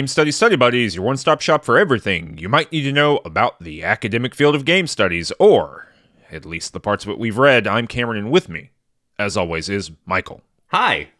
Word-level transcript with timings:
Game 0.00 0.06
Studies 0.06 0.36
Study 0.36 0.56
Buddies, 0.56 0.94
your 0.94 1.04
one 1.04 1.18
stop 1.18 1.42
shop 1.42 1.62
for 1.62 1.76
everything 1.76 2.38
you 2.38 2.48
might 2.48 2.72
need 2.72 2.84
to 2.84 2.90
know 2.90 3.20
about 3.22 3.62
the 3.62 3.84
academic 3.84 4.34
field 4.34 4.54
of 4.54 4.64
game 4.64 4.86
studies, 4.86 5.30
or 5.38 5.88
at 6.32 6.46
least 6.46 6.72
the 6.72 6.80
parts 6.80 7.04
of 7.04 7.10
it 7.10 7.18
we've 7.18 7.36
read. 7.36 7.66
I'm 7.66 7.86
Cameron, 7.86 8.16
and 8.16 8.30
with 8.30 8.48
me, 8.48 8.70
as 9.18 9.36
always, 9.36 9.68
is 9.68 9.90
Michael. 10.06 10.40
Hi. 10.68 11.10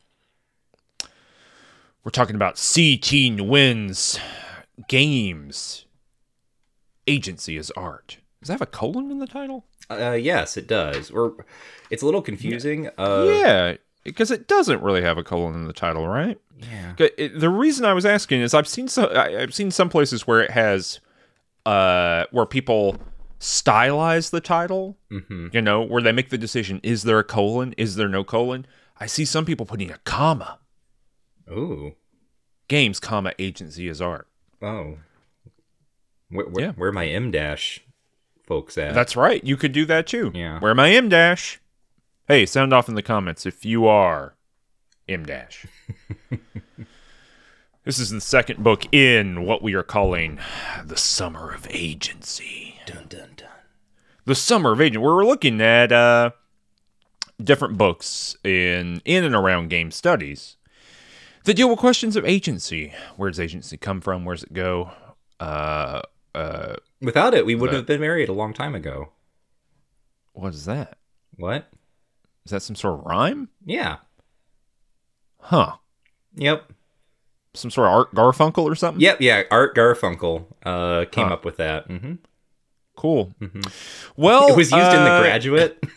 We're 2.05 2.11
talking 2.11 2.37
about 2.37 2.56
C. 2.56 2.97
Thi 2.97 3.30
Nguyen's, 3.33 4.19
games. 4.89 5.84
Agency 7.06 7.59
As 7.59 7.70
Art. 7.73 8.17
Does 8.41 8.48
that 8.48 8.55
have 8.55 8.62
a 8.62 8.67
colon 8.67 9.11
in 9.11 9.19
the 9.19 9.27
title? 9.27 9.67
Uh, 9.91 10.12
yes, 10.12 10.56
it 10.56 10.67
does. 10.67 11.12
We're, 11.12 11.33
it's 11.91 12.03
a 12.03 12.06
little 12.06 12.23
confusing. 12.23 12.89
Uh, 12.97 13.27
yeah, 13.28 13.75
because 14.05 14.31
it 14.31 14.48
doesn't 14.48 14.83
really 14.83 15.03
have 15.03 15.19
a 15.19 15.23
colon 15.23 15.55
in 15.55 15.67
the 15.67 15.75
title, 15.75 16.09
right? 16.09 16.41
Yeah. 16.60 16.95
the 16.96 17.48
reason 17.50 17.84
I 17.84 17.92
was 17.95 18.05
asking 18.06 18.41
is 18.42 18.55
I've 18.55 18.69
seen 18.69 18.88
some 18.88 19.09
I've 19.14 19.55
seen 19.55 19.70
some 19.70 19.88
places 19.88 20.27
where 20.27 20.41
it 20.41 20.50
has 20.50 21.00
uh 21.66 22.24
where 22.30 22.46
people 22.46 22.96
stylize 23.38 24.30
the 24.30 24.41
title, 24.41 24.98
hmm 25.11 25.48
you 25.52 25.62
know, 25.62 25.83
where 25.83 26.02
they 26.02 26.12
make 26.12 26.28
the 26.30 26.39
decision 26.39 26.80
is 26.83 27.02
there 27.05 27.19
a 27.19 27.25
colon, 27.25 27.75
is 27.78 27.97
there 27.97 28.08
no 28.08 28.22
colon? 28.25 28.67
I 28.98 29.06
see 29.06 29.25
some 29.25 29.44
people 29.47 29.64
putting 29.67 29.91
a 29.91 29.98
comma. 29.98 30.58
Ooh. 31.50 31.94
Games, 32.69 33.00
comma, 33.00 33.33
agency 33.39 33.89
is 33.89 34.00
art. 34.00 34.28
Oh. 34.62 34.98
Where, 36.28 36.47
where, 36.47 36.64
Yeah. 36.67 36.72
where 36.72 36.92
my 36.92 37.06
M 37.06 37.30
dash 37.30 37.80
folks 38.47 38.77
at? 38.78 38.95
That's 38.95 39.17
right. 39.17 39.42
You 39.42 39.56
could 39.56 39.72
do 39.72 39.84
that 39.86 40.06
too. 40.06 40.30
Yeah. 40.34 40.61
Where 40.61 40.74
my 40.74 40.91
M 40.91 41.08
dash? 41.08 41.61
Hey, 42.28 42.47
sound 42.47 42.72
off 42.72 42.89
in 42.89 42.95
the 42.95 43.02
comments 43.02 43.47
if 43.47 43.64
you 43.64 43.86
are 43.86 44.34
M 45.11 45.25
dash. 45.27 45.66
this 47.84 47.98
is 47.98 48.11
the 48.11 48.20
second 48.20 48.62
book 48.62 48.92
in 48.94 49.44
what 49.44 49.62
we 49.62 49.75
are 49.75 49.83
calling 49.83 50.39
the 50.84 50.97
Summer 50.97 51.52
of 51.52 51.67
Agency. 51.70 52.80
dun 52.86 53.06
dun 53.08 53.30
dun. 53.36 53.48
The 54.25 54.34
Summer 54.34 54.72
of 54.72 54.80
Agency. 54.80 54.98
Where 54.98 55.14
we're 55.17 55.27
looking 55.27 55.61
at 55.61 55.91
uh, 55.91 56.30
different 57.42 57.77
books 57.77 58.36
in 58.44 59.02
in 59.05 59.25
and 59.25 59.34
around 59.34 59.69
game 59.70 59.91
studies 59.91 60.56
that 61.45 61.55
deal 61.55 61.69
with 61.70 61.78
questions 61.78 62.17
of 62.17 62.24
agency. 62.24 62.92
Where 63.17 63.30
does 63.30 63.41
agency 63.41 63.77
come 63.77 64.00
from? 64.00 64.24
Where 64.24 64.36
does 64.36 64.45
it 64.45 64.52
go? 64.52 64.92
Uh, 65.41 66.02
uh, 66.34 66.77
Without 67.00 67.34
it, 67.34 67.47
we 67.47 67.55
would 67.55 67.72
have 67.72 67.86
been 67.86 68.00
married 68.00 68.28
a 68.28 68.33
long 68.34 68.52
time 68.52 68.74
ago. 68.74 69.11
what 70.34 70.55
is 70.55 70.67
that? 70.67 70.98
What? 71.36 71.69
Is 72.45 72.52
that 72.52 72.61
some 72.62 72.77
sort 72.77 73.00
of 73.00 73.06
rhyme? 73.06 73.48
Yeah. 73.64 73.97
Huh. 75.41 75.77
Yep. 76.36 76.72
Some 77.55 77.70
sort 77.70 77.88
of 77.88 77.92
Art 77.94 78.14
Garfunkel 78.14 78.64
or 78.64 78.74
something? 78.74 79.00
Yep. 79.00 79.20
Yeah. 79.20 79.42
Art 79.50 79.74
Garfunkel 79.74 80.46
uh, 80.64 81.05
came 81.10 81.28
Huh. 81.28 81.34
up 81.34 81.44
with 81.44 81.56
that. 81.56 81.86
hmm 81.86 82.14
Cool. 82.96 83.33
Mhm. 83.41 83.66
Well, 84.16 84.48
it 84.48 84.56
was 84.56 84.70
used 84.70 84.92
in 84.92 85.05
The 85.05 85.11
uh, 85.11 85.20
Graduate. 85.22 85.83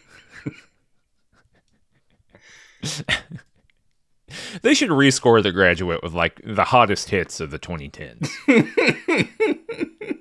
They 4.63 4.73
should 4.73 4.89
rescore 4.89 5.43
The 5.43 5.51
Graduate 5.51 6.01
with 6.01 6.13
like 6.13 6.41
the 6.43 6.63
hottest 6.63 7.09
hits 7.09 7.39
of 7.39 7.51
the 7.51 7.59
2010s. 7.59 8.29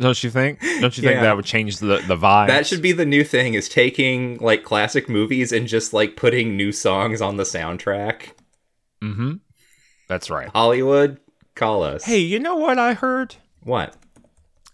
Don't 0.00 0.22
you 0.24 0.30
think? 0.30 0.60
Don't 0.60 0.96
you 0.96 1.02
think 1.02 1.14
Yeah. 1.16 1.22
that 1.22 1.36
would 1.36 1.44
change 1.44 1.78
the 1.78 2.02
the 2.06 2.16
vibe? 2.16 2.46
that 2.48 2.66
should 2.66 2.82
be 2.82 2.92
the 2.92 3.04
new 3.06 3.22
thing: 3.24 3.54
is 3.54 3.68
taking 3.68 4.38
like 4.38 4.62
classic 4.64 5.08
movies 5.08 5.52
and 5.52 5.66
just 5.68 5.92
like 5.92 6.16
putting 6.16 6.56
new 6.56 6.72
songs 6.72 7.20
on 7.20 7.36
the 7.36 7.42
soundtrack. 7.44 8.30
Mm-hmm. 9.02 9.34
That's 10.08 10.30
right. 10.30 10.48
Hollywood, 10.48 11.20
call 11.54 11.82
us. 11.82 12.04
Hey, 12.04 12.18
you 12.18 12.38
know 12.38 12.56
what 12.56 12.78
I 12.78 12.94
heard? 12.94 13.36
what? 13.62 13.94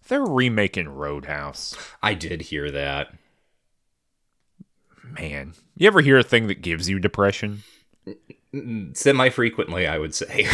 They're 0.08 0.22
remaking 0.22 0.88
Roadhouse. 0.90 1.74
I 2.02 2.12
did 2.14 2.42
hear 2.42 2.70
that. 2.70 3.14
Man, 5.02 5.54
you 5.76 5.86
ever 5.86 6.02
hear 6.02 6.18
a 6.18 6.22
thing 6.22 6.46
that 6.48 6.60
gives 6.60 6.88
you 6.90 6.98
depression? 6.98 7.62
Semi 8.92 9.30
frequently, 9.30 9.86
I 9.86 9.98
would 9.98 10.14
say. 10.14 10.46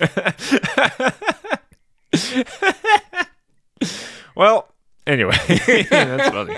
Well, 4.34 4.68
anyway, 5.04 5.36
that's 5.90 6.28
funny. 6.30 6.56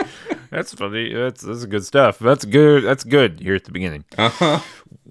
That's 0.51 0.75
funny. 0.75 1.15
That's 1.15 1.41
that's 1.41 1.65
good 1.65 1.83
stuff. 1.85 2.19
That's 2.19 2.45
good. 2.45 2.85
That's 2.85 3.05
good 3.05 3.41
here 3.41 3.55
at 3.55 3.65
the 3.65 3.73
beginning. 3.73 4.05
uh-huh. 4.19 4.61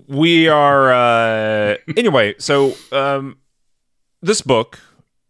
We 0.10 0.48
are 0.48 0.92
uh 0.92 1.76
anyway 1.96 2.34
so 2.40 2.74
um 2.92 3.38
this 4.22 4.42
book 4.42 4.80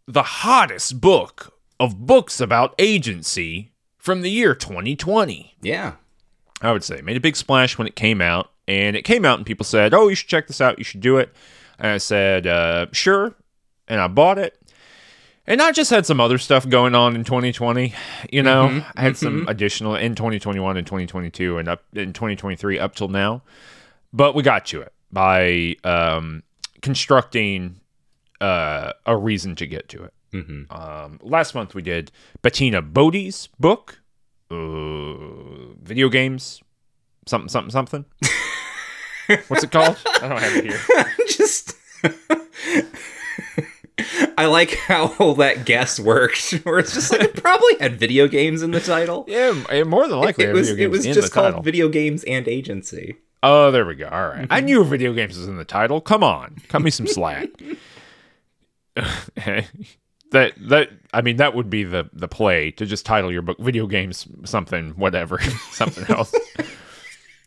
the 0.07 0.23
hottest 0.23 0.99
book 1.01 1.53
of 1.79 2.05
books 2.07 2.39
about 2.39 2.73
agency 2.79 3.71
from 3.97 4.21
the 4.21 4.31
year 4.31 4.55
2020 4.55 5.55
Yeah. 5.61 5.93
i 6.61 6.71
would 6.71 6.83
say 6.83 7.01
made 7.01 7.17
a 7.17 7.21
big 7.21 7.35
splash 7.35 7.77
when 7.77 7.87
it 7.87 7.95
came 7.95 8.21
out 8.21 8.51
and 8.67 8.95
it 8.95 9.03
came 9.03 9.25
out 9.25 9.37
and 9.37 9.45
people 9.45 9.65
said 9.65 9.93
oh 9.93 10.07
you 10.07 10.15
should 10.15 10.29
check 10.29 10.47
this 10.47 10.61
out. 10.61 10.77
You 10.77 10.83
should 10.85 11.01
do 11.01 11.17
it. 11.17 11.33
And 11.77 11.91
i 11.91 11.97
said 11.97 12.47
uh 12.47 12.85
sure. 12.93 13.35
And 13.87 13.99
i 13.99 14.07
bought 14.07 14.37
it. 14.37 14.55
And 15.47 15.61
I 15.63 15.71
just 15.71 15.89
had 15.89 16.05
some 16.05 16.21
other 16.21 16.37
stuff 16.37 16.69
going 16.69 16.93
on 16.93 17.15
in 17.15 17.23
2020. 17.23 17.93
You 18.31 18.43
know, 18.43 18.67
Mhm, 18.69 18.85
I 18.95 19.01
had 19.01 19.17
some 19.17 19.45
additional 19.47 19.95
in 19.95 20.13
2021 20.13 20.77
and 20.77 20.85
2022 20.85 21.57
and 21.57 21.67
up 21.67 21.83
in 21.93 22.13
2023 22.13 22.77
up 22.77 22.93
till 22.95 23.07
now. 23.07 23.41
But 24.11 24.35
we 24.35 24.43
got 24.43 24.65
to 24.67 24.81
it 24.81 24.93
by 25.11 25.75
um, 25.83 26.43
constructing 26.81 27.79
uh, 28.41 28.93
a 29.05 29.15
reason 29.17 29.55
to 29.57 29.65
get 29.67 29.89
to 29.89 30.03
it. 30.03 30.13
hmm 30.31 30.63
Um, 30.69 31.19
last 31.21 31.53
month 31.55 31.75
we 31.75 31.81
did 31.81 32.11
Bettina 32.41 32.81
Bódi's 32.81 33.47
book, 33.59 34.01
uh, 34.51 35.73
video 35.81 36.09
games, 36.09 36.61
something, 37.27 37.49
something, 37.49 37.71
something. 37.71 38.05
What's 39.47 39.63
it 39.63 39.71
called? 39.71 39.97
I 40.21 40.27
don't 40.27 40.39
have 40.39 40.55
it 40.55 40.65
here. 40.65 40.79
just. 41.27 41.75
I 44.37 44.45
like 44.45 44.75
how 44.75 45.13
all 45.19 45.35
that 45.35 45.65
guess 45.65 45.99
worked, 45.99 46.51
where 46.63 46.79
it's 46.79 46.93
just 46.93 47.11
like 47.11 47.21
it 47.21 47.35
probably 47.35 47.75
had 47.81 47.99
video 47.99 48.29
games 48.29 48.63
in 48.63 48.71
the 48.71 48.79
title. 48.79 49.25
Yeah, 49.27 49.83
more 49.83 50.07
than 50.07 50.19
likely, 50.19 50.45
it 50.45 50.53
was 50.53 50.69
video 50.69 50.85
it 50.85 50.91
was 50.91 51.05
just 51.05 51.33
called 51.33 51.47
title. 51.47 51.61
video 51.61 51.89
games 51.89 52.23
and 52.23 52.47
agency. 52.47 53.17
Oh, 53.41 53.71
there 53.71 53.85
we 53.85 53.95
go. 53.95 54.07
All 54.07 54.27
right. 54.27 54.47
I 54.49 54.59
knew 54.59 54.83
video 54.83 55.13
games 55.13 55.37
was 55.37 55.47
in 55.47 55.57
the 55.57 55.65
title. 55.65 56.01
Come 56.01 56.23
on. 56.23 56.57
Cut 56.67 56.81
me 56.81 56.91
some 56.91 57.07
slack. 57.15 57.47
that 60.31 60.53
that 60.57 60.89
I 61.13 61.21
mean 61.21 61.37
that 61.37 61.55
would 61.55 61.69
be 61.69 61.83
the 61.83 62.09
the 62.13 62.27
play 62.27 62.71
to 62.71 62.85
just 62.85 63.05
title 63.05 63.31
your 63.31 63.41
book 63.41 63.57
video 63.59 63.87
games 63.87 64.27
something 64.45 64.91
whatever 64.91 65.39
something 65.71 66.03
else 66.09 66.33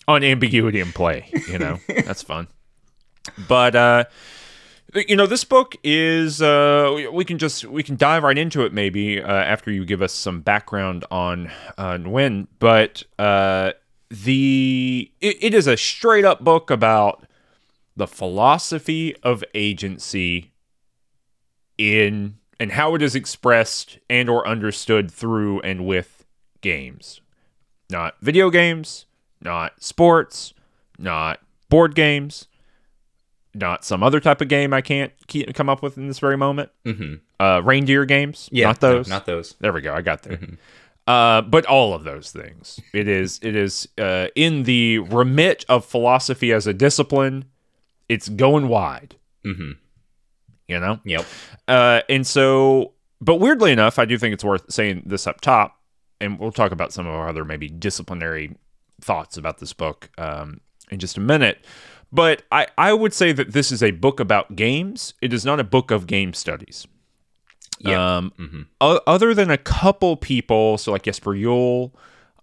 on 0.09 0.25
ambiguity 0.25 0.81
and 0.81 0.95
play, 0.95 1.31
you 1.49 1.59
know. 1.59 1.79
That's 1.89 2.23
fun. 2.23 2.49
But 3.47 3.75
uh 3.77 4.05
you 4.95 5.17
know 5.17 5.27
this 5.27 5.45
book 5.45 5.77
is 5.85 6.41
uh 6.43 7.09
we- 7.13 7.25
can 7.25 7.39
just 7.39 7.65
we 7.67 7.83
can 7.83 7.97
dive 7.97 8.23
right 8.23 8.37
into 8.37 8.65
it 8.65 8.73
maybe 8.73 9.23
uh, 9.23 9.27
after 9.33 9.71
you 9.71 9.85
give 9.85 10.03
us 10.03 10.13
some 10.13 10.41
background 10.41 11.05
on 11.11 11.51
uh 11.79 11.99
when 11.99 12.49
but 12.59 13.03
uh 13.19 13.73
the 14.13 15.11
it, 15.23 15.37
it 15.43 15.55
is 15.55 15.67
a 15.67 15.77
straight 15.77 16.25
up 16.25 16.45
book 16.45 16.71
about 16.71 17.25
the 17.97 18.07
philosophy 18.07 19.17
of 19.23 19.43
agency 19.55 20.53
in 21.79 22.35
and 22.61 22.73
how 22.73 22.95
it 22.95 23.01
is 23.03 23.15
expressed 23.15 23.99
and 24.11 24.29
or 24.29 24.47
understood 24.47 25.11
through 25.11 25.61
and 25.61 25.87
with 25.87 26.27
games 26.61 27.21
not 27.91 28.15
video 28.21 28.51
games 28.51 29.07
not 29.41 29.83
sports 29.83 30.53
not 30.99 31.41
board 31.71 31.95
games 31.95 32.47
not 33.55 33.85
some 33.85 34.03
other 34.03 34.21
type 34.21 34.41
of 34.41 34.49
game 34.49 34.73
i 34.75 34.81
can't 34.81 35.13
keep, 35.27 35.53
come 35.55 35.69
up 35.69 35.83
with 35.83 35.97
in 35.97 36.07
this 36.07 36.19
very 36.19 36.37
moment 36.37 36.71
Mm-hmm. 36.85 37.15
uh 37.41 37.61
reindeer 37.61 38.05
games 38.05 38.49
Yeah, 38.53 38.67
not 38.69 38.81
those 38.81 39.09
no, 39.09 39.17
not 39.17 39.27
those. 39.27 39.55
there 39.61 39.73
we 39.73 39.81
go. 39.81 39.95
I 39.95 40.03
got 40.03 40.23
there. 40.23 40.39
Uh, 41.07 41.43
but 41.43 41.67
all 41.67 41.95
of 41.95 42.05
those 42.05 42.31
things. 42.31 42.79
It 42.93 43.09
is. 43.09 43.41
It 43.43 43.57
is 43.57 43.89
uh, 43.99 44.29
in 44.37 44.63
the 44.63 44.99
remit 45.01 45.65
of 45.69 45.85
philosophy 45.85 46.53
as 46.53 46.67
a 46.67 46.73
discipline. 46.73 47.47
It's 48.09 48.29
going 48.29 48.69
wide. 48.69 49.17
Mm-hmm. 49.45 49.73
You 50.69 50.81
know. 50.81 51.01
Yep. 51.05 51.27
Uh, 51.67 52.01
and 52.09 52.27
so, 52.27 52.93
but 53.21 53.37
weirdly 53.37 53.73
enough, 53.73 53.99
I 53.99 54.05
do 54.05 54.17
think 54.17 54.33
it's 54.33 54.45
worth 54.45 54.73
saying 54.73 55.03
this 55.07 55.27
up 55.27 55.41
top, 55.41 55.77
and 56.21 56.39
we'll 56.39 56.53
talk 56.53 56.73
about 56.73 56.93
some 56.93 57.07
of 57.07 57.15
our 57.15 57.29
other 57.29 57.45
maybe 57.45 57.69
disciplinary 57.69 58.57
thoughts 59.01 59.37
about 59.37 59.59
this 59.59 59.73
book 59.73 60.09
um, 60.19 60.61
in 60.91 61.01
just 61.01 61.17
a 61.17 61.21
minute. 61.21 61.65
But 62.13 62.43
I, 62.53 62.67
I 62.77 62.93
would 62.93 63.15
say 63.15 63.33
that 63.33 63.53
this 63.53 63.73
is 63.73 63.83
a 63.83 63.91
book 63.91 64.21
about 64.21 64.55
games. 64.55 65.15
It 65.23 65.33
is 65.33 65.45
not 65.45 65.59
a 65.59 65.65
book 65.65 65.91
of 65.91 66.07
game 66.07 66.35
studies. 66.35 66.87
Yeah. 67.79 68.17
Um, 68.17 68.33
mm-hmm. 68.39 68.63
o- 68.81 69.01
other 69.07 69.35
than 69.35 69.51
a 69.51 69.59
couple 69.59 70.17
people, 70.17 70.79
so 70.79 70.93
like 70.93 71.03
Jesper 71.03 71.33
Juul 71.33 71.93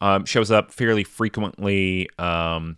um, 0.02 0.26
shows 0.26 0.52
up 0.52 0.72
fairly 0.72 1.04
frequently. 1.04 2.10
Um, 2.18 2.78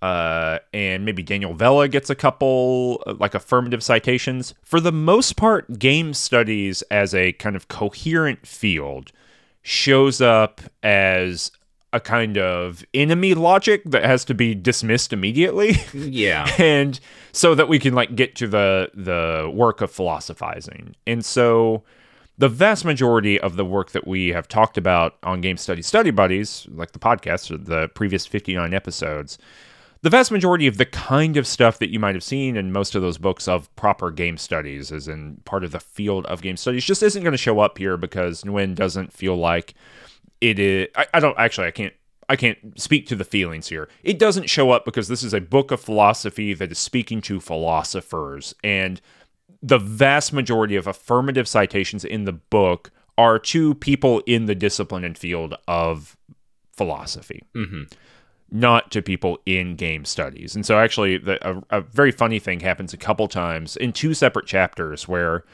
uh, 0.00 0.58
and 0.74 1.04
maybe 1.04 1.22
Daniel 1.22 1.54
Vella 1.54 1.86
gets 1.86 2.10
a 2.10 2.16
couple 2.16 3.02
uh, 3.06 3.14
like 3.18 3.34
affirmative 3.34 3.82
citations. 3.82 4.52
For 4.62 4.80
the 4.80 4.90
most 4.90 5.36
part, 5.36 5.78
game 5.78 6.12
studies 6.12 6.82
as 6.90 7.14
a 7.14 7.32
kind 7.34 7.54
of 7.54 7.68
coherent 7.68 8.44
field 8.46 9.12
shows 9.62 10.20
up 10.20 10.60
as 10.82 11.52
a 11.92 12.00
kind 12.00 12.38
of 12.38 12.84
enemy 12.94 13.34
logic 13.34 13.82
that 13.84 14.04
has 14.04 14.24
to 14.26 14.34
be 14.34 14.54
dismissed 14.54 15.12
immediately. 15.12 15.76
Yeah. 15.92 16.50
and 16.58 16.98
so 17.32 17.54
that 17.54 17.68
we 17.68 17.78
can 17.78 17.94
like 17.94 18.16
get 18.16 18.34
to 18.36 18.46
the 18.46 18.90
the 18.94 19.50
work 19.52 19.80
of 19.80 19.90
philosophizing. 19.90 20.94
And 21.06 21.24
so 21.24 21.82
the 22.38 22.48
vast 22.48 22.84
majority 22.84 23.38
of 23.38 23.56
the 23.56 23.64
work 23.64 23.92
that 23.92 24.06
we 24.06 24.28
have 24.28 24.48
talked 24.48 24.78
about 24.78 25.16
on 25.22 25.40
Game 25.40 25.56
Study 25.56 25.82
Study 25.82 26.10
Buddies, 26.10 26.66
like 26.72 26.92
the 26.92 26.98
podcast 26.98 27.50
or 27.50 27.58
the 27.58 27.88
previous 27.88 28.26
59 28.26 28.72
episodes, 28.72 29.38
the 30.00 30.10
vast 30.10 30.32
majority 30.32 30.66
of 30.66 30.78
the 30.78 30.86
kind 30.86 31.36
of 31.36 31.46
stuff 31.46 31.78
that 31.78 31.90
you 31.90 32.00
might 32.00 32.16
have 32.16 32.24
seen 32.24 32.56
in 32.56 32.72
most 32.72 32.94
of 32.94 33.02
those 33.02 33.18
books 33.18 33.46
of 33.46 33.74
proper 33.76 34.10
game 34.10 34.36
studies, 34.36 34.90
as 34.90 35.06
in 35.06 35.36
part 35.44 35.62
of 35.62 35.70
the 35.70 35.78
field 35.78 36.26
of 36.26 36.42
game 36.42 36.56
studies, 36.56 36.84
just 36.84 37.02
isn't 37.02 37.22
going 37.22 37.32
to 37.32 37.38
show 37.38 37.60
up 37.60 37.78
here 37.78 37.96
because 37.96 38.42
Nguyen 38.42 38.74
doesn't 38.74 39.12
feel 39.12 39.36
like 39.36 39.74
it 40.42 40.58
is. 40.58 40.88
I, 40.94 41.06
I 41.14 41.20
don't 41.20 41.38
actually. 41.38 41.68
I 41.68 41.70
can't. 41.70 41.94
I 42.28 42.36
can't 42.36 42.58
speak 42.80 43.06
to 43.08 43.16
the 43.16 43.24
feelings 43.24 43.68
here. 43.68 43.88
It 44.02 44.18
doesn't 44.18 44.48
show 44.48 44.70
up 44.70 44.84
because 44.84 45.08
this 45.08 45.22
is 45.22 45.34
a 45.34 45.40
book 45.40 45.70
of 45.70 45.80
philosophy 45.80 46.54
that 46.54 46.72
is 46.72 46.78
speaking 46.78 47.20
to 47.22 47.40
philosophers, 47.40 48.54
and 48.62 49.00
the 49.62 49.78
vast 49.78 50.32
majority 50.32 50.76
of 50.76 50.86
affirmative 50.86 51.46
citations 51.46 52.04
in 52.04 52.24
the 52.24 52.32
book 52.32 52.90
are 53.16 53.38
to 53.38 53.74
people 53.74 54.22
in 54.26 54.46
the 54.46 54.54
discipline 54.54 55.04
and 55.04 55.16
field 55.16 55.54
of 55.68 56.16
philosophy. 56.72 57.42
hmm 57.54 57.84
not 58.54 58.90
to 58.90 59.00
people 59.00 59.38
in 59.46 59.76
game 59.76 60.04
studies. 60.04 60.54
And 60.54 60.66
so, 60.66 60.78
actually, 60.78 61.16
the, 61.16 61.38
a, 61.48 61.62
a 61.70 61.80
very 61.80 62.12
funny 62.12 62.38
thing 62.38 62.60
happens 62.60 62.92
a 62.92 62.98
couple 62.98 63.26
times 63.26 63.78
in 63.78 63.94
two 63.94 64.12
separate 64.12 64.44
chapters 64.44 65.08
where 65.08 65.44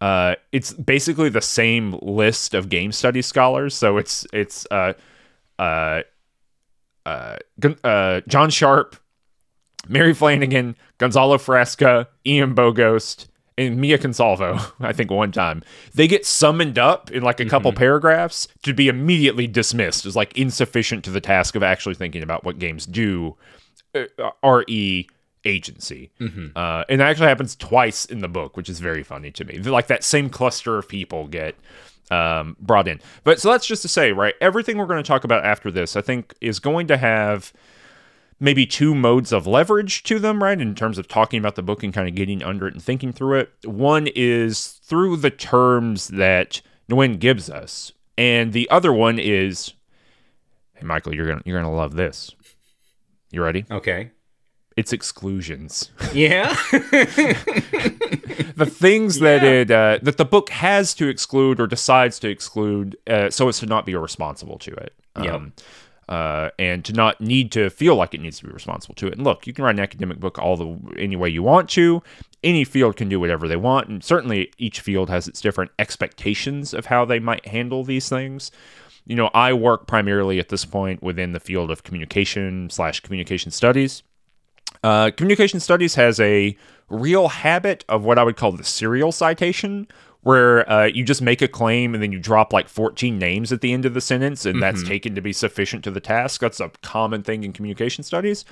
uh, 0.00 0.34
it's 0.52 0.72
basically 0.72 1.28
the 1.28 1.40
same 1.40 1.98
list 2.00 2.54
of 2.54 2.68
game 2.68 2.92
study 2.92 3.22
scholars. 3.22 3.74
So 3.74 3.98
it's 3.98 4.26
it's 4.32 4.66
uh, 4.70 4.94
uh, 5.58 6.02
uh, 7.04 7.36
uh, 7.84 8.20
John 8.26 8.50
Sharp, 8.50 8.96
Mary 9.88 10.14
Flanagan, 10.14 10.76
Gonzalo 10.98 11.36
Frasca, 11.36 12.06
Ian 12.26 12.54
Bogost, 12.54 13.26
and 13.58 13.76
Mia 13.76 13.98
Consalvo, 13.98 14.72
I 14.80 14.92
think 14.92 15.10
one 15.10 15.32
time, 15.32 15.62
they 15.94 16.08
get 16.08 16.24
summoned 16.24 16.78
up 16.78 17.10
in 17.10 17.22
like 17.22 17.40
a 17.40 17.44
couple 17.44 17.72
paragraphs 17.72 18.48
to 18.62 18.72
be 18.72 18.88
immediately 18.88 19.46
dismissed 19.46 20.06
as 20.06 20.16
like 20.16 20.36
insufficient 20.36 21.04
to 21.04 21.10
the 21.10 21.20
task 21.20 21.54
of 21.54 21.62
actually 21.62 21.94
thinking 21.94 22.22
about 22.22 22.42
what 22.44 22.58
games 22.58 22.86
do. 22.86 23.36
Uh, 23.94 24.30
RE 24.42 25.08
agency. 25.44 26.10
Uh, 26.56 26.84
and 26.88 27.00
that 27.00 27.08
actually 27.08 27.28
happens 27.28 27.56
twice 27.56 28.04
in 28.04 28.20
the 28.20 28.28
book, 28.28 28.56
which 28.56 28.68
is 28.68 28.80
very 28.80 29.02
funny 29.02 29.30
to 29.32 29.44
me. 29.44 29.58
Like 29.58 29.86
that 29.88 30.04
same 30.04 30.30
cluster 30.30 30.78
of 30.78 30.88
people 30.88 31.26
get 31.28 31.54
um, 32.10 32.56
brought 32.60 32.88
in. 32.88 33.00
But 33.24 33.40
so 33.40 33.50
that's 33.50 33.66
just 33.66 33.82
to 33.82 33.88
say, 33.88 34.12
right? 34.12 34.34
Everything 34.40 34.76
we're 34.76 34.86
going 34.86 35.02
to 35.02 35.06
talk 35.06 35.24
about 35.24 35.44
after 35.44 35.70
this, 35.70 35.96
I 35.96 36.00
think, 36.02 36.34
is 36.40 36.58
going 36.58 36.86
to 36.88 36.96
have 36.96 37.52
maybe 38.40 38.66
two 38.66 38.94
modes 38.94 39.32
of 39.32 39.46
leverage 39.46 40.02
to 40.04 40.18
them, 40.18 40.42
right? 40.42 40.60
In 40.60 40.74
terms 40.74 40.98
of 40.98 41.06
talking 41.06 41.38
about 41.38 41.54
the 41.54 41.62
book 41.62 41.82
and 41.82 41.92
kind 41.92 42.08
of 42.08 42.14
getting 42.14 42.42
under 42.42 42.66
it 42.66 42.74
and 42.74 42.82
thinking 42.82 43.12
through 43.12 43.40
it. 43.40 43.52
One 43.64 44.08
is 44.14 44.80
through 44.82 45.18
the 45.18 45.30
terms 45.30 46.08
that 46.08 46.62
Nguyen 46.90 47.18
gives 47.20 47.48
us, 47.48 47.92
and 48.18 48.52
the 48.52 48.68
other 48.70 48.92
one 48.92 49.18
is, 49.18 49.74
hey, 50.74 50.84
Michael, 50.84 51.14
you're 51.14 51.28
gonna 51.28 51.42
you're 51.44 51.60
gonna 51.60 51.72
love 51.72 51.94
this. 51.94 52.34
You 53.30 53.42
ready? 53.42 53.64
Okay. 53.70 54.10
It's 54.80 54.94
exclusions. 54.94 55.90
Yeah. 56.14 56.48
the 58.56 58.66
things 58.66 59.18
that 59.18 59.44
it 59.44 59.70
uh, 59.70 59.98
that 60.00 60.16
the 60.16 60.24
book 60.24 60.48
has 60.48 60.94
to 60.94 61.06
exclude 61.06 61.60
or 61.60 61.66
decides 61.66 62.18
to 62.20 62.30
exclude, 62.30 62.96
uh, 63.06 63.28
so 63.28 63.46
as 63.48 63.58
to 63.58 63.66
not 63.66 63.84
be 63.84 63.94
responsible 63.94 64.56
to 64.60 64.72
it. 64.72 64.94
Yep. 65.20 65.42
uh, 66.08 66.48
and 66.58 66.82
to 66.86 66.94
not 66.94 67.20
need 67.20 67.52
to 67.52 67.68
feel 67.68 67.94
like 67.94 68.14
it 68.14 68.22
needs 68.22 68.38
to 68.38 68.46
be 68.46 68.52
responsible 68.52 68.94
to 68.94 69.06
it. 69.08 69.16
And 69.16 69.22
look, 69.22 69.46
you 69.46 69.52
can 69.52 69.66
write 69.66 69.74
an 69.74 69.80
academic 69.80 70.18
book 70.18 70.38
all 70.38 70.56
the 70.56 70.78
any 70.96 71.14
way 71.14 71.28
you 71.28 71.42
want 71.42 71.68
to. 71.70 72.02
Any 72.42 72.64
field 72.64 72.96
can 72.96 73.10
do 73.10 73.20
whatever 73.20 73.46
they 73.46 73.56
want, 73.56 73.88
and 73.88 74.02
certainly 74.02 74.50
each 74.56 74.80
field 74.80 75.10
has 75.10 75.28
its 75.28 75.42
different 75.42 75.72
expectations 75.78 76.72
of 76.72 76.86
how 76.86 77.04
they 77.04 77.18
might 77.18 77.46
handle 77.48 77.84
these 77.84 78.08
things. 78.08 78.50
You 79.04 79.16
know, 79.16 79.28
I 79.34 79.52
work 79.52 79.86
primarily 79.86 80.38
at 80.38 80.48
this 80.48 80.64
point 80.64 81.02
within 81.02 81.32
the 81.32 81.40
field 81.40 81.70
of 81.70 81.82
communication 81.82 82.70
slash 82.70 83.00
communication 83.00 83.50
studies. 83.50 84.02
Uh, 84.82 85.10
communication 85.16 85.60
studies 85.60 85.94
has 85.94 86.18
a 86.20 86.56
real 86.88 87.28
habit 87.28 87.84
of 87.88 88.04
what 88.04 88.18
I 88.18 88.24
would 88.24 88.36
call 88.36 88.52
the 88.52 88.64
serial 88.64 89.12
citation, 89.12 89.86
where 90.22 90.70
uh, 90.70 90.84
you 90.84 91.02
just 91.04 91.22
make 91.22 91.40
a 91.40 91.48
claim 91.48 91.94
and 91.94 92.02
then 92.02 92.12
you 92.12 92.18
drop 92.18 92.52
like 92.52 92.68
14 92.68 93.18
names 93.18 93.52
at 93.52 93.60
the 93.62 93.72
end 93.72 93.86
of 93.86 93.94
the 93.94 94.00
sentence, 94.00 94.44
and 94.44 94.60
that's 94.62 94.82
taken 94.82 95.14
to 95.14 95.20
be 95.22 95.32
sufficient 95.32 95.82
to 95.84 95.90
the 95.90 96.00
task. 96.00 96.40
That's 96.40 96.60
a 96.60 96.70
common 96.82 97.22
thing 97.22 97.44
in 97.44 97.52
communication 97.52 98.04
studies. 98.04 98.44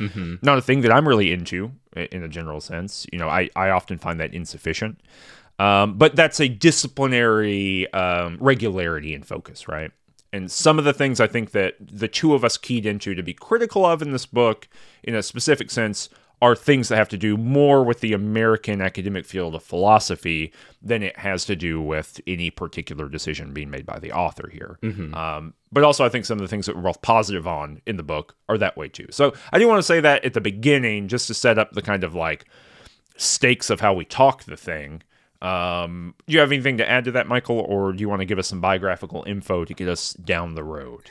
Not 0.43 0.59
a 0.59 0.63
thing 0.63 0.81
that 0.83 0.93
I'm 0.93 1.07
really 1.07 1.33
into 1.33 1.73
in 1.95 2.23
a 2.23 2.29
general 2.29 2.61
sense. 2.61 3.07
You 3.13 3.19
know, 3.19 3.29
I, 3.29 3.51
I 3.57 3.71
often 3.71 3.99
find 3.99 4.19
that 4.21 4.33
insufficient. 4.33 5.01
Um, 5.59 5.99
but 5.99 6.15
that's 6.15 6.41
a 6.41 6.49
disciplinary 6.49 7.93
um, 7.93 8.39
regularity 8.41 9.13
and 9.13 9.27
focus, 9.27 9.67
right? 9.69 9.91
And 10.33 10.51
some 10.51 10.79
of 10.79 10.85
the 10.85 10.93
things 10.93 11.21
I 11.21 11.27
think 11.27 11.53
that 11.53 11.77
the 11.81 12.09
two 12.09 12.35
of 12.35 12.45
us 12.45 12.57
keyed 12.57 12.85
into 12.87 13.15
to 13.15 13.23
be 13.23 13.33
critical 13.33 13.87
of 13.87 14.03
in 14.03 14.11
this 14.11 14.27
book, 14.27 14.69
in 15.03 15.15
a 15.15 15.23
specific 15.23 15.71
sense, 15.71 16.09
are 16.41 16.55
things 16.55 16.89
that 16.89 16.97
have 16.97 17.09
to 17.09 17.17
do 17.17 17.37
more 17.37 17.83
with 17.83 18.01
the 18.01 18.13
American 18.13 18.81
academic 18.81 19.27
field 19.27 19.57
of 19.57 19.63
philosophy 19.63 20.53
than 20.81 21.03
it 21.03 21.19
has 21.19 21.45
to 21.45 21.57
do 21.57 21.81
with 21.81 22.21
any 22.29 22.49
particular 22.49 23.09
decision 23.09 23.53
being 23.53 23.71
made 23.71 23.85
by 23.85 23.99
the 23.99 24.13
author 24.13 24.49
here. 24.53 24.79
Um, 25.15 25.55
but 25.73 25.83
also, 25.83 26.05
I 26.05 26.09
think 26.09 26.25
some 26.25 26.39
of 26.39 26.43
the 26.43 26.49
things 26.49 26.67
that 26.67 26.77
we're 26.77 26.83
both 26.83 27.03
positive 27.03 27.49
on 27.49 27.83
in 27.87 27.97
the 27.97 28.05
book 28.05 28.37
are 28.49 28.57
that 28.59 28.77
way 28.77 28.89
too. 28.89 29.07
So 29.11 29.35
I 29.53 29.59
do 29.59 29.67
want 29.67 29.79
to 29.79 29.83
say 29.83 29.99
that 30.01 30.25
at 30.25 30.35
the 30.35 30.41
beginning, 30.41 31.09
just 31.09 31.27
to 31.27 31.35
set 31.35 31.59
up 31.59 31.73
the 31.73 31.83
kind 31.83 32.05
of 32.05 32.15
like 32.15 32.45
stakes 33.17 33.69
of 33.69 33.81
how 33.81 33.93
we 33.93 34.05
talk 34.05 34.45
the 34.45 34.57
thing. 34.57 35.03
Um, 35.41 36.15
do 36.27 36.33
you 36.33 36.41
have 36.41 36.51
anything 36.51 36.79
to 36.79 36.89
add 36.89 37.05
to 37.05 37.13
that, 37.13 37.29
Michael, 37.29 37.61
or 37.61 37.93
do 37.93 38.01
you 38.01 38.09
want 38.09 38.21
to 38.21 38.27
give 38.27 38.39
us 38.39 38.49
some 38.49 38.61
biographical 38.61 39.25
info 39.27 39.65
to 39.65 39.75
get 39.75 39.89
us 39.89 40.13
down 40.15 40.55
the 40.55 40.65
road? 40.65 41.11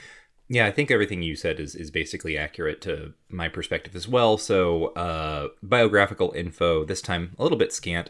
Yeah, 0.49 0.65
I 0.65 0.71
think 0.71 0.91
everything 0.91 1.21
you 1.21 1.35
said 1.35 1.59
is, 1.59 1.75
is 1.75 1.91
basically 1.91 2.37
accurate 2.37 2.81
to 2.81 3.13
my 3.29 3.49
perspective 3.49 3.95
as 3.95 4.07
well. 4.07 4.37
So, 4.37 4.87
uh, 4.93 5.49
biographical 5.61 6.31
info, 6.35 6.85
this 6.85 7.01
time 7.01 7.35
a 7.37 7.43
little 7.43 7.57
bit 7.57 7.73
scant. 7.73 8.09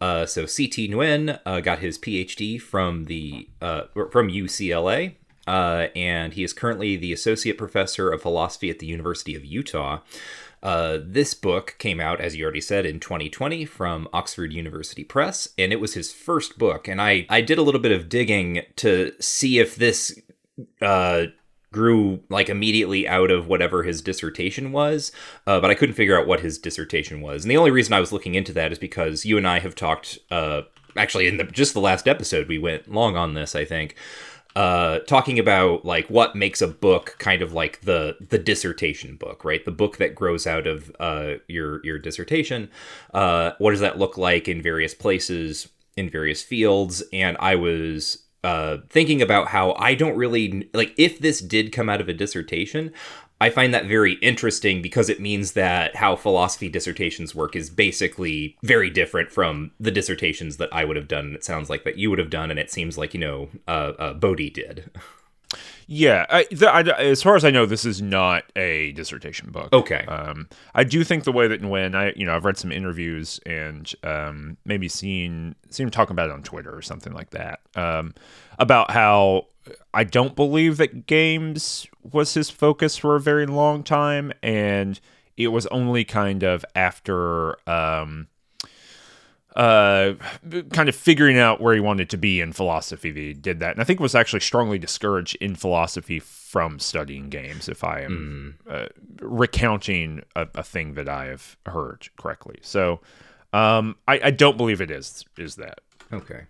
Uh, 0.00 0.24
so, 0.26 0.46
C.T. 0.46 0.88
Nguyen 0.88 1.40
uh, 1.44 1.60
got 1.60 1.80
his 1.80 1.98
PhD 1.98 2.60
from 2.60 3.06
the 3.06 3.48
uh, 3.60 3.82
from 4.10 4.28
UCLA, 4.28 5.16
uh, 5.48 5.88
and 5.96 6.34
he 6.34 6.44
is 6.44 6.52
currently 6.52 6.96
the 6.96 7.12
associate 7.12 7.58
professor 7.58 8.10
of 8.10 8.22
philosophy 8.22 8.70
at 8.70 8.78
the 8.78 8.86
University 8.86 9.34
of 9.34 9.44
Utah. 9.44 10.00
Uh, 10.62 10.98
this 11.02 11.34
book 11.34 11.76
came 11.78 12.00
out, 12.00 12.20
as 12.20 12.36
you 12.36 12.44
already 12.44 12.60
said, 12.60 12.86
in 12.86 13.00
2020 13.00 13.64
from 13.64 14.08
Oxford 14.12 14.52
University 14.52 15.02
Press, 15.02 15.48
and 15.58 15.72
it 15.72 15.80
was 15.80 15.94
his 15.94 16.12
first 16.12 16.58
book. 16.58 16.86
And 16.86 17.00
I, 17.00 17.26
I 17.28 17.40
did 17.40 17.58
a 17.58 17.62
little 17.62 17.80
bit 17.80 17.92
of 17.92 18.08
digging 18.08 18.62
to 18.76 19.12
see 19.20 19.58
if 19.58 19.74
this 19.74 20.20
uh, 20.80 21.24
grew 21.72 22.20
like 22.28 22.48
immediately 22.48 23.08
out 23.08 23.30
of 23.30 23.48
whatever 23.48 23.82
his 23.82 24.02
dissertation 24.02 24.70
was, 24.70 25.10
uh, 25.46 25.60
but 25.60 25.70
I 25.70 25.74
couldn't 25.74 25.96
figure 25.96 26.18
out 26.18 26.28
what 26.28 26.40
his 26.40 26.58
dissertation 26.58 27.20
was. 27.20 27.42
And 27.42 27.50
the 27.50 27.56
only 27.56 27.70
reason 27.72 27.94
I 27.94 28.00
was 28.00 28.12
looking 28.12 28.36
into 28.36 28.52
that 28.52 28.70
is 28.70 28.78
because 28.78 29.24
you 29.24 29.36
and 29.36 29.48
I 29.48 29.58
have 29.58 29.74
talked, 29.74 30.18
uh, 30.30 30.62
actually, 30.96 31.26
in 31.26 31.38
the, 31.38 31.44
just 31.44 31.74
the 31.74 31.80
last 31.80 32.06
episode, 32.06 32.46
we 32.46 32.58
went 32.58 32.92
long 32.92 33.16
on 33.16 33.34
this, 33.34 33.56
I 33.56 33.64
think. 33.64 33.96
Uh, 34.54 34.98
talking 35.00 35.38
about 35.38 35.84
like 35.84 36.08
what 36.08 36.36
makes 36.36 36.60
a 36.60 36.68
book 36.68 37.16
kind 37.18 37.40
of 37.40 37.54
like 37.54 37.80
the 37.80 38.16
the 38.28 38.38
dissertation 38.38 39.16
book, 39.16 39.44
right? 39.44 39.64
The 39.64 39.70
book 39.70 39.96
that 39.96 40.14
grows 40.14 40.46
out 40.46 40.66
of 40.66 40.94
uh, 41.00 41.34
your 41.48 41.84
your 41.84 41.98
dissertation. 41.98 42.70
Uh, 43.14 43.52
what 43.58 43.70
does 43.70 43.80
that 43.80 43.98
look 43.98 44.18
like 44.18 44.48
in 44.48 44.60
various 44.60 44.94
places, 44.94 45.68
in 45.96 46.10
various 46.10 46.42
fields? 46.42 47.02
And 47.12 47.36
I 47.40 47.54
was 47.54 48.24
uh, 48.44 48.78
thinking 48.90 49.22
about 49.22 49.48
how 49.48 49.72
I 49.78 49.94
don't 49.94 50.16
really 50.16 50.68
like 50.74 50.94
if 50.96 51.18
this 51.18 51.40
did 51.40 51.72
come 51.72 51.88
out 51.88 52.00
of 52.00 52.08
a 52.08 52.12
dissertation. 52.14 52.92
I 53.42 53.50
find 53.50 53.74
that 53.74 53.86
very 53.86 54.12
interesting 54.22 54.82
because 54.82 55.08
it 55.08 55.18
means 55.18 55.54
that 55.54 55.96
how 55.96 56.14
philosophy 56.14 56.68
dissertations 56.68 57.34
work 57.34 57.56
is 57.56 57.70
basically 57.70 58.56
very 58.62 58.88
different 58.88 59.32
from 59.32 59.72
the 59.80 59.90
dissertations 59.90 60.58
that 60.58 60.68
I 60.72 60.84
would 60.84 60.94
have 60.94 61.08
done. 61.08 61.34
It 61.34 61.42
sounds 61.42 61.68
like 61.68 61.82
that 61.82 61.98
you 61.98 62.08
would 62.08 62.20
have 62.20 62.30
done, 62.30 62.52
and 62.52 62.60
it 62.60 62.70
seems 62.70 62.96
like 62.96 63.14
you 63.14 63.20
know 63.20 63.48
uh, 63.66 63.94
uh, 63.98 64.14
Bódi 64.14 64.52
did. 64.52 64.92
Yeah, 65.86 66.26
I, 66.28 66.46
the, 66.50 66.70
I, 66.70 66.80
as 66.80 67.22
far 67.22 67.36
as 67.36 67.44
I 67.44 67.50
know, 67.50 67.66
this 67.66 67.84
is 67.84 68.00
not 68.00 68.44
a 68.56 68.92
dissertation 68.92 69.50
book. 69.50 69.72
Okay. 69.72 70.04
Um, 70.06 70.48
I 70.74 70.84
do 70.84 71.04
think 71.04 71.24
the 71.24 71.32
way 71.32 71.48
that 71.48 71.64
when 71.64 71.94
I, 71.94 72.12
you 72.16 72.26
know, 72.26 72.34
I've 72.34 72.44
read 72.44 72.56
some 72.56 72.72
interviews 72.72 73.40
and 73.46 73.92
um, 74.02 74.56
maybe 74.64 74.88
seen 74.88 75.54
seen 75.70 75.86
him 75.86 75.90
talking 75.90 76.12
about 76.12 76.28
it 76.28 76.32
on 76.32 76.42
Twitter 76.42 76.74
or 76.74 76.82
something 76.82 77.12
like 77.12 77.30
that 77.30 77.60
um, 77.74 78.14
about 78.58 78.90
how 78.90 79.46
I 79.94 80.04
don't 80.04 80.34
believe 80.34 80.76
that 80.78 81.06
games 81.06 81.86
was 82.02 82.34
his 82.34 82.50
focus 82.50 82.96
for 82.96 83.16
a 83.16 83.20
very 83.20 83.46
long 83.46 83.82
time, 83.82 84.32
and 84.42 84.98
it 85.36 85.48
was 85.48 85.66
only 85.68 86.04
kind 86.04 86.42
of 86.42 86.64
after 86.74 87.56
um, 87.68 88.28
uh, 89.56 90.14
kind 90.70 90.88
of 90.88 90.94
figuring 90.94 91.38
out 91.38 91.60
where 91.60 91.74
he 91.74 91.80
wanted 91.80 92.08
to 92.10 92.16
be 92.16 92.40
in 92.40 92.52
philosophy 92.52 93.10
that 93.10 93.20
he 93.20 93.34
did 93.34 93.60
that. 93.60 93.72
And 93.72 93.80
I 93.80 93.84
think 93.84 94.00
was 94.00 94.14
actually 94.14 94.40
strongly 94.40 94.78
discouraged 94.78 95.36
in 95.40 95.56
philosophy 95.56 96.18
from 96.20 96.78
studying 96.78 97.28
games, 97.28 97.68
if 97.68 97.84
I 97.84 98.00
am 98.00 98.58
uh, 98.68 98.86
recounting 99.20 100.22
a, 100.34 100.46
a 100.54 100.62
thing 100.62 100.94
that 100.94 101.08
I 101.08 101.26
have 101.26 101.56
heard 101.66 102.08
correctly. 102.16 102.58
So 102.62 103.00
um, 103.52 103.96
I, 104.08 104.20
I 104.24 104.30
don't 104.30 104.56
believe 104.56 104.80
it 104.80 104.90
is 104.90 105.24
is 105.36 105.56
that. 105.56 105.80
Okay. 106.12 106.42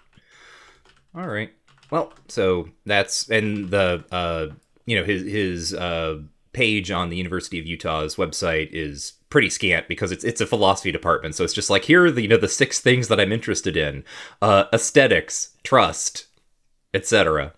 All 1.14 1.28
right. 1.28 1.52
Well, 1.90 2.12
so 2.28 2.68
that's 2.86 3.28
and 3.28 3.70
the 3.70 4.04
uh, 4.10 4.48
you 4.86 4.96
know 4.96 5.04
his 5.04 5.22
his 5.22 5.74
uh, 5.74 6.20
page 6.52 6.90
on 6.90 7.10
the 7.10 7.16
University 7.16 7.58
of 7.58 7.66
Utah's 7.66 8.16
website 8.16 8.70
is 8.72 9.14
pretty 9.32 9.48
scant 9.48 9.88
because 9.88 10.12
it's 10.12 10.24
it's 10.24 10.42
a 10.42 10.46
philosophy 10.46 10.92
department. 10.92 11.34
So 11.34 11.42
it's 11.42 11.54
just 11.54 11.70
like 11.70 11.86
here 11.86 12.04
are 12.04 12.10
the 12.10 12.20
you 12.20 12.28
know 12.28 12.36
the 12.36 12.48
six 12.48 12.80
things 12.80 13.08
that 13.08 13.18
I'm 13.18 13.32
interested 13.32 13.76
in: 13.78 14.04
uh, 14.42 14.66
aesthetics, 14.72 15.56
trust, 15.64 16.26
etc. 16.94 17.54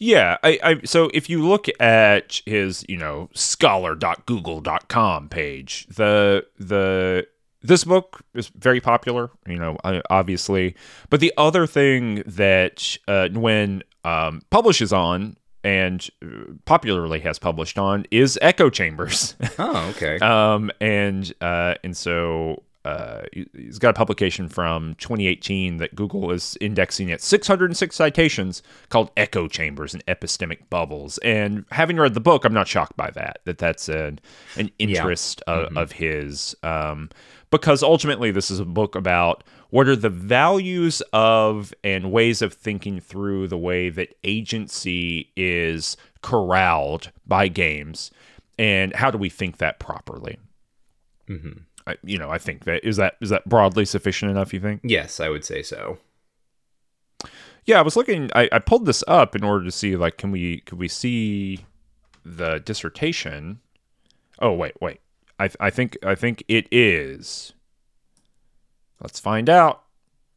Yeah, 0.00 0.36
I, 0.42 0.58
I 0.62 0.80
so 0.84 1.08
if 1.14 1.30
you 1.30 1.46
look 1.46 1.66
at 1.80 2.42
his, 2.44 2.84
you 2.88 2.98
know, 2.98 3.30
scholar.google.com 3.32 5.28
page, 5.28 5.86
the 5.86 6.44
the 6.58 7.28
this 7.62 7.84
book 7.84 8.22
is 8.34 8.48
very 8.48 8.80
popular, 8.80 9.30
you 9.46 9.56
know, 9.56 9.78
obviously. 10.10 10.74
But 11.08 11.20
the 11.20 11.32
other 11.36 11.66
thing 11.68 12.24
that 12.26 12.98
uh, 13.06 13.28
Nguyen 13.30 13.82
um, 14.04 14.42
publishes 14.50 14.92
on 14.92 15.36
and 15.64 16.08
uh, 16.22 16.52
popularly 16.66 17.20
has 17.20 17.38
published 17.38 17.78
on 17.78 18.04
is 18.10 18.38
echo 18.42 18.70
chambers. 18.70 19.34
Oh, 19.58 19.88
okay. 19.96 20.18
um, 20.18 20.70
and 20.80 21.32
uh, 21.40 21.74
and 21.84 21.96
so 21.96 22.62
uh, 22.84 23.22
he- 23.32 23.48
he's 23.56 23.78
got 23.78 23.90
a 23.90 23.94
publication 23.94 24.48
from 24.48 24.94
2018 24.96 25.78
that 25.78 25.94
Google 25.94 26.30
is 26.32 26.58
indexing 26.60 27.10
at 27.12 27.22
606 27.22 27.94
citations 27.96 28.62
called 28.90 29.10
Echo 29.16 29.48
Chambers 29.48 29.94
and 29.94 30.04
Epistemic 30.06 30.68
Bubbles. 30.70 31.18
And 31.18 31.64
having 31.70 31.96
read 31.96 32.14
the 32.14 32.20
book, 32.20 32.44
I'm 32.44 32.52
not 32.52 32.68
shocked 32.68 32.96
by 32.96 33.10
that. 33.12 33.38
That 33.44 33.58
that's 33.58 33.88
an 33.88 34.18
an 34.56 34.70
interest 34.78 35.40
of, 35.46 35.74
of 35.76 35.92
his. 35.92 36.54
Um, 36.62 37.10
because 37.50 37.82
ultimately, 37.84 38.32
this 38.32 38.50
is 38.50 38.58
a 38.58 38.64
book 38.64 38.96
about 38.96 39.44
what 39.74 39.88
are 39.88 39.96
the 39.96 40.08
values 40.08 41.02
of 41.12 41.74
and 41.82 42.12
ways 42.12 42.40
of 42.40 42.54
thinking 42.54 43.00
through 43.00 43.48
the 43.48 43.58
way 43.58 43.90
that 43.90 44.14
agency 44.22 45.32
is 45.34 45.96
corralled 46.22 47.10
by 47.26 47.48
games, 47.48 48.12
and 48.56 48.94
how 48.94 49.10
do 49.10 49.18
we 49.18 49.28
think 49.28 49.56
that 49.56 49.80
properly. 49.80 50.38
Mm-hmm. 51.28 51.62
I, 51.88 51.96
you 52.04 52.18
know, 52.18 52.30
I 52.30 52.38
think 52.38 52.66
that 52.66 52.84
is 52.84 52.98
that 52.98 53.16
is 53.20 53.30
that 53.30 53.48
broadly 53.48 53.84
sufficient 53.84 54.30
enough. 54.30 54.54
You 54.54 54.60
think? 54.60 54.82
yes, 54.84 55.18
I 55.18 55.28
would 55.28 55.44
say 55.44 55.60
so. 55.60 55.98
Yeah, 57.64 57.80
I 57.80 57.82
was 57.82 57.96
looking. 57.96 58.30
I, 58.32 58.48
I 58.52 58.60
pulled 58.60 58.86
this 58.86 59.02
up 59.08 59.34
in 59.34 59.42
order 59.42 59.64
to 59.64 59.72
see 59.72 59.96
like, 59.96 60.18
can 60.18 60.30
we 60.30 60.60
could 60.60 60.78
we 60.78 60.86
see 60.86 61.66
the 62.24 62.60
dissertation? 62.60 63.58
Oh 64.38 64.52
wait, 64.52 64.80
wait. 64.80 65.00
I 65.40 65.50
I 65.58 65.70
think 65.70 65.98
I 66.04 66.14
think 66.14 66.44
it 66.46 66.68
is. 66.70 67.53
Let's 69.04 69.20
find 69.20 69.48
out. 69.50 69.82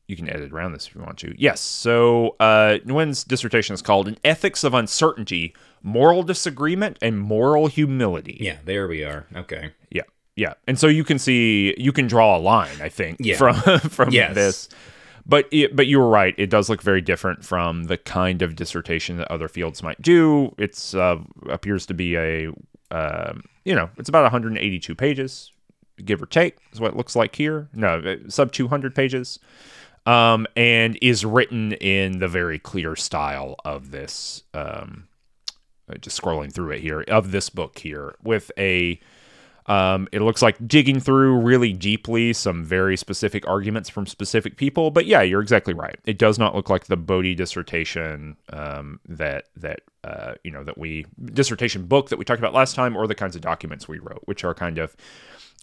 You 0.10 0.16
can 0.16 0.30
edit 0.30 0.52
around 0.54 0.74
this 0.74 0.88
if 0.88 0.96
you 0.96 1.02
want 1.02 1.18
to. 1.20 1.34
Yes. 1.38 1.60
So 1.62 2.36
uh, 2.40 2.78
Nguyen's 2.86 3.24
dissertation 3.24 3.74
is 3.74 3.82
called 3.82 4.08
"An 4.10 4.18
Ethics 4.26 4.64
of 4.64 4.74
Uncertainty, 4.74 5.56
Moral 5.82 6.22
Disagreement, 6.24 6.98
and 7.02 7.18
Moral 7.18 7.68
Humility." 7.68 8.38
Yeah, 8.40 8.58
there 8.66 8.88
we 8.88 9.04
are. 9.04 9.26
Okay. 9.36 9.72
Yeah, 9.90 10.04
yeah, 10.36 10.54
and 10.68 10.78
so 10.78 10.88
you 10.88 11.04
can 11.04 11.18
see 11.18 11.74
you 11.78 11.92
can 11.94 12.08
draw 12.08 12.38
a 12.38 12.40
line. 12.40 12.76
I 12.82 12.90
think 12.90 13.18
Yeah. 13.22 13.38
from 13.38 13.56
from 13.90 14.10
Yes. 14.12 14.36
this, 14.36 14.70
but 15.26 15.48
it, 15.52 15.76
but 15.76 15.88
you 15.88 16.00
were 16.00 16.10
right. 16.10 16.36
It 16.38 16.50
does 16.50 16.70
look 16.70 16.82
very 16.82 17.02
different 17.02 17.44
from 17.44 17.86
the 17.86 17.98
kind 17.98 18.42
of 18.42 18.56
dissertation 18.56 19.18
that 19.18 19.30
other 19.32 19.48
fields 19.50 19.82
might 19.84 20.02
do. 20.02 20.54
It's 20.58 20.94
uh, 20.94 21.18
appears 21.50 21.86
to 21.88 21.94
be 21.94 22.16
a 22.18 22.48
um, 22.92 23.44
you 23.66 23.76
know 23.76 23.90
it's 23.98 24.08
about 24.08 24.24
182 24.24 24.96
pages, 24.96 25.52
give 26.04 26.22
or 26.22 26.26
take, 26.26 26.58
is 26.72 26.80
what 26.80 26.92
it 26.92 26.98
looks 26.98 27.16
like 27.16 27.36
here. 27.36 27.70
No, 27.74 28.00
uh, 28.00 28.30
sub 28.30 28.52
200 28.52 28.96
pages. 28.96 29.40
Um, 30.06 30.48
and 30.56 30.98
is 31.02 31.26
written 31.26 31.74
in 31.74 32.20
the 32.20 32.30
very 32.30 32.60
clear 32.60 32.96
style 32.96 33.58
of 33.66 33.92
this 33.92 34.44
um, 34.54 35.10
uh, 35.90 35.98
just 35.98 36.22
scrolling 36.22 36.52
through 36.52 36.72
it 36.72 36.82
here 36.82 37.04
of 37.08 37.32
this 37.32 37.50
book 37.50 37.80
here 37.80 38.16
with 38.24 38.52
a 38.58 39.00
um, 39.68 40.08
it 40.14 40.22
looks 40.22 40.42
like 40.42 40.56
digging 40.66 41.00
through 41.00 41.42
really 41.42 41.74
deeply 41.74 42.32
some 42.32 42.64
very 42.64 42.96
specific 42.96 43.46
arguments 43.48 43.90
from 43.90 44.06
specific 44.06 44.58
people 44.58 44.92
but 44.92 45.06
yeah 45.06 45.22
you're 45.22 45.42
exactly 45.42 45.74
right 45.74 45.98
it 46.06 46.18
does 46.18 46.40
not 46.40 46.56
look 46.56 46.70
like 46.70 46.86
the 46.86 46.98
Bódi 46.98 47.36
dissertation 47.36 48.38
um, 48.52 49.00
that 49.08 49.46
that 49.56 49.82
uh, 50.04 50.36
you 50.44 50.52
know 50.52 50.64
that 50.64 50.78
we 50.78 51.06
dissertation 51.26 51.86
book 51.86 52.10
that 52.10 52.20
we 52.20 52.26
talked 52.26 52.40
about 52.40 52.54
last 52.54 52.76
time 52.76 52.96
or 52.96 53.08
the 53.08 53.16
kinds 53.16 53.36
of 53.36 53.42
documents 53.42 53.88
we 53.88 54.00
wrote 54.00 54.22
which 54.26 54.44
are 54.44 54.54
kind 54.54 54.78
of 54.78 54.96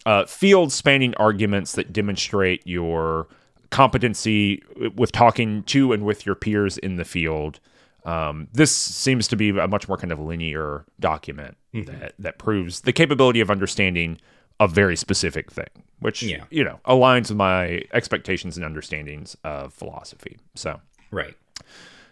uh, 0.05 0.25
field 0.25 0.71
spanning 0.71 1.13
arguments 1.15 1.73
that 1.73 1.91
demonstrate 1.93 2.61
your 2.65 3.27
competency 3.71 4.61
with 4.95 5.11
talking 5.11 5.63
to 5.63 5.91
and 5.91 6.05
with 6.05 6.25
your 6.25 6.35
peers 6.35 6.77
in 6.77 6.95
the 6.95 7.05
field. 7.05 7.59
Um, 8.05 8.47
this 8.53 8.71
seems 8.71 9.27
to 9.29 9.35
be 9.35 9.49
a 9.49 9.67
much 9.67 9.87
more 9.87 9.97
kind 9.97 10.11
of 10.11 10.19
linear 10.19 10.85
document 10.99 11.57
that, 11.73 12.13
that 12.19 12.37
proves 12.37 12.81
the 12.81 12.93
capability 12.93 13.39
of 13.41 13.49
understanding 13.49 14.19
a 14.59 14.67
very 14.67 14.95
specific 14.95 15.51
thing, 15.51 15.67
which 15.99 16.21
Yeah. 16.23 16.45
you 16.51 16.63
know 16.63 16.79
aligns 16.85 17.29
with 17.29 17.37
my 17.37 17.81
expectations 17.93 18.55
and 18.57 18.65
understandings 18.65 19.35
of 19.43 19.73
philosophy. 19.73 20.37
So 20.53 20.79
Right. 21.11 21.33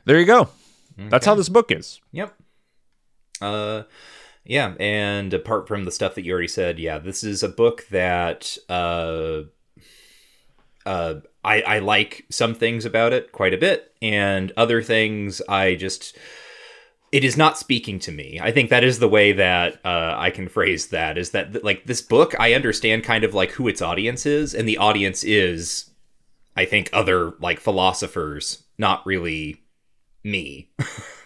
there 0.06 0.20
you 0.20 0.26
go. 0.26 0.50
That's 0.98 1.26
how 1.26 1.36
this 1.36 1.48
book 1.50 1.72
is. 1.72 2.02
Yep. 2.12 2.34
Uh 3.42 3.84
yeah, 4.46 4.74
and 4.80 5.34
apart 5.34 5.68
from 5.68 5.86
the 5.86 5.92
stuff 5.92 6.16
that 6.16 6.26
you 6.26 6.34
already 6.34 6.48
said, 6.48 6.80
yeah, 6.80 7.00
this 7.00 7.24
is 7.24 7.44
a 7.44 7.50
book 7.50 7.88
that 7.90 8.58
uh 8.70 9.44
uh 10.86 11.16
I 11.44 11.62
I 11.62 11.80
like 11.80 12.26
some 12.30 12.54
things 12.54 12.86
about 12.86 13.14
it 13.14 13.32
quite 13.32 13.54
a 13.54 13.58
bit 13.58 13.94
and 14.02 14.52
other 14.58 14.82
things 14.82 15.42
I 15.48 15.76
just 15.76 16.18
it 17.14 17.24
is 17.24 17.38
not 17.38 17.60
speaking 17.60 18.00
to 18.00 18.12
me. 18.12 18.40
I 18.42 18.52
think 18.52 18.72
that 18.72 18.84
is 18.84 18.98
the 18.98 19.08
way 19.08 19.34
that 19.34 19.80
uh, 19.86 20.16
I 20.18 20.32
can 20.32 20.50
phrase 20.50 20.88
that. 20.88 21.16
Is 21.16 21.30
that 21.30 21.64
like 21.64 21.86
this 21.86 22.02
book? 22.02 22.34
I 22.40 22.54
understand 22.54 23.04
kind 23.04 23.24
of 23.24 23.36
like 23.36 23.52
who 23.52 23.68
its 23.68 23.84
audience 23.84 24.26
is, 24.26 24.56
and 24.56 24.68
the 24.68 24.80
audience 24.80 25.24
is, 25.24 25.92
I 26.58 26.66
think, 26.66 26.90
other 26.92 27.36
like 27.40 27.60
philosophers, 27.60 28.64
not 28.80 29.06
really 29.06 29.62
me, 30.24 30.72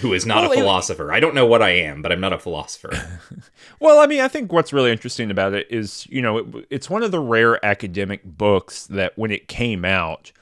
who 0.00 0.12
is 0.12 0.26
not 0.26 0.42
Well, 0.42 0.50
a 0.50 0.54
it- 0.54 0.58
philosopher. 0.58 1.12
I 1.12 1.20
don't 1.20 1.34
know 1.34 1.46
what 1.46 1.62
I 1.62 1.70
am, 1.70 2.02
but 2.02 2.12
I'm 2.12 2.20
not 2.20 2.32
a 2.32 2.38
philosopher. 2.38 2.90
Well, 3.78 3.98
I 3.98 4.06
mean, 4.06 4.20
I 4.20 4.28
think 4.28 4.52
what's 4.52 4.72
really 4.72 4.90
interesting 4.90 5.30
about 5.30 5.52
it 5.52 5.66
is, 5.70 6.06
you 6.08 6.22
know, 6.22 6.38
it, 6.38 6.46
it's 6.70 6.88
one 6.88 7.02
of 7.02 7.10
the 7.10 7.20
rare 7.20 7.62
academic 7.64 8.24
books 8.24 8.86
that 8.86 9.12
when 9.18 9.30
it 9.30 9.48
came 9.48 9.84
out, 9.84 10.32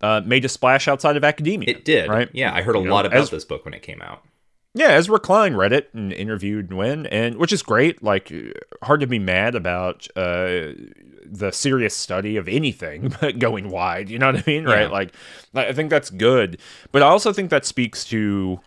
uh, 0.00 0.20
made 0.24 0.44
a 0.44 0.48
splash 0.48 0.86
outside 0.86 1.16
of 1.16 1.24
academia. 1.24 1.68
It 1.70 1.84
did, 1.84 2.08
right? 2.08 2.28
Yeah, 2.32 2.54
I 2.54 2.62
heard 2.62 2.76
a 2.76 2.78
You 2.78 2.84
know, 2.84 2.94
lot 2.94 3.04
about 3.04 3.18
as- 3.18 3.30
this 3.30 3.44
book 3.44 3.64
when 3.64 3.74
it 3.74 3.82
came 3.82 4.00
out. 4.00 4.22
Yeah, 4.76 4.88
Ezra 4.90 5.18
Klein 5.20 5.56
read 5.56 5.72
it 5.72 5.88
and 5.94 6.12
interviewed 6.12 6.68
Nguyen, 6.70 7.08
and 7.10 7.36
which 7.36 7.52
is 7.52 7.62
great. 7.62 8.02
Like, 8.02 8.32
hard 8.82 9.00
to 9.00 9.06
be 9.08 9.18
mad 9.20 9.54
about 9.56 10.06
uh, 10.16 10.74
the 11.24 11.50
serious 11.52 11.94
study 11.96 12.36
of 12.36 12.48
anything 12.48 13.12
but 13.20 13.38
going 13.40 13.70
wide. 13.70 14.08
You 14.10 14.18
know 14.20 14.26
what 14.32 14.36
I 14.36 14.44
mean? 14.46 14.64
Right? 14.64 14.90
Like, 14.90 15.14
I 15.54 15.66
I 15.66 15.72
think 15.72 15.90
that's 15.90 16.10
good, 16.10 16.58
but 16.92 17.02
I 17.02 17.06
also 17.06 17.32
think 17.32 17.50
that 17.50 17.64
speaks 17.64 18.04
to 18.06 18.60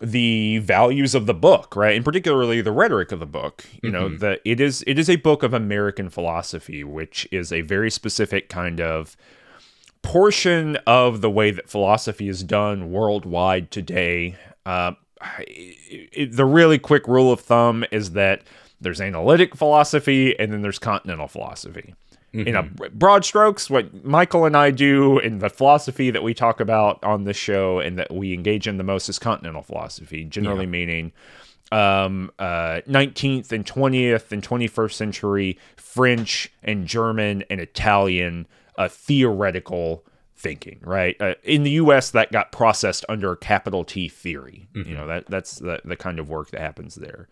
the 0.00 0.58
values 0.58 1.14
of 1.14 1.26
the 1.26 1.34
book, 1.34 1.74
right? 1.76 1.96
And 1.96 2.04
particularly 2.04 2.60
the 2.60 2.72
rhetoric 2.72 3.12
of 3.12 3.20
the 3.20 3.26
book. 3.26 3.64
You 3.82 3.90
know, 3.90 4.08
that 4.18 4.40
it 4.44 4.60
is 4.60 4.84
it 4.86 4.98
is 4.98 5.08
a 5.10 5.16
book 5.16 5.42
of 5.42 5.52
American 5.54 6.08
philosophy, 6.10 6.84
which 6.84 7.26
is 7.30 7.52
a 7.52 7.62
very 7.62 7.90
specific 7.90 8.48
kind 8.48 8.80
of 8.80 9.16
portion 10.02 10.76
of 10.86 11.20
the 11.20 11.30
way 11.30 11.50
that 11.50 11.68
philosophy 11.68 12.28
is 12.28 12.42
done 12.42 12.90
worldwide 12.90 13.70
today. 13.70 14.36
Uh, 14.64 14.92
it- 15.40 16.08
it- 16.12 16.36
the 16.36 16.44
really 16.44 16.78
quick 16.78 17.06
rule 17.08 17.32
of 17.32 17.40
thumb 17.40 17.84
is 17.90 18.12
that 18.12 18.42
there's 18.80 19.00
analytic 19.00 19.56
philosophy 19.56 20.38
and 20.38 20.52
then 20.52 20.62
there's 20.62 20.78
continental 20.78 21.26
philosophy. 21.26 21.94
In 22.32 22.54
a 22.56 22.62
broad 22.62 23.24
strokes, 23.24 23.70
what 23.70 24.04
Michael 24.04 24.44
and 24.44 24.56
I 24.56 24.70
do 24.70 25.18
in 25.18 25.38
the 25.38 25.48
philosophy 25.48 26.10
that 26.10 26.22
we 26.22 26.34
talk 26.34 26.60
about 26.60 27.02
on 27.02 27.24
this 27.24 27.36
show 27.36 27.78
and 27.78 27.98
that 27.98 28.12
we 28.12 28.34
engage 28.34 28.66
in 28.66 28.76
the 28.76 28.84
most 28.84 29.08
is 29.08 29.18
continental 29.18 29.62
philosophy, 29.62 30.24
generally 30.24 30.66
meaning 30.66 31.12
um, 31.72 32.30
uh, 32.38 32.80
19th 32.88 33.52
and 33.52 33.64
20th 33.64 34.32
and 34.32 34.42
21st 34.42 34.92
century 34.92 35.58
French 35.76 36.52
and 36.62 36.86
German 36.86 37.44
and 37.50 37.60
Italian 37.60 38.46
uh, 38.76 38.88
theoretical 38.88 40.04
thinking, 40.36 40.78
right? 40.82 41.16
Uh, 41.20 41.34
in 41.42 41.62
the 41.64 41.72
U.S., 41.72 42.10
that 42.12 42.30
got 42.30 42.52
processed 42.52 43.04
under 43.08 43.34
capital 43.36 43.84
T 43.84 44.08
theory. 44.08 44.68
You 44.88 44.94
know 44.94 45.06
that 45.06 45.26
that's 45.26 45.58
the 45.58 45.80
the 45.84 45.96
kind 45.96 46.18
of 46.18 46.28
work 46.30 46.50
that 46.50 46.60
happens 46.60 46.94
there. 46.94 47.28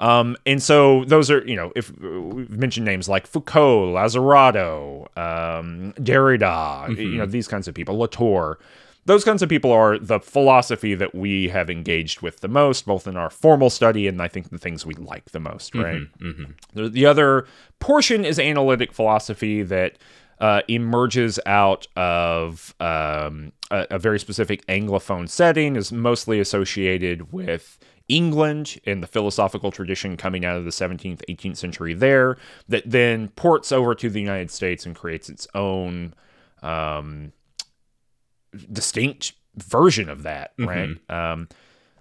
Um, 0.00 0.36
and 0.46 0.62
so 0.62 1.04
those 1.06 1.30
are, 1.30 1.44
you 1.46 1.56
know, 1.56 1.72
if 1.74 1.90
we've 1.98 2.50
mentioned 2.50 2.86
names 2.86 3.08
like 3.08 3.26
Foucault, 3.26 3.92
Lazzarato, 3.92 5.06
um, 5.18 5.92
Derrida, 5.94 6.96
you 6.96 7.18
know, 7.18 7.26
these 7.26 7.48
kinds 7.48 7.66
of 7.66 7.74
people, 7.74 7.98
Latour, 7.98 8.58
those 9.06 9.24
kinds 9.24 9.42
of 9.42 9.48
people 9.48 9.72
are 9.72 9.98
the 9.98 10.20
philosophy 10.20 10.94
that 10.94 11.14
we 11.14 11.48
have 11.48 11.70
engaged 11.70 12.20
with 12.20 12.40
the 12.40 12.48
most, 12.48 12.84
both 12.86 13.06
in 13.06 13.16
our 13.16 13.30
formal 13.30 13.70
study 13.70 14.06
and 14.06 14.20
I 14.22 14.28
think 14.28 14.50
the 14.50 14.58
things 14.58 14.84
we 14.86 14.94
like 14.94 15.30
the 15.30 15.40
most, 15.40 15.74
right? 15.74 16.02
The, 16.74 16.88
the 16.90 17.06
other 17.06 17.46
portion 17.80 18.24
is 18.24 18.38
analytic 18.38 18.92
philosophy 18.92 19.62
that 19.62 19.96
uh, 20.40 20.60
emerges 20.68 21.40
out 21.46 21.88
of 21.96 22.74
um, 22.78 23.50
a, 23.70 23.86
a 23.92 23.98
very 23.98 24.20
specific 24.20 24.64
Anglophone 24.66 25.28
setting, 25.28 25.74
is 25.74 25.90
mostly 25.90 26.38
associated 26.38 27.32
with 27.32 27.78
England 28.08 28.80
and 28.86 29.02
the 29.02 29.06
philosophical 29.06 29.70
tradition 29.70 30.16
coming 30.16 30.44
out 30.44 30.56
of 30.56 30.64
the 30.64 30.70
17th, 30.70 31.20
18th 31.28 31.56
century 31.56 31.94
there, 31.94 32.36
that 32.68 32.82
then 32.86 33.28
ports 33.30 33.70
over 33.72 33.94
to 33.94 34.08
the 34.08 34.20
United 34.20 34.50
States 34.50 34.86
and 34.86 34.94
creates 34.96 35.28
its 35.28 35.46
own 35.54 36.14
um, 36.62 37.32
distinct 38.72 39.34
version 39.56 40.08
of 40.08 40.22
that, 40.22 40.52
right? 40.58 40.90
Um, 41.32 41.48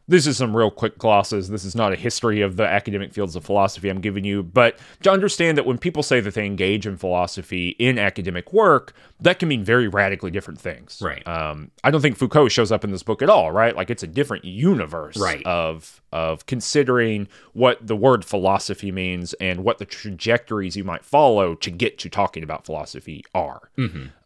this 0.08 0.26
is 0.26 0.38
some 0.38 0.56
real 0.56 0.72
quick 0.72 0.98
glosses. 0.98 1.50
This 1.50 1.66
is 1.66 1.76
not 1.76 1.92
a 1.94 1.96
history 1.96 2.42
of 2.42 2.56
the 2.56 2.64
academic 2.66 3.14
fields 3.14 3.36
of 3.36 3.44
philosophy 3.44 3.90
I'm 3.90 4.00
giving 4.02 4.24
you, 4.24 4.42
but 4.44 4.78
to 5.04 5.12
understand 5.12 5.58
that 5.58 5.66
when 5.66 5.78
people 5.78 6.04
say 6.04 6.20
that 6.22 6.34
they 6.34 6.46
engage 6.46 6.88
in 6.88 6.98
philosophy 6.98 7.70
in 7.80 8.00
academic 8.00 8.54
work, 8.54 8.94
that 9.20 9.40
can 9.40 9.50
mean 9.50 9.64
very 9.64 9.88
radically 9.88 10.32
different 10.32 10.62
things. 10.62 11.02
Right. 11.02 11.28
Um, 11.28 11.72
I 11.84 11.92
don't 11.92 12.02
think 12.02 12.18
Foucault 12.18 12.50
shows 12.50 12.72
up 12.72 12.84
in 12.84 12.92
this 12.92 13.04
book 13.04 13.22
at 13.22 13.30
all, 13.30 13.52
right? 13.52 13.76
Like 13.76 13.90
it's 13.90 14.04
a 14.04 14.08
different 14.08 14.46
universe 14.46 15.18
Right. 15.18 15.46
of 15.46 16.02
of 16.14 16.46
considering 16.46 17.28
what 17.52 17.86
the 17.86 17.96
word 17.96 18.24
philosophy 18.24 18.94
means 18.94 19.34
and 19.36 19.64
what 19.66 19.78
the 19.78 19.86
trajectories 19.86 20.78
you 20.78 20.84
might 20.86 21.04
follow 21.04 21.54
to 21.54 21.70
get 21.70 21.98
to 22.00 22.10
talking 22.10 22.44
about 22.44 22.66
philosophy 22.66 23.24
are. 23.36 23.70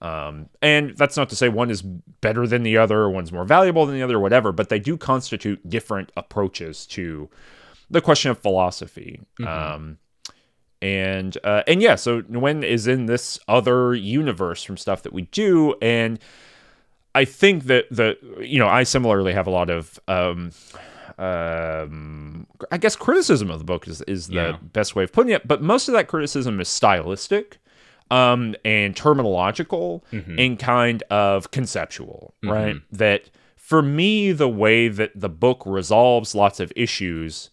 Um, 0.02 0.48
and 0.62 0.96
that's 0.96 1.18
not 1.18 1.30
to 1.30 1.36
say 1.36 1.50
one 1.50 1.70
is 1.72 1.82
better 1.82 2.46
than 2.46 2.62
the 2.64 2.78
other, 2.78 3.00
or 3.00 3.10
one's 3.10 3.32
more 3.32 3.46
valuable 3.46 3.86
than 3.88 3.96
the 3.96 4.04
other, 4.04 4.18
or 4.18 4.20
whatever, 4.20 4.52
but 4.52 4.70
they 4.70 4.80
do 4.80 4.96
constitute 4.96 5.68
different 5.72 6.12
approaches 6.16 6.86
to 6.88 7.30
the 7.90 8.01
question 8.01 8.30
of 8.32 8.38
philosophy. 8.38 9.20
Um, 9.44 9.98
and 10.84 11.38
uh, 11.44 11.63
and 11.68 11.82
yeah, 11.82 11.96
so 11.96 12.22
Nguyen 12.24 12.63
is 12.63 12.86
in 12.88 13.06
this 13.08 13.40
other 13.48 13.94
universe 13.96 14.63
from 14.63 14.78
stuff 14.78 15.01
that 15.04 15.13
we 15.13 15.24
do, 15.24 15.75
and 15.82 16.20
I 17.13 17.25
think 17.25 17.66
that 17.66 17.86
the 17.92 18.18
you 18.40 18.60
know 18.60 18.68
I 18.68 18.84
similarly 18.84 19.34
have 19.34 19.46
a 19.48 19.51
lot 19.51 19.70
of 19.70 20.00
um, 20.08 20.51
um, 21.20 22.48
I 22.72 22.78
guess 22.78 22.96
criticism 22.96 23.50
of 23.51 23.60
the 23.60 23.66
book 23.66 23.88
is 23.88 24.01
is 24.04 24.28
the 24.28 24.34
Yeah. 24.36 24.58
best 24.62 24.96
way 24.96 25.04
of 25.04 25.12
putting 25.12 25.32
it, 25.34 25.48
but 25.48 25.62
most 25.62 25.88
of 25.88 25.94
that 25.94 26.08
criticism 26.08 26.60
is 26.60 26.68
stylistic 26.68 27.60
um, 28.10 28.56
and 28.66 28.96
terminological 28.96 30.01
and 30.12 30.58
kind 30.60 31.04
of 31.10 31.51
conceptual, 31.51 32.34
right? 32.44 32.75
That 32.92 33.30
for 33.72 33.82
me, 33.82 34.34
the 34.34 34.50
way 34.50 34.90
that 34.90 35.13
the 35.16 35.30
book 35.30 35.63
resolves 35.66 36.36
lots 36.36 36.60
of 36.60 36.74
issues, 36.75 37.52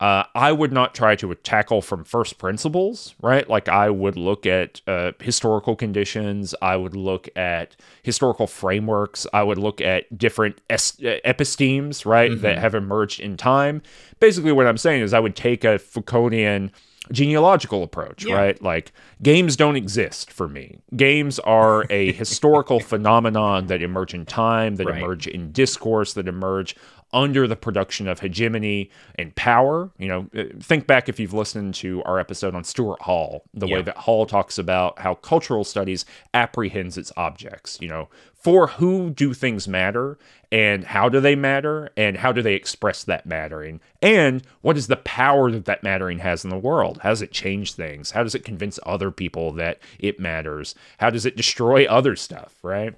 uh, 0.00 0.24
I 0.34 0.50
would 0.50 0.72
not 0.72 0.96
try 0.96 1.14
to 1.14 1.32
tackle 1.36 1.80
from 1.80 2.02
first 2.02 2.38
principles, 2.38 3.14
right? 3.22 3.48
Like 3.48 3.68
I 3.68 3.88
would 3.88 4.16
look 4.16 4.46
at 4.46 4.80
uh, 4.88 5.12
historical 5.20 5.76
conditions, 5.76 6.56
I 6.60 6.74
would 6.74 6.96
look 6.96 7.28
at 7.36 7.76
historical 8.02 8.48
frameworks, 8.48 9.28
I 9.32 9.44
would 9.44 9.58
look 9.58 9.80
at 9.80 10.18
different 10.18 10.60
es- 10.68 10.96
epistemes, 10.98 12.04
right, 12.04 12.32
that 12.42 12.58
have 12.58 12.74
emerged 12.74 13.20
in 13.20 13.36
time. 13.36 13.80
Basically, 14.18 14.50
what 14.50 14.66
I'm 14.66 14.76
saying 14.76 15.02
is 15.02 15.14
I 15.14 15.20
would 15.20 15.36
take 15.36 15.62
a 15.62 15.78
Foucauldian 15.78 16.72
genealogical 17.12 17.82
approach, 17.82 18.24
right? 18.26 18.60
Like 18.62 18.92
games 19.22 19.56
don't 19.56 19.76
exist 19.76 20.30
for 20.32 20.48
me. 20.48 20.78
Games 20.96 21.38
are 21.40 21.84
a 21.90 22.12
historical 22.22 22.80
phenomenon 22.80 23.66
that 23.66 23.82
emerge 23.82 24.14
in 24.14 24.24
time, 24.26 24.76
that 24.76 24.86
Right. 24.86 25.02
emerge 25.02 25.26
in 25.26 25.52
discourse, 25.52 26.12
that 26.14 26.28
emerge 26.28 26.76
under 27.12 27.46
the 27.46 27.56
production 27.56 28.08
of 28.08 28.20
hegemony 28.20 28.90
and 29.16 29.34
power. 29.34 29.90
You 29.98 30.08
know, 30.08 30.26
uh, 30.36 30.44
think 30.60 30.86
back 30.86 31.08
if 31.08 31.18
you've 31.18 31.34
listened 31.34 31.74
to 31.76 32.02
our 32.04 32.18
episode 32.18 32.54
on 32.54 32.64
Stuart 32.64 33.02
Hall, 33.02 33.44
the 33.54 33.66
way 33.66 33.82
that 33.82 33.96
Hall 33.96 34.26
talks 34.26 34.58
about 34.58 34.98
how 34.98 35.14
cultural 35.14 35.64
studies 35.64 36.04
apprehends 36.34 36.96
its 36.96 37.12
objects. 37.16 37.78
You 37.80 37.88
know, 37.88 38.08
for 38.34 38.68
who 38.68 39.10
do 39.10 39.34
things 39.34 39.68
matter 39.68 40.18
and 40.50 40.84
how 40.84 41.08
do 41.08 41.20
they 41.20 41.34
matter 41.34 41.90
and 41.96 42.16
how 42.16 42.32
do 42.32 42.40
they 42.40 42.54
express 42.54 43.04
that 43.04 43.26
mattering 43.26 43.80
and 44.00 44.42
what 44.62 44.78
is 44.78 44.86
the 44.86 44.96
power 44.96 45.50
that 45.50 45.66
that 45.66 45.82
mattering 45.82 46.20
has 46.20 46.42
in 46.42 46.50
the 46.50 46.58
world? 46.58 47.00
How 47.02 47.10
does 47.10 47.22
it 47.22 47.32
change 47.32 47.74
things? 47.74 48.12
How 48.12 48.22
does 48.22 48.34
it 48.34 48.44
convince 48.44 48.78
other 48.84 49.10
people 49.10 49.52
that 49.52 49.78
it 49.98 50.18
matters? 50.18 50.74
How 50.98 51.10
does 51.10 51.26
it 51.26 51.36
destroy 51.36 51.84
other 51.84 52.16
stuff, 52.16 52.54
right? 52.62 52.94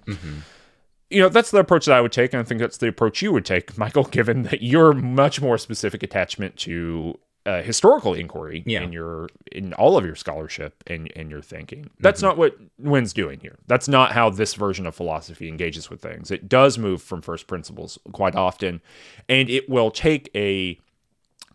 You 1.12 1.20
know 1.22 1.29
that's 1.29 1.51
the 1.51 1.59
approach 1.59 1.87
that 1.87 1.96
I 1.96 2.01
would 2.01 2.12
take, 2.12 2.33
and 2.33 2.40
I 2.40 2.44
think 2.44 2.61
that's 2.61 2.79
the 2.79 2.88
approach 2.88 3.22
you 3.22 3.33
would 3.33 3.44
take, 3.44 3.77
Michael. 3.85 4.05
Given 4.05 4.44
that 4.44 4.62
you're 4.62 4.92
much 4.92 5.40
more 5.40 5.59
specific 5.59 6.03
attachment 6.03 6.57
to 6.59 7.18
uh, 7.44 7.61
historical 7.62 8.14
inquiry 8.14 8.62
Yeah. 8.66 8.83
in 8.83 8.92
your 8.92 9.29
in 9.51 9.72
all 9.75 9.96
of 9.98 10.05
your 10.07 10.14
scholarship 10.14 10.83
and 10.87 11.12
and 11.16 11.31
your 11.31 11.42
thinking. 11.42 11.90
That's 12.01 12.22
not 12.22 12.37
what 12.38 12.57
Nguyen's 12.83 13.12
doing 13.12 13.40
here. 13.40 13.57
That's 13.66 13.88
not 13.88 14.12
how 14.12 14.31
this 14.31 14.55
version 14.55 14.87
of 14.87 14.94
philosophy 14.94 15.48
engages 15.48 15.90
with 15.90 16.01
things. 16.01 16.31
It 16.31 16.48
does 16.48 16.79
move 16.79 17.03
from 17.03 17.20
first 17.20 17.46
principles 17.46 17.98
quite 18.12 18.35
often, 18.37 18.81
and 19.29 19.51
it 19.51 19.68
will 19.68 19.90
take 19.90 20.31
a 20.35 20.79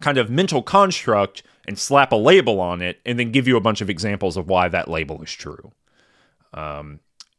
kind 0.01 0.17
of 0.17 0.29
mental 0.29 0.61
construct 0.61 1.41
and 1.67 1.79
slap 1.79 2.11
a 2.11 2.15
label 2.15 2.59
on 2.61 2.81
it, 2.81 2.99
and 3.05 3.17
then 3.17 3.31
give 3.31 3.47
you 3.47 3.57
a 3.57 3.61
bunch 3.61 3.81
of 3.81 3.89
examples 3.89 4.37
of 4.37 4.47
why 4.47 4.67
that 4.67 4.87
label 4.87 5.21
is 5.23 5.31
true 5.31 5.71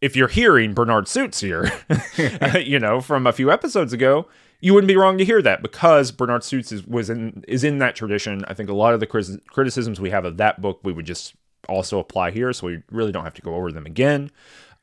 if 0.00 0.16
you're 0.16 0.28
hearing 0.28 0.74
Bernard 0.74 1.08
Suits 1.08 1.40
here, 1.40 1.70
you 2.58 2.78
know, 2.78 3.00
from 3.00 3.26
a 3.26 3.32
few 3.32 3.50
episodes 3.50 3.92
ago, 3.92 4.26
you 4.61 4.74
wouldn't 4.74 4.88
be 4.88 4.96
wrong 4.96 5.18
to 5.18 5.24
hear 5.24 5.42
that 5.42 5.62
because 5.62 6.11
Bernard 6.11 6.44
Suits 6.44 6.72
is 6.72 6.87
was 6.87 7.11
in 7.11 7.44
is 7.46 7.64
in 7.64 7.78
that 7.78 7.94
tradition. 7.96 8.44
I 8.48 8.54
think 8.54 8.68
a 8.68 8.74
lot 8.74 8.94
of 8.94 9.00
the 9.00 9.40
criticisms 9.48 10.00
we 10.00 10.11
have 10.11 10.24
of 10.24 10.37
that 10.38 10.61
book 10.61 10.80
we 10.82 10.92
would 10.92 11.06
just 11.06 11.34
also 11.68 11.98
apply 11.98 12.30
here, 12.30 12.52
so 12.52 12.66
we 12.66 12.82
really 12.90 13.12
don't 13.12 13.24
have 13.24 13.34
to 13.34 13.42
go 13.42 13.54
over 13.54 13.70
them 13.70 13.87
again. 13.87 14.30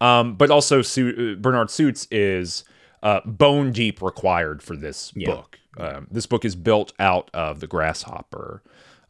Um, 0.01 0.36
but 0.36 0.51
also, 0.51 0.82
Su- 0.82 1.36
uh, 1.36 1.41
Bernard 1.41 1.69
Suits 1.69 2.08
is 2.12 2.63
uh, 3.04 3.21
bone 3.25 3.71
deep 3.71 4.01
required 4.01 4.62
for 4.62 4.75
this 4.75 5.13
book. 5.25 5.60
Um, 5.78 6.08
this 6.12 6.25
book 6.25 6.45
is 6.45 6.56
built 6.56 6.93
out 6.99 7.30
of 7.34 7.60
the 7.60 7.67
Grasshopper. 7.67 8.62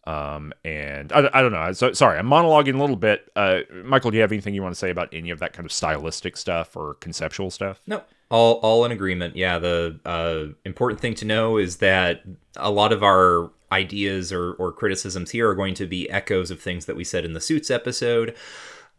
Um, 0.06 0.54
and 0.64 1.12
I, 1.12 1.30
I 1.34 1.42
don't 1.42 1.52
know. 1.52 1.72
So, 1.72 1.94
sorry, 1.94 2.20
I'm 2.20 2.28
monologuing 2.28 2.76
a 2.76 2.78
little 2.78 2.96
bit. 2.96 3.32
Uh, 3.36 3.62
Michael, 3.84 4.12
do 4.12 4.18
you 4.18 4.22
have 4.22 4.32
anything 4.32 4.54
you 4.54 4.62
want 4.62 4.76
to 4.76 4.80
say 4.80 4.92
about 4.92 5.10
any 5.12 5.32
of 5.32 5.40
that 5.40 5.54
kind 5.54 5.66
of 5.66 5.72
stylistic 5.72 6.38
stuff 6.38 6.78
or 6.78 6.96
conceptual 6.96 7.50
stuff? 7.50 7.82
No, 7.88 8.04
all 8.30 8.56
all 8.56 8.86
in 8.86 8.92
agreement. 8.92 9.36
Yeah, 9.36 9.58
the 9.58 10.00
uh, 10.06 10.54
important 10.64 11.02
thing 11.02 11.16
to 11.16 11.26
know 11.26 11.58
is 11.58 11.78
that 11.78 12.22
a 12.56 12.70
lot 12.70 12.94
of 12.94 13.04
our 13.04 13.50
ideas 13.72 14.32
or, 14.32 14.54
or 14.54 14.72
criticisms 14.72 15.32
here 15.32 15.50
are 15.50 15.56
going 15.56 15.74
to 15.74 15.88
be 15.88 16.10
echoes 16.10 16.52
of 16.52 16.62
things 16.62 16.86
that 16.86 16.96
we 16.96 17.04
said 17.04 17.26
in 17.26 17.34
the 17.34 17.42
Suits 17.42 17.72
episode, 17.72 18.36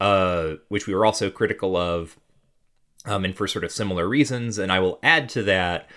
uh, 0.01 0.55
which 0.69 0.87
we 0.87 0.95
were 0.95 1.07
also 1.07 1.31
critical 1.31 1.77
of, 1.77 2.19
um, 3.05 3.25
and 3.25 3.37
for 3.37 3.47
sort 3.47 3.65
of 3.65 3.71
similar 3.71 4.09
reasons. 4.09 4.59
And 4.59 4.73
I 4.73 4.81
will 4.81 4.99
add 5.05 5.29
to 5.31 5.43
that 5.45 5.89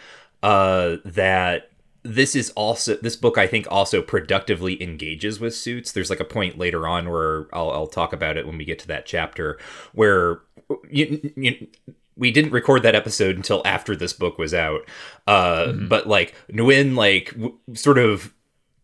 uh, 0.44 0.98
that 1.04 1.69
this 2.04 2.36
is 2.36 2.50
also 2.52 2.96
this 2.96 3.16
book 3.16 3.38
I 3.38 3.48
think 3.48 3.68
also 3.70 4.02
productively 4.02 4.82
engages 4.82 5.40
with 5.40 5.56
suits. 5.56 5.92
There's 5.92 6.10
like 6.10 6.20
a 6.20 6.26
point 6.26 6.58
later 6.58 6.88
on 6.88 7.10
where 7.10 7.48
I'll, 7.54 7.72
I'll 7.72 7.88
talk 7.88 8.14
about 8.14 8.38
it 8.38 8.48
when 8.48 8.58
we 8.58 8.66
get 8.66 8.80
to 8.80 8.88
that 8.88 9.06
chapter 9.06 9.60
where 9.94 10.42
you, 10.90 11.32
you, 11.36 11.68
we 12.16 12.32
didn't 12.32 12.52
record 12.52 12.84
that 12.84 12.96
episode 12.96 13.36
until 13.36 13.62
after 13.66 13.96
this 13.96 14.14
book 14.14 14.38
was 14.38 14.54
out. 14.54 14.82
Uh, 15.28 15.74
But 15.74 16.08
like 16.08 16.36
Nguyen 16.52 16.96
like 16.96 17.32
w- 17.32 17.58
sort 17.74 17.98
of 17.98 18.34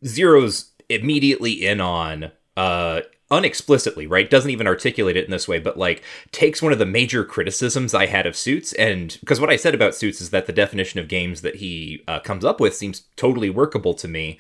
zeroes 0.04 0.69
immediately 0.89 1.65
in 1.65 1.82
on 1.82 2.32
uh 2.58 3.01
unexplicitly 3.31 4.09
right? 4.09 4.29
Doesn't 4.29 4.51
even 4.51 4.67
articulate 4.67 5.17
it 5.17 5.25
in 5.25 5.31
this 5.31 5.47
way 5.47 5.59
but 5.59 5.77
like 5.77 6.03
takes 6.31 6.61
one 6.61 6.71
of 6.71 6.79
the 6.79 6.85
major 6.85 7.23
criticisms 7.23 7.93
i 7.93 8.05
had 8.05 8.25
of 8.25 8.35
suits 8.35 8.73
and 8.73 9.17
because 9.19 9.39
what 9.39 9.49
i 9.49 9.55
said 9.55 9.75
about 9.75 9.95
suits 9.95 10.21
is 10.21 10.29
that 10.29 10.45
the 10.45 10.53
definition 10.53 10.99
of 10.99 11.07
games 11.07 11.41
that 11.41 11.55
he 11.55 12.03
uh, 12.07 12.19
comes 12.19 12.45
up 12.45 12.59
with 12.59 12.75
seems 12.75 13.03
totally 13.15 13.49
workable 13.49 13.93
to 13.93 14.07
me. 14.07 14.38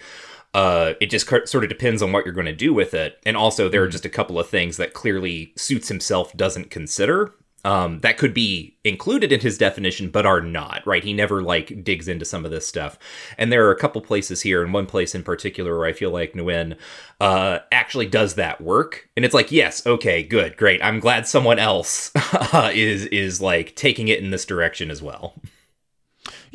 Uh, 0.53 0.93
it 1.01 1.07
just 1.07 1.27
sort 1.27 1.65
of 1.65 1.69
depends 1.69 2.01
on 2.01 2.13
what 2.13 2.23
you're 2.23 2.33
going 2.33 2.45
to 2.45 2.55
do 2.55 2.73
with 2.73 2.93
it 2.93 3.19
and 3.25 3.35
also 3.35 3.67
there 3.67 3.83
are 3.83 3.89
just 3.89 4.05
a 4.05 4.09
couple 4.09 4.39
of 4.39 4.47
things 4.47 4.77
that 4.77 4.93
clearly 4.93 5.51
suits 5.57 5.89
himself 5.89 6.31
doesn't 6.37 6.69
consider 6.69 7.33
um, 7.65 7.99
that 8.01 8.19
could 8.19 8.33
be 8.33 8.77
included 8.83 9.31
in 9.31 9.39
his 9.39 9.57
definition, 9.57 10.09
but 10.09 10.25
are 10.25 10.39
not, 10.39 10.85
right? 10.85 11.03
He 11.03 11.13
never 11.13 11.41
like 11.41 11.83
digs 11.83 12.07
into 12.07 12.23
some 12.23 12.45
of 12.45 12.51
this 12.51 12.67
stuff. 12.67 12.99
And 13.39 13.51
there 13.51 13.65
are 13.65 13.71
a 13.71 13.79
couple 13.79 14.01
places 14.01 14.43
here, 14.43 14.63
and 14.63 14.71
one 14.71 14.85
place 14.85 15.15
in 15.15 15.23
particular 15.23 15.75
where 15.75 15.87
I 15.87 15.93
feel 15.93 16.11
like 16.11 16.33
Nguyen 16.33 16.77
uh, 17.19 17.59
actually 17.71 18.05
does 18.05 18.35
that 18.35 18.61
work. 18.61 19.09
And 19.17 19.25
it's 19.25 19.33
like, 19.33 19.51
yes, 19.51 19.85
okay, 19.87 20.21
good, 20.21 20.57
great. 20.57 20.79
I'm 20.83 20.99
glad 20.99 21.27
someone 21.27 21.57
else 21.57 22.11
is 22.53 23.07
is 23.07 23.41
like 23.41 23.75
taking 23.75 24.09
it 24.09 24.19
in 24.19 24.29
this 24.29 24.45
direction 24.45 24.91
as 24.91 25.01
well. 25.01 25.33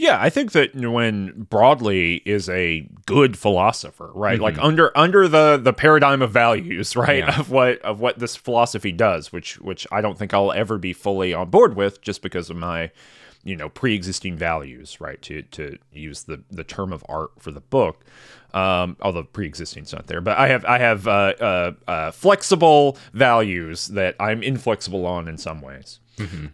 Yeah, 0.01 0.19
I 0.19 0.31
think 0.31 0.53
that 0.53 0.75
Nguyen 0.75 1.51
broadly 1.51 2.23
is 2.25 2.49
a 2.49 2.89
good 3.05 3.37
philosopher, 3.37 4.11
right? 4.15 4.41
Like 4.41 4.57
under 4.59 4.97
under 4.97 5.29
the 5.29 5.61
the 5.63 5.75
paradigm 5.75 6.23
of 6.23 6.31
values, 6.31 6.97
right? 6.97 7.19
Yeah. 7.19 7.39
Of 7.39 7.51
what 7.51 7.81
of 7.83 8.01
what 8.01 8.19
this 8.19 8.35
philosophy 8.35 8.93
does, 8.93 9.31
which 9.31 9.61
which 9.61 9.87
I 9.93 10.01
don't 10.01 10.17
think 10.17 10.33
I'll 10.33 10.53
ever 10.53 10.79
be 10.79 10.95
fully 10.95 11.35
on 11.35 11.51
board 11.51 11.77
with, 11.77 12.01
just 12.01 12.23
because 12.23 12.49
of 12.49 12.57
my 12.57 12.91
you 13.45 13.57
know 13.57 13.69
pre-existing 13.69 14.39
values, 14.39 15.03
right? 15.03 15.21
To 15.21 15.43
to 15.43 15.77
use 15.93 16.23
the 16.23 16.45
the 16.51 16.65
term 16.65 16.95
of 16.95 17.05
art 17.07 17.33
for 17.39 17.51
the 17.51 17.61
book. 17.61 18.03
Um, 18.55 18.97
although 19.03 19.25
pre-existing's 19.25 19.93
not 19.93 20.07
there, 20.07 20.23
but 20.23 20.39
I 20.39 20.49
have 20.49 20.65
I 20.65 20.79
have 20.79 21.07
uh, 21.07 21.35
uh, 21.39 21.73
uh, 21.87 22.11
flexible 22.11 22.97
values 23.13 23.89
that 23.89 24.17
I'm 24.19 24.43
inflexible 24.43 25.05
on 25.05 25.29
in 25.29 25.37
some 25.37 25.61
ways. 25.61 26.01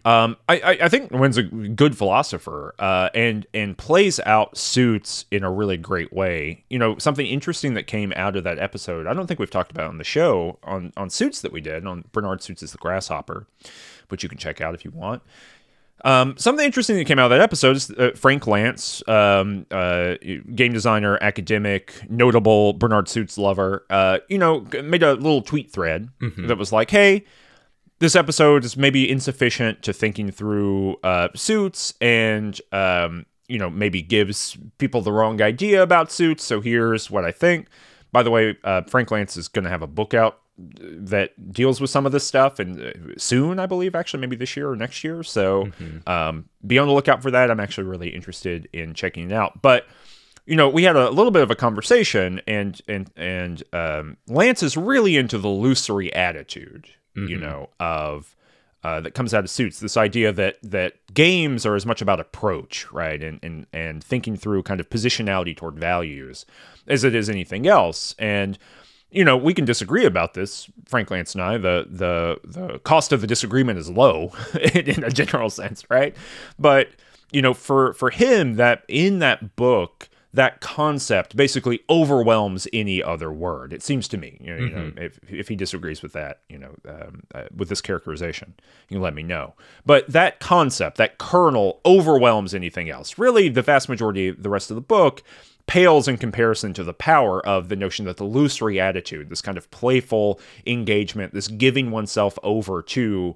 Um, 0.05 0.37
I, 0.47 0.59
I, 0.59 0.77
I 0.83 0.89
think 0.89 1.11
Nguyen's 1.11 1.37
a 1.37 1.43
good 1.43 1.97
philosopher 1.97 2.73
uh, 2.79 3.09
and 3.13 3.45
and 3.53 3.77
plays 3.77 4.19
out 4.25 4.57
suits 4.57 5.25
in 5.31 5.43
a 5.43 5.51
really 5.51 5.77
great 5.77 6.13
way. 6.13 6.63
You 6.69 6.79
know, 6.79 6.97
something 6.97 7.25
interesting 7.25 7.73
that 7.73 7.87
came 7.87 8.13
out 8.15 8.35
of 8.35 8.43
that 8.43 8.59
episode. 8.59 9.07
I 9.07 9.13
don't 9.13 9.27
think 9.27 9.39
we've 9.39 9.49
talked 9.49 9.71
about 9.71 9.87
on 9.87 9.97
the 9.97 10.03
show 10.03 10.59
on 10.63 10.93
on 10.97 11.09
suits 11.09 11.41
that 11.41 11.51
we 11.51 11.61
did 11.61 11.85
on 11.85 12.05
Bernard 12.11 12.41
Suits 12.41 12.63
is 12.63 12.71
the 12.71 12.77
Grasshopper, 12.77 13.47
which 14.09 14.23
you 14.23 14.29
can 14.29 14.37
check 14.37 14.61
out 14.61 14.73
if 14.73 14.85
you 14.85 14.91
want. 14.91 15.21
Um, 16.05 16.37
something 16.37 16.63
interesting 16.63 16.95
that 16.97 17.05
came 17.05 17.17
out 17.17 17.31
of 17.31 17.31
that 17.31 17.41
episode 17.41 17.75
is 17.75 17.89
uh, 17.89 18.11
Frank 18.15 18.43
Lantz, 18.43 19.01
um, 19.09 19.65
uh, 19.71 20.15
game 20.53 20.71
designer, 20.71 21.17
academic, 21.21 21.93
notable 22.07 22.73
Bernard 22.73 23.09
Suits 23.09 23.35
lover. 23.37 23.83
Uh, 23.89 24.19
you 24.29 24.37
know, 24.37 24.65
made 24.83 25.01
a 25.01 25.13
little 25.13 25.41
tweet 25.41 25.71
thread 25.71 26.09
that 26.47 26.57
was 26.57 26.71
like, 26.71 26.91
"Hey, 26.91 27.25
this 27.99 28.15
episode 28.15 28.63
is 28.63 28.77
maybe 28.77 29.09
insufficient 29.09 29.81
to 29.83 29.93
thinking 29.93 30.31
through 30.31 30.97
uh, 31.03 31.29
suits 31.35 31.93
and 31.99 32.59
um, 32.71 33.25
you 33.47 33.57
know 33.57 33.69
maybe 33.69 34.01
gives 34.01 34.57
people 34.77 35.01
the 35.01 35.11
wrong 35.11 35.41
idea 35.41 35.81
about 35.81 36.11
suits. 36.11 36.43
So 36.43 36.61
here's 36.61 37.09
what 37.09 37.25
i 37.25 37.31
think. 37.31 37.67
By 38.11 38.23
the 38.23 38.31
way 38.31 38.57
uh, 38.63 38.81
frank 38.83 39.09
lantz 39.09 39.37
is 39.37 39.47
going 39.47 39.65
to 39.65 39.69
have 39.69 39.81
a 39.81 39.87
book 39.87 40.13
out 40.13 40.39
that 40.57 41.53
deals 41.53 41.79
with 41.79 41.91
some 41.91 42.07
of 42.07 42.11
this 42.11 42.25
stuff 42.25 42.57
and 42.57 42.81
uh, 42.81 42.91
soon 43.15 43.59
i 43.59 43.67
believe 43.67 43.93
actually 43.93 44.19
maybe 44.19 44.35
this 44.35 44.57
year 44.57 44.69
or 44.69 44.75
next 44.75 45.03
year. 45.03 45.23
So 45.23 45.71
um, 46.07 46.45
be 46.65 46.79
on 46.79 46.87
the 46.87 46.93
lookout 46.93 47.21
for 47.21 47.31
that. 47.31 47.51
I'm 47.51 47.59
actually 47.59 47.85
really 47.85 48.09
interested 48.09 48.67
in 48.73 48.93
checking 48.93 49.31
it 49.31 49.33
out. 49.33 49.61
But 49.61 49.85
you 50.47 50.55
know, 50.55 50.69
we 50.69 50.83
had 50.83 50.95
a 50.95 51.09
little 51.09 51.31
bit 51.31 51.43
of 51.43 51.51
a 51.51 51.55
conversation, 51.55 52.41
and 52.47 52.81
and 52.87 53.11
and 53.17 53.61
um, 53.73 54.17
Lantz 54.29 54.63
is 54.63 54.77
really 54.77 55.17
into 55.17 55.37
the 55.37 55.49
lusory 55.49 56.09
attitude, 56.15 56.87
you 57.17 57.37
know, 57.37 57.69
of 57.79 58.35
uh, 58.83 59.01
that 59.01 59.13
comes 59.13 59.33
out 59.33 59.43
of 59.43 59.49
suits. 59.49 59.79
This 59.79 59.97
idea 59.97 60.31
that 60.31 60.57
that 60.63 60.93
games 61.13 61.65
are 61.65 61.75
as 61.75 61.85
much 61.85 62.01
about 62.01 62.19
approach, 62.19 62.91
right, 62.91 63.21
and 63.21 63.39
and 63.43 63.65
and 63.73 64.03
thinking 64.03 64.37
through 64.37 64.63
kind 64.63 64.79
of 64.79 64.89
positionality 64.89 65.55
toward 65.55 65.77
values, 65.77 66.45
as 66.87 67.03
it 67.03 67.15
is 67.15 67.29
anything 67.29 67.67
else. 67.67 68.15
And 68.19 68.57
you 69.09 69.23
know, 69.23 69.37
we 69.37 69.53
can 69.53 69.65
disagree 69.65 70.05
about 70.05 70.33
this, 70.33 70.69
Frank 70.85 71.09
Lantz 71.09 71.33
and 71.33 71.41
I. 71.41 71.57
The 71.57 71.87
the 71.89 72.39
the 72.43 72.79
cost 72.79 73.11
of 73.11 73.21
the 73.21 73.27
disagreement 73.27 73.79
is 73.79 73.89
low 73.89 74.31
in 74.73 75.03
a 75.03 75.09
general 75.09 75.49
sense, 75.49 75.83
right? 75.89 76.15
But 76.59 76.89
you 77.31 77.41
know, 77.41 77.53
for 77.53 77.93
for 77.93 78.09
him, 78.09 78.55
that 78.55 78.83
in 78.87 79.19
that 79.19 79.55
book, 79.55 80.09
that 80.33 80.61
concept 80.61 81.35
basically 81.35 81.79
overwhelms 81.89 82.67
any 82.73 83.01
other 83.01 83.31
word. 83.31 83.73
It 83.73 83.81
seems 83.81 84.07
to 84.09 84.17
me. 84.17 84.37
You 84.41 84.53
know, 84.53 84.65
you 84.65 84.69
know 84.69 84.91
if 84.97 85.19
if 85.29 85.47
he 85.47 85.55
disagrees 85.55 86.01
with 86.01 86.13
that, 86.13 86.41
you 86.49 86.57
know, 86.57 86.75
um, 86.87 87.23
uh, 87.33 87.43
with 87.55 87.69
this 87.69 87.81
characterization, 87.81 88.53
you 88.89 88.95
can 88.95 89.01
let 89.01 89.15
me 89.15 89.23
know. 89.23 89.55
But 89.85 90.07
that 90.07 90.39
concept, 90.39 90.97
that 90.97 91.17
kernel, 91.17 91.79
overwhelms 91.85 92.53
anything 92.53 92.89
else. 92.89 93.17
Really, 93.17 93.49
the 93.49 93.61
vast 93.61 93.89
majority 93.89 94.27
of 94.29 94.43
the 94.43 94.49
rest 94.49 94.69
of 94.69 94.75
the 94.75 94.81
book 94.81 95.23
pales 95.65 96.07
in 96.07 96.17
comparison 96.17 96.73
to 96.73 96.83
the 96.83 96.93
power 96.93 97.45
of 97.45 97.67
the 97.67 97.75
notion 97.75 98.05
that 98.05 98.15
the 98.17 98.23
lusory 98.23 98.79
attitude, 98.79 99.29
this 99.29 99.41
kind 99.41 99.57
of 99.57 99.69
playful 99.69 100.39
engagement, 100.65 101.33
this 101.33 101.49
giving 101.49 101.91
oneself 101.91 102.39
over 102.41 102.81
to 102.81 103.35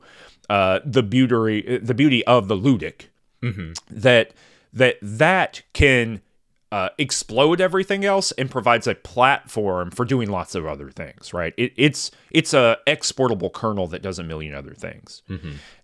uh, 0.50 0.80
the 0.86 1.04
beauty, 1.04 1.78
the 1.78 1.94
beauty 1.94 2.26
of 2.26 2.48
the 2.48 2.56
ludic, 2.56 3.08
that 3.90 4.34
that 4.74 4.98
that 5.02 5.62
can 5.74 6.22
uh, 6.72 6.90
explode 6.98 7.60
everything 7.60 8.06
else 8.06 8.32
and 8.34 8.50
provides 8.50 8.88
a 8.88 8.96
platform 8.96 9.92
for 9.92 10.06
doing 10.06 10.30
lots 10.30 10.56
of 10.56 10.66
other 10.66 10.90
things. 10.90 11.34
Right? 11.34 11.54
It, 11.58 11.74
it's 11.76 12.12
it's 12.32 12.54
a 12.54 12.78
exportable 12.88 13.50
kernel 13.50 13.88
that 13.88 14.02
does 14.02 14.20
a 14.20 14.24
million 14.24 14.56
other 14.56 14.74
things. 14.74 15.22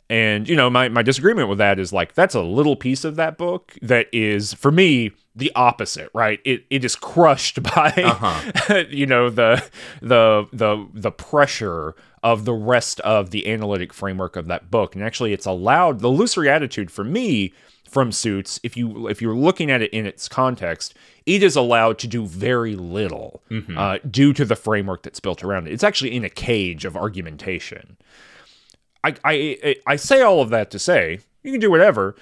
And 0.09 0.47
you 0.47 0.55
know, 0.55 0.69
my 0.69 0.87
my 0.87 1.01
disagreement 1.01 1.49
with 1.49 1.57
that 1.57 1.79
is 1.79 1.91
like 1.91 2.13
that's 2.13 2.35
a 2.35 2.41
little 2.41 2.75
piece 2.77 3.03
of 3.03 3.17
that 3.17 3.37
book 3.37 3.73
that 3.81 4.07
is 4.13 4.53
for 4.53 4.71
me 4.71 5.11
the 5.35 5.51
opposite, 5.55 6.09
right? 6.13 6.39
It 6.45 6.63
it 6.69 6.85
is 6.85 6.95
crushed 6.95 7.61
by 7.75 7.91
you 8.89 9.05
know 9.05 9.29
the 9.29 9.63
the 10.01 10.47
the 10.53 10.87
the 10.93 11.11
pressure 11.11 11.95
of 12.23 12.45
the 12.45 12.53
rest 12.53 12.99
of 13.01 13.29
the 13.31 13.47
analytic 13.47 13.93
framework 13.93 14.35
of 14.37 14.47
that 14.47 14.71
book. 14.71 14.95
And 14.95 15.03
actually 15.03 15.33
it's 15.33 15.45
allowed 15.45 15.99
the 15.99 16.09
lusory 16.09 16.47
attitude 16.47 16.89
for 16.89 17.03
me 17.03 17.53
from 17.87 18.11
suits 18.11 18.59
if 18.63 18.75
you 18.77 19.07
if 19.07 19.21
you're 19.21 19.35
looking 19.35 19.71
at 19.71 19.81
it 19.81 19.91
in 19.91 20.05
its 20.05 20.27
context 20.27 20.93
it 21.25 21.41
is 21.41 21.55
allowed 21.55 21.97
to 21.99 22.07
do 22.07 22.25
very 22.25 22.75
little 22.75 23.41
uh, 23.77 23.97
due 24.09 24.33
to 24.33 24.45
the 24.45 24.55
framework 24.55 25.03
that's 25.03 25.19
built 25.19 25.43
around 25.43 25.67
it 25.67 25.73
it's 25.73 25.83
actually 25.83 26.15
in 26.15 26.23
a 26.23 26.29
cage 26.29 26.85
of 26.85 26.95
argumentation 26.95 27.97
I, 29.03 29.15
I 29.23 29.75
I 29.85 29.95
say 29.95 30.21
all 30.21 30.41
of 30.41 30.49
that 30.49 30.69
to 30.71 30.79
say 30.79 31.19
you 31.43 31.51
can 31.51 31.61
do 31.61 31.71
whatever. 31.71 32.15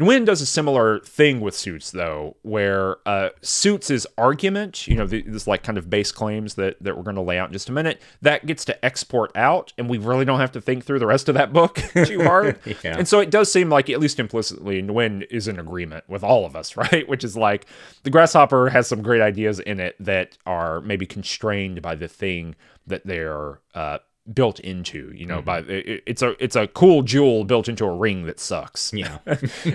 Nguyen 0.00 0.24
does 0.24 0.40
a 0.40 0.46
similar 0.46 1.00
thing 1.00 1.40
with 1.40 1.54
Suits, 1.54 1.90
though, 1.90 2.36
where 2.42 2.96
uh, 3.06 3.28
Suits' 3.42 3.90
is 3.90 4.06
argument, 4.16 4.88
you 4.88 4.96
know, 4.96 5.06
the, 5.06 5.20
this 5.22 5.46
like 5.46 5.62
kind 5.62 5.76
of 5.76 5.90
base 5.90 6.10
claims 6.10 6.54
that, 6.54 6.82
that 6.82 6.96
we're 6.96 7.02
going 7.02 7.16
to 7.16 7.22
lay 7.22 7.38
out 7.38 7.50
in 7.50 7.52
just 7.52 7.68
a 7.68 7.72
minute, 7.72 8.00
that 8.22 8.46
gets 8.46 8.64
to 8.64 8.84
export 8.84 9.30
out, 9.36 9.74
and 9.76 9.90
we 9.90 9.98
really 9.98 10.24
don't 10.24 10.40
have 10.40 10.52
to 10.52 10.62
think 10.62 10.84
through 10.84 10.98
the 10.98 11.06
rest 11.06 11.28
of 11.28 11.34
that 11.34 11.52
book 11.52 11.74
too 12.06 12.22
hard. 12.22 12.58
Yeah. 12.82 12.96
And 12.96 13.06
so 13.06 13.20
it 13.20 13.30
does 13.30 13.52
seem 13.52 13.68
like, 13.68 13.90
at 13.90 14.00
least 14.00 14.18
implicitly, 14.18 14.82
Nguyen 14.82 15.26
is 15.30 15.46
in 15.46 15.58
agreement 15.58 16.08
with 16.08 16.24
all 16.24 16.46
of 16.46 16.56
us, 16.56 16.76
right? 16.76 17.06
Which 17.06 17.22
is 17.22 17.36
like 17.36 17.66
the 18.02 18.10
Grasshopper 18.10 18.70
has 18.70 18.86
some 18.86 19.02
great 19.02 19.20
ideas 19.20 19.60
in 19.60 19.78
it 19.78 19.94
that 20.00 20.38
are 20.46 20.80
maybe 20.80 21.06
constrained 21.06 21.82
by 21.82 21.94
the 21.94 22.08
thing 22.08 22.54
that 22.86 23.06
they're 23.06 23.60
uh, 23.74 23.98
built 24.32 24.60
into 24.60 25.12
you 25.14 25.26
know 25.26 25.38
mm-hmm. 25.38 25.44
by 25.44 25.58
it, 25.60 26.02
it's 26.06 26.22
a 26.22 26.36
it's 26.42 26.54
a 26.54 26.68
cool 26.68 27.02
jewel 27.02 27.44
built 27.44 27.68
into 27.68 27.84
a 27.84 27.92
ring 27.92 28.24
that 28.26 28.38
sucks 28.38 28.92
Yeah. 28.92 29.18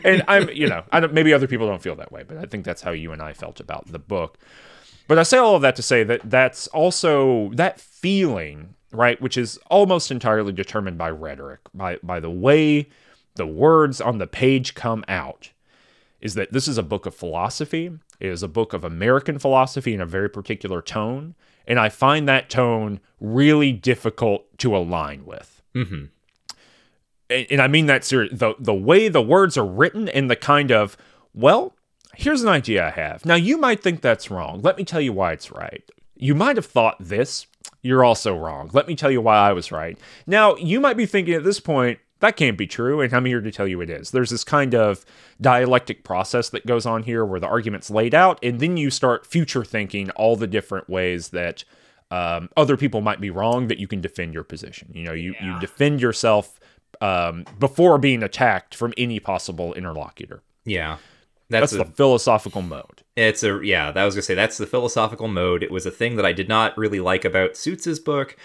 and 0.06 0.24
i'm 0.30 0.50
you 0.50 0.68
know 0.68 0.84
i 0.92 1.02
don't 1.02 1.14
maybe 1.14 1.34
other 1.34 1.48
people 1.48 1.68
don't 1.68 1.82
feel 1.82 1.96
that 1.96 2.14
way 2.14 2.24
but 2.24 2.38
i 2.38 2.46
think 2.46 2.64
that's 2.64 2.82
how 2.82 2.92
you 2.92 3.12
and 3.12 3.22
i 3.22 3.34
felt 3.34 3.60
about 3.60 3.92
the 3.92 4.00
book 4.00 4.38
but 5.08 5.20
i 5.20 5.24
say 5.24 5.38
all 5.38 5.58
of 5.58 5.62
that 5.64 5.76
to 5.76 5.82
say 5.82 6.04
that 6.06 6.22
that's 6.24 6.68
also 6.68 7.50
that 7.56 7.82
feeling 7.82 8.76
right 8.94 9.22
which 9.22 9.36
is 9.36 9.60
almost 9.70 10.12
entirely 10.12 10.54
determined 10.54 10.98
by 10.98 11.10
rhetoric 11.10 11.60
by 11.74 11.98
by 12.02 12.22
the 12.22 12.32
way 12.32 12.88
the 13.36 13.46
words 13.46 14.02
on 14.02 14.18
the 14.18 14.28
page 14.28 14.76
come 14.76 15.06
out 15.08 15.52
is 16.20 16.34
that 16.34 16.52
this 16.52 16.68
is 16.68 16.78
a 16.78 16.84
book 16.84 17.06
of 17.06 17.16
philosophy. 17.16 17.92
It 18.20 18.28
is 18.30 18.44
a 18.44 18.48
book 18.48 18.74
of 18.74 18.84
American 18.84 19.40
philosophy 19.40 19.94
in 19.94 20.02
a 20.02 20.06
very 20.06 20.30
particular 20.30 20.82
tone. 20.82 21.36
And 21.68 21.80
I 21.80 21.90
find 21.90 22.28
that 22.28 22.50
tone 22.50 23.02
really 23.20 23.72
difficult 23.72 24.58
to 24.60 24.76
align 24.76 25.26
with. 25.26 25.62
Mm-hmm. 25.76 26.06
And, 27.30 27.48
and 27.52 27.62
I 27.62 27.68
mean 27.68 27.88
that 27.88 28.04
serious. 28.06 28.38
The, 28.40 28.56
the 28.58 28.74
way 28.74 29.10
the 29.10 29.22
words 29.22 29.58
are 29.58 29.66
written 29.66 30.08
and 30.10 30.32
the 30.32 30.36
kind 30.36 30.72
of, 30.72 30.96
well, 31.34 31.76
here's 32.16 32.42
an 32.42 32.50
idea 32.50 32.88
I 32.88 32.92
have. 32.92 33.26
Now, 33.26 33.36
you 33.36 33.58
might 33.58 33.84
think 33.84 34.02
that's 34.02 34.32
wrong. 34.32 34.62
Let 34.62 34.78
me 34.78 34.84
tell 34.84 35.02
you 35.02 35.14
why 35.14 35.34
it's 35.34 35.52
right. 35.52 35.84
You 36.16 36.34
might 36.34 36.56
have 36.56 36.66
thought 36.66 36.96
this. 37.00 37.46
You're 37.82 38.04
also 38.04 38.36
wrong. 38.36 38.70
Let 38.74 38.88
me 38.88 38.96
tell 38.96 39.12
you 39.12 39.22
why 39.22 39.38
I 39.38 39.54
was 39.54 39.72
right. 39.72 40.00
Now, 40.26 40.56
you 40.56 40.80
might 40.80 40.98
be 40.98 41.06
thinking 41.06 41.36
at 41.36 41.44
this 41.44 41.60
point, 41.60 42.00
that 42.20 42.36
can't 42.36 42.58
be 42.58 42.68
true, 42.68 43.02
and 43.02 43.14
I'm 43.14 43.26
here 43.26 43.42
to 43.42 43.52
tell 43.52 43.68
you 43.68 43.82
it 43.82 43.90
is. 43.90 44.12
There's 44.12 44.30
this 44.32 44.44
kind 44.44 44.74
of 44.74 45.06
dialectic 45.40 46.04
process 46.04 46.50
that 46.50 46.66
goes 46.66 46.86
on 46.86 47.04
here 47.04 47.24
where 47.26 47.40
the 47.40 47.48
argument's 47.48 47.90
laid 47.90 48.16
out, 48.16 48.40
and 48.44 48.60
then 48.60 48.78
you 48.78 48.90
start 48.90 49.26
future 49.26 49.64
thinking 49.64 50.10
all 50.12 50.36
the 50.36 50.48
different 50.48 50.90
ways 50.90 51.30
that 51.30 51.64
um, 52.10 52.50
other 52.56 52.78
people 52.78 53.02
might 53.02 53.20
be 53.22 53.30
wrong 53.30 53.68
that 53.68 53.80
you 53.80 53.88
can 53.88 54.02
defend 54.02 54.34
your 54.34 54.44
position. 54.44 54.90
You 54.94 55.04
know, 55.04 55.14
you, 55.14 55.36
you 55.42 55.60
defend 55.60 56.02
yourself 56.02 56.60
um, 57.02 57.46
before 57.60 57.98
being 57.98 58.24
attacked 58.24 58.74
from 58.74 58.94
any 58.98 59.20
possible 59.20 59.74
interlocutor. 59.74 60.42
Yeah. 60.66 60.98
That's 61.50 61.72
That's, 61.72 61.82
a, 61.82 61.86
the 61.86 61.96
philosophical 61.96 62.62
mode. 62.62 63.04
it's 63.16 63.42
a 63.42 63.62
yeah, 63.64 63.94
that 63.94 64.04
was 64.04 64.16
gonna 64.16 64.22
say 64.22 64.36
that's 64.36 64.58
the 64.58 64.68
philosophical 64.68 65.30
mode. 65.30 65.64
It 65.64 65.72
was 65.72 65.86
a 65.86 65.92
thing 65.92 66.18
that 66.18 66.26
I 66.26 66.34
did 66.34 66.50
not 66.50 66.78
really 66.78 67.00
like 67.00 67.24
about 67.24 67.56
Suits's 67.56 68.00
book, 68.02 68.36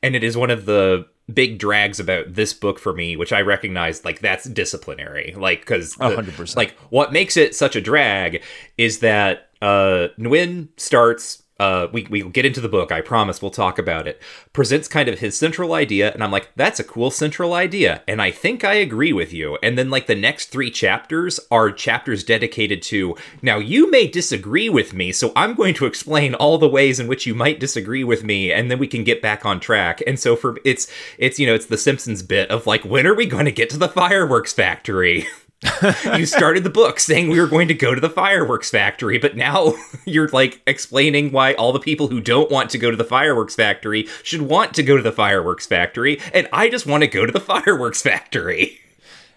and 0.00 0.14
it 0.14 0.22
is 0.22 0.36
one 0.36 0.50
of 0.50 0.64
the 0.64 1.06
big 1.32 1.58
drags 1.58 2.00
about 2.00 2.34
this 2.34 2.52
book 2.52 2.78
for 2.78 2.92
me, 2.92 3.16
which 3.16 3.32
I 3.32 3.40
recognize 3.40 4.04
like 4.04 4.20
that's 4.20 4.44
disciplinary. 4.44 5.34
Like 5.36 5.60
because 5.60 5.94
hundred 5.94 6.34
percent. 6.34 6.56
like 6.56 6.76
what 6.90 7.12
makes 7.12 7.36
it 7.36 7.54
such 7.54 7.76
a 7.76 7.80
drag 7.80 8.42
is 8.78 9.00
that 9.00 9.50
uh 9.60 10.08
Nguyen 10.18 10.68
starts 10.76 11.41
uh, 11.62 11.86
we 11.92 12.08
we'll 12.10 12.28
get 12.28 12.44
into 12.44 12.60
the 12.60 12.68
book. 12.68 12.90
I 12.90 13.00
promise 13.00 13.40
we'll 13.40 13.52
talk 13.52 13.78
about 13.78 14.08
it. 14.08 14.20
Presents 14.52 14.88
kind 14.88 15.08
of 15.08 15.20
his 15.20 15.38
central 15.38 15.74
idea, 15.74 16.12
and 16.12 16.24
I'm 16.24 16.32
like, 16.32 16.50
that's 16.56 16.80
a 16.80 16.84
cool 16.84 17.12
central 17.12 17.54
idea, 17.54 18.02
and 18.08 18.20
I 18.20 18.32
think 18.32 18.64
I 18.64 18.74
agree 18.74 19.12
with 19.12 19.32
you. 19.32 19.58
And 19.62 19.78
then 19.78 19.88
like 19.88 20.08
the 20.08 20.16
next 20.16 20.46
three 20.46 20.72
chapters 20.72 21.38
are 21.52 21.70
chapters 21.70 22.24
dedicated 22.24 22.82
to 22.82 23.14
now 23.42 23.58
you 23.58 23.88
may 23.92 24.08
disagree 24.08 24.68
with 24.68 24.92
me, 24.92 25.12
so 25.12 25.32
I'm 25.36 25.54
going 25.54 25.74
to 25.74 25.86
explain 25.86 26.34
all 26.34 26.58
the 26.58 26.68
ways 26.68 26.98
in 26.98 27.06
which 27.06 27.26
you 27.26 27.34
might 27.34 27.60
disagree 27.60 28.02
with 28.02 28.24
me, 28.24 28.52
and 28.52 28.68
then 28.68 28.80
we 28.80 28.88
can 28.88 29.04
get 29.04 29.22
back 29.22 29.46
on 29.46 29.60
track. 29.60 30.02
And 30.04 30.18
so 30.18 30.34
for 30.34 30.58
it's 30.64 30.88
it's 31.16 31.38
you 31.38 31.46
know 31.46 31.54
it's 31.54 31.66
the 31.66 31.78
Simpsons 31.78 32.24
bit 32.24 32.50
of 32.50 32.66
like 32.66 32.84
when 32.84 33.06
are 33.06 33.14
we 33.14 33.26
going 33.26 33.44
to 33.44 33.52
get 33.52 33.70
to 33.70 33.78
the 33.78 33.88
fireworks 33.88 34.52
factory? 34.52 35.28
you 36.16 36.26
started 36.26 36.64
the 36.64 36.70
book 36.70 36.98
saying 36.98 37.28
we 37.28 37.40
were 37.40 37.46
going 37.46 37.68
to 37.68 37.74
go 37.74 37.94
to 37.94 38.00
the 38.00 38.10
fireworks 38.10 38.70
factory, 38.70 39.18
but 39.18 39.36
now 39.36 39.74
you're 40.04 40.28
like 40.28 40.60
explaining 40.66 41.30
why 41.30 41.54
all 41.54 41.72
the 41.72 41.80
people 41.80 42.08
who 42.08 42.20
don't 42.20 42.50
want 42.50 42.70
to 42.70 42.78
go 42.78 42.90
to 42.90 42.96
the 42.96 43.04
fireworks 43.04 43.54
factory 43.54 44.08
should 44.22 44.42
want 44.42 44.74
to 44.74 44.82
go 44.82 44.96
to 44.96 45.02
the 45.02 45.12
fireworks 45.12 45.66
factory, 45.66 46.20
and 46.34 46.48
I 46.52 46.68
just 46.68 46.86
want 46.86 47.02
to 47.02 47.08
go 47.08 47.26
to 47.26 47.32
the 47.32 47.40
fireworks 47.40 48.02
factory. 48.02 48.78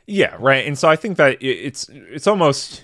Yeah, 0.08 0.36
right. 0.40 0.66
And 0.66 0.78
so 0.78 0.90
I 0.90 0.96
think 0.96 1.18
that 1.18 1.38
it's 1.42 1.90
it's 1.90 2.28
almost 2.28 2.84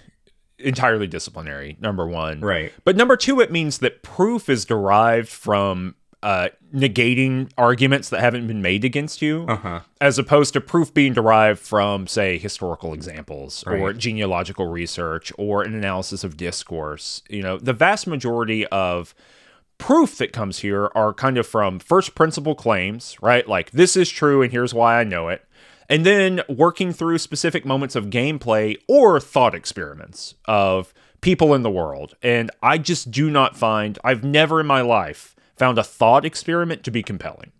entirely 0.58 1.08
disciplinary. 1.08 1.78
Number 1.80 2.08
one, 2.08 2.42
right? 2.42 2.72
But 2.84 2.96
number 2.96 3.18
two, 3.18 3.40
it 3.40 3.52
means 3.52 3.80
that 3.80 4.04
proof 4.04 4.50
is 4.50 4.66
derived 4.66 5.30
from 5.30 5.96
uh, 6.24 6.50
negating 6.74 7.50
arguments 7.58 8.10
that 8.10 8.20
haven't 8.20 8.48
been 8.48 8.62
made 8.62 8.86
against 8.86 9.22
you, 9.22 9.46
uh-huh. 9.48 9.82
as 10.00 10.20
opposed 10.20 10.54
to 10.54 10.62
proof 10.62 10.94
being 10.94 11.14
derived 11.14 11.60
from, 11.60 12.06
say, 12.08 12.38
historical 12.38 12.94
examples 12.94 13.64
Right. 13.66 13.80
or 13.80 13.94
genealogical 13.94 14.68
research 14.68 15.34
or 15.38 15.64
an 15.64 15.74
analysis 15.74 16.24
of 16.24 16.38
discourse. 16.38 17.24
You 17.30 17.42
know, 17.42 17.58
the 17.58 17.74
vast 17.74 18.06
majority 18.08 18.68
of 18.68 19.16
proof 19.80 20.18
that 20.18 20.32
comes 20.32 20.60
here 20.60 20.92
are 20.94 21.12
kind 21.12 21.40
of 21.40 21.48
from 21.48 21.80
first 21.80 22.14
principle 22.14 22.54
claims, 22.54 23.18
right? 23.22 23.48
Like, 23.48 23.72
this 23.72 23.98
is 23.98 24.10
true 24.10 24.44
and 24.44 24.52
here's 24.52 24.74
why 24.76 25.00
I 25.00 25.04
know 25.04 25.28
it. 25.30 25.44
And 25.90 26.06
then 26.06 26.42
working 26.48 26.94
through 26.94 27.18
specific 27.18 27.66
moments 27.66 27.96
of 27.96 28.06
gameplay 28.06 28.78
or 28.88 29.20
thought 29.20 29.56
experiments 29.56 30.36
of 30.46 30.94
people 31.20 31.54
in 31.54 31.64
the 31.64 31.70
world. 31.70 32.16
And 32.22 32.50
I 32.62 32.78
just 32.78 33.12
do 33.12 33.30
not 33.30 33.58
find, 33.58 33.98
I've 34.04 34.24
never 34.24 34.60
in 34.60 34.68
my 34.68 34.82
life 34.82 35.36
found 35.58 35.78
a 35.78 35.84
thought 35.84 36.26
experiment 36.26 36.84
to 36.84 36.92
be 36.92 37.04
compelling. 37.04 37.52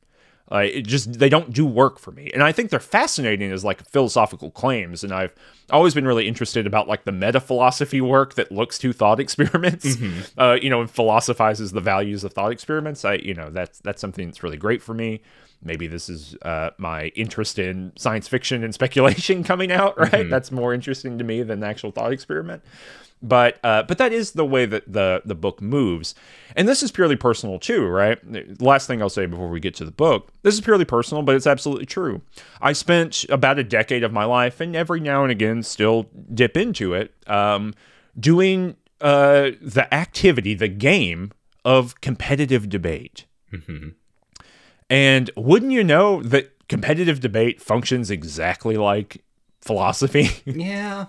Uh, 0.52 0.66
it 0.66 0.82
just 0.82 1.14
they 1.18 1.30
don't 1.30 1.54
do 1.54 1.66
work 1.66 1.98
for 1.98 2.12
me, 2.12 2.30
and 2.34 2.44
I 2.44 2.52
think 2.52 2.72
they're 2.72 2.82
fascinating 2.82 3.54
as 3.54 3.64
like 3.64 3.88
philosophical 3.88 4.52
claims. 4.52 5.02
And 5.02 5.14
I've 5.14 5.34
always 5.70 5.94
been 5.94 6.06
really 6.06 6.28
interested 6.28 6.68
about 6.68 6.90
like 6.90 7.06
the 7.06 7.14
meta 7.14 7.40
philosophy 7.40 8.02
work 8.02 8.34
that 8.34 8.52
looks 8.52 8.78
to 8.80 8.92
thought 8.92 9.20
experiments, 9.22 9.98
uh, 10.38 10.58
you 10.62 10.70
know, 10.70 10.82
and 10.82 10.92
philosophizes 10.92 11.72
the 11.72 11.80
values 11.80 12.26
of 12.26 12.34
thought 12.34 12.52
experiments. 12.52 13.06
I, 13.06 13.14
you 13.14 13.34
know, 13.34 13.50
that's 13.50 13.80
that's 13.80 14.02
something 14.02 14.28
that's 14.28 14.44
really 14.44 14.58
great 14.58 14.82
for 14.82 14.94
me. 14.94 15.22
Maybe 15.64 15.88
this 15.88 16.10
is 16.10 16.36
uh, 16.42 16.72
my 16.78 17.08
interest 17.10 17.60
in 17.60 17.92
science 17.96 18.28
fiction 18.28 18.64
and 18.64 18.74
speculation 18.82 19.44
coming 19.44 19.72
out. 19.72 19.98
Right, 19.98 20.30
that's 20.30 20.52
more 20.52 20.74
interesting 20.74 21.18
to 21.18 21.24
me 21.24 21.44
than 21.44 21.60
the 21.60 21.68
actual 21.68 21.92
thought 21.92 22.12
experiment. 22.12 22.64
But 23.24 23.60
uh, 23.64 23.84
but 23.84 24.00
that 24.00 24.12
is 24.12 24.32
the 24.32 24.46
way 24.46 24.66
that 24.66 24.92
the 24.92 25.22
the 25.24 25.36
book 25.36 25.62
moves. 25.62 26.16
And 26.56 26.68
this 26.68 26.82
is 26.82 26.92
purely 26.92 27.16
personal 27.16 27.60
too 27.60 27.86
right? 27.86 28.20
The 28.24 28.56
last 28.60 28.88
thing 28.88 29.02
i'll 29.02 29.10
say 29.10 29.26
before 29.26 29.48
we 29.50 29.60
get 29.60 29.76
to 29.76 29.86
the 29.86 29.92
book 29.92 30.32
this 30.42 30.56
is 30.56 30.62
purely 30.62 30.86
personal 30.86 31.22
but 31.22 31.36
it's 31.36 31.48
absolutely 31.48 31.86
true. 31.86 32.22
I 32.62 32.74
spent 32.74 33.26
about 33.30 33.60
a 33.60 33.64
decade 33.64 34.04
of 34.04 34.12
my 34.12 34.26
life 34.26 34.60
and 34.60 34.76
every 34.76 35.00
now 35.00 35.22
and 35.24 35.32
again 35.32 35.62
still 35.64 36.10
dip 36.34 36.58
into 36.58 36.94
it 36.96 37.14
um, 37.28 37.74
doing 38.20 38.76
uh, 39.02 39.52
the 39.62 39.88
activity 39.94 40.56
the 40.56 40.68
game 40.68 41.32
of 41.64 42.02
competitive 42.02 42.70
debate 42.70 43.26
and 44.92 45.32
wouldn't 45.36 45.72
you 45.72 45.84
know 45.84 46.22
that 46.22 46.52
competitive 46.70 47.20
debate 47.20 47.60
functions 47.62 48.12
exactly 48.12 48.78
like 48.78 49.24
philosophy 49.62 50.30
Yeah. 50.46 51.06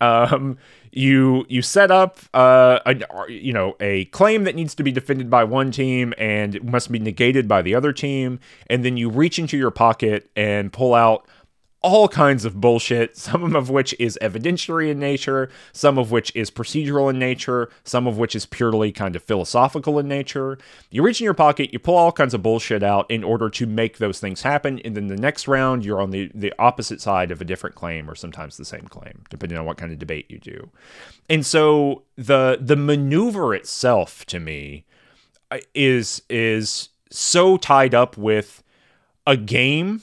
um, 0.00 0.58
you 0.92 1.46
you 1.48 1.62
set 1.62 1.90
up 1.90 2.18
uh, 2.34 2.78
a, 2.84 2.96
you 3.30 3.52
know 3.52 3.76
a 3.80 4.04
claim 4.06 4.44
that 4.44 4.54
needs 4.54 4.74
to 4.74 4.82
be 4.82 4.92
defended 4.92 5.30
by 5.30 5.42
one 5.44 5.70
team 5.70 6.12
and 6.18 6.62
must 6.62 6.92
be 6.92 6.98
negated 6.98 7.48
by 7.48 7.62
the 7.62 7.74
other 7.74 7.92
team, 7.94 8.38
and 8.68 8.84
then 8.84 8.96
you 8.98 9.08
reach 9.08 9.38
into 9.38 9.56
your 9.56 9.70
pocket 9.70 10.30
and 10.36 10.70
pull 10.72 10.92
out 10.94 11.26
all 11.82 12.08
kinds 12.08 12.44
of 12.44 12.60
bullshit, 12.60 13.16
some 13.16 13.56
of 13.56 13.68
which 13.68 13.94
is 13.98 14.18
evidentiary 14.22 14.90
in 14.90 14.98
nature, 14.98 15.50
some 15.72 15.98
of 15.98 16.10
which 16.10 16.34
is 16.34 16.50
procedural 16.50 17.10
in 17.10 17.18
nature, 17.18 17.68
some 17.84 18.06
of 18.06 18.18
which 18.18 18.34
is 18.36 18.46
purely 18.46 18.92
kind 18.92 19.16
of 19.16 19.22
philosophical 19.22 19.98
in 19.98 20.08
nature. 20.08 20.58
You 20.90 21.02
reach 21.02 21.20
in 21.20 21.24
your 21.24 21.34
pocket, 21.34 21.72
you 21.72 21.78
pull 21.78 21.96
all 21.96 22.12
kinds 22.12 22.34
of 22.34 22.42
bullshit 22.42 22.82
out 22.82 23.10
in 23.10 23.24
order 23.24 23.50
to 23.50 23.66
make 23.66 23.98
those 23.98 24.20
things 24.20 24.42
happen, 24.42 24.78
and 24.84 24.96
then 24.96 25.08
the 25.08 25.16
next 25.16 25.48
round 25.48 25.84
you're 25.84 26.00
on 26.00 26.10
the, 26.10 26.30
the 26.34 26.52
opposite 26.58 27.00
side 27.00 27.30
of 27.30 27.40
a 27.40 27.44
different 27.44 27.74
claim 27.74 28.08
or 28.08 28.14
sometimes 28.14 28.56
the 28.56 28.64
same 28.64 28.86
claim, 28.88 29.24
depending 29.28 29.58
on 29.58 29.64
what 29.64 29.76
kind 29.76 29.92
of 29.92 29.98
debate 29.98 30.30
you 30.30 30.38
do. 30.38 30.70
And 31.28 31.44
so 31.44 32.02
the 32.16 32.58
the 32.60 32.76
maneuver 32.76 33.54
itself 33.54 34.24
to 34.26 34.38
me 34.38 34.84
uh, 35.50 35.58
is 35.74 36.22
is 36.28 36.90
so 37.10 37.56
tied 37.56 37.94
up 37.94 38.16
with 38.16 38.62
a 39.26 39.36
game 39.36 40.02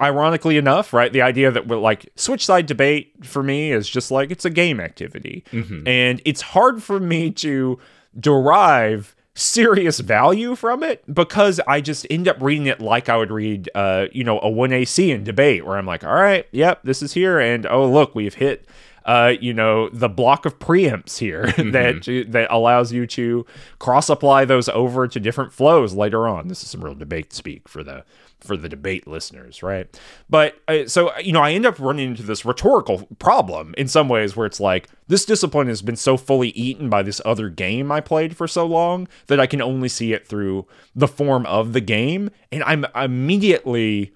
ironically 0.00 0.56
enough 0.56 0.92
right 0.92 1.12
the 1.12 1.22
idea 1.22 1.50
that 1.50 1.66
we're 1.68 1.76
like 1.76 2.10
switch 2.16 2.44
side 2.44 2.66
debate 2.66 3.12
for 3.24 3.42
me 3.42 3.72
is 3.72 3.88
just 3.88 4.10
like 4.10 4.30
it's 4.30 4.44
a 4.44 4.50
game 4.50 4.80
activity 4.80 5.44
and 5.86 6.20
it's 6.24 6.40
hard 6.40 6.82
for 6.82 6.98
me 7.00 7.30
to 7.30 7.78
derive 8.18 9.14
serious 9.34 10.00
value 10.00 10.54
from 10.56 10.82
it 10.82 11.02
because 11.12 11.60
I 11.68 11.82
just 11.82 12.06
end 12.08 12.26
up 12.26 12.40
reading 12.40 12.66
it 12.66 12.80
like 12.80 13.10
I 13.10 13.18
would 13.18 13.30
read, 13.30 13.68
uh, 13.74 14.06
you 14.10 14.24
know, 14.24 14.38
a 14.38 14.50
1AC 14.50 15.10
in 15.10 15.24
debate 15.24 15.66
where 15.66 15.76
I'm 15.76 15.84
like, 15.84 16.04
all 16.04 16.14
right, 16.14 16.46
yep, 16.52 16.80
this 16.84 17.02
is 17.02 17.12
here. 17.12 17.38
And 17.38 17.66
oh, 17.66 17.86
look, 17.86 18.14
we've 18.14 18.32
hit, 18.32 18.64
uh, 19.06 19.34
you 19.40 19.54
know, 19.54 19.88
the 19.90 20.08
block 20.08 20.44
of 20.44 20.58
preempts 20.58 21.18
here 21.18 21.46
that, 21.72 22.26
that 22.28 22.48
allows 22.50 22.92
you 22.92 23.06
to 23.06 23.46
cross 23.78 24.10
apply 24.10 24.44
those 24.44 24.68
over 24.68 25.06
to 25.06 25.20
different 25.20 25.52
flows 25.52 25.94
later 25.94 26.28
on. 26.28 26.48
This 26.48 26.62
is 26.62 26.70
some 26.70 26.84
real 26.84 26.94
debate 26.94 27.32
speak 27.32 27.68
for 27.68 27.82
the 27.82 28.04
for 28.40 28.56
the 28.56 28.68
debate 28.68 29.06
listeners, 29.06 29.62
right? 29.62 29.88
But 30.28 30.60
uh, 30.68 30.86
so 30.86 31.16
you 31.18 31.32
know, 31.32 31.40
I 31.40 31.52
end 31.52 31.64
up 31.64 31.78
running 31.78 32.10
into 32.10 32.22
this 32.22 32.44
rhetorical 32.44 33.08
problem 33.18 33.74
in 33.78 33.88
some 33.88 34.08
ways 34.08 34.36
where 34.36 34.46
it's 34.46 34.60
like 34.60 34.88
this 35.08 35.24
discipline 35.24 35.68
has 35.68 35.82
been 35.82 35.96
so 35.96 36.16
fully 36.16 36.48
eaten 36.50 36.90
by 36.90 37.02
this 37.02 37.20
other 37.24 37.48
game 37.48 37.92
I 37.92 38.00
played 38.00 38.36
for 38.36 38.48
so 38.48 38.66
long 38.66 39.08
that 39.28 39.40
I 39.40 39.46
can 39.46 39.62
only 39.62 39.88
see 39.88 40.12
it 40.12 40.26
through 40.26 40.66
the 40.94 41.08
form 41.08 41.46
of 41.46 41.72
the 41.72 41.80
game, 41.80 42.30
and 42.50 42.62
I'm 42.64 42.84
immediately 42.94 44.12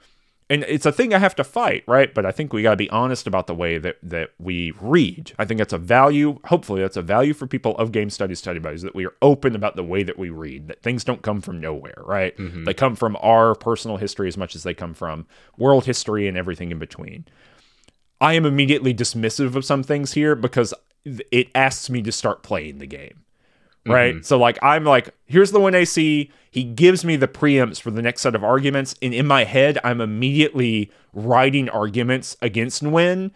and 0.51 0.65
it's 0.69 0.85
a 0.85 0.91
thing 0.91 1.15
I 1.15 1.19
have 1.19 1.37
to 1.37 1.45
fight, 1.45 1.85
right? 1.87 2.13
But 2.13 2.27
I 2.27 2.33
think 2.33 2.53
we 2.53 2.63
got 2.63 2.73
to 2.73 2.77
be 2.77 2.91
honest 2.91 3.29
about 3.29 3.47
the 3.47 3.55
way 3.55 3.79
that 3.79 3.97
that 4.03 4.31
we 4.39 4.73
read. 4.81 5.33
I 5.39 5.45
think 5.45 5.59
that's 5.59 5.73
a 5.73 5.79
value. 5.79 6.41
Hopefully, 6.47 6.83
that's 6.83 6.97
a 6.97 7.03
value 7.03 7.33
for 7.33 7.47
people 7.47 7.79
of 7.79 7.93
game 7.93 8.11
studies 8.11 8.41
study 8.41 8.59
buddies 8.59 8.83
that 8.83 8.95
we 8.95 9.07
are 9.07 9.15
open 9.23 9.55
about 9.55 9.77
the 9.77 9.85
way 9.85 10.03
that 10.03 10.19
we 10.19 10.29
read. 10.29 10.67
That 10.67 10.83
things 10.83 11.05
don't 11.05 11.23
come 11.23 11.41
from 11.41 11.61
nowhere, 11.61 12.03
right? 12.05 12.37
Mm-hmm. 12.37 12.65
They 12.65 12.75
come 12.75 12.97
from 12.97 13.17
our 13.21 13.55
personal 13.55 13.97
history 13.97 14.27
as 14.27 14.37
much 14.37 14.57
as 14.57 14.65
they 14.65 14.75
come 14.75 14.93
from 14.93 15.27
world 15.57 15.87
history 15.87 16.27
and 16.27 16.37
everything 16.37 16.73
in 16.73 16.81
between. 16.81 17.27
I 18.21 18.35
am 18.35 18.45
immediately 18.45 18.93
dismissive 18.93 19.55
of 19.55 19.65
some 19.65 19.85
things 19.85 20.13
here 20.13 20.35
because 20.35 20.75
it 21.05 21.49
asks 21.55 21.89
me 21.89 22.03
to 22.03 22.13
start 22.13 22.43
playing 22.43 22.79
the 22.79 22.87
game. 22.87 23.25
Right. 23.87 24.25
So, 24.25 24.39
like, 24.39 24.59
I'm 24.63 24.85
like, 24.85 25.11
here's 25.27 25.53
the 25.53 25.61
one 25.61 25.75
AC. 25.75 26.31
He 26.51 26.65
gives 26.65 27.05
me 27.05 27.17
the 27.17 27.29
preempts 27.29 27.81
for 27.81 27.91
the 27.91 28.03
next 28.03 28.23
set 28.23 28.35
of 28.35 28.45
arguments. 28.45 28.95
And 29.01 29.15
in 29.15 29.27
my 29.27 29.45
head, 29.45 29.79
I'm 29.85 30.01
immediately 30.01 30.91
writing 31.13 31.69
arguments 31.69 32.37
against 32.43 32.83
Nguyen 32.83 33.31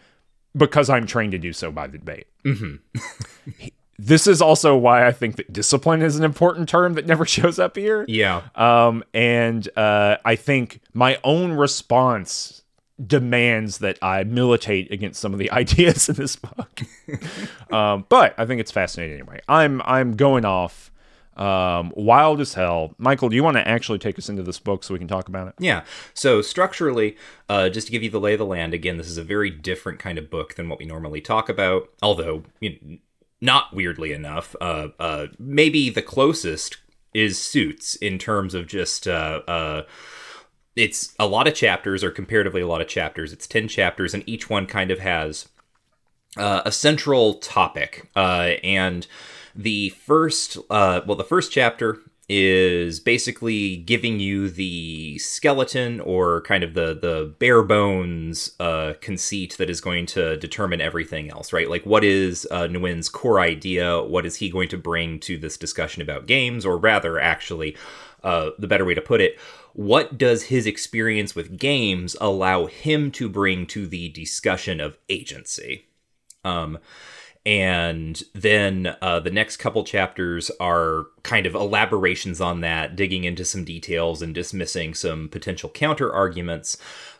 because 0.55 0.89
I'm 0.89 1.05
trained 1.05 1.31
to 1.31 1.37
do 1.37 1.53
so 1.53 1.71
by 1.71 1.87
the 1.87 1.97
debate. 1.97 2.27
this 3.97 4.27
is 4.27 4.41
also 4.41 4.75
why 4.75 5.07
I 5.07 5.11
think 5.11 5.37
that 5.37 5.51
discipline 5.51 6.01
is 6.01 6.17
an 6.17 6.23
important 6.23 6.69
term 6.69 6.93
that 6.93 7.05
never 7.05 7.25
shows 7.25 7.59
up 7.59 7.75
here. 7.75 8.05
Yeah. 8.07 8.43
Um, 8.55 9.03
and 9.13 9.67
uh, 9.77 10.17
I 10.23 10.35
think 10.35 10.81
my 10.93 11.19
own 11.23 11.53
response 11.53 12.61
demands 13.03 13.79
that 13.79 13.97
I 14.01 14.23
militate 14.23 14.91
against 14.91 15.19
some 15.19 15.33
of 15.33 15.39
the 15.39 15.51
ideas 15.51 16.09
in 16.09 16.15
this 16.15 16.35
book. 16.35 16.81
um, 17.71 18.05
but 18.09 18.33
I 18.37 18.45
think 18.45 18.61
it's 18.61 18.71
fascinating 18.71 19.15
anyway. 19.19 19.41
I'm 19.47 19.81
I'm 19.83 20.15
going 20.15 20.45
off 20.45 20.91
um, 21.35 21.91
wild 21.95 22.39
as 22.39 22.53
hell. 22.53 22.93
Michael, 22.97 23.29
do 23.29 23.35
you 23.35 23.43
want 23.43 23.57
to 23.57 23.67
actually 23.67 23.99
take 23.99 24.17
us 24.17 24.29
into 24.29 24.43
this 24.43 24.59
book 24.59 24.83
so 24.83 24.93
we 24.93 24.99
can 24.99 25.07
talk 25.07 25.27
about 25.27 25.47
it? 25.49 25.55
Yeah. 25.59 25.83
So 26.13 26.41
structurally, 26.41 27.17
uh, 27.49 27.69
just 27.69 27.87
to 27.87 27.91
give 27.91 28.03
you 28.03 28.09
the 28.09 28.19
lay 28.19 28.33
of 28.33 28.39
the 28.39 28.45
land, 28.45 28.73
again, 28.73 28.97
this 28.97 29.07
is 29.07 29.17
a 29.17 29.23
very 29.23 29.49
different 29.49 29.99
kind 29.99 30.17
of 30.17 30.29
book 30.29 30.55
than 30.55 30.69
what 30.69 30.79
we 30.79 30.85
normally 30.85 31.21
talk 31.21 31.49
about. 31.49 31.89
Although, 32.01 32.43
you 32.59 32.77
know, 32.81 32.97
not 33.41 33.73
weirdly 33.73 34.13
enough, 34.13 34.55
uh, 34.61 34.89
uh, 34.97 35.27
maybe 35.37 35.89
the 35.89 36.01
closest 36.01 36.77
is 37.13 37.37
Suits 37.37 37.95
in 37.95 38.17
terms 38.17 38.53
of 38.53 38.67
just. 38.67 39.07
Uh, 39.07 39.41
uh, 39.47 39.83
it's 40.75 41.13
a 41.19 41.25
lot 41.25 41.47
of 41.47 41.53
chapters, 41.53 42.03
or 42.03 42.11
comparatively 42.11 42.61
a 42.61 42.67
lot 42.67 42.81
of 42.81 42.87
chapters. 42.87 43.31
It's 43.31 43.47
10 43.47 43.67
chapters, 43.67 44.13
and 44.13 44.23
each 44.27 44.49
one 44.49 44.65
kind 44.65 44.91
of 44.91 44.99
has 44.99 45.47
uh, 46.37 46.61
a 46.65 46.71
central 46.71 47.35
topic, 47.35 48.09
uh, 48.15 48.53
and 48.63 49.07
the 49.55 49.89
first, 49.89 50.57
uh, 50.69 51.01
well, 51.05 51.15
the 51.15 51.23
first 51.23 51.51
chapter 51.51 51.99
is 52.27 52.99
basically 52.99 53.77
giving 53.77 54.19
you 54.19 54.49
the 54.49 55.17
skeleton 55.19 55.99
or 55.99 56.41
kind 56.41 56.63
of 56.63 56.73
the 56.73 56.97
the 56.99 57.31
bare 57.37 57.61
bones 57.61 58.51
uh, 58.59 58.93
conceit 58.99 59.55
that 59.57 59.69
is 59.69 59.79
going 59.79 60.07
to 60.07 60.35
determine 60.37 60.81
everything 60.81 61.29
else, 61.29 61.53
right? 61.53 61.69
Like, 61.69 61.85
what 61.85 62.03
is 62.03 62.47
uh, 62.49 62.63
Nguyen's 62.63 63.09
core 63.09 63.39
idea? 63.39 64.01
What 64.01 64.25
is 64.25 64.37
he 64.37 64.49
going 64.49 64.69
to 64.69 64.77
bring 64.77 65.19
to 65.21 65.37
this 65.37 65.55
discussion 65.55 66.01
about 66.01 66.25
games, 66.25 66.65
or 66.65 66.77
rather, 66.77 67.19
actually, 67.19 67.77
uh, 68.23 68.49
the 68.57 68.67
better 68.67 68.85
way 68.85 68.95
to 68.95 69.01
put 69.01 69.21
it, 69.21 69.37
what 69.75 70.17
does 70.17 70.43
his 70.43 70.65
experience 70.65 71.35
with 71.35 71.57
games 71.57 72.15
allow 72.21 72.65
him 72.65 73.11
to 73.11 73.27
bring 73.27 73.67
to 73.67 73.85
the 73.85 74.07
discussion 74.07 74.79
of 74.79 74.97
agency? 75.09 75.87
Um, 76.45 76.79
and 77.45 78.23
then 78.33 78.95
uh, 79.01 79.19
the 79.19 79.31
next 79.31 79.57
couple 79.57 79.83
chapters 79.83 80.49
are 80.61 81.07
kind 81.23 81.45
of 81.45 81.55
elaborations 81.55 82.39
on 82.39 82.61
that, 82.61 82.95
digging 82.95 83.25
into 83.25 83.43
some 83.43 83.65
details 83.65 84.21
and 84.21 84.33
dismissing 84.33 84.93
some 84.93 85.27
potential 85.27 85.69
counter 85.69 86.11
arguments. 86.11 86.77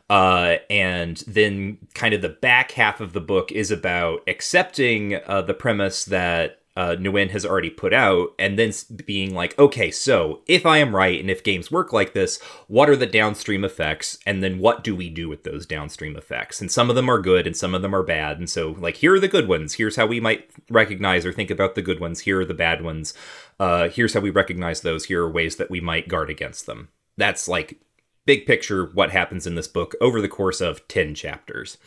Uh, 0.10 0.56
and 0.70 1.18
then 1.28 1.78
kind 1.94 2.14
of 2.14 2.22
the 2.22 2.30
back 2.30 2.72
half 2.72 3.02
of 3.02 3.12
the 3.12 3.22
book 3.22 3.52
is 3.52 3.70
about 3.70 4.22
accepting 4.28 5.20
uh, 5.28 5.42
the 5.42 5.54
premise 5.54 6.06
that 6.06 6.62
uh, 6.76 6.96
Nguyen 7.00 7.30
has 7.30 7.46
already 7.46 7.70
put 7.70 7.94
out, 7.94 8.30
and 8.38 8.60
then 8.60 8.72
being 9.06 9.34
like, 9.34 9.58
okay, 9.58 9.92
so 9.92 10.42
if 10.46 10.66
I 10.66 10.80
am 10.80 10.96
right 10.96 11.20
and 11.20 11.30
if 11.30 11.44
games 11.44 11.72
work 11.72 11.94
like 11.94 12.14
this, 12.14 12.42
what 12.68 12.90
are 12.90 12.98
the 12.98 13.06
downstream 13.06 13.64
effects? 13.64 14.18
And 14.26 14.44
then 14.44 14.60
what 14.60 14.84
do 14.84 14.96
we 14.96 15.10
do 15.10 15.30
with 15.30 15.44
those 15.44 15.66
downstream 15.66 16.18
effects? 16.18 16.60
And 16.60 16.70
some 16.70 16.90
of 16.90 16.96
them 16.96 17.10
are 17.10 17.20
good 17.20 17.48
and 17.48 17.56
some 17.56 17.74
of 17.74 17.82
them 17.82 17.96
are 17.96 18.04
bad. 18.04 18.38
And 18.38 18.50
so, 18.50 18.76
like, 18.78 18.98
here 18.98 19.14
are 19.14 19.20
the 19.20 19.28
good 19.28 19.48
ones. 19.48 19.76
Here's 19.76 19.96
how 19.96 20.06
we 20.06 20.20
might 20.20 20.50
recognize 20.70 21.26
or 21.26 21.32
think 21.32 21.50
about 21.50 21.76
the 21.76 21.82
good 21.82 22.00
ones. 22.02 22.22
Here 22.22 22.42
are 22.42 22.46
the 22.46 22.54
bad 22.54 22.82
ones. 22.82 23.14
Uh, 23.60 23.88
here's 23.88 24.14
how 24.14 24.20
we 24.20 24.30
recognize 24.30 24.82
those. 24.82 25.06
Here 25.06 25.24
are 25.24 25.32
ways 25.32 25.56
that 25.56 25.72
we 25.72 25.80
might 25.80 26.10
guard 26.10 26.30
against 26.30 26.66
them. 26.66 26.90
That's 27.18 27.48
like 27.48 27.80
big 28.26 28.46
picture 28.46 28.86
what 28.94 29.12
happens 29.12 29.48
in 29.48 29.56
this 29.56 29.68
book 29.68 29.96
over 30.02 30.22
the 30.22 30.28
course 30.28 30.60
of 30.60 30.86
10 30.88 31.16
chapters. 31.16 31.78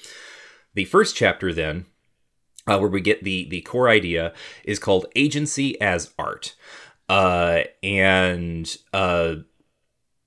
The 0.75 0.85
first 0.85 1.17
chapter, 1.17 1.53
then, 1.53 1.87
uh, 2.69 2.79
where 2.79 2.91
we 2.91 3.01
get 3.01 3.25
the 3.25 3.49
the 3.49 3.63
core 3.63 3.89
idea 3.89 4.33
is 4.65 4.79
called 4.79 5.07
agency 5.17 5.81
as 5.81 6.13
art. 6.19 6.55
Uh, 7.09 7.63
and 7.83 8.77
uh, 8.93 9.37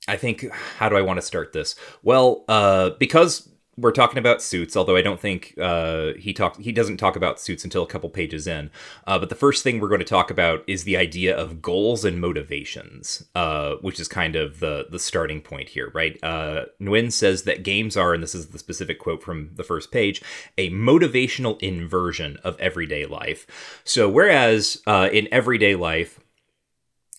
i 0.08 0.17
think 0.17 0.49
how 0.51 0.89
do 0.89 0.97
i 0.97 1.01
want 1.01 1.17
to 1.17 1.21
start 1.21 1.54
this? 1.54 1.75
Well 2.01 2.43
uh, 2.47 2.91
because 2.99 3.47
we're 3.82 3.91
talking 3.91 4.20
about 4.20 4.41
suits, 4.41 4.78
although 4.78 4.96
I 4.96 5.02
don't 5.02 5.20
think 5.20 5.56
uh, 5.60 6.13
he 6.17 6.34
talk 6.34 6.58
he 6.60 6.72
doesn't 6.72 6.98
talk 6.98 7.15
about 7.15 7.39
suits 7.39 7.63
until 7.63 7.84
a 7.84 7.88
couple 7.88 8.10
pages 8.10 8.48
in. 8.48 8.70
Uh, 9.08 9.20
but 9.20 9.30
the 9.30 9.36
first 9.36 9.63
thing 9.63 9.80
we're 9.80 9.88
going 9.89 10.00
to 10.00 10.06
talk 10.06 10.30
about 10.30 10.63
is 10.67 10.84
the 10.84 10.98
idea 10.98 11.36
of 11.36 11.62
goals 11.62 12.06
and 12.06 12.22
motivations, 12.22 13.26
uh, 13.36 13.76
which 13.82 14.00
is 14.00 14.08
kind 14.08 14.36
of 14.36 14.60
the 14.60 14.86
the 14.89 15.00
starting 15.00 15.41
point 15.41 15.70
here, 15.70 15.91
right? 15.94 16.17
Uh, 16.24 16.65
Nguyen 16.80 17.12
says 17.12 17.44
that 17.44 17.63
games 17.63 17.98
are, 17.98 18.13
and 18.13 18.22
this 18.22 18.36
is 18.36 18.48
the 18.48 18.60
specific 18.60 19.00
quote 19.00 19.24
from 19.24 19.50
the 19.56 19.63
first 19.63 19.91
page, 19.91 20.22
a 20.58 20.70
motivational 20.70 21.62
inversion 21.62 22.38
of 22.44 22.60
everyday 22.60 23.06
life. 23.06 23.82
So 23.84 24.10
whereas 24.10 24.82
uh, 24.86 25.10
in 25.12 25.28
everyday 25.32 25.76
life, 25.76 26.20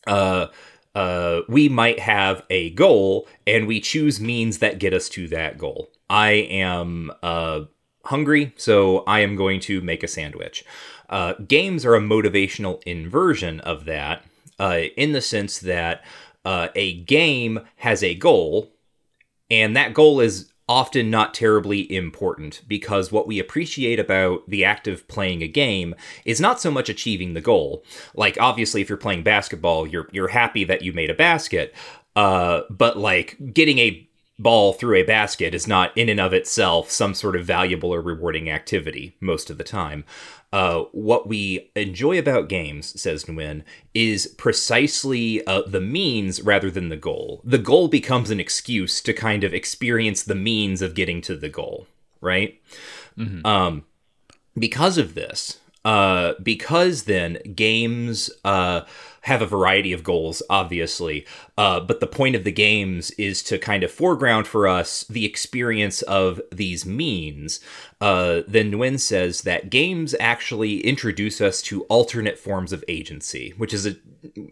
uh, 0.06 0.46
uh, 0.94 1.40
we 1.48 1.68
might 1.68 1.98
have 1.98 2.42
a 2.50 2.70
goal 2.70 3.26
and 3.46 3.66
we 3.66 3.80
choose 3.80 4.20
means 4.20 4.58
that 4.58 4.78
get 4.78 4.92
us 4.92 5.08
to 5.10 5.26
that 5.28 5.58
goal. 5.58 5.90
I 6.12 6.32
am 6.32 7.10
uh, 7.22 7.62
hungry, 8.04 8.52
so 8.58 8.98
I 9.06 9.20
am 9.20 9.34
going 9.34 9.60
to 9.60 9.80
make 9.80 10.02
a 10.02 10.08
sandwich. 10.08 10.62
Uh, 11.08 11.32
games 11.48 11.86
are 11.86 11.94
a 11.94 12.00
motivational 12.00 12.82
inversion 12.84 13.60
of 13.60 13.86
that 13.86 14.22
uh, 14.58 14.80
in 14.98 15.12
the 15.12 15.22
sense 15.22 15.58
that 15.60 16.04
uh, 16.44 16.68
a 16.74 17.00
game 17.00 17.60
has 17.76 18.02
a 18.02 18.14
goal, 18.14 18.70
and 19.50 19.74
that 19.74 19.94
goal 19.94 20.20
is 20.20 20.52
often 20.68 21.10
not 21.10 21.32
terribly 21.32 21.90
important 21.90 22.60
because 22.68 23.10
what 23.10 23.26
we 23.26 23.38
appreciate 23.38 23.98
about 23.98 24.48
the 24.48 24.66
act 24.66 24.86
of 24.86 25.08
playing 25.08 25.42
a 25.42 25.48
game 25.48 25.94
is 26.26 26.42
not 26.42 26.60
so 26.60 26.70
much 26.70 26.90
achieving 26.90 27.32
the 27.32 27.40
goal. 27.40 27.82
Like 28.14 28.36
obviously 28.38 28.82
if 28.82 28.88
you're 28.90 28.98
playing 28.98 29.22
basketball, 29.22 29.86
you're 29.86 30.08
you're 30.12 30.28
happy 30.28 30.64
that 30.64 30.82
you 30.82 30.92
made 30.92 31.10
a 31.10 31.14
basket, 31.14 31.74
uh, 32.16 32.62
but 32.70 32.96
like 32.96 33.36
getting 33.52 33.78
a 33.78 34.08
ball 34.42 34.72
through 34.72 34.96
a 34.96 35.02
basket 35.02 35.54
is 35.54 35.66
not 35.66 35.96
in 35.96 36.08
and 36.08 36.20
of 36.20 36.32
itself 36.32 36.90
some 36.90 37.14
sort 37.14 37.36
of 37.36 37.44
valuable 37.44 37.92
or 37.94 38.00
rewarding 38.00 38.50
activity 38.50 39.16
most 39.20 39.50
of 39.50 39.58
the 39.58 39.64
time. 39.64 40.04
Uh, 40.52 40.82
what 40.92 41.26
we 41.26 41.70
enjoy 41.74 42.18
about 42.18 42.48
games, 42.48 43.00
says 43.00 43.24
Nguyen, 43.24 43.62
is 43.94 44.26
precisely 44.36 45.44
uh, 45.46 45.62
the 45.66 45.80
means 45.80 46.42
rather 46.42 46.70
than 46.70 46.90
the 46.90 46.96
goal. 46.96 47.40
The 47.42 47.56
goal 47.56 47.88
becomes 47.88 48.30
an 48.30 48.38
excuse 48.38 49.00
to 49.02 49.14
kind 49.14 49.44
of 49.44 49.54
experience 49.54 50.22
the 50.22 50.34
means 50.34 50.82
of 50.82 50.94
getting 50.94 51.22
to 51.22 51.36
the 51.36 51.48
goal, 51.48 51.86
right? 52.20 52.60
Mm-hmm. 53.16 53.46
Um, 53.46 53.84
because 54.58 54.98
of 54.98 55.14
this, 55.14 55.58
uh, 55.86 56.34
because 56.42 57.04
then 57.04 57.38
games 57.54 58.30
uh, 58.44 58.82
have 59.22 59.42
a 59.42 59.46
variety 59.46 59.92
of 59.92 60.02
goals, 60.02 60.42
obviously. 60.50 61.26
Uh, 61.56 61.80
but 61.80 62.00
the 62.00 62.06
point 62.06 62.34
of 62.34 62.44
the 62.44 62.52
games 62.52 63.10
is 63.12 63.42
to 63.44 63.58
kind 63.58 63.82
of 63.82 63.90
foreground 63.90 64.46
for 64.46 64.66
us 64.66 65.04
the 65.04 65.24
experience 65.24 66.02
of 66.02 66.40
these 66.50 66.84
means. 66.84 67.60
Uh, 68.00 68.42
then 68.48 68.72
Nguyen 68.72 68.98
says 68.98 69.42
that 69.42 69.70
games 69.70 70.14
actually 70.18 70.80
introduce 70.80 71.40
us 71.40 71.62
to 71.62 71.84
alternate 71.84 72.38
forms 72.38 72.72
of 72.72 72.84
agency, 72.88 73.54
which 73.56 73.72
is 73.72 73.86
a, 73.86 73.94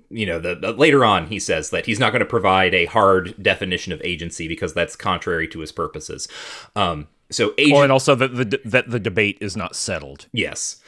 you 0.09 0.25
know, 0.25 0.39
the, 0.39 0.55
the 0.55 0.73
later 0.73 1.05
on 1.05 1.27
he 1.27 1.41
says 1.41 1.71
that 1.71 1.87
he's 1.87 1.99
not 1.99 2.13
going 2.13 2.21
to 2.21 2.27
provide 2.27 2.75
a 2.75 2.87
hard 2.87 3.35
definition 3.43 3.93
of 3.93 4.01
agency 4.03 4.47
because 4.47 4.73
that's 4.73 4.95
contrary 4.95 5.49
to 5.49 5.61
his 5.61 5.73
purposes. 5.73 6.29
Um, 6.77 7.09
so 7.31 7.55
agent- 7.59 7.83
and 7.83 7.93
also 7.93 8.15
that 8.15 8.35
the 8.35 8.61
that 8.65 8.91
the 8.91 9.01
debate 9.01 9.39
is 9.41 9.57
not 9.57 9.77
settled. 9.77 10.27
Yes. 10.33 10.81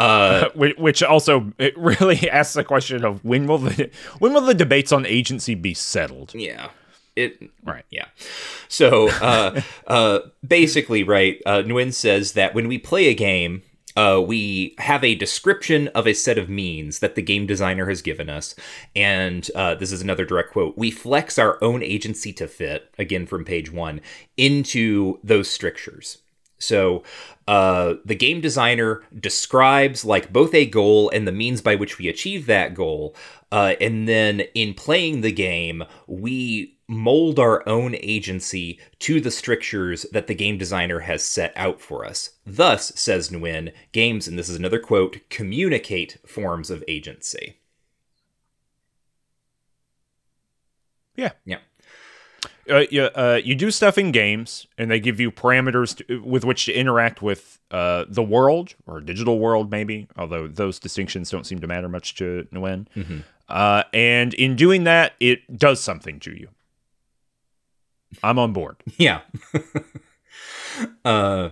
Uh, 0.00 0.48
which 0.54 1.02
also 1.02 1.52
it 1.58 1.76
really 1.76 2.28
asks 2.30 2.54
the 2.54 2.64
question 2.64 3.04
of 3.04 3.22
when 3.24 3.46
will 3.46 3.58
the 3.58 3.90
when 4.18 4.32
will 4.32 4.40
the 4.40 4.54
debates 4.54 4.92
on 4.92 5.04
agency 5.06 5.54
be 5.54 5.74
settled? 5.74 6.34
Yeah. 6.34 6.70
It 7.16 7.50
right, 7.64 7.84
yeah. 7.90 8.06
So 8.68 9.10
uh, 9.10 9.60
uh, 9.88 10.20
basically, 10.46 11.02
right, 11.02 11.42
uh, 11.44 11.62
Nguyen 11.62 11.92
says 11.92 12.32
that 12.32 12.54
when 12.54 12.68
we 12.68 12.78
play 12.78 13.08
a 13.08 13.14
game, 13.14 13.62
uh, 13.96 14.22
we 14.24 14.74
have 14.78 15.02
a 15.02 15.16
description 15.16 15.88
of 15.88 16.06
a 16.06 16.14
set 16.14 16.38
of 16.38 16.48
means 16.48 17.00
that 17.00 17.16
the 17.16 17.22
game 17.22 17.46
designer 17.46 17.86
has 17.88 18.00
given 18.00 18.30
us. 18.30 18.54
And 18.94 19.50
uh, 19.54 19.74
this 19.74 19.90
is 19.92 20.00
another 20.00 20.24
direct 20.24 20.52
quote. 20.52 20.78
We 20.78 20.90
flex 20.92 21.38
our 21.38 21.62
own 21.62 21.82
agency 21.82 22.32
to 22.34 22.46
fit, 22.46 22.94
again 22.96 23.26
from 23.26 23.44
page 23.44 23.72
one, 23.72 24.00
into 24.36 25.18
those 25.24 25.50
strictures. 25.50 26.18
So 26.60 27.02
uh, 27.48 27.94
the 28.04 28.14
game 28.14 28.40
designer 28.40 29.02
describes 29.18 30.04
like 30.04 30.32
both 30.32 30.54
a 30.54 30.66
goal 30.66 31.10
and 31.10 31.26
the 31.26 31.32
means 31.32 31.60
by 31.60 31.74
which 31.74 31.98
we 31.98 32.08
achieve 32.08 32.46
that 32.46 32.74
goal. 32.74 33.16
Uh, 33.50 33.74
and 33.80 34.06
then 34.06 34.40
in 34.54 34.74
playing 34.74 35.22
the 35.22 35.32
game, 35.32 35.82
we 36.06 36.76
mold 36.86 37.38
our 37.38 37.66
own 37.68 37.96
agency 37.96 38.78
to 38.98 39.20
the 39.20 39.30
strictures 39.30 40.04
that 40.12 40.26
the 40.26 40.34
game 40.34 40.58
designer 40.58 41.00
has 41.00 41.24
set 41.24 41.52
out 41.56 41.80
for 41.80 42.04
us. 42.04 42.30
Thus, 42.46 42.92
says 42.94 43.30
Nguyen, 43.30 43.72
games, 43.92 44.28
and 44.28 44.38
this 44.38 44.48
is 44.48 44.56
another 44.56 44.78
quote, 44.78 45.18
communicate 45.30 46.18
forms 46.26 46.70
of 46.70 46.84
agency. 46.86 47.56
Yeah. 51.16 51.32
Yeah 51.44 51.58
uh, 52.68 52.84
you, 52.90 53.02
uh, 53.02 53.40
you 53.42 53.54
do 53.54 53.70
stuff 53.70 53.98
in 53.98 54.12
games, 54.12 54.66
and 54.76 54.90
they 54.90 55.00
give 55.00 55.20
you 55.20 55.30
parameters 55.30 55.96
to, 55.96 56.20
with 56.22 56.44
which 56.44 56.66
to 56.66 56.72
interact 56.72 57.22
with 57.22 57.58
uh, 57.70 58.04
the 58.08 58.22
world 58.22 58.74
or 58.86 59.00
digital 59.00 59.38
world, 59.38 59.70
maybe. 59.70 60.08
Although 60.16 60.48
those 60.48 60.78
distinctions 60.78 61.30
don't 61.30 61.46
seem 61.46 61.60
to 61.60 61.66
matter 61.66 61.88
much 61.88 62.14
to 62.16 62.46
Nguyen. 62.52 62.86
Mm-hmm. 62.96 63.18
Uh, 63.48 63.82
and 63.92 64.34
in 64.34 64.56
doing 64.56 64.84
that, 64.84 65.14
it 65.20 65.58
does 65.58 65.80
something 65.80 66.20
to 66.20 66.32
you. 66.32 66.48
I'm 68.22 68.38
on 68.38 68.52
board. 68.52 68.76
Yeah. 68.96 69.20
uh, 71.04 71.50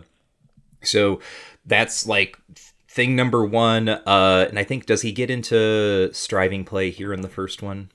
so 0.83 1.21
that's 1.65 2.07
like 2.07 2.39
thing 2.89 3.17
number 3.17 3.45
one. 3.45 3.89
Uh, 3.89 4.47
and 4.49 4.59
I 4.59 4.65
think 4.65 4.87
does 4.87 5.03
he 5.03 5.13
get 5.13 5.31
into 5.31 6.13
striving 6.13 6.65
play 6.65 6.91
here 6.91 7.13
in 7.13 7.23
the 7.23 7.29
first 7.29 7.63
one? 7.63 7.91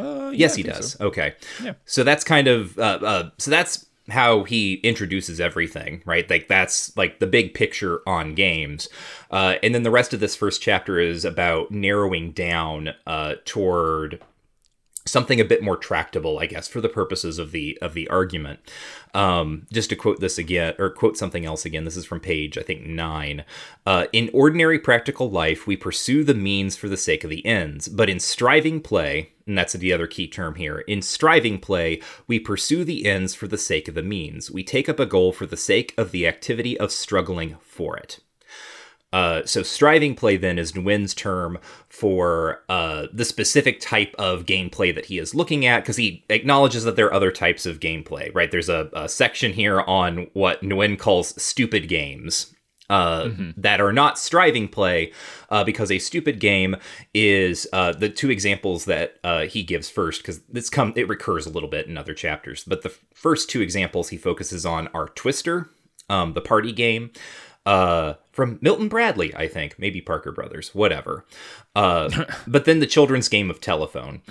Uh, 0.00 0.30
yes, 0.30 0.54
he 0.54 0.62
does. 0.62 0.92
So. 0.92 1.06
Okay. 1.06 1.34
Yeah. 1.62 1.74
So 1.84 2.04
that's 2.04 2.24
kind 2.24 2.48
of 2.48 2.78
uh, 2.78 2.98
uh, 3.02 3.30
so 3.38 3.50
that's 3.50 3.86
how 4.08 4.44
he 4.44 4.74
introduces 4.74 5.40
everything, 5.40 6.02
right? 6.04 6.28
Like 6.28 6.48
that's 6.48 6.96
like 6.96 7.20
the 7.20 7.26
big 7.26 7.54
picture 7.54 8.00
on 8.06 8.34
games, 8.34 8.88
uh, 9.30 9.56
and 9.62 9.74
then 9.74 9.82
the 9.82 9.90
rest 9.90 10.12
of 10.14 10.20
this 10.20 10.36
first 10.36 10.62
chapter 10.62 10.98
is 10.98 11.24
about 11.24 11.70
narrowing 11.70 12.32
down 12.32 12.90
uh, 13.06 13.34
toward 13.44 14.20
something 15.06 15.40
a 15.40 15.44
bit 15.44 15.62
more 15.62 15.76
tractable, 15.76 16.38
I 16.38 16.46
guess, 16.46 16.68
for 16.68 16.80
the 16.80 16.88
purposes 16.88 17.38
of 17.38 17.52
the 17.52 17.78
of 17.80 17.94
the 17.94 18.08
argument. 18.08 18.60
Um, 19.14 19.66
just 19.72 19.90
to 19.90 19.96
quote 19.96 20.20
this 20.20 20.38
again, 20.38 20.74
or 20.78 20.90
quote 20.90 21.16
something 21.16 21.44
else 21.44 21.64
again. 21.64 21.84
This 21.84 21.96
is 21.96 22.04
from 22.04 22.20
page, 22.20 22.56
I 22.56 22.62
think 22.62 22.86
nine. 22.86 23.44
Uh, 23.86 24.06
in 24.12 24.30
ordinary 24.32 24.78
practical 24.78 25.30
life, 25.30 25.66
we 25.66 25.76
pursue 25.76 26.24
the 26.24 26.34
means 26.34 26.76
for 26.76 26.88
the 26.88 26.96
sake 26.96 27.24
of 27.24 27.30
the 27.30 27.44
ends, 27.44 27.88
but 27.88 28.08
in 28.08 28.20
striving 28.20 28.80
play, 28.80 29.32
and 29.50 29.58
that's 29.58 29.72
the 29.72 29.92
other 29.92 30.06
key 30.06 30.28
term 30.28 30.54
here. 30.54 30.78
In 30.80 31.02
striving 31.02 31.58
play, 31.58 32.00
we 32.26 32.38
pursue 32.38 32.84
the 32.84 33.04
ends 33.04 33.34
for 33.34 33.48
the 33.48 33.58
sake 33.58 33.88
of 33.88 33.94
the 33.94 34.02
means. 34.02 34.50
We 34.50 34.62
take 34.62 34.88
up 34.88 35.00
a 35.00 35.06
goal 35.06 35.32
for 35.32 35.44
the 35.44 35.56
sake 35.56 35.92
of 35.98 36.12
the 36.12 36.26
activity 36.26 36.78
of 36.78 36.92
struggling 36.92 37.56
for 37.60 37.96
it. 37.96 38.20
Uh, 39.12 39.44
so 39.44 39.64
striving 39.64 40.14
play 40.14 40.36
then 40.36 40.56
is 40.56 40.70
Nguyen's 40.70 41.14
term 41.14 41.58
for 41.88 42.62
uh, 42.68 43.08
the 43.12 43.24
specific 43.24 43.80
type 43.80 44.14
of 44.20 44.46
gameplay 44.46 44.94
that 44.94 45.06
he 45.06 45.18
is 45.18 45.34
looking 45.34 45.66
at 45.66 45.80
because 45.80 45.96
he 45.96 46.24
acknowledges 46.30 46.84
that 46.84 46.94
there 46.94 47.06
are 47.06 47.14
other 47.14 47.32
types 47.32 47.66
of 47.66 47.80
gameplay, 47.80 48.32
right? 48.32 48.52
There's 48.52 48.68
a, 48.68 48.88
a 48.92 49.08
section 49.08 49.52
here 49.52 49.80
on 49.80 50.28
what 50.32 50.62
Nguyen 50.62 50.96
calls 50.96 51.42
stupid 51.42 51.88
games. 51.88 52.54
Uh, 52.90 53.26
mm-hmm. 53.26 53.50
That 53.56 53.80
are 53.80 53.92
not 53.92 54.18
striving 54.18 54.66
play, 54.66 55.12
uh, 55.48 55.62
because 55.62 55.92
a 55.92 56.00
stupid 56.00 56.40
game 56.40 56.76
is 57.14 57.68
uh, 57.72 57.92
the 57.92 58.08
two 58.08 58.30
examples 58.30 58.84
that 58.86 59.18
uh, 59.22 59.42
he 59.42 59.62
gives 59.62 59.88
first. 59.88 60.22
Because 60.22 60.40
this 60.42 60.68
come 60.68 60.92
it 60.96 61.08
recurs 61.08 61.46
a 61.46 61.50
little 61.50 61.68
bit 61.68 61.86
in 61.86 61.96
other 61.96 62.14
chapters, 62.14 62.64
but 62.64 62.82
the 62.82 62.92
first 63.14 63.48
two 63.48 63.60
examples 63.60 64.08
he 64.08 64.16
focuses 64.16 64.66
on 64.66 64.88
are 64.88 65.06
Twister, 65.06 65.70
um, 66.08 66.32
the 66.32 66.40
party 66.40 66.72
game, 66.72 67.12
uh, 67.64 68.14
from 68.32 68.58
Milton 68.60 68.88
Bradley, 68.88 69.34
I 69.36 69.46
think, 69.46 69.78
maybe 69.78 70.00
Parker 70.00 70.32
Brothers, 70.32 70.74
whatever. 70.74 71.24
Uh, 71.76 72.24
but 72.46 72.64
then 72.64 72.80
the 72.80 72.86
children's 72.86 73.28
game 73.28 73.50
of 73.50 73.60
telephone. 73.60 74.22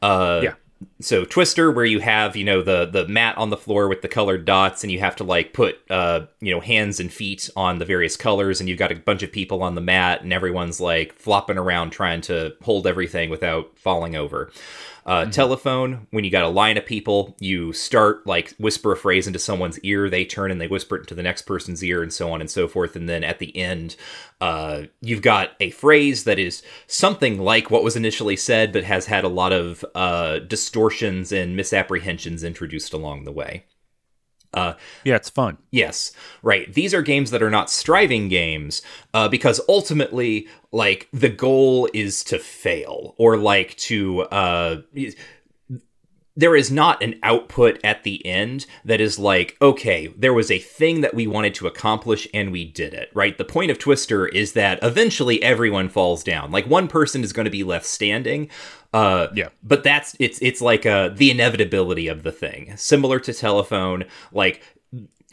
Uh, 0.00 0.40
yeah. 0.44 0.54
So 1.00 1.24
Twister, 1.24 1.70
where 1.70 1.84
you 1.84 2.00
have 2.00 2.36
you 2.36 2.44
know 2.44 2.62
the 2.62 2.86
the 2.86 3.06
mat 3.08 3.36
on 3.38 3.50
the 3.50 3.56
floor 3.56 3.88
with 3.88 4.02
the 4.02 4.08
colored 4.08 4.44
dots, 4.44 4.82
and 4.82 4.92
you 4.92 5.00
have 5.00 5.16
to 5.16 5.24
like 5.24 5.52
put 5.52 5.78
uh, 5.90 6.26
you 6.40 6.52
know 6.52 6.60
hands 6.60 7.00
and 7.00 7.12
feet 7.12 7.50
on 7.56 7.78
the 7.78 7.84
various 7.84 8.16
colors, 8.16 8.60
and 8.60 8.68
you've 8.68 8.78
got 8.78 8.92
a 8.92 8.96
bunch 8.96 9.22
of 9.22 9.32
people 9.32 9.62
on 9.62 9.74
the 9.74 9.80
mat, 9.80 10.22
and 10.22 10.32
everyone's 10.32 10.80
like 10.80 11.12
flopping 11.14 11.58
around 11.58 11.90
trying 11.90 12.20
to 12.22 12.54
hold 12.62 12.86
everything 12.86 13.30
without 13.30 13.76
falling 13.78 14.14
over. 14.16 14.52
Uh, 15.06 15.22
mm-hmm. 15.22 15.30
Telephone, 15.30 16.06
when 16.10 16.24
you 16.24 16.30
got 16.30 16.44
a 16.44 16.48
line 16.48 16.78
of 16.78 16.86
people, 16.86 17.36
you 17.38 17.72
start 17.72 18.26
like 18.26 18.54
whisper 18.56 18.92
a 18.92 18.96
phrase 18.96 19.26
into 19.26 19.38
someone's 19.38 19.78
ear, 19.80 20.08
they 20.08 20.24
turn 20.24 20.50
and 20.50 20.60
they 20.60 20.66
whisper 20.66 20.96
it 20.96 21.00
into 21.00 21.14
the 21.14 21.22
next 21.22 21.42
person's 21.42 21.84
ear, 21.84 22.02
and 22.02 22.12
so 22.12 22.32
on 22.32 22.40
and 22.40 22.50
so 22.50 22.66
forth. 22.66 22.96
And 22.96 23.08
then 23.08 23.22
at 23.22 23.38
the 23.38 23.54
end, 23.56 23.96
uh, 24.40 24.84
you've 25.00 25.22
got 25.22 25.50
a 25.60 25.70
phrase 25.70 26.24
that 26.24 26.38
is 26.38 26.62
something 26.86 27.38
like 27.38 27.70
what 27.70 27.84
was 27.84 27.96
initially 27.96 28.36
said, 28.36 28.72
but 28.72 28.84
has 28.84 29.06
had 29.06 29.24
a 29.24 29.28
lot 29.28 29.52
of 29.52 29.84
uh, 29.94 30.38
distortions 30.38 31.32
and 31.32 31.54
misapprehensions 31.54 32.42
introduced 32.42 32.92
along 32.92 33.24
the 33.24 33.32
way. 33.32 33.64
Uh, 34.54 34.74
yeah, 35.04 35.16
it's 35.16 35.30
fun. 35.30 35.58
Yes, 35.70 36.12
right. 36.42 36.72
These 36.72 36.94
are 36.94 37.02
games 37.02 37.30
that 37.30 37.42
are 37.42 37.50
not 37.50 37.70
striving 37.70 38.28
games 38.28 38.82
uh, 39.12 39.28
because 39.28 39.60
ultimately, 39.68 40.48
like, 40.72 41.08
the 41.12 41.28
goal 41.28 41.88
is 41.92 42.24
to 42.24 42.38
fail 42.38 43.14
or 43.18 43.36
like 43.36 43.76
to. 43.76 44.22
Uh, 44.22 44.82
there 46.36 46.56
is 46.56 46.70
not 46.70 47.02
an 47.02 47.18
output 47.22 47.78
at 47.84 48.02
the 48.02 48.24
end 48.26 48.66
that 48.84 49.00
is 49.00 49.18
like, 49.18 49.56
okay, 49.62 50.08
there 50.08 50.34
was 50.34 50.50
a 50.50 50.58
thing 50.58 51.00
that 51.00 51.14
we 51.14 51.26
wanted 51.26 51.54
to 51.54 51.66
accomplish 51.66 52.26
and 52.34 52.50
we 52.50 52.64
did 52.64 52.92
it, 52.92 53.10
right? 53.14 53.38
The 53.38 53.44
point 53.44 53.70
of 53.70 53.78
Twister 53.78 54.26
is 54.26 54.52
that 54.54 54.80
eventually 54.82 55.42
everyone 55.42 55.88
falls 55.88 56.24
down. 56.24 56.50
Like 56.50 56.66
one 56.66 56.88
person 56.88 57.22
is 57.22 57.32
going 57.32 57.44
to 57.44 57.50
be 57.50 57.62
left 57.62 57.86
standing, 57.86 58.50
uh, 58.94 59.26
yeah. 59.34 59.48
But 59.64 59.82
that's 59.82 60.14
it's 60.20 60.38
it's 60.40 60.60
like 60.60 60.86
uh, 60.86 61.08
the 61.08 61.32
inevitability 61.32 62.06
of 62.06 62.22
the 62.22 62.30
thing. 62.30 62.76
Similar 62.76 63.18
to 63.20 63.34
telephone, 63.34 64.04
like 64.30 64.62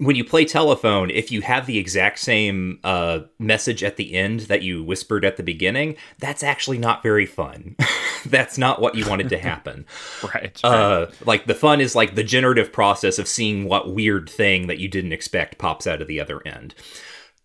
when 0.02 0.16
you 0.16 0.24
play 0.24 0.45
telephone, 0.45 1.12
if 1.12 1.32
you 1.32 1.41
have 1.41 1.68
the 1.68 1.78
exact 1.78 2.18
same 2.18 2.80
uh, 2.84 3.20
message 3.38 3.84
at 3.84 3.97
the 3.97 4.16
end 4.16 4.41
that 4.41 4.64
you 4.64 4.84
whispered 4.84 5.24
at 5.24 5.38
the 5.38 5.43
beginning, 5.43 5.95
that's 6.18 6.41
actually 6.41 6.80
not 6.80 7.04
very 7.04 7.28
fun. 7.28 7.76
that's 8.26 8.58
not 8.58 8.82
what 8.82 8.95
you 8.95 9.08
wanted 9.08 9.30
to 9.30 9.38
happen. 9.38 9.86
right. 10.34 10.60
Uh, 10.64 11.06
like 11.26 11.45
the 11.45 11.54
fun 11.54 11.80
is 11.80 11.93
like 11.93 12.16
the 12.16 12.24
generative 12.24 12.74
process 12.74 13.20
of 13.20 13.28
seeing 13.28 13.66
what 13.66 13.93
weird 13.93 14.28
thing 14.28 14.66
that 14.66 14.80
you 14.80 14.88
didn't 14.88 15.14
expect 15.14 15.60
pops 15.60 15.86
out 15.86 16.02
of 16.02 16.08
the 16.08 16.20
other 16.20 16.41
end. 16.47 16.74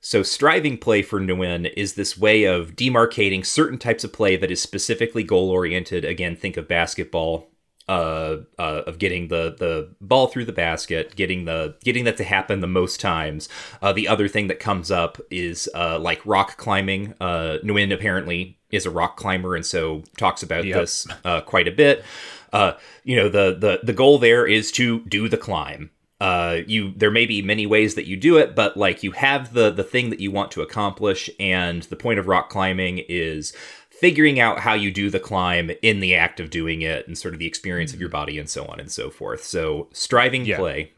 So, 0.00 0.22
striving 0.22 0.78
play 0.78 1.02
for 1.02 1.20
Nguyen 1.20 1.70
is 1.76 1.94
this 1.94 2.16
way 2.16 2.44
of 2.44 2.74
demarcating 2.74 3.44
certain 3.44 3.76
types 3.76 4.02
of 4.02 4.14
play 4.14 4.36
that 4.36 4.50
is 4.50 4.62
specifically 4.62 5.24
goal 5.24 5.50
oriented. 5.50 6.06
Again, 6.06 6.36
think 6.36 6.56
of 6.56 6.68
basketball, 6.68 7.50
uh, 7.88 8.38
uh, 8.58 8.82
of 8.86 8.98
getting 8.98 9.28
the 9.28 9.54
the 9.58 9.88
ball 10.00 10.26
through 10.26 10.44
the 10.44 10.52
basket, 10.52 11.14
getting 11.14 11.44
the 11.44 11.76
getting 11.84 12.04
that 12.04 12.16
to 12.16 12.24
happen 12.24 12.60
the 12.60 12.66
most 12.66 13.00
times. 13.00 13.48
Uh, 13.80 13.92
the 13.92 14.08
other 14.08 14.28
thing 14.28 14.48
that 14.48 14.58
comes 14.58 14.90
up 14.90 15.18
is 15.30 15.68
uh, 15.74 15.98
like 15.98 16.20
rock 16.24 16.56
climbing. 16.56 17.14
Uh, 17.20 17.58
Nguyen 17.62 17.92
apparently 17.92 18.58
is 18.70 18.86
a 18.86 18.90
rock 18.90 19.16
climber, 19.16 19.54
and 19.54 19.64
so 19.64 20.02
talks 20.16 20.42
about 20.42 20.64
yep. 20.64 20.80
this 20.80 21.06
uh, 21.24 21.40
quite 21.42 21.68
a 21.68 21.72
bit. 21.72 22.04
Uh, 22.52 22.72
you 23.04 23.16
know, 23.16 23.28
the 23.28 23.56
the 23.58 23.80
the 23.82 23.92
goal 23.92 24.18
there 24.18 24.46
is 24.46 24.72
to 24.72 25.00
do 25.00 25.28
the 25.28 25.38
climb 25.38 25.90
uh 26.18 26.60
you 26.66 26.94
there 26.96 27.10
may 27.10 27.26
be 27.26 27.42
many 27.42 27.66
ways 27.66 27.94
that 27.94 28.06
you 28.06 28.16
do 28.16 28.38
it 28.38 28.56
but 28.56 28.74
like 28.74 29.02
you 29.02 29.12
have 29.12 29.52
the 29.52 29.70
the 29.70 29.84
thing 29.84 30.08
that 30.08 30.18
you 30.18 30.30
want 30.30 30.50
to 30.50 30.62
accomplish 30.62 31.28
and 31.38 31.82
the 31.84 31.96
point 31.96 32.18
of 32.18 32.26
rock 32.26 32.48
climbing 32.48 33.04
is 33.06 33.52
figuring 34.00 34.38
out 34.40 34.60
how 34.60 34.74
you 34.74 34.90
do 34.90 35.10
the 35.10 35.20
climb 35.20 35.70
in 35.82 36.00
the 36.00 36.14
act 36.14 36.40
of 36.40 36.50
doing 36.50 36.82
it 36.82 37.06
and 37.06 37.16
sort 37.16 37.34
of 37.34 37.40
the 37.40 37.46
experience 37.46 37.92
of 37.92 38.00
your 38.00 38.08
mm-hmm. 38.08 38.18
body 38.18 38.38
and 38.38 38.48
so 38.48 38.64
on 38.66 38.80
and 38.80 38.90
so 38.90 39.10
forth 39.10 39.44
so 39.44 39.88
striving 39.92 40.44
yeah. 40.44 40.56
play 40.56 40.92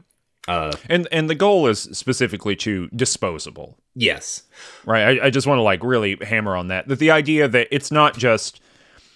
uh 0.47 0.71
and 0.89 1.07
and 1.11 1.29
the 1.29 1.35
goal 1.35 1.67
is 1.67 1.81
specifically 1.93 2.55
to 2.55 2.87
disposable 2.89 3.77
yes 3.95 4.43
right 4.85 5.19
I, 5.19 5.27
I 5.27 5.29
just 5.29 5.47
want 5.47 5.59
to 5.59 5.63
like 5.63 5.83
really 5.83 6.17
hammer 6.21 6.55
on 6.55 6.67
that 6.67 6.87
that 6.87 6.99
the 6.99 7.11
idea 7.11 7.47
that 7.47 7.67
it's 7.71 7.91
not 7.91 8.17
just 8.17 8.61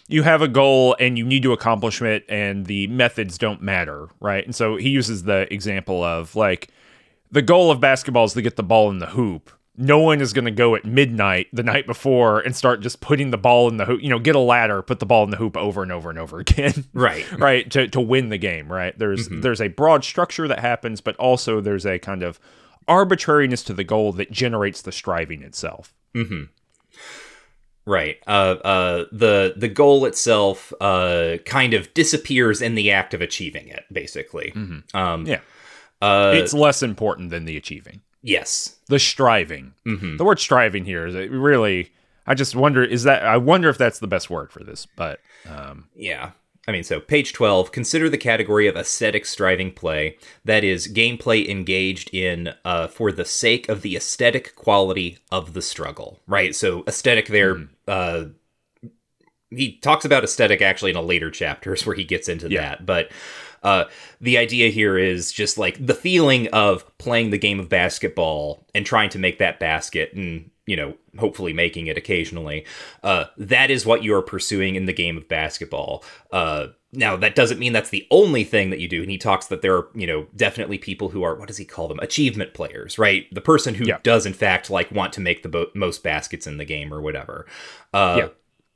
you 0.07 0.23
have 0.23 0.41
a 0.41 0.47
goal 0.47 0.95
and 0.99 1.17
you 1.17 1.25
need 1.25 1.43
to 1.43 1.53
accomplish 1.53 2.01
it 2.01 2.25
and 2.27 2.65
the 2.65 2.87
methods 2.87 3.37
don't 3.37 3.61
matter, 3.61 4.09
right? 4.19 4.45
And 4.45 4.55
so 4.55 4.75
he 4.75 4.89
uses 4.89 5.23
the 5.23 5.51
example 5.53 6.03
of 6.03 6.35
like 6.35 6.69
the 7.31 7.41
goal 7.41 7.71
of 7.71 7.79
basketball 7.79 8.25
is 8.25 8.33
to 8.33 8.41
get 8.41 8.55
the 8.55 8.63
ball 8.63 8.89
in 8.89 8.99
the 8.99 9.07
hoop. 9.07 9.51
No 9.75 9.99
one 9.99 10.21
is 10.21 10.33
going 10.33 10.45
to 10.45 10.51
go 10.51 10.75
at 10.75 10.85
midnight 10.85 11.47
the 11.51 11.63
night 11.63 11.87
before 11.87 12.39
and 12.39 12.55
start 12.55 12.81
just 12.81 13.01
putting 13.01 13.31
the 13.31 13.39
ball 13.39 13.67
in 13.67 13.77
the 13.77 13.85
hoop, 13.85 14.03
you 14.03 14.09
know, 14.09 14.19
get 14.19 14.35
a 14.35 14.39
ladder, 14.39 14.83
put 14.83 14.99
the 14.99 15.05
ball 15.05 15.23
in 15.23 15.31
the 15.31 15.37
hoop 15.37 15.57
over 15.57 15.81
and 15.81 15.91
over 15.91 16.11
and 16.11 16.19
over 16.19 16.39
again. 16.41 16.85
Right. 16.93 17.29
right, 17.39 17.69
to 17.71 17.87
to 17.87 17.99
win 17.99 18.29
the 18.29 18.37
game, 18.37 18.71
right? 18.71 18.97
There's 18.97 19.27
mm-hmm. 19.27 19.41
there's 19.41 19.61
a 19.61 19.69
broad 19.69 20.03
structure 20.03 20.47
that 20.47 20.59
happens, 20.59 21.01
but 21.01 21.15
also 21.17 21.59
there's 21.59 21.85
a 21.85 21.97
kind 21.97 22.21
of 22.23 22.39
arbitrariness 22.87 23.63
to 23.63 23.73
the 23.73 23.83
goal 23.83 24.11
that 24.13 24.31
generates 24.31 24.81
the 24.81 24.91
striving 24.91 25.41
itself. 25.41 25.93
Mhm. 26.13 26.49
Right. 27.85 28.17
Uh, 28.27 28.55
uh, 28.63 29.05
the 29.11 29.53
the 29.57 29.67
goal 29.67 30.05
itself 30.05 30.71
uh, 30.79 31.37
kind 31.45 31.73
of 31.73 31.93
disappears 31.93 32.61
in 32.61 32.75
the 32.75 32.91
act 32.91 33.13
of 33.13 33.21
achieving 33.21 33.67
it, 33.67 33.83
basically. 33.91 34.53
Mm-hmm. 34.55 34.95
Um, 34.95 35.25
yeah. 35.25 35.41
Uh, 36.01 36.33
it's 36.35 36.53
less 36.53 36.83
important 36.83 37.29
than 37.29 37.45
the 37.45 37.57
achieving. 37.57 38.01
Yes. 38.23 38.77
The 38.87 38.99
striving. 38.99 39.73
Mm-hmm. 39.85 40.17
The 40.17 40.23
word 40.23 40.39
striving 40.39 40.85
here 40.85 41.05
is 41.05 41.15
really. 41.29 41.91
I 42.25 42.35
just 42.35 42.55
wonder 42.55 42.83
is 42.83 43.03
that 43.03 43.23
I 43.23 43.35
wonder 43.35 43.69
if 43.69 43.77
that's 43.77 43.99
the 43.99 44.07
best 44.07 44.29
word 44.29 44.51
for 44.51 44.63
this, 44.63 44.87
but 44.95 45.19
um, 45.47 45.89
yeah. 45.93 46.31
I 46.65 46.71
mean, 46.71 46.83
so 46.83 47.01
page 47.01 47.33
12, 47.33 47.73
consider 47.73 48.09
the 48.09 48.17
category 48.17 48.67
of 48.67 48.77
aesthetic 48.77 49.25
striving 49.25 49.73
play, 49.73 50.17
that 50.45 50.63
is, 50.63 50.87
gameplay 50.87 51.45
engaged 51.45 52.13
in 52.13 52.53
uh, 52.63 52.87
for 52.87 53.11
the 53.11 53.25
sake 53.25 53.67
of 53.67 53.81
the 53.81 53.97
aesthetic 53.97 54.55
quality 54.55 55.17
of 55.29 55.53
the 55.53 55.61
struggle, 55.61 56.21
right? 56.25 56.55
So, 56.55 56.85
aesthetic 56.87 57.27
there, 57.27 57.55
mm. 57.55 57.67
uh, 57.85 58.25
he 59.49 59.77
talks 59.79 60.05
about 60.05 60.23
aesthetic 60.23 60.61
actually 60.61 60.91
in 60.91 60.97
a 60.97 61.01
later 61.01 61.29
chapters 61.29 61.85
where 61.85 61.97
he 61.97 62.05
gets 62.05 62.29
into 62.29 62.49
yeah. 62.49 62.61
that, 62.61 62.85
but 62.85 63.11
uh, 63.63 63.85
the 64.21 64.37
idea 64.37 64.69
here 64.69 64.97
is 64.97 65.31
just 65.31 65.57
like 65.57 65.85
the 65.85 65.93
feeling 65.93 66.47
of 66.49 66.97
playing 66.97 67.29
the 67.29 67.37
game 67.37 67.59
of 67.59 67.69
basketball 67.69 68.65
and 68.75 68.85
trying 68.85 69.09
to 69.09 69.19
make 69.19 69.39
that 69.39 69.59
basket 69.59 70.13
and 70.13 70.49
you 70.65 70.77
know, 70.77 70.93
hopefully 71.19 71.51
making 71.51 71.87
it 71.87 71.97
occasionally. 71.97 72.65
Uh, 73.03 73.25
that 73.37 73.69
is 73.69 73.85
what 73.85 74.03
you 74.03 74.15
are 74.15 74.21
pursuing 74.21 74.75
in 74.75 74.85
the 74.85 74.93
game 74.93 75.17
of 75.17 75.27
basketball. 75.27 76.03
Uh, 76.31 76.67
now, 76.93 77.17
that 77.17 77.35
doesn't 77.35 77.59
mean 77.59 77.73
that's 77.73 77.89
the 77.89 78.07
only 78.11 78.43
thing 78.43 78.69
that 78.69 78.79
you 78.79 78.87
do. 78.87 79.01
And 79.01 79.11
he 79.11 79.17
talks 79.17 79.47
that 79.47 79.61
there 79.61 79.75
are, 79.75 79.87
you 79.93 80.07
know, 80.07 80.27
definitely 80.35 80.77
people 80.77 81.09
who 81.09 81.23
are, 81.23 81.35
what 81.35 81.47
does 81.47 81.57
he 81.57 81.65
call 81.65 81.87
them? 81.87 81.99
Achievement 81.99 82.53
players, 82.53 82.97
right? 82.97 83.25
The 83.33 83.41
person 83.41 83.73
who 83.73 83.85
yeah. 83.85 83.97
does, 84.03 84.25
in 84.25 84.33
fact, 84.33 84.69
like 84.69 84.91
want 84.91 85.11
to 85.13 85.21
make 85.21 85.43
the 85.43 85.49
bo- 85.49 85.71
most 85.73 86.01
baskets 86.01 86.47
in 86.47 86.57
the 86.57 86.65
game 86.65 86.93
or 86.93 87.01
whatever. 87.01 87.45
Uh, 87.93 88.15
yeah. 88.19 88.27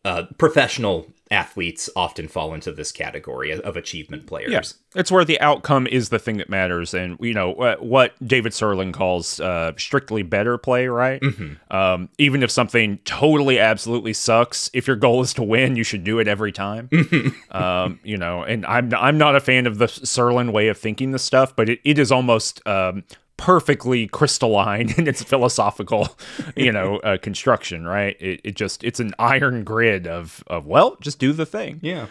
uh, 0.03 0.25
professional 0.37 1.07
athletes 1.31 1.89
often 1.95 2.27
fall 2.27 2.53
into 2.53 2.71
this 2.71 2.91
category 2.91 3.51
of 3.51 3.75
achievement 3.75 4.27
players. 4.27 4.51
Yeah, 4.51 4.99
it's 4.99 5.11
where 5.11 5.25
the 5.25 5.39
outcome 5.41 5.87
is 5.87 6.09
the 6.09 6.19
thing 6.19 6.37
that 6.37 6.49
matters, 6.49 6.93
and 6.93 7.17
you 7.19 7.33
know 7.33 7.51
what 7.79 8.15
David 8.25 8.53
Sirlin 8.53 8.93
calls 8.93 9.39
uh, 9.39 9.73
strictly 9.77 10.23
better 10.23 10.57
play, 10.57 10.87
right? 10.87 11.21
Um, 11.69 12.09
even 12.17 12.43
if 12.43 12.51
something 12.51 12.99
totally, 13.05 13.59
absolutely 13.59 14.13
sucks, 14.13 14.69
if 14.73 14.87
your 14.87 14.95
goal 14.95 15.21
is 15.21 15.33
to 15.35 15.43
win, 15.43 15.75
you 15.75 15.83
should 15.83 16.03
do 16.03 16.19
it 16.19 16.27
every 16.27 16.51
time. 16.51 16.89
um, 17.51 17.99
you 18.03 18.17
know, 18.17 18.43
and 18.43 18.65
I'm 18.65 18.93
I'm 18.93 19.17
not 19.17 19.35
a 19.35 19.39
fan 19.39 19.67
of 19.67 19.77
the 19.77 19.87
Serling 19.87 20.51
way 20.51 20.67
of 20.67 20.77
thinking 20.77 21.11
this 21.11 21.23
stuff, 21.23 21.55
but 21.55 21.69
it, 21.69 21.79
it 21.83 21.99
is 21.99 22.11
almost. 22.11 22.65
Um, 22.67 23.03
perfectly 23.37 24.07
crystalline 24.07 24.93
in 24.97 25.07
its 25.07 25.23
philosophical 25.23 26.09
you 26.55 26.71
know 26.71 26.97
uh, 26.97 27.17
construction 27.17 27.85
right? 27.85 28.17
It, 28.19 28.41
it 28.43 28.55
just 28.55 28.83
it's 28.83 28.99
an 28.99 29.13
iron 29.19 29.63
grid 29.63 30.07
of 30.07 30.43
of 30.47 30.65
well 30.65 30.97
just 31.01 31.19
do 31.19 31.33
the 31.33 31.45
thing. 31.45 31.79
Yeah. 31.81 32.07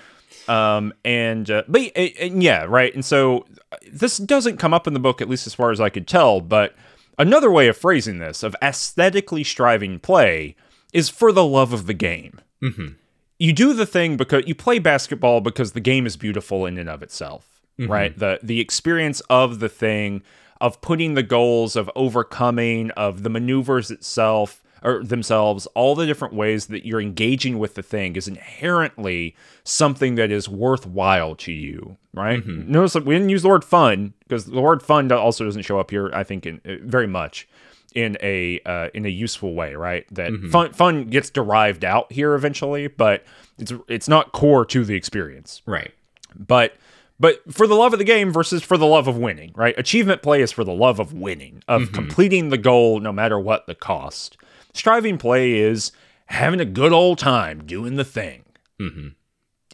um 0.48 0.92
and 1.04 1.50
uh, 1.50 1.64
but 1.68 1.82
and 1.96 2.42
yeah 2.42 2.64
right? 2.64 2.94
And 2.94 3.04
so 3.04 3.46
uh, 3.72 3.76
this 3.90 4.18
doesn't 4.18 4.58
come 4.58 4.72
up 4.72 4.86
in 4.86 4.94
the 4.94 5.00
book 5.00 5.20
at 5.20 5.28
least 5.28 5.46
as 5.46 5.54
far 5.54 5.70
as 5.70 5.80
i 5.80 5.88
could 5.88 6.06
tell 6.06 6.40
but 6.40 6.74
another 7.18 7.50
way 7.50 7.66
of 7.68 7.76
phrasing 7.76 8.18
this 8.18 8.42
of 8.42 8.54
aesthetically 8.62 9.42
striving 9.42 9.98
play 9.98 10.54
is 10.92 11.08
for 11.08 11.32
the 11.32 11.44
love 11.44 11.72
of 11.72 11.86
the 11.86 11.94
game. 11.94 12.40
Mm-hmm. 12.62 12.94
you 13.38 13.52
do 13.52 13.74
the 13.74 13.84
thing 13.84 14.16
because 14.16 14.44
you 14.46 14.54
play 14.54 14.78
basketball 14.78 15.42
because 15.42 15.72
the 15.72 15.80
game 15.80 16.06
is 16.06 16.16
beautiful 16.16 16.64
in 16.64 16.78
and 16.78 16.88
of 16.88 17.02
itself 17.02 17.56
right? 17.78 18.18
The 18.18 18.38
the 18.42 18.60
experience 18.60 19.20
of 19.28 19.58
the 19.60 19.68
thing 19.68 20.22
of 20.60 20.80
putting 20.80 21.14
the 21.14 21.22
goals 21.22 21.76
of 21.76 21.90
overcoming 21.94 22.90
of 22.92 23.22
the 23.22 23.30
maneuvers 23.30 23.90
itself 23.90 24.62
or 24.82 25.02
themselves 25.02 25.66
all 25.68 25.94
the 25.94 26.06
different 26.06 26.34
ways 26.34 26.66
that 26.66 26.86
you're 26.86 27.00
engaging 27.00 27.58
with 27.58 27.74
the 27.74 27.82
thing 27.82 28.14
is 28.14 28.28
inherently 28.28 29.34
something 29.64 30.14
that 30.16 30.30
is 30.30 30.48
worthwhile 30.48 31.34
to 31.34 31.52
you 31.52 31.96
right 32.12 32.46
notice 32.46 32.92
that 32.92 33.04
we 33.04 33.14
didn't 33.14 33.30
use 33.30 33.42
the 33.42 33.48
word 33.48 33.64
fun 33.64 34.12
because 34.20 34.44
the 34.44 34.60
word 34.60 34.82
fun 34.82 35.10
also 35.10 35.44
doesn't 35.44 35.62
show 35.62 35.80
up 35.80 35.90
here 35.90 36.10
i 36.12 36.22
think 36.22 36.46
in 36.46 36.60
uh, 36.66 36.76
very 36.82 37.06
much 37.06 37.48
in 37.96 38.16
a 38.22 38.60
uh, 38.66 38.90
in 38.92 39.06
a 39.06 39.08
useful 39.08 39.54
way, 39.54 39.74
right? 39.74 40.06
That 40.14 40.32
fun 40.52 40.72
fun 40.74 41.04
gets 41.06 41.30
derived 41.30 41.82
out 41.82 42.12
here 42.12 42.34
eventually, 42.34 42.88
but 42.88 43.24
it's 43.58 43.72
it's 43.88 44.06
not 44.06 44.32
core 44.32 44.66
to 44.66 44.84
the 44.84 44.94
experience. 44.94 45.62
Right. 45.64 45.92
But 46.38 46.76
but 47.18 47.40
for 47.52 47.66
the 47.66 47.74
love 47.74 47.92
of 47.92 47.98
the 47.98 48.04
game 48.04 48.32
versus 48.32 48.62
for 48.62 48.76
the 48.76 48.86
love 48.86 49.08
of 49.08 49.16
winning, 49.16 49.52
right? 49.54 49.74
Achievement 49.78 50.22
play 50.22 50.42
is 50.42 50.52
for 50.52 50.64
the 50.64 50.72
love 50.72 50.98
of 50.98 51.12
winning, 51.12 51.62
of 51.68 51.92
completing 51.92 52.48
the 52.50 52.58
goal 52.58 53.00
no 53.00 53.12
matter 53.12 53.38
what 53.38 53.66
the 53.66 53.74
cost. 53.74 54.36
Striving 54.74 55.16
play 55.18 55.54
is 55.54 55.92
having 56.26 56.60
a 56.60 56.64
good 56.66 56.92
old 56.92 57.18
time 57.18 57.64
doing 57.66 57.96
the 57.96 58.04
thing, 58.04 58.42
Mm-hmm. 58.80 59.08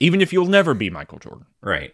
even 0.01 0.21
if 0.21 0.33
you'll 0.33 0.47
never 0.47 0.75
be 0.75 0.89
Michael 0.91 1.19
Jordan. 1.19 1.47
Right. 1.61 1.93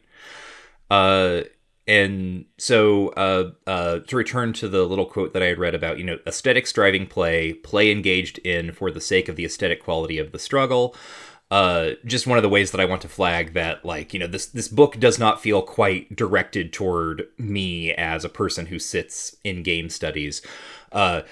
Uh, 0.91 1.43
and 1.87 2.45
so 2.59 3.09
uh, 3.11 3.53
uh, 3.67 4.01
to 4.01 4.17
return 4.17 4.53
to 4.55 4.69
the 4.69 4.85
little 4.85 5.07
quote 5.07 5.33
that 5.33 5.43
I 5.43 5.47
had 5.47 5.59
read 5.59 5.75
about, 5.75 5.97
you 5.99 6.05
know, 6.05 6.19
aesthetic 6.27 6.67
striving 6.67 7.07
play, 7.07 7.55
play 7.55 7.91
engaged 7.91 8.39
in 8.39 8.73
for 8.73 8.91
the 8.91 9.01
sake 9.01 9.29
of 9.29 9.37
the 9.37 9.45
aesthetic 9.47 9.83
quality 9.83 10.19
of 10.19 10.33
the 10.33 10.39
struggle. 10.39 10.95
Uh, 11.51 11.93
just 12.05 12.27
one 12.27 12.37
of 12.37 12.43
the 12.43 12.49
ways 12.49 12.73
that 12.73 12.81
I 12.81 12.85
want 12.85 13.01
to 13.03 13.09
flag 13.09 13.55
that, 13.55 13.85
like, 13.85 14.13
you 14.13 14.21
know, 14.21 14.27
this 14.27 14.47
this 14.47 14.69
book 14.69 14.99
does 14.99 15.19
not 15.19 15.41
feel 15.41 15.63
quite 15.63 16.15
directed 16.15 16.73
toward 16.73 17.27
me 17.39 17.93
as 17.95 18.25
a 18.25 18.29
person 18.29 18.67
who 18.67 18.79
sits 18.79 19.37
in 19.45 19.63
game 19.63 19.89
studies. 19.89 20.43
Uh, 20.93 21.23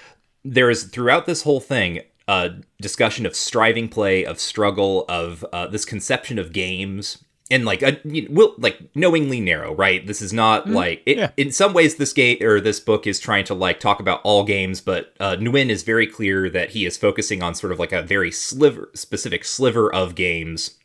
there 0.43 0.69
is 0.69 0.85
throughout 0.85 1.25
this 1.25 1.43
whole 1.43 1.59
thing 1.59 2.01
a 2.27 2.51
discussion 2.81 3.25
of 3.25 3.35
striving 3.35 3.87
play, 3.87 4.25
of 4.25 4.39
struggle, 4.39 5.05
of 5.07 5.45
uh, 5.53 5.67
this 5.67 5.85
conception 5.85 6.37
of 6.37 6.51
games, 6.51 7.23
and 7.49 7.63
like 7.63 7.81
a 7.81 7.99
you 8.03 8.23
know, 8.23 8.27
will 8.35 8.55
like 8.57 8.77
knowingly 8.95 9.39
narrow, 9.39 9.73
right? 9.73 10.05
This 10.05 10.21
is 10.21 10.33
not 10.33 10.69
like 10.69 11.01
it, 11.05 11.17
yeah. 11.17 11.31
in 11.37 11.51
some 11.51 11.73
ways 11.73 11.95
this 11.95 12.11
game 12.13 12.37
or 12.41 12.59
this 12.59 12.79
book 12.79 13.07
is 13.07 13.19
trying 13.19 13.45
to 13.45 13.53
like 13.53 13.79
talk 13.79 13.99
about 13.99 14.21
all 14.23 14.43
games, 14.43 14.81
but 14.81 15.13
uh, 15.19 15.35
Nguyen 15.37 15.69
is 15.69 15.83
very 15.83 16.07
clear 16.07 16.49
that 16.49 16.71
he 16.71 16.85
is 16.85 16.97
focusing 16.97 17.41
on 17.41 17.55
sort 17.55 17.71
of 17.71 17.79
like 17.79 17.93
a 17.93 18.01
very 18.01 18.31
sliver 18.31 18.89
specific 18.93 19.45
sliver 19.45 19.93
of 19.93 20.15
games 20.15 20.77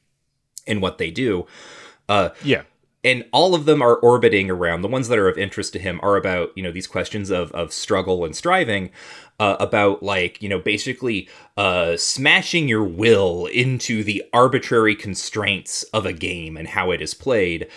and 0.66 0.80
what 0.80 0.98
they 0.98 1.10
do. 1.10 1.46
Uh, 2.08 2.30
Yeah. 2.44 2.62
and 3.04 3.24
all 3.32 3.54
of 3.54 3.64
them 3.64 3.82
are 3.82 3.96
orbiting 3.96 4.48
around 4.48 4.82
the 4.82 4.88
ones 4.88 5.08
that 5.08 5.18
are 5.18 5.28
of 5.28 5.36
interest 5.38 5.72
to 5.72 5.78
him 5.80 5.98
are 6.02 6.16
about 6.16 6.52
you 6.54 6.62
know 6.62 6.70
these 6.70 6.86
questions 6.86 7.30
of 7.30 7.50
of 7.52 7.72
struggle 7.72 8.24
and 8.24 8.36
striving 8.36 8.90
uh, 9.40 9.56
about 9.58 10.02
like 10.02 10.40
you 10.42 10.48
know 10.48 10.58
basically 10.58 11.28
uh 11.56 11.96
smashing 11.96 12.68
your 12.68 12.84
will 12.84 13.46
into 13.46 14.04
the 14.04 14.22
arbitrary 14.32 14.94
constraints 14.94 15.82
of 15.94 16.06
a 16.06 16.12
game 16.12 16.56
and 16.56 16.68
how 16.68 16.90
it 16.90 17.00
is 17.00 17.14
played 17.14 17.68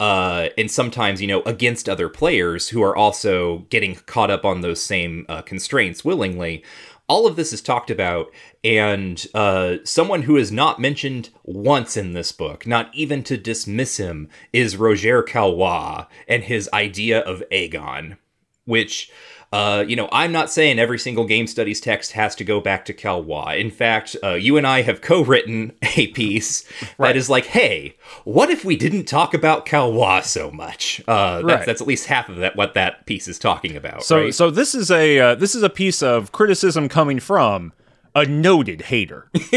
uh 0.00 0.48
and 0.58 0.70
sometimes 0.70 1.22
you 1.22 1.26
know 1.26 1.42
against 1.42 1.88
other 1.88 2.08
players 2.08 2.68
who 2.68 2.82
are 2.82 2.96
also 2.96 3.58
getting 3.70 3.94
caught 3.94 4.30
up 4.30 4.44
on 4.44 4.60
those 4.60 4.82
same 4.82 5.24
uh, 5.28 5.42
constraints 5.42 6.04
willingly. 6.04 6.62
All 7.06 7.26
of 7.26 7.36
this 7.36 7.52
is 7.52 7.60
talked 7.60 7.90
about 7.90 8.32
and 8.64 9.26
uh, 9.34 9.76
someone 9.84 10.22
who 10.22 10.38
is 10.38 10.50
not 10.50 10.80
mentioned 10.80 11.28
once 11.42 11.98
in 11.98 12.14
this 12.14 12.32
book 12.32 12.66
not 12.66 12.88
even 12.94 13.22
to 13.24 13.36
dismiss 13.36 13.98
him 13.98 14.30
is 14.54 14.78
Roger 14.78 15.22
Caillois 15.22 16.06
and 16.26 16.44
his 16.44 16.68
idea 16.72 17.20
of 17.20 17.42
agon 17.52 18.16
which 18.64 19.10
uh, 19.54 19.84
you 19.86 19.94
know, 19.94 20.08
I'm 20.10 20.32
not 20.32 20.50
saying 20.50 20.80
every 20.80 20.98
single 20.98 21.24
game 21.24 21.46
studies 21.46 21.80
text 21.80 22.10
has 22.12 22.34
to 22.34 22.44
go 22.44 22.60
back 22.60 22.84
to 22.86 22.92
Caillois. 22.92 23.56
In 23.56 23.70
fact, 23.70 24.16
uh, 24.20 24.30
you 24.34 24.56
and 24.56 24.66
I 24.66 24.82
have 24.82 25.00
co-written 25.00 25.70
a 25.96 26.08
piece 26.08 26.64
that 26.98 27.16
is 27.16 27.30
like, 27.30 27.46
hey, 27.46 27.96
what 28.24 28.50
if 28.50 28.64
we 28.64 28.74
didn't 28.76 29.04
talk 29.04 29.32
about 29.32 29.64
Caillois 29.64 30.24
so 30.24 30.50
much? 30.50 31.00
Uh, 31.06 31.36
that's, 31.36 31.44
Right. 31.44 31.66
that's 31.66 31.80
at 31.80 31.86
least 31.86 32.06
half 32.06 32.28
of 32.28 32.36
that 32.38 32.56
what 32.56 32.74
that 32.74 33.06
piece 33.06 33.28
is 33.28 33.38
talking 33.38 33.76
about. 33.76 34.02
So 34.02 34.22
right? 34.22 34.34
so 34.34 34.50
this 34.50 34.74
is 34.74 34.90
a 34.90 35.20
uh, 35.20 35.34
this 35.36 35.54
is 35.54 35.62
a 35.62 35.70
piece 35.70 36.02
of 36.02 36.32
criticism 36.32 36.88
coming 36.88 37.20
from 37.20 37.72
a 38.16 38.24
noted 38.24 38.82
hater. 38.82 39.28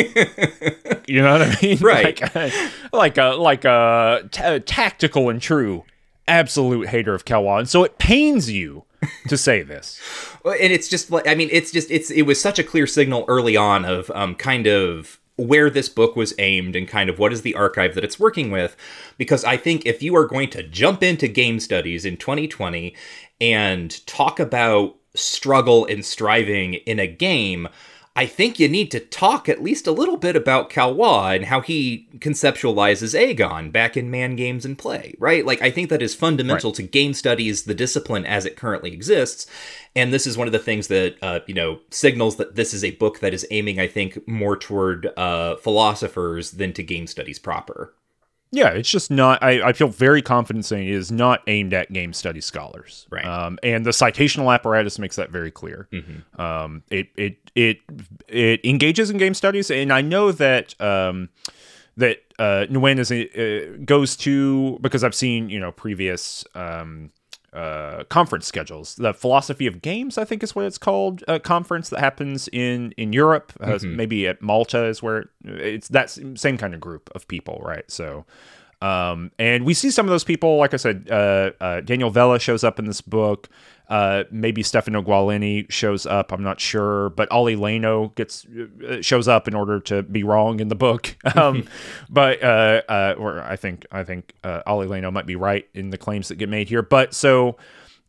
you 1.07 1.21
know 1.23 1.31
what 1.31 1.41
I 1.41 1.57
mean? 1.61 1.79
Right. 1.79 2.21
Like, 2.35 2.53
like 2.93 3.17
a 3.17 3.29
like 3.29 3.65
a 3.65 4.29
tactical 4.65 5.29
and 5.29 5.41
true 5.41 5.85
absolute 6.27 6.89
hater 6.89 7.15
of 7.15 7.25
Caillois. 7.25 7.59
And 7.59 7.69
so 7.69 7.83
it 7.83 7.97
pains 7.97 8.51
you 8.51 8.83
to 9.27 9.37
say 9.37 9.61
this. 9.61 10.01
And 10.45 10.73
it's 10.73 10.87
just 10.87 11.11
like 11.11 11.27
I 11.27 11.35
mean, 11.35 11.49
it's 11.51 11.71
just 11.71 11.91
it's 11.91 12.11
it 12.11 12.23
was 12.23 12.39
such 12.39 12.59
a 12.59 12.63
clear 12.63 12.87
signal 12.87 13.25
early 13.27 13.57
on 13.57 13.85
of 13.85 14.11
um 14.11 14.35
kind 14.35 14.67
of 14.67 15.19
where 15.37 15.69
this 15.69 15.87
book 15.87 16.15
was 16.15 16.33
aimed 16.39 16.75
and 16.75 16.87
kind 16.87 17.09
of 17.09 17.19
what 17.19 17.31
is 17.31 17.43
the 17.43 17.53
archive 17.53 17.93
that 17.93 18.03
it's 18.03 18.19
working 18.19 18.49
with 18.49 18.75
because 19.19 19.45
I 19.45 19.55
think 19.55 19.85
if 19.85 20.01
you 20.01 20.15
are 20.15 20.25
going 20.25 20.49
to 20.49 20.63
jump 20.63 21.03
into 21.03 21.27
game 21.27 21.59
studies 21.59 22.05
in 22.05 22.17
2020 22.17 22.95
and 23.39 24.05
talk 24.07 24.39
about 24.39 24.95
struggle 25.13 25.85
and 25.85 26.03
striving 26.03 26.73
in 26.73 26.99
a 26.99 27.05
game 27.07 27.69
I 28.18 28.26
think 28.26 28.59
you 28.59 28.68
need 28.68 28.89
to 28.91 28.99
talk 28.99 29.47
at 29.47 29.61
least 29.61 29.86
a 29.86 29.91
little 29.91 30.18
bit 30.18 30.36
about 30.36 30.72
Caillois 30.72 31.36
and 31.36 31.45
how 31.45 31.61
he 31.61 32.07
conceptualizes 32.15 33.13
Agon 33.13 33.70
back 33.70 33.95
in 33.95 34.09
Man 34.09 34.36
Games 34.36 34.65
and 34.65 34.76
Play, 34.76 35.13
right? 35.20 35.45
Like, 35.45 35.61
I 35.61 35.70
think 35.70 35.91
that 35.91 36.01
is 36.01 36.15
fundamental 36.15 36.72
to 36.72 36.82
game 36.82 37.13
studies, 37.13 37.65
the 37.65 37.76
discipline 37.76 38.26
as 38.26 38.43
it 38.43 38.57
currently 38.57 38.91
exists. 38.91 39.45
And 39.95 40.11
this 40.11 40.26
is 40.26 40.36
one 40.36 40.47
of 40.47 40.51
the 40.51 40.57
things 40.57 40.88
that, 40.88 41.15
uh, 41.22 41.41
you 41.45 41.53
know, 41.53 41.80
signals 41.91 42.38
that 42.38 42.55
this 42.55 42.74
is 42.74 42.84
a 42.84 42.89
book 42.89 43.20
that 43.20 43.36
is 43.36 43.45
aiming, 43.51 43.80
I 43.80 43.86
think, 43.86 44.28
more 44.28 44.57
toward 44.57 45.05
uh, 45.15 45.57
philosophers 45.57 46.49
than 46.49 46.74
to 46.74 46.82
game 46.82 47.05
studies 47.05 47.38
proper. 47.38 47.93
Yeah, 48.51 48.69
it's 48.69 48.89
just 48.89 49.11
not. 49.11 49.43
I, 49.43 49.61
I 49.69 49.73
feel 49.73 49.89
very 49.89 50.21
confident 50.21 50.65
saying 50.65 50.87
it 50.87 50.93
is 50.93 51.11
not 51.11 51.41
aimed 51.47 51.73
at 51.73 51.91
game 51.91 52.13
study 52.13 52.41
scholars. 52.41 53.05
Right. 53.09 53.25
Um, 53.25 53.59
and 53.61 53.85
the 53.85 53.91
citational 53.91 54.53
apparatus 54.53 54.99
makes 54.99 55.17
that 55.17 55.29
very 55.29 55.51
clear. 55.51 55.87
Um, 56.41 56.83
it 56.89 57.09
it 57.17 57.37
it 57.55 57.79
it 58.27 58.61
engages 58.63 59.09
in 59.09 59.17
game 59.17 59.33
studies, 59.33 59.69
and 59.69 59.91
I 59.91 60.01
know 60.01 60.31
that 60.31 60.79
um, 60.81 61.29
that 61.97 62.23
uh, 62.39 62.65
Nguyen 62.69 62.99
is 62.99 63.11
uh, 63.11 63.77
goes 63.83 64.15
to 64.17 64.77
because 64.81 65.03
I've 65.03 65.15
seen 65.15 65.49
you 65.49 65.59
know 65.59 65.71
previous 65.71 66.45
um, 66.55 67.11
uh, 67.57 68.03
conference 68.05 68.45
schedules. 68.45 68.95
The 68.95 69.13
philosophy 69.13 69.65
of 69.65 69.81
games, 69.81 70.17
I 70.17 70.25
think, 70.25 70.43
is 70.43 70.55
what 70.55 70.65
it's 70.65 70.77
called. 70.77 71.23
A 71.27 71.39
conference 71.39 71.89
that 71.89 71.99
happens 71.99 72.47
in 72.53 72.93
in 72.97 73.13
Europe, 73.13 73.51
uh, 73.59 73.79
maybe 73.83 74.27
at 74.27 74.41
Malta 74.41 74.85
is 74.85 75.01
where 75.01 75.17
it, 75.17 75.29
it's 75.43 75.87
that 75.89 76.09
same 76.35 76.57
kind 76.57 76.73
of 76.73 76.79
group 76.79 77.09
of 77.15 77.27
people, 77.27 77.61
right? 77.63 77.89
So. 77.89 78.25
Um, 78.79 79.31
and 79.39 79.65
we 79.65 79.73
see 79.73 79.89
some 79.89 80.05
of 80.05 80.11
those 80.11 80.23
people, 80.23 80.57
like 80.57 80.71
I 80.71 80.77
said, 80.77 81.07
uh, 81.09 81.49
uh, 81.59 81.81
Daniel 81.81 82.11
Vella 82.11 82.39
shows 82.39 82.63
up 82.63 82.77
in 82.77 82.85
this 82.85 83.01
book. 83.01 83.49
Uh, 83.89 84.25
maybe 84.31 84.63
Stefano 84.63 85.01
Gualeni 85.01 85.71
shows 85.71 86.05
up. 86.05 86.33
I'm 86.33 86.43
not 86.43 86.59
sure, 86.59 87.09
but 87.11 87.31
Olli 87.31 87.55
Leino 87.55 88.13
gets 88.15 88.45
uh, 88.45 89.01
shows 89.01 89.27
up 89.27 89.47
in 89.47 89.55
order 89.55 89.79
to 89.81 90.03
be 90.03 90.23
wrong 90.23 90.59
in 90.59 90.67
the 90.67 90.75
book. 90.75 91.15
Um, 91.38 91.67
but 92.09 92.41
uh, 92.41 92.81
uh, 92.89 93.15
or 93.17 93.41
I 93.41 93.57
think 93.57 93.85
I 93.91 94.03
think 94.03 94.33
uh, 94.43 94.63
Olli 94.65 94.88
Leino 94.88 95.11
might 95.13 95.27
be 95.27 95.35
right 95.35 95.67
in 95.73 95.91
the 95.91 95.97
claims 95.97 96.29
that 96.29 96.35
get 96.35 96.49
made 96.49 96.67
here. 96.67 96.81
But 96.81 97.13
so 97.13 97.57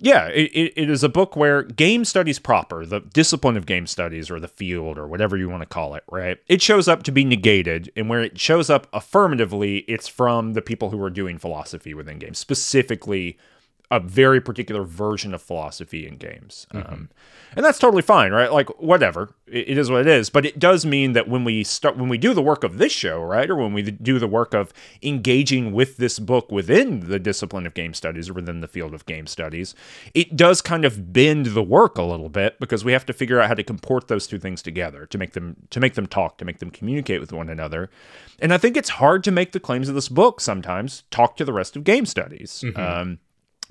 yeah, 0.00 0.28
it, 0.28 0.50
it, 0.52 0.72
it 0.76 0.90
is 0.90 1.02
a 1.02 1.08
book 1.08 1.34
where 1.34 1.62
game 1.62 2.04
studies 2.04 2.38
proper, 2.38 2.86
the 2.86 3.00
discipline 3.00 3.56
of 3.56 3.66
game 3.66 3.86
studies 3.86 4.30
or 4.30 4.38
the 4.38 4.48
field 4.48 4.96
or 4.96 5.08
whatever 5.08 5.36
you 5.36 5.48
want 5.48 5.62
to 5.62 5.66
call 5.66 5.94
it, 5.94 6.04
right? 6.10 6.38
It 6.46 6.62
shows 6.62 6.86
up 6.86 7.02
to 7.04 7.12
be 7.12 7.24
negated, 7.24 7.90
and 7.96 8.08
where 8.08 8.22
it 8.22 8.38
shows 8.38 8.70
up 8.70 8.86
affirmatively, 8.92 9.78
it's 9.80 10.06
from 10.06 10.52
the 10.52 10.62
people 10.62 10.90
who 10.90 11.02
are 11.02 11.10
doing 11.10 11.36
philosophy 11.36 11.94
within 11.94 12.18
games, 12.18 12.38
specifically 12.38 13.36
a 13.90 13.98
very 13.98 14.40
particular 14.40 14.82
version 14.82 15.32
of 15.32 15.40
philosophy 15.40 16.06
in 16.06 16.16
games. 16.16 16.66
Mm-hmm. 16.74 16.92
Um, 16.92 17.08
and 17.56 17.64
that's 17.64 17.78
totally 17.78 18.02
fine, 18.02 18.32
right? 18.32 18.52
Like 18.52 18.68
whatever, 18.80 19.34
it, 19.46 19.70
it 19.70 19.78
is 19.78 19.90
what 19.90 20.02
it 20.02 20.06
is. 20.06 20.28
But 20.28 20.44
it 20.44 20.58
does 20.58 20.84
mean 20.84 21.14
that 21.14 21.28
when 21.28 21.42
we 21.42 21.64
start, 21.64 21.96
when 21.96 22.10
we 22.10 22.18
do 22.18 22.34
the 22.34 22.42
work 22.42 22.64
of 22.64 22.76
this 22.76 22.92
show, 22.92 23.22
right, 23.22 23.48
or 23.48 23.56
when 23.56 23.72
we 23.72 23.82
do 23.82 24.18
the 24.18 24.28
work 24.28 24.52
of 24.52 24.74
engaging 25.02 25.72
with 25.72 25.96
this 25.96 26.18
book 26.18 26.52
within 26.52 27.08
the 27.08 27.18
discipline 27.18 27.66
of 27.66 27.72
game 27.72 27.94
studies 27.94 28.28
or 28.28 28.34
within 28.34 28.60
the 28.60 28.68
field 28.68 28.92
of 28.92 29.06
game 29.06 29.26
studies, 29.26 29.74
it 30.12 30.36
does 30.36 30.60
kind 30.60 30.84
of 30.84 31.12
bend 31.12 31.46
the 31.46 31.62
work 31.62 31.96
a 31.96 32.02
little 32.02 32.28
bit 32.28 32.60
because 32.60 32.84
we 32.84 32.92
have 32.92 33.06
to 33.06 33.14
figure 33.14 33.40
out 33.40 33.48
how 33.48 33.54
to 33.54 33.64
comport 33.64 34.08
those 34.08 34.26
two 34.26 34.38
things 34.38 34.60
together 34.60 35.06
to 35.06 35.16
make 35.16 35.32
them 35.32 35.56
to 35.70 35.80
make 35.80 35.94
them 35.94 36.06
talk, 36.06 36.36
to 36.36 36.44
make 36.44 36.58
them 36.58 36.70
communicate 36.70 37.20
with 37.20 37.32
one 37.32 37.48
another. 37.48 37.88
And 38.38 38.52
I 38.52 38.58
think 38.58 38.76
it's 38.76 38.90
hard 38.90 39.24
to 39.24 39.30
make 39.30 39.52
the 39.52 39.60
claims 39.60 39.88
of 39.88 39.94
this 39.94 40.08
book 40.10 40.40
sometimes 40.40 41.04
talk 41.10 41.36
to 41.38 41.44
the 41.44 41.52
rest 41.54 41.74
of 41.74 41.84
game 41.84 42.04
studies. 42.04 42.62
Mm-hmm. 42.66 42.80
Um, 42.80 43.18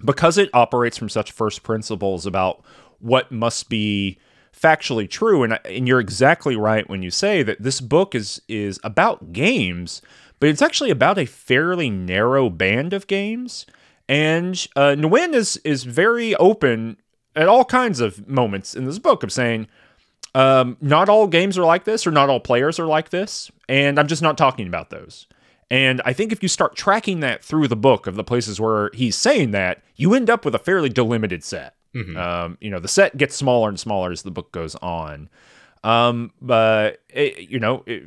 because 0.03 0.37
it 0.37 0.49
operates 0.53 0.97
from 0.97 1.09
such 1.09 1.31
first 1.31 1.63
principles 1.63 2.25
about 2.25 2.63
what 2.99 3.31
must 3.31 3.69
be 3.69 4.17
factually 4.55 5.07
true 5.07 5.43
and, 5.43 5.59
and 5.65 5.87
you're 5.87 5.99
exactly 5.99 6.55
right 6.55 6.89
when 6.89 7.03
you 7.03 7.11
say 7.11 7.43
that 7.43 7.61
this 7.61 7.79
book 7.79 8.15
is 8.15 8.41
is 8.47 8.79
about 8.83 9.31
games 9.31 10.01
but 10.39 10.49
it's 10.49 10.61
actually 10.61 10.91
about 10.91 11.17
a 11.17 11.25
fairly 11.25 11.89
narrow 11.89 12.49
band 12.49 12.93
of 12.93 13.07
games. 13.07 13.65
And 14.07 14.67
uh, 14.75 14.95
Nguyen 14.97 15.33
is 15.33 15.57
is 15.57 15.83
very 15.83 16.35
open 16.35 16.97
at 17.35 17.47
all 17.47 17.65
kinds 17.65 17.99
of 17.99 18.27
moments 18.27 18.75
in 18.75 18.85
this 18.85 18.99
book 18.99 19.23
of 19.23 19.31
saying 19.31 19.67
um, 20.33 20.77
not 20.81 21.09
all 21.09 21.27
games 21.27 21.57
are 21.57 21.65
like 21.65 21.83
this 21.83 22.05
or 22.05 22.11
not 22.11 22.29
all 22.29 22.39
players 22.39 22.79
are 22.79 22.85
like 22.85 23.09
this 23.09 23.51
and 23.67 23.99
I'm 23.99 24.07
just 24.07 24.21
not 24.21 24.37
talking 24.37 24.67
about 24.67 24.89
those 24.89 25.27
and 25.69 26.01
I 26.05 26.13
think 26.13 26.31
if 26.31 26.41
you 26.41 26.49
start 26.49 26.75
tracking 26.75 27.19
that 27.21 27.43
through 27.43 27.67
the 27.67 27.75
book 27.75 28.07
of 28.07 28.15
the 28.15 28.23
places 28.23 28.59
where 28.59 28.89
he's 28.93 29.15
saying 29.15 29.51
that, 29.51 29.83
you 29.95 30.13
end 30.13 30.29
up 30.29 30.45
with 30.45 30.55
a 30.55 30.59
fairly 30.59 30.89
delimited 30.89 31.43
set. 31.43 31.75
Mm-hmm. 31.93 32.17
Um, 32.17 32.57
you 32.61 32.69
know, 32.69 32.79
the 32.79 32.87
set 32.87 33.17
gets 33.17 33.35
smaller 33.35 33.69
and 33.69 33.79
smaller 33.79 34.11
as 34.11 34.21
the 34.21 34.31
book 34.31 34.51
goes 34.51 34.75
on. 34.75 35.29
Um, 35.83 36.31
but 36.41 37.01
it, 37.09 37.49
you 37.49 37.59
know, 37.59 37.83
it, 37.85 38.03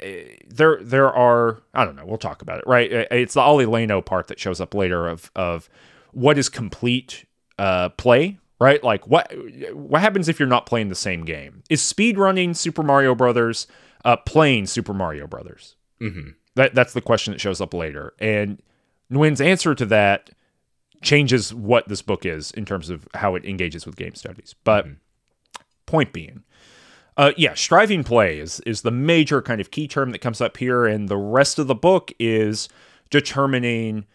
it, 0.00 0.56
there 0.56 0.78
there 0.82 1.12
are 1.12 1.62
I 1.72 1.84
don't 1.84 1.96
know. 1.96 2.06
We'll 2.06 2.18
talk 2.18 2.42
about 2.42 2.58
it. 2.58 2.64
Right? 2.66 2.90
It's 2.92 3.34
the 3.34 3.40
Olli 3.40 3.66
Leino 3.66 4.04
part 4.04 4.28
that 4.28 4.38
shows 4.38 4.60
up 4.60 4.74
later 4.74 5.08
of 5.08 5.30
of 5.34 5.68
what 6.12 6.38
is 6.38 6.48
complete 6.48 7.24
uh, 7.58 7.90
play. 7.90 8.38
Right? 8.60 8.82
Like 8.82 9.06
what 9.06 9.32
what 9.72 10.00
happens 10.00 10.28
if 10.28 10.38
you're 10.38 10.48
not 10.48 10.66
playing 10.66 10.88
the 10.88 10.94
same 10.94 11.24
game? 11.24 11.62
Is 11.68 11.82
speed 11.82 12.18
running 12.18 12.54
Super 12.54 12.82
Mario 12.82 13.14
Brothers 13.14 13.66
uh, 14.04 14.16
playing 14.16 14.66
Super 14.66 14.94
Mario 14.94 15.26
Brothers? 15.26 15.76
Mm-hmm. 16.00 16.30
That 16.56 16.74
that's 16.74 16.92
the 16.92 17.00
question 17.00 17.32
that 17.32 17.40
shows 17.40 17.60
up 17.60 17.74
later. 17.74 18.14
And 18.18 18.62
Nguyen's 19.10 19.40
answer 19.40 19.74
to 19.74 19.86
that 19.86 20.30
changes 21.02 21.52
what 21.52 21.88
this 21.88 22.02
book 22.02 22.24
is 22.24 22.50
in 22.52 22.64
terms 22.64 22.90
of 22.90 23.06
how 23.14 23.34
it 23.34 23.44
engages 23.44 23.86
with 23.86 23.96
game 23.96 24.14
studies. 24.14 24.54
But 24.64 24.86
mm-hmm. 24.86 24.94
point 25.86 26.12
being, 26.12 26.44
uh, 27.16 27.32
yeah, 27.36 27.54
striving 27.54 28.04
play 28.04 28.38
is 28.38 28.60
is 28.60 28.82
the 28.82 28.90
major 28.90 29.42
kind 29.42 29.60
of 29.60 29.70
key 29.70 29.86
term 29.86 30.10
that 30.10 30.20
comes 30.20 30.40
up 30.40 30.56
here, 30.56 30.86
and 30.86 31.08
the 31.08 31.16
rest 31.16 31.58
of 31.58 31.66
the 31.66 31.74
book 31.74 32.12
is 32.18 32.68
determining 33.10 34.06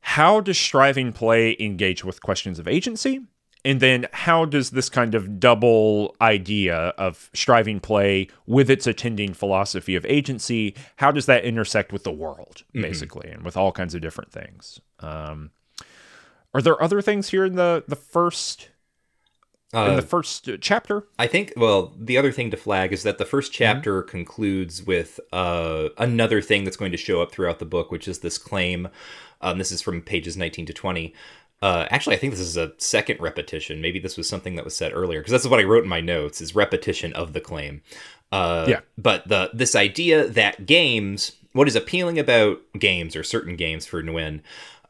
how 0.00 0.40
does 0.40 0.58
striving 0.58 1.12
play 1.12 1.56
engage 1.60 2.04
with 2.04 2.22
questions 2.22 2.58
of 2.58 2.66
agency 2.66 3.20
and 3.64 3.80
then 3.80 4.06
how 4.12 4.44
does 4.44 4.70
this 4.70 4.88
kind 4.88 5.14
of 5.14 5.38
double 5.38 6.16
idea 6.20 6.76
of 6.98 7.30
striving 7.32 7.80
play 7.80 8.28
with 8.46 8.68
its 8.68 8.86
attending 8.86 9.34
philosophy 9.34 9.94
of 9.94 10.04
agency, 10.06 10.74
how 10.96 11.12
does 11.12 11.26
that 11.26 11.44
intersect 11.44 11.92
with 11.92 12.04
the 12.04 12.12
world, 12.12 12.64
mm-hmm. 12.68 12.82
basically, 12.82 13.28
mm-hmm. 13.28 13.36
and 13.36 13.44
with 13.44 13.56
all 13.56 13.72
kinds 13.72 13.94
of 13.94 14.00
different 14.00 14.32
things? 14.32 14.80
Um, 15.00 15.50
are 16.54 16.62
there 16.62 16.82
other 16.82 17.00
things 17.00 17.30
here 17.30 17.44
in 17.44 17.56
the 17.56 17.84
the 17.86 17.96
first 17.96 18.68
uh, 19.74 19.86
in 19.88 19.96
the 19.96 20.02
uh, 20.02 20.06
first 20.06 20.48
chapter? 20.60 21.06
I 21.18 21.26
think. 21.26 21.52
Well, 21.56 21.94
the 21.98 22.18
other 22.18 22.32
thing 22.32 22.50
to 22.50 22.56
flag 22.56 22.92
is 22.92 23.04
that 23.04 23.18
the 23.18 23.24
first 23.24 23.52
mm-hmm. 23.52 23.64
chapter 23.64 24.02
mm-hmm. 24.02 24.10
concludes 24.10 24.82
with 24.82 25.20
uh, 25.32 25.88
another 25.98 26.42
thing 26.42 26.64
that's 26.64 26.76
going 26.76 26.92
to 26.92 26.98
show 26.98 27.22
up 27.22 27.32
throughout 27.32 27.58
the 27.58 27.64
book, 27.64 27.90
which 27.90 28.08
is 28.08 28.18
this 28.18 28.38
claim. 28.38 28.88
Um, 29.40 29.58
this 29.58 29.72
is 29.72 29.82
from 29.82 30.02
pages 30.02 30.36
19 30.36 30.66
to 30.66 30.72
20 30.72 31.14
uh, 31.62 31.86
actually, 31.90 32.16
I 32.16 32.18
think 32.18 32.32
this 32.32 32.40
is 32.40 32.56
a 32.56 32.72
second 32.78 33.20
repetition. 33.20 33.80
Maybe 33.80 34.00
this 34.00 34.16
was 34.16 34.28
something 34.28 34.56
that 34.56 34.64
was 34.64 34.76
said 34.76 34.92
earlier 34.92 35.20
because 35.20 35.30
that's 35.30 35.46
what 35.46 35.60
I 35.60 35.64
wrote 35.64 35.84
in 35.84 35.88
my 35.88 36.00
notes: 36.00 36.40
is 36.40 36.56
repetition 36.56 37.12
of 37.12 37.32
the 37.32 37.40
claim. 37.40 37.82
Uh, 38.32 38.66
yeah. 38.68 38.80
But 38.98 39.28
the 39.28 39.50
this 39.54 39.76
idea 39.76 40.26
that 40.26 40.66
games, 40.66 41.32
what 41.52 41.68
is 41.68 41.76
appealing 41.76 42.18
about 42.18 42.60
games 42.76 43.14
or 43.14 43.22
certain 43.22 43.54
games 43.54 43.86
for 43.86 44.02
Nguyen, 44.02 44.40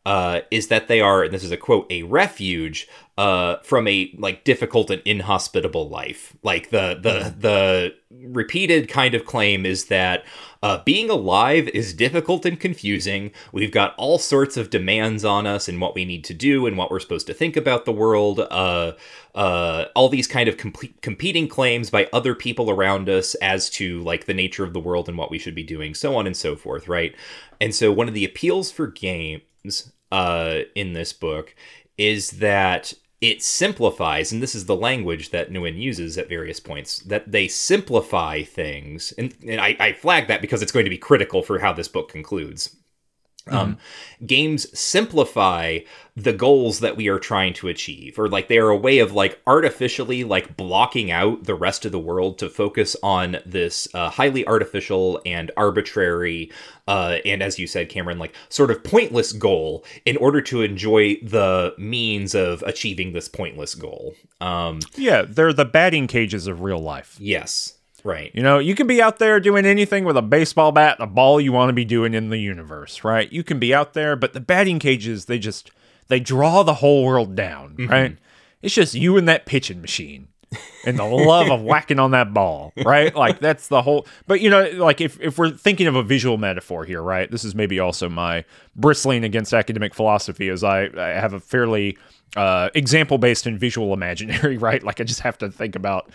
uh, 0.06 0.40
is 0.50 0.68
that 0.68 0.88
they 0.88 1.00
are, 1.00 1.22
and 1.24 1.32
this 1.34 1.44
is 1.44 1.52
a 1.52 1.56
quote, 1.58 1.86
a 1.90 2.04
refuge 2.04 2.88
uh, 3.18 3.56
from 3.62 3.86
a 3.86 4.10
like 4.16 4.44
difficult 4.44 4.90
and 4.90 5.02
inhospitable 5.04 5.90
life. 5.90 6.34
Like 6.42 6.70
the 6.70 6.98
the 7.00 7.10
mm-hmm. 7.10 7.40
the 7.40 7.94
repeated 8.10 8.88
kind 8.88 9.14
of 9.14 9.26
claim 9.26 9.66
is 9.66 9.86
that 9.86 10.24
uh, 10.62 10.82
being 10.84 11.10
alive 11.10 11.68
is 11.68 11.92
difficult 11.92 12.46
and 12.46 12.58
confusing. 12.58 13.32
We've 13.52 13.72
got 13.72 13.94
all 13.96 14.18
sorts 14.18 14.56
of 14.56 14.70
demands 14.70 15.24
on 15.24 15.46
us 15.46 15.68
and 15.68 15.80
what 15.80 15.94
we 15.94 16.04
need 16.04 16.24
to 16.24 16.34
do 16.34 16.66
and 16.66 16.78
what 16.78 16.90
we're 16.90 17.00
supposed 17.00 17.26
to 17.26 17.34
think 17.34 17.56
about 17.56 17.84
the 17.84 17.92
world. 17.92 18.40
Uh, 18.40 18.92
uh, 19.34 19.86
all 19.96 20.08
these 20.08 20.28
kind 20.28 20.48
of 20.48 20.56
complete, 20.56 21.00
competing 21.02 21.48
claims 21.48 21.90
by 21.90 22.08
other 22.12 22.34
people 22.34 22.70
around 22.70 23.08
us 23.08 23.34
as 23.36 23.68
to 23.70 24.00
like 24.02 24.26
the 24.26 24.34
nature 24.34 24.64
of 24.64 24.72
the 24.72 24.80
world 24.80 25.08
and 25.08 25.18
what 25.18 25.30
we 25.30 25.38
should 25.38 25.54
be 25.54 25.64
doing, 25.64 25.94
so 25.94 26.14
on 26.14 26.26
and 26.26 26.36
so 26.36 26.54
forth, 26.54 26.86
right? 26.86 27.14
And 27.60 27.74
so 27.74 27.90
one 27.90 28.08
of 28.08 28.14
the 28.14 28.24
appeals 28.24 28.70
for 28.70 28.86
games 28.86 29.92
uh, 30.12 30.60
in 30.74 30.92
this 30.92 31.12
book 31.12 31.54
is 31.98 32.30
that 32.32 32.92
it 33.22 33.40
simplifies, 33.40 34.32
and 34.32 34.42
this 34.42 34.54
is 34.54 34.66
the 34.66 34.74
language 34.74 35.30
that 35.30 35.48
Nguyen 35.48 35.78
uses 35.78 36.18
at 36.18 36.28
various 36.28 36.58
points, 36.58 36.98
that 36.98 37.30
they 37.30 37.46
simplify 37.46 38.42
things. 38.42 39.12
And, 39.16 39.32
and 39.46 39.60
I, 39.60 39.76
I 39.78 39.92
flag 39.92 40.26
that 40.26 40.40
because 40.40 40.60
it's 40.60 40.72
going 40.72 40.84
to 40.84 40.90
be 40.90 40.98
critical 40.98 41.44
for 41.44 41.60
how 41.60 41.72
this 41.72 41.86
book 41.86 42.10
concludes. 42.10 42.76
Mm-hmm. 43.47 43.57
Um, 43.57 43.78
games 44.24 44.78
simplify 44.78 45.80
the 46.14 46.32
goals 46.32 46.80
that 46.80 46.97
we 46.97 47.09
are 47.09 47.18
trying 47.18 47.55
to 47.55 47.68
achieve, 47.68 48.18
or 48.18 48.28
like 48.28 48.47
they 48.47 48.59
are 48.59 48.68
a 48.68 48.76
way 48.76 48.99
of 48.99 49.12
like 49.12 49.40
artificially 49.47 50.22
like 50.22 50.57
blocking 50.57 51.11
out 51.11 51.45
the 51.45 51.55
rest 51.55 51.84
of 51.84 51.90
the 51.90 51.99
world 51.99 52.38
to 52.38 52.49
focus 52.49 52.95
on 53.03 53.38
this 53.45 53.88
uh, 53.95 54.11
highly 54.11 54.47
artificial 54.47 55.20
and 55.26 55.51
arbitrary, 55.57 56.53
uh, 56.86 57.18
and 57.24 57.43
as 57.43 57.59
you 57.59 57.66
said, 57.66 57.88
Cameron, 57.88 58.18
like 58.18 58.34
sort 58.49 58.70
of 58.70 58.84
pointless 58.84 59.32
goal 59.32 59.84
in 60.05 60.16
order 60.18 60.40
to 60.43 60.62
enjoy 60.62 61.16
the 61.16 61.74
means 61.78 62.34
of 62.36 62.62
achieving 62.62 63.12
this 63.12 63.28
pointless 63.28 63.74
goal. 63.74 64.14
Um, 64.40 64.80
yeah, 64.95 65.22
they're 65.22 65.53
the 65.53 65.64
batting 65.64 66.07
cages 66.07 66.47
of 66.47 66.61
real 66.61 66.80
life. 66.80 67.16
Yes. 67.18 67.78
Right. 68.05 68.32
You 68.34 68.42
know, 68.42 68.59
you 68.59 68.74
can 68.74 68.86
be 68.86 69.00
out 69.00 69.18
there 69.18 69.38
doing 69.38 69.64
anything 69.64 70.05
with 70.05 70.16
a 70.16 70.22
baseball 70.22 70.72
bat 70.72 70.96
a 70.98 71.07
ball 71.07 71.40
you 71.40 71.53
want 71.53 71.68
to 71.68 71.72
be 71.72 71.84
doing 71.84 72.14
in 72.14 72.30
the 72.30 72.38
universe, 72.38 73.05
right? 73.05 73.32
You 73.32 73.44
can 73.44 73.59
be 73.59 73.72
out 73.72 73.94
there, 73.94 74.16
but 74.16 74.32
the 74.32 74.40
batting 74.40 74.78
cages, 74.78 75.26
they 75.26 75.38
just 75.38 75.70
they 76.09 76.18
draw 76.18 76.62
the 76.62 76.74
whole 76.74 77.05
world 77.05 77.34
down, 77.36 77.76
mm-hmm. 77.76 77.90
right? 77.90 78.18
It's 78.61 78.74
just 78.74 78.94
you 78.94 79.16
and 79.16 79.28
that 79.28 79.46
pitching 79.46 79.80
machine 79.80 80.28
and 80.84 80.98
the 80.98 81.05
love 81.05 81.50
of 81.50 81.62
whacking 81.62 81.98
on 81.98 82.11
that 82.11 82.34
ball, 82.34 82.72
right? 82.84 83.14
Like 83.14 83.38
that's 83.40 83.68
the 83.68 83.82
whole 83.82 84.07
but 84.26 84.40
you 84.40 84.50
know, 84.50 84.68
like 84.76 85.00
if 85.00 85.20
if 85.20 85.38
we're 85.38 85.50
thinking 85.50 85.86
of 85.86 85.94
a 85.94 86.03
visual 86.03 86.38
metaphor 86.38 86.84
here, 86.84 87.03
right? 87.03 87.30
This 87.30 87.44
is 87.44 87.55
maybe 87.55 87.78
also 87.78 88.09
my 88.09 88.44
bristling 88.74 89.24
against 89.24 89.53
academic 89.53 89.94
philosophy 89.94 90.48
as 90.48 90.64
I, 90.64 90.90
I 90.96 91.09
have 91.09 91.32
a 91.32 91.40
fairly 91.40 91.98
uh, 92.36 92.70
example 92.74 93.18
based 93.18 93.46
in 93.46 93.58
visual 93.58 93.92
imaginary, 93.92 94.56
right? 94.68 94.82
Like 94.82 95.00
I 95.00 95.04
just 95.04 95.20
have 95.20 95.38
to 95.38 95.50
think 95.50 95.76
about 95.76 96.10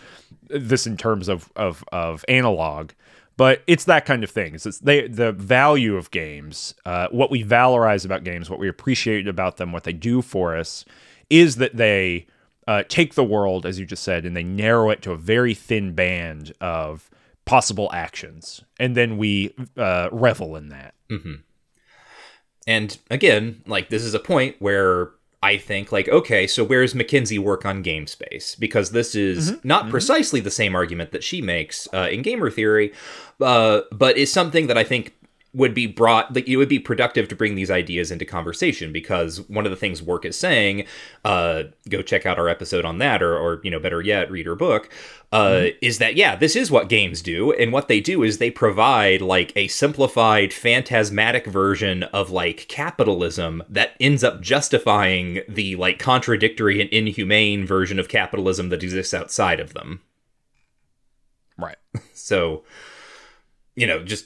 this 0.50 0.88
in 0.88 0.98
terms 0.98 1.28
of 1.28 1.52
of 1.56 1.84
of 1.92 2.24
analog. 2.28 2.92
But 3.38 3.62
it's 3.68 3.86
that 3.86 4.08
kind 4.08 4.24
of 4.24 4.32
thing. 4.32 4.56
It's, 4.56 4.80
they, 4.80 5.08
the 5.08 5.32
value 5.32 5.96
of 5.96 6.10
games, 6.10 6.74
uh, 6.88 7.08
what 7.12 7.30
we 7.30 7.44
valorize 7.44 8.04
about 8.04 8.24
games, 8.24 8.50
what 8.50 8.58
we 8.58 8.68
appreciate 8.68 9.28
about 9.28 9.58
them, 9.58 9.72
what 9.72 9.84
they 9.84 9.94
do 9.94 10.24
for 10.24 10.58
us, 10.58 10.86
is 11.30 11.58
that 11.58 11.78
they 11.78 12.26
uh, 12.68 12.82
take 12.90 13.14
the 13.14 13.24
world, 13.24 13.64
as 13.64 13.80
you 13.80 13.86
just 13.86 14.02
said, 14.02 14.26
and 14.26 14.36
they 14.36 14.44
narrow 14.44 14.90
it 14.90 15.04
to 15.04 15.12
a 15.12 15.18
very 15.18 15.54
thin 15.54 15.94
band 15.94 16.52
of 16.60 17.12
possible 17.46 17.90
actions, 17.94 18.62
and 18.80 18.96
then 18.96 19.18
we 19.18 19.54
uh, 19.78 20.10
revel 20.12 20.56
in 20.56 20.70
that. 20.70 20.94
Mm-hmm. 21.10 21.36
And 22.68 22.98
again, 23.10 23.62
like 23.66 23.90
this 23.90 24.04
is 24.04 24.14
a 24.14 24.20
point 24.20 24.58
where 24.60 25.12
I 25.44 25.58
think 25.58 25.92
like 25.92 26.10
okay, 26.10 26.48
so 26.48 26.64
where's 26.64 26.94
McKenzie 26.94 27.38
Wark 27.40 27.66
on 27.66 27.82
game 27.82 28.08
space? 28.08 28.56
Because 28.56 28.92
this 28.92 29.14
is 29.14 29.52
mm-hmm. 29.52 29.68
not 29.68 29.84
mm-hmm. 29.84 29.92
precisely 29.92 30.40
the 30.40 30.52
same 30.52 30.76
argument 30.76 31.12
that 31.12 31.24
she 31.24 31.42
makes 31.42 31.88
uh, 31.94 32.08
in 32.12 32.24
gamer 32.24 32.50
theory, 32.50 32.92
uh, 33.40 33.82
but 33.92 34.18
is 34.18 34.32
something 34.32 34.68
that 34.68 34.78
I 34.78 34.84
think 34.84 35.14
would 35.58 35.74
be 35.74 35.88
brought 35.88 36.34
like 36.36 36.48
it 36.48 36.56
would 36.56 36.70
be 36.70 36.78
productive 36.78 37.28
to 37.28 37.36
bring 37.36 37.56
these 37.56 37.72
ideas 37.72 38.12
into 38.12 38.26
conversation 38.26 38.94
because 38.94 39.42
one 39.50 39.66
of 39.66 39.72
the 39.72 39.76
things 39.76 40.04
Wark 40.04 40.24
is 40.24 40.38
saying 40.38 40.86
uh 41.26 41.64
go 41.90 42.04
check 42.04 42.28
out 42.28 42.38
our 42.38 42.48
episode 42.48 42.86
on 42.86 43.00
that 43.00 43.24
or 43.24 43.36
or 43.36 43.60
you 43.64 43.72
know 43.72 43.80
better 43.80 44.00
yet 44.00 44.30
read 44.30 44.48
our 44.48 44.56
book 44.56 44.90
uh 45.32 45.46
mm-hmm. 45.46 45.78
is 45.82 45.98
that 45.98 46.16
yeah 46.16 46.36
this 46.36 46.56
is 46.56 46.70
what 46.70 46.90
games 46.90 47.24
do. 47.24 47.52
And 47.54 47.74
what 47.74 47.88
they 47.88 48.00
do 48.00 48.22
is 48.22 48.38
they 48.38 48.52
provide 48.52 49.20
like 49.22 49.52
a 49.56 49.68
simplified 49.68 50.54
phantasmatic 50.54 51.48
version 51.48 52.04
of 52.04 52.30
like 52.30 52.68
capitalism 52.68 53.64
that 53.68 53.96
ends 54.00 54.24
up 54.24 54.42
justifying 54.42 55.42
the 55.50 55.76
like 55.76 55.98
contradictory 55.98 56.80
and 56.80 56.90
inhumane 56.92 57.66
version 57.66 57.98
of 57.98 58.08
capitalism 58.08 58.70
that 58.70 58.84
exists 58.84 59.14
outside 59.14 59.60
of 59.60 59.74
them. 59.74 60.02
Right. 61.58 61.78
So 62.14 62.64
you 63.76 63.88
know 63.88 64.04
just 64.04 64.26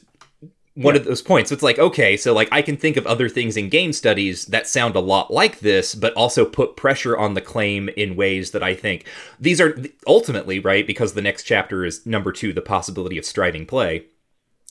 one 0.75 0.95
yeah. 0.95 1.01
of 1.01 1.05
those 1.05 1.21
points. 1.21 1.51
It's 1.51 1.63
like, 1.63 1.79
okay, 1.79 2.15
so 2.15 2.33
like 2.33 2.47
I 2.51 2.61
can 2.61 2.77
think 2.77 2.95
of 2.95 3.05
other 3.05 3.27
things 3.27 3.57
in 3.57 3.69
game 3.69 3.91
studies 3.91 4.45
that 4.45 4.67
sound 4.67 4.95
a 4.95 5.01
lot 5.01 5.31
like 5.31 5.59
this, 5.59 5.93
but 5.95 6.13
also 6.13 6.45
put 6.45 6.77
pressure 6.77 7.17
on 7.17 7.33
the 7.33 7.41
claim 7.41 7.89
in 7.89 8.15
ways 8.15 8.51
that 8.51 8.63
I 8.63 8.75
think 8.75 9.05
these 9.39 9.59
are 9.59 9.77
ultimately, 10.07 10.59
right? 10.59 10.87
Because 10.87 11.13
the 11.13 11.21
next 11.21 11.43
chapter 11.43 11.83
is 11.83 12.05
number 12.05 12.31
two, 12.31 12.53
the 12.53 12.61
possibility 12.61 13.17
of 13.17 13.25
striving 13.25 13.65
play. 13.65 14.05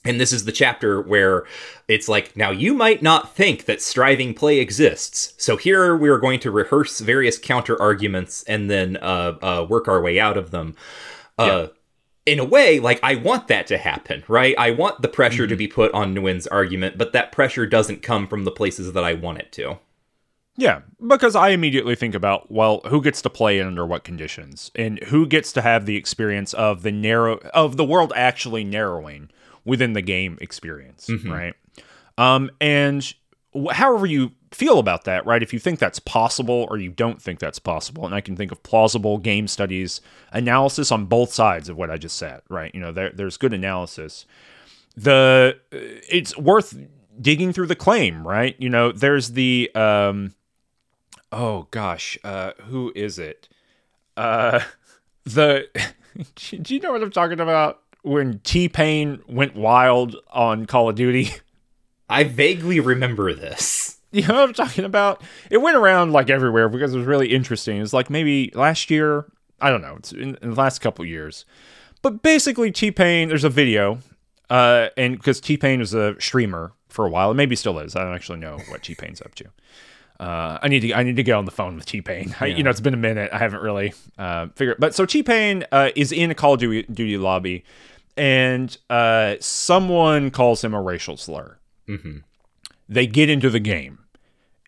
And 0.02 0.18
this 0.18 0.32
is 0.32 0.46
the 0.46 0.52
chapter 0.52 1.02
where 1.02 1.44
it's 1.86 2.08
like, 2.08 2.34
now 2.34 2.50
you 2.50 2.72
might 2.72 3.02
not 3.02 3.34
think 3.36 3.66
that 3.66 3.82
striving 3.82 4.32
play 4.32 4.58
exists. 4.58 5.34
So 5.36 5.58
here 5.58 5.94
we 5.94 6.08
are 6.08 6.16
going 6.16 6.40
to 6.40 6.50
rehearse 6.50 7.00
various 7.00 7.38
counter 7.38 7.80
arguments 7.80 8.42
and 8.44 8.70
then 8.70 8.96
uh, 8.96 9.36
uh, 9.42 9.66
work 9.68 9.88
our 9.88 10.00
way 10.00 10.18
out 10.18 10.38
of 10.38 10.52
them. 10.52 10.74
Uh, 11.38 11.44
yeah 11.44 11.66
in 12.26 12.38
a 12.38 12.44
way, 12.44 12.80
like 12.80 13.00
I 13.02 13.16
want 13.16 13.48
that 13.48 13.66
to 13.68 13.78
happen, 13.78 14.22
right? 14.28 14.54
I 14.58 14.70
want 14.72 15.02
the 15.02 15.08
pressure 15.08 15.44
mm-hmm. 15.44 15.50
to 15.50 15.56
be 15.56 15.68
put 15.68 15.92
on 15.92 16.14
Nguyen's 16.14 16.46
argument, 16.46 16.98
but 16.98 17.12
that 17.12 17.32
pressure 17.32 17.66
doesn't 17.66 18.02
come 18.02 18.26
from 18.26 18.44
the 18.44 18.50
places 18.50 18.92
that 18.92 19.04
I 19.04 19.14
want 19.14 19.38
it 19.38 19.52
to. 19.52 19.78
Yeah, 20.56 20.80
because 21.06 21.34
I 21.34 21.50
immediately 21.50 21.94
think 21.94 22.14
about, 22.14 22.50
well, 22.50 22.82
who 22.88 23.00
gets 23.00 23.22
to 23.22 23.30
play 23.30 23.58
and 23.58 23.68
under 23.68 23.86
what 23.86 24.04
conditions, 24.04 24.70
and 24.74 25.02
who 25.04 25.26
gets 25.26 25.52
to 25.52 25.62
have 25.62 25.86
the 25.86 25.96
experience 25.96 26.52
of 26.52 26.82
the 26.82 26.92
narrow 26.92 27.38
of 27.54 27.76
the 27.76 27.84
world 27.84 28.12
actually 28.14 28.64
narrowing 28.64 29.30
within 29.64 29.94
the 29.94 30.02
game 30.02 30.36
experience, 30.40 31.06
mm-hmm. 31.06 31.30
right? 31.30 31.54
Um, 32.18 32.50
and 32.60 33.14
however 33.70 34.04
you 34.04 34.32
feel 34.52 34.78
about 34.78 35.04
that, 35.04 35.24
right? 35.26 35.42
If 35.42 35.52
you 35.52 35.58
think 35.58 35.78
that's 35.78 35.98
possible 36.00 36.66
or 36.70 36.78
you 36.78 36.90
don't 36.90 37.22
think 37.22 37.38
that's 37.38 37.58
possible, 37.58 38.04
and 38.04 38.14
I 38.14 38.20
can 38.20 38.36
think 38.36 38.50
of 38.50 38.62
plausible 38.62 39.18
game 39.18 39.46
studies 39.46 40.00
analysis 40.32 40.90
on 40.90 41.06
both 41.06 41.32
sides 41.32 41.68
of 41.68 41.76
what 41.76 41.90
I 41.90 41.96
just 41.96 42.16
said, 42.16 42.42
right? 42.48 42.74
You 42.74 42.80
know, 42.80 42.92
there, 42.92 43.10
there's 43.10 43.36
good 43.36 43.52
analysis. 43.52 44.26
The 44.96 45.58
it's 45.70 46.36
worth 46.36 46.76
digging 47.20 47.52
through 47.52 47.68
the 47.68 47.76
claim, 47.76 48.26
right? 48.26 48.56
You 48.58 48.68
know, 48.68 48.92
there's 48.92 49.30
the 49.30 49.70
um, 49.74 50.34
oh 51.30 51.68
gosh, 51.70 52.18
uh, 52.24 52.52
who 52.64 52.92
is 52.96 53.18
it? 53.18 53.48
Uh, 54.16 54.60
the 55.24 55.68
do 56.34 56.74
you 56.74 56.80
know 56.80 56.92
what 56.92 57.02
I'm 57.02 57.10
talking 57.10 57.40
about? 57.40 57.82
When 58.02 58.40
T 58.40 58.68
Pain 58.68 59.22
went 59.28 59.54
wild 59.54 60.16
on 60.30 60.66
Call 60.66 60.88
of 60.88 60.96
Duty. 60.96 61.30
I 62.08 62.24
vaguely 62.24 62.80
remember 62.80 63.32
this. 63.32 63.99
You 64.12 64.26
know 64.26 64.34
what 64.34 64.48
I'm 64.48 64.54
talking 64.54 64.84
about? 64.84 65.22
It 65.50 65.58
went 65.58 65.76
around 65.76 66.12
like 66.12 66.30
everywhere 66.30 66.68
because 66.68 66.92
it 66.92 66.98
was 66.98 67.06
really 67.06 67.32
interesting. 67.32 67.80
It's 67.80 67.92
like 67.92 68.10
maybe 68.10 68.50
last 68.56 68.90
year, 68.90 69.30
I 69.60 69.70
don't 69.70 69.82
know, 69.82 69.94
it's 69.98 70.10
in, 70.10 70.36
in 70.42 70.50
the 70.50 70.56
last 70.56 70.80
couple 70.80 71.04
years. 71.04 71.44
But 72.02 72.20
basically, 72.20 72.72
T 72.72 72.90
Pain, 72.90 73.28
there's 73.28 73.44
a 73.44 73.48
video, 73.48 74.00
uh, 74.48 74.88
and 74.96 75.16
because 75.16 75.40
T 75.40 75.56
Pain 75.56 75.78
was 75.78 75.94
a 75.94 76.20
streamer 76.20 76.72
for 76.88 77.06
a 77.06 77.08
while, 77.08 77.30
and 77.30 77.36
maybe 77.36 77.54
still 77.54 77.78
is. 77.78 77.94
I 77.94 78.02
don't 78.02 78.14
actually 78.14 78.40
know 78.40 78.58
what 78.68 78.82
T 78.82 78.96
Pain's 78.96 79.20
up 79.22 79.34
to. 79.36 79.44
Uh, 80.18 80.58
I 80.60 80.68
need 80.68 80.80
to 80.80 80.92
I 80.92 81.02
need 81.02 81.16
to 81.16 81.22
get 81.22 81.32
on 81.32 81.44
the 81.44 81.50
phone 81.50 81.76
with 81.76 81.86
T 81.86 82.02
Pain. 82.02 82.34
Yeah. 82.40 82.46
You 82.56 82.62
know, 82.62 82.70
it's 82.70 82.80
been 82.80 82.94
a 82.94 82.98
minute. 82.98 83.30
I 83.32 83.38
haven't 83.38 83.62
really 83.62 83.94
uh, 84.18 84.48
figured. 84.54 84.78
But 84.80 84.94
so 84.94 85.06
T 85.06 85.22
Pain 85.22 85.64
uh, 85.72 85.90
is 85.94 86.10
in 86.12 86.30
a 86.30 86.34
Call 86.34 86.54
of 86.54 86.60
Duty, 86.60 86.82
Duty 86.92 87.16
lobby, 87.16 87.64
and 88.16 88.76
uh, 88.90 89.36
someone 89.40 90.30
calls 90.30 90.62
him 90.64 90.74
a 90.74 90.82
racial 90.82 91.16
slur. 91.16 91.58
Mm-hmm. 91.88 92.18
They 92.88 93.06
get 93.06 93.30
into 93.30 93.48
the 93.48 93.60
game, 93.60 93.99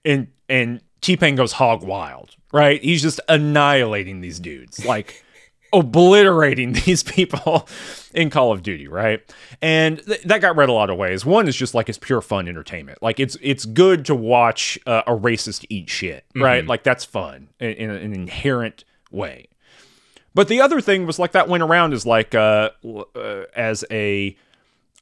and 0.04 0.28
and 0.48 0.80
T 1.00 1.16
Pain 1.16 1.34
goes 1.36 1.52
hog 1.52 1.82
wild. 1.82 2.36
Right? 2.52 2.82
He's 2.82 3.02
just 3.02 3.20
annihilating 3.28 4.20
these 4.20 4.38
dudes, 4.38 4.84
like 4.84 5.24
obliterating 5.72 6.72
these 6.84 7.02
people 7.02 7.66
in 8.14 8.28
Call 8.28 8.52
of 8.52 8.62
Duty. 8.62 8.88
Right? 8.88 9.20
And 9.60 10.04
th- 10.04 10.22
that 10.22 10.40
got 10.40 10.56
read 10.56 10.68
a 10.68 10.72
lot 10.72 10.90
of 10.90 10.96
ways. 10.96 11.24
One 11.24 11.48
is 11.48 11.56
just 11.56 11.74
like 11.74 11.88
it's 11.88 11.98
pure 11.98 12.20
fun 12.20 12.48
entertainment. 12.48 13.02
Like 13.02 13.20
it's 13.20 13.36
it's 13.40 13.64
good 13.64 14.04
to 14.06 14.14
watch 14.14 14.78
uh, 14.86 15.02
a 15.06 15.12
racist 15.12 15.64
eat 15.68 15.88
shit. 15.88 16.24
Right? 16.34 16.60
Mm-hmm. 16.60 16.68
Like 16.68 16.82
that's 16.82 17.04
fun 17.04 17.48
in, 17.58 17.70
in 17.72 17.90
an 17.90 18.12
inherent 18.12 18.84
way. 19.10 19.48
But 20.34 20.48
the 20.48 20.60
other 20.60 20.80
thing 20.80 21.06
was 21.06 21.18
like 21.18 21.32
that 21.32 21.48
went 21.48 21.62
around 21.62 21.92
as 21.92 22.06
like 22.06 22.34
uh, 22.34 22.70
uh 23.14 23.44
as 23.54 23.84
a 23.90 24.36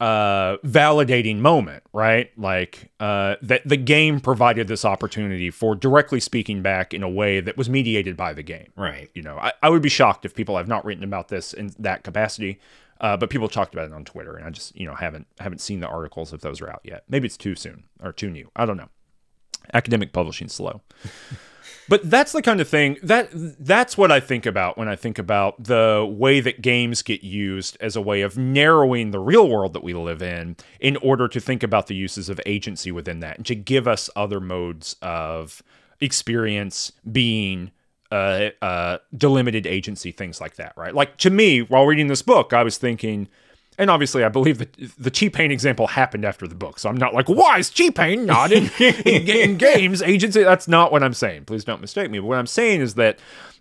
uh, 0.01 0.57
validating 0.65 1.39
moment, 1.39 1.83
right? 1.93 2.31
Like 2.39 2.91
uh, 2.99 3.37
that 3.43 3.69
the 3.69 3.77
game 3.77 4.19
provided 4.19 4.67
this 4.67 4.85
opportunity 4.85 5.51
for 5.51 5.75
directly 5.75 6.21
speaking 6.21 6.63
back 6.63 6.95
in 6.95 7.03
a 7.03 7.09
way 7.09 7.41
that 7.41 7.57
was 7.57 7.69
mediated 7.69 8.17
by 8.17 8.33
the 8.33 8.43
game, 8.43 8.73
right? 8.77 9.11
You 9.15 9.23
know, 9.23 9.37
I, 9.37 9.53
I 9.63 9.69
would 9.69 9.83
be 9.83 9.91
shocked 9.91 10.25
if 10.25 10.35
people 10.35 10.57
have 10.57 10.69
not 10.69 10.85
written 10.87 11.05
about 11.05 11.29
this 11.29 11.53
in 11.53 11.75
that 11.79 12.03
capacity, 12.03 12.59
uh, 13.03 13.19
but 13.19 13.29
people 13.29 13.49
talked 13.49 13.75
about 13.75 13.87
it 13.87 13.93
on 13.93 14.07
Twitter, 14.07 14.37
and 14.37 14.47
I 14.47 14.51
just 14.51 14.75
you 14.75 14.87
know 14.87 14.95
haven't 14.95 15.27
haven't 15.39 15.61
seen 15.61 15.81
the 15.81 15.89
articles 15.89 16.33
if 16.33 16.41
those 16.41 16.63
are 16.63 16.71
out 16.71 16.81
yet. 16.83 17.05
Maybe 17.09 17.27
it's 17.27 17.37
too 17.37 17.55
soon 17.55 17.85
or 18.03 18.13
too 18.13 18.31
new. 18.31 18.51
I 18.57 18.65
don't 18.65 18.79
know. 18.79 18.89
Academic 19.75 20.13
publishing 20.13 20.49
slow. 20.49 20.81
But 21.91 22.09
that's 22.09 22.31
the 22.31 22.41
kind 22.41 22.61
of 22.61 22.69
thing 22.69 22.99
that 23.03 23.31
that's 23.33 23.99
what 23.99 24.13
I 24.13 24.21
think 24.21 24.47
about 24.47 24.79
when 24.79 24.87
I 24.87 24.95
think 24.95 25.19
about 25.19 25.65
the 25.65 26.09
way 26.09 26.39
that 26.39 26.63
games 26.63 27.03
get 27.03 27.25
used 27.25 27.77
as 27.81 27.97
a 27.97 28.01
way 28.01 28.23
of 28.23 28.39
narrowing 28.39 29.11
the 29.11 29.19
real 29.19 29.49
world 29.49 29.73
that 29.73 29.83
we 29.83 29.93
live 29.93 30.23
in 30.23 30.55
in 30.79 30.97
order 30.99 31.27
to 31.27 31.41
think 31.41 31.65
about 31.65 31.89
the 31.89 31.97
uses 31.97 32.29
of 32.29 32.41
agency 32.47 32.93
within 32.93 33.19
that 33.21 33.39
and 33.39 33.47
to 33.47 33.57
give 33.57 33.89
us 33.89 34.09
other 34.15 34.39
modes 34.39 34.95
of 35.03 35.65
experience 36.01 36.93
being 37.11 37.73
uh, 38.13 38.51
uh, 38.63 38.99
delimited 39.17 39.67
agency, 39.67 40.13
things 40.13 40.41
like 40.41 40.55
that, 40.55 40.73
right? 40.77 40.95
Like 40.95 41.17
to 41.17 41.31
me, 41.31 41.61
while 41.61 41.87
reading 41.87 42.07
this 42.07 42.23
book, 42.23 42.53
I 42.53 42.63
was 42.63 42.79
thinking, 42.79 43.27
and 43.79 43.91
obviously, 43.91 44.25
I 44.25 44.29
believe 44.29 44.59
that 44.59 44.77
the 44.99 45.31
Pain 45.31 45.51
example 45.51 45.87
happened 45.87 46.25
after 46.25 46.47
the 46.47 46.55
book. 46.55 46.79
So 46.79 46.89
I'm 46.89 46.97
not 46.97 47.15
like, 47.15 47.29
why 47.29 47.59
is 47.59 47.71
Pain 47.71 48.27
not 48.27 48.53
in, 48.53 48.71
in, 48.79 49.29
in, 49.29 49.57
games? 49.59 50.03
Agency. 50.03 50.43
That's 50.43 50.69
not 50.69 50.93
what 50.93 51.03
I'm 51.03 51.15
saying. 51.15 51.47
Please 51.47 51.65
don't 51.65 51.81
mistake 51.81 52.11
me. 52.11 52.19
But 52.19 52.27
what 52.27 52.39
I'm 52.39 52.47
saying 52.47 52.83
is 52.83 52.95
that 52.95 53.19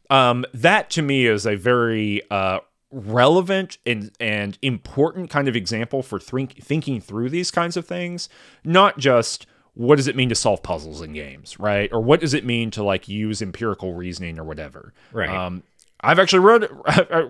um, 0.10 0.46
that 0.54 0.90
to 0.92 1.02
me 1.02 1.26
is 1.26 1.46
a 1.46 1.56
very 1.56 2.22
uh, 2.30 2.60
relevant 2.92 3.78
and, 3.86 4.12
and 4.20 4.58
important 4.62 5.30
kind 5.30 5.48
of 5.48 5.56
example 5.56 6.02
for 6.04 6.20
think, 6.20 6.62
thinking 6.62 7.00
through 7.00 7.30
these 7.30 7.52
kinds 7.52 7.78
of 7.78 7.86
things, 7.86 8.28
not 8.64 8.98
just 8.98 9.46
what 9.76 9.96
does 9.96 10.08
it 10.08 10.16
mean 10.16 10.30
to 10.30 10.36
solve 10.36 10.62
puzzles 10.64 11.02
in 11.02 11.14
games, 11.14 11.58
right? 11.60 11.90
Or 11.94 12.02
what 12.02 12.20
does 12.20 12.34
it 12.34 12.44
mean 12.44 12.72
to 12.72 12.84
like 12.84 13.08
use 13.08 13.42
empirical 13.42 13.94
reasoning 13.94 14.38
or 14.40 14.44
whatever, 14.44 14.94
right? 15.14 15.30
Um, 15.30 15.64
I've 16.02 16.20
actually 16.20 16.40
wrote 16.40 16.70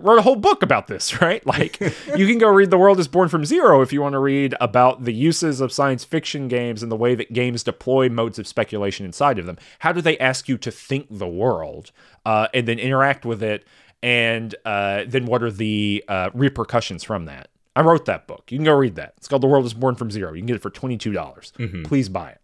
wrote 0.00 0.18
a 0.18 0.22
whole 0.22 0.36
book 0.36 0.62
about 0.62 0.86
this, 0.86 1.20
right? 1.20 1.44
Like 1.46 1.80
you 1.80 2.26
can 2.26 2.38
go 2.38 2.48
read 2.48 2.70
The 2.70 2.78
World 2.78 3.00
is 3.00 3.08
Born 3.08 3.28
from 3.28 3.44
Zero 3.44 3.82
if 3.82 3.92
you 3.92 4.00
want 4.00 4.12
to 4.12 4.18
read 4.18 4.54
about 4.60 5.04
the 5.04 5.12
uses 5.12 5.60
of 5.60 5.72
science 5.72 6.04
fiction 6.04 6.48
games 6.48 6.82
and 6.82 6.90
the 6.90 6.96
way 6.96 7.14
that 7.14 7.32
games 7.32 7.62
deploy 7.64 8.08
modes 8.08 8.38
of 8.38 8.46
speculation 8.46 9.04
inside 9.06 9.38
of 9.38 9.46
them. 9.46 9.58
How 9.80 9.92
do 9.92 10.00
they 10.00 10.18
ask 10.18 10.48
you 10.48 10.56
to 10.58 10.70
think 10.70 11.06
the 11.10 11.28
world 11.28 11.90
uh, 12.24 12.48
and 12.54 12.66
then 12.68 12.78
interact 12.78 13.24
with 13.24 13.42
it? 13.42 13.64
And 14.02 14.54
uh, 14.64 15.04
then 15.06 15.26
what 15.26 15.42
are 15.42 15.50
the 15.50 16.04
uh, 16.08 16.30
repercussions 16.32 17.04
from 17.04 17.26
that? 17.26 17.48
I 17.76 17.82
wrote 17.82 18.06
that 18.06 18.26
book. 18.26 18.50
You 18.50 18.58
can 18.58 18.64
go 18.64 18.74
read 18.74 18.96
that. 18.96 19.14
It's 19.16 19.28
called 19.28 19.42
The 19.42 19.46
World 19.46 19.64
is 19.66 19.74
Born 19.74 19.94
from 19.94 20.10
Zero. 20.10 20.32
You 20.32 20.40
can 20.40 20.46
get 20.46 20.56
it 20.56 20.62
for 20.62 20.70
twenty 20.70 20.96
two 20.96 21.12
dollars. 21.12 21.52
Mm-hmm. 21.58 21.84
Please 21.84 22.08
buy 22.08 22.30
it. 22.30 22.39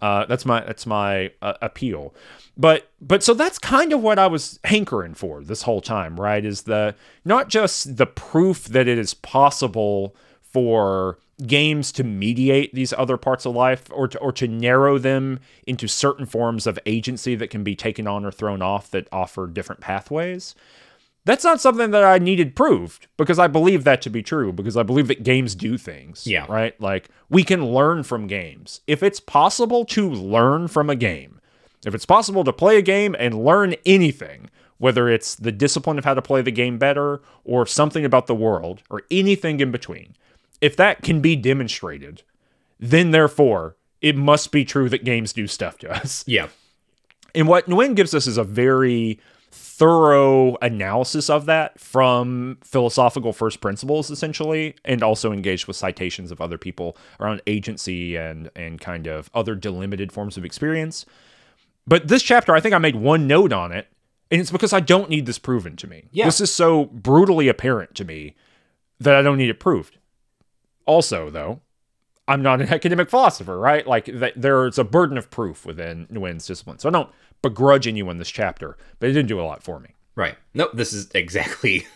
Uh, 0.00 0.24
that's 0.26 0.46
my 0.46 0.60
that's 0.60 0.86
my 0.86 1.32
uh, 1.42 1.54
appeal. 1.60 2.14
But 2.56 2.90
but 3.00 3.22
so 3.22 3.34
that's 3.34 3.58
kind 3.58 3.92
of 3.92 4.02
what 4.02 4.18
I 4.18 4.26
was 4.26 4.58
hankering 4.64 5.14
for 5.14 5.42
this 5.42 5.62
whole 5.62 5.80
time, 5.80 6.20
right? 6.20 6.44
Is 6.44 6.62
the 6.62 6.94
not 7.24 7.48
just 7.48 7.96
the 7.96 8.06
proof 8.06 8.64
that 8.66 8.88
it 8.88 8.98
is 8.98 9.14
possible 9.14 10.14
for 10.40 11.18
games 11.46 11.92
to 11.92 12.02
mediate 12.02 12.74
these 12.74 12.92
other 12.94 13.16
parts 13.16 13.46
of 13.46 13.54
life 13.54 13.84
or 13.92 14.08
to, 14.08 14.18
or 14.18 14.32
to 14.32 14.48
narrow 14.48 14.98
them 14.98 15.38
into 15.66 15.86
certain 15.86 16.26
forms 16.26 16.66
of 16.66 16.78
agency 16.84 17.36
that 17.36 17.48
can 17.48 17.62
be 17.62 17.76
taken 17.76 18.08
on 18.08 18.24
or 18.24 18.32
thrown 18.32 18.60
off 18.60 18.90
that 18.90 19.06
offer 19.12 19.46
different 19.46 19.80
pathways. 19.80 20.56
That's 21.28 21.44
not 21.44 21.60
something 21.60 21.90
that 21.90 22.04
I 22.04 22.16
needed 22.16 22.56
proved 22.56 23.06
because 23.18 23.38
I 23.38 23.48
believe 23.48 23.84
that 23.84 24.00
to 24.00 24.08
be 24.08 24.22
true 24.22 24.50
because 24.50 24.78
I 24.78 24.82
believe 24.82 25.08
that 25.08 25.24
games 25.24 25.54
do 25.54 25.76
things. 25.76 26.26
Yeah. 26.26 26.46
Right? 26.48 26.80
Like 26.80 27.10
we 27.28 27.44
can 27.44 27.66
learn 27.66 28.02
from 28.04 28.26
games. 28.26 28.80
If 28.86 29.02
it's 29.02 29.20
possible 29.20 29.84
to 29.84 30.08
learn 30.08 30.68
from 30.68 30.88
a 30.88 30.96
game, 30.96 31.38
if 31.84 31.94
it's 31.94 32.06
possible 32.06 32.44
to 32.44 32.52
play 32.54 32.78
a 32.78 32.82
game 32.82 33.14
and 33.18 33.44
learn 33.44 33.74
anything, 33.84 34.48
whether 34.78 35.06
it's 35.10 35.34
the 35.34 35.52
discipline 35.52 35.98
of 35.98 36.06
how 36.06 36.14
to 36.14 36.22
play 36.22 36.40
the 36.40 36.50
game 36.50 36.78
better 36.78 37.20
or 37.44 37.66
something 37.66 38.06
about 38.06 38.26
the 38.26 38.34
world 38.34 38.82
or 38.88 39.02
anything 39.10 39.60
in 39.60 39.70
between, 39.70 40.16
if 40.62 40.76
that 40.76 41.02
can 41.02 41.20
be 41.20 41.36
demonstrated, 41.36 42.22
then 42.80 43.10
therefore 43.10 43.76
it 44.00 44.16
must 44.16 44.50
be 44.50 44.64
true 44.64 44.88
that 44.88 45.04
games 45.04 45.34
do 45.34 45.46
stuff 45.46 45.76
to 45.76 45.90
us. 45.90 46.24
Yeah. 46.26 46.48
And 47.34 47.46
what 47.46 47.66
Nguyen 47.66 47.94
gives 47.94 48.14
us 48.14 48.26
is 48.26 48.38
a 48.38 48.44
very 48.44 49.20
thorough 49.58 50.56
analysis 50.62 51.28
of 51.28 51.46
that 51.46 51.78
from 51.78 52.58
philosophical 52.62 53.32
first 53.32 53.60
principles, 53.60 54.10
essentially, 54.10 54.74
and 54.84 55.02
also 55.02 55.32
engaged 55.32 55.66
with 55.66 55.76
citations 55.76 56.30
of 56.30 56.40
other 56.40 56.56
people 56.56 56.96
around 57.20 57.42
agency 57.46 58.16
and 58.16 58.50
and 58.56 58.80
kind 58.80 59.06
of 59.06 59.30
other 59.34 59.54
delimited 59.54 60.12
forms 60.12 60.36
of 60.36 60.44
experience. 60.44 61.04
But 61.86 62.08
this 62.08 62.22
chapter, 62.22 62.54
I 62.54 62.60
think 62.60 62.74
I 62.74 62.78
made 62.78 62.96
one 62.96 63.26
note 63.26 63.52
on 63.52 63.72
it, 63.72 63.88
and 64.30 64.40
it's 64.40 64.50
because 64.50 64.72
I 64.72 64.80
don't 64.80 65.10
need 65.10 65.26
this 65.26 65.38
proven 65.38 65.76
to 65.76 65.86
me. 65.86 66.08
Yeah. 66.12 66.26
This 66.26 66.40
is 66.40 66.52
so 66.52 66.86
brutally 66.86 67.48
apparent 67.48 67.94
to 67.96 68.04
me 68.04 68.36
that 69.00 69.14
I 69.14 69.22
don't 69.22 69.38
need 69.38 69.50
it 69.50 69.60
proved. 69.60 69.98
Also, 70.86 71.30
though, 71.30 71.60
I'm 72.26 72.42
not 72.42 72.60
an 72.60 72.68
academic 72.72 73.10
philosopher, 73.10 73.58
right? 73.58 73.86
Like 73.86 74.06
that 74.06 74.34
there's 74.36 74.78
a 74.78 74.84
burden 74.84 75.18
of 75.18 75.30
proof 75.30 75.64
within 75.64 76.06
Nguyen's 76.06 76.46
discipline. 76.46 76.78
So 76.78 76.88
I 76.88 76.92
don't 76.92 77.10
begrudge 77.42 77.86
anyone 77.86 78.18
this 78.18 78.30
chapter, 78.30 78.76
but 78.98 79.08
it 79.08 79.12
didn't 79.12 79.28
do 79.28 79.40
a 79.40 79.42
lot 79.42 79.62
for 79.62 79.80
me. 79.80 79.90
Right. 80.14 80.36
No, 80.54 80.68
this 80.72 80.92
is 80.92 81.08
exactly 81.14 81.86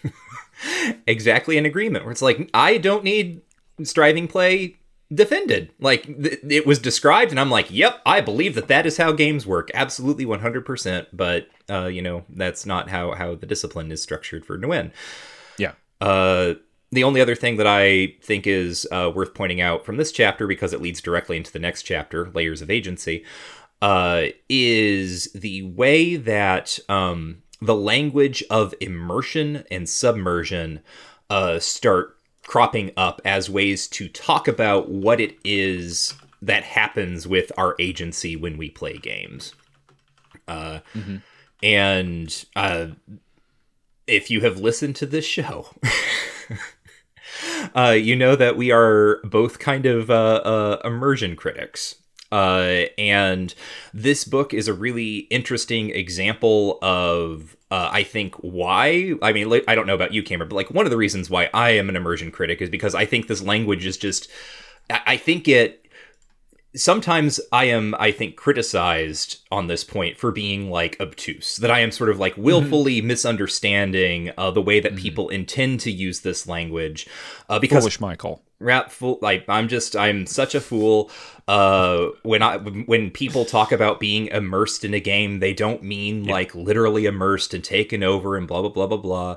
exactly 1.06 1.58
an 1.58 1.66
agreement 1.66 2.04
where 2.04 2.12
it's 2.12 2.22
like 2.22 2.48
I 2.54 2.78
don't 2.78 3.04
need 3.04 3.42
striving 3.82 4.28
play 4.28 4.76
defended. 5.12 5.72
Like 5.80 6.04
th- 6.04 6.38
it 6.48 6.66
was 6.66 6.78
described 6.78 7.32
and 7.32 7.40
I'm 7.40 7.50
like, 7.50 7.70
"Yep, 7.70 8.00
I 8.06 8.20
believe 8.20 8.54
that 8.54 8.68
that 8.68 8.86
is 8.86 8.96
how 8.96 9.12
games 9.12 9.44
work. 9.44 9.70
Absolutely 9.74 10.24
100%." 10.24 11.06
But 11.12 11.48
uh, 11.68 11.86
you 11.86 12.00
know, 12.00 12.24
that's 12.28 12.64
not 12.64 12.90
how 12.90 13.12
how 13.12 13.34
the 13.34 13.46
discipline 13.46 13.90
is 13.90 14.02
structured 14.02 14.46
for 14.46 14.56
Nguyen. 14.56 14.92
Yeah. 15.58 15.72
Uh 16.00 16.54
the 16.92 17.04
only 17.04 17.22
other 17.22 17.34
thing 17.34 17.56
that 17.56 17.66
I 17.66 18.14
think 18.22 18.46
is 18.46 18.86
uh, 18.92 19.10
worth 19.14 19.32
pointing 19.32 19.62
out 19.62 19.86
from 19.86 19.96
this 19.96 20.12
chapter, 20.12 20.46
because 20.46 20.74
it 20.74 20.82
leads 20.82 21.00
directly 21.00 21.38
into 21.38 21.50
the 21.50 21.58
next 21.58 21.84
chapter, 21.84 22.30
Layers 22.34 22.60
of 22.60 22.70
Agency, 22.70 23.24
uh, 23.82 24.26
is 24.48 25.30
the 25.32 25.62
way 25.62 26.16
that 26.16 26.78
um, 26.88 27.42
the 27.60 27.74
language 27.74 28.42
of 28.48 28.74
immersion 28.80 29.64
and 29.70 29.88
submersion 29.88 30.80
uh, 31.28 31.58
start 31.58 32.16
cropping 32.46 32.92
up 32.96 33.20
as 33.24 33.50
ways 33.50 33.86
to 33.88 34.08
talk 34.08 34.48
about 34.48 34.88
what 34.88 35.20
it 35.20 35.36
is 35.44 36.14
that 36.40 36.64
happens 36.64 37.26
with 37.26 37.52
our 37.58 37.76
agency 37.78 38.36
when 38.36 38.56
we 38.56 38.70
play 38.70 38.98
games. 38.98 39.54
Uh, 40.48 40.80
And 41.62 42.44
uh, 42.56 42.88
if 44.06 44.30
you 44.30 44.40
have 44.40 44.58
listened 44.58 44.96
to 44.96 45.06
this 45.06 45.24
show, 45.24 45.68
uh, 47.74 47.90
you 47.90 48.16
know 48.16 48.34
that 48.34 48.56
we 48.56 48.72
are 48.72 49.20
both 49.24 49.58
kind 49.60 49.86
of 49.86 50.10
uh, 50.10 50.42
uh, 50.44 50.80
immersion 50.84 51.36
critics. 51.36 51.96
Uh, 52.32 52.86
and 52.96 53.54
this 53.92 54.24
book 54.24 54.54
is 54.54 54.66
a 54.66 54.72
really 54.72 55.18
interesting 55.30 55.90
example 55.90 56.78
of, 56.80 57.56
uh, 57.70 57.90
I 57.92 58.02
think, 58.02 58.34
why. 58.36 59.14
I 59.22 59.32
mean, 59.32 59.50
like, 59.50 59.64
I 59.68 59.74
don't 59.74 59.86
know 59.86 59.94
about 59.94 60.14
you, 60.14 60.22
Cameron, 60.22 60.48
but 60.48 60.56
like 60.56 60.70
one 60.70 60.86
of 60.86 60.90
the 60.90 60.96
reasons 60.96 61.28
why 61.28 61.50
I 61.52 61.70
am 61.70 61.90
an 61.90 61.96
immersion 61.96 62.30
critic 62.30 62.62
is 62.62 62.70
because 62.70 62.94
I 62.94 63.04
think 63.04 63.28
this 63.28 63.42
language 63.42 63.84
is 63.84 63.98
just, 63.98 64.28
I, 64.90 65.00
I 65.06 65.16
think 65.18 65.46
it 65.46 65.78
sometimes 66.74 67.38
I 67.52 67.66
am, 67.66 67.94
I 67.98 68.12
think, 68.12 68.36
criticized 68.36 69.40
on 69.50 69.66
this 69.66 69.84
point 69.84 70.16
for 70.18 70.32
being 70.32 70.70
like 70.70 70.96
obtuse. 71.00 71.56
That 71.56 71.70
I 71.70 71.80
am 71.80 71.90
sort 71.90 72.10
of 72.10 72.18
like 72.18 72.36
willfully 72.36 73.00
misunderstanding 73.02 74.32
uh, 74.38 74.50
the 74.50 74.62
way 74.62 74.80
that 74.80 74.96
people 74.96 75.28
intend 75.28 75.80
to 75.80 75.90
use 75.90 76.20
this 76.20 76.46
language, 76.46 77.06
uh, 77.48 77.58
because 77.58 77.82
Foolish 77.82 78.00
Michael. 78.00 78.42
rap 78.58 78.90
fool. 78.90 79.18
Like 79.20 79.44
I'm 79.48 79.68
just, 79.68 79.94
I'm 79.96 80.26
such 80.26 80.54
a 80.54 80.60
fool. 80.60 81.10
Uh, 81.52 82.12
when 82.22 82.40
I 82.40 82.56
when 82.56 83.10
people 83.10 83.44
talk 83.44 83.72
about 83.72 84.00
being 84.00 84.28
immersed 84.28 84.86
in 84.86 84.94
a 84.94 85.00
game, 85.00 85.40
they 85.40 85.52
don't 85.52 85.82
mean 85.82 86.24
like 86.24 86.54
literally 86.54 87.04
immersed 87.04 87.52
and 87.52 87.62
taken 87.62 88.02
over 88.02 88.38
and 88.38 88.48
blah 88.48 88.62
blah 88.62 88.70
blah 88.70 88.86
blah 88.86 88.96
blah. 88.96 89.36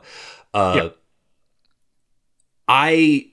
Uh, 0.54 0.76
Yeah. 0.76 0.90
I 2.70 3.28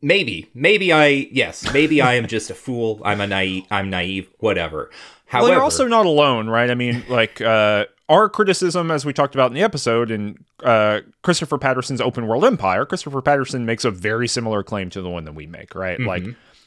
maybe 0.00 0.48
maybe 0.54 0.90
I 0.90 1.28
yes 1.32 1.70
maybe 1.74 2.00
I 2.00 2.14
am 2.14 2.26
just 2.28 2.48
a 2.48 2.54
fool. 2.54 3.02
I'm 3.04 3.20
a 3.20 3.26
naive. 3.26 3.64
I'm 3.70 3.90
naive. 3.90 4.26
Whatever. 4.38 4.90
However, 5.26 5.48
well, 5.48 5.52
you're 5.56 5.62
also 5.62 5.86
not 5.86 6.06
alone, 6.06 6.48
right? 6.48 6.70
I 6.70 6.74
mean, 6.74 7.04
like 7.10 7.42
uh, 7.42 7.84
our 8.08 8.30
criticism, 8.30 8.90
as 8.90 9.04
we 9.04 9.12
talked 9.12 9.34
about 9.34 9.50
in 9.50 9.54
the 9.54 9.62
episode, 9.62 10.10
in 10.10 10.44
uh, 10.64 11.00
Christopher 11.22 11.58
Patterson's 11.58 12.00
Open 12.00 12.26
World 12.26 12.44
Empire, 12.46 12.86
Christopher 12.86 13.20
Patterson 13.20 13.66
makes 13.66 13.84
a 13.84 13.90
very 13.90 14.28
similar 14.28 14.62
claim 14.62 14.88
to 14.90 15.02
the 15.02 15.10
one 15.10 15.24
that 15.24 15.34
we 15.34 15.46
make, 15.46 15.74
right? 15.74 15.98
Like, 16.00 16.24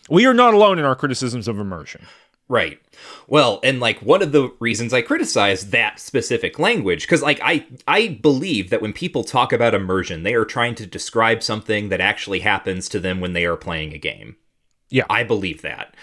we 0.10 0.26
are 0.26 0.34
not 0.34 0.54
alone 0.54 0.80
in 0.80 0.86
our 0.86 0.96
criticisms 0.96 1.48
of 1.48 1.60
immersion. 1.60 2.06
Right. 2.48 2.80
Well, 3.28 3.60
and 3.64 3.80
like 3.80 4.02
one 4.04 4.22
of 4.22 4.32
the 4.32 4.52
reasons 4.60 4.94
I 4.94 5.02
criticize 5.02 5.72
that 5.72 6.00
specific 6.00 6.60
language 6.60 7.02
because 7.02 7.24
like 7.24 7.40
I 7.44 7.66
I 7.88 8.20
believe 8.22 8.70
that 8.70 8.84
when 8.84 8.94
people 8.94 9.24
talk 9.24 9.52
about 9.52 9.74
immersion, 9.74 10.22
they 10.22 10.36
are 10.36 10.46
trying 10.46 10.76
to 10.76 10.86
describe 10.86 11.42
something 11.42 11.90
that 11.90 12.02
actually 12.02 12.42
happens 12.42 12.88
to 12.90 13.00
them 13.00 13.20
when 13.20 13.34
they 13.34 13.46
are 13.46 13.58
playing 13.58 13.94
a 13.94 13.98
game. 13.98 14.36
Yeah. 14.90 15.06
I 15.10 15.24
believe 15.24 15.64
that. 15.64 15.96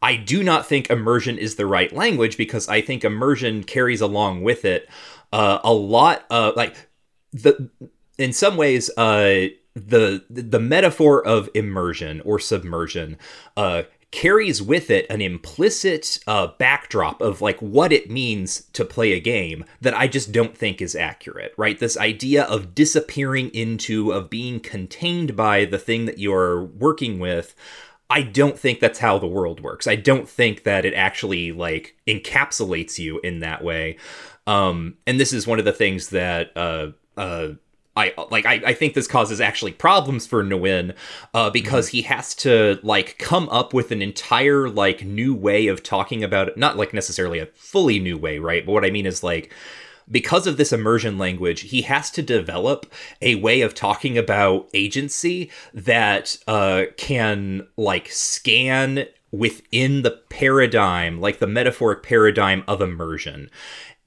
I 0.00 0.16
do 0.16 0.42
not 0.42 0.64
think 0.64 0.88
immersion 0.88 1.36
is 1.36 1.56
the 1.56 1.66
right 1.66 1.92
language 1.92 2.38
because 2.38 2.66
I 2.68 2.80
think 2.80 3.04
immersion 3.04 3.62
carries 3.62 4.00
along 4.00 4.42
with 4.42 4.64
it 4.64 4.88
uh, 5.32 5.58
a 5.62 5.72
lot 5.72 6.24
of 6.30 6.56
like 6.56 6.88
the 7.32 7.70
in 8.18 8.32
some 8.32 8.56
ways 8.56 8.90
uh 8.96 9.46
the 9.74 10.24
the 10.28 10.60
metaphor 10.60 11.24
of 11.24 11.48
immersion 11.54 12.20
or 12.22 12.38
submersion 12.38 13.16
uh 13.56 13.82
carries 14.10 14.60
with 14.60 14.90
it 14.90 15.06
an 15.08 15.20
implicit 15.20 16.18
uh, 16.26 16.48
backdrop 16.58 17.20
of 17.20 17.40
like 17.40 17.60
what 17.60 17.92
it 17.92 18.10
means 18.10 18.62
to 18.72 18.84
play 18.84 19.12
a 19.12 19.20
game 19.20 19.64
that 19.80 19.94
I 19.94 20.08
just 20.08 20.32
don't 20.32 20.56
think 20.56 20.82
is 20.82 20.96
accurate, 20.96 21.54
right? 21.56 21.78
This 21.78 21.96
idea 21.96 22.44
of 22.44 22.74
disappearing 22.74 23.50
into, 23.50 24.10
of 24.10 24.28
being 24.28 24.58
contained 24.58 25.36
by 25.36 25.64
the 25.64 25.78
thing 25.78 26.06
that 26.06 26.18
you're 26.18 26.64
working 26.64 27.18
with. 27.20 27.54
I 28.08 28.22
don't 28.22 28.58
think 28.58 28.80
that's 28.80 28.98
how 28.98 29.18
the 29.20 29.28
world 29.28 29.60
works. 29.60 29.86
I 29.86 29.94
don't 29.94 30.28
think 30.28 30.64
that 30.64 30.84
it 30.84 30.94
actually 30.94 31.52
like 31.52 31.96
encapsulates 32.08 32.98
you 32.98 33.20
in 33.20 33.38
that 33.40 33.62
way. 33.62 33.96
Um, 34.48 34.96
and 35.06 35.20
this 35.20 35.32
is 35.32 35.46
one 35.46 35.60
of 35.60 35.64
the 35.64 35.72
things 35.72 36.08
that 36.08 36.50
uh, 36.56 36.88
uh, 37.16 37.50
I 37.96 38.14
like. 38.30 38.46
I, 38.46 38.60
I 38.66 38.72
think 38.72 38.94
this 38.94 39.08
causes 39.08 39.40
actually 39.40 39.72
problems 39.72 40.26
for 40.26 40.44
Nguyen 40.44 40.94
uh, 41.34 41.50
because 41.50 41.88
he 41.88 42.02
has 42.02 42.34
to 42.36 42.78
like 42.82 43.18
come 43.18 43.48
up 43.48 43.74
with 43.74 43.90
an 43.90 44.00
entire 44.00 44.68
like 44.68 45.04
new 45.04 45.34
way 45.34 45.66
of 45.66 45.82
talking 45.82 46.22
about 46.22 46.48
it. 46.48 46.56
Not 46.56 46.76
like 46.76 46.94
necessarily 46.94 47.40
a 47.40 47.46
fully 47.46 47.98
new 47.98 48.16
way, 48.16 48.38
right? 48.38 48.64
But 48.64 48.72
what 48.72 48.84
I 48.84 48.90
mean 48.90 49.06
is 49.06 49.24
like 49.24 49.52
because 50.10 50.46
of 50.46 50.56
this 50.56 50.72
immersion 50.72 51.18
language, 51.18 51.62
he 51.62 51.82
has 51.82 52.10
to 52.12 52.22
develop 52.22 52.86
a 53.22 53.36
way 53.36 53.60
of 53.60 53.74
talking 53.74 54.18
about 54.18 54.68
agency 54.74 55.50
that 55.72 56.36
uh, 56.46 56.84
can 56.96 57.66
like 57.76 58.10
scan 58.10 59.06
within 59.32 60.02
the 60.02 60.10
paradigm, 60.28 61.20
like 61.20 61.38
the 61.38 61.46
metaphoric 61.46 62.02
paradigm 62.02 62.64
of 62.66 62.80
immersion. 62.82 63.50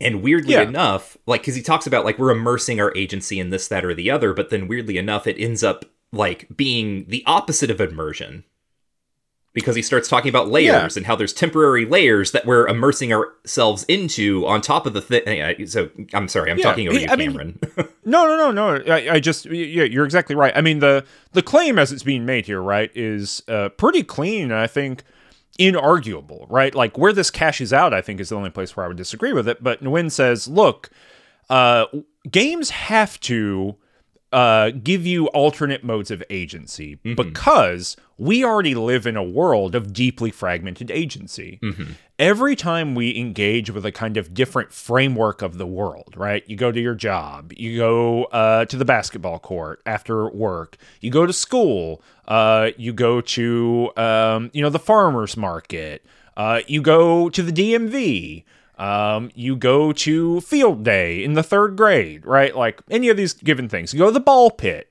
And 0.04 0.22
weirdly 0.22 0.54
Yeah. 0.54 0.62
enough, 0.64 1.18
like, 1.26 1.42
because 1.42 1.56
he 1.56 1.62
talks 1.62 1.88
about 1.88 2.06
like 2.06 2.20
we're 2.20 2.32
immersing 2.32 2.80
our 2.82 2.92
agency 2.96 3.40
in 3.40 3.50
this, 3.50 3.68
that, 3.70 3.86
or 3.86 3.94
the 3.94 4.12
other, 4.12 4.34
but 4.34 4.50
then 4.50 4.68
weirdly 4.68 4.98
enough, 4.98 5.26
it 5.28 5.38
ends 5.40 5.64
up 5.64 5.86
like 6.12 6.48
being 6.56 7.06
the 7.08 7.24
opposite 7.26 7.72
of 7.72 7.82
immersion 7.82 8.44
because 9.54 9.76
he 9.76 9.82
starts 9.84 10.10
talking 10.10 10.30
about 10.30 10.48
layers 10.50 10.98
and 10.98 11.06
how 11.06 11.16
there's 11.16 11.32
temporary 11.34 11.86
layers 11.86 12.32
that 12.32 12.46
we're 12.46 12.68
immersing 12.68 13.14
ourselves 13.14 13.84
into 13.84 14.46
on 14.48 14.62
top 14.62 14.86
of 14.88 14.94
the 14.94 15.02
thing. 15.02 15.68
So 15.68 15.90
I'm 16.14 16.28
sorry, 16.28 16.50
I'm 16.52 16.58
Yeah, 16.58 16.64
talking 16.66 16.88
over 16.88 17.00
you, 17.00 17.08
I 17.10 17.16
mean, 17.16 17.30
Cameron. 17.32 17.60
No, 18.06 18.28
no, 18.28 18.36
no, 18.36 18.52
no. 18.52 18.94
I, 18.94 19.14
I 19.16 19.20
just, 19.22 19.46
yeah, 19.46 19.84
you're 19.86 20.04
exactly 20.06 20.36
right. 20.36 20.52
I 20.58 20.60
mean, 20.62 20.80
the 20.80 21.06
the 21.32 21.42
claim 21.42 21.80
as 21.80 21.92
it's 21.94 22.04
being 22.04 22.26
made 22.26 22.46
here, 22.48 22.62
right, 22.62 22.92
is 22.94 23.42
uh, 23.48 23.70
pretty 23.70 24.04
clean. 24.04 24.52
I 24.52 24.68
think 24.68 25.04
inarguable, 25.60 26.46
right? 26.50 26.74
Like 26.74 26.98
where 26.98 27.14
this 27.14 27.32
cashes 27.32 27.72
out, 27.74 27.94
I 27.94 28.02
think 28.02 28.20
is 28.20 28.30
the 28.30 28.36
only 28.36 28.50
place 28.50 28.76
where 28.76 28.86
I 28.86 28.88
would 28.88 28.98
disagree 28.98 29.34
with 29.34 29.48
it. 29.48 29.64
But 29.64 29.84
Nguyen 29.84 30.12
says, 30.12 30.48
look, 30.48 30.90
uh, 31.50 31.86
games 32.30 32.72
have 32.72 33.20
to 33.22 33.76
uh, 34.34 34.72
give 34.72 35.06
you 35.06 35.28
alternate 35.28 35.84
modes 35.84 36.10
of 36.12 36.24
agency 36.30 36.96
because 37.16 37.96
we 38.18 38.44
already 38.44 38.74
live 38.74 39.06
in 39.06 39.16
a 39.16 39.24
world 39.24 39.76
of 39.76 39.94
deeply 39.94 40.32
fragmented 40.32 40.90
agency. 40.90 41.60
Every 42.18 42.56
time 42.56 42.96
we 42.96 43.16
engage 43.16 43.70
with 43.70 43.86
a 43.86 43.92
kind 43.92 44.18
of 44.18 44.34
different 44.34 44.72
framework 44.74 45.42
of 45.42 45.58
the 45.58 45.68
world, 45.68 46.16
right? 46.18 46.44
You 46.48 46.56
go 46.56 46.72
to 46.72 46.80
your 46.80 46.96
job, 46.96 47.54
you 47.56 47.78
go 47.78 48.24
uh, 48.26 48.66
to 48.66 48.76
the 48.78 48.86
basketball 48.86 49.40
court 49.40 49.82
after 49.86 50.28
work, 50.30 50.78
you 51.00 51.12
go 51.12 51.26
to 51.28 51.34
school, 51.34 52.02
uh, 52.28 52.72
you 52.76 52.92
go 52.92 53.22
to 53.22 53.92
um, 53.98 54.50
you 54.54 54.62
know 54.64 54.70
the 54.70 54.80
farmers 54.80 55.38
market, 55.38 56.06
uh, 56.38 56.62
you 56.68 56.82
go 56.82 57.30
to 57.30 57.44
the 57.44 57.52
DMV. 57.52 58.44
Um, 58.78 59.30
you 59.36 59.56
go 59.56 59.92
to 59.94 60.42
field 60.42 60.84
day 60.84 61.24
in 61.24 61.34
the 61.34 61.44
third 61.44 61.76
grade, 61.76 62.26
right? 62.26 62.56
Like 62.56 62.82
any 62.90 63.10
of 63.10 63.18
these 63.18 63.34
given 63.34 63.70
things. 63.70 63.94
You 63.94 64.00
go 64.00 64.06
to 64.08 64.12
the 64.12 64.20
ball 64.20 64.50
pit. 64.52 64.90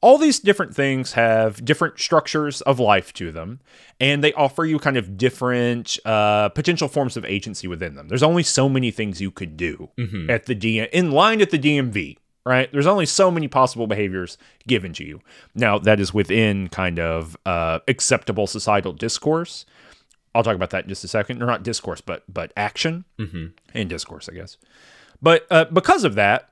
all 0.00 0.16
these 0.16 0.38
different 0.38 0.74
things 0.76 1.12
have 1.14 1.64
different 1.64 1.98
structures 1.98 2.60
of 2.62 2.78
life 2.78 3.12
to 3.14 3.32
them, 3.32 3.58
and 3.98 4.22
they 4.22 4.32
offer 4.34 4.64
you 4.64 4.78
kind 4.78 4.96
of 4.96 5.16
different 5.18 5.98
uh, 6.04 6.48
potential 6.50 6.86
forms 6.88 7.16
of 7.16 7.24
agency 7.24 7.66
within 7.66 7.96
them. 7.96 8.06
There's 8.08 8.22
only 8.22 8.44
so 8.44 8.68
many 8.68 8.90
things 8.92 9.20
you 9.20 9.32
could 9.32 9.56
do 9.56 9.90
at 10.30 10.46
the 10.46 10.54
D 10.54 10.78
in 10.80 11.10
line 11.10 11.40
at 11.40 11.50
the 11.50 11.58
DMV, 11.58 12.16
right? 12.46 12.70
There's 12.70 12.86
only 12.86 13.06
so 13.06 13.28
many 13.30 13.48
possible 13.48 13.88
behaviors 13.88 14.38
given 14.68 14.92
to 14.94 15.04
you. 15.04 15.20
Now 15.56 15.78
that 15.80 15.98
is 15.98 16.14
within 16.14 16.68
kind 16.68 17.00
of 17.00 17.36
uh, 17.44 17.80
acceptable 17.88 18.46
societal 18.46 18.92
discourse. 18.92 19.66
I'll 20.38 20.44
talk 20.44 20.54
about 20.54 20.70
that 20.70 20.84
in 20.84 20.88
just 20.88 21.02
a 21.02 21.08
second. 21.08 21.42
Or 21.42 21.46
not 21.46 21.64
discourse, 21.64 22.00
but 22.00 22.22
but 22.32 22.52
action 22.56 23.04
and 23.74 23.90
discourse, 23.90 24.28
I 24.28 24.34
guess. 24.34 24.56
But 25.20 25.46
uh, 25.50 25.64
because 25.64 26.04
of 26.04 26.14
that, 26.14 26.50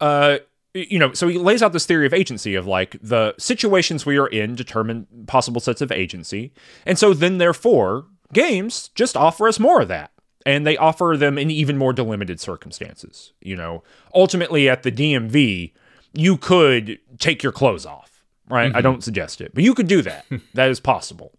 uh, 0.00 0.38
you 0.74 0.98
know, 0.98 1.12
so 1.12 1.26
he 1.26 1.38
lays 1.38 1.60
out 1.62 1.72
this 1.72 1.86
theory 1.86 2.06
of 2.06 2.14
agency 2.14 2.54
of 2.54 2.66
like 2.66 2.96
the 3.02 3.34
situations 3.38 4.06
we 4.06 4.16
are 4.16 4.28
in 4.28 4.54
determine 4.54 5.06
possible 5.26 5.60
sets 5.60 5.80
of 5.80 5.90
agency. 5.90 6.52
And 6.84 6.98
so 6.98 7.12
then, 7.14 7.38
therefore, 7.38 8.06
games 8.32 8.90
just 8.94 9.16
offer 9.16 9.48
us 9.48 9.58
more 9.58 9.80
of 9.82 9.88
that. 9.88 10.12
And 10.44 10.64
they 10.64 10.76
offer 10.76 11.16
them 11.18 11.38
in 11.38 11.50
even 11.50 11.76
more 11.76 11.92
delimited 11.92 12.38
circumstances. 12.38 13.32
You 13.40 13.56
know, 13.56 13.82
ultimately 14.14 14.68
at 14.68 14.84
the 14.84 14.92
DMV, 14.92 15.72
you 16.12 16.36
could 16.36 17.00
take 17.18 17.42
your 17.42 17.50
clothes 17.52 17.84
off, 17.84 18.24
right? 18.48 18.72
I 18.74 18.80
don't 18.80 19.02
suggest 19.02 19.40
it, 19.40 19.52
but 19.54 19.64
you 19.64 19.74
could 19.74 19.88
do 19.88 20.02
that. 20.02 20.24
that 20.54 20.70
is 20.70 20.78
possible. 20.78 21.32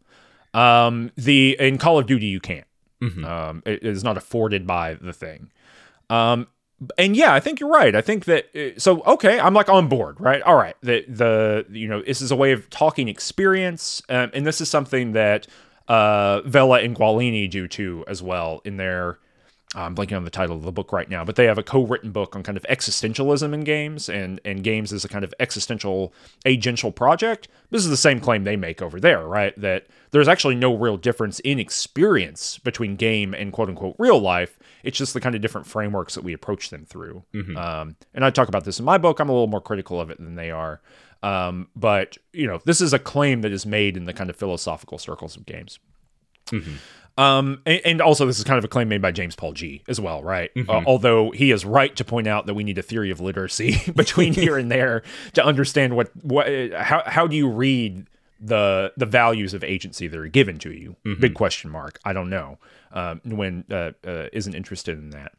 Um, 0.58 1.12
the 1.16 1.56
in 1.60 1.78
Call 1.78 2.00
of 2.00 2.08
Duty, 2.08 2.26
you 2.26 2.40
can't. 2.40 2.66
Um, 3.26 3.62
it 3.66 3.84
is 3.84 4.04
not 4.04 4.18
afforded 4.18 4.66
by 4.66 4.96
the 4.96 5.14
thing. 5.14 5.52
Um, 6.10 6.48
and 6.98 7.16
yeah, 7.16 7.34
I 7.34 7.40
think 7.40 7.60
you're 7.60 7.70
right. 7.70 7.96
I 7.96 8.02
think 8.02 8.26
that 8.26 8.46
uh, 8.56 8.80
so 8.80 9.02
okay, 9.04 9.40
I'm 9.40 9.54
like 9.54 9.70
on 9.70 9.88
board, 9.88 10.20
right? 10.20 10.42
All 10.42 10.56
right, 10.56 10.76
the 10.82 11.06
the 11.08 11.66
you 11.70 11.88
know 11.88 12.02
this 12.02 12.22
is 12.22 12.32
a 12.32 12.36
way 12.36 12.52
of 12.54 12.70
talking 12.70 13.08
experience, 13.08 14.02
um, 14.10 14.32
and 14.34 14.46
this 14.46 14.62
is 14.62 14.70
something 14.70 15.14
that 15.14 15.48
uh, 15.88 16.42
Vella 16.42 16.80
and 16.82 16.96
Gualeni 16.96 17.50
do 17.50 17.68
too 17.68 18.04
as 18.08 18.24
well 18.24 18.62
in 18.66 18.78
their. 18.78 19.20
I'm 19.84 19.96
blanking 19.96 20.18
on 20.18 20.24
the 20.24 20.30
title 20.30 20.56
of 20.56 20.64
the 20.64 20.72
book 20.72 20.92
right 20.92 21.10
now, 21.10 21.24
but 21.24 21.36
they 21.36 21.46
have 21.46 21.58
a 21.58 21.64
co-written 21.64 22.12
book 22.12 22.36
on 22.36 22.44
kind 22.44 22.58
of 22.58 22.66
existentialism 22.70 23.54
in 23.54 23.62
games 23.62 24.10
and 24.10 24.42
and 24.44 24.64
games 24.64 24.92
as 24.92 25.06
a 25.06 25.08
kind 25.08 25.24
of 25.24 25.34
existential 25.40 26.14
agential 26.46 26.94
project. 26.94 27.48
This 27.70 27.84
is 27.84 27.90
the 27.90 27.98
same 27.98 28.20
claim 28.20 28.44
they 28.44 28.56
make 28.56 28.82
over 28.82 29.00
there, 29.00 29.28
right? 29.28 29.54
That 29.60 29.88
there's 30.12 30.28
actually 30.28 30.56
no 30.56 30.74
real 30.76 30.98
difference 30.98 31.40
in 31.42 31.60
experience 31.60 32.58
between 32.60 32.96
game 32.96 33.34
and 33.34 33.54
quote 33.54 33.70
unquote 33.70 33.96
real 34.00 34.20
life. 34.20 34.58
It's 34.84 34.98
just 34.98 35.14
the 35.14 35.22
kind 35.22 35.36
of 35.36 35.42
different 35.42 35.68
frameworks 35.68 36.16
that 36.16 36.24
we 36.24 36.34
approach 36.34 36.70
them 36.70 36.86
through. 36.86 37.24
Um, 37.58 37.96
and 38.14 38.26
I 38.26 38.30
talk 38.32 38.48
about 38.48 38.64
this 38.66 38.80
in 38.80 38.86
my 38.86 38.98
book. 38.98 39.20
I'm 39.20 39.30
a 39.30 39.34
little 39.34 39.48
more 39.48 39.62
critical 39.62 40.02
of 40.02 40.10
it 40.10 40.18
than 40.18 40.36
they 40.36 40.50
are. 40.50 40.82
Um, 41.24 41.68
but 41.76 42.18
you 42.34 42.48
know, 42.48 42.60
this 42.66 42.82
is 42.82 42.94
a 42.94 43.00
claim 43.00 43.42
that 43.42 43.52
is 43.52 43.66
made 43.66 43.98
in 43.98 44.06
the 44.06 44.14
kind 44.14 44.30
of 44.30 44.36
philosophical 44.36 44.98
circles 44.98 45.36
of 45.36 45.46
games. 45.46 45.78
Um, 47.18 47.62
and, 47.66 47.82
and 47.84 48.02
also 48.02 48.26
this 48.26 48.38
is 48.38 48.44
kind 48.44 48.58
of 48.60 48.64
a 48.64 48.68
claim 48.68 48.90
made 48.90 49.02
by 49.02 49.12
James 49.12 49.36
Paul 49.36 49.54
Gee 49.54 49.82
as 49.88 50.00
well, 50.00 50.22
right? 50.24 50.52
Uh, 50.70 50.82
although 50.86 51.32
he 51.32 51.52
is 51.52 51.66
right 51.66 51.96
to 51.96 52.06
point 52.06 52.28
out 52.28 52.46
that 52.46 52.54
we 52.54 52.64
need 52.64 52.78
a 52.78 52.84
theory 52.84 53.10
of 53.10 53.20
literacy 53.20 53.92
between 53.96 54.34
here 54.34 54.58
and 54.58 54.72
there 54.72 55.02
to 55.34 55.44
understand 55.44 55.96
what 55.96 56.12
what 56.24 56.48
how 56.74 57.02
how 57.06 57.26
do 57.28 57.36
you 57.36 57.50
read 57.50 58.06
the 58.40 58.94
the 58.98 59.06
values 59.08 59.54
of 59.56 59.64
agency 59.64 60.08
that 60.08 60.20
are 60.20 60.28
given 60.28 60.60
to 60.60 60.72
you? 60.72 60.96
Big 61.20 61.34
question 61.34 61.72
mark. 61.72 62.00
I 62.06 62.14
don't 62.14 62.30
know. 62.30 62.60
Um, 62.92 63.22
when 63.26 63.66
uh, 63.72 63.92
uh, 64.06 64.28
isn't 64.32 64.54
interested 64.54 64.98
in 64.98 65.10
that. 65.10 65.34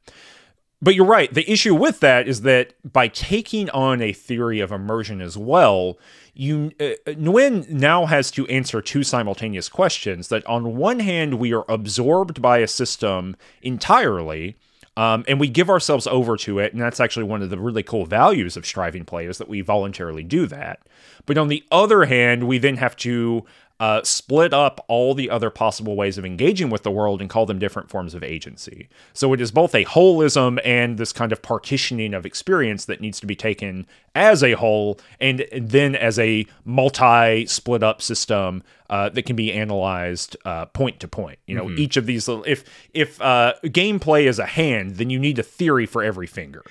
But 0.80 0.94
you're 0.94 1.04
right. 1.04 1.32
The 1.32 1.50
issue 1.50 1.74
with 1.74 1.98
that 2.00 2.28
is 2.28 2.42
that 2.42 2.74
by 2.84 3.08
taking 3.08 3.68
on 3.70 4.00
a 4.00 4.12
theory 4.12 4.60
of 4.60 4.70
immersion 4.70 5.20
as 5.20 5.36
well, 5.36 5.98
you 6.34 6.70
uh, 6.78 6.94
Nguyen 7.06 7.68
now 7.68 8.06
has 8.06 8.30
to 8.32 8.46
answer 8.46 8.80
two 8.80 9.02
simultaneous 9.02 9.68
questions. 9.68 10.28
That 10.28 10.46
on 10.46 10.76
one 10.76 11.00
hand, 11.00 11.34
we 11.34 11.52
are 11.52 11.64
absorbed 11.68 12.40
by 12.40 12.58
a 12.58 12.68
system 12.68 13.36
entirely, 13.60 14.56
um, 14.96 15.24
and 15.26 15.40
we 15.40 15.48
give 15.48 15.68
ourselves 15.68 16.06
over 16.06 16.36
to 16.36 16.60
it, 16.60 16.72
and 16.72 16.80
that's 16.80 17.00
actually 17.00 17.24
one 17.24 17.42
of 17.42 17.50
the 17.50 17.58
really 17.58 17.82
cool 17.82 18.06
values 18.06 18.56
of 18.56 18.64
striving 18.64 19.04
play 19.04 19.26
is 19.26 19.38
that 19.38 19.48
we 19.48 19.62
voluntarily 19.62 20.22
do 20.22 20.46
that. 20.46 20.80
But 21.26 21.38
on 21.38 21.48
the 21.48 21.64
other 21.72 22.04
hand, 22.04 22.46
we 22.46 22.58
then 22.58 22.76
have 22.76 22.94
to 22.98 23.44
uh, 23.80 24.02
split 24.02 24.52
up 24.52 24.84
all 24.88 25.14
the 25.14 25.30
other 25.30 25.50
possible 25.50 25.94
ways 25.94 26.18
of 26.18 26.24
engaging 26.24 26.68
with 26.68 26.82
the 26.82 26.90
world 26.90 27.20
and 27.20 27.30
call 27.30 27.46
them 27.46 27.60
different 27.60 27.88
forms 27.88 28.12
of 28.12 28.24
agency. 28.24 28.88
So 29.12 29.32
it 29.32 29.40
is 29.40 29.52
both 29.52 29.74
a 29.74 29.84
holism 29.84 30.58
and 30.64 30.98
this 30.98 31.12
kind 31.12 31.30
of 31.30 31.42
partitioning 31.42 32.12
of 32.12 32.26
experience 32.26 32.86
that 32.86 33.00
needs 33.00 33.20
to 33.20 33.26
be 33.26 33.36
taken 33.36 33.86
as 34.16 34.42
a 34.42 34.52
whole 34.52 34.98
and 35.20 35.46
then 35.52 35.94
as 35.94 36.18
a 36.18 36.44
multi 36.64 37.46
split 37.46 37.84
up 37.84 38.02
system 38.02 38.64
uh, 38.90 39.10
that 39.10 39.22
can 39.22 39.36
be 39.36 39.52
analyzed 39.52 40.36
uh, 40.44 40.66
point 40.66 40.98
to 40.98 41.06
point. 41.06 41.38
You 41.46 41.54
know, 41.54 41.70
each 41.70 41.96
of 41.96 42.06
these 42.06 42.26
little, 42.26 42.44
if 42.44 42.64
if 42.92 43.20
uh, 43.20 43.54
gameplay 43.64 44.24
is 44.24 44.40
a 44.40 44.46
hand, 44.46 44.96
then 44.96 45.08
you 45.08 45.20
need 45.20 45.38
a 45.38 45.44
theory 45.44 45.86
for 45.86 46.02
every 46.02 46.26
finger. 46.26 46.64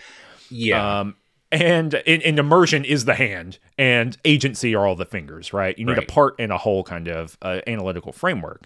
Yeah. 0.49 0.99
Um, 0.99 1.16
and, 1.52 1.93
and, 2.06 2.22
and 2.24 2.39
immersion 2.39 2.84
is 2.86 3.06
the 3.06 3.16
hand, 3.16 3.58
and 3.78 4.18
agency 4.26 4.76
are 4.76 4.86
all 4.86 4.95
the 4.95 5.06
fingers, 5.06 5.54
right? 5.54 5.78
You 5.78 5.86
need 5.86 5.98
Right. 5.98 6.04
a 6.10 6.12
part 6.12 6.36
and 6.39 6.52
a 6.52 6.58
whole 6.58 6.84
kind 6.84 7.08
of 7.08 7.38
uh, 7.41 7.62
analytical 7.68 8.12
framework. 8.12 8.66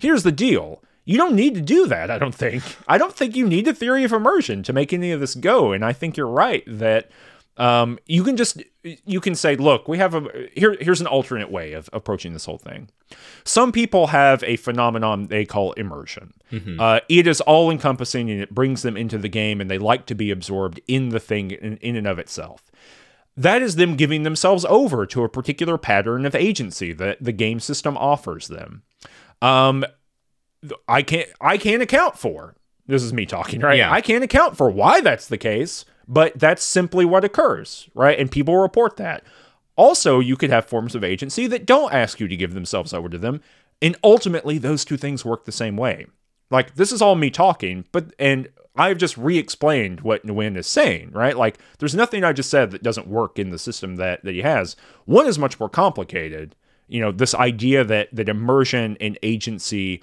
Here's 0.00 0.22
the 0.22 0.32
deal. 0.32 0.82
You 1.04 1.16
don't 1.18 1.34
need 1.34 1.54
to 1.56 1.60
do 1.60 1.86
that, 1.88 2.10
I 2.10 2.18
don't 2.18 2.34
think. 2.34 2.62
I 2.86 2.96
don't 2.96 3.14
think 3.14 3.34
you 3.36 3.46
need 3.46 3.66
a 3.68 3.74
theory 3.74 4.04
of 4.04 4.12
immersion 4.12 4.62
to 4.62 4.72
make 4.72 4.92
any 4.92 5.10
of 5.10 5.20
this 5.20 5.34
go. 5.34 5.72
And 5.72 5.84
I 5.84 5.92
think 5.92 6.16
you're 6.16 6.26
right 6.28 6.62
that 6.66 7.10
um, 7.56 7.98
you 8.06 8.24
can 8.24 8.36
just 8.36 8.62
you 8.82 9.20
can 9.20 9.34
say, 9.34 9.56
look, 9.56 9.86
we 9.86 9.98
have 9.98 10.14
a 10.14 10.48
here. 10.54 10.76
Here's 10.80 11.00
an 11.00 11.06
alternate 11.06 11.50
way 11.50 11.72
of 11.72 11.88
approaching 11.92 12.32
this 12.32 12.46
whole 12.46 12.58
thing. 12.58 12.88
Some 13.44 13.72
people 13.72 14.08
have 14.08 14.42
a 14.44 14.56
phenomenon 14.56 15.26
they 15.26 15.44
call 15.44 15.72
immersion. 15.72 16.32
Uh, 16.80 17.00
it 17.08 17.26
is 17.26 17.40
all 17.42 17.70
encompassing 17.70 18.30
and 18.30 18.40
it 18.40 18.54
brings 18.54 18.82
them 18.82 18.96
into 18.96 19.18
the 19.18 19.28
game, 19.28 19.60
and 19.60 19.70
they 19.70 19.78
like 19.78 20.06
to 20.06 20.14
be 20.14 20.30
absorbed 20.30 20.80
in 20.88 21.10
the 21.10 21.20
thing 21.20 21.50
in, 21.50 21.76
in 21.78 21.96
and 21.96 22.06
of 22.06 22.18
itself. 22.18 22.64
That 23.36 23.62
is 23.62 23.76
them 23.76 23.96
giving 23.96 24.24
themselves 24.24 24.64
over 24.66 25.06
to 25.06 25.24
a 25.24 25.28
particular 25.28 25.78
pattern 25.78 26.26
of 26.26 26.34
agency 26.34 26.92
that 26.92 27.22
the 27.22 27.32
game 27.32 27.60
system 27.60 27.96
offers 27.96 28.48
them. 28.48 28.82
Um, 29.40 29.84
I 30.88 31.02
can't 31.02 31.28
I 31.40 31.58
can't 31.58 31.82
account 31.82 32.18
for. 32.18 32.54
This 32.86 33.02
is 33.02 33.12
me 33.12 33.26
talking, 33.26 33.60
right? 33.60 33.78
Yeah. 33.78 33.92
I 33.92 34.00
can't 34.00 34.24
account 34.24 34.56
for 34.56 34.70
why 34.70 35.00
that's 35.00 35.28
the 35.28 35.38
case, 35.38 35.84
but 36.12 36.38
that's 36.38 36.62
simply 36.62 37.06
what 37.06 37.24
occurs, 37.24 37.88
right? 37.94 38.18
And 38.18 38.30
people 38.30 38.58
report 38.58 38.98
that. 38.98 39.24
Also, 39.76 40.20
you 40.20 40.36
could 40.36 40.50
have 40.50 40.66
forms 40.66 40.94
of 40.94 41.02
agency 41.02 41.46
that 41.46 41.64
don't 41.64 41.94
ask 41.94 42.20
you 42.20 42.28
to 42.28 42.36
give 42.36 42.52
themselves 42.52 42.92
over 42.92 43.08
to 43.08 43.16
them, 43.16 43.40
and 43.80 43.96
ultimately 44.04 44.58
those 44.58 44.84
two 44.84 44.98
things 44.98 45.24
work 45.24 45.46
the 45.46 45.52
same 45.52 45.74
way. 45.74 46.06
Like 46.50 46.74
this 46.74 46.92
is 46.92 47.00
all 47.00 47.14
me 47.14 47.30
talking, 47.30 47.86
but 47.92 48.12
and 48.18 48.48
I've 48.76 48.98
just 48.98 49.16
re-explained 49.16 50.02
what 50.02 50.26
Nguyen 50.26 50.58
is 50.58 50.66
saying, 50.66 51.12
right? 51.12 51.36
Like 51.36 51.58
there's 51.78 51.94
nothing 51.94 52.24
I 52.24 52.34
just 52.34 52.50
said 52.50 52.72
that 52.72 52.82
doesn't 52.82 53.06
work 53.06 53.38
in 53.38 53.48
the 53.48 53.58
system 53.58 53.96
that 53.96 54.22
that 54.22 54.34
he 54.34 54.42
has. 54.42 54.76
One 55.06 55.26
is 55.26 55.38
much 55.38 55.58
more 55.58 55.70
complicated. 55.70 56.54
You 56.88 57.00
know, 57.00 57.10
this 57.10 57.34
idea 57.34 57.84
that 57.84 58.08
that 58.12 58.28
immersion 58.28 58.98
and 59.00 59.18
agency 59.22 60.02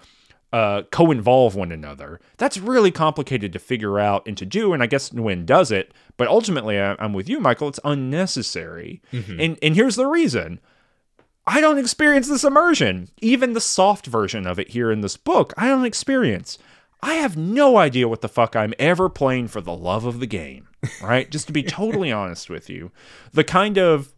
uh, 0.52 0.82
co-involve 0.92 1.56
one 1.56 1.72
another. 1.72 2.20
That's 2.38 2.58
really 2.58 2.92
complicated 2.92 3.54
to 3.54 3.60
figure 3.60 4.00
out 4.00 4.28
and 4.28 4.36
to 4.38 4.46
do, 4.46 4.74
and 4.74 4.82
I 4.82 4.88
guess 4.88 5.10
Nguyen 5.12 5.46
does 5.46 5.72
it. 5.72 5.94
But 6.18 6.28
ultimately, 6.28 6.80
I- 6.80 6.96
I'm 7.00 7.14
with 7.14 7.30
you, 7.30 7.40
Michael. 7.40 7.68
It's 7.68 7.80
unnecessary, 7.84 9.02
and 9.12 9.58
and 9.62 9.76
here's 9.76 9.96
the 9.96 10.08
reason. 10.08 10.60
I 11.48 11.62
don't 11.62 11.80
experience 11.80 12.28
this 12.28 12.44
immersion. 12.44 13.10
Even 13.22 13.54
the 13.54 13.62
soft 13.62 14.06
version 14.06 14.46
of 14.46 14.60
it 14.60 14.70
here 14.70 14.92
in 14.92 15.02
this 15.02 15.18
book, 15.18 15.54
I 15.58 15.68
don't 15.68 15.86
experience. 15.86 16.58
I 17.02 17.14
have 17.16 17.38
no 17.38 17.78
idea 17.78 18.08
what 18.08 18.22
the 18.22 18.28
fuck 18.30 18.56
I'm 18.56 18.74
ever 18.78 19.08
playing 19.10 19.48
for 19.48 19.62
the 19.62 19.76
love 19.76 20.06
of 20.06 20.20
the 20.20 20.28
game, 20.28 20.68
right? 21.02 21.30
Just 21.32 21.48
to 21.48 21.54
be 21.54 21.64
totally 21.80 22.12
honest 22.12 22.50
with 22.50 22.70
you. 22.70 22.92
The 23.34 23.44
kind 23.44 23.78
of 23.78 24.14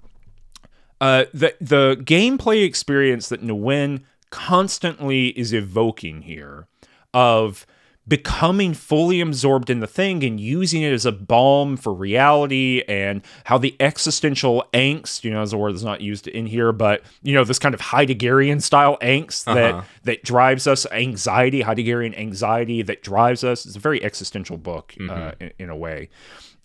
uh, 0.99 1.25
the 1.33 1.55
the 1.61 1.97
gameplay 2.03 2.63
experience 2.65 3.29
that 3.29 3.41
Nguyen 3.43 4.03
constantly 4.31 5.27
is 5.37 5.53
evoking 5.53 6.23
here 6.23 6.67
of 7.13 7.65
becoming 8.07 8.73
fully 8.73 9.21
absorbed 9.21 9.69
in 9.69 9.79
the 9.79 9.87
thing 9.87 10.23
and 10.23 10.39
using 10.39 10.81
it 10.81 10.91
as 10.91 11.05
a 11.05 11.11
balm 11.11 11.77
for 11.77 11.93
reality 11.93 12.81
and 12.87 13.21
how 13.43 13.59
the 13.59 13.75
existential 13.79 14.65
angst, 14.73 15.23
you 15.23 15.29
know, 15.29 15.41
as 15.43 15.53
a 15.53 15.57
word 15.57 15.71
that's 15.73 15.83
not 15.83 16.01
used 16.01 16.27
in 16.27 16.47
here, 16.47 16.71
but 16.71 17.03
you 17.21 17.33
know, 17.33 17.43
this 17.43 17.59
kind 17.59 17.75
of 17.75 17.79
Heideggerian 17.79 18.59
style 18.61 18.97
angst 19.01 19.47
Uh-huh. 19.47 19.53
that 19.55 19.85
that 20.03 20.23
drives 20.23 20.65
us, 20.65 20.87
anxiety, 20.91 21.61
Heideggerian 21.61 22.17
anxiety 22.17 22.81
that 22.81 23.03
drives 23.03 23.43
us. 23.43 23.65
It's 23.67 23.75
a 23.75 23.79
very 23.79 24.03
existential 24.03 24.57
book 24.57 24.95
uh, 25.07 25.33
in, 25.39 25.51
in 25.59 25.69
a 25.69 25.75
way. 25.77 26.09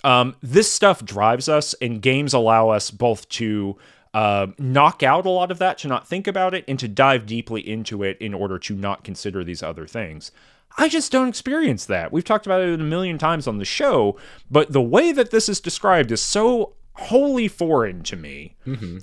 Um, 0.05 0.37
this 0.43 0.73
stuff 0.73 1.05
drives 1.05 1.49
us, 1.49 1.75
and 1.83 2.01
games 2.01 2.33
allow 2.33 2.71
us 2.71 2.91
both 2.91 3.29
to 3.31 3.77
uh, 4.17 4.47
knock 4.59 5.03
out 5.03 5.27
a 5.27 5.31
lot 5.31 5.51
of 5.51 5.59
that, 5.59 5.77
to 5.77 5.89
not 5.89 6.09
think 6.09 6.27
about 6.27 6.55
it, 6.55 6.65
and 6.67 6.79
to 6.79 6.89
dive 6.89 7.27
deeply 7.27 7.61
into 7.61 8.03
it 8.03 8.17
in 8.19 8.33
order 8.33 8.59
to 8.59 8.75
not 8.75 9.05
consider 9.05 9.45
these 9.45 9.63
other 9.63 9.87
things. 9.87 10.33
I 10.79 10.89
just 10.89 11.13
don't 11.13 11.29
experience 11.29 11.85
that. 11.85 12.13
We've 12.13 12.25
talked 12.25 12.47
about 12.47 12.63
it 12.63 12.81
a 12.81 12.83
million 12.83 13.19
times 13.19 13.47
on 13.47 13.59
the 13.59 13.67
show, 13.67 14.17
but 14.51 14.73
the 14.73 14.81
way 14.81 15.13
that 15.13 15.33
this 15.33 15.51
is 15.51 15.61
described 15.61 16.11
is 16.13 16.23
so 16.23 16.73
wholly 16.95 17.47
foreign 17.47 18.03
to 18.05 18.17
me 18.17 18.57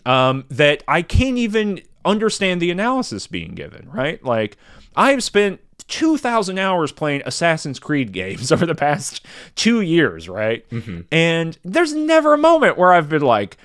um, 0.07 0.45
that 0.49 0.81
I 0.87 1.03
can't 1.03 1.37
even 1.37 1.81
understand 2.03 2.59
the 2.59 2.71
analysis 2.71 3.27
being 3.27 3.51
given, 3.51 3.87
right? 3.91 4.23
Like, 4.23 4.57
I 4.95 5.11
have 5.11 5.21
spent 5.23 5.61
2,000 5.89 6.57
hours 6.57 6.91
playing 6.91 7.21
Assassin's 7.23 7.77
Creed 7.77 8.13
games 8.13 8.51
over 8.55 8.65
the 8.65 8.73
past 8.73 9.23
two 9.53 9.81
years, 9.81 10.27
right? 10.27 10.65
And 11.11 11.55
there's 11.63 11.93
never 11.93 12.33
a 12.33 12.37
moment 12.39 12.79
where 12.79 12.91
I've 12.93 13.09
been 13.09 13.21
like, 13.21 13.57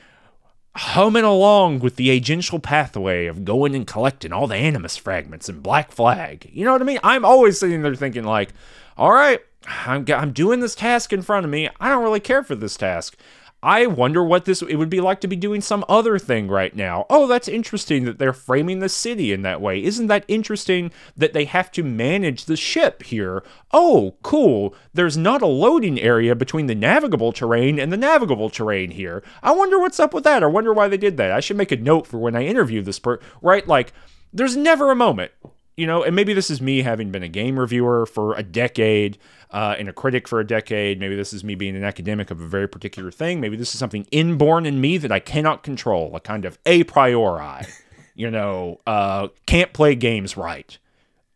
humming 0.76 1.24
along 1.24 1.80
with 1.80 1.96
the 1.96 2.08
agential 2.08 2.62
pathway 2.62 3.26
of 3.26 3.44
going 3.44 3.74
and 3.74 3.86
collecting 3.86 4.32
all 4.32 4.46
the 4.46 4.56
animus 4.56 4.96
fragments 4.96 5.48
and 5.48 5.62
Black 5.62 5.90
Flag. 5.90 6.48
You 6.52 6.64
know 6.64 6.72
what 6.72 6.82
I 6.82 6.84
mean? 6.84 7.00
I'm 7.02 7.24
always 7.24 7.58
sitting 7.58 7.82
there 7.82 7.94
thinking 7.94 8.24
like, 8.24 8.52
all 8.96 9.12
right, 9.12 9.40
I'm, 9.66 10.04
I'm 10.08 10.32
doing 10.32 10.60
this 10.60 10.74
task 10.74 11.12
in 11.12 11.22
front 11.22 11.44
of 11.44 11.50
me. 11.50 11.68
I 11.80 11.88
don't 11.88 12.02
really 12.02 12.20
care 12.20 12.42
for 12.42 12.54
this 12.54 12.76
task. 12.76 13.16
I 13.62 13.86
wonder 13.86 14.22
what 14.22 14.44
this 14.44 14.62
it 14.62 14.76
would 14.76 14.90
be 14.90 15.00
like 15.00 15.20
to 15.20 15.28
be 15.28 15.34
doing 15.34 15.60
some 15.60 15.84
other 15.88 16.18
thing 16.18 16.48
right 16.48 16.74
now. 16.74 17.06
Oh, 17.10 17.26
that's 17.26 17.48
interesting 17.48 18.04
that 18.04 18.18
they're 18.18 18.32
framing 18.32 18.78
the 18.78 18.88
city 18.88 19.32
in 19.32 19.42
that 19.42 19.60
way. 19.60 19.82
Isn't 19.82 20.06
that 20.06 20.24
interesting 20.28 20.92
that 21.16 21.32
they 21.32 21.44
have 21.44 21.72
to 21.72 21.82
manage 21.82 22.44
the 22.44 22.56
ship 22.56 23.02
here? 23.02 23.42
Oh, 23.72 24.14
cool. 24.22 24.74
There's 24.94 25.16
not 25.16 25.42
a 25.42 25.46
loading 25.46 25.98
area 26.00 26.36
between 26.36 26.66
the 26.66 26.74
navigable 26.74 27.32
terrain 27.32 27.80
and 27.80 27.92
the 27.92 27.96
navigable 27.96 28.48
terrain 28.48 28.92
here. 28.92 29.24
I 29.42 29.50
wonder 29.50 29.78
what's 29.78 30.00
up 30.00 30.14
with 30.14 30.24
that. 30.24 30.44
I 30.44 30.46
wonder 30.46 30.72
why 30.72 30.86
they 30.86 30.96
did 30.96 31.16
that. 31.16 31.32
I 31.32 31.40
should 31.40 31.56
make 31.56 31.72
a 31.72 31.76
note 31.76 32.06
for 32.06 32.18
when 32.18 32.36
I 32.36 32.44
interview 32.44 32.80
this 32.82 33.00
per 33.00 33.18
right 33.42 33.66
like 33.66 33.92
there's 34.32 34.56
never 34.56 34.90
a 34.90 34.96
moment 34.96 35.32
you 35.78 35.86
know, 35.86 36.02
and 36.02 36.16
maybe 36.16 36.34
this 36.34 36.50
is 36.50 36.60
me 36.60 36.82
having 36.82 37.12
been 37.12 37.22
a 37.22 37.28
game 37.28 37.56
reviewer 37.56 38.04
for 38.04 38.34
a 38.34 38.42
decade 38.42 39.16
uh, 39.52 39.76
and 39.78 39.88
a 39.88 39.92
critic 39.92 40.26
for 40.26 40.40
a 40.40 40.46
decade. 40.46 40.98
Maybe 40.98 41.14
this 41.14 41.32
is 41.32 41.44
me 41.44 41.54
being 41.54 41.76
an 41.76 41.84
academic 41.84 42.32
of 42.32 42.40
a 42.40 42.48
very 42.48 42.66
particular 42.66 43.12
thing. 43.12 43.40
Maybe 43.40 43.56
this 43.56 43.72
is 43.72 43.78
something 43.78 44.04
inborn 44.10 44.66
in 44.66 44.80
me 44.80 44.98
that 44.98 45.12
I 45.12 45.20
cannot 45.20 45.62
control, 45.62 46.16
a 46.16 46.20
kind 46.20 46.44
of 46.44 46.58
a 46.66 46.82
priori, 46.82 47.64
you 48.16 48.28
know, 48.28 48.80
uh, 48.88 49.28
can't 49.46 49.72
play 49.72 49.94
games 49.94 50.36
right 50.36 50.76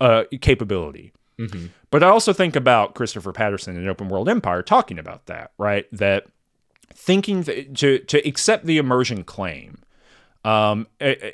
uh, 0.00 0.24
capability. 0.40 1.12
But 1.92 2.02
I 2.02 2.08
also 2.08 2.32
think 2.32 2.56
about 2.56 2.96
Christopher 2.96 3.30
Patterson 3.30 3.76
in 3.76 3.88
Open 3.88 4.08
World 4.08 4.28
Empire 4.28 4.62
talking 4.62 4.98
about 4.98 5.26
that, 5.26 5.52
right? 5.56 5.86
That 5.92 6.26
thinking 6.92 7.44
th- 7.44 7.78
to 7.78 8.00
to 8.00 8.28
accept 8.28 8.66
the 8.66 8.78
immersion 8.78 9.22
claim 9.22 9.78
um, 10.44 10.86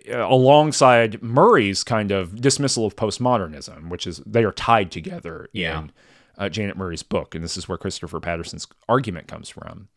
alongside 0.08 1.22
Murray's 1.22 1.84
kind 1.84 2.10
of 2.10 2.40
dismissal 2.40 2.84
of 2.86 2.96
postmodernism, 2.96 3.88
which 3.88 4.06
is 4.06 4.18
they 4.26 4.44
are 4.44 4.52
tied 4.52 4.90
together 4.90 5.48
Yeah. 5.52 5.78
in 5.80 5.92
uh, 6.36 6.48
Janet 6.48 6.76
Murray's 6.76 7.02
book, 7.02 7.34
and 7.34 7.42
this 7.42 7.56
is 7.56 7.68
where 7.68 7.78
Christopher 7.78 8.20
Patterson's 8.20 8.66
argument 8.88 9.26
comes 9.26 9.48
from. 9.48 9.88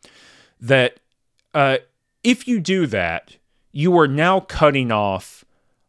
That 0.60 0.98
uh, 1.54 1.78
if 2.24 2.48
you 2.48 2.60
do 2.60 2.86
that, 2.86 3.36
you 3.72 3.96
are 3.98 4.08
now 4.08 4.40
cutting 4.40 4.90
off 4.92 5.44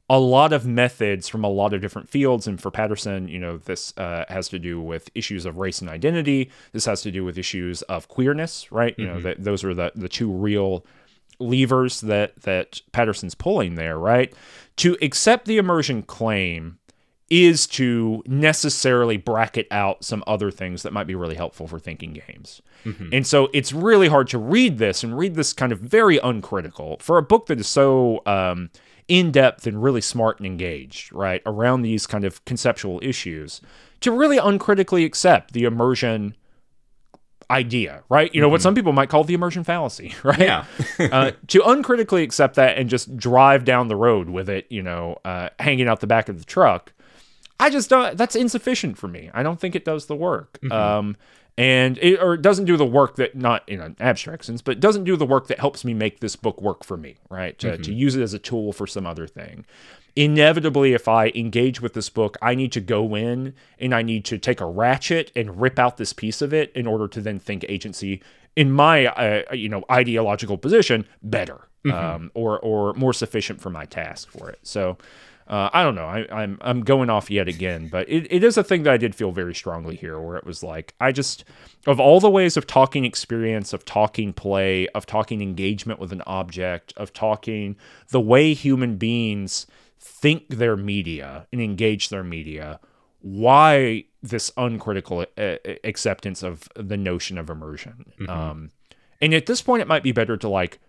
a 0.10 0.20
lot 0.20 0.52
of 0.54 0.66
methods 0.66 1.28
from 1.30 1.44
a 1.44 1.50
lot 1.50 1.74
of 1.74 1.82
different 1.82 2.10
fields. 2.10 2.46
And 2.46 2.62
for 2.62 2.70
Patterson, 2.70 3.28
you 3.30 3.40
know, 3.40 3.58
this 3.58 3.94
uh, 3.98 4.26
has 4.28 4.48
to 4.50 4.60
do 4.60 4.80
with 4.82 5.10
issues 5.16 5.46
of 5.46 5.58
race 5.58 5.80
and 5.82 5.90
identity. 5.90 6.52
This 6.72 6.86
has 6.86 7.02
to 7.04 7.12
do 7.12 7.24
with 7.24 7.38
issues 7.38 7.82
of 7.84 8.08
queerness, 8.10 8.72
right? 8.72 8.94
You 8.98 9.08
know, 9.08 9.20
that 9.22 9.44
those 9.44 9.64
are 9.64 9.74
the 9.74 9.92
the 9.96 10.10
two 10.10 10.30
real 10.32 10.86
levers 11.40 12.02
that 12.02 12.36
that 12.42 12.82
Patterson's 12.92 13.36
pulling 13.36 13.76
there, 13.76 13.98
right? 13.98 14.34
To 14.78 14.98
accept 15.02 15.46
the 15.46 15.58
immersion 15.58 16.04
claim 16.04 16.80
is 17.30 17.66
to 17.66 18.22
necessarily 18.28 19.18
bracket 19.18 19.66
out 19.72 20.04
some 20.04 20.24
other 20.28 20.52
things 20.52 20.84
that 20.84 20.94
might 20.94 21.08
be 21.08 21.16
really 21.16 21.36
helpful 21.36 21.68
for 21.68 21.80
thinking 21.80 22.14
games. 22.14 22.62
And 23.14 23.26
so 23.26 23.50
it's 23.54 23.72
really 23.74 24.08
hard 24.08 24.28
to 24.28 24.38
read 24.38 24.78
this 24.78 25.04
and 25.04 25.18
read 25.18 25.36
this 25.36 25.54
kind 25.54 25.72
of 25.72 25.80
very 25.80 26.18
uncritical 26.20 26.98
for 27.00 27.18
a 27.18 27.24
book 27.24 27.48
that 27.48 27.60
is 27.60 27.68
so 27.68 28.22
um, 28.26 28.70
in 29.08 29.32
depth 29.32 29.66
and 29.66 29.82
really 29.82 30.02
smart 30.02 30.38
and 30.40 30.46
engaged, 30.46 31.12
right, 31.14 31.42
around 31.46 31.82
these 31.82 32.06
kind 32.06 32.24
of 32.26 32.44
conceptual 32.46 33.00
issues, 33.02 33.62
to 34.02 34.12
really 34.12 34.38
uncritically 34.38 35.06
accept 35.06 35.54
the 35.54 35.64
immersion 35.64 36.36
idea, 37.50 38.04
right? 38.10 38.34
You 38.34 38.42
know, 38.42 38.50
what 38.50 38.62
some 38.62 38.76
people 38.76 38.94
might 38.94 39.10
call 39.10 39.24
the 39.24 39.34
immersion 39.34 39.64
fallacy, 39.64 40.16
right? 40.24 40.40
Yeah. 40.40 40.66
uh, 41.00 41.32
to 41.48 41.64
uncritically 41.68 42.24
accept 42.24 42.56
that 42.56 42.78
and 42.78 42.90
just 42.90 43.16
drive 43.18 43.66
down 43.66 43.88
the 43.88 43.96
road 43.96 44.30
with 44.30 44.50
it, 44.50 44.66
you 44.70 44.82
know, 44.82 45.20
uh, 45.26 45.50
hanging 45.60 45.88
out 45.88 46.00
the 46.00 46.08
back 46.08 46.30
of 46.30 46.40
the 46.40 46.46
truck, 46.46 46.94
I 47.60 47.70
just 47.70 47.90
don't. 47.90 48.18
That's 48.18 48.36
insufficient 48.36 48.98
for 48.98 49.08
me. 49.08 49.30
I 49.34 49.44
don't 49.44 49.60
think 49.60 49.76
it 49.76 49.86
does 49.86 50.08
the 50.08 50.16
work. 50.16 50.60
Um, 50.72 51.16
and 51.58 52.00
it, 52.00 52.20
or 52.20 52.34
it 52.34 52.42
doesn't 52.42 52.66
do 52.66 52.78
the 52.78 52.86
work 52.86 53.16
that 53.18 53.36
not 53.36 53.68
in 53.70 53.80
an 53.80 53.96
abstract 54.00 54.46
sense, 54.46 54.62
but 54.62 54.80
doesn't 54.80 55.04
do 55.04 55.16
the 55.16 55.26
work 55.26 55.48
that 55.48 55.60
helps 55.60 55.86
me 55.86 55.94
make 55.94 56.20
this 56.20 56.36
book 56.36 56.60
work 56.62 56.84
for 56.84 56.98
me, 56.98 57.18
right? 57.30 57.58
To, 57.60 57.78
to 57.78 57.94
use 57.94 58.16
it 58.16 58.24
as 58.24 58.34
a 58.34 58.40
tool 58.40 58.74
for 58.74 58.88
some 58.88 59.06
other 59.06 59.28
thing. 59.28 59.66
Inevitably, 60.16 60.94
if 60.94 61.08
I 61.08 61.32
engage 61.34 61.82
with 61.82 61.94
this 61.94 62.10
book, 62.10 62.38
I 62.42 62.54
need 62.54 62.72
to 62.74 62.82
go 62.82 63.16
in 63.16 63.56
and 63.80 63.96
I 63.96 64.04
need 64.04 64.26
to 64.26 64.38
take 64.38 64.62
a 64.62 64.66
ratchet 64.66 65.32
and 65.36 65.60
rip 65.60 65.80
out 65.80 65.98
this 65.98 66.14
piece 66.14 66.42
of 66.42 66.54
it 66.54 66.72
in 66.74 66.86
order 66.86 67.08
to 67.08 67.22
then 67.22 67.40
think 67.40 67.66
agency 67.68 68.22
in 68.56 68.72
my 68.72 69.08
uh, 69.08 69.54
you 69.54 69.70
know 69.70 69.84
ideological 69.90 70.58
position 70.58 71.08
better 71.24 71.68
um, 71.92 72.32
or 72.34 72.60
or 72.60 72.94
more 72.94 73.14
sufficient 73.14 73.60
for 73.60 73.70
my 73.70 73.86
task 73.86 74.30
for 74.30 74.50
it. 74.50 74.60
So 74.64 74.98
uh, 75.48 75.70
I 75.74 75.84
don't 75.84 75.96
know. 75.96 76.06
I, 76.06 76.26
I'm 76.32 76.58
I'm 76.62 76.82
going 76.82 77.10
off 77.10 77.30
yet 77.30 77.48
again, 77.48 77.88
but 77.90 78.08
it, 78.08 78.28
it 78.32 78.44
is 78.44 78.58
a 78.58 78.64
thing 78.64 78.84
that 78.84 78.94
I 78.94 78.98
did 78.98 79.14
feel 79.14 79.32
very 79.32 79.54
strongly 79.54 79.96
here, 79.96 80.20
where 80.20 80.38
it 80.38 80.46
was 80.46 80.64
like 80.64 80.94
I 81.02 81.12
just 81.12 81.44
of 81.86 82.00
all 82.00 82.20
the 82.20 82.30
ways 82.30 82.56
of 82.56 82.66
talking 82.66 83.04
experience, 83.04 83.74
of 83.74 83.84
talking 83.84 84.32
play, 84.32 84.88
of 84.90 85.06
talking 85.06 85.42
engagement 85.42 86.00
with 86.00 86.12
an 86.12 86.22
object, 86.26 86.94
of 86.96 87.12
talking 87.12 87.76
the 88.10 88.22
way 88.22 88.54
human 88.54 88.96
beings 88.96 89.68
think 90.24 90.48
their 90.48 90.78
media 90.78 91.48
and 91.52 91.62
engage 91.62 92.08
their 92.08 92.24
media. 92.24 92.80
Why 93.20 94.06
this 94.22 94.52
uncritical 94.56 95.26
uh, 95.38 95.56
acceptance 95.84 96.44
of 96.44 96.70
the 96.76 96.96
notion 96.96 97.38
of 97.38 97.50
immersion? 97.50 98.14
Um, 98.30 98.72
and 99.22 99.34
at 99.34 99.46
this 99.48 99.62
point, 99.62 99.82
it 99.82 99.88
might 99.88 100.02
be 100.02 100.14
better 100.14 100.38
to 100.38 100.48
like 100.48 100.80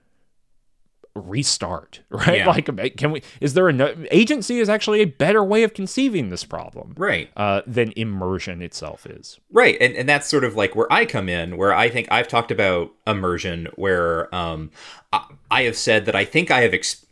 restart, 1.17 2.03
right? 2.11 2.39
Yeah. 2.39 2.49
Like, 2.49 2.97
can 2.97 3.11
we? 3.11 3.23
Is 3.41 3.55
there 3.55 3.69
a 3.69 3.73
no, 3.73 3.95
agency? 4.11 4.61
Is 4.61 4.69
actually 4.69 5.01
a 5.01 5.05
better 5.07 5.43
way 5.43 5.65
of 5.65 5.75
conceiving 5.75 6.31
this 6.31 6.45
problem, 6.45 6.95
Right. 6.97 7.31
Uh, 7.37 7.63
than 7.67 7.93
immersion 7.97 8.63
itself 8.63 9.05
is. 9.05 9.41
Right, 9.53 9.77
and 9.81 9.95
and 9.95 10.09
that's 10.09 10.29
sort 10.29 10.45
of 10.45 10.55
like 10.55 10.77
where 10.77 10.93
I 10.93 11.07
come 11.07 11.29
in, 11.29 11.57
where 11.57 11.75
I 11.75 11.89
think 11.89 12.09
I've 12.11 12.29
talked 12.29 12.51
about 12.51 12.93
immersion, 13.07 13.69
where 13.75 14.33
um, 14.35 14.71
I, 15.13 15.25
I 15.51 15.63
have 15.63 15.77
said 15.77 16.07
that 16.07 16.15
I 16.15 16.25
think 16.25 16.51
I 16.51 16.61
have 16.63 16.75
ex- 16.75 17.04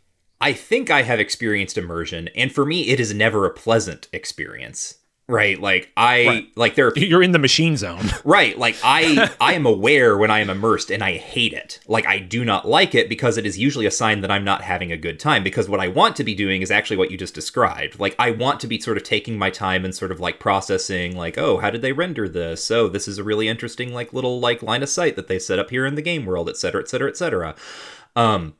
I 0.43 0.51
think 0.51 0.89
I 0.89 1.03
have 1.03 1.19
experienced 1.21 1.77
immersion, 1.77 2.27
and 2.35 2.51
for 2.51 2.65
me, 2.65 2.89
it 2.89 2.99
is 2.99 3.13
never 3.13 3.45
a 3.45 3.53
pleasant 3.53 4.09
experience. 4.11 4.95
Right, 5.25 5.57
like 5.57 5.89
I 5.95 6.25
Right. 6.27 6.47
like 6.57 6.75
there 6.75 6.87
are 6.87 6.93
You're 6.99 7.23
in 7.23 7.31
the 7.31 7.39
machine 7.39 7.77
zone. 7.77 8.09
Right, 8.25 8.57
like 8.59 8.75
I 8.83 9.31
I 9.39 9.53
am 9.53 9.65
aware 9.65 10.17
when 10.17 10.29
I 10.29 10.41
am 10.41 10.49
immersed 10.49 10.91
and 10.91 11.01
I 11.01 11.13
hate 11.13 11.53
it. 11.53 11.79
Like 11.87 12.05
I 12.05 12.19
do 12.19 12.43
not 12.43 12.67
like 12.67 12.93
it 12.93 13.07
because 13.07 13.37
it 13.37 13.45
is 13.45 13.57
usually 13.57 13.85
a 13.85 13.91
sign 13.91 14.19
that 14.19 14.31
I'm 14.31 14.43
not 14.43 14.63
having 14.63 14.91
a 14.91 14.97
good 14.97 15.21
time 15.21 15.41
because 15.41 15.69
what 15.69 15.79
I 15.79 15.87
want 15.87 16.17
to 16.17 16.25
be 16.25 16.35
doing 16.35 16.61
is 16.61 16.71
actually 16.71 16.97
what 16.97 17.09
you 17.09 17.17
just 17.17 17.33
described. 17.33 18.01
Like 18.01 18.13
I 18.19 18.31
want 18.31 18.59
to 18.59 18.67
be 18.67 18.81
sort 18.81 18.97
of 18.97 19.03
taking 19.03 19.37
my 19.37 19.49
time 19.49 19.85
and 19.85 19.95
sort 19.95 20.11
of 20.11 20.19
like 20.19 20.41
processing 20.41 21.15
like, 21.15 21.37
"Oh, 21.37 21.57
how 21.59 21.69
did 21.69 21.81
they 21.81 21.93
render 21.93 22.27
this? 22.27 22.69
Oh, 22.69 22.89
this 22.89 23.07
is 23.07 23.17
a 23.17 23.23
really 23.23 23.47
interesting 23.47 23.93
like 23.93 24.11
little 24.11 24.41
like 24.41 24.61
line 24.61 24.83
of 24.83 24.89
sight 24.89 25.15
that 25.15 25.29
they 25.29 25.39
set 25.39 25.57
up 25.57 25.69
here 25.69 25.85
in 25.85 25.95
the 25.95 26.01
game 26.01 26.25
world, 26.25 26.49
et 26.49 26.57
cetera, 26.57 26.81
et 26.81 26.89
cetera, 26.89 27.07
et 27.09 27.15
cetera." 27.15 27.55
Um 28.17 28.55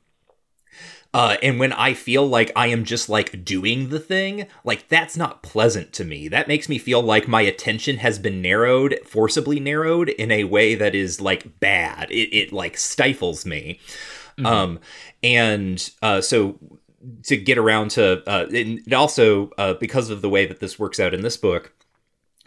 uh, 1.14 1.38
and 1.44 1.60
when 1.60 1.72
I 1.74 1.94
feel 1.94 2.28
like 2.28 2.52
I 2.56 2.68
am 2.68 2.84
just 2.86 3.08
like 3.08 3.46
doing 3.46 3.90
the 3.90 4.00
thing, 4.00 4.48
like 4.64 4.88
that's 4.88 5.16
not 5.16 5.44
pleasant 5.44 5.94
to 5.94 6.04
me. 6.04 6.28
That 6.28 6.48
makes 6.48 6.68
me 6.68 6.80
feel 6.80 7.02
like 7.02 7.28
my 7.28 7.42
attention 7.42 7.98
has 7.98 8.18
been 8.18 8.42
narrowed, 8.42 9.00
forcibly 9.06 9.60
narrowed 9.60 10.10
in 10.10 10.32
a 10.32 10.46
way 10.46 10.74
that 10.76 10.96
is 10.96 11.22
like 11.22 11.60
bad. 11.60 12.10
It, 12.12 12.36
it 12.36 12.52
like 12.52 12.78
stifles 12.78 13.46
me. 13.46 13.80
Um, 14.44 14.80
and 15.22 15.92
uh, 16.02 16.22
so 16.22 16.58
to 17.24 17.38
get 17.38 17.60
around 17.60 17.92
to, 17.92 18.28
uh, 18.28 18.48
and 18.48 18.80
it 18.86 18.94
also 18.94 19.52
uh, 19.58 19.76
because 19.76 20.10
of 20.10 20.22
the 20.24 20.30
way 20.30 20.48
that 20.48 20.60
this 20.60 20.80
works 20.80 21.00
out 21.00 21.14
in 21.14 21.22
this 21.22 21.38
book, 21.38 21.74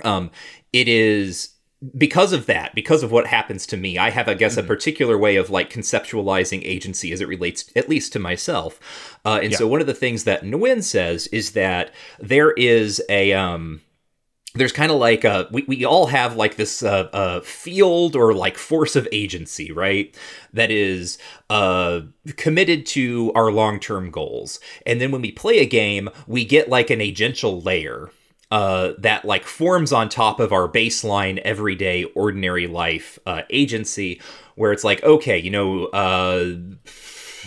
um, 0.02 0.30
it 0.72 0.88
is 0.88 1.50
because 1.96 2.32
of 2.32 2.46
that, 2.46 2.74
because 2.74 3.02
of 3.02 3.12
what 3.12 3.26
happens 3.26 3.66
to 3.66 3.76
me, 3.76 3.98
I 3.98 4.10
have, 4.10 4.28
I 4.28 4.34
guess, 4.34 4.56
a 4.56 4.62
particular 4.62 5.18
way 5.18 5.36
of 5.36 5.50
like 5.50 5.70
conceptualizing 5.70 6.62
agency 6.64 7.12
as 7.12 7.20
it 7.20 7.28
relates, 7.28 7.70
at 7.76 7.88
least 7.88 8.12
to 8.14 8.18
myself. 8.18 9.18
Uh, 9.24 9.40
and 9.42 9.54
so, 9.54 9.66
one 9.66 9.80
of 9.80 9.86
the 9.86 9.94
things 9.94 10.24
that 10.24 10.42
Nguyen 10.42 10.82
says 10.82 11.26
is 11.28 11.52
that 11.52 11.92
there 12.18 12.52
is 12.52 13.02
a 13.08 13.32
um, 13.32 13.80
there's 14.56 14.72
kind 14.72 14.90
of 14.90 14.98
like 14.98 15.24
a 15.24 15.48
we, 15.50 15.64
we 15.68 15.84
all 15.84 16.06
have 16.06 16.36
like 16.36 16.56
this 16.56 16.82
uh, 16.82 17.08
uh, 17.12 17.40
field 17.40 18.16
or 18.16 18.34
like 18.34 18.56
force 18.56 18.96
of 18.96 19.06
agency 19.12 19.70
right 19.70 20.16
that 20.52 20.70
is 20.70 21.18
uh, 21.50 22.00
committed 22.36 22.86
to 22.86 23.32
our 23.34 23.52
long-term 23.52 24.10
goals. 24.10 24.58
And 24.84 25.00
then 25.00 25.10
when 25.10 25.22
we 25.22 25.32
play 25.32 25.58
a 25.58 25.66
game 25.66 26.08
we 26.26 26.44
get 26.44 26.68
like 26.68 26.90
an 26.90 27.00
agential 27.00 27.64
layer 27.64 28.10
uh, 28.50 28.92
that 28.98 29.24
like 29.24 29.44
forms 29.44 29.92
on 29.92 30.08
top 30.08 30.38
of 30.38 30.52
our 30.52 30.68
baseline 30.68 31.38
everyday 31.38 32.04
ordinary 32.14 32.66
life 32.66 33.18
uh, 33.26 33.42
agency 33.50 34.20
where 34.54 34.72
it's 34.72 34.84
like 34.84 35.02
okay 35.02 35.38
you 35.38 35.50
know 35.50 35.86
uh, 35.86 36.54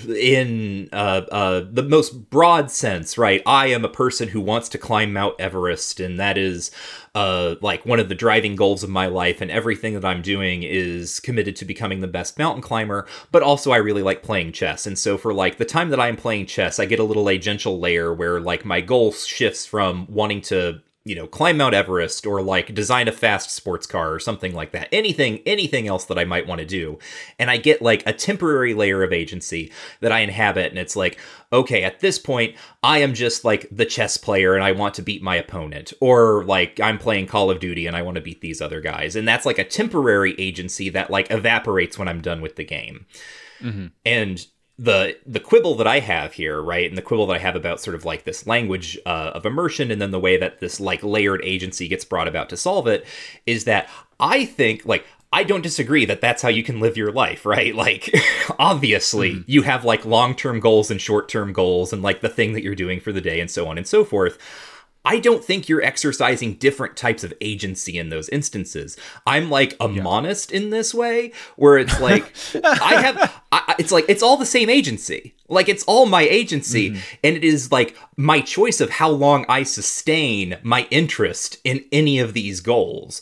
in 0.08 0.90
uh, 0.92 1.22
uh, 1.32 1.66
the 1.70 1.84
most 1.84 2.30
broad 2.30 2.72
sense, 2.72 3.18
right? 3.18 3.42
I 3.46 3.68
am 3.68 3.84
a 3.84 3.90
person 3.90 4.30
who 4.30 4.40
wants 4.40 4.70
to 4.70 4.78
climb 4.78 5.12
Mount 5.12 5.36
Everest, 5.40 6.00
and 6.00 6.20
that 6.20 6.38
is 6.38 6.72
like 7.14 7.86
one 7.86 8.00
of 8.00 8.08
the 8.08 8.16
driving 8.16 8.56
goals 8.56 8.82
of 8.82 8.90
my 8.90 9.08
life. 9.08 9.42
And 9.42 9.52
everything 9.52 9.94
that 9.96 10.06
I'm 10.06 10.22
doing 10.22 10.64
is 10.64 11.20
committed 11.20 11.58
to 11.58 11.66
becoming 11.66 12.00
the 12.00 12.08
best 12.08 12.40
mountain 12.40 12.62
climber. 12.62 13.08
But 13.32 13.44
also, 13.44 13.72
I 13.72 13.78
really 13.78 14.04
like 14.04 14.24
playing 14.24 14.54
chess, 14.54 14.88
and 14.88 14.98
so 14.98 15.18
for 15.18 15.34
like 15.34 15.58
the 15.58 15.66
time 15.66 15.90
that 15.90 16.00
I'm 16.00 16.16
playing 16.16 16.46
chess, 16.46 16.80
I 16.80 16.86
get 16.86 17.00
a 17.00 17.04
little 17.04 17.26
agential 17.26 17.80
layer 17.80 18.14
where 18.14 18.40
like 18.40 18.64
my 18.64 18.82
goal 18.82 19.12
shifts 19.12 19.66
from 19.66 20.08
wanting 20.10 20.42
to 20.44 20.82
you 21.10 21.16
know, 21.16 21.26
climb 21.26 21.58
Mount 21.58 21.74
Everest 21.74 22.28
or 22.28 22.40
like 22.40 22.76
design 22.76 23.08
a 23.08 23.12
fast 23.12 23.50
sports 23.50 23.88
car 23.88 24.14
or 24.14 24.20
something 24.20 24.54
like 24.54 24.74
that. 24.74 24.88
Anything, 24.92 25.42
anything 25.44 25.88
else 25.88 26.06
that 26.06 26.20
I 26.20 26.24
might 26.24 26.46
want 26.46 26.60
to 26.60 26.68
do. 26.68 27.00
And 27.40 27.50
I 27.50 27.58
get 27.58 27.82
like 27.82 28.04
a 28.06 28.14
temporary 28.14 28.76
layer 28.76 29.02
of 29.02 29.12
agency 29.12 29.72
that 30.02 30.12
I 30.12 30.20
inhabit. 30.20 30.68
And 30.70 30.78
it's 30.78 30.96
like, 30.96 31.18
okay, 31.52 31.84
at 31.84 32.00
this 32.00 32.20
point, 32.20 32.56
I 32.84 33.00
am 33.00 33.16
just 33.16 33.44
like 33.44 33.68
the 33.72 33.88
chess 33.88 34.18
player 34.18 34.54
and 34.54 34.64
I 34.64 34.72
want 34.72 34.94
to 34.94 35.02
beat 35.02 35.24
my 35.24 35.36
opponent. 35.36 35.94
Or 36.00 36.44
like 36.44 36.80
I'm 36.80 37.00
playing 37.00 37.26
Call 37.26 37.50
of 37.50 37.60
Duty 37.60 37.88
and 37.88 37.96
I 37.96 38.04
want 38.04 38.14
to 38.14 38.22
beat 38.22 38.42
these 38.42 38.62
other 38.62 38.80
guys. 38.80 39.16
And 39.16 39.28
that's 39.28 39.48
like 39.48 39.58
a 39.58 39.64
temporary 39.64 40.36
agency 40.38 40.90
that 40.90 41.10
like 41.10 41.32
evaporates 41.32 41.98
when 41.98 42.08
I'm 42.08 42.22
done 42.22 42.40
with 42.40 42.56
the 42.56 42.66
game. 42.66 43.08
Mm-hmm. 43.62 43.88
And 44.06 44.46
the 44.80 45.18
the 45.26 45.42
quibble 45.42 45.76
that 45.76 45.88
I 45.88 46.00
have 46.00 46.34
here, 46.34 46.62
right, 46.62 46.88
and 46.88 46.98
the 46.98 47.02
quibble 47.02 47.28
that 47.28 47.36
I 47.36 47.40
have 47.40 47.58
about 47.58 47.82
sort 47.82 47.96
of 47.96 48.06
like 48.06 48.24
this 48.24 48.48
language 48.48 48.98
uh, 49.06 49.32
of 49.36 49.46
immersion, 49.46 49.92
and 49.92 50.02
then 50.02 50.12
the 50.12 50.20
way 50.20 50.38
that 50.38 50.62
this 50.62 50.80
like 50.80 51.04
layered 51.04 51.42
agency 51.44 51.90
gets 51.90 52.06
brought 52.06 52.30
about 52.30 52.50
to 52.50 52.58
solve 52.58 52.88
it, 52.88 53.06
is 53.46 53.66
that 53.66 53.90
I 54.22 54.46
think 54.46 54.86
like 54.86 55.06
I 55.34 55.44
don't 55.44 55.62
disagree 55.62 56.06
that 56.06 56.22
that's 56.22 56.42
how 56.42 56.48
you 56.48 56.64
can 56.64 56.80
live 56.80 56.96
your 56.96 57.12
life, 57.12 57.46
right? 57.46 57.76
Like, 57.76 58.10
obviously, 58.60 59.32
mm-hmm. 59.34 59.42
you 59.48 59.64
have 59.64 59.84
like 59.84 60.06
long 60.06 60.34
term 60.34 60.62
goals 60.62 60.90
and 60.90 61.02
short 61.02 61.28
term 61.28 61.52
goals, 61.52 61.92
and 61.92 62.02
like 62.02 62.22
the 62.22 62.30
thing 62.30 62.54
that 62.54 62.64
you're 62.64 62.74
doing 62.74 63.02
for 63.02 63.12
the 63.12 63.22
day, 63.22 63.42
and 63.42 63.52
so 63.52 63.68
on 63.68 63.78
and 63.78 63.86
so 63.86 64.06
forth. 64.06 64.38
I 65.06 65.20
don't 65.20 65.44
think 65.44 65.70
you're 65.70 65.82
exercising 65.82 66.56
different 66.56 66.98
types 66.98 67.24
of 67.24 67.34
agency 67.42 67.98
in 67.98 68.10
those 68.10 68.28
instances. 68.30 68.98
I'm 69.26 69.50
like 69.50 69.76
a 69.80 69.90
yeah. 69.90 70.04
monist 70.04 70.52
in 70.52 70.70
this 70.70 70.94
way, 70.94 71.32
where 71.56 71.78
it's 71.78 72.00
like 72.00 72.34
I 72.64 73.02
have, 73.02 73.42
I, 73.52 73.76
it's 73.80 73.92
like 73.92 74.06
it's 74.10 74.24
all 74.24 74.38
the 74.38 74.46
same 74.46 74.70
agency. 74.70 75.36
Like 75.48 75.70
it's 75.70 75.84
all 75.84 76.06
my 76.06 76.24
agency, 76.24 76.92
mm-hmm. 76.92 77.00
and 77.24 77.38
it 77.38 77.44
is 77.44 77.72
like 77.72 77.96
my 78.18 78.42
choice 78.42 78.82
of 78.82 78.90
how 78.90 79.10
long 79.10 79.46
I 79.48 79.64
sustain 79.64 80.58
my 80.64 80.88
interest 80.92 81.58
in 81.64 81.86
any 81.92 82.20
of 82.20 82.34
these 82.34 82.60
goals 82.60 83.22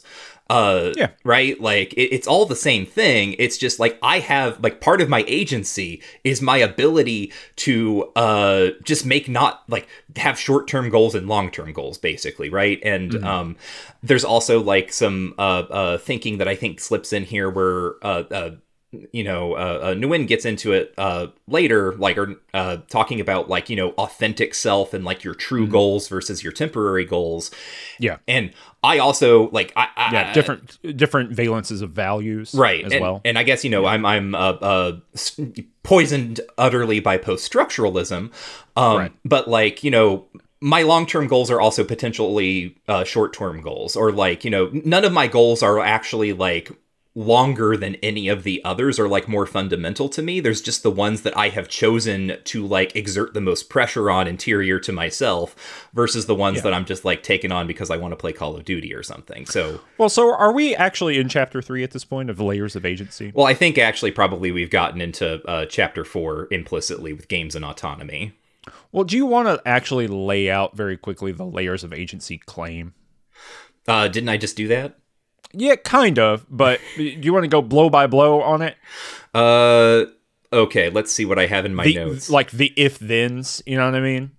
uh 0.50 0.94
yeah. 0.96 1.10
right? 1.24 1.60
Like 1.60 1.94
it, 1.94 2.14
it's 2.14 2.28
all 2.28 2.46
the 2.46 2.56
same 2.56 2.86
thing. 2.86 3.36
It's 3.40 3.58
just 3.58 3.80
like 3.80 3.98
i 4.02 4.20
have 4.20 4.62
like 4.64 4.82
part 4.82 5.02
of 5.02 5.10
my 5.10 5.24
agency 5.28 6.02
is 6.24 6.42
my 6.42 6.58
ability 6.58 7.32
to 7.58 8.04
uh 8.16 8.70
just 8.84 9.06
make 9.06 9.30
not 9.30 9.64
like 9.68 9.88
have 10.16 10.40
short-term 10.40 10.90
goals 10.90 11.16
and 11.16 11.28
long-term 11.28 11.74
goals 11.74 11.98
basically 11.98 12.50
right? 12.50 12.80
And 12.84 13.12
mm-hmm. 13.12 13.26
um 13.26 13.56
there's 14.04 14.26
also 14.26 14.62
like 14.62 14.92
some 14.94 15.34
uh 15.38 15.64
uh 15.70 15.98
thinking 15.98 16.38
that 16.38 16.48
i 16.48 16.56
think 16.56 16.80
slips 16.80 17.14
in 17.14 17.24
here 17.24 17.50
where 17.50 17.96
uh, 18.04 18.24
uh 18.32 18.52
you 19.12 19.24
know, 19.24 19.54
uh, 19.54 19.80
uh, 19.82 19.94
Nguyen 19.96 20.28
gets 20.28 20.46
into 20.46 20.72
it 20.72 20.94
uh, 20.98 21.28
later, 21.48 21.94
like, 21.96 22.18
or 22.18 22.36
uh, 22.54 22.78
talking 22.90 23.20
about 23.20 23.50
like, 23.50 23.70
you 23.70 23.76
know, 23.76 23.90
authentic 23.92 24.54
self 24.54 24.94
and 24.94 25.04
like 25.04 25.24
your 25.24 25.36
true 25.36 25.64
mm-hmm. 25.64 25.74
goals 25.74 26.08
versus 26.08 26.42
your 26.42 26.54
temporary 26.54 27.04
goals. 27.04 27.52
Yeah, 28.00 28.18
and 28.28 28.54
I 28.84 29.00
also 29.00 29.50
like, 29.50 29.74
I, 29.76 29.90
I 29.96 30.14
yeah, 30.14 30.34
different 30.34 30.98
different 30.98 31.32
valences 31.32 31.82
of 31.82 31.92
values, 31.92 32.54
right? 32.54 32.86
As 32.86 32.94
and, 32.94 33.02
well, 33.02 33.22
and 33.26 33.38
I 33.38 33.44
guess 33.44 33.64
you 33.64 33.70
know, 33.70 33.84
yeah. 33.84 33.90
I'm 33.90 34.06
I'm 34.06 34.36
uh, 34.36 34.52
uh, 34.54 35.00
poisoned 35.84 36.40
utterly 36.58 37.02
by 37.02 37.18
post 37.18 37.52
structuralism, 37.52 38.32
um, 38.78 38.98
right. 38.98 39.12
but 39.26 39.50
like 39.50 39.84
you 39.84 39.92
know, 39.92 40.28
my 40.62 40.84
long-term 40.84 41.28
goals 41.28 41.52
are 41.52 41.60
also 41.60 41.84
potentially 41.84 42.78
uh, 42.88 43.04
short-term 43.04 43.62
goals 43.62 43.98
or 43.98 44.14
like 44.14 44.46
you 44.46 44.52
know 44.52 44.72
none 44.86 45.04
of 45.04 45.12
my 45.12 45.28
goals 45.28 45.62
are 45.62 45.80
actually 45.80 46.32
like 46.32 46.72
longer 47.18 47.76
than 47.76 47.96
any 47.96 48.28
of 48.28 48.44
the 48.44 48.64
others 48.64 49.00
are 49.00 49.08
like 49.08 49.28
more 49.28 49.48
fundamental 49.48 50.08
to 50.08 50.22
me. 50.22 50.40
There's 50.40 50.62
just 50.62 50.84
the 50.84 50.92
ones 50.92 51.24
that 51.24 51.36
I 51.36 51.50
have 51.50 51.68
chosen 51.68 52.38
to 52.44 52.66
like 52.66 52.96
exert 52.96 53.34
the 53.34 53.42
most 53.42 53.72
pressure 53.72 54.12
on 54.12 54.28
interior 54.28 54.80
to 54.82 54.92
myself 54.92 55.90
versus 55.96 56.28
the 56.28 56.36
ones 56.36 56.58
yeah. 56.58 56.62
that 56.62 56.74
I'm 56.76 56.86
just 56.86 57.04
like 57.04 57.24
taking 57.24 57.52
on 57.52 57.66
because 57.66 57.90
I 57.90 57.98
want 57.98 58.12
to 58.12 58.16
play 58.16 58.34
Call 58.34 58.56
of 58.56 58.66
Duty 58.66 58.94
or 58.94 59.02
something. 59.02 59.48
So 59.48 59.82
Well, 59.98 60.10
so 60.10 60.32
are 60.32 60.52
we 60.52 60.76
actually 60.76 61.18
in 61.18 61.28
chapter 61.28 61.60
3 61.60 61.84
at 61.84 61.90
this 61.90 62.06
point 62.06 62.30
of 62.30 62.38
the 62.38 62.44
layers 62.44 62.76
of 62.76 62.86
agency? 62.86 63.32
Well, 63.34 63.48
I 63.48 63.56
think 63.56 63.80
actually 63.80 64.12
probably 64.12 64.52
we've 64.52 64.70
gotten 64.70 65.02
into 65.02 65.42
uh, 65.50 65.66
chapter 65.66 66.06
4 66.06 66.50
implicitly 66.52 67.14
with 67.14 67.28
games 67.28 67.56
and 67.56 67.66
autonomy. 67.66 68.34
Well, 68.92 69.06
do 69.06 69.18
you 69.18 69.26
want 69.26 69.48
to 69.48 69.60
actually 69.68 70.06
lay 70.06 70.52
out 70.52 70.78
very 70.78 70.98
quickly 70.98 71.32
the 71.32 71.46
layers 71.46 71.84
of 71.84 71.94
agency 71.94 72.38
claim? 72.38 72.94
Uh, 73.88 74.08
didn't 74.08 74.30
I 74.30 74.38
just 74.38 74.56
do 74.56 74.68
that? 74.68 75.00
Yeah, 75.54 75.76
kind 75.76 76.20
of. 76.20 76.46
But 76.50 76.80
do 76.96 77.04
you 77.22 77.34
want 77.34 77.44
to 77.44 77.50
go 77.50 77.62
blow 77.62 77.90
by 77.90 78.08
blow 78.08 78.42
on 78.42 78.62
it? 78.62 78.76
Uh, 79.34 80.06
okay. 80.52 80.90
Let's 80.90 81.12
see 81.12 81.26
what 81.26 81.40
I 81.40 81.48
have 81.48 81.66
in 81.66 81.76
my 81.76 81.86
the, 81.86 81.96
notes. 81.96 82.30
Like 82.30 82.52
the 82.52 82.74
if 82.76 82.98
thens. 82.98 83.62
You 83.66 83.78
know 83.78 83.86
what 83.86 83.96
I 83.96 84.02
mean? 84.02 84.32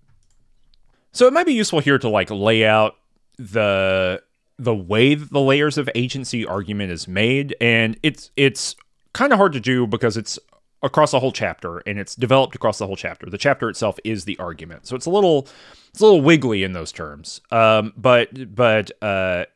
So 1.12 1.26
it 1.26 1.32
might 1.32 1.46
be 1.46 1.54
useful 1.54 1.80
here 1.80 1.98
to 1.98 2.08
like 2.08 2.30
lay 2.30 2.64
out 2.64 2.96
the 3.38 4.22
the 4.58 4.74
way 4.74 5.14
the 5.14 5.40
layers 5.40 5.78
of 5.78 5.88
agency 5.94 6.44
argument 6.44 6.90
is 6.90 7.08
made, 7.08 7.56
and 7.60 7.98
it's 8.02 8.30
it's 8.36 8.76
kind 9.12 9.32
of 9.32 9.38
hard 9.38 9.52
to 9.52 9.60
do 9.60 9.86
because 9.86 10.16
it's 10.16 10.38
across 10.82 11.12
a 11.12 11.18
whole 11.18 11.32
chapter 11.32 11.78
and 11.78 11.98
it's 11.98 12.14
developed 12.14 12.54
across 12.54 12.78
the 12.78 12.86
whole 12.86 12.96
chapter. 12.96 13.28
The 13.28 13.38
chapter 13.38 13.68
itself 13.68 13.98
is 14.04 14.24
the 14.24 14.38
argument, 14.38 14.86
so 14.86 14.94
it's 14.96 15.06
a 15.06 15.10
little 15.10 15.48
it's 15.90 16.00
a 16.00 16.04
little 16.04 16.20
wiggly 16.20 16.62
in 16.62 16.72
those 16.72 16.92
terms. 16.92 17.40
Um, 17.50 17.92
but 17.96 18.54
but 18.54 18.90
uh, 19.02 19.46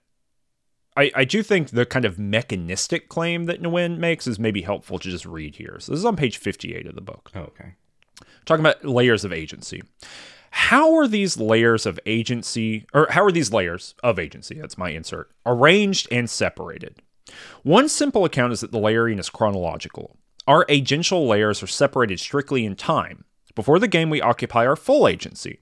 I, 0.97 1.11
I 1.15 1.25
do 1.25 1.43
think 1.43 1.71
the 1.71 1.87
kind 1.87 2.05
of 2.05 2.19
mechanistic 2.19 3.09
claim 3.09 3.45
that 3.45 3.63
Nguyen 3.63 3.99
makes 3.99 4.27
is 4.27 4.39
maybe 4.39 4.63
helpful 4.63 4.99
to 4.99 5.11
just 5.11 5.25
read 5.25 5.57
here. 5.57 5.79
So 5.81 5.93
this 5.93 6.01
is 6.01 6.05
on 6.05 6.17
page 6.17 6.37
58 6.37 6.87
of 6.87 6.95
the 6.95 7.01
book. 7.01 7.31
Oh, 7.35 7.41
okay. 7.41 7.75
Talking 8.45 8.65
about 8.65 8.85
layers 8.85 9.25
of 9.25 9.33
agency. 9.33 9.83
How 10.51 10.95
are 10.97 11.09
these 11.09 11.39
layers 11.39 11.87
of 11.87 11.99
agency, 12.05 12.85
or 12.93 13.07
how 13.11 13.25
are 13.25 13.33
these 13.33 13.53
layers 13.53 13.95
of 14.03 14.19
agency, 14.19 14.57
that's 14.57 14.77
my 14.77 14.91
insert, 14.91 15.31
arranged 15.47 16.09
and 16.13 16.29
separated? 16.29 17.01
One 17.63 17.89
simple 17.89 18.27
account 18.27 18.53
is 18.53 18.61
that 18.61 18.71
the 18.71 18.79
layering 18.79 19.19
is 19.19 19.31
chronological. 19.31 20.17
Our 20.47 20.67
agential 20.67 21.27
layers 21.27 21.63
are 21.63 21.69
separated 21.69 22.21
strictly 22.21 22.67
in 22.67 22.77
time. 22.77 23.25
Before 23.55 23.79
the 23.79 23.89
game, 23.89 24.11
we 24.11 24.21
occupy 24.21 24.67
our 24.67 24.77
full 24.77 25.09
agency. 25.09 25.59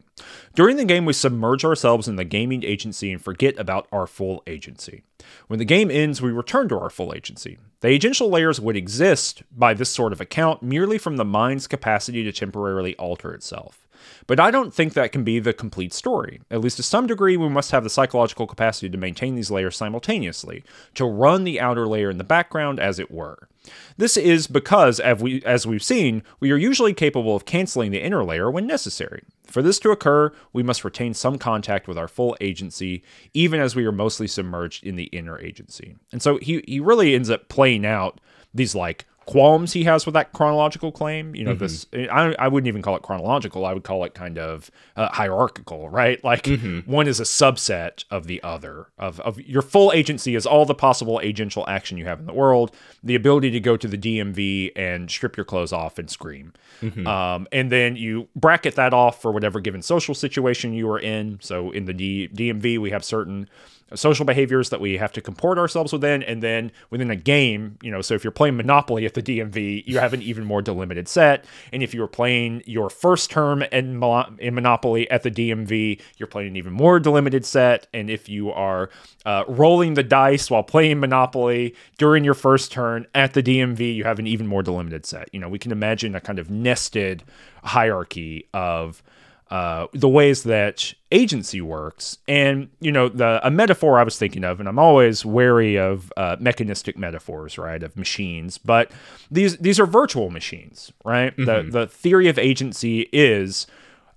During 0.55 0.77
the 0.77 0.85
game, 0.85 1.05
we 1.05 1.13
submerge 1.13 1.65
ourselves 1.65 2.09
in 2.09 2.17
the 2.17 2.25
gaming 2.25 2.65
agency 2.65 3.13
and 3.13 3.23
forget 3.23 3.59
about 3.59 3.87
our 3.93 4.07
full 4.07 4.43
agency. 4.47 5.03
When 5.47 5.59
the 5.59 5.65
game 5.65 5.91
ends, 5.91 6.21
we 6.21 6.31
return 6.31 6.69
to 6.69 6.79
our 6.79 6.91
full 6.91 7.15
agency. 7.15 7.59
The 7.81 7.89
agential 7.89 8.31
layers 8.31 8.61
would 8.61 8.77
exist 8.77 9.43
by 9.57 9.75
this 9.75 9.91
sort 9.91 10.13
of 10.13 10.21
account 10.21 10.63
merely 10.63 10.99
from 10.99 11.17
the 11.17 11.25
mind's 11.25 11.67
capacity 11.67 12.25
to 12.25 12.33
temporarily 12.33 12.97
alter 12.97 13.33
itself. 13.33 13.87
But 14.27 14.41
I 14.41 14.51
don't 14.51 14.73
think 14.73 14.95
that 14.95 15.13
can 15.13 15.25
be 15.25 15.39
the 15.39 15.53
complete 15.53 15.93
story. 15.93 16.41
At 16.51 16.61
least 16.61 16.77
to 16.79 16.83
some 16.83 17.07
degree, 17.07 17.37
we 17.37 17.49
must 17.49 17.71
have 17.71 17.85
the 17.85 17.91
psychological 17.91 18.47
capacity 18.47 18.89
to 18.89 18.99
maintain 18.99 19.35
these 19.35 19.51
layers 19.51 19.77
simultaneously, 19.77 20.65
to 20.95 21.05
run 21.05 21.45
the 21.45 21.61
outer 21.61 21.87
layer 21.87 22.11
in 22.11 22.19
the 22.19 22.25
background, 22.25 22.81
as 22.81 22.99
it 22.99 23.11
were. 23.11 23.49
This 23.97 24.17
is 24.17 24.47
because, 24.47 25.01
as, 25.01 25.21
we, 25.21 25.43
as 25.45 25.67
we've 25.67 25.83
seen, 25.83 26.23
we 26.39 26.51
are 26.51 26.57
usually 26.57 26.95
capable 26.95 27.37
of 27.37 27.45
canceling 27.45 27.91
the 27.91 28.03
inner 28.03 28.25
layer 28.25 28.51
when 28.51 28.67
necessary. 28.67 29.23
For 29.47 29.63
this 29.63 29.79
to 29.81 29.91
occur, 29.91 30.33
we 30.53 30.63
must 30.63 30.85
retain 30.85 31.13
some 31.13 31.39
contact 31.39 31.87
with 31.87 31.99
our 31.99 32.09
full 32.09 32.37
agency, 32.41 33.03
even 33.35 33.61
as 33.61 33.77
we 33.77 33.85
are 33.85 33.93
mostly 33.93 34.27
submerged 34.27 34.85
in 34.85 34.97
the 34.97 35.05
inner 35.05 35.39
agency. 35.39 35.97
And 36.13 36.23
so 36.23 36.39
he, 36.39 36.65
he 36.67 36.81
really 36.81 37.15
ends 37.15 37.31
up 37.31 37.49
playing 37.49 37.85
out 37.85 38.21
these 38.55 38.75
like 38.75 39.07
qualms 39.31 39.73
he 39.73 39.85
has 39.85 40.07
with 40.07 40.15
that 40.15 40.33
chronological 40.33 40.91
claim. 40.91 41.37
You 41.37 41.45
know, 41.45 41.55
mm-hmm. 41.55 41.61
this 41.61 41.87
I, 42.11 42.35
I 42.37 42.49
wouldn't 42.49 42.67
even 42.67 42.83
call 42.83 42.97
it 42.97 43.03
chronological. 43.03 43.65
I 43.65 43.73
would 43.73 43.85
call 43.85 44.03
it 44.03 44.13
kind 44.13 44.39
of 44.39 44.73
uh, 44.97 45.09
hierarchical, 45.09 45.89
right? 45.89 46.23
Like 46.25 46.43
mm-hmm. 46.43 46.91
one 46.91 47.07
is 47.07 47.21
a 47.21 47.23
subset 47.23 48.05
of 48.11 48.27
the 48.27 48.43
other. 48.43 48.89
Of 48.99 49.21
of 49.21 49.41
your 49.41 49.63
full 49.63 49.93
agency 49.93 50.35
is 50.35 50.47
all 50.47 50.67
the 50.67 50.75
possible 50.75 51.21
agential 51.23 51.65
action 51.69 51.97
you 51.97 52.07
have 52.07 52.19
in 52.19 52.27
the 52.27 52.33
world. 52.33 52.75
The 53.05 53.15
ability 53.15 53.53
to 53.53 53.61
go 53.61 53.77
to 53.77 53.87
the 53.87 53.97
DMV 53.97 54.73
and 54.75 55.09
strip 55.09 55.37
your 55.37 55.45
clothes 55.45 55.73
off 55.73 55.99
and 56.01 56.11
scream, 56.11 56.53
mm-hmm. 56.83 57.07
um, 57.07 57.47
and 57.53 57.71
then 57.71 57.95
you 57.95 58.27
bracket 58.35 58.75
that 58.75 58.93
off 58.93 59.23
for 59.23 59.31
whatever 59.31 59.61
given 59.61 59.81
social 59.81 60.15
situation 60.15 60.73
you 60.73 60.91
are 60.91 60.99
in. 60.99 61.39
So 61.41 61.71
in 61.71 61.85
the 61.85 61.95
D- 61.95 62.29
DMV, 62.35 62.79
we 62.79 62.91
have 62.91 63.05
certain 63.05 63.49
social 63.95 64.25
behaviors 64.25 64.71
that 64.71 64.81
we 64.81 64.97
have 64.97 65.13
to 65.13 65.21
comport 65.21 65.59
ourselves 65.59 65.93
within, 65.93 66.23
and 66.23 66.43
then 66.43 66.73
within 66.91 67.11
a 67.11 67.17
game, 67.17 67.79
you 67.83 67.91
know, 67.91 68.01
so 68.01 68.15
if 68.15 68.25
you're 68.25 68.31
playing 68.31 68.57
Monopoly 68.57 69.05
at 69.05 69.15
the 69.15 69.23
DMV, 69.23 69.85
you 69.87 69.99
have 69.99 70.13
an 70.13 70.23
even 70.23 70.45
more 70.45 70.63
delimited 70.63 71.09
set, 71.09 71.45
and 71.73 71.83
if 71.83 71.95
you 71.95 72.01
were 72.01 72.09
playing 72.09 72.63
your 72.67 72.91
first 72.91 73.31
term 73.31 73.63
in, 73.63 74.03
in 74.39 74.55
Monopoly 74.55 75.11
at 75.11 75.23
the 75.23 75.31
DMV, 75.31 76.01
you're 76.19 76.27
playing 76.27 76.49
an 76.49 76.57
even 76.57 76.73
more 76.73 77.01
delimited 77.01 77.45
set, 77.45 77.87
and 77.93 78.11
if 78.11 78.29
you 78.29 78.51
are 78.51 78.91
uh, 79.27 79.45
rolling 79.49 79.95
the 79.95 80.03
dice 80.03 80.51
while 80.51 80.63
playing 80.63 81.01
Monopoly 81.01 81.75
during 81.99 82.25
your 82.25 82.35
first 82.35 82.73
turn 82.73 83.07
at 83.15 83.35
the 83.35 83.43
DMV, 83.43 83.95
you 83.95 84.05
have 84.05 84.19
an 84.19 84.27
even 84.27 84.47
more 84.47 84.63
delimited 84.63 85.05
set. 85.05 85.29
You 85.33 85.41
know, 85.41 85.49
we 85.49 85.59
can 85.59 85.73
imagine 85.73 86.15
a 86.15 86.21
kind 86.21 86.39
of 86.39 86.51
nested 86.51 87.23
hierarchy 87.63 88.49
of 88.55 89.03
uh, 89.51 89.89
the 89.93 90.09
ways 90.09 90.45
that 90.45 90.95
agency 91.11 91.61
works. 91.61 92.19
And, 92.29 92.69
you 92.81 92.93
know, 92.93 93.09
the 93.09 93.41
a 93.45 93.51
metaphor 93.51 93.99
I 93.99 94.05
was 94.05 94.17
thinking 94.17 94.45
of, 94.45 94.61
and 94.61 94.69
I'm 94.69 94.79
always 94.79 95.25
wary 95.25 95.77
of 95.77 96.13
uh, 96.17 96.37
mechanistic 96.39 96.97
metaphors, 96.97 97.59
right, 97.59 97.83
of 97.83 97.97
machines, 97.97 98.59
but 98.59 98.93
these 99.31 99.57
these 99.59 99.81
are 99.81 99.87
virtual 99.87 100.31
machines, 100.31 100.93
right? 101.05 101.37
Mm-hmm. 101.37 101.71
The 101.71 101.81
the 101.81 101.87
theory 101.89 102.29
of 102.29 102.39
agency 102.39 103.09
is 103.13 103.67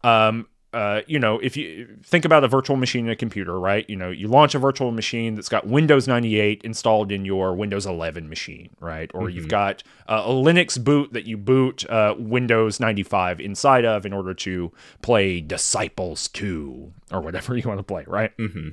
um, 0.04 0.48
uh, 0.74 1.02
you 1.06 1.20
know, 1.20 1.40
if 1.40 1.56
you 1.56 1.88
think 2.04 2.26
about 2.26 2.44
a 2.44 2.48
virtual 2.48 2.76
machine 2.76 3.06
in 3.06 3.12
a 3.12 3.16
computer, 3.16 3.60
right? 3.60 3.88
You 3.88 3.96
know, 3.96 4.10
you 4.10 4.28
launch 4.28 4.56
a 4.56 4.60
virtual 4.60 4.92
machine 4.92 5.36
that's 5.36 5.50
got 5.50 5.68
Windows 5.68 6.08
98 6.08 6.62
installed 6.64 7.12
in 7.12 7.26
your 7.26 7.54
Windows 7.54 7.86
11 7.86 8.28
machine, 8.28 8.70
right? 8.80 9.10
Or 9.14 9.22
mm-hmm. 9.22 9.38
you've 9.38 9.48
got 9.48 9.84
uh, 10.08 10.24
a 10.26 10.32
Linux 10.32 10.84
boot 10.84 11.14
that 11.14 11.26
you 11.26 11.38
boot 11.38 11.88
uh, 11.90 12.16
Windows 12.18 12.80
95 12.80 13.40
inside 13.40 13.86
of 13.86 14.06
in 14.06 14.14
order 14.14 14.34
to 14.34 14.72
play 15.02 15.40
Disciples 15.40 16.28
2 16.30 16.92
or 17.12 17.22
whatever 17.22 17.56
you 17.58 17.68
want 17.68 17.80
to 17.80 17.84
play, 17.84 18.04
right? 18.08 18.36
Mm-hmm. 18.38 18.70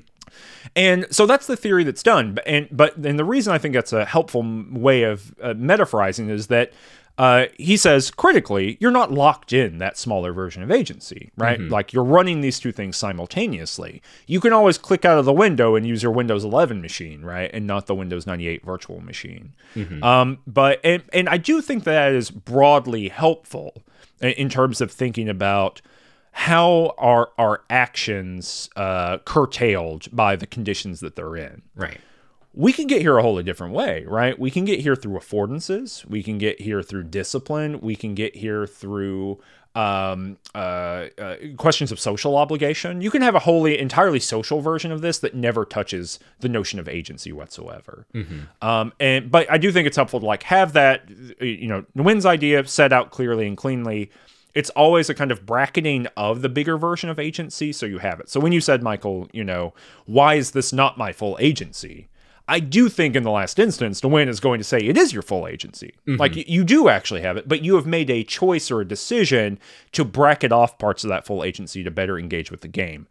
And 0.76 1.06
so 1.10 1.26
that's 1.26 1.46
the 1.46 1.56
theory 1.56 1.84
that's 1.84 2.02
done. 2.02 2.38
And 2.46 2.68
but 2.70 2.96
and 2.96 3.18
the 3.18 3.24
reason 3.24 3.52
I 3.52 3.58
think 3.58 3.74
that's 3.74 3.92
a 3.92 4.04
helpful 4.04 4.64
way 4.70 5.02
of 5.02 5.34
uh, 5.42 5.54
metaphorizing 5.54 6.30
is 6.30 6.46
that 6.46 6.72
uh, 7.20 7.48
he 7.58 7.76
says 7.76 8.10
critically, 8.10 8.78
you're 8.80 8.90
not 8.90 9.12
locked 9.12 9.52
in 9.52 9.76
that 9.76 9.98
smaller 9.98 10.32
version 10.32 10.62
of 10.62 10.70
agency, 10.70 11.30
right? 11.36 11.60
Mm-hmm. 11.60 11.70
Like 11.70 11.92
you're 11.92 12.02
running 12.02 12.40
these 12.40 12.58
two 12.58 12.72
things 12.72 12.96
simultaneously. 12.96 14.00
You 14.26 14.40
can 14.40 14.54
always 14.54 14.78
click 14.78 15.04
out 15.04 15.18
of 15.18 15.26
the 15.26 15.32
window 15.32 15.74
and 15.74 15.86
use 15.86 16.02
your 16.02 16.12
Windows 16.12 16.44
11 16.44 16.80
machine, 16.80 17.22
right, 17.22 17.50
and 17.52 17.66
not 17.66 17.86
the 17.86 17.94
Windows 17.94 18.26
98 18.26 18.64
virtual 18.64 19.02
machine. 19.02 19.52
Mm-hmm. 19.76 20.02
Um, 20.02 20.38
but 20.46 20.80
and 20.82 21.02
and 21.12 21.28
I 21.28 21.36
do 21.36 21.60
think 21.60 21.84
that 21.84 22.12
is 22.12 22.30
broadly 22.30 23.10
helpful 23.10 23.82
in 24.22 24.48
terms 24.48 24.80
of 24.80 24.90
thinking 24.90 25.28
about 25.28 25.82
how 26.32 26.94
are 26.96 27.32
our 27.36 27.64
actions 27.68 28.70
uh, 28.76 29.18
curtailed 29.18 30.08
by 30.10 30.36
the 30.36 30.46
conditions 30.46 31.00
that 31.00 31.16
they're 31.16 31.36
in, 31.36 31.60
right? 31.74 32.00
We 32.52 32.72
can 32.72 32.86
get 32.86 33.00
here 33.00 33.16
a 33.16 33.22
wholly 33.22 33.42
different 33.42 33.74
way, 33.74 34.04
right? 34.06 34.38
We 34.38 34.50
can 34.50 34.64
get 34.64 34.80
here 34.80 34.96
through 34.96 35.18
affordances. 35.18 36.04
We 36.04 36.22
can 36.22 36.38
get 36.38 36.60
here 36.60 36.82
through 36.82 37.04
discipline. 37.04 37.80
We 37.80 37.94
can 37.94 38.14
get 38.14 38.34
here 38.34 38.66
through 38.66 39.40
um, 39.76 40.36
uh, 40.52 41.06
uh, 41.16 41.36
questions 41.56 41.92
of 41.92 42.00
social 42.00 42.36
obligation. 42.36 43.00
You 43.00 43.10
can 43.10 43.22
have 43.22 43.36
a 43.36 43.38
wholly, 43.38 43.78
entirely 43.78 44.18
social 44.18 44.60
version 44.60 44.90
of 44.90 45.00
this 45.00 45.20
that 45.20 45.34
never 45.34 45.64
touches 45.64 46.18
the 46.40 46.48
notion 46.48 46.80
of 46.80 46.88
agency 46.88 47.32
whatsoever. 47.32 48.06
Mm-hmm. 48.12 48.66
Um, 48.66 48.92
and 48.98 49.30
but 49.30 49.48
I 49.48 49.58
do 49.58 49.70
think 49.70 49.86
it's 49.86 49.96
helpful 49.96 50.18
to 50.18 50.26
like 50.26 50.42
have 50.44 50.72
that, 50.72 51.08
you 51.40 51.68
know, 51.68 51.84
Nguyen's 51.96 52.26
idea 52.26 52.66
set 52.66 52.92
out 52.92 53.12
clearly 53.12 53.46
and 53.46 53.56
cleanly 53.56 54.10
it's 54.52 54.70
always 54.70 55.08
a 55.08 55.14
kind 55.14 55.30
of 55.30 55.46
bracketing 55.46 56.08
of 56.16 56.42
the 56.42 56.48
bigger 56.48 56.76
version 56.76 57.08
of 57.08 57.20
agency 57.20 57.72
so 57.72 57.86
you 57.86 57.98
have 57.98 58.18
it 58.18 58.28
so 58.28 58.40
when 58.40 58.50
you 58.50 58.60
said 58.60 58.82
michael 58.82 59.28
you 59.32 59.44
know 59.44 59.72
why 60.06 60.34
is 60.34 60.50
this 60.50 60.72
not 60.72 60.98
my 60.98 61.12
full 61.12 61.36
agency 61.40 62.08
I 62.50 62.58
do 62.58 62.88
think 62.88 63.14
in 63.14 63.22
the 63.22 63.30
last 63.30 63.60
instance, 63.60 64.00
Nguyen 64.00 64.26
is 64.26 64.40
going 64.40 64.58
to 64.58 64.64
say 64.64 64.78
it 64.78 64.98
is 64.98 65.12
your 65.12 65.22
full 65.22 65.46
agency. 65.46 65.94
Mm-hmm. 66.08 66.16
Like 66.16 66.34
you 66.34 66.64
do 66.64 66.88
actually 66.88 67.20
have 67.20 67.36
it, 67.36 67.48
but 67.48 67.62
you 67.62 67.76
have 67.76 67.86
made 67.86 68.10
a 68.10 68.24
choice 68.24 68.72
or 68.72 68.80
a 68.80 68.84
decision 68.84 69.60
to 69.92 70.04
bracket 70.04 70.50
off 70.50 70.76
parts 70.76 71.04
of 71.04 71.10
that 71.10 71.24
full 71.24 71.44
agency 71.44 71.84
to 71.84 71.92
better 71.92 72.18
engage 72.18 72.50
with 72.50 72.62
the 72.62 72.68
game. 72.68 73.06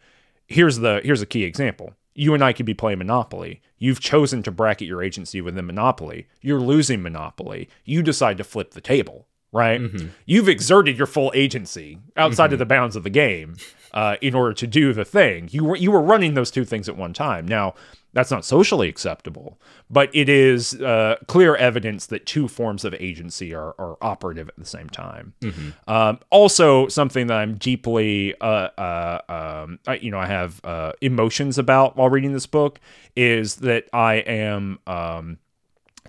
Here's 0.47 0.79
the 0.79 0.99
here's 1.05 1.21
a 1.21 1.25
key 1.25 1.45
example. 1.45 1.93
You 2.15 2.33
and 2.33 2.43
I 2.43 2.51
could 2.51 2.65
be 2.65 2.73
playing 2.73 2.97
Monopoly. 2.97 3.61
You've 3.77 4.01
chosen 4.01 4.43
to 4.43 4.51
bracket 4.51 4.89
your 4.89 5.01
agency 5.01 5.39
within 5.39 5.65
Monopoly. 5.65 6.27
You're 6.41 6.59
losing 6.59 7.01
Monopoly. 7.01 7.69
You 7.85 8.03
decide 8.03 8.37
to 8.39 8.43
flip 8.43 8.71
the 8.71 8.81
table, 8.81 9.25
right? 9.53 9.79
Mm-hmm. 9.79 10.07
You've 10.25 10.49
exerted 10.49 10.97
your 10.97 11.07
full 11.07 11.31
agency 11.33 11.99
outside 12.17 12.47
mm-hmm. 12.47 12.53
of 12.53 12.59
the 12.59 12.65
bounds 12.65 12.97
of 12.97 13.03
the 13.03 13.09
game 13.09 13.55
uh, 13.93 14.17
in 14.21 14.35
order 14.35 14.53
to 14.53 14.67
do 14.67 14.91
the 14.91 15.05
thing. 15.05 15.47
You 15.49 15.63
were 15.63 15.77
you 15.77 15.91
were 15.91 16.01
running 16.01 16.33
those 16.33 16.51
two 16.51 16.65
things 16.65 16.89
at 16.89 16.97
one 16.97 17.13
time. 17.13 17.47
Now 17.47 17.75
that's 18.13 18.31
not 18.31 18.43
socially 18.43 18.89
acceptable, 18.89 19.59
but 19.89 20.09
it 20.13 20.29
is 20.29 20.73
uh, 20.81 21.17
clear 21.27 21.55
evidence 21.55 22.07
that 22.07 22.25
two 22.25 22.47
forms 22.47 22.83
of 22.83 22.93
agency 22.95 23.53
are, 23.53 23.75
are 23.77 23.97
operative 24.01 24.49
at 24.49 24.57
the 24.57 24.65
same 24.65 24.89
time. 24.89 25.33
Mm-hmm. 25.41 25.89
Um, 25.89 26.19
also, 26.31 26.87
something 26.87 27.27
that 27.27 27.37
I'm 27.37 27.55
deeply, 27.55 28.33
uh, 28.41 28.69
uh, 28.77 29.21
um, 29.29 29.79
I, 29.85 29.95
you 29.95 30.09
know, 30.09 30.19
I 30.19 30.25
have 30.25 30.59
uh, 30.63 30.93
emotions 31.01 31.57
about 31.57 31.97
while 31.97 32.09
reading 32.09 32.33
this 32.33 32.47
book 32.47 32.79
is 33.15 33.57
that 33.57 33.85
I 33.93 34.15
am 34.15 34.79
um, 34.87 35.37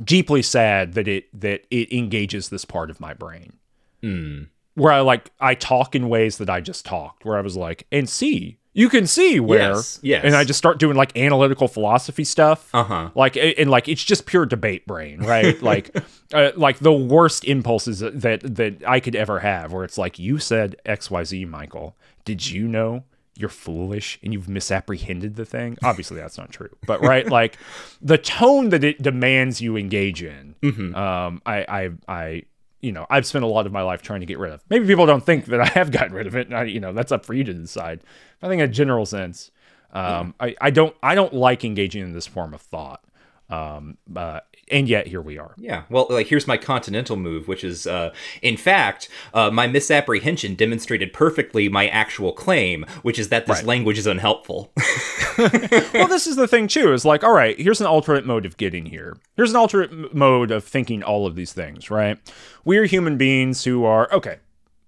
deeply 0.02 0.42
sad 0.42 0.94
that 0.94 1.06
it 1.06 1.28
that 1.38 1.66
it 1.70 1.92
engages 1.92 2.48
this 2.48 2.64
part 2.64 2.90
of 2.90 3.00
my 3.00 3.12
brain. 3.12 3.54
Mm. 4.02 4.48
Where 4.74 4.92
I 4.92 5.00
like 5.00 5.32
I 5.40 5.54
talk 5.54 5.94
in 5.94 6.08
ways 6.08 6.38
that 6.38 6.48
I 6.48 6.60
just 6.60 6.86
talked. 6.86 7.24
Where 7.24 7.36
I 7.36 7.42
was 7.42 7.56
like, 7.56 7.86
and 7.92 8.08
see, 8.08 8.59
you 8.72 8.88
can 8.88 9.06
see 9.06 9.40
where 9.40 9.72
yes, 9.74 9.98
yes. 10.02 10.24
and 10.24 10.34
i 10.34 10.44
just 10.44 10.58
start 10.58 10.78
doing 10.78 10.96
like 10.96 11.16
analytical 11.16 11.68
philosophy 11.68 12.24
stuff. 12.24 12.68
Uh-huh. 12.74 13.10
Like 13.14 13.36
and 13.36 13.70
like 13.70 13.88
it's 13.88 14.02
just 14.02 14.26
pure 14.26 14.46
debate 14.46 14.86
brain 14.86 15.20
right? 15.20 15.60
Like 15.70 15.94
uh, 16.32 16.50
like 16.56 16.78
the 16.78 16.92
worst 16.92 17.44
impulses 17.44 18.00
that 18.00 18.40
that 18.42 18.82
i 18.86 19.00
could 19.00 19.14
ever 19.14 19.40
have 19.40 19.72
where 19.72 19.84
it's 19.84 19.98
like 19.98 20.18
you 20.18 20.38
said 20.38 20.76
xyz 20.84 21.46
michael. 21.48 21.96
Did 22.24 22.50
you 22.50 22.68
know 22.68 23.04
you're 23.36 23.48
foolish 23.48 24.18
and 24.22 24.32
you've 24.32 24.48
misapprehended 24.48 25.36
the 25.36 25.44
thing? 25.44 25.76
Obviously 25.82 26.16
that's 26.16 26.38
not 26.38 26.50
true 26.50 26.70
but 26.86 27.00
right? 27.02 27.28
Like 27.28 27.58
the 28.00 28.18
tone 28.18 28.70
that 28.70 28.84
it 28.84 29.02
demands 29.02 29.60
you 29.60 29.76
engage 29.76 30.22
in 30.22 30.54
mm-hmm. 30.62 30.94
um 30.94 31.42
i 31.44 31.64
i 31.68 31.90
i 32.08 32.42
you 32.80 32.92
know, 32.92 33.06
I've 33.10 33.26
spent 33.26 33.44
a 33.44 33.48
lot 33.48 33.66
of 33.66 33.72
my 33.72 33.82
life 33.82 34.02
trying 34.02 34.20
to 34.20 34.26
get 34.26 34.38
rid 34.38 34.52
of. 34.52 34.62
Maybe 34.70 34.86
people 34.86 35.06
don't 35.06 35.24
think 35.24 35.46
that 35.46 35.60
I 35.60 35.66
have 35.66 35.90
gotten 35.90 36.12
rid 36.12 36.26
of 36.26 36.34
it. 36.36 36.52
I, 36.52 36.64
you 36.64 36.80
know, 36.80 36.92
that's 36.92 37.12
up 37.12 37.24
for 37.26 37.34
you 37.34 37.44
to 37.44 37.52
decide. 37.52 38.00
I 38.42 38.48
think 38.48 38.60
in 38.60 38.68
a 38.68 38.72
general 38.72 39.06
sense, 39.06 39.50
um, 39.92 40.34
yeah. 40.40 40.46
I, 40.46 40.56
I 40.60 40.70
don't 40.70 40.96
I 41.02 41.14
don't 41.14 41.34
like 41.34 41.64
engaging 41.64 42.02
in 42.02 42.12
this 42.12 42.26
form 42.26 42.54
of 42.54 42.60
thought. 42.60 43.04
Um, 43.48 43.98
uh, 44.14 44.40
and 44.70 44.88
yet 44.88 45.06
here 45.06 45.20
we 45.20 45.38
are. 45.38 45.54
Yeah. 45.56 45.82
Well, 45.90 46.06
like 46.10 46.28
here's 46.28 46.46
my 46.46 46.56
continental 46.56 47.16
move, 47.16 47.48
which 47.48 47.64
is, 47.64 47.86
uh, 47.86 48.12
in 48.42 48.56
fact, 48.56 49.08
uh, 49.34 49.50
my 49.50 49.66
misapprehension 49.66 50.54
demonstrated 50.54 51.12
perfectly 51.12 51.68
my 51.68 51.88
actual 51.88 52.32
claim, 52.32 52.84
which 53.02 53.18
is 53.18 53.28
that 53.28 53.46
this 53.46 53.58
right. 53.58 53.66
language 53.66 53.98
is 53.98 54.06
unhelpful. 54.06 54.72
well, 55.38 56.08
this 56.08 56.26
is 56.26 56.36
the 56.36 56.48
thing 56.48 56.68
too. 56.68 56.92
Is 56.92 57.04
like, 57.04 57.24
all 57.24 57.32
right, 57.32 57.58
here's 57.58 57.80
an 57.80 57.86
alternate 57.86 58.26
mode 58.26 58.46
of 58.46 58.56
getting 58.56 58.86
here. 58.86 59.16
Here's 59.36 59.50
an 59.50 59.56
alternate 59.56 60.14
mode 60.14 60.50
of 60.50 60.64
thinking 60.64 61.02
all 61.02 61.26
of 61.26 61.34
these 61.34 61.52
things. 61.52 61.90
Right? 61.90 62.18
We 62.64 62.78
are 62.78 62.84
human 62.84 63.16
beings 63.16 63.64
who 63.64 63.84
are 63.84 64.12
okay. 64.12 64.38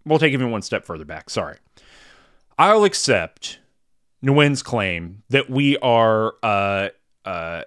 We'll 0.04 0.18
take 0.18 0.32
even 0.32 0.50
one 0.50 0.62
step 0.62 0.84
further 0.84 1.04
back. 1.04 1.30
Sorry. 1.30 1.58
I'll 2.58 2.84
accept 2.84 3.58
Nguyen's 4.24 4.62
claim 4.62 5.22
that 5.30 5.50
we 5.50 5.76
are 5.78 6.34
uh, 6.42 6.88
uh, 7.24 7.62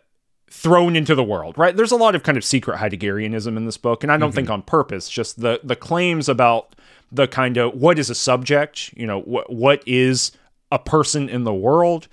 thrown 0.55 0.95
into 0.95 1.13
the 1.15 1.23
world, 1.23 1.57
right? 1.57 1.75
There's 1.75 1.91
a 1.91 1.97
lot 1.97 2.15
of 2.15 2.23
kind 2.23 2.37
of 2.37 2.45
secret 2.45 2.79
Heideggerianism 2.79 3.57
in 3.57 3.65
this 3.65 3.77
book, 3.77 4.03
and 4.03 4.11
I 4.11 4.17
don't 4.17 4.29
mm-hmm. 4.29 4.35
think 4.35 4.49
on 4.49 4.61
purpose. 4.61 5.09
Just 5.09 5.41
the 5.41 5.59
the 5.63 5.75
claims 5.75 6.29
about 6.29 6.75
the 7.11 7.27
kind 7.27 7.57
of 7.57 7.73
what 7.73 7.99
is 7.99 8.09
a 8.09 8.15
subject, 8.15 8.93
you 8.95 9.05
know, 9.05 9.19
what 9.21 9.51
what 9.51 9.83
is 9.85 10.31
a 10.71 10.79
person 10.79 11.27
in 11.27 11.43
the 11.43 11.53
world. 11.53 12.07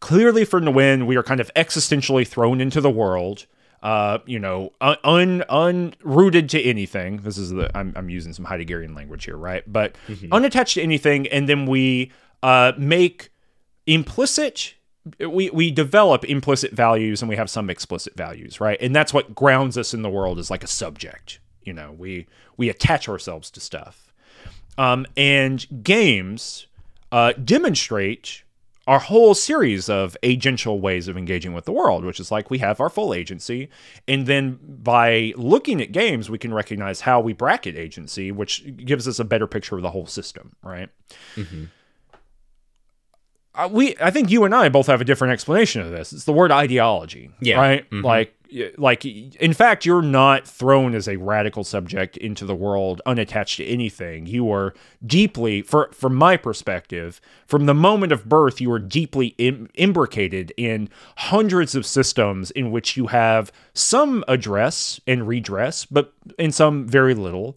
Clearly, 0.00 0.46
for 0.46 0.60
Nguyen, 0.60 1.06
we 1.06 1.16
are 1.16 1.22
kind 1.22 1.40
of 1.40 1.52
existentially 1.54 2.26
thrown 2.26 2.60
into 2.60 2.80
the 2.80 2.90
world. 2.90 3.46
Uh, 3.82 4.18
you 4.24 4.38
know, 4.38 4.72
un 4.80 5.44
unrooted 5.50 6.48
to 6.48 6.62
anything. 6.62 7.18
This 7.18 7.36
is 7.36 7.50
the 7.50 7.70
I'm, 7.76 7.92
I'm 7.96 8.08
using 8.08 8.32
some 8.32 8.46
Heideggerian 8.46 8.96
language 8.96 9.26
here, 9.26 9.36
right? 9.36 9.62
But 9.70 9.96
mm-hmm. 10.08 10.32
unattached 10.32 10.74
to 10.74 10.82
anything, 10.82 11.26
and 11.26 11.46
then 11.46 11.66
we 11.66 12.12
uh, 12.42 12.72
make 12.78 13.28
implicit 13.86 14.74
we 15.18 15.50
we 15.50 15.70
develop 15.70 16.24
implicit 16.24 16.72
values 16.72 17.22
and 17.22 17.28
we 17.28 17.36
have 17.36 17.50
some 17.50 17.68
explicit 17.70 18.16
values, 18.16 18.60
right? 18.60 18.78
And 18.80 18.94
that's 18.94 19.12
what 19.12 19.34
grounds 19.34 19.76
us 19.76 19.92
in 19.94 20.02
the 20.02 20.10
world 20.10 20.38
is 20.38 20.50
like 20.50 20.64
a 20.64 20.68
subject. 20.68 21.40
You 21.62 21.72
know, 21.72 21.92
we 21.92 22.26
we 22.56 22.68
attach 22.68 23.08
ourselves 23.08 23.50
to 23.52 23.60
stuff. 23.60 24.12
Um, 24.76 25.06
and 25.16 25.84
games 25.84 26.66
uh, 27.12 27.32
demonstrate 27.32 28.42
our 28.86 28.98
whole 28.98 29.34
series 29.34 29.88
of 29.88 30.16
agential 30.22 30.78
ways 30.78 31.08
of 31.08 31.16
engaging 31.16 31.54
with 31.54 31.64
the 31.64 31.72
world, 31.72 32.04
which 32.04 32.20
is 32.20 32.30
like 32.30 32.50
we 32.50 32.58
have 32.58 32.80
our 32.80 32.90
full 32.90 33.14
agency. 33.14 33.70
And 34.06 34.26
then 34.26 34.58
by 34.62 35.32
looking 35.36 35.80
at 35.80 35.92
games, 35.92 36.28
we 36.28 36.38
can 36.38 36.52
recognize 36.52 37.00
how 37.00 37.20
we 37.20 37.32
bracket 37.32 37.76
agency, 37.76 38.30
which 38.30 38.76
gives 38.76 39.08
us 39.08 39.18
a 39.18 39.24
better 39.24 39.46
picture 39.46 39.76
of 39.76 39.82
the 39.82 39.90
whole 39.90 40.06
system, 40.06 40.54
right? 40.62 40.90
Mm-hmm. 41.34 41.64
Uh, 43.54 43.68
we 43.70 43.94
I 44.00 44.10
think 44.10 44.30
you 44.30 44.44
and 44.44 44.54
I 44.54 44.68
both 44.68 44.86
have 44.88 45.00
a 45.00 45.04
different 45.04 45.32
explanation 45.32 45.80
of 45.82 45.90
this. 45.90 46.12
It's 46.12 46.24
the 46.24 46.32
word 46.32 46.50
ideology, 46.52 47.30
Yeah. 47.40 47.56
right? 47.58 47.92
Like 47.92 48.34
like 48.78 49.04
in 49.04 49.52
fact 49.52 49.84
you're 49.84 50.00
not 50.02 50.46
thrown 50.46 50.94
as 50.94 51.08
a 51.08 51.16
radical 51.16 51.64
subject 51.64 52.16
into 52.18 52.44
the 52.44 52.54
world 52.54 53.02
unattached 53.04 53.56
to 53.56 53.64
anything. 53.66 54.26
You 54.26 54.50
are 54.52 54.74
deeply 55.04 55.62
for 55.62 55.90
from 55.92 56.14
my 56.14 56.36
perspective, 56.36 57.20
from 57.46 57.66
the 57.66 57.74
moment 57.74 58.12
of 58.12 58.28
birth 58.28 58.60
you 58.60 58.70
are 58.72 58.78
deeply 58.78 59.34
Im- 59.38 59.68
imbricated 59.74 60.52
in 60.56 60.88
hundreds 61.16 61.74
of 61.74 61.84
systems 61.84 62.52
in 62.52 62.70
which 62.70 62.96
you 62.96 63.08
have 63.08 63.50
some 63.72 64.22
address 64.28 65.00
and 65.06 65.26
redress, 65.26 65.84
but 65.84 66.12
in 66.38 66.52
some 66.52 66.86
very 66.86 67.14
little. 67.14 67.56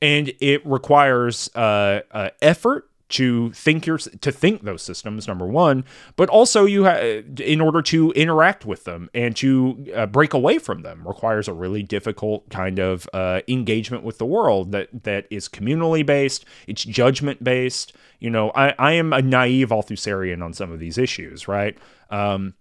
And 0.00 0.32
it 0.40 0.64
requires 0.64 1.50
uh, 1.56 2.00
uh, 2.12 2.30
effort 2.40 2.88
to 3.08 3.50
think 3.52 3.86
your 3.86 3.98
to 3.98 4.30
think 4.30 4.62
those 4.62 4.82
systems 4.82 5.26
number 5.26 5.46
one 5.46 5.84
but 6.16 6.28
also 6.28 6.64
you 6.64 6.84
have 6.84 7.24
in 7.40 7.60
order 7.60 7.80
to 7.80 8.12
interact 8.12 8.66
with 8.66 8.84
them 8.84 9.08
and 9.14 9.36
to 9.36 9.86
uh, 9.94 10.06
break 10.06 10.34
away 10.34 10.58
from 10.58 10.82
them 10.82 11.06
requires 11.06 11.48
a 11.48 11.52
really 11.52 11.82
difficult 11.82 12.48
kind 12.50 12.78
of 12.78 13.08
uh, 13.12 13.40
engagement 13.48 14.02
with 14.02 14.18
the 14.18 14.26
world 14.26 14.72
that 14.72 14.88
that 15.04 15.26
is 15.30 15.48
communally 15.48 16.04
based 16.04 16.44
it's 16.66 16.84
judgment 16.84 17.42
based. 17.42 17.92
You 18.20 18.30
know 18.30 18.50
i 18.54 18.74
i 18.78 18.92
am 18.92 19.12
a 19.12 19.22
naive 19.22 19.68
althusserian 19.68 20.42
on 20.42 20.52
some 20.52 20.72
of 20.72 20.80
these 20.80 20.98
issues 20.98 21.48
right? 21.48 21.78
Um 22.10 22.54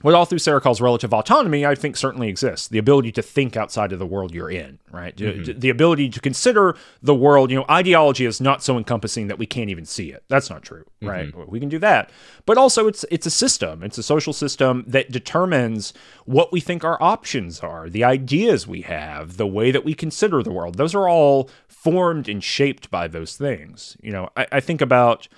what 0.00 0.14
Althusser 0.16 0.60
calls 0.60 0.80
relative 0.80 1.12
autonomy, 1.14 1.64
I 1.64 1.76
think 1.76 1.96
certainly 1.96 2.28
exists. 2.28 2.66
The 2.66 2.78
ability 2.78 3.12
to 3.12 3.22
think 3.22 3.56
outside 3.56 3.92
of 3.92 4.00
the 4.00 4.06
world 4.06 4.34
you're 4.34 4.50
in, 4.50 4.80
right? 4.90 5.16
To- 5.16 5.24
The 5.60 5.68
ability 5.70 6.08
to 6.08 6.18
consider 6.20 6.74
the 7.02 7.14
world, 7.14 7.52
you 7.52 7.56
know, 7.58 7.66
ideology 7.70 8.24
is 8.24 8.40
not 8.40 8.64
so 8.64 8.76
encompassing 8.76 9.28
that 9.28 9.38
we 9.38 9.46
can't 9.46 9.70
even 9.70 9.84
see 9.84 10.10
it. 10.10 10.24
That's 10.26 10.50
not 10.50 10.62
true, 10.62 10.84
right? 11.02 11.32
We 11.48 11.60
can 11.60 11.68
do 11.68 11.78
that. 11.80 12.10
But 12.46 12.58
also 12.58 12.88
it's 12.88 13.04
it's 13.12 13.26
a 13.26 13.30
system. 13.30 13.84
It's 13.84 13.96
a 13.98 14.02
social 14.02 14.32
system 14.32 14.82
that 14.88 15.12
determines 15.12 15.92
what 16.24 16.50
we 16.50 16.58
think 16.58 16.82
our 16.82 17.00
options 17.00 17.60
are, 17.60 17.88
the 17.88 18.02
ideas 18.02 18.66
we 18.66 18.80
have, 18.82 19.36
the 19.36 19.46
way 19.46 19.70
that 19.70 19.84
we 19.84 19.94
consider 19.94 20.42
the 20.42 20.52
world. 20.52 20.78
Those 20.78 20.96
are 20.96 21.08
all 21.08 21.48
formed 21.68 22.28
and 22.28 22.42
shaped 22.42 22.90
by 22.90 23.06
those 23.06 23.36
things. 23.36 23.96
You 24.02 24.10
know, 24.12 24.30
I, 24.36 24.46
I 24.52 24.60
think 24.60 24.80
about 24.80 25.28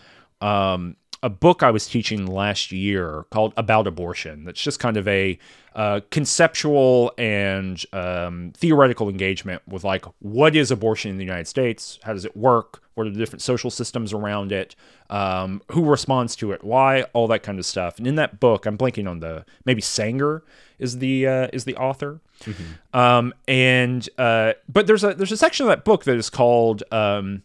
um, 0.41 0.97
a 1.25 1.31
book 1.31 1.63
I 1.63 1.71
was 1.71 1.87
teaching 1.87 2.27
last 2.27 2.71
year 2.71 3.25
called 3.31 3.55
About 3.57 3.87
Abortion. 3.87 4.45
That's 4.45 4.61
just 4.61 4.79
kind 4.79 4.99
of 4.99 5.09
a 5.09 5.39
uh, 5.75 6.01
conceptual 6.11 7.15
and 7.17 7.83
um, 7.95 8.53
theoretical 8.55 9.09
engagement 9.09 9.63
with 9.67 9.85
like 9.85 10.05
what 10.19 10.55
is 10.55 10.71
abortion 10.71 11.11
in 11.11 11.17
the 11.17 11.25
United 11.25 11.49
States? 11.49 11.99
How 12.03 12.13
does 12.13 12.27
it 12.27 12.37
work? 12.37 12.83
What 12.93 13.07
are 13.07 13.11
the 13.11 13.19
different 13.19 13.41
social 13.41 13.71
systems 13.71 14.13
around 14.13 14.53
it? 14.53 14.77
Um, 15.09 15.63
who 15.73 15.87
responds 15.87 16.37
to 16.37 16.53
it? 16.53 16.63
Why? 16.63 17.05
All 17.15 17.27
that 17.29 17.43
kind 17.43 17.59
of 17.59 17.65
stuff. 17.65 17.97
And 17.97 18.07
in 18.07 18.17
that 18.17 18.39
book, 18.39 18.67
I'm 18.67 18.77
blanking 18.77 19.09
on 19.09 19.21
the 19.21 19.47
maybe 19.65 19.81
Sanger 19.81 20.45
is 20.79 20.99
the 20.99 21.27
uh, 21.27 21.49
is 21.55 21.65
the 21.65 21.77
author. 21.77 22.21
Um, 22.93 23.33
and 23.49 24.07
uh, 24.19 24.53
but 24.69 24.87
there's 24.87 25.03
a 25.03 25.15
there's 25.15 25.33
a 25.33 25.39
section 25.39 25.65
of 25.65 25.69
that 25.71 25.87
book 25.87 26.05
that 26.05 26.17
is 26.17 26.29
called 26.29 26.83
um, 26.93 27.45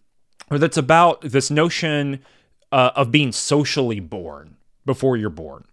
or 0.52 0.60
that's 0.60 0.78
about 0.78 1.22
this 1.22 1.50
notion 1.50 2.20
uh, 2.72 2.92
of 2.96 3.12
being 3.12 3.32
socially 3.32 4.00
born 4.00 4.56
before 4.86 5.18
you're 5.18 5.30
born. 5.30 5.66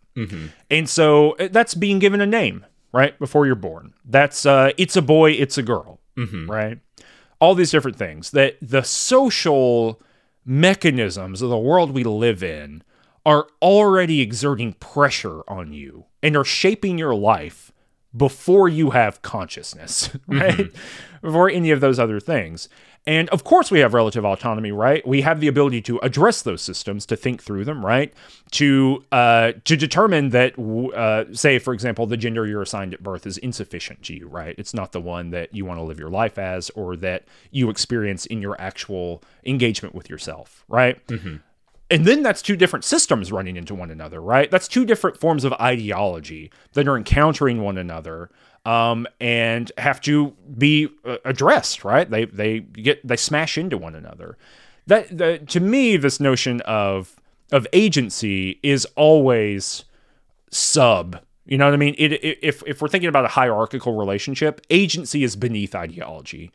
And 0.70 0.89
so 0.89 1.32
uh, 1.32 1.48
that's 1.51 1.74
being 1.74 1.98
given 1.98 2.20
a 2.20 2.27
name, 2.27 2.64
right? 2.93 3.18
Before 3.18 3.44
you're 3.47 3.55
born. 3.55 3.93
That's 4.05 4.47
uh, 4.47 4.70
it's 4.78 4.97
a 4.97 5.02
boy, 5.02 5.32
it's 5.32 5.59
a 5.59 5.62
girl, 5.62 6.01
right? 6.51 6.78
All 7.39 7.55
these 7.55 7.70
different 7.70 7.98
things 7.98 8.31
that 8.31 8.56
the 8.62 8.82
social 8.82 10.01
mechanisms 10.44 11.43
of 11.43 11.51
the 11.51 11.59
world 11.59 11.90
we 11.90 12.05
live 12.05 12.43
in 12.43 12.82
are 13.27 13.47
already 13.60 14.20
exerting 14.23 14.73
pressure 14.74 15.43
on 15.48 15.73
you 15.73 16.06
and 16.23 16.36
are 16.36 16.44
shaping 16.44 16.97
your 16.97 17.14
life 17.14 17.73
before 18.16 18.68
you 18.68 18.90
have 18.90 19.22
consciousness, 19.22 20.10
right? 20.26 20.72
Before 21.22 21.51
any 21.51 21.70
of 21.70 21.80
those 21.80 21.98
other 21.98 22.20
things. 22.20 22.68
And 23.09 23.28
of 23.28 23.44
course, 23.44 23.70
we 23.70 23.78
have 23.80 23.94
relative 23.94 24.24
autonomy, 24.24 24.72
right? 24.72 25.06
We 25.06 25.20
have 25.20 25.38
the 25.38 25.47
ability 25.47 25.80
to 25.82 25.98
address 25.98 26.43
those 26.43 26.60
systems, 26.60 27.06
to 27.06 27.16
think 27.16 27.40
through 27.40 27.64
them, 27.64 27.86
right? 27.86 28.12
To 28.52 29.05
uh, 29.12 29.52
to 29.64 29.76
determine 29.76 30.30
that, 30.30 30.59
uh, 30.59 31.32
say, 31.32 31.60
for 31.60 31.72
example, 31.72 32.06
the 32.06 32.16
gender 32.16 32.47
you're 32.47 32.62
assigned 32.62 32.94
at 32.94 33.05
birth 33.05 33.24
is 33.24 33.38
insufficient 33.38 34.02
to 34.05 34.14
you, 34.14 34.26
right? 34.26 34.56
It's 34.59 34.74
not 34.74 34.90
the 34.90 35.01
one 35.01 35.30
that 35.30 35.55
you 35.55 35.64
want 35.64 35.78
to 35.78 35.84
live 35.84 36.01
your 36.01 36.10
life 36.10 36.36
as, 36.36 36.68
or 36.70 36.97
that 36.97 37.26
you 37.52 37.70
experience 37.70 38.26
in 38.26 38.43
your 38.43 38.60
actual 38.60 39.22
engagement 39.44 39.94
with 39.94 40.10
yourself, 40.10 40.64
right? 40.68 40.98
And 41.90 42.04
then 42.04 42.22
that's 42.22 42.42
two 42.42 42.56
different 42.56 42.84
systems 42.84 43.30
running 43.30 43.56
into 43.56 43.74
one 43.74 43.90
another, 43.90 44.20
right? 44.20 44.50
That's 44.50 44.66
two 44.66 44.84
different 44.84 45.18
forms 45.18 45.44
of 45.44 45.52
ideology 45.54 46.50
that 46.72 46.88
are 46.88 46.96
encountering 46.96 47.62
one 47.62 47.78
another 47.78 48.30
um, 48.64 49.06
and 49.20 49.70
have 49.78 50.00
to 50.02 50.32
be 50.58 50.88
uh, 51.04 51.18
addressed, 51.24 51.84
right? 51.84 52.10
They 52.10 52.24
they 52.24 52.60
get 52.60 53.06
they 53.06 53.16
smash 53.16 53.56
into 53.56 53.78
one 53.78 53.94
another. 53.94 54.36
That 54.88 55.16
the, 55.16 55.38
to 55.38 55.60
me, 55.60 55.96
this 55.96 56.18
notion 56.18 56.60
of 56.62 57.14
of 57.52 57.66
agency 57.72 58.58
is 58.64 58.84
always 58.96 59.84
sub. 60.50 61.20
You 61.44 61.56
know 61.58 61.66
what 61.66 61.74
I 61.74 61.76
mean? 61.76 61.94
It, 61.96 62.14
it, 62.14 62.38
if 62.42 62.64
if 62.66 62.82
we're 62.82 62.88
thinking 62.88 63.08
about 63.08 63.24
a 63.24 63.28
hierarchical 63.28 63.94
relationship, 63.94 64.60
agency 64.68 65.22
is 65.22 65.36
beneath 65.36 65.76
ideology, 65.76 66.50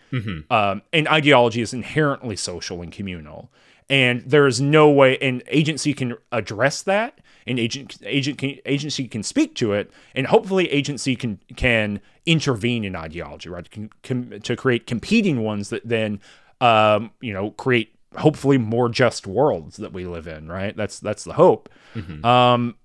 um, 0.51 0.81
and 0.91 1.07
ideology 1.07 1.61
is 1.61 1.73
inherently 1.73 2.35
social 2.35 2.81
and 2.81 2.91
communal. 2.91 3.49
And 3.91 4.21
there 4.25 4.47
is 4.47 4.59
no 4.61 4.89
way, 4.89 5.17
an 5.19 5.41
agency 5.47 5.93
can 5.93 6.15
address 6.31 6.81
that, 6.83 7.19
an 7.45 7.59
agent 7.59 7.97
agent 8.05 8.37
can, 8.37 8.55
agency 8.65 9.07
can 9.07 9.21
speak 9.21 9.53
to 9.55 9.73
it, 9.73 9.91
and 10.15 10.27
hopefully 10.27 10.71
agency 10.71 11.15
can 11.15 11.39
can 11.57 11.99
intervene 12.25 12.85
in 12.85 12.95
ideology, 12.95 13.49
right? 13.49 13.69
Can, 13.69 13.89
can, 14.01 14.39
to 14.41 14.55
create 14.55 14.87
competing 14.87 15.41
ones 15.43 15.69
that 15.69 15.81
then, 15.87 16.19
um, 16.61 17.11
you 17.19 17.33
know, 17.33 17.51
create 17.51 17.93
hopefully 18.17 18.57
more 18.57 18.87
just 18.89 19.27
worlds 19.27 19.77
that 19.77 19.91
we 19.91 20.05
live 20.05 20.27
in, 20.27 20.47
right? 20.47 20.75
That's 20.77 20.99
that's 20.99 21.23
the 21.25 21.33
hope. 21.33 21.67
Um, 22.23 22.75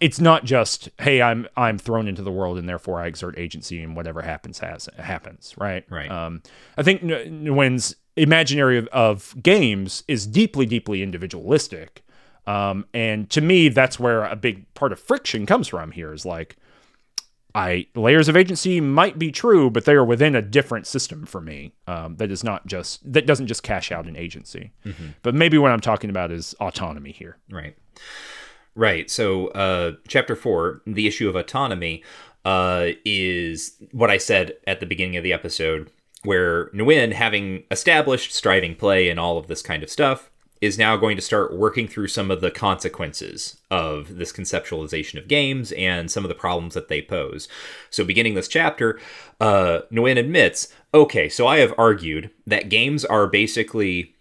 it's 0.00 0.18
not 0.18 0.44
just 0.46 0.88
hey 0.98 1.20
i'm 1.20 1.46
i'm 1.58 1.76
thrown 1.76 2.08
into 2.08 2.22
the 2.22 2.30
world 2.32 2.56
and 2.56 2.66
therefore 2.66 3.02
i 3.02 3.06
exert 3.06 3.38
agency 3.38 3.82
and 3.82 3.94
whatever 3.94 4.22
happens 4.22 4.58
has 4.60 4.88
happens 4.96 5.52
right 5.58 5.84
Right. 5.90 6.10
um 6.10 6.40
i 6.78 6.82
think 6.82 7.02
N- 7.02 7.44
Nguyen's 7.44 7.96
imaginary 8.20 8.78
of, 8.78 8.86
of 8.88 9.34
games 9.42 10.04
is 10.08 10.26
deeply 10.26 10.66
deeply 10.66 11.02
individualistic 11.02 12.02
um 12.46 12.84
and 12.94 13.30
to 13.30 13.40
me 13.40 13.68
that's 13.68 13.98
where 13.98 14.24
a 14.24 14.36
big 14.36 14.72
part 14.74 14.92
of 14.92 15.00
friction 15.00 15.46
comes 15.46 15.68
from 15.68 15.92
here 15.92 16.12
is 16.12 16.24
like 16.24 16.56
I 17.54 17.86
layers 17.94 18.28
of 18.28 18.36
agency 18.36 18.80
might 18.80 19.18
be 19.18 19.32
true, 19.32 19.70
but 19.70 19.84
they 19.84 19.94
are 19.94 20.04
within 20.04 20.34
a 20.34 20.42
different 20.42 20.86
system 20.86 21.26
for 21.26 21.40
me. 21.40 21.72
Um, 21.86 22.16
that 22.16 22.30
is 22.30 22.44
not 22.44 22.66
just 22.66 23.12
that 23.12 23.26
doesn't 23.26 23.48
just 23.48 23.62
cash 23.62 23.90
out 23.90 24.06
an 24.06 24.16
agency. 24.16 24.72
But 25.22 25.34
maybe 25.34 25.58
what 25.58 25.72
I'm 25.72 25.80
talking 25.80 26.10
about 26.10 26.30
is 26.30 26.54
autonomy 26.60 27.12
here. 27.12 27.38
Right. 27.50 27.76
Right. 28.74 29.10
So, 29.10 29.48
uh, 29.48 29.92
chapter 30.06 30.36
four, 30.36 30.82
the 30.86 31.08
issue 31.08 31.28
of 31.28 31.34
autonomy, 31.34 32.04
uh, 32.44 32.88
is 33.04 33.76
what 33.92 34.10
I 34.10 34.18
said 34.18 34.52
at 34.66 34.80
the 34.80 34.86
beginning 34.86 35.16
of 35.16 35.24
the 35.24 35.32
episode, 35.32 35.90
where 36.24 36.66
Nguyen, 36.70 37.12
having 37.12 37.64
established 37.70 38.32
striving 38.32 38.74
play 38.74 39.08
and 39.08 39.18
all 39.18 39.38
of 39.38 39.46
this 39.46 39.62
kind 39.62 39.82
of 39.82 39.90
stuff, 39.90 40.30
is 40.60 40.76
now 40.76 40.96
going 40.96 41.16
to 41.16 41.22
start 41.22 41.56
working 41.56 41.88
through 41.88 42.08
some 42.08 42.30
of 42.30 42.42
the 42.42 42.50
consequences 42.50 43.58
of 43.70 44.16
this 44.16 44.32
conceptualization 44.32 45.16
of 45.16 45.26
games 45.26 45.72
and 45.72 46.10
some 46.10 46.22
of 46.24 46.28
the 46.28 46.34
problems 46.34 46.74
that 46.74 46.88
they 46.88 47.00
pose. 47.00 47.48
So, 47.88 48.04
beginning 48.04 48.34
this 48.34 48.48
chapter, 48.48 49.00
uh, 49.40 49.80
Nguyen 49.90 50.18
admits, 50.18 50.68
okay, 50.92 51.28
so 51.28 51.46
I 51.46 51.58
have 51.58 51.72
argued 51.78 52.30
that 52.46 52.68
games 52.68 53.06
are 53.06 53.26
basically 53.26 54.14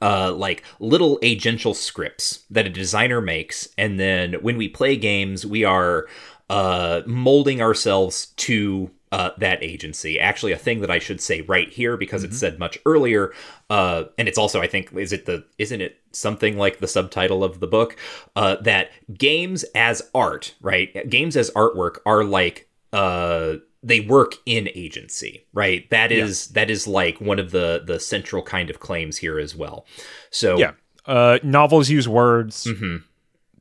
uh, 0.00 0.32
like 0.32 0.62
little 0.80 1.18
agential 1.18 1.74
scripts 1.74 2.44
that 2.50 2.66
a 2.66 2.70
designer 2.70 3.20
makes, 3.20 3.68
and 3.76 4.00
then 4.00 4.34
when 4.34 4.56
we 4.56 4.68
play 4.68 4.96
games, 4.96 5.44
we 5.44 5.64
are 5.64 6.06
uh, 6.48 7.02
molding 7.04 7.60
ourselves 7.60 8.26
to 8.36 8.90
uh, 9.12 9.30
that 9.38 9.62
agency. 9.62 10.18
Actually, 10.18 10.52
a 10.52 10.58
thing 10.58 10.80
that 10.80 10.90
I 10.90 10.98
should 10.98 11.20
say 11.20 11.40
right 11.42 11.68
here 11.70 11.96
because 11.96 12.24
it's 12.24 12.38
said 12.38 12.58
much 12.58 12.78
earlier, 12.86 13.32
uh, 13.70 14.04
and 14.18 14.28
it's 14.28 14.38
also 14.38 14.60
I 14.60 14.66
think 14.66 14.92
is 14.94 15.12
it 15.12 15.26
the 15.26 15.44
isn't 15.58 15.80
it 15.80 15.98
something 16.12 16.56
like 16.56 16.78
the 16.78 16.88
subtitle 16.88 17.42
of 17.44 17.60
the 17.60 17.66
book 17.66 17.96
uh, 18.36 18.56
that 18.62 18.90
games 19.16 19.64
as 19.74 20.02
art, 20.14 20.54
right? 20.60 21.08
Games 21.08 21.36
as 21.36 21.50
artwork 21.50 21.98
are 22.06 22.24
like 22.24 22.68
uh 22.92 23.54
they 23.82 24.00
work 24.00 24.32
in 24.46 24.68
agency 24.74 25.46
right 25.52 25.88
that 25.90 26.10
is 26.10 26.48
that 26.48 26.70
is 26.70 26.86
like 26.86 27.20
one 27.20 27.38
of 27.38 27.50
the 27.50 27.82
the 27.86 28.00
central 28.00 28.42
kind 28.42 28.70
of 28.70 28.80
claims 28.80 29.18
here 29.18 29.38
as 29.38 29.54
well 29.54 29.84
so 30.30 30.58
Yeah. 30.58 30.72
Uh, 31.06 31.38
novels 31.42 31.88
use 31.88 32.06
words. 32.06 32.68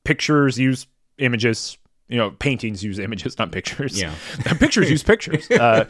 Pictures 0.04 0.60
use 0.60 0.86
images. 1.18 1.78
You 2.08 2.18
know, 2.18 2.32
paintings 2.32 2.84
use 2.84 3.00
images, 3.00 3.38
not 3.38 3.52
pictures. 3.52 4.00
Yeah. 4.00 4.14
pictures 4.60 4.90
use 4.90 5.04
pictures. 5.04 5.48
Uh, 5.58 5.86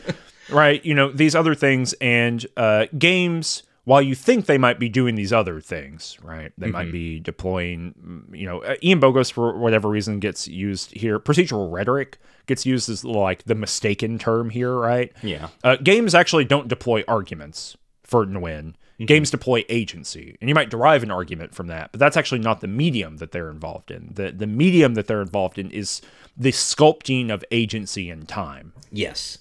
right. 0.50 0.84
You 0.86 0.96
know, 0.96 1.12
these 1.12 1.36
other 1.36 1.54
things 1.54 1.94
and 2.00 2.46
uh, 2.56 2.86
games 2.98 3.64
while 3.88 4.02
you 4.02 4.16
think 4.16 4.48
they 4.48 4.58
might 4.58 4.80
be 4.80 4.90
doing 4.90 5.16
these 5.16 5.32
other 5.32 5.62
things, 5.62 6.18
right? 6.22 6.52
They 6.58 6.70
might 6.70 6.92
be 6.92 7.22
deploying, 7.22 7.96
mm, 8.06 8.38
you 8.38 8.46
know, 8.46 8.62
uh, 8.62 8.76
Ian 8.84 9.00
Bogost 9.00 9.32
for 9.32 9.58
whatever 9.58 9.88
reason 9.88 10.20
gets 10.20 10.46
used 10.46 10.92
here. 10.92 11.20
Procedural 11.20 11.72
rhetoric 11.72 12.18
gets 12.48 12.66
used 12.66 12.90
as 12.90 13.06
like 13.06 13.44
the 13.44 13.56
mistaken 13.56 14.20
term 14.20 14.50
here, 14.50 14.74
right? 14.74 15.14
Yeah. 15.24 15.48
Uh, 15.64 15.78
games 15.78 16.14
actually 16.14 16.44
don't 16.44 16.68
deploy 16.68 17.06
arguments 17.08 17.78
for 18.04 18.26
Nguyen. 18.26 18.74
Games 19.06 19.30
deploy 19.30 19.64
agency, 19.70 20.38
and 20.42 20.50
you 20.50 20.56
might 20.56 20.72
derive 20.72 21.04
an 21.04 21.12
argument 21.12 21.54
from 21.54 21.68
that, 21.68 21.92
but 21.92 22.00
that's 22.00 22.18
actually 22.18 22.40
not 22.40 22.62
the 22.62 22.68
medium 22.68 23.18
that 23.18 23.32
they're 23.32 23.52
involved 23.52 23.92
in. 23.92 24.10
the 24.14 24.32
The 24.32 24.48
medium 24.48 24.96
that 24.96 25.06
they're 25.06 25.22
involved 25.22 25.60
in 25.60 25.70
is 25.70 26.02
the 26.36 26.52
sculpting 26.52 27.30
of 27.32 27.46
agency 27.52 28.10
and 28.10 28.28
time. 28.28 28.74
Yes. 28.92 29.38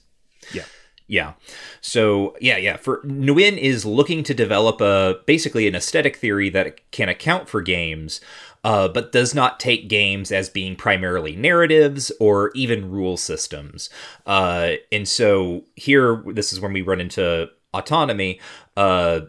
Yeah. 0.53 0.65
Yeah. 1.09 1.35
So 1.81 2.37
yeah, 2.41 2.57
yeah. 2.57 2.77
For 2.77 3.01
Nguyen 3.03 3.57
is 3.57 3.87
looking 3.87 4.23
to 4.25 4.35
develop 4.35 4.81
a 4.81 5.21
basically 5.25 5.67
an 5.67 5.75
aesthetic 5.75 6.17
theory 6.17 6.51
that 6.51 6.91
can 6.91 7.09
account 7.09 7.49
for 7.49 7.63
games, 7.63 8.21
uh, 8.65 8.89
but 8.89 9.13
does 9.13 9.35
not 9.35 9.61
take 9.61 9.89
games 9.89 10.33
as 10.33 10.49
being 10.51 10.75
primarily 10.75 11.37
narratives 11.37 12.11
or 12.19 12.51
even 12.55 12.91
rule 12.91 13.17
systems. 13.17 13.89
Uh, 14.27 14.73
and 14.91 15.07
so 15.07 15.65
here, 15.77 16.23
this 16.27 16.53
is 16.53 16.61
when 16.61 16.73
we 16.73 16.83
run 16.83 17.01
into 17.01 17.49
autonomy. 17.73 18.41
Uh, 18.77 19.21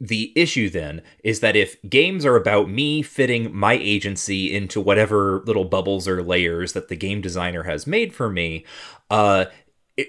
the 0.00 0.32
issue 0.34 0.70
then 0.70 1.02
is 1.22 1.40
that 1.40 1.56
if 1.56 1.76
games 1.82 2.24
are 2.24 2.36
about 2.36 2.70
me 2.70 3.02
fitting 3.02 3.54
my 3.54 3.74
agency 3.74 4.54
into 4.54 4.80
whatever 4.80 5.42
little 5.44 5.66
bubbles 5.66 6.08
or 6.08 6.22
layers 6.22 6.72
that 6.72 6.88
the 6.88 6.96
game 6.96 7.20
designer 7.20 7.64
has 7.64 7.86
made 7.86 8.14
for 8.14 8.30
me, 8.30 8.64
uh, 9.10 9.44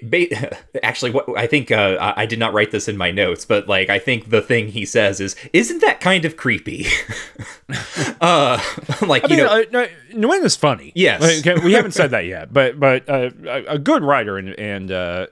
ba- 0.02 0.56
actually 0.84 1.10
what 1.10 1.28
I 1.36 1.46
think 1.46 1.70
uh, 1.70 1.96
I 2.00 2.22
I 2.22 2.26
did 2.26 2.38
not 2.38 2.52
write 2.52 2.70
this 2.70 2.88
in 2.88 2.96
my 2.96 3.10
notes, 3.10 3.44
but 3.44 3.68
like 3.68 3.90
I 3.90 3.98
think 3.98 4.30
the 4.30 4.42
thing 4.42 4.68
he 4.68 4.84
says 4.84 5.20
is, 5.20 5.36
"Isn't 5.52 5.80
that 5.80 6.00
kind 6.00 6.24
of 6.24 6.36
creepy?" 6.36 6.86
uh, 8.20 8.60
like 9.06 9.24
I 9.24 9.28
you 9.28 9.36
mean, 9.36 9.46
know, 9.46 9.60
uh, 9.60 9.64
no, 9.70 9.86
Nguyen 10.12 10.44
is 10.44 10.56
funny. 10.56 10.92
Yes. 10.94 11.20
Like, 11.20 11.46
okay, 11.46 11.64
we 11.64 11.72
haven't 11.72 11.92
said 11.92 12.10
that 12.12 12.26
yet, 12.26 12.52
but 12.52 12.78
but 12.78 13.08
uh, 13.08 13.30
a, 13.44 13.64
a 13.74 13.78
good 13.78 14.02
writer 14.02 14.38
and 14.38 14.50
and 14.58 14.90
uh, 14.92 15.26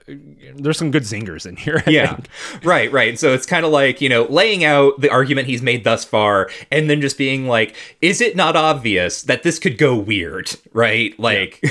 there's 0.55 0.77
some 0.77 0.91
good 0.91 1.03
zingers 1.03 1.45
in 1.45 1.55
here. 1.55 1.81
I 1.85 1.89
yeah 1.89 2.15
think. 2.15 2.65
right 2.65 2.91
right 2.91 3.17
so 3.19 3.33
it's 3.33 3.45
kind 3.45 3.65
of 3.65 3.71
like 3.71 4.01
you 4.01 4.09
know 4.09 4.23
laying 4.23 4.63
out 4.63 4.99
the 4.99 5.09
argument 5.09 5.47
he's 5.47 5.61
made 5.61 5.83
thus 5.83 6.03
far 6.03 6.49
and 6.71 6.89
then 6.89 7.01
just 7.01 7.17
being 7.17 7.47
like 7.47 7.75
is 8.01 8.21
it 8.21 8.35
not 8.35 8.55
obvious 8.55 9.23
that 9.23 9.43
this 9.43 9.59
could 9.59 9.77
go 9.77 9.95
weird 9.95 10.51
right 10.73 11.17
like 11.19 11.63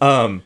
um 0.00 0.42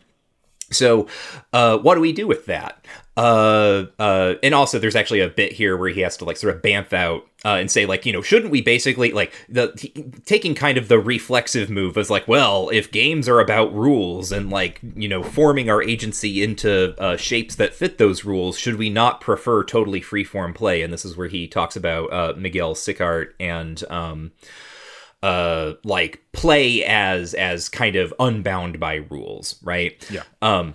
so 0.72 1.06
uh 1.52 1.78
what 1.78 1.94
do 1.94 2.00
we 2.00 2.12
do 2.12 2.26
with 2.26 2.46
that? 2.46 2.84
Uh 3.16 3.86
uh 3.98 4.34
and 4.42 4.54
also 4.54 4.78
there's 4.78 4.96
actually 4.96 5.20
a 5.20 5.28
bit 5.28 5.52
here 5.52 5.76
where 5.76 5.90
he 5.90 6.00
has 6.00 6.16
to 6.16 6.24
like 6.24 6.36
sort 6.36 6.54
of 6.54 6.62
bamf 6.62 6.92
out 6.92 7.26
uh, 7.44 7.56
and 7.56 7.70
say 7.70 7.84
like 7.84 8.06
you 8.06 8.12
know 8.12 8.22
shouldn't 8.22 8.52
we 8.52 8.62
basically 8.62 9.10
like 9.12 9.34
the 9.48 9.72
t- 9.72 9.92
taking 10.24 10.54
kind 10.54 10.78
of 10.78 10.88
the 10.88 10.98
reflexive 10.98 11.68
move 11.68 11.98
as 11.98 12.08
like 12.08 12.26
well 12.26 12.70
if 12.70 12.90
games 12.90 13.28
are 13.28 13.40
about 13.40 13.74
rules 13.74 14.32
and 14.32 14.48
like 14.48 14.80
you 14.94 15.08
know 15.08 15.22
forming 15.22 15.68
our 15.68 15.82
agency 15.82 16.42
into 16.42 16.94
uh, 16.98 17.16
shapes 17.16 17.56
that 17.56 17.74
fit 17.74 17.98
those 17.98 18.24
rules 18.24 18.56
should 18.56 18.76
we 18.76 18.88
not 18.88 19.20
prefer 19.20 19.64
totally 19.64 20.00
freeform 20.00 20.54
play? 20.54 20.82
And 20.82 20.92
this 20.92 21.04
is 21.04 21.16
where 21.16 21.28
he 21.28 21.48
talks 21.48 21.76
about 21.76 22.12
uh, 22.12 22.34
Miguel 22.36 22.74
Sicart 22.74 23.32
and 23.40 23.82
um 23.90 24.32
uh 25.22 25.74
like 25.84 26.22
play 26.32 26.84
as 26.84 27.34
as 27.34 27.68
kind 27.68 27.96
of 27.96 28.12
unbound 28.18 28.80
by 28.80 28.94
rules 29.10 29.56
right? 29.62 30.04
Yeah. 30.10 30.22
um 30.40 30.74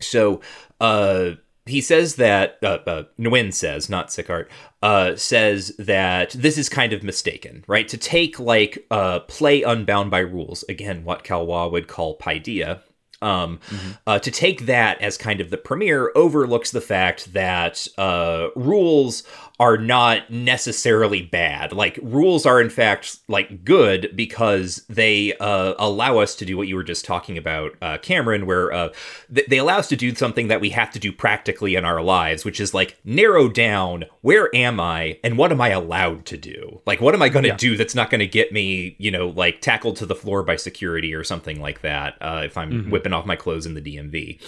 so 0.00 0.40
uh 0.80 1.32
he 1.66 1.82
says 1.82 2.16
that 2.16 2.58
uh, 2.62 2.78
uh 2.86 3.02
Nguyen 3.18 3.52
says 3.52 3.90
not 3.90 4.08
Sicart 4.08 4.46
uh 4.82 5.16
says 5.16 5.76
that 5.78 6.30
this 6.30 6.56
is 6.56 6.68
kind 6.68 6.92
of 6.92 7.02
mistaken 7.02 7.64
right? 7.66 7.88
To 7.88 7.96
take 7.96 8.38
like 8.38 8.86
uh 8.90 9.20
play 9.20 9.62
unbound 9.62 10.10
by 10.10 10.20
rules 10.20 10.64
again 10.68 11.04
what 11.04 11.24
Caillois 11.24 11.70
would 11.70 11.88
call 11.88 12.16
paideia 12.18 12.80
um, 13.20 13.58
uh, 14.06 14.18
to 14.20 14.30
take 14.30 14.66
that 14.66 15.00
as 15.00 15.18
kind 15.18 15.40
of 15.40 15.50
the 15.50 15.56
premiere 15.56 16.12
overlooks 16.14 16.70
the 16.70 16.80
fact 16.80 17.32
that 17.32 17.86
uh, 17.98 18.48
rules 18.54 19.24
are 19.60 19.76
not 19.76 20.30
necessarily 20.30 21.22
bad. 21.22 21.72
Like 21.72 21.98
rules 22.00 22.46
are 22.46 22.60
in 22.60 22.70
fact 22.70 23.18
like 23.26 23.64
good 23.64 24.12
because 24.14 24.84
they 24.88 25.36
uh, 25.38 25.74
allow 25.78 26.18
us 26.18 26.36
to 26.36 26.44
do 26.44 26.56
what 26.56 26.68
you 26.68 26.76
were 26.76 26.84
just 26.84 27.04
talking 27.04 27.36
about, 27.36 27.72
uh, 27.82 27.98
Cameron, 27.98 28.46
where 28.46 28.72
uh, 28.72 28.90
th- 29.34 29.48
they 29.48 29.58
allow 29.58 29.78
us 29.78 29.88
to 29.88 29.96
do 29.96 30.14
something 30.14 30.46
that 30.46 30.60
we 30.60 30.70
have 30.70 30.92
to 30.92 31.00
do 31.00 31.10
practically 31.10 31.74
in 31.74 31.84
our 31.84 32.00
lives, 32.00 32.44
which 32.44 32.60
is 32.60 32.72
like 32.72 32.98
narrow 33.04 33.48
down 33.48 34.04
where 34.20 34.54
am 34.54 34.78
I 34.78 35.18
and 35.24 35.36
what 35.36 35.50
am 35.50 35.60
I 35.60 35.70
allowed 35.70 36.24
to 36.26 36.36
do? 36.36 36.80
Like 36.86 37.00
what 37.00 37.14
am 37.14 37.22
I 37.22 37.28
going 37.28 37.44
to 37.44 37.56
do 37.56 37.76
that's 37.76 37.96
not 37.96 38.10
going 38.10 38.20
to 38.20 38.28
get 38.28 38.52
me, 38.52 38.94
you 38.98 39.10
know, 39.10 39.28
like 39.28 39.60
tackled 39.60 39.96
to 39.96 40.06
the 40.06 40.14
floor 40.14 40.44
by 40.44 40.54
security 40.54 41.12
or 41.14 41.24
something 41.24 41.60
like 41.60 41.80
that 41.80 42.16
uh, 42.20 42.42
if 42.44 42.56
I'm 42.56 42.90
whipping 42.90 43.12
off 43.12 43.26
my 43.26 43.36
clothes 43.36 43.66
in 43.66 43.74
the 43.74 43.82
DMV. 43.82 44.40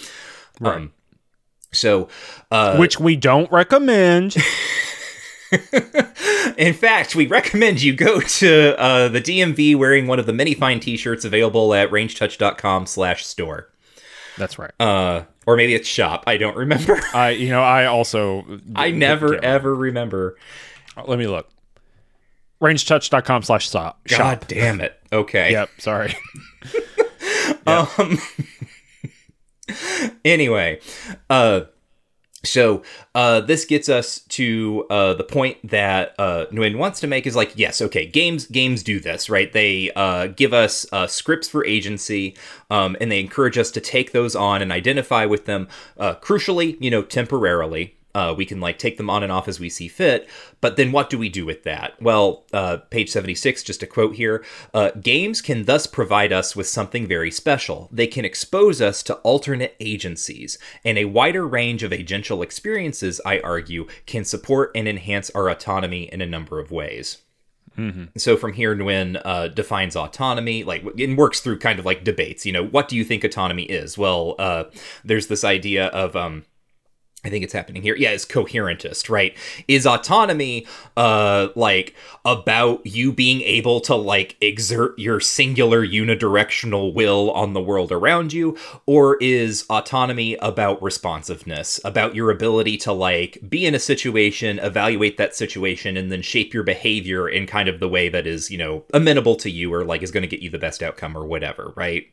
Um, 0.75 0.93
so, 1.73 2.07
uh, 2.49 2.77
Which 2.77 2.99
we 2.99 3.17
don't 3.17 3.51
recommend. 3.51 4.35
in 6.57 6.73
fact, 6.73 7.15
we 7.15 7.27
recommend 7.27 7.81
you 7.81 7.93
go 7.93 8.19
to 8.21 8.79
uh, 8.79 9.07
the 9.09 9.21
DMV 9.21 9.75
wearing 9.75 10.07
one 10.07 10.19
of 10.19 10.25
the 10.25 10.33
many 10.33 10.53
fine 10.53 10.79
T-shirts 10.79 11.25
available 11.25 11.73
at 11.73 11.89
rangedtouch.com/store, 11.91 13.69
That's 14.37 14.57
right. 14.57 14.71
uh, 14.79 15.23
or 15.45 15.57
maybe 15.57 15.73
it's 15.75 15.87
shop. 15.87 16.23
I 16.27 16.37
don't 16.37 16.55
remember. 16.55 16.99
I 17.13 17.31
you 17.31 17.49
know 17.49 17.61
I 17.61 17.85
also 17.85 18.45
I 18.75 18.91
never 18.91 19.35
ever 19.43 19.75
remember. 19.75 20.37
remember. 20.95 21.07
let 21.09 21.19
me 21.19 21.27
look. 21.27 21.49
Rangedtouch.com 22.61 23.41
slash 23.43 23.69
shop. 23.69 23.99
God 24.07 24.45
damn 24.47 24.81
it. 24.81 24.99
Okay. 25.11 25.51
Yep. 25.51 25.69
Sorry. 25.79 26.15
Um. 27.67 28.17
anyway, 30.25 30.79
uh, 31.29 31.61
so 32.43 32.81
uh, 33.13 33.41
this 33.41 33.65
gets 33.65 33.87
us 33.87 34.19
to 34.19 34.85
uh, 34.89 35.13
the 35.13 35.23
point 35.23 35.57
that 35.69 36.15
uh, 36.17 36.45
Nguyen 36.51 36.77
wants 36.77 36.99
to 37.01 37.07
make 37.07 37.27
is 37.27 37.35
like, 37.35 37.53
yes, 37.55 37.81
okay, 37.81 38.05
games 38.05 38.45
games 38.47 38.81
do 38.83 38.99
this, 38.99 39.29
right? 39.29 39.51
They 39.51 39.91
uh, 39.95 40.27
give 40.27 40.53
us 40.53 40.85
uh, 40.91 41.07
scripts 41.07 41.47
for 41.47 41.65
agency, 41.65 42.35
um, 42.69 42.97
and 42.99 43.11
they 43.11 43.19
encourage 43.19 43.57
us 43.57 43.69
to 43.71 43.81
take 43.81 44.11
those 44.11 44.35
on 44.35 44.61
and 44.61 44.71
identify 44.71 45.25
with 45.25 45.45
them. 45.45 45.67
Uh, 45.97 46.15
crucially, 46.15 46.77
you 46.79 46.89
know, 46.89 47.03
temporarily. 47.03 47.95
Uh, 48.13 48.33
we 48.35 48.45
can 48.45 48.59
like 48.59 48.77
take 48.77 48.97
them 48.97 49.09
on 49.09 49.23
and 49.23 49.31
off 49.31 49.47
as 49.47 49.59
we 49.59 49.69
see 49.69 49.87
fit, 49.87 50.27
but 50.59 50.75
then 50.75 50.91
what 50.91 51.09
do 51.09 51.17
we 51.17 51.29
do 51.29 51.45
with 51.45 51.63
that? 51.63 52.01
Well, 52.01 52.45
uh, 52.53 52.77
page 52.89 53.09
76, 53.09 53.63
just 53.63 53.83
a 53.83 53.87
quote 53.87 54.15
here 54.15 54.43
uh, 54.73 54.91
Games 54.91 55.41
can 55.41 55.65
thus 55.65 55.87
provide 55.87 56.33
us 56.33 56.55
with 56.55 56.67
something 56.67 57.07
very 57.07 57.31
special. 57.31 57.89
They 57.91 58.07
can 58.07 58.25
expose 58.25 58.81
us 58.81 59.03
to 59.03 59.15
alternate 59.15 59.75
agencies, 59.79 60.57
and 60.83 60.97
a 60.97 61.05
wider 61.05 61.47
range 61.47 61.83
of 61.83 61.91
agential 61.91 62.43
experiences, 62.43 63.21
I 63.25 63.39
argue, 63.39 63.87
can 64.05 64.25
support 64.25 64.71
and 64.75 64.87
enhance 64.87 65.29
our 65.31 65.49
autonomy 65.49 66.11
in 66.11 66.21
a 66.21 66.25
number 66.25 66.59
of 66.59 66.71
ways. 66.71 67.19
So 68.17 68.35
from 68.35 68.53
here, 68.53 68.75
Nguyen 68.75 69.21
uh, 69.23 69.47
defines 69.47 69.95
autonomy, 69.95 70.63
like 70.63 70.83
and 70.83 71.17
works 71.17 71.39
through 71.39 71.59
kind 71.59 71.79
of 71.79 71.85
like 71.85 72.03
debates. 72.03 72.45
You 72.45 72.51
know, 72.51 72.65
what 72.65 72.89
do 72.89 72.97
you 72.97 73.05
think 73.05 73.23
autonomy 73.23 73.63
is? 73.63 73.97
Well, 73.97 74.35
uh, 74.39 74.65
there's 75.05 75.27
this 75.27 75.43
idea 75.43 75.87
of 75.87 76.15
um, 76.15 76.43
I 77.23 77.29
think 77.29 77.43
it's 77.43 77.53
happening 77.53 77.83
here. 77.83 77.95
Yeah, 77.95 78.11
it's 78.11 78.25
coherentist, 78.25 79.09
right? 79.09 79.35
Is 79.67 79.85
autonomy 79.85 80.65
uh 80.97 81.49
like 81.55 81.95
about 82.25 82.85
you 82.85 83.13
being 83.13 83.41
able 83.41 83.79
to 83.81 83.95
like 83.95 84.37
exert 84.41 84.97
your 84.97 85.19
singular 85.19 85.85
unidirectional 85.85 86.93
will 86.93 87.31
on 87.31 87.53
the 87.53 87.61
world 87.61 87.91
around 87.91 88.33
you 88.33 88.57
or 88.87 89.17
is 89.17 89.65
autonomy 89.69 90.35
about 90.35 90.81
responsiveness, 90.81 91.79
about 91.85 92.15
your 92.15 92.31
ability 92.31 92.77
to 92.77 92.91
like 92.91 93.37
be 93.47 93.65
in 93.65 93.75
a 93.75 93.79
situation, 93.79 94.57
evaluate 94.59 95.17
that 95.17 95.35
situation 95.35 95.97
and 95.97 96.11
then 96.11 96.21
shape 96.23 96.53
your 96.53 96.63
behavior 96.63 97.29
in 97.29 97.45
kind 97.45 97.69
of 97.69 97.79
the 97.79 97.89
way 97.89 98.09
that 98.09 98.25
is, 98.25 98.49
you 98.49 98.57
know, 98.57 98.83
amenable 98.93 99.35
to 99.35 99.49
you 99.49 99.71
or 99.71 99.85
like 99.85 100.01
is 100.01 100.11
going 100.11 100.23
to 100.23 100.27
get 100.27 100.41
you 100.41 100.49
the 100.49 100.57
best 100.57 100.81
outcome 100.81 101.15
or 101.15 101.25
whatever, 101.25 101.71
right? 101.75 102.07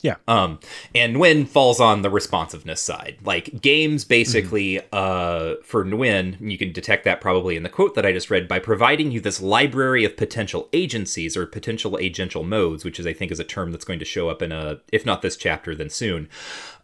Yeah. 0.00 0.16
Um, 0.28 0.60
and 0.94 1.16
Nguyen 1.16 1.48
falls 1.48 1.80
on 1.80 2.02
the 2.02 2.10
responsiveness 2.10 2.80
side. 2.80 3.18
Like 3.24 3.60
games 3.60 4.04
basically, 4.04 4.80
uh, 4.92 5.56
for 5.64 5.84
Nguyen, 5.84 6.36
you 6.40 6.56
can 6.56 6.72
detect 6.72 7.04
that 7.04 7.20
probably 7.20 7.56
in 7.56 7.64
the 7.64 7.68
quote 7.68 7.96
that 7.96 8.06
I 8.06 8.12
just 8.12 8.30
read, 8.30 8.46
by 8.46 8.60
providing 8.60 9.10
you 9.10 9.20
this 9.20 9.42
library 9.42 10.04
of 10.04 10.16
potential 10.16 10.68
agencies 10.72 11.36
or 11.36 11.46
potential 11.46 11.92
agential 11.92 12.46
modes, 12.46 12.84
which 12.84 13.00
is 13.00 13.06
I 13.06 13.12
think 13.12 13.32
is 13.32 13.40
a 13.40 13.44
term 13.44 13.72
that's 13.72 13.84
going 13.84 13.98
to 13.98 14.04
show 14.04 14.28
up 14.28 14.40
in 14.40 14.52
a, 14.52 14.80
if 14.92 15.04
not 15.04 15.22
this 15.22 15.36
chapter, 15.36 15.74
then 15.74 15.90
soon. 15.90 16.28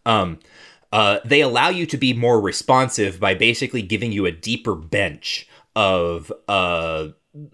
Um, 0.04 0.40
uh, 0.92 1.20
they 1.24 1.40
allow 1.40 1.68
you 1.68 1.86
to 1.86 1.96
be 1.96 2.12
more 2.12 2.40
responsive 2.40 3.20
by 3.20 3.34
basically 3.34 3.82
giving 3.82 4.10
you 4.10 4.26
a 4.26 4.32
deeper 4.32 4.74
bench 4.74 5.48
of 5.76 6.32
uh 6.46 7.08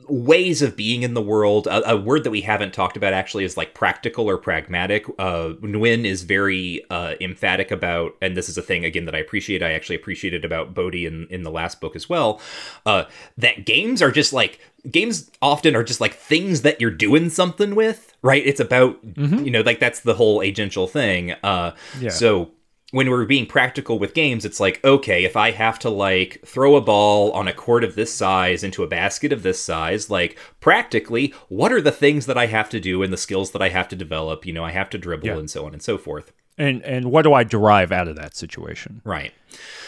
ways 0.09 0.61
of 0.61 0.77
being 0.77 1.03
in 1.03 1.15
the 1.15 1.23
world. 1.23 1.67
A, 1.67 1.93
a, 1.93 1.97
word 1.97 2.25
that 2.25 2.31
we 2.31 2.43
haven't 2.43 2.75
talked 2.75 2.99
about 2.99 3.15
actually 3.15 3.45
is 3.45 3.57
like 3.57 3.73
practical 3.73 4.29
or 4.29 4.37
pragmatic. 4.37 5.07
Uh, 5.19 5.55
Nguyen 5.63 6.05
is 6.05 6.23
very 6.23 6.85
uh, 6.91 7.15
emphatic 7.21 7.71
about, 7.71 8.15
and 8.21 8.37
this 8.37 8.51
is 8.51 8.59
a 8.59 8.63
thing 8.63 8.85
again 8.85 9.07
that 9.07 9.15
I 9.15 9.19
appreciate. 9.19 9.63
I 9.63 9.73
actually 9.73 9.97
appreciated 9.97 10.45
about 10.45 10.75
Bódi 10.75 11.07
in 11.07 11.27
in 11.31 11.45
the 11.45 11.51
last 11.51 11.81
book 11.81 11.97
as 11.97 12.11
well. 12.11 12.43
Uh, 12.85 13.05
that 13.39 13.65
games 13.65 14.03
are 14.03 14.11
just 14.11 14.35
like 14.35 14.61
games 14.91 15.31
often 15.41 15.75
are 15.75 15.85
just 15.85 16.01
like 16.01 16.15
things 16.15 16.61
that 16.63 16.81
you're 16.81 16.91
doing 16.91 17.31
something 17.31 17.75
with, 17.75 18.15
right? 18.21 18.45
It's 18.45 18.61
about 18.61 19.05
mm-hmm. 19.07 19.45
you 19.45 19.51
know 19.51 19.63
like 19.63 19.81
that's 19.81 20.01
the 20.01 20.15
whole 20.15 20.41
agential 20.41 20.91
thing. 20.91 21.33
Uh, 21.43 21.75
yeah. 21.99 22.11
So 22.11 22.51
when 22.91 23.09
we're 23.09 23.25
being 23.25 23.47
practical 23.47 23.99
with 23.99 24.15
games, 24.15 24.45
it's 24.45 24.61
like, 24.61 24.85
okay, 24.85 25.25
if 25.25 25.37
I 25.37 25.53
have 25.53 25.79
to 25.81 25.91
like 25.91 26.41
throw 26.45 26.77
a 26.77 26.81
ball 26.81 27.31
on 27.33 27.47
a 27.47 27.53
court 27.53 27.85
of 27.85 27.95
this 27.95 28.13
size 28.13 28.65
into 28.65 28.83
a 28.83 28.89
basket 28.89 29.33
of 29.33 29.43
this 29.43 29.61
size, 29.61 30.11
like 30.11 30.39
practically, 30.61 31.33
what 31.49 31.73
are 31.73 31.81
the 31.81 31.93
things 31.93 32.27
that 32.27 32.37
I 32.37 32.47
have 32.47 32.69
to 32.71 32.81
do 32.81 33.03
and 33.03 33.13
the 33.13 33.17
skills 33.17 33.53
that 33.53 33.63
I 33.63 33.69
have 33.69 33.89
to 33.89 33.97
develop? 33.97 34.45
You 34.45 34.53
know, 34.53 34.65
I 34.65 34.73
have 34.73 34.91
to 34.91 34.99
dribble 34.99 35.29
yeah. 35.29 35.39
and 35.39 35.51
so 35.51 35.67
on 35.67 35.73
and 35.73 35.83
so 35.83 35.99
forth. 35.99 36.33
And 36.59 36.83
and 36.83 37.11
what 37.11 37.23
do 37.23 37.33
I 37.33 37.45
derive 37.45 37.91
out 37.93 38.09
of 38.09 38.17
that 38.17 38.37
situation? 38.37 39.01
Right. 39.05 39.33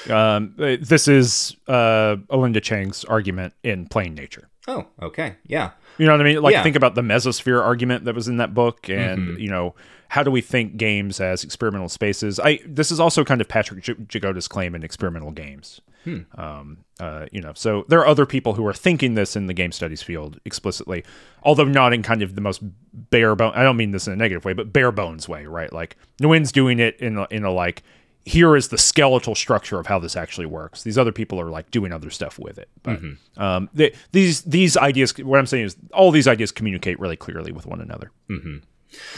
Um, 0.08 0.54
this 0.56 1.06
is 1.06 1.56
uh, 1.68 2.16
Alenda 2.30 2.62
Chang's 2.62 3.04
argument 3.04 3.52
in 3.62 3.86
Playing 3.88 4.14
Nature. 4.14 4.48
Oh, 4.68 4.86
okay, 5.02 5.36
yeah. 5.44 5.72
You 5.98 6.06
know 6.06 6.12
what 6.12 6.20
I 6.20 6.24
mean? 6.24 6.40
Like 6.40 6.52
yeah. 6.52 6.62
think 6.62 6.76
about 6.76 6.94
the 6.94 7.02
mesocosm 7.02 7.60
argument 7.60 8.04
that 8.04 8.14
was 8.14 8.28
in 8.28 8.38
that 8.38 8.54
book, 8.54 8.88
and 8.88 9.18
mm-hmm. 9.18 9.40
you 9.40 9.50
know 9.50 9.74
how 10.12 10.22
do 10.22 10.30
we 10.30 10.42
think 10.42 10.76
games 10.76 11.20
as 11.20 11.42
experimental 11.42 11.88
spaces? 11.88 12.38
I 12.38 12.60
this 12.66 12.90
is 12.90 13.00
also 13.00 13.24
kind 13.24 13.40
of 13.40 13.48
Patrick 13.48 13.82
Jagoda's 13.82 14.46
claim 14.46 14.74
in 14.74 14.82
experimental 14.84 15.30
games. 15.30 15.80
Hmm. 16.04 16.20
Um, 16.34 16.84
uh, 17.00 17.28
you 17.32 17.40
know, 17.40 17.52
so 17.54 17.86
there 17.88 17.98
are 18.00 18.06
other 18.06 18.26
people 18.26 18.52
who 18.52 18.66
are 18.66 18.74
thinking 18.74 19.14
this 19.14 19.36
in 19.36 19.46
the 19.46 19.54
game 19.54 19.72
studies 19.72 20.02
field 20.02 20.38
explicitly, 20.44 21.02
although 21.44 21.64
not 21.64 21.94
in 21.94 22.02
kind 22.02 22.20
of 22.20 22.34
the 22.34 22.42
most 22.42 22.60
bare 22.92 23.34
bone. 23.34 23.52
I 23.54 23.62
don't 23.62 23.78
mean 23.78 23.92
this 23.92 24.06
in 24.06 24.12
a 24.12 24.16
negative 24.16 24.44
way, 24.44 24.52
but 24.52 24.70
bare 24.70 24.92
bones 24.92 25.30
way, 25.30 25.46
right? 25.46 25.72
Like 25.72 25.96
Nguyen's 26.20 26.52
doing 26.52 26.78
it 26.78 27.00
in 27.00 27.16
a, 27.16 27.26
in 27.30 27.44
a 27.44 27.50
like 27.50 27.82
here 28.26 28.54
is 28.54 28.68
the 28.68 28.76
skeletal 28.76 29.34
structure 29.34 29.80
of 29.80 29.86
how 29.86 29.98
this 29.98 30.14
actually 30.14 30.46
works. 30.46 30.82
These 30.82 30.98
other 30.98 31.12
people 31.12 31.40
are 31.40 31.48
like 31.48 31.70
doing 31.70 31.90
other 31.90 32.10
stuff 32.10 32.38
with 32.38 32.58
it. 32.58 32.68
But 32.82 33.00
mm-hmm. 33.00 33.42
um, 33.42 33.70
they, 33.72 33.94
these 34.10 34.42
these 34.42 34.76
ideas, 34.76 35.16
what 35.16 35.38
I'm 35.38 35.46
saying 35.46 35.64
is, 35.64 35.76
all 35.94 36.10
these 36.10 36.28
ideas 36.28 36.52
communicate 36.52 37.00
really 37.00 37.16
clearly 37.16 37.50
with 37.50 37.64
one 37.64 37.80
another. 37.80 38.10
Mm-hmm. 38.28 38.58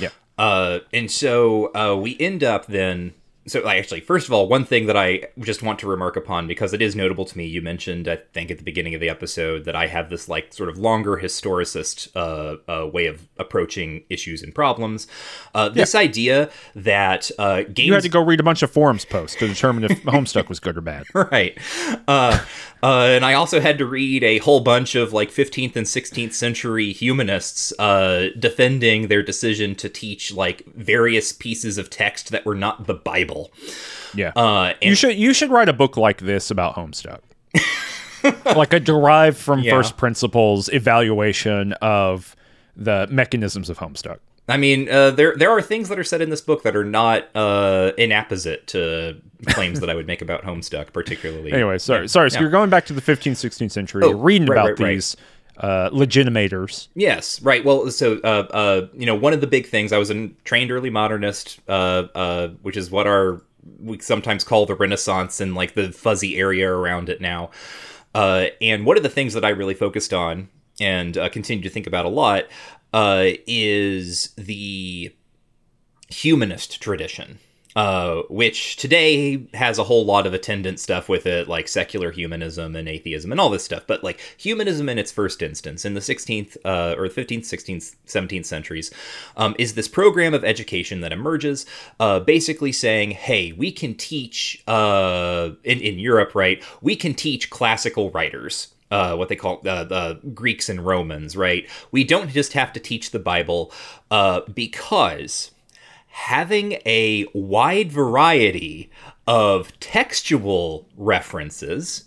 Yeah. 0.01 0.11
Uh, 0.37 0.81
and 0.93 1.11
so 1.11 1.75
uh, 1.75 1.97
we 1.97 2.17
end 2.19 2.43
up 2.43 2.67
then. 2.67 3.15
So, 3.47 3.69
actually, 3.69 4.01
first 4.01 4.27
of 4.27 4.33
all, 4.33 4.49
one 4.49 4.65
thing 4.65 4.87
that 4.87 4.97
I 4.97 5.25
just 5.41 5.63
want 5.63 5.79
to 5.81 5.87
remark 5.87 6.17
upon 6.17 6.47
because 6.47 6.73
it 6.73 6.81
is 6.81 6.97
notable 6.97 7.25
to 7.27 7.37
me. 7.37 7.45
You 7.45 7.61
mentioned, 7.61 8.09
I 8.09 8.17
think, 8.33 8.51
at 8.51 8.59
the 8.59 8.65
beginning 8.65 8.95
of 8.95 9.01
the 9.01 9.09
episode 9.09 9.65
that 9.65 9.77
I 9.77 9.87
have 9.87 10.09
this 10.09 10.29
like 10.29 10.53
sort 10.53 10.69
of 10.69 10.79
longer 10.79 11.17
historicist 11.17 12.09
uh, 12.17 12.57
uh 12.71 12.87
way 12.87 13.07
of 13.07 13.29
approaching 13.39 14.05
issues 14.09 14.43
and 14.43 14.55
problems. 14.55 15.07
Uh, 15.55 15.69
this 15.69 15.95
yeah. 15.95 16.01
idea 16.01 16.51
that 16.75 17.31
uh, 17.39 17.63
games 17.63 17.87
you 17.87 17.93
had 17.95 18.03
to 18.03 18.09
go 18.09 18.25
read 18.25 18.41
a 18.41 18.45
bunch 18.45 18.63
of 18.63 18.71
forums 18.71 19.05
posts 19.05 19.39
to 19.39 19.47
determine 19.47 19.85
if 19.85 20.03
Homestuck 20.05 20.49
was 20.49 20.61
good 20.61 20.77
or 20.77 20.81
bad, 20.81 21.05
right? 21.15 21.59
Uh, 22.09 22.45
uh, 22.85 23.07
and 23.07 23.25
I 23.25 23.33
also 23.33 23.61
had 23.61 23.79
to 23.79 23.87
read 23.87 24.23
a 24.23 24.39
whole 24.39 24.61
bunch 24.61 24.95
of 24.95 25.15
like 25.15 25.31
15th 25.31 25.75
and 25.75 25.87
16th 25.87 26.35
century 26.35 26.93
humanists 26.93 27.73
uh, 27.79 28.29
defending 28.39 29.09
their 29.09 29.23
decision 29.23 29.75
to 29.77 29.89
teach 29.89 30.35
like 30.35 30.67
various 30.67 31.33
pieces 31.33 31.79
of 31.79 31.89
text 31.89 32.31
that 32.31 32.45
were 32.45 32.55
not 32.55 32.87
the 32.87 32.93
Bible. 32.93 33.34
Yeah, 34.15 34.33
uh, 34.37 34.75
you 34.81 34.95
should 34.95 35.17
you 35.17 35.35
should 35.35 35.51
write 35.51 35.69
a 35.69 35.73
book 35.73 35.97
like 35.97 36.21
this 36.21 36.51
about 36.51 36.77
Homestuck. 36.77 37.21
like 38.57 38.73
a 38.73 38.81
derived 38.81 39.37
from 39.37 39.61
yeah. 39.61 39.73
first 39.73 39.97
principles 39.97 40.69
evaluation 40.73 41.73
of 41.75 42.35
the 42.77 43.07
mechanisms 43.11 43.71
of 43.71 43.79
Homestuck. 43.79 44.19
I 44.49 44.59
mean, 44.59 44.91
uh, 44.91 45.11
there 45.11 45.35
there 45.37 45.51
are 45.51 45.63
things 45.63 45.89
that 45.89 45.99
are 45.99 46.05
said 46.05 46.21
in 46.21 46.29
this 46.29 46.43
book 46.43 46.65
that 46.65 46.77
are 46.77 46.85
not 46.85 47.29
uh, 47.35 47.93
inapposite 47.97 48.67
to 48.69 49.21
claims 49.47 49.81
that 49.81 49.89
I 49.89 49.95
would 49.95 50.07
make 50.07 50.21
about 50.21 50.43
Homestuck, 50.43 50.93
particularly. 50.93 51.53
Anyway, 51.55 51.79
sorry, 51.79 52.03
yeah. 52.03 52.07
sorry. 52.09 52.31
So 52.31 52.37
yeah. 52.37 52.43
you're 52.43 52.51
going 52.51 52.69
back 52.69 52.87
to 52.87 52.93
the 52.93 53.01
15th, 53.01 53.33
16th 53.33 53.71
century, 53.71 54.03
oh, 54.05 54.13
reading 54.13 54.49
right, 54.49 54.57
about 54.57 54.81
right, 54.81 54.95
these 54.95 55.17
right. 55.19 55.34
Uh, 55.57 55.89
legitimators. 55.91 56.89
Yes, 56.97 57.41
right. 57.41 57.65
Well, 57.65 57.89
so 57.91 58.19
uh, 58.25 58.47
uh, 58.51 58.87
you 58.93 59.07
know, 59.07 59.15
one 59.15 59.33
of 59.33 59.41
the 59.41 59.47
big 59.47 59.67
things 59.69 59.93
I 59.93 59.99
was 59.99 60.11
a 60.11 60.29
trained 60.45 60.73
early 60.73 60.91
modernist, 60.91 61.61
uh, 61.69 62.09
uh, 62.15 62.49
which 62.63 62.77
is 62.77 62.91
what 62.91 63.07
our 63.07 63.41
we 63.81 63.99
sometimes 64.01 64.43
call 64.43 64.67
the 64.67 64.75
Renaissance 64.75 65.41
and 65.41 65.55
like 65.55 65.75
the 65.75 65.93
fuzzy 65.93 66.37
area 66.37 66.69
around 66.69 67.09
it 67.09 67.21
now. 67.21 67.51
Uh, 68.15 68.47
and 68.61 68.85
one 68.85 68.97
of 68.97 69.03
the 69.05 69.09
things 69.09 69.33
that 69.35 69.45
I 69.45 69.51
really 69.51 69.75
focused 69.75 70.13
on 70.13 70.49
and 70.81 71.15
continue 71.31 71.63
to 71.63 71.71
think 71.71 71.87
about 71.87 72.05
a 72.05 72.09
lot 72.09 72.45
is 73.47 74.35
the 74.37 75.15
humanist 76.09 76.81
tradition. 76.83 77.39
Uh, 77.77 78.23
which 78.31 78.77
today 78.77 79.45
has 79.53 79.81
a 79.81 79.85
whole 79.85 80.05
lot 80.05 80.29
of 80.29 80.33
attendant 80.33 80.79
stuff 80.79 81.09
with 81.09 81.27
it, 81.27 81.49
like 81.49 81.67
secular 81.67 82.13
humanism 82.13 82.77
and 82.77 82.89
atheism 82.89 83.33
and 83.33 83.41
all 83.41 83.51
this 83.51 83.65
stuff. 83.65 83.85
But 83.85 84.05
like 84.05 84.21
humanism 84.37 84.89
in 84.89 84.97
its 84.97 85.11
first 85.11 85.43
instance, 85.43 85.85
in 85.85 85.95
the 85.95 86.01
16th 86.01 86.57
uh, 86.65 86.95
or 86.97 87.09
15th, 87.09 87.41
16th, 87.41 87.97
17th 88.07 88.45
centuries, 88.47 88.93
um, 89.37 89.57
is 89.59 89.75
this 89.75 89.89
program 89.89 90.35
of 90.35 90.45
education 90.45 91.01
that 91.01 91.13
emerges, 91.13 91.67
uh, 91.99 92.21
basically 92.21 92.71
saying, 92.71 93.11
hey, 93.11 93.51
we 93.51 93.73
can 93.73 93.95
teach 93.95 94.63
uh, 94.69 95.51
in 95.65 95.81
in 95.81 95.99
Europe, 95.99 96.37
right? 96.37 96.63
We 96.81 96.95
can 96.95 97.13
teach 97.13 97.51
classical 97.51 98.11
writers 98.11 98.69
uh, 98.91 99.17
what 99.17 99.29
they 99.29 99.37
call 99.37 99.61
uh, 99.67 99.83
the 99.83 100.21
Greeks 100.33 100.69
and 100.69 100.87
Romans, 100.87 101.37
right? 101.37 101.69
We 101.91 102.05
don't 102.05 102.31
just 102.31 102.53
have 102.53 102.73
to 102.75 102.81
teach 102.81 103.11
the 103.11 103.19
Bible 103.19 103.73
uh, 104.11 104.43
because 104.55 105.51
having 106.15 106.75
a 106.87 107.27
wide 107.35 107.91
variety 107.91 108.89
of 109.27 109.77
textual 109.81 110.89
references 110.97 112.05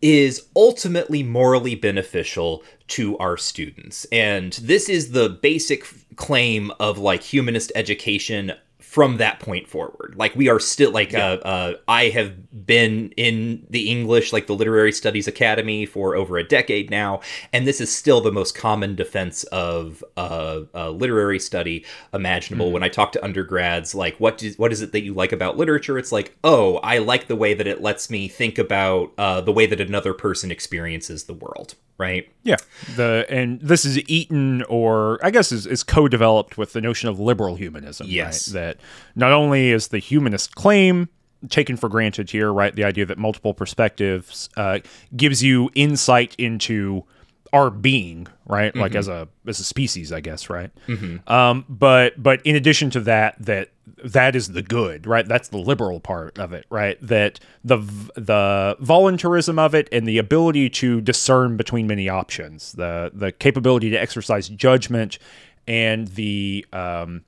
is 0.00 0.48
ultimately 0.56 1.22
morally 1.22 1.74
beneficial 1.74 2.64
to 2.88 3.16
our 3.18 3.36
students. 3.36 4.06
And 4.10 4.54
this 4.54 4.88
is 4.88 5.12
the 5.12 5.28
basic 5.28 5.84
claim 6.16 6.72
of 6.80 6.96
like 6.96 7.22
humanist 7.22 7.70
education 7.74 8.52
from 8.92 9.16
that 9.16 9.40
point 9.40 9.66
forward. 9.66 10.12
Like 10.18 10.36
we 10.36 10.50
are 10.50 10.60
still 10.60 10.90
like 10.90 11.12
yeah. 11.12 11.26
uh, 11.26 11.36
uh, 11.36 11.74
I 11.88 12.10
have 12.10 12.66
been 12.66 13.10
in 13.16 13.66
the 13.70 13.90
English 13.90 14.34
like 14.34 14.48
the 14.48 14.54
Literary 14.54 14.92
Studies 14.92 15.26
Academy 15.26 15.86
for 15.86 16.14
over 16.14 16.36
a 16.36 16.44
decade 16.44 16.90
now, 16.90 17.22
and 17.54 17.66
this 17.66 17.80
is 17.80 17.90
still 17.90 18.20
the 18.20 18.30
most 18.30 18.54
common 18.54 18.94
defense 18.94 19.44
of 19.44 20.04
uh, 20.18 20.60
uh 20.74 20.90
literary 20.90 21.38
study 21.38 21.86
imaginable. 22.12 22.68
Mm. 22.68 22.72
When 22.72 22.82
I 22.82 22.90
talk 22.90 23.12
to 23.12 23.24
undergrads, 23.24 23.94
like 23.94 24.20
what 24.20 24.36
do, 24.36 24.52
what 24.58 24.74
is 24.74 24.82
it 24.82 24.92
that 24.92 25.00
you 25.00 25.14
like 25.14 25.32
about 25.32 25.56
literature? 25.56 25.96
It's 25.96 26.12
like 26.12 26.36
oh, 26.44 26.76
I 26.82 26.98
like 26.98 27.28
the 27.28 27.36
way 27.36 27.54
that 27.54 27.66
it 27.66 27.80
lets 27.80 28.10
me 28.10 28.28
think 28.28 28.58
about 28.58 29.14
uh, 29.16 29.40
the 29.40 29.52
way 29.52 29.64
that 29.64 29.80
another 29.80 30.12
person 30.12 30.50
experiences 30.50 31.24
the 31.24 31.32
world 31.32 31.76
right? 32.02 32.28
Yeah. 32.42 32.56
The 32.96 33.26
and 33.28 33.60
this 33.60 33.84
is 33.84 33.98
eaten 34.08 34.62
or 34.64 35.24
I 35.24 35.30
guess 35.30 35.52
is, 35.52 35.66
is 35.66 35.84
co-developed 35.84 36.58
with 36.58 36.72
the 36.72 36.80
notion 36.80 37.08
of 37.08 37.20
liberal 37.20 37.54
humanism. 37.54 38.08
Yes. 38.10 38.48
Right? 38.48 38.60
That 38.60 38.76
not 39.14 39.32
only 39.32 39.70
is 39.70 39.88
the 39.88 39.98
humanist 39.98 40.54
claim 40.54 41.08
taken 41.48 41.76
for 41.76 41.88
granted 41.88 42.30
here, 42.30 42.52
right? 42.52 42.74
The 42.74 42.84
idea 42.84 43.06
that 43.06 43.18
multiple 43.18 43.54
perspectives 43.54 44.48
uh, 44.56 44.78
gives 45.16 45.42
you 45.42 45.70
insight 45.74 46.34
into 46.38 47.04
our 47.52 47.68
being, 47.68 48.26
right? 48.46 48.70
Mm-hmm. 48.70 48.80
Like 48.80 48.94
as 48.94 49.08
a 49.08 49.28
as 49.46 49.60
a 49.60 49.64
species, 49.64 50.12
I 50.12 50.20
guess, 50.20 50.48
right? 50.48 50.70
Mm-hmm. 50.88 51.30
Um, 51.30 51.64
but 51.68 52.20
but 52.22 52.40
in 52.44 52.56
addition 52.56 52.90
to 52.90 53.00
that, 53.00 53.36
that 53.40 53.70
that 54.04 54.34
is 54.34 54.48
the 54.52 54.62
good, 54.62 55.06
right? 55.06 55.26
That's 55.26 55.48
the 55.48 55.58
liberal 55.58 56.00
part 56.00 56.38
of 56.38 56.52
it, 56.52 56.64
right? 56.70 56.96
That 57.02 57.40
the 57.62 57.78
the 58.14 58.76
voluntarism 58.80 59.58
of 59.58 59.74
it 59.74 59.88
and 59.92 60.06
the 60.06 60.18
ability 60.18 60.70
to 60.70 61.00
discern 61.00 61.56
between 61.56 61.86
many 61.86 62.08
options, 62.08 62.72
the 62.72 63.10
the 63.12 63.32
capability 63.32 63.90
to 63.90 63.96
exercise 63.96 64.48
judgment, 64.48 65.18
and 65.66 66.08
the 66.08 66.64
um, 66.72 67.24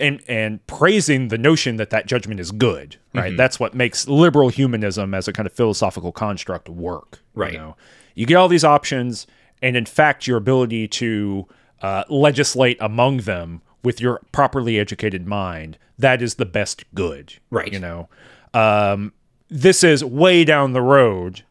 and 0.00 0.22
and 0.28 0.66
praising 0.66 1.28
the 1.28 1.38
notion 1.38 1.76
that 1.76 1.90
that 1.90 2.06
judgment 2.06 2.40
is 2.40 2.50
good, 2.50 2.96
right? 3.14 3.28
Mm-hmm. 3.28 3.36
That's 3.36 3.60
what 3.60 3.74
makes 3.74 4.08
liberal 4.08 4.48
humanism 4.48 5.14
as 5.14 5.28
a 5.28 5.32
kind 5.32 5.46
of 5.46 5.52
philosophical 5.52 6.12
construct 6.12 6.68
work, 6.68 7.20
right? 7.34 7.52
You, 7.52 7.58
know? 7.58 7.76
you 8.14 8.26
get 8.26 8.36
all 8.36 8.48
these 8.48 8.64
options, 8.64 9.26
and 9.62 9.76
in 9.76 9.86
fact, 9.86 10.26
your 10.26 10.36
ability 10.36 10.88
to 10.88 11.46
uh, 11.82 12.04
legislate 12.08 12.76
among 12.80 13.18
them 13.18 13.62
with 13.82 14.00
your 14.00 14.20
properly 14.32 14.78
educated 14.78 15.26
mind, 15.26 15.78
that 15.98 16.22
is 16.22 16.34
the 16.34 16.46
best 16.46 16.84
good. 16.94 17.34
Right. 17.50 17.72
You 17.72 17.78
know, 17.78 18.08
um, 18.52 19.12
this 19.48 19.82
is 19.82 20.04
way 20.04 20.44
down 20.44 20.72
the 20.72 20.82
road, 20.82 21.42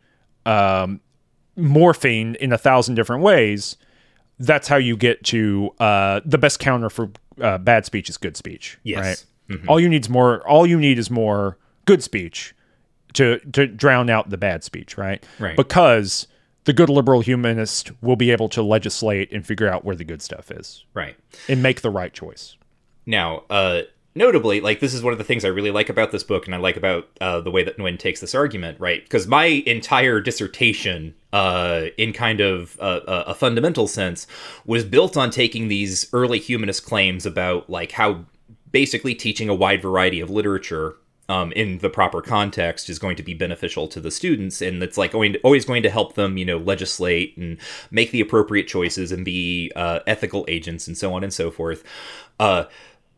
um, 0.45 1.01
morphing 1.57 2.35
in 2.37 2.53
a 2.53 2.57
thousand 2.57 2.95
different 2.95 3.23
ways. 3.23 3.77
That's 4.37 4.67
how 4.67 4.77
you 4.77 4.95
get 4.95 5.23
to 5.25 5.71
uh, 5.79 6.21
the 6.23 6.37
best 6.37 6.59
counter 6.59 6.89
for 6.89 7.09
uh, 7.41 7.57
bad 7.57 7.85
speech 7.85 8.09
is 8.09 8.17
good 8.17 8.37
speech. 8.37 8.77
Yes. 8.83 8.99
Right. 9.49 9.57
Mm-hmm. 9.57 9.69
All 9.69 9.79
you 9.79 9.89
need 9.89 10.03
is 10.03 10.09
more. 10.09 10.47
All 10.47 10.65
you 10.67 10.79
need 10.79 10.99
is 10.99 11.09
more 11.09 11.57
good 11.85 12.03
speech 12.03 12.53
to 13.13 13.39
to 13.51 13.67
drown 13.67 14.09
out 14.09 14.29
the 14.29 14.37
bad 14.37 14.63
speech. 14.63 14.97
Right. 14.97 15.23
Right. 15.39 15.55
Because 15.57 16.27
the 16.65 16.73
good 16.73 16.89
liberal 16.89 17.21
humanist 17.21 17.91
will 18.01 18.15
be 18.15 18.29
able 18.31 18.49
to 18.49 18.61
legislate 18.61 19.31
and 19.31 19.45
figure 19.45 19.67
out 19.67 19.83
where 19.83 19.95
the 19.95 20.03
good 20.03 20.21
stuff 20.21 20.51
is 20.51 20.85
Right. 20.93 21.15
and 21.47 21.63
make 21.63 21.81
the 21.81 21.89
right 21.89 22.13
choice. 22.13 22.57
Now, 23.07 23.43
uh, 23.49 23.83
notably, 24.19 24.59
like 24.59 24.81
this 24.81 24.93
is 24.93 25.01
one 25.01 25.13
of 25.13 25.17
the 25.17 25.23
things 25.23 25.45
I 25.45 25.47
really 25.47 25.71
like 25.71 25.89
about 25.89 26.11
this 26.11 26.23
book, 26.23 26.45
and 26.45 26.53
I 26.53 26.59
like 26.59 26.77
about 26.77 27.07
uh, 27.21 27.39
the 27.39 27.49
way 27.49 27.63
that 27.63 27.77
Nguyen 27.77 27.97
takes 27.97 28.19
this 28.19 28.35
argument, 28.35 28.79
right? 28.79 29.01
Because 29.01 29.25
my 29.25 29.45
entire 29.65 30.19
dissertation, 30.19 31.15
uh, 31.31 31.85
in 31.97 32.11
kind 32.11 32.41
of 32.41 32.77
a, 32.81 33.01
a 33.27 33.33
fundamental 33.33 33.87
sense, 33.87 34.27
was 34.65 34.83
built 34.83 35.15
on 35.15 35.31
taking 35.31 35.69
these 35.69 36.07
early 36.13 36.37
humanist 36.37 36.85
claims 36.85 37.25
about 37.25 37.69
like 37.69 37.93
how 37.93 38.25
basically 38.71 39.15
teaching 39.15 39.49
a 39.49 39.55
wide 39.55 39.81
variety 39.81 40.19
of 40.19 40.29
literature. 40.29 40.97
Um, 41.29 41.51
in 41.51 41.77
the 41.77 41.91
proper 41.91 42.23
context 42.23 42.89
is 42.89 42.97
going 42.97 43.15
to 43.17 43.21
be 43.21 43.35
beneficial 43.35 43.87
to 43.89 44.01
the 44.01 44.09
students 44.09 44.63
and 44.63 44.81
it's 44.81 44.97
like 44.97 45.11
going 45.11 45.33
to, 45.33 45.39
always 45.41 45.63
going 45.63 45.83
to 45.83 45.89
help 45.91 46.15
them 46.15 46.39
you 46.39 46.45
know 46.45 46.57
legislate 46.57 47.37
and 47.37 47.59
make 47.91 48.09
the 48.09 48.19
appropriate 48.19 48.67
choices 48.67 49.11
and 49.11 49.23
be 49.23 49.71
uh, 49.75 49.99
ethical 50.07 50.43
agents 50.47 50.87
and 50.87 50.97
so 50.97 51.13
on 51.13 51.23
and 51.23 51.31
so 51.31 51.51
forth 51.51 51.83
uh, 52.39 52.63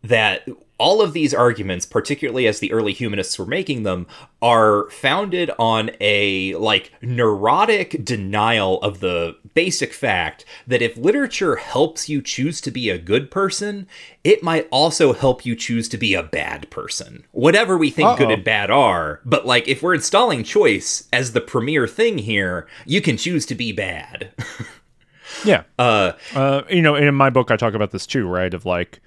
that 0.03 0.47
all 0.77 0.99
of 0.99 1.13
these 1.13 1.31
arguments, 1.31 1.85
particularly 1.85 2.47
as 2.47 2.59
the 2.59 2.73
early 2.73 2.91
humanists 2.91 3.37
were 3.37 3.45
making 3.45 3.83
them, 3.83 4.07
are 4.41 4.89
founded 4.89 5.51
on 5.59 5.91
a 6.01 6.55
like 6.55 6.91
neurotic 7.03 8.03
denial 8.03 8.81
of 8.81 8.99
the 8.99 9.35
basic 9.53 9.93
fact 9.93 10.43
that 10.65 10.81
if 10.81 10.97
literature 10.97 11.57
helps 11.57 12.09
you 12.09 12.19
choose 12.19 12.59
to 12.61 12.71
be 12.71 12.89
a 12.89 12.97
good 12.97 13.29
person, 13.29 13.85
it 14.23 14.41
might 14.41 14.67
also 14.71 15.13
help 15.13 15.45
you 15.45 15.55
choose 15.55 15.87
to 15.87 15.97
be 15.99 16.15
a 16.15 16.23
bad 16.23 16.67
person. 16.71 17.25
Whatever 17.31 17.77
we 17.77 17.91
think 17.91 18.17
good 18.17 18.29
Uh-oh. 18.29 18.33
and 18.33 18.43
bad 18.43 18.71
are, 18.71 19.19
but 19.23 19.45
like 19.45 19.67
if 19.67 19.83
we're 19.83 19.93
installing 19.93 20.43
choice 20.43 21.07
as 21.13 21.33
the 21.33 21.41
premier 21.41 21.85
thing 21.87 22.17
here, 22.17 22.67
you 22.87 23.01
can 23.01 23.17
choose 23.17 23.45
to 23.45 23.55
be 23.55 23.71
bad. 23.71 24.31
Yeah. 25.45 25.63
Uh 25.79 26.11
Uh, 26.35 26.63
you 26.69 26.81
know, 26.81 26.95
in 26.95 27.15
my 27.15 27.29
book, 27.29 27.51
I 27.51 27.55
talk 27.55 27.73
about 27.73 27.91
this 27.91 28.05
too, 28.05 28.27
right? 28.27 28.53
Of 28.53 28.65
like, 28.65 28.99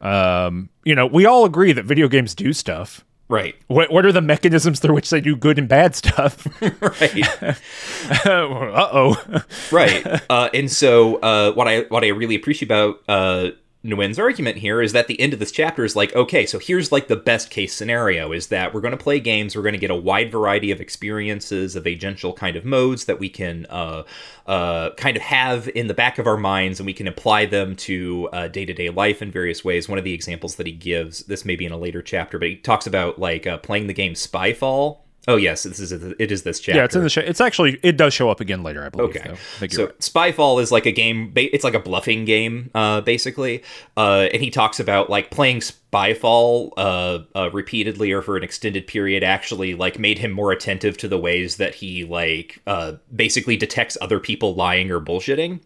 um, 0.00 0.68
you 0.84 0.94
know, 0.94 1.06
we 1.06 1.26
all 1.26 1.44
agree 1.44 1.72
that 1.72 1.84
video 1.84 2.08
games 2.08 2.34
do 2.34 2.52
stuff. 2.52 3.04
right. 3.28 3.54
What, 3.68 3.92
what 3.92 4.04
are 4.06 4.12
the 4.12 4.20
mechanisms 4.22 4.80
through 4.80 4.94
which 4.94 5.10
they 5.10 5.20
do 5.20 5.36
good 5.36 5.58
and 5.58 5.68
bad 5.68 5.94
stuff? 5.94 6.46
Right. 6.80 7.42
uh 8.26 8.88
oh. 8.92 9.42
right 9.70 10.04
uh, 10.30 10.48
and 10.52 10.70
so 10.70 11.16
uh, 11.16 11.52
what 11.52 11.68
i 11.68 11.80
what 11.82 12.02
i 12.04 12.08
really 12.08 12.34
appreciate 12.34 12.68
about 12.68 13.00
uh 13.08 13.50
Nguyen's 13.82 14.18
argument 14.18 14.58
here 14.58 14.82
is 14.82 14.92
that 14.92 15.06
the 15.06 15.18
end 15.18 15.32
of 15.32 15.38
this 15.38 15.50
chapter 15.50 15.86
is 15.86 15.96
like, 15.96 16.14
okay, 16.14 16.44
so 16.44 16.58
here's 16.58 16.92
like 16.92 17.08
the 17.08 17.16
best 17.16 17.48
case 17.48 17.74
scenario 17.74 18.30
is 18.30 18.48
that 18.48 18.74
we're 18.74 18.82
going 18.82 18.96
to 18.96 19.02
play 19.02 19.18
games, 19.18 19.56
we're 19.56 19.62
going 19.62 19.72
to 19.72 19.78
get 19.78 19.90
a 19.90 19.94
wide 19.94 20.30
variety 20.30 20.70
of 20.70 20.82
experiences 20.82 21.74
of 21.76 21.84
agential 21.84 22.36
kind 22.36 22.56
of 22.56 22.64
modes 22.66 23.06
that 23.06 23.18
we 23.18 23.30
can 23.30 23.64
uh, 23.70 24.02
uh, 24.46 24.90
kind 24.96 25.16
of 25.16 25.22
have 25.22 25.66
in 25.68 25.86
the 25.86 25.94
back 25.94 26.18
of 26.18 26.26
our 26.26 26.36
minds, 26.36 26.78
and 26.78 26.86
we 26.86 26.92
can 26.92 27.08
apply 27.08 27.46
them 27.46 27.74
to 27.74 28.28
day 28.52 28.66
to 28.66 28.74
day 28.74 28.90
life 28.90 29.22
in 29.22 29.30
various 29.30 29.64
ways. 29.64 29.88
One 29.88 29.98
of 29.98 30.04
the 30.04 30.12
examples 30.12 30.56
that 30.56 30.66
he 30.66 30.72
gives, 30.72 31.20
this 31.24 31.46
may 31.46 31.56
be 31.56 31.64
in 31.64 31.72
a 31.72 31.78
later 31.78 32.02
chapter, 32.02 32.38
but 32.38 32.48
he 32.48 32.56
talks 32.56 32.86
about 32.86 33.18
like 33.18 33.46
uh, 33.46 33.56
playing 33.58 33.86
the 33.86 33.94
game 33.94 34.12
Spyfall. 34.12 34.98
Oh 35.30 35.36
yes, 35.36 35.62
this 35.62 35.78
is 35.78 35.92
it. 35.92 36.20
Is 36.20 36.42
this 36.42 36.58
chapter? 36.58 36.78
Yeah, 36.78 36.84
it's 36.84 36.96
in 36.96 37.04
the 37.04 37.08
show. 37.08 37.20
It's 37.20 37.40
actually 37.40 37.78
it 37.84 37.96
does 37.96 38.12
show 38.12 38.30
up 38.30 38.40
again 38.40 38.64
later, 38.64 38.84
I 38.84 38.88
believe. 38.88 39.10
Okay. 39.10 39.28
though. 39.28 39.64
I 39.64 39.68
So 39.68 39.84
right. 39.84 39.98
Spyfall 40.00 40.60
is 40.60 40.72
like 40.72 40.86
a 40.86 40.92
game. 40.92 41.32
It's 41.36 41.62
like 41.62 41.74
a 41.74 41.78
bluffing 41.78 42.24
game, 42.24 42.70
uh, 42.74 43.00
basically. 43.02 43.62
Uh, 43.96 44.28
and 44.32 44.42
he 44.42 44.50
talks 44.50 44.80
about 44.80 45.08
like 45.08 45.30
playing 45.30 45.60
Spyfall 45.60 46.72
uh, 46.76 47.20
uh, 47.36 47.50
repeatedly 47.52 48.10
or 48.10 48.22
for 48.22 48.36
an 48.36 48.42
extended 48.42 48.88
period 48.88 49.22
actually 49.22 49.76
like 49.76 50.00
made 50.00 50.18
him 50.18 50.32
more 50.32 50.50
attentive 50.50 50.96
to 50.98 51.06
the 51.06 51.18
ways 51.18 51.58
that 51.58 51.76
he 51.76 52.04
like 52.04 52.60
uh, 52.66 52.94
basically 53.14 53.56
detects 53.56 53.96
other 54.00 54.18
people 54.18 54.56
lying 54.56 54.90
or 54.90 55.00
bullshitting. 55.00 55.60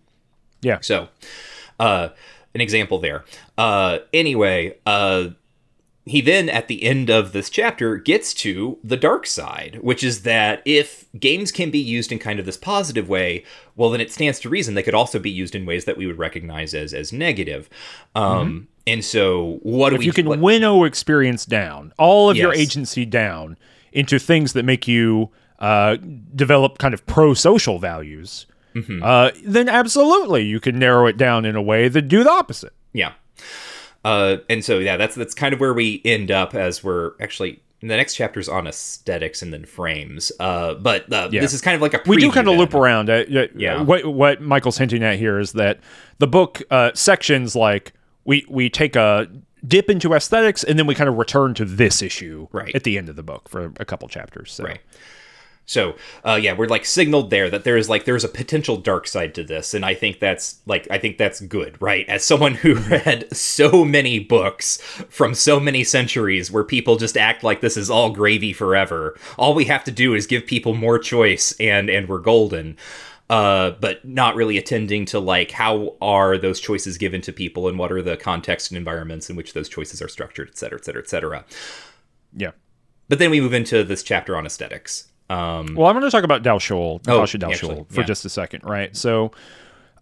Yeah. 0.61 0.81
So, 0.82 1.09
uh, 1.81 2.11
an 2.55 2.61
example 2.61 2.99
there. 2.99 3.24
Uh, 3.57 4.01
anyway, 4.12 4.77
uh, 4.85 5.28
he 6.06 6.20
then 6.20 6.48
at 6.51 6.68
the 6.68 6.82
end 6.82 7.09
of 7.10 7.32
this 7.32 7.48
chapter 7.48 7.97
gets 7.97 8.35
to 8.35 8.78
the 8.85 8.97
dark 8.97 9.26
side, 9.26 9.78
which 9.81 10.05
is 10.05 10.22
that 10.22 10.60
if 10.66 11.06
games 11.18 11.51
can 11.51 11.70
be 11.70 11.78
used 11.78 12.12
in 12.12 12.18
kind 12.18 12.39
of 12.39 12.44
this 12.47 12.59
positive 12.59 13.09
way, 13.09 13.43
well, 13.76 13.89
then 13.90 14.01
it 14.02 14.12
stands 14.12 14.39
to 14.40 14.48
reason 14.51 14.74
they 14.74 14.82
could 14.82 14.94
also 14.94 15.18
be 15.18 15.31
used 15.31 15.55
in 15.55 15.64
ways 15.64 15.86
that 15.86 15.97
we 15.97 16.06
would 16.06 16.18
recognize 16.18 16.74
as 16.74 16.93
as 16.93 17.12
negative. 17.12 17.68
Um, 18.14 18.68
And 18.86 19.02
so, 19.02 19.60
what 19.62 19.90
do 19.90 19.94
If 19.97 20.01
we? 20.01 20.05
you 20.06 20.12
can 20.12 20.26
what- 20.28 20.40
winnow 20.40 20.85
experience 20.85 21.47
down, 21.47 21.93
all 21.98 22.28
of 22.28 22.36
your 22.36 22.52
agency 22.52 23.06
down 23.06 23.56
into 23.93 24.18
things 24.18 24.52
that 24.52 24.64
make 24.64 24.86
you 24.86 25.31
uh, 25.60 25.97
develop 26.35 26.76
kind 26.78 26.93
of 26.93 27.06
pro-social 27.06 27.78
values, 27.78 28.44
Mm-hmm. 28.74 29.02
uh, 29.05 29.31
then 29.47 29.68
absolutely 29.68 30.43
you 30.44 30.59
can 30.60 30.78
narrow 30.81 31.06
it 31.06 31.16
down 31.16 31.44
in 31.47 31.55
a 31.56 31.62
way 31.62 31.89
that 31.89 32.09
do 32.09 32.24
the 32.24 32.31
opposite. 32.31 32.72
Yeah. 32.93 33.12
Uh, 34.05 34.36
and 34.51 34.64
so 34.64 34.78
yeah, 34.78 34.97
that's 34.97 35.14
that's 35.14 35.35
kind 35.35 35.52
of 35.55 35.60
where 35.60 35.74
we 35.74 36.01
end 36.05 36.31
up 36.31 36.55
as 36.55 36.85
we're 36.85 37.12
actually 37.20 37.60
the 37.81 37.89
next 37.89 38.14
chapter 38.14 38.40
is 38.40 38.48
on 38.48 38.66
aesthetics 38.66 39.43
and 39.43 39.52
then 39.52 39.64
frames. 39.66 40.32
Uh, 40.40 40.72
but 40.74 41.12
uh, 41.12 41.28
Yeah. 41.31 41.40
this 41.43 41.52
is 41.52 41.60
kind 41.60 41.74
of 41.74 41.82
like 41.82 41.93
a 41.94 42.01
we 42.06 42.16
do 42.16 42.31
kind 42.32 42.47
of 42.48 42.52
then. 42.52 42.59
loop 42.60 42.74
around. 42.74 43.10
Uh, 43.10 43.24
yeah, 43.28 43.47
Yeah. 43.55 43.82
What 43.82 44.06
what 44.06 44.40
Michael's 44.40 44.78
hinting 44.78 45.02
at 45.02 45.18
here 45.18 45.39
is 45.39 45.52
that 45.52 45.81
the 46.18 46.26
book 46.26 46.62
uh, 46.70 46.93
sections 46.94 47.55
like 47.55 47.93
we 48.24 48.47
we 48.48 48.70
take 48.70 48.97
a 48.97 49.28
dip 49.66 49.89
into 49.90 50.12
aesthetics 50.14 50.62
and 50.64 50.78
then 50.78 50.86
we 50.86 50.94
kind 50.94 51.09
of 51.09 51.16
return 51.16 51.55
to 51.55 51.64
this 51.64 52.01
issue 52.02 52.48
Right. 52.52 52.74
at 52.74 52.85
the 52.85 52.97
end 52.98 53.09
of 53.09 53.16
the 53.16 53.22
book 53.22 53.48
for 53.48 53.72
a 53.81 53.85
couple 53.85 54.09
chapters. 54.09 54.52
So. 54.52 54.64
Right. 54.64 54.81
So, 55.66 55.97
uh, 56.24 56.39
yeah, 56.41 56.53
we're 56.53 56.69
like 56.69 56.85
signaled 56.85 57.31
there 57.31 57.49
that 57.49 57.65
there 57.65 57.78
is 57.78 57.89
like 57.89 58.05
there's 58.05 58.24
a 58.24 58.28
potential 58.28 58.77
dark 58.77 59.09
side 59.09 59.35
to 59.35 59.45
this, 59.45 59.73
and 59.73 59.85
I 59.85 59.95
think 59.95 60.19
that's 60.19 60.61
like 60.66 60.86
I 60.91 60.99
think 60.99 61.16
that's 61.16 61.41
good, 61.41 61.81
right? 61.81 62.07
As 62.09 62.24
someone 62.24 62.55
who 62.55 62.74
read 62.91 63.35
so 63.35 63.85
many 63.85 64.19
books 64.19 64.77
from 65.09 65.35
so 65.35 65.59
many 65.59 65.82
centuries 65.82 66.51
where 66.51 66.65
people 66.65 66.97
just 66.97 67.16
act 67.16 67.43
like 67.43 67.61
this 67.61 67.77
is 67.77 67.91
all 67.91 68.11
gravy 68.11 68.53
forever, 68.53 69.19
all 69.39 69.55
we 69.55 69.65
have 69.65 69.85
to 69.85 69.91
do 69.91 70.15
is 70.15 70.27
give 70.27 70.47
people 70.47 70.74
more 70.74 70.99
choice, 70.99 71.55
and 71.59 71.89
and 71.89 72.09
we're 72.09 72.19
golden. 72.19 72.77
Uh, 73.31 73.70
but 73.81 74.05
not 74.05 74.36
really 74.36 74.59
attending 74.59 75.07
to 75.07 75.19
like 75.19 75.51
how 75.51 75.97
are 76.03 76.36
those 76.36 76.61
choices 76.61 76.99
given 76.99 77.23
to 77.23 77.32
people, 77.32 77.69
and 77.69 77.78
what 77.78 77.91
are 77.91 78.03
the 78.03 78.19
context 78.19 78.70
and 78.70 78.77
environments 78.77 79.31
in 79.31 79.36
which 79.36 79.55
those 79.55 79.70
choices 79.70 80.03
are 80.03 80.09
structured, 80.09 80.47
et 80.51 80.59
cetera, 80.59 80.78
et 80.78 80.85
cetera, 80.85 81.01
et 81.01 81.09
cetera. 81.09 81.45
Yeah. 82.36 82.51
But 83.09 83.19
then 83.19 83.31
we 83.31 83.41
move 83.41 83.55
into 83.55 83.82
this 83.82 84.03
chapter 84.03 84.36
on 84.36 84.45
aesthetics. 84.45 85.09
Um, 85.31 85.75
Well, 85.75 85.87
I'm 85.89 85.95
going 85.95 86.05
to 86.05 86.11
talk 86.11 86.25
about 86.25 86.43
Dow 86.43 86.59
Schüll, 86.59 87.01
Oh, 87.09 87.13
Natasha 87.13 87.39
Dow 87.39 87.51
actually, 87.51 87.77
Schüll, 87.77 87.89
for 87.93 88.01
yeah. 88.01 88.07
just 88.07 88.25
a 88.25 88.29
second, 88.29 88.63
right? 88.65 88.95
So, 88.97 89.33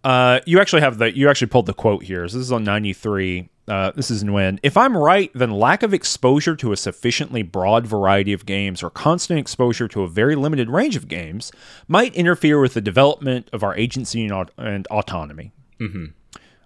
uh, 0.03 0.41
you 0.45 0.59
actually 0.59 0.81
have 0.81 0.97
the 0.97 1.15
you 1.15 1.29
actually 1.29 1.47
pulled 1.47 1.65
the 1.65 1.73
quote 1.73 2.03
here. 2.03 2.27
So 2.27 2.37
this 2.37 2.45
is 2.47 2.51
on 2.51 2.63
93. 2.65 3.49
Uh, 3.65 3.91
this 3.95 4.11
is 4.11 4.21
Nguyen. 4.25 4.59
If 4.61 4.75
I'm 4.75 4.97
right, 4.97 5.31
then 5.33 5.49
lack 5.51 5.83
of 5.83 5.93
exposure 5.93 6.53
to 6.57 6.73
a 6.73 6.77
sufficiently 6.77 7.41
broad 7.43 7.87
variety 7.87 8.33
of 8.33 8.45
games 8.45 8.83
or 8.83 8.89
constant 8.89 9.39
exposure 9.39 9.87
to 9.87 10.03
a 10.03 10.07
very 10.09 10.35
limited 10.35 10.69
range 10.69 10.97
of 10.97 11.07
games 11.07 11.49
might 11.87 12.13
interfere 12.15 12.59
with 12.59 12.73
the 12.73 12.81
development 12.81 13.49
of 13.53 13.63
our 13.63 13.73
agency 13.77 14.23
and, 14.23 14.33
aut- 14.33 14.51
and 14.57 14.85
autonomy. 14.87 15.53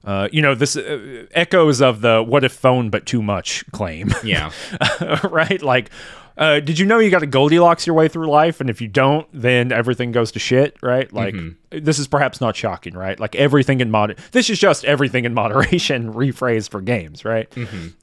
Uh, 0.03 0.27
you 0.31 0.41
know, 0.41 0.55
this 0.55 0.75
uh, 0.77 1.25
echoes 1.31 1.81
of 1.81 2.01
the 2.01 2.23
"what 2.23 2.43
if 2.43 2.53
phone 2.53 2.89
but 2.89 3.05
too 3.05 3.21
much" 3.21 3.63
claim. 3.71 4.11
yeah. 4.23 4.51
right? 5.29 5.61
Like, 5.61 5.89
uh, 6.37 6.59
did 6.59 6.77
you 6.77 6.85
know 6.85 6.99
you 6.99 7.09
got 7.09 7.19
to 7.19 7.25
Goldilocks 7.27 7.87
your 7.87 7.95
way 7.95 8.07
through 8.07 8.29
life, 8.29 8.61
and 8.61 8.69
if 8.69 8.79
you 8.79 8.87
don't, 8.87 9.27
then 9.33 9.71
everything 9.71 10.11
goes 10.11 10.31
to 10.33 10.39
shit, 10.39 10.77
right? 10.83 11.11
Like, 11.11 11.33
this 11.71 11.97
is 11.97 12.07
perhaps 12.07 12.39
not 12.39 12.55
shocking, 12.55 12.93
right? 12.93 13.19
Like 13.19 13.35
everything 13.35 13.81
in 13.81 13.89
moder. 13.89 14.15
This 14.31 14.49
is 14.49 14.59
just 14.59 14.85
everything 14.85 15.25
in 15.25 15.33
moderation 15.33 16.13
rephrased 16.21 16.69
for 16.69 16.79
games, 16.81 17.25
right? 17.25 17.51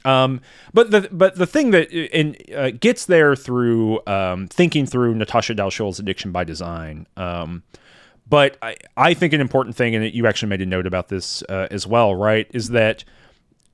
Um, 0.05 0.41
but 0.73 0.91
the 0.91 1.09
but 1.13 1.37
the 1.37 1.47
thing 1.47 1.71
that 1.71 1.91
in 1.93 2.37
uh, 2.55 2.71
gets 2.79 3.07
there 3.07 3.37
through 3.37 4.01
um, 4.07 4.49
thinking 4.49 4.85
through 4.87 5.15
Natasha 5.15 5.55
Dow 5.55 5.69
Schüll's 5.69 5.99
addiction 6.01 6.33
by 6.33 6.43
design. 6.45 7.07
Um, 7.17 7.63
but 8.29 8.57
I, 8.63 8.77
I 8.97 9.15
think 9.15 9.33
an 9.33 9.41
important 9.41 9.77
thing, 9.77 9.95
and 9.95 10.13
you 10.13 10.27
actually 10.27 10.49
made 10.49 10.63
a 10.63 10.67
note 10.67 10.87
about 10.87 11.09
this 11.09 11.43
uh, 11.49 11.69
as 11.71 11.87
well, 11.87 12.15
right? 12.15 12.47
Is 12.53 12.71
that 12.71 13.05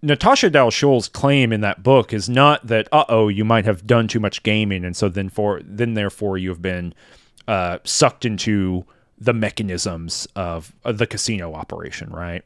Natasha 0.02 0.48
Dow 0.50 0.70
Schüll's 0.70 1.08
claim 1.08 1.52
in 1.52 1.60
that 1.60 1.82
book 1.82 2.12
is 2.12 2.28
not 2.28 2.66
that 2.66 2.88
uh 2.92 3.04
oh 3.08 3.28
you 3.28 3.44
might 3.44 3.64
have 3.64 3.86
done 3.86 4.08
too 4.08 4.20
much 4.20 4.42
gaming 4.42 4.84
and 4.84 4.96
so 4.96 5.08
then 5.08 5.28
for 5.28 5.60
then 5.64 5.94
therefore 5.94 6.38
you 6.38 6.48
have 6.48 6.62
been 6.62 6.94
uh, 7.48 7.78
sucked 7.84 8.24
into 8.24 8.84
the 9.18 9.32
mechanisms 9.34 10.26
of, 10.36 10.72
of 10.84 10.98
the 10.98 11.06
casino 11.06 11.52
operation 11.52 12.08
right? 12.10 12.42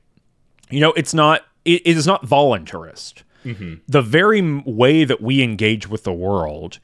You 0.71 0.81
know 0.81 0.93
it's 0.95 1.15
not 1.15 1.43
it, 1.65 1.83
it 1.85 1.97
is 1.97 2.07
not 2.07 2.27
voluntarist. 2.27 3.23
The 3.87 4.03
very 4.03 4.41
way 4.65 5.05
that 5.05 5.21
we 5.21 5.43
engage 5.43 5.87
with 5.89 6.05
the 6.05 6.15
world 6.15 6.79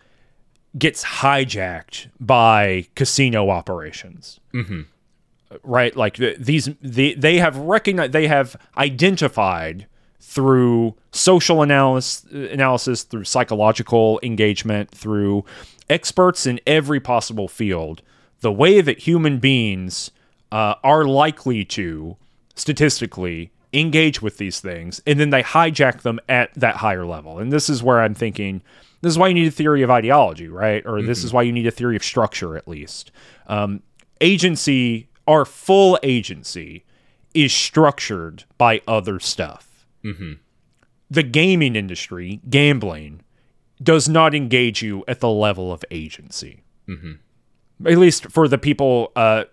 gets 0.79 1.03
hijacked 1.05 2.09
by 2.21 2.87
casino 2.95 3.49
operations. 3.51 4.39
Right? 5.65 5.97
Like 5.97 6.15
th- 6.15 6.39
these 6.39 6.69
the, 6.83 7.15
they 7.15 7.39
have 7.39 7.57
recognized 7.57 8.13
they 8.13 8.29
have 8.29 8.57
identified 8.77 9.87
through 10.21 10.95
social 11.13 11.63
analysis 11.63 12.25
analysis 12.33 13.03
through 13.03 13.25
psychological 13.25 14.21
engagement 14.23 14.91
through 14.91 15.45
experts 15.89 16.47
in 16.47 16.61
every 16.67 17.01
possible 17.01 17.49
field 17.49 18.03
the 18.41 18.53
way 18.53 18.81
that 18.81 19.01
human 19.01 19.39
beings 19.39 20.11
uh, 20.53 20.75
are 20.85 21.05
likely 21.05 21.65
to 21.65 22.17
statistically 22.55 23.51
engage 23.73 24.21
with 24.21 24.37
these 24.39 24.61
things 24.61 25.01
and 25.07 25.19
then 25.19 25.31
they 25.31 25.43
hijack 25.43 26.03
them 26.03 26.19
at 26.29 26.53
that 26.55 26.77
higher 26.77 27.07
level. 27.07 27.39
And 27.39 27.53
this 27.53 27.69
is 27.69 27.83
where 27.83 28.01
I'm 28.01 28.15
thinking 28.15 28.63
this 29.03 29.13
is 29.13 29.19
why 29.19 29.29
you 29.29 29.35
need 29.35 29.49
a 29.49 29.53
theory 29.53 29.83
of 29.83 29.91
ideology, 29.91 30.49
right? 30.49 30.85
Or 30.85 31.01
this 31.01 31.25
is 31.25 31.33
why 31.33 31.43
you 31.43 31.53
need 31.53 31.67
a 31.67 31.71
theory 31.71 31.97
of 31.97 32.05
structure, 32.05 32.57
at 32.57 32.69
least. 32.69 33.11
Um, 33.47 33.83
agency, 34.21 35.09
our 35.27 35.47
full 35.47 35.99
agency, 36.03 36.85
is 37.33 37.53
structured 37.53 38.45
by 38.59 38.83
other 38.87 39.19
stuff. 39.19 39.70
Mm-hmm. 40.05 40.33
The 41.11 41.23
gaming 41.23 41.77
industry, 41.77 42.41
gambling, 42.49 43.23
does 43.83 44.09
not 44.09 44.35
engage 44.35 44.83
you 44.83 45.05
at 45.09 45.21
the 45.21 45.29
level 45.29 45.73
of 45.73 45.85
agency. 45.91 46.63
Mm-hmm. 46.89 47.13
At 47.87 47.99
least 47.99 48.27
for 48.31 48.47
the 48.47 48.59
people 48.59 49.11
uh, 49.17 49.45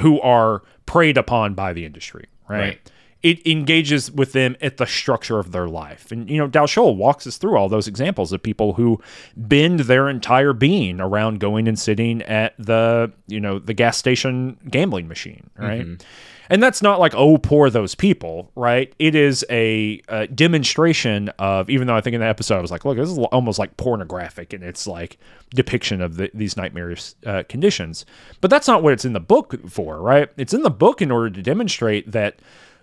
who 0.00 0.20
are 0.20 0.62
preyed 0.86 1.18
upon 1.18 1.54
by 1.54 1.72
the 1.72 1.84
industry, 1.84 2.26
right? 2.48 2.58
Right. 2.58 2.92
It 3.20 3.44
engages 3.46 4.12
with 4.12 4.32
them 4.32 4.56
at 4.60 4.76
the 4.76 4.86
structure 4.86 5.40
of 5.40 5.50
their 5.50 5.66
life. 5.66 6.12
And, 6.12 6.30
you 6.30 6.38
know, 6.38 6.46
Dow 6.46 6.66
Schüll 6.66 6.96
walks 6.96 7.26
us 7.26 7.36
through 7.36 7.56
all 7.56 7.68
those 7.68 7.88
examples 7.88 8.32
of 8.32 8.40
people 8.40 8.74
who 8.74 9.00
bend 9.36 9.80
their 9.80 10.08
entire 10.08 10.52
being 10.52 11.00
around 11.00 11.40
going 11.40 11.66
and 11.66 11.76
sitting 11.76 12.22
at 12.22 12.54
the, 12.58 13.12
you 13.26 13.40
know, 13.40 13.58
the 13.58 13.74
gas 13.74 13.98
station 13.98 14.56
gambling 14.70 15.08
machine, 15.08 15.50
right? 15.56 15.82
Mm-hmm. 15.82 16.06
And 16.50 16.62
that's 16.62 16.82
not 16.82 16.98
like, 16.98 17.14
oh, 17.14 17.38
poor 17.38 17.70
those 17.70 17.94
people, 17.94 18.50
right? 18.54 18.92
It 18.98 19.14
is 19.14 19.44
a, 19.50 20.00
uh 20.08 20.26
demonstration 20.26 21.28
of, 21.38 21.68
even 21.70 21.86
though 21.86 21.96
I 21.96 22.00
think 22.00 22.14
in 22.14 22.20
the 22.20 22.26
episode 22.26 22.56
I 22.56 22.60
was 22.60 22.70
like, 22.70 22.84
look, 22.84 22.96
this 22.96 23.10
is 23.10 23.18
almost 23.18 23.58
like 23.58 23.76
pornographic 23.76 24.52
and 24.52 24.64
it's 24.64 24.86
like 24.86 25.18
depiction 25.54 26.00
of 26.00 26.16
the, 26.16 26.30
these 26.34 26.56
nightmarish 26.56 27.14
uh, 27.26 27.42
conditions. 27.48 28.06
But 28.40 28.50
that's 28.50 28.68
not 28.68 28.82
what 28.82 28.92
it's 28.92 29.04
in 29.04 29.12
the 29.12 29.20
book 29.20 29.68
for, 29.68 30.00
right? 30.00 30.28
It's 30.36 30.54
in 30.54 30.62
the 30.62 30.70
book 30.70 31.02
in 31.02 31.10
order 31.10 31.30
to 31.30 31.42
demonstrate 31.42 32.12
that 32.12 32.40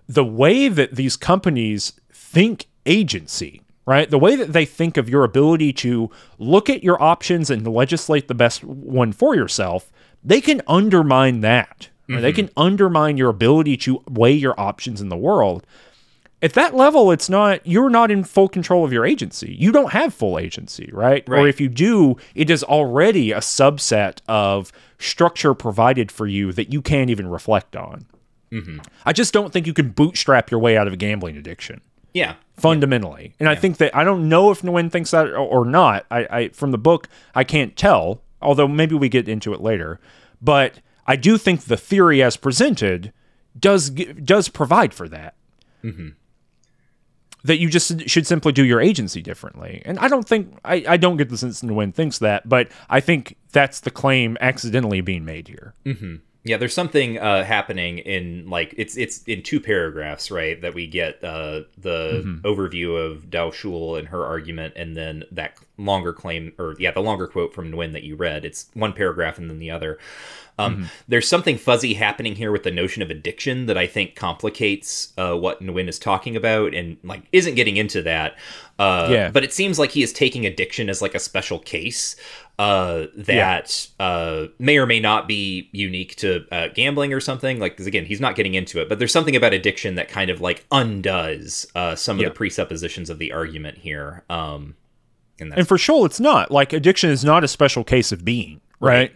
the 0.08 0.26
way 0.26 0.68
that 0.68 0.96
these 0.96 1.18
companies 1.18 1.94
think 2.12 2.68
agency, 2.86 3.62
right? 3.86 4.10
The 4.10 4.20
way 4.20 4.36
that 4.36 4.54
they 4.54 4.66
think 4.66 4.98
of 4.98 5.10
your 5.10 5.24
ability 5.24 5.74
to 5.74 6.10
look 6.38 6.70
at 6.70 6.84
your 6.84 7.02
options 7.02 7.50
and 7.50 7.68
legislate 7.68 8.28
the 8.28 8.36
best 8.36 8.64
one 8.64 9.12
for 9.12 9.36
yourself, 9.36 9.92
they 10.24 10.42
can 10.42 10.62
undermine 10.68 11.42
that. 11.42 11.90
Right? 12.08 12.22
They 12.22 12.34
can 12.34 12.48
mm-hmm. 12.48 12.60
undermine 12.60 13.18
your 13.18 13.30
ability 13.30 13.78
to 13.78 14.04
weigh 14.10 14.34
your 14.34 14.60
options 14.60 15.02
in 15.02 15.10
the 15.10 15.18
world. 15.18 15.66
At 16.42 16.54
that 16.54 16.76
level, 16.76 17.12
it's 17.12 17.30
not, 17.30 17.66
you're 17.66 17.90
not 17.90 18.12
in 18.12 18.24
full 18.24 18.50
control 18.50 18.86
of 18.86 18.94
your 18.94 19.06
agency. 19.06 19.56
You 19.58 19.72
don't 19.72 19.92
have 19.94 20.14
full 20.14 20.38
agency, 20.38 20.90
right? 20.94 21.28
Or 21.28 21.48
if 21.48 21.60
you 21.60 21.70
do, 21.70 22.18
it 22.36 22.50
is 22.50 22.64
already 22.64 23.32
a 23.32 23.40
subset 23.40 24.20
of 24.28 24.72
structure 25.00 25.54
provided 25.54 26.12
for 26.12 26.28
you 26.28 26.52
that 26.54 26.72
you 26.72 26.82
can't 26.82 27.10
even 27.10 27.28
reflect 27.28 27.76
on. 27.76 28.06
Mm-hmm. 28.52 28.80
I 29.06 29.14
just 29.14 29.34
don't 29.34 29.52
think 29.52 29.66
you 29.66 29.74
can 29.74 29.90
bootstrap 29.90 30.52
your 30.52 30.60
way 30.60 30.78
out 30.78 30.88
of 30.88 30.94
a 30.94 30.98
gambling 30.98 31.36
addiction 31.36 31.82
Yeah. 32.14 32.36
fundamentally. 32.58 33.34
And 33.40 33.50
I 33.50 33.56
think 33.56 33.78
that 33.78 33.96
I 33.96 34.04
don't 34.04 34.30
know 34.30 34.52
if 34.52 34.62
Nguyen 34.62 34.92
thinks 34.92 35.12
that 35.12 35.28
or, 35.28 35.38
or 35.38 35.66
not. 35.66 36.06
I, 36.12 36.28
I 36.30 36.50
from 36.50 36.72
the 36.72 36.78
book 36.78 37.10
I 37.34 37.44
can't 37.44 37.76
tell, 37.76 38.22
although 38.42 38.68
maybe 38.68 38.94
we 38.94 39.10
get 39.10 39.28
into 39.28 39.54
it 39.54 39.62
later. 39.62 40.00
But 40.42 40.80
I 41.08 41.16
do 41.16 41.38
think 41.38 41.62
the 41.62 41.78
theory 41.78 42.22
as 42.24 42.38
presented 42.38 43.14
does 43.60 43.90
does 43.90 44.50
provide 44.50 44.94
for 44.94 45.08
that. 45.10 45.36
That 47.44 47.60
you 47.60 47.70
just 47.70 48.10
should 48.10 48.26
simply 48.26 48.52
do 48.52 48.66
your 48.66 48.82
agency 48.82 49.22
differently. 49.22 49.84
And 49.86 50.00
I 50.00 50.08
don't 50.08 50.28
think 50.28 50.58
I, 50.66 50.84
I 50.88 50.98
don't 50.98 51.16
get 51.18 51.30
the 51.30 51.38
sense 51.38 51.62
Nguyen 51.62 51.94
thinks 51.94 52.18
that, 52.18 52.50
but 52.50 52.70
I 52.90 53.00
think 53.00 53.38
that's 53.52 53.82
the 53.82 53.92
claim 53.92 54.36
accidentally 54.42 55.02
being 55.02 55.26
made 55.26 55.48
here. 55.48 55.76
Yeah, 56.44 56.58
there's 56.58 56.74
something 56.76 57.18
uh, 57.20 57.44
happening 57.44 58.00
in 58.00 58.50
like 58.50 58.74
it's 58.78 58.98
it's 58.98 59.24
in 59.24 59.44
two 59.44 59.60
paragraphs, 59.60 60.32
right? 60.32 60.60
That 60.60 60.74
we 60.74 60.88
get 60.88 61.24
uh, 61.24 61.62
the 61.78 62.24
Mm-hmm. 62.26 62.48
overview 62.48 62.98
of 63.04 63.30
Dow 63.30 63.52
Schüll 63.52 63.98
and 64.00 64.08
her 64.08 64.26
argument, 64.26 64.74
and 64.76 64.98
then 64.98 65.24
that 65.32 65.58
longer 65.78 66.14
claim, 66.14 66.54
or 66.58 66.76
yeah, 66.80 66.92
the 66.92 67.00
longer 67.02 67.28
quote 67.28 67.54
from 67.54 67.72
Nguyen 67.72 67.94
that 67.94 68.04
you 68.04 68.16
read. 68.16 68.44
It's 68.44 68.70
one 68.74 68.94
paragraph 68.94 69.38
and 69.38 69.50
then 69.52 69.60
the 69.60 69.70
other. 69.70 70.00
Um, 70.58 70.76
Mm-hmm. 70.76 70.84
There's 71.08 71.28
something 71.28 71.58
fuzzy 71.58 71.94
happening 71.96 72.36
here 72.36 72.52
with 72.52 72.64
the 72.64 72.72
notion 72.72 73.02
of 73.02 73.10
addiction 73.10 73.66
that 73.66 73.78
I 73.78 73.88
think 73.88 74.16
complicates 74.16 75.12
uh, 75.18 75.36
what 75.36 75.62
Nguyen 75.62 75.88
is 75.90 76.00
talking 76.00 76.36
about, 76.36 76.74
and 76.74 76.98
like 77.04 77.24
isn't 77.32 77.56
getting 77.56 77.78
into 77.78 78.02
that. 78.04 78.36
Uh, 78.80 79.08
Yeah. 79.12 79.30
But 79.32 79.44
it 79.44 79.54
seems 79.54 79.78
like 79.80 79.92
he 79.92 80.02
is 80.04 80.14
taking 80.14 80.46
addiction 80.46 80.90
as 80.90 81.02
like 81.02 81.14
a 81.16 81.20
special 81.20 81.60
case 81.60 82.16
uh, 82.58 83.08
that 83.18 83.88
uh, 84.00 84.46
may 84.60 84.78
or 84.78 84.86
may 84.86 85.00
not 85.02 85.28
be 85.28 85.68
unique 85.74 86.16
to 86.18 86.46
uh, 86.54 86.70
gambling 86.74 87.12
or 87.12 87.20
something. 87.20 87.60
Like, 87.60 87.76
'cause 87.76 87.86
again, 87.86 88.06
he's 88.06 88.22
not 88.22 88.36
getting 88.38 88.54
into 88.54 88.80
it, 88.82 88.88
but 88.88 88.98
there's 88.98 89.12
something 89.12 89.36
about 89.36 89.54
addiction 89.54 89.96
that 89.96 90.08
kind 90.08 90.30
of 90.30 90.40
like 90.40 90.66
undoes 90.72 91.66
uh, 91.76 91.96
some 91.96 92.16
of 92.18 92.22
Yeah. 92.22 92.30
the 92.30 92.34
presuppositions 92.36 93.10
of 93.10 93.20
the 93.20 93.34
argument 93.34 93.80
here. 93.80 94.24
Um, 94.30 94.76
and 95.40 95.54
And 95.54 95.68
for 95.68 95.76
Schüll, 95.78 96.06
it's 96.06 96.20
not 96.22 96.50
like 96.50 96.72
addiction 96.72 97.10
is 97.10 97.26
not 97.26 97.44
a 97.44 97.48
special 97.50 97.84
case 97.84 98.14
of 98.14 98.24
being, 98.24 98.62
right? 98.80 99.14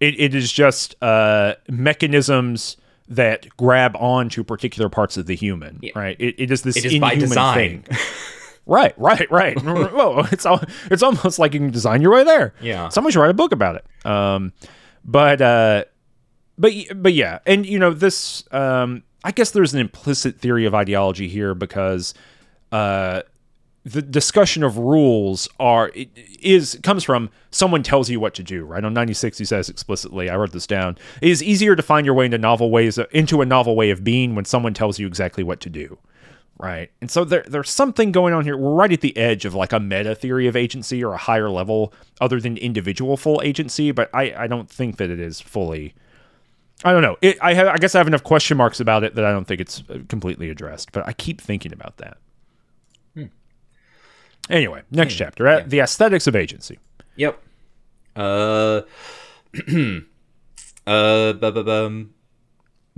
It, 0.00 0.18
it 0.20 0.34
is 0.34 0.52
just 0.52 1.00
uh, 1.02 1.54
mechanisms 1.68 2.76
that 3.08 3.46
grab 3.56 3.96
on 3.96 4.28
to 4.30 4.42
particular 4.44 4.88
parts 4.88 5.16
of 5.16 5.26
the 5.26 5.36
human, 5.36 5.80
right? 5.94 6.16
It, 6.18 6.34
it 6.38 6.50
is 6.50 6.62
this 6.62 6.76
it 6.76 6.84
is 6.86 6.98
by 7.00 7.12
inhuman 7.12 7.28
design. 7.28 7.82
thing. 7.82 7.98
Right, 8.68 8.94
right, 8.98 9.30
right. 9.30 9.62
well, 9.64 10.26
it's 10.32 10.44
al- 10.44 10.64
it's 10.90 11.00
almost 11.00 11.38
like 11.38 11.54
you 11.54 11.60
can 11.60 11.70
design 11.70 12.02
your 12.02 12.10
way 12.12 12.24
there. 12.24 12.52
Yeah. 12.60 12.88
someone 12.88 13.12
should 13.12 13.20
write 13.20 13.30
a 13.30 13.34
book 13.34 13.52
about 13.52 13.76
it. 13.76 13.86
Um, 14.04 14.52
but 15.04 15.40
uh, 15.40 15.84
but 16.58 16.72
but 16.96 17.12
yeah, 17.14 17.38
and 17.46 17.64
you 17.64 17.78
know 17.78 17.92
this. 17.92 18.42
Um, 18.50 19.04
I 19.22 19.30
guess 19.30 19.52
there's 19.52 19.72
an 19.72 19.78
implicit 19.80 20.40
theory 20.40 20.64
of 20.66 20.74
ideology 20.74 21.28
here 21.28 21.54
because 21.54 22.12
uh, 22.72 23.22
the 23.86 24.02
discussion 24.02 24.64
of 24.64 24.78
rules 24.78 25.48
are 25.60 25.92
is 25.94 26.78
comes 26.82 27.04
from 27.04 27.30
someone 27.52 27.84
tells 27.84 28.10
you 28.10 28.18
what 28.18 28.34
to 28.34 28.42
do 28.42 28.64
right 28.64 28.84
on 28.84 28.92
96 28.92 29.38
he 29.38 29.44
says 29.44 29.68
explicitly 29.68 30.28
i 30.28 30.34
wrote 30.34 30.50
this 30.50 30.66
down 30.66 30.98
it 31.22 31.28
is 31.28 31.40
easier 31.40 31.76
to 31.76 31.82
find 31.82 32.04
your 32.04 32.14
way 32.14 32.24
into 32.24 32.36
novel 32.36 32.70
ways 32.70 32.98
into 33.12 33.40
a 33.40 33.46
novel 33.46 33.76
way 33.76 33.90
of 33.90 34.02
being 34.02 34.34
when 34.34 34.44
someone 34.44 34.74
tells 34.74 34.98
you 34.98 35.06
exactly 35.06 35.44
what 35.44 35.60
to 35.60 35.70
do 35.70 35.98
right 36.58 36.90
and 37.00 37.12
so 37.12 37.24
there, 37.24 37.44
there's 37.46 37.70
something 37.70 38.10
going 38.10 38.34
on 38.34 38.42
here 38.42 38.56
we're 38.56 38.74
right 38.74 38.90
at 38.90 39.02
the 39.02 39.16
edge 39.16 39.44
of 39.44 39.54
like 39.54 39.72
a 39.72 39.78
meta 39.78 40.16
theory 40.16 40.48
of 40.48 40.56
agency 40.56 41.04
or 41.04 41.12
a 41.12 41.18
higher 41.18 41.48
level 41.48 41.94
other 42.20 42.40
than 42.40 42.56
individual 42.56 43.16
full 43.16 43.40
agency 43.44 43.92
but 43.92 44.10
i 44.12 44.34
i 44.36 44.46
don't 44.48 44.68
think 44.68 44.96
that 44.96 45.10
it 45.10 45.20
is 45.20 45.40
fully 45.40 45.94
I 46.84 46.92
don't 46.92 47.00
know. 47.00 47.16
It, 47.22 47.38
I 47.40 47.70
I 47.70 47.78
guess 47.78 47.94
I 47.94 47.98
have 47.98 48.06
enough 48.06 48.22
question 48.22 48.58
marks 48.58 48.80
about 48.80 49.02
it 49.02 49.14
that 49.14 49.24
I 49.24 49.32
don't 49.32 49.46
think 49.46 49.62
it's 49.62 49.82
uh, 49.88 50.00
completely 50.08 50.50
addressed. 50.50 50.92
But 50.92 51.08
I 51.08 51.14
keep 51.14 51.40
thinking 51.40 51.72
about 51.72 51.96
that. 51.96 52.18
Anyway, 54.48 54.82
next 54.90 55.14
chapter: 55.14 55.46
uh, 55.48 55.62
the 55.66 55.80
aesthetics 55.80 56.26
of 56.26 56.36
agency. 56.36 56.78
Yep. 57.16 57.42
Uh, 58.14 58.82
uh, 60.86 61.32
bu- 61.32 62.06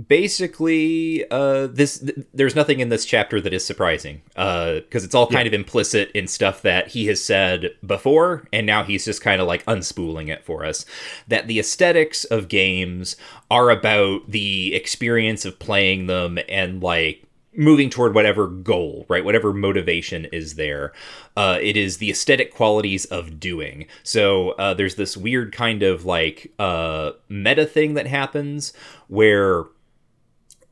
basically, 0.07 1.29
uh, 1.29 1.67
this 1.67 1.99
th- 1.99 2.17
there's 2.33 2.55
nothing 2.55 2.79
in 2.79 2.89
this 2.89 3.05
chapter 3.05 3.41
that 3.41 3.53
is 3.53 3.65
surprising, 3.65 4.21
uh, 4.35 4.75
because 4.75 5.03
it's 5.03 5.15
all 5.15 5.27
kind 5.27 5.47
of 5.47 5.53
implicit 5.53 6.11
in 6.11 6.27
stuff 6.27 6.61
that 6.61 6.89
he 6.89 7.07
has 7.07 7.23
said 7.23 7.71
before, 7.85 8.47
and 8.53 8.65
now 8.65 8.83
he's 8.83 9.05
just 9.05 9.21
kind 9.21 9.41
of 9.41 9.47
like 9.47 9.65
unspooling 9.65 10.29
it 10.29 10.45
for 10.45 10.65
us. 10.65 10.85
That 11.27 11.47
the 11.47 11.59
aesthetics 11.59 12.23
of 12.25 12.47
games 12.47 13.15
are 13.51 13.69
about 13.69 14.29
the 14.29 14.73
experience 14.73 15.45
of 15.45 15.59
playing 15.59 16.07
them 16.07 16.39
and 16.47 16.81
like 16.81 17.23
moving 17.59 17.89
toward 17.89 18.15
whatever 18.15 18.47
goal, 18.47 19.05
right? 19.09 19.25
Whatever 19.25 19.51
motivation 19.51 20.23
is 20.31 20.55
there. 20.55 20.93
Uh, 21.35 21.59
it 21.61 21.75
is 21.75 21.97
the 21.97 22.09
aesthetic 22.09 22.53
qualities 22.53 23.03
of 23.05 23.37
doing. 23.37 23.85
So 24.01 24.51
uh, 24.51 24.73
there's 24.73 24.95
this 24.95 25.17
weird 25.17 25.51
kind 25.51 25.83
of 25.83 26.05
like 26.05 26.53
uh, 26.57 27.11
meta 27.27 27.65
thing 27.65 27.95
that 27.95 28.07
happens 28.07 28.71
where 29.09 29.65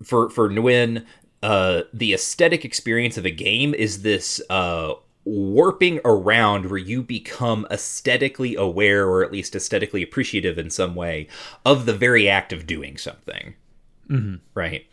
for 0.01 0.29
for 0.29 0.49
Nguyen, 0.49 1.05
uh, 1.43 1.81
the 1.93 2.13
aesthetic 2.13 2.63
experience 2.63 3.17
of 3.17 3.25
a 3.25 3.31
game 3.31 3.73
is 3.73 4.01
this 4.01 4.41
uh, 4.49 4.93
warping 5.25 5.99
around 6.05 6.67
where 6.67 6.79
you 6.79 7.03
become 7.03 7.67
aesthetically 7.69 8.55
aware 8.55 9.05
or 9.05 9.25
at 9.25 9.31
least 9.33 9.57
aesthetically 9.57 10.01
appreciative 10.01 10.57
in 10.57 10.69
some 10.69 10.95
way 10.95 11.27
of 11.65 11.85
the 11.85 11.93
very 11.93 12.29
act 12.29 12.53
of 12.53 12.65
doing 12.65 12.95
something 12.95 13.53
right 14.53 14.85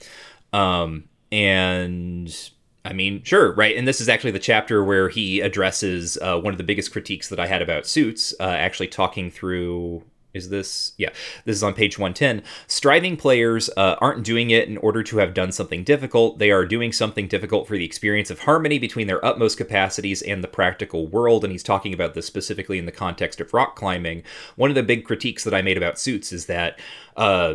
um 0.52 1.04
and 1.34 2.50
i 2.84 2.92
mean 2.92 3.22
sure 3.24 3.52
right? 3.54 3.76
And 3.76 3.88
this 3.88 4.00
is 4.00 4.08
actually 4.08 4.30
the 4.30 4.38
chapter 4.38 4.84
where 4.84 5.08
he 5.08 5.40
addresses 5.40 6.16
uh, 6.22 6.38
one 6.38 6.54
of 6.54 6.58
the 6.58 6.64
biggest 6.64 6.92
critiques 6.92 7.28
that 7.28 7.40
i 7.40 7.46
had 7.46 7.60
about 7.60 7.86
suits 7.86 8.32
uh, 8.38 8.44
actually 8.44 8.88
talking 8.88 9.30
through 9.30 10.04
is 10.34 10.48
this? 10.48 10.92
Yeah 10.98 11.10
this 11.44 11.56
is 11.56 11.62
on 11.62 11.74
page 11.74 11.98
110 11.98 12.42
striving 12.66 13.16
players 13.16 13.70
uh, 13.76 13.96
aren't 14.00 14.24
doing 14.24 14.50
it 14.50 14.68
in 14.68 14.76
order 14.78 15.02
to 15.04 15.18
have 15.18 15.32
done 15.32 15.52
something 15.52 15.84
difficult. 15.84 16.38
They 16.38 16.50
are 16.50 16.66
doing 16.66 16.92
something 16.92 17.28
difficult 17.28 17.66
for 17.66 17.76
the 17.76 17.84
experience 17.84 18.30
of 18.30 18.40
harmony 18.40 18.78
between 18.78 19.06
their 19.06 19.24
utmost 19.24 19.56
capacities 19.56 20.22
and 20.22 20.42
the 20.42 20.48
practical 20.48 21.06
world. 21.06 21.44
And 21.44 21.52
he's 21.52 21.62
talking 21.62 21.94
about 21.94 22.14
this 22.14 22.26
specifically 22.26 22.78
in 22.78 22.86
the 22.86 22.92
context 22.92 23.40
of 23.40 23.54
rock 23.54 23.76
climbing. 23.76 24.24
One 24.56 24.70
of 24.70 24.74
the 24.74 24.82
big 24.82 25.04
critiques 25.04 25.44
that 25.44 25.54
i 25.54 25.62
made 25.62 25.76
about 25.76 25.98
suits 25.98 26.32
is 26.32 26.46
that 26.46 26.78
uh, 27.16 27.54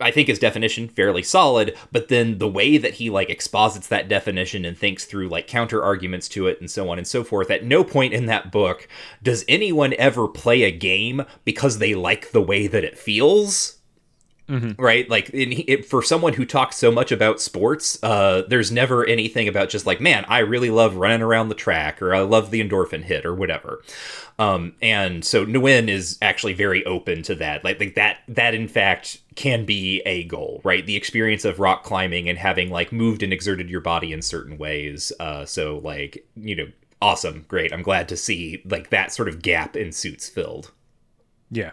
I 0.00 0.12
think 0.12 0.28
his 0.28 0.38
definition 0.38 0.88
fairly 0.88 1.24
solid, 1.24 1.76
but 1.90 2.08
then 2.08 2.38
the 2.38 2.48
way 2.48 2.78
that 2.78 2.94
he 2.94 3.10
like 3.10 3.30
exposits 3.30 3.88
that 3.88 4.08
definition 4.08 4.64
and 4.64 4.78
thinks 4.78 5.04
through 5.04 5.28
like 5.28 5.48
counter 5.48 5.82
arguments 5.82 6.28
to 6.30 6.46
it 6.46 6.60
and 6.60 6.70
so 6.70 6.88
on 6.88 6.98
and 6.98 7.06
so 7.06 7.24
forth. 7.24 7.50
At 7.50 7.64
no 7.64 7.82
point 7.82 8.14
in 8.14 8.26
that 8.26 8.52
book 8.52 8.86
does 9.22 9.44
anyone 9.48 9.94
ever 9.98 10.28
play 10.28 10.62
a 10.62 10.70
game 10.70 11.24
because 11.44 11.78
they 11.78 11.94
like 11.94 12.30
the 12.30 12.42
way 12.42 12.68
that 12.68 12.84
it 12.84 12.98
feels. 12.98 13.77
Mm-hmm. 14.48 14.82
Right, 14.82 15.08
like 15.10 15.28
in, 15.30 15.64
it, 15.68 15.84
for 15.84 16.02
someone 16.02 16.32
who 16.32 16.46
talks 16.46 16.76
so 16.76 16.90
much 16.90 17.12
about 17.12 17.38
sports, 17.38 18.02
uh, 18.02 18.44
there's 18.48 18.72
never 18.72 19.04
anything 19.04 19.46
about 19.46 19.68
just 19.68 19.84
like, 19.84 20.00
man, 20.00 20.24
I 20.26 20.38
really 20.38 20.70
love 20.70 20.96
running 20.96 21.20
around 21.20 21.50
the 21.50 21.54
track, 21.54 22.00
or 22.00 22.14
I 22.14 22.20
love 22.20 22.50
the 22.50 22.66
endorphin 22.66 23.02
hit, 23.02 23.26
or 23.26 23.34
whatever. 23.34 23.82
Um, 24.38 24.74
and 24.80 25.22
so 25.22 25.44
Nguyen 25.44 25.88
is 25.88 26.16
actually 26.22 26.54
very 26.54 26.82
open 26.86 27.22
to 27.24 27.34
that. 27.34 27.62
Like, 27.62 27.78
like 27.78 27.94
that, 27.96 28.20
that 28.28 28.54
in 28.54 28.68
fact 28.68 29.18
can 29.34 29.66
be 29.66 30.00
a 30.06 30.24
goal, 30.24 30.62
right? 30.64 30.86
The 30.86 30.96
experience 30.96 31.44
of 31.44 31.58
rock 31.58 31.84
climbing 31.84 32.28
and 32.28 32.38
having 32.38 32.70
like 32.70 32.90
moved 32.90 33.22
and 33.22 33.32
exerted 33.32 33.68
your 33.68 33.80
body 33.80 34.12
in 34.12 34.22
certain 34.22 34.56
ways. 34.56 35.12
Uh, 35.20 35.44
so 35.44 35.78
like, 35.78 36.26
you 36.36 36.56
know, 36.56 36.68
awesome, 37.02 37.44
great. 37.48 37.72
I'm 37.72 37.82
glad 37.82 38.08
to 38.08 38.16
see 38.16 38.62
like 38.64 38.90
that 38.90 39.12
sort 39.12 39.28
of 39.28 39.42
gap 39.42 39.76
in 39.76 39.92
suits 39.92 40.28
filled. 40.28 40.72
Yeah, 41.50 41.72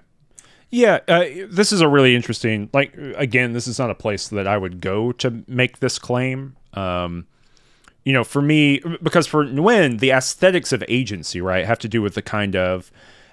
yeah, 0.72 1.00
uh, 1.08 1.26
this 1.50 1.72
is 1.72 1.82
a 1.82 1.88
really 1.88 2.16
interesting. 2.16 2.70
Like 2.74 2.96
again, 3.16 3.54
this 3.54 3.68
is 3.68 3.80
not 3.80 3.90
a 3.90 3.96
place 3.96 4.28
that 4.30 4.48
I 4.48 4.58
would 4.58 4.82
go 4.82 5.12
to 5.14 5.44
make 5.48 5.80
this 5.80 6.00
claim. 6.00 6.56
Um, 6.74 7.28
you 8.04 8.14
know, 8.14 8.24
for 8.24 8.42
me, 8.42 8.82
because 9.02 9.26
for 9.26 9.46
Nguyen, 9.46 10.00
the 10.00 10.12
aesthetics 10.12 10.72
of 10.72 10.84
agency, 10.88 11.42
right, 11.42 11.66
have 11.66 11.80
to 11.80 11.88
do 11.88 12.02
with 12.02 12.14
the 12.14 12.22
kind 12.22 12.56
of 12.56 12.92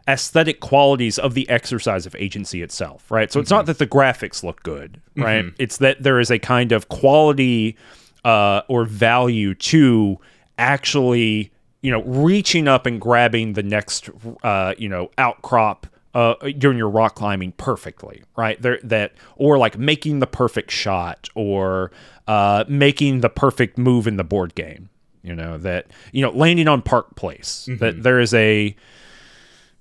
aesthetic 0.09 0.61
qualities 0.61 1.19
of 1.19 1.35
the 1.35 1.49
exercise 1.49 2.07
of 2.07 2.17
agency 2.17 2.63
itself, 2.63 3.11
right? 3.11 3.31
So 3.31 3.37
mm-hmm. 3.37 3.43
it's 3.43 3.51
not 3.51 3.63
mm-hmm. 3.63 3.67
that 3.67 3.79
the 3.79 3.87
graphics 3.87 4.43
look 4.43 4.63
good, 4.63 5.01
right? 5.17 5.45
Mm-hmm. 5.45 5.57
It's 5.59 5.77
that 5.79 6.03
there 6.03 6.19
is 6.19 6.31
a 6.31 6.39
kind 6.39 6.73
of 6.73 6.89
quality 6.89 7.77
uh, 8.25 8.63
or 8.69 8.85
value 8.85 9.55
to 9.55 10.19
actually, 10.59 11.53
you 11.83 11.91
know, 11.91 12.03
reaching 12.03 12.67
up 12.67 12.87
and 12.87 13.01
grabbing 13.01 13.53
the 13.53 13.63
next, 13.63 14.11
uh, 14.43 14.75
you 14.79 14.89
know, 14.89 15.11
outcrop 15.19 15.87
uh, 16.15 16.35
during 16.59 16.79
your 16.79 16.89
rock 16.89 17.15
climbing 17.15 17.53
perfectly, 17.53 18.23
right? 18.37 18.61
There, 18.61 18.79
that 18.85 19.13
or 19.37 19.59
like 19.59 19.79
making 19.79 20.21
the 20.21 20.27
perfect 20.27 20.71
shot 20.71 21.29
or 21.35 21.91
uh, 22.27 22.65
making 22.69 23.21
the 23.21 23.31
perfect 23.31 23.79
move 23.79 24.07
in 24.07 24.17
the 24.17 24.25
board 24.25 24.55
game. 24.55 24.89
You 25.23 25.35
know 25.35 25.57
that 25.59 25.87
you 26.11 26.23
know 26.23 26.31
landing 26.31 26.69
on 26.69 26.83
Park 26.83 27.15
Place. 27.15 27.67
Mm-hmm. 27.69 27.79
That 27.79 28.03
there 28.03 28.21
is 28.21 28.35
a 28.35 28.75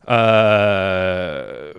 uh, 0.08 1.74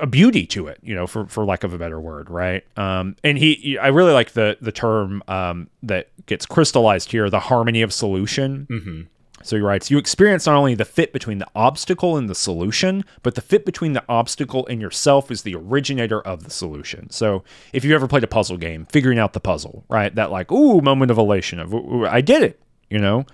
a 0.00 0.06
beauty 0.06 0.46
to 0.46 0.68
it, 0.68 0.78
you 0.82 0.94
know, 0.94 1.06
for 1.06 1.26
for 1.26 1.44
lack 1.44 1.64
of 1.64 1.72
a 1.72 1.78
better 1.78 2.00
word, 2.00 2.30
right? 2.30 2.64
Um, 2.78 3.16
and 3.24 3.36
he, 3.38 3.76
I 3.78 3.88
really 3.88 4.12
like 4.12 4.32
the 4.32 4.56
the 4.60 4.72
term 4.72 5.22
um, 5.28 5.68
that 5.82 6.08
gets 6.26 6.46
crystallized 6.46 7.10
here, 7.10 7.28
the 7.28 7.40
harmony 7.40 7.82
of 7.82 7.92
solution. 7.92 8.66
Mm-hmm 8.70 9.02
so 9.42 9.56
he 9.56 9.62
writes, 9.62 9.90
You 9.90 9.98
experience 9.98 10.46
not 10.46 10.56
only 10.56 10.74
the 10.74 10.84
fit 10.84 11.12
between 11.12 11.38
the 11.38 11.48
obstacle 11.54 12.16
and 12.16 12.28
the 12.28 12.34
solution, 12.34 13.04
but 13.22 13.34
the 13.34 13.40
fit 13.40 13.64
between 13.64 13.92
the 13.92 14.04
obstacle 14.08 14.66
and 14.68 14.80
yourself 14.80 15.30
is 15.30 15.42
the 15.42 15.54
originator 15.54 16.20
of 16.20 16.44
the 16.44 16.50
solution. 16.50 17.10
So 17.10 17.44
if 17.72 17.84
you 17.84 17.94
ever 17.94 18.08
played 18.08 18.24
a 18.24 18.28
puzzle 18.28 18.56
game, 18.56 18.86
figuring 18.86 19.18
out 19.18 19.32
the 19.32 19.40
puzzle, 19.40 19.84
right? 19.88 20.14
That 20.14 20.30
like, 20.30 20.50
ooh, 20.50 20.80
moment 20.80 21.10
of 21.10 21.18
elation 21.18 21.58
of 21.60 21.74
I 22.04 22.20
did 22.20 22.42
it, 22.42 22.60
you 22.90 22.98
know, 22.98 23.26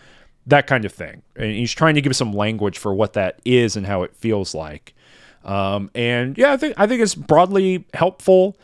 that 0.46 0.66
kind 0.66 0.84
of 0.84 0.92
thing. 0.92 1.22
And 1.36 1.52
he's 1.52 1.72
trying 1.72 1.94
to 1.94 2.02
give 2.02 2.14
some 2.16 2.32
language 2.32 2.78
for 2.78 2.94
what 2.94 3.14
that 3.14 3.40
is 3.44 3.76
and 3.76 3.86
how 3.86 4.02
it 4.02 4.16
feels 4.16 4.54
like. 4.54 4.94
Um, 5.44 5.90
and 5.94 6.36
yeah, 6.38 6.52
I 6.52 6.56
think 6.56 6.74
I 6.78 6.86
think 6.86 7.02
it's 7.02 7.14
broadly 7.14 7.86
helpful. 7.92 8.56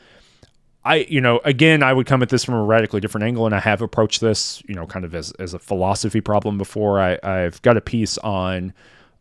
I, 0.84 1.06
you 1.08 1.20
know, 1.20 1.40
again, 1.44 1.82
I 1.82 1.92
would 1.92 2.06
come 2.06 2.22
at 2.22 2.30
this 2.30 2.44
from 2.44 2.54
a 2.54 2.62
radically 2.62 3.00
different 3.00 3.24
angle, 3.24 3.44
and 3.44 3.54
I 3.54 3.60
have 3.60 3.82
approached 3.82 4.20
this, 4.20 4.62
you 4.66 4.74
know, 4.74 4.86
kind 4.86 5.04
of 5.04 5.14
as, 5.14 5.30
as 5.32 5.52
a 5.52 5.58
philosophy 5.58 6.20
problem 6.20 6.56
before. 6.56 7.00
I, 7.00 7.18
I've 7.22 7.60
got 7.62 7.76
a 7.76 7.82
piece 7.82 8.16
on 8.18 8.72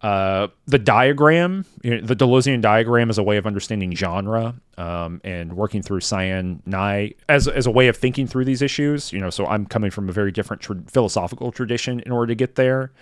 uh, 0.02 0.48
the 0.65 0.80
diagram, 0.80 1.65
you 1.84 1.95
know, 1.95 2.02
the 2.06 2.15
Deleuzian 2.15 2.61
diagram 2.61 3.10
as 3.10 3.18
a 3.18 3.23
way 3.23 3.36
of 3.36 3.45
understanding 3.45 3.94
genre 3.94 4.56
um, 4.77 5.19
and 5.26 5.52
working 5.53 5.81
through 5.81 5.99
Sianne 5.99 6.61
Ngai 6.64 7.15
as, 7.27 7.49
as 7.49 7.65
a 7.65 7.72
way 7.72 7.90
of 7.90 7.98
thinking 7.98 8.26
through 8.26 8.45
these 8.45 8.61
issues. 8.61 9.11
You 9.11 9.19
know, 9.19 9.30
so 9.30 9.45
I'm 9.45 9.65
coming 9.65 9.91
from 9.91 10.07
a 10.07 10.14
very 10.14 10.31
different 10.31 10.61
tra- 10.61 10.81
philosophical 10.88 11.52
tradition 11.52 11.99
in 11.99 12.14
order 12.14 12.27
to 12.27 12.36
get 12.36 12.56
there. 12.56 12.94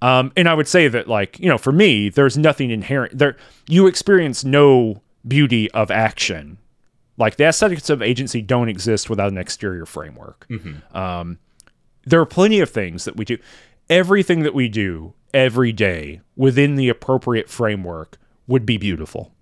Um, 0.00 0.32
and 0.36 0.48
I 0.48 0.54
would 0.54 0.68
say 0.68 0.88
that, 0.88 1.08
like, 1.08 1.38
you 1.38 1.48
know, 1.48 1.58
for 1.58 1.72
me, 1.72 2.08
there's 2.08 2.38
nothing 2.38 2.70
inherent 2.70 3.18
there. 3.18 3.36
You 3.68 3.86
experience 3.86 4.42
no 4.42 5.02
beauty 5.28 5.70
of 5.72 5.90
action 5.90 6.56
like 7.18 7.36
the 7.36 7.44
aesthetics 7.44 7.90
of 7.90 8.02
agency 8.02 8.42
don't 8.42 8.68
exist 8.68 9.08
without 9.08 9.32
an 9.32 9.38
exterior 9.38 9.86
framework. 9.86 10.46
Mm-hmm. 10.48 10.96
Um, 10.96 11.38
there 12.04 12.20
are 12.20 12.26
plenty 12.26 12.60
of 12.60 12.70
things 12.70 13.04
that 13.04 13.16
we 13.16 13.24
do. 13.24 13.38
Everything 13.88 14.42
that 14.42 14.54
we 14.54 14.68
do 14.68 15.14
every 15.32 15.72
day 15.72 16.20
within 16.36 16.76
the 16.76 16.88
appropriate 16.88 17.48
framework 17.48 18.18
would 18.46 18.64
be 18.64 18.76
beautiful, 18.76 19.32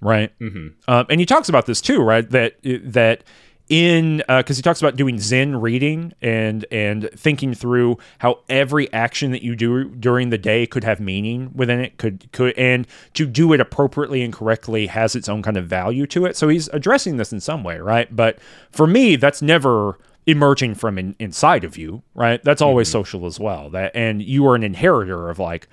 right? 0.00 0.38
Mm-hmm. 0.38 0.68
Um, 0.88 1.06
and 1.08 1.20
he 1.20 1.26
talks 1.26 1.48
about 1.48 1.66
this 1.66 1.80
too, 1.80 2.00
right? 2.00 2.28
That 2.30 2.56
that 2.62 3.24
in 3.68 4.18
because 4.28 4.50
uh, 4.50 4.54
he 4.56 4.62
talks 4.62 4.82
about 4.82 4.96
doing 4.96 5.18
Zen 5.18 5.56
reading 5.56 6.12
and 6.20 6.66
and 6.70 7.08
thinking 7.16 7.54
through 7.54 7.96
how 8.18 8.40
every 8.48 8.92
action 8.92 9.30
that 9.30 9.42
you 9.42 9.56
do 9.56 9.84
during 9.84 10.28
the 10.28 10.36
day 10.36 10.66
could 10.66 10.84
have 10.84 11.00
meaning 11.00 11.50
within 11.54 11.80
it 11.80 11.96
could 11.96 12.30
could 12.32 12.56
and 12.58 12.86
to 13.14 13.26
do 13.26 13.52
it 13.54 13.60
appropriately 13.60 14.22
and 14.22 14.32
correctly 14.34 14.86
has 14.88 15.16
its 15.16 15.28
own 15.28 15.42
kind 15.42 15.56
of 15.56 15.66
value 15.66 16.06
to 16.08 16.26
it. 16.26 16.36
So 16.36 16.48
he's 16.48 16.68
addressing 16.68 17.16
this 17.16 17.32
in 17.32 17.40
some 17.40 17.64
way, 17.64 17.78
right? 17.78 18.14
But 18.14 18.38
for 18.70 18.86
me, 18.86 19.16
that's 19.16 19.40
never 19.40 19.98
emerging 20.26 20.74
from 20.74 20.98
in, 20.98 21.16
inside 21.18 21.64
of 21.64 21.78
you, 21.78 22.02
right? 22.14 22.42
That's 22.42 22.62
always 22.62 22.88
mm-hmm. 22.88 22.98
social 22.98 23.26
as 23.26 23.40
well. 23.40 23.70
That 23.70 23.96
and 23.96 24.22
you 24.22 24.46
are 24.46 24.54
an 24.54 24.62
inheritor 24.62 25.30
of 25.30 25.38
like 25.38 25.68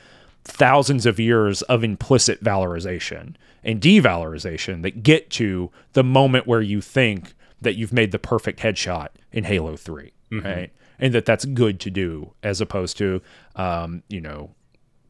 thousands 0.46 1.06
of 1.06 1.20
years 1.20 1.62
of 1.64 1.84
implicit 1.84 2.42
valorization 2.42 3.36
and 3.64 3.82
devalorization 3.82 4.82
that 4.82 5.04
get 5.04 5.30
to 5.30 5.70
the 5.94 6.04
moment 6.04 6.48
where 6.48 6.62
you 6.62 6.80
think 6.82 7.34
that 7.62 7.76
you've 7.76 7.94
made 7.94 8.12
the 8.12 8.20
perfect 8.20 8.60
headshot 8.60 9.10
in 9.32 9.44
Halo 9.44 9.76
3, 9.76 10.12
mm-hmm. 10.32 10.46
right? 10.46 10.72
And 11.00 11.14
that 11.14 11.26
that's 11.26 11.46
good 11.46 11.80
to 11.82 11.90
do 11.90 12.34
as 12.44 12.62
opposed 12.62 12.98
to, 12.98 13.22
um, 13.56 14.04
you 14.10 14.22
know, 14.22 14.52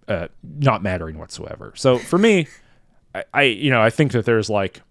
uh, 0.07 0.27
not 0.43 0.83
mattering 0.83 1.17
whatsoever. 1.17 1.73
So 1.75 1.97
for 1.97 2.17
me, 2.17 2.47
I, 3.15 3.23
I, 3.33 3.41
you 3.43 3.69
know, 3.69 3.81
I 3.81 3.89
think 3.89 4.11
that 4.11 4.25
there's 4.25 4.49
like, 4.49 4.81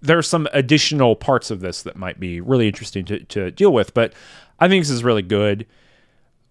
there's 0.00 0.26
some 0.26 0.48
additional 0.52 1.14
parts 1.14 1.50
of 1.50 1.60
this 1.60 1.82
that 1.82 1.96
might 1.96 2.18
be 2.18 2.40
really 2.40 2.66
interesting 2.66 3.04
to, 3.06 3.20
to 3.24 3.50
deal 3.50 3.72
with, 3.72 3.94
but 3.94 4.12
I 4.58 4.68
think 4.68 4.82
this 4.82 4.90
is 4.90 5.04
really 5.04 5.22
good. 5.22 5.66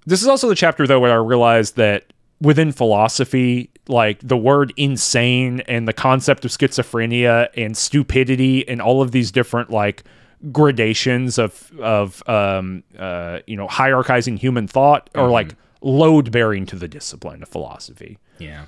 This 0.05 0.21
is 0.21 0.27
also 0.27 0.47
the 0.47 0.55
chapter, 0.55 0.87
though, 0.87 0.99
where 0.99 1.11
I 1.11 1.15
realized 1.15 1.75
that 1.75 2.13
within 2.39 2.71
philosophy, 2.71 3.69
like 3.87 4.19
the 4.19 4.37
word 4.37 4.73
insane 4.77 5.61
and 5.61 5.87
the 5.87 5.93
concept 5.93 6.43
of 6.45 6.51
schizophrenia 6.51 7.49
and 7.55 7.77
stupidity 7.77 8.67
and 8.67 8.81
all 8.81 9.01
of 9.01 9.11
these 9.11 9.31
different, 9.31 9.69
like, 9.69 10.03
gradations 10.51 11.37
of 11.37 11.71
of 11.79 12.27
um, 12.27 12.83
uh, 12.97 13.39
you 13.47 13.55
know 13.55 13.67
hierarchizing 13.67 14.37
human 14.37 14.67
thought 14.67 15.09
or 15.15 15.23
mm-hmm. 15.23 15.31
like 15.31 15.55
load 15.81 16.31
bearing 16.31 16.65
to 16.67 16.75
the 16.75 16.87
discipline 16.87 17.43
of 17.43 17.49
philosophy. 17.49 18.17
Yeah, 18.39 18.65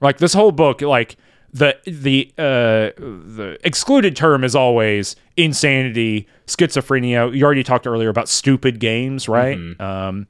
like 0.00 0.18
this 0.18 0.34
whole 0.34 0.52
book, 0.52 0.80
like 0.82 1.16
the 1.52 1.76
the 1.84 2.30
uh, 2.36 2.92
the 2.98 3.58
excluded 3.64 4.16
term 4.16 4.44
is 4.44 4.54
always 4.54 5.16
insanity, 5.36 6.26
schizophrenia. 6.46 7.34
You 7.34 7.44
already 7.44 7.62
talked 7.62 7.86
earlier 7.86 8.08
about 8.08 8.28
stupid 8.28 8.80
games, 8.80 9.28
right? 9.28 9.56
Mm-hmm. 9.56 9.82
Um, 9.82 10.26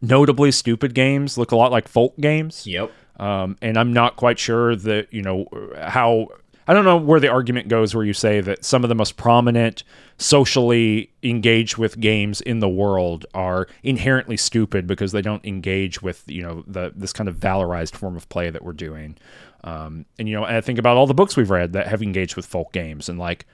notably, 0.00 0.50
stupid 0.50 0.94
games 0.94 1.38
look 1.38 1.52
a 1.52 1.56
lot 1.56 1.70
like 1.70 1.86
folk 1.86 2.16
games. 2.18 2.66
Yep. 2.66 2.90
Um, 3.18 3.56
and 3.60 3.76
I'm 3.76 3.92
not 3.92 4.16
quite 4.16 4.38
sure 4.38 4.76
that 4.76 5.12
you 5.12 5.22
know 5.22 5.46
how 5.76 6.28
I 6.68 6.74
don't 6.74 6.84
know 6.84 6.98
where 6.98 7.18
the 7.18 7.28
argument 7.28 7.68
goes 7.68 7.94
where 7.94 8.04
you 8.04 8.12
say 8.12 8.42
that 8.42 8.62
some 8.62 8.84
of 8.84 8.88
the 8.88 8.94
most 8.94 9.16
prominent 9.16 9.84
socially 10.18 11.10
engaged 11.22 11.78
with 11.78 11.98
games 11.98 12.42
in 12.42 12.60
the 12.60 12.68
world 12.68 13.24
are 13.32 13.66
inherently 13.82 14.36
stupid 14.36 14.86
because 14.86 15.12
they 15.12 15.22
don't 15.22 15.42
engage 15.46 16.02
with 16.02 16.22
you 16.26 16.42
know 16.42 16.64
the 16.66 16.92
this 16.94 17.14
kind 17.14 17.26
of 17.26 17.36
valorized 17.36 17.96
form 17.96 18.16
of 18.16 18.28
play 18.28 18.50
that 18.50 18.62
we're 18.62 18.74
doing. 18.74 19.16
Um, 19.64 20.04
and 20.18 20.28
you 20.28 20.36
know, 20.36 20.44
I 20.44 20.60
think 20.60 20.78
about 20.78 20.98
all 20.98 21.06
the 21.06 21.14
books 21.14 21.38
we've 21.38 21.50
read 21.50 21.72
that 21.72 21.88
have 21.88 22.02
engaged 22.02 22.36
with 22.36 22.44
folk 22.44 22.70
games, 22.72 23.08
and 23.08 23.18
like, 23.18 23.46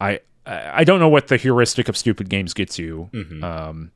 I 0.00 0.20
I 0.46 0.84
don't 0.84 1.00
know 1.00 1.08
what 1.08 1.26
the 1.26 1.36
heuristic 1.36 1.88
of 1.88 1.96
stupid 1.96 2.28
games 2.28 2.54
gets 2.54 2.78
you. 2.78 3.10
Mm-hmm. 3.12 3.42
Um, 3.42 3.90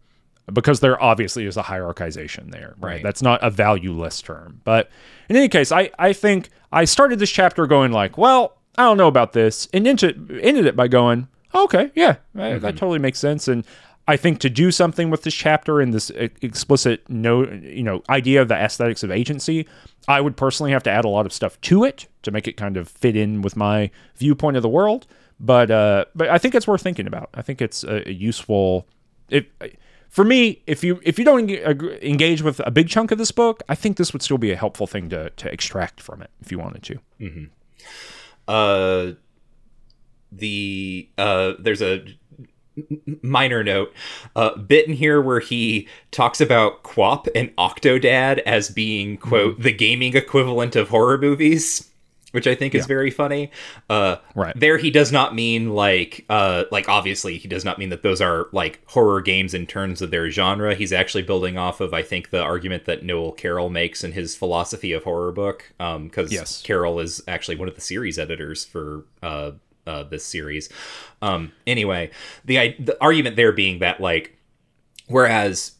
because 0.52 0.80
there 0.80 1.00
obviously 1.02 1.46
is 1.46 1.56
a 1.56 1.62
hierarchization 1.62 2.50
there, 2.50 2.74
right? 2.78 2.94
right? 2.94 3.02
That's 3.02 3.22
not 3.22 3.42
a 3.42 3.50
valueless 3.50 4.22
term. 4.22 4.60
But 4.64 4.90
in 5.28 5.36
any 5.36 5.48
case, 5.48 5.70
I, 5.70 5.90
I 5.98 6.12
think 6.12 6.48
I 6.72 6.84
started 6.84 7.18
this 7.18 7.30
chapter 7.30 7.66
going 7.66 7.92
like, 7.92 8.18
well, 8.18 8.58
I 8.76 8.84
don't 8.84 8.96
know 8.96 9.08
about 9.08 9.34
this, 9.34 9.68
and 9.72 9.86
ended, 9.86 10.40
ended 10.42 10.66
it 10.66 10.74
by 10.74 10.88
going, 10.88 11.28
okay, 11.54 11.90
yeah, 11.94 12.16
mm-hmm. 12.34 12.60
that 12.60 12.76
totally 12.76 12.98
makes 12.98 13.18
sense. 13.18 13.46
And 13.46 13.64
I 14.08 14.16
think 14.16 14.40
to 14.40 14.50
do 14.50 14.70
something 14.70 15.10
with 15.10 15.22
this 15.22 15.34
chapter 15.34 15.80
and 15.80 15.94
this 15.94 16.10
explicit 16.10 17.08
no, 17.08 17.44
you 17.44 17.82
know, 17.82 18.02
idea 18.08 18.42
of 18.42 18.48
the 18.48 18.54
aesthetics 18.54 19.02
of 19.02 19.10
agency, 19.10 19.68
I 20.08 20.20
would 20.20 20.36
personally 20.36 20.72
have 20.72 20.82
to 20.84 20.90
add 20.90 21.04
a 21.04 21.08
lot 21.08 21.26
of 21.26 21.32
stuff 21.32 21.60
to 21.62 21.84
it 21.84 22.08
to 22.22 22.30
make 22.30 22.48
it 22.48 22.56
kind 22.56 22.76
of 22.76 22.88
fit 22.88 23.14
in 23.14 23.42
with 23.42 23.56
my 23.56 23.90
viewpoint 24.16 24.56
of 24.56 24.62
the 24.62 24.68
world. 24.68 25.06
But 25.38 25.70
uh, 25.70 26.06
but 26.14 26.28
I 26.28 26.38
think 26.38 26.54
it's 26.54 26.66
worth 26.66 26.82
thinking 26.82 27.06
about. 27.06 27.30
I 27.34 27.42
think 27.42 27.60
it's 27.60 27.84
a, 27.84 28.08
a 28.08 28.12
useful. 28.12 28.86
If 29.28 29.46
for 30.12 30.24
me, 30.24 30.62
if 30.66 30.84
you 30.84 31.00
if 31.02 31.18
you 31.18 31.24
don't 31.24 31.50
engage 31.50 32.42
with 32.42 32.60
a 32.66 32.70
big 32.70 32.88
chunk 32.88 33.10
of 33.12 33.18
this 33.18 33.32
book, 33.32 33.62
I 33.66 33.74
think 33.74 33.96
this 33.96 34.12
would 34.12 34.20
still 34.20 34.36
be 34.36 34.52
a 34.52 34.56
helpful 34.56 34.86
thing 34.86 35.08
to 35.08 35.30
to 35.30 35.50
extract 35.50 36.02
from 36.02 36.20
it 36.20 36.30
if 36.42 36.52
you 36.52 36.58
wanted 36.58 36.82
to. 36.82 36.98
Uh, 38.46 39.12
the 40.30 41.08
uh, 41.16 41.54
there's 41.58 41.80
a 41.80 42.04
minor 43.22 43.64
note 43.64 43.94
uh, 44.36 44.54
bit 44.56 44.86
in 44.86 44.92
here 44.94 45.20
where 45.20 45.40
he 45.40 45.88
talks 46.10 46.42
about 46.42 46.82
QWOP 46.84 47.28
and 47.34 47.54
Octodad 47.56 48.40
as 48.40 48.68
being 48.68 49.16
quote 49.16 49.60
the 49.60 49.72
gaming 49.72 50.14
equivalent 50.14 50.76
of 50.76 50.90
horror 50.90 51.16
movies. 51.16 51.88
Which 52.32 52.46
I 52.46 52.54
think 52.54 52.74
is 52.74 52.86
very 52.86 53.10
funny. 53.10 53.50
Uh, 53.88 54.16
Right. 54.34 54.58
There, 54.58 54.78
he 54.78 54.90
does 54.90 55.12
not 55.12 55.34
mean 55.34 55.70
like, 55.70 56.24
uh, 56.28 56.64
like 56.70 56.88
obviously 56.88 57.36
he 57.38 57.46
does 57.46 57.64
not 57.64 57.78
mean 57.78 57.90
that 57.90 58.02
those 58.02 58.20
are 58.20 58.48
like 58.52 58.80
horror 58.86 59.20
games 59.20 59.52
in 59.54 59.66
terms 59.66 60.00
of 60.02 60.10
their 60.10 60.30
genre. 60.30 60.74
He's 60.74 60.92
actually 60.92 61.22
building 61.22 61.58
off 61.58 61.80
of 61.80 61.92
I 61.92 62.02
think 62.02 62.30
the 62.30 62.42
argument 62.42 62.86
that 62.86 63.04
Noel 63.04 63.32
Carroll 63.32 63.68
makes 63.68 64.02
in 64.02 64.12
his 64.12 64.34
philosophy 64.34 64.92
of 64.92 65.04
horror 65.04 65.30
book. 65.32 65.72
Because 65.78 66.32
Yes. 66.32 66.62
Carroll 66.62 66.98
is 67.00 67.22
actually 67.28 67.56
one 67.56 67.68
of 67.68 67.74
the 67.74 67.80
series 67.82 68.18
editors 68.18 68.64
for 68.64 69.04
uh, 69.22 69.52
uh, 69.86 70.04
this 70.04 70.24
series. 70.24 70.68
Um, 71.20 71.52
anyway, 71.66 72.10
the 72.44 72.74
the 72.78 72.96
argument 73.00 73.36
there 73.36 73.52
being 73.52 73.78
that 73.80 74.00
like, 74.00 74.36
whereas 75.06 75.72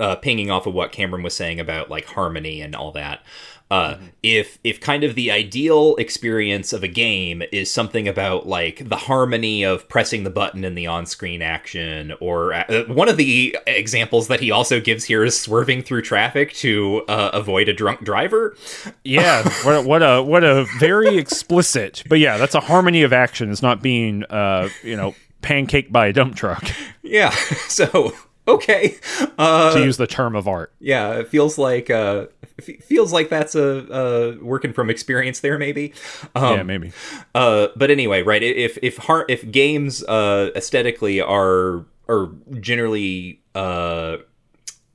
uh, 0.00 0.16
pinging 0.16 0.50
off 0.50 0.66
of 0.66 0.74
what 0.74 0.92
Cameron 0.92 1.22
was 1.22 1.34
saying 1.34 1.60
about 1.60 1.90
like 1.90 2.06
harmony 2.06 2.60
and 2.60 2.74
all 2.74 2.92
that. 2.92 3.20
Uh, 3.70 3.98
if 4.22 4.58
if 4.64 4.80
kind 4.80 5.04
of 5.04 5.14
the 5.14 5.30
ideal 5.30 5.94
experience 5.96 6.72
of 6.72 6.82
a 6.82 6.88
game 6.88 7.42
is 7.52 7.70
something 7.70 8.08
about 8.08 8.46
like 8.46 8.88
the 8.88 8.96
harmony 8.96 9.62
of 9.62 9.88
pressing 9.88 10.24
the 10.24 10.30
button 10.30 10.64
in 10.64 10.74
the 10.74 10.86
on-screen 10.86 11.42
action, 11.42 12.14
or 12.20 12.54
uh, 12.54 12.84
one 12.86 13.08
of 13.08 13.18
the 13.18 13.56
examples 13.66 14.28
that 14.28 14.40
he 14.40 14.50
also 14.50 14.80
gives 14.80 15.04
here 15.04 15.22
is 15.22 15.38
swerving 15.38 15.82
through 15.82 16.00
traffic 16.00 16.54
to 16.54 17.04
uh, 17.08 17.30
avoid 17.34 17.68
a 17.68 17.74
drunk 17.74 18.04
driver. 18.04 18.56
Yeah, 19.04 19.42
what 19.64 19.72
a, 19.72 19.82
what 19.82 20.02
a 20.02 20.22
what 20.22 20.44
a 20.44 20.64
very 20.78 21.18
explicit. 21.18 22.04
But 22.08 22.20
yeah, 22.20 22.38
that's 22.38 22.54
a 22.54 22.60
harmony 22.60 23.02
of 23.02 23.12
action. 23.12 23.50
It's 23.50 23.62
not 23.62 23.82
being 23.82 24.24
uh 24.24 24.70
you 24.82 24.96
know 24.96 25.14
pancaked 25.42 25.92
by 25.92 26.08
a 26.08 26.12
dump 26.12 26.34
truck 26.34 26.64
Yeah, 27.02 27.30
so 27.68 28.12
okay, 28.48 28.96
uh, 29.38 29.72
to 29.74 29.80
use 29.84 29.96
the 29.96 30.06
term 30.06 30.34
of 30.34 30.48
art. 30.48 30.72
yeah, 30.80 31.18
it 31.18 31.28
feels 31.28 31.58
like 31.58 31.90
uh, 31.90 32.26
f- 32.58 32.82
feels 32.82 33.12
like 33.12 33.28
that's 33.28 33.54
a 33.54 33.92
uh, 33.92 34.36
working 34.42 34.72
from 34.72 34.90
experience 34.90 35.40
there, 35.40 35.58
maybe. 35.58 35.92
Um, 36.34 36.56
yeah, 36.56 36.62
maybe. 36.62 36.92
Uh, 37.34 37.68
but 37.76 37.90
anyway, 37.90 38.22
right? 38.22 38.42
If 38.42 38.78
if 38.82 38.96
har- 38.96 39.26
if 39.28 39.48
games 39.50 40.02
uh, 40.04 40.50
aesthetically 40.56 41.20
are 41.20 41.84
are 42.08 42.30
generally 42.60 43.40
uh, 43.54 44.16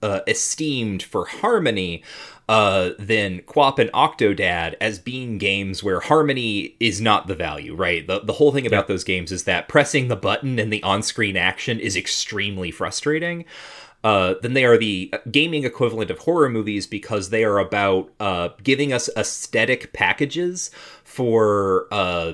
uh, 0.01 0.19
esteemed 0.27 1.03
for 1.03 1.25
harmony, 1.25 2.03
uh, 2.49 2.91
then 2.99 3.39
QWOP 3.41 3.79
and 3.79 3.91
Octodad 3.91 4.75
as 4.81 4.99
being 4.99 5.37
games 5.37 5.83
where 5.83 6.01
harmony 6.01 6.75
is 6.79 6.99
not 6.99 7.27
the 7.27 7.35
value, 7.35 7.75
right? 7.75 8.05
The 8.05 8.19
the 8.19 8.33
whole 8.33 8.51
thing 8.51 8.67
about 8.67 8.87
those 8.87 9.03
games 9.03 9.31
is 9.31 9.45
that 9.45 9.69
pressing 9.69 10.07
the 10.07 10.15
button 10.15 10.59
and 10.59 10.71
the 10.71 10.83
on 10.83 11.03
screen 11.03 11.37
action 11.37 11.79
is 11.79 11.95
extremely 11.95 12.71
frustrating. 12.71 13.45
Uh, 14.03 14.35
then 14.41 14.53
they 14.53 14.65
are 14.65 14.77
the 14.77 15.13
gaming 15.31 15.63
equivalent 15.63 16.11
of 16.11 16.19
horror 16.19 16.49
movies 16.49 16.85
because 16.85 17.29
they 17.29 17.45
are 17.45 17.57
about 17.57 18.11
uh, 18.19 18.49
giving 18.61 18.91
us 18.91 19.09
aesthetic 19.15 19.93
packages 19.93 20.71
for 21.05 21.87
uh, 21.91 22.33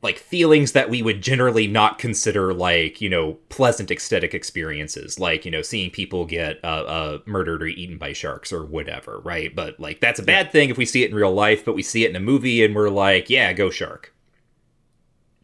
like 0.00 0.18
feelings 0.18 0.72
that 0.72 0.88
we 0.88 1.02
would 1.02 1.20
generally 1.22 1.66
not 1.66 1.98
consider 1.98 2.54
like 2.54 3.00
you 3.00 3.08
know 3.10 3.32
pleasant 3.48 3.90
aesthetic 3.90 4.32
experiences 4.34 5.18
like 5.18 5.44
you 5.44 5.50
know 5.50 5.62
seeing 5.62 5.90
people 5.90 6.24
get 6.24 6.58
uh, 6.62 6.66
uh, 6.66 7.18
murdered 7.26 7.62
or 7.62 7.66
eaten 7.66 7.98
by 7.98 8.12
sharks 8.12 8.52
or 8.52 8.64
whatever 8.64 9.18
right 9.24 9.54
but 9.56 9.78
like 9.80 10.00
that's 10.00 10.20
a 10.20 10.22
bad 10.22 10.52
thing 10.52 10.70
if 10.70 10.76
we 10.76 10.84
see 10.86 11.02
it 11.02 11.10
in 11.10 11.16
real 11.16 11.32
life 11.34 11.64
but 11.64 11.74
we 11.74 11.82
see 11.82 12.04
it 12.04 12.10
in 12.10 12.16
a 12.16 12.20
movie 12.20 12.64
and 12.64 12.74
we're 12.74 12.88
like 12.90 13.28
yeah 13.28 13.52
go 13.52 13.70
shark 13.70 14.12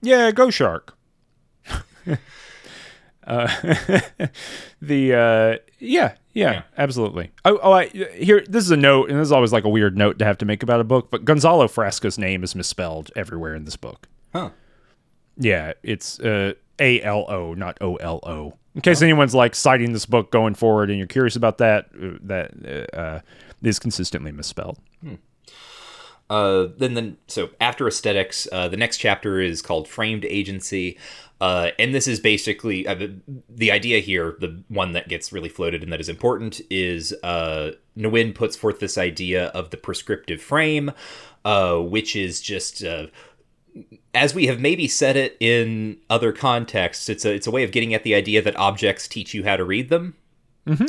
Yeah, 0.03 0.31
go 0.33 0.51
shark. 0.51 0.97
uh, 2.07 2.17
the 4.83 5.15
uh, 5.15 5.57
yeah, 5.79 6.15
yeah, 6.35 6.63
absolutely. 6.77 7.31
Oh, 7.45 7.59
oh, 7.63 7.73
I 7.73 7.87
here. 7.89 8.45
This 8.47 8.65
is 8.65 8.71
a 8.71 8.77
note, 8.77 9.09
and 9.09 9.19
this 9.19 9.27
is 9.29 9.33
always 9.33 9.53
like 9.53 9.65
a 9.65 9.69
weird 9.71 9.97
note 9.97 10.19
to 10.19 10.25
have 10.27 10.37
to 10.39 10.45
make 10.45 10.63
about 10.63 10.81
a 10.81 10.85
book. 10.85 11.11
But 11.11 11.25
Gonzalo 11.25 11.69
Frasca's 11.69 12.19
name 12.19 12.45
is 12.45 12.55
misspelled 12.55 13.11
everywhere 13.17 13.55
in 13.55 13.65
this 13.65 13.77
book. 13.77 14.09
Huh 14.35 14.51
Yeah, 15.39 15.73
it's 15.83 16.21
uh, 16.21 16.55
A 16.79 17.03
L 17.03 17.27
O, 17.29 17.55
not 17.55 17.79
O 17.81 17.97
L 17.97 18.21
O. 18.25 18.55
In 18.75 18.81
case 18.81 19.03
anyone's 19.03 19.35
like 19.35 19.55
citing 19.55 19.93
this 19.93 20.05
book 20.07 20.33
going 20.33 20.55
forward, 20.55 20.91
and 20.91 20.99
you're 20.99 21.07
curious 21.07 21.37
about 21.37 21.59
that, 21.59 21.87
uh, 21.95 22.19
that 22.23 22.87
uh, 22.93 22.97
uh, 22.97 23.21
is 23.63 23.79
consistently 23.79 24.33
misspelled. 24.33 24.79
Uh, 26.31 26.69
then, 26.79 26.95
then, 26.95 27.17
so 27.27 27.51
after 27.61 27.87
aesthetics, 27.87 28.49
uh, 28.51 28.67
the 28.67 28.77
next 28.77 28.97
chapter 28.97 29.41
is 29.41 29.61
called 29.61 29.87
framed 29.87 30.25
agency, 30.25 30.99
uh, 31.41 31.71
and 31.79 31.95
this 31.95 32.09
is 32.09 32.19
basically 32.19 32.87
uh, 32.87 32.95
the, 32.95 33.15
the 33.49 33.71
idea 33.71 34.01
here. 34.01 34.37
The 34.41 34.63
one 34.69 34.93
that 34.93 35.09
gets 35.09 35.33
really 35.33 35.51
floated 35.51 35.83
and 35.83 35.93
that 35.93 36.01
is 36.01 36.09
important 36.09 36.63
is 36.71 37.15
uh, 37.23 37.73
Nguyen 37.97 38.35
puts 38.35 38.57
forth 38.57 38.81
this 38.81 38.97
idea 38.97 39.47
of 39.49 39.71
the 39.71 39.77
prescriptive 39.77 40.41
frame, 40.41 40.93
uh, 41.45 41.77
which 41.79 42.17
is 42.17 42.41
just. 42.41 42.83
As 44.13 44.35
we 44.35 44.47
have 44.47 44.61
maybe 44.61 44.87
said 44.87 45.17
it 45.17 45.37
in 45.41 45.99
other 46.09 46.33
contexts, 46.33 47.09
it's 47.09 47.25
a 47.25 47.35
it's 47.35 47.47
a 47.47 47.51
way 47.51 47.65
of 47.65 47.73
getting 47.73 47.95
at 47.95 48.05
the 48.05 48.15
idea 48.15 48.41
that 48.43 48.57
objects 48.57 49.09
teach 49.09 49.35
you 49.35 49.45
how 49.45 49.57
to 49.57 49.65
read 49.65 49.89
them 49.89 50.15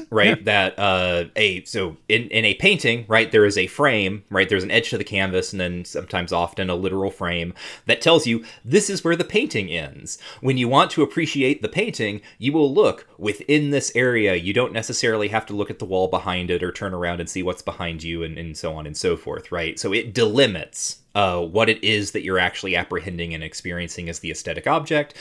right? 0.10 0.44
That 0.46 0.78
uh 0.80 1.26
a 1.36 1.64
so 1.66 1.98
in 2.08 2.30
in 2.30 2.46
a 2.46 2.54
painting 2.56 3.06
right 3.08 3.32
there 3.32 3.46
is 3.46 3.58
a 3.58 3.68
frame 3.68 4.24
right? 4.30 4.48
There's 4.48 4.64
an 4.64 4.72
edge 4.72 4.90
to 4.90 4.98
the 4.98 5.04
canvas 5.04 5.52
and 5.52 5.60
then 5.60 5.86
sometimes 5.86 6.32
often 6.32 6.70
a 6.70 6.76
literal 6.76 7.12
frame 7.12 7.54
that 7.86 8.02
tells 8.02 8.26
you 8.26 8.46
this 8.64 8.90
is 8.90 9.04
where 9.04 9.16
the 9.16 9.24
painting 9.24 9.70
ends. 9.70 10.18
When 10.42 10.58
you 10.58 10.68
want 10.68 10.92
to 10.92 11.04
appreciate 11.04 11.62
the 11.62 11.70
painting 11.70 12.22
you 12.38 12.54
will 12.54 12.74
look 12.74 13.08
within 13.18 13.72
this 13.72 13.92
area. 13.96 14.36
You 14.36 14.54
don't 14.54 14.74
necessarily 14.74 15.30
have 15.30 15.46
to 15.48 15.56
look 15.56 15.70
at 15.70 15.80
the 15.80 15.86
wall 15.86 16.08
behind 16.08 16.50
it 16.50 16.64
or 16.64 16.72
turn 16.72 16.94
around 16.94 17.20
and 17.20 17.30
see 17.30 17.44
what's 17.44 17.62
behind 17.62 18.04
you 18.04 18.24
and, 18.24 18.38
and 18.38 18.58
so 18.58 18.74
on 18.74 18.86
and 18.86 18.96
so 18.96 19.18
forth 19.18 19.52
right? 19.52 19.80
So 19.80 19.94
it 19.94 20.14
delimits 20.14 20.98
uh, 21.16 21.42
what 21.42 21.70
it 21.70 21.82
is 21.84 22.12
that 22.12 22.24
you're 22.24 22.38
actually 22.38 22.76
apprehending 22.76 23.34
and 23.34 23.44
experiencing 23.44 24.10
as 24.10 24.20
the 24.20 24.30
aesthetic 24.30 24.68
object. 24.68 25.16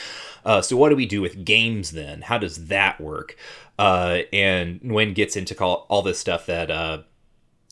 Uh, 0.44 0.60
so, 0.60 0.76
what 0.76 0.88
do 0.88 0.96
we 0.96 1.06
do 1.06 1.22
with 1.22 1.44
games 1.44 1.92
then? 1.92 2.22
How 2.22 2.36
does 2.36 2.66
that 2.66 3.00
work? 3.00 3.36
Uh, 3.78 4.20
and 4.32 4.80
Nguyen 4.82 5.14
gets 5.14 5.36
into 5.36 5.54
call, 5.54 5.86
all 5.88 6.02
this 6.02 6.18
stuff 6.18 6.46
that, 6.46 6.70
uh, 6.70 7.02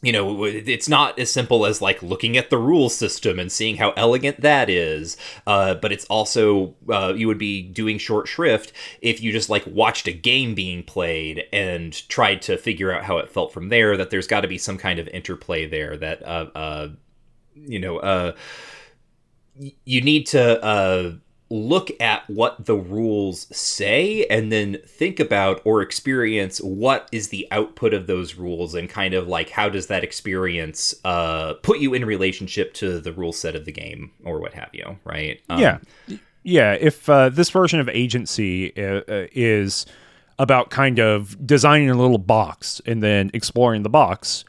you 0.03 0.11
know, 0.11 0.45
it's 0.45 0.89
not 0.89 1.17
as 1.17 1.31
simple 1.31 1.65
as 1.65 1.81
like 1.81 2.03
looking 2.03 2.37
at 2.37 2.51
the 2.51 2.59
rule 2.59 2.89
system 2.89 3.39
and 3.39 3.53
seeing 3.53 3.77
how 3.77 3.93
elegant 3.93 4.41
that 4.41 4.69
is, 4.69 5.17
uh, 5.47 5.75
but 5.75 5.93
it's 5.93 6.05
also, 6.07 6.75
uh, 6.91 7.13
you 7.17 7.29
would 7.29 7.39
be 7.39 7.63
doing 7.63 7.99
short 7.99 8.27
shrift 8.27 8.73
if 9.01 9.23
you 9.23 9.31
just 9.31 9.49
like 9.49 9.65
watched 9.65 10.09
a 10.09 10.13
game 10.13 10.57
being 10.57 10.83
played 10.83 11.45
and 11.53 12.09
tried 12.09 12.43
to 12.43 12.57
figure 12.57 12.93
out 12.93 13.05
how 13.05 13.19
it 13.19 13.31
felt 13.31 13.53
from 13.53 13.69
there, 13.69 13.97
that 13.97 14.11
there's 14.11 14.27
got 14.27 14.41
to 14.41 14.49
be 14.49 14.59
some 14.59 14.77
kind 14.77 14.99
of 14.99 15.07
interplay 15.09 15.67
there 15.67 15.97
that, 15.97 16.21
uh, 16.27 16.47
uh, 16.57 16.89
you 17.55 17.79
know, 17.79 17.99
uh, 17.99 18.33
you 19.85 20.01
need 20.01 20.27
to 20.27 20.65
uh, 20.65 21.13
look 21.53 21.91
at 22.01 22.29
what 22.31 22.65
the 22.65 22.75
rules 22.75 23.47
say 23.55 24.25
and 24.31 24.51
then 24.51 24.79
think 24.87 25.21
about 25.21 25.61
or 25.67 25.83
experience 25.83 26.63
what 26.63 27.11
is 27.13 27.29
the 27.29 27.47
output 27.51 27.93
of 27.93 28.07
those 28.07 28.37
rules 28.37 28.75
and 28.75 28.89
kind 28.89 29.13
of 29.13 29.29
like 29.29 29.51
how 29.51 29.69
does 29.69 29.89
that 29.89 30.03
experience 30.03 30.95
uh, 31.05 31.53
put 31.63 31.79
you 31.79 31.93
in 31.93 32.07
relationship 32.07 32.73
to 32.73 32.99
the 33.01 33.13
rule 33.13 33.35
set 33.35 33.55
of 33.55 33.67
the 33.67 33.73
game 33.73 34.11
or 34.25 34.41
what 34.41 34.55
have 34.55 34.71
you, 34.73 34.97
right? 35.05 35.43
Um, 35.51 35.61
yeah, 35.61 35.79
yeah. 36.43 36.73
If 36.81 37.07
uh, 37.11 37.29
this 37.29 37.51
version 37.51 37.81
of 37.81 37.89
agency 37.91 38.75
uh, 38.77 39.03
uh, 39.07 39.27
is 39.33 39.85
about 40.39 40.71
kind 40.71 40.99
of 40.99 41.47
designing 41.47 41.91
a 41.91 41.95
little 41.95 42.17
box 42.17 42.81
and 42.87 43.03
then 43.03 43.31
exploring 43.35 43.83
the 43.83 43.91
box, 43.91 44.47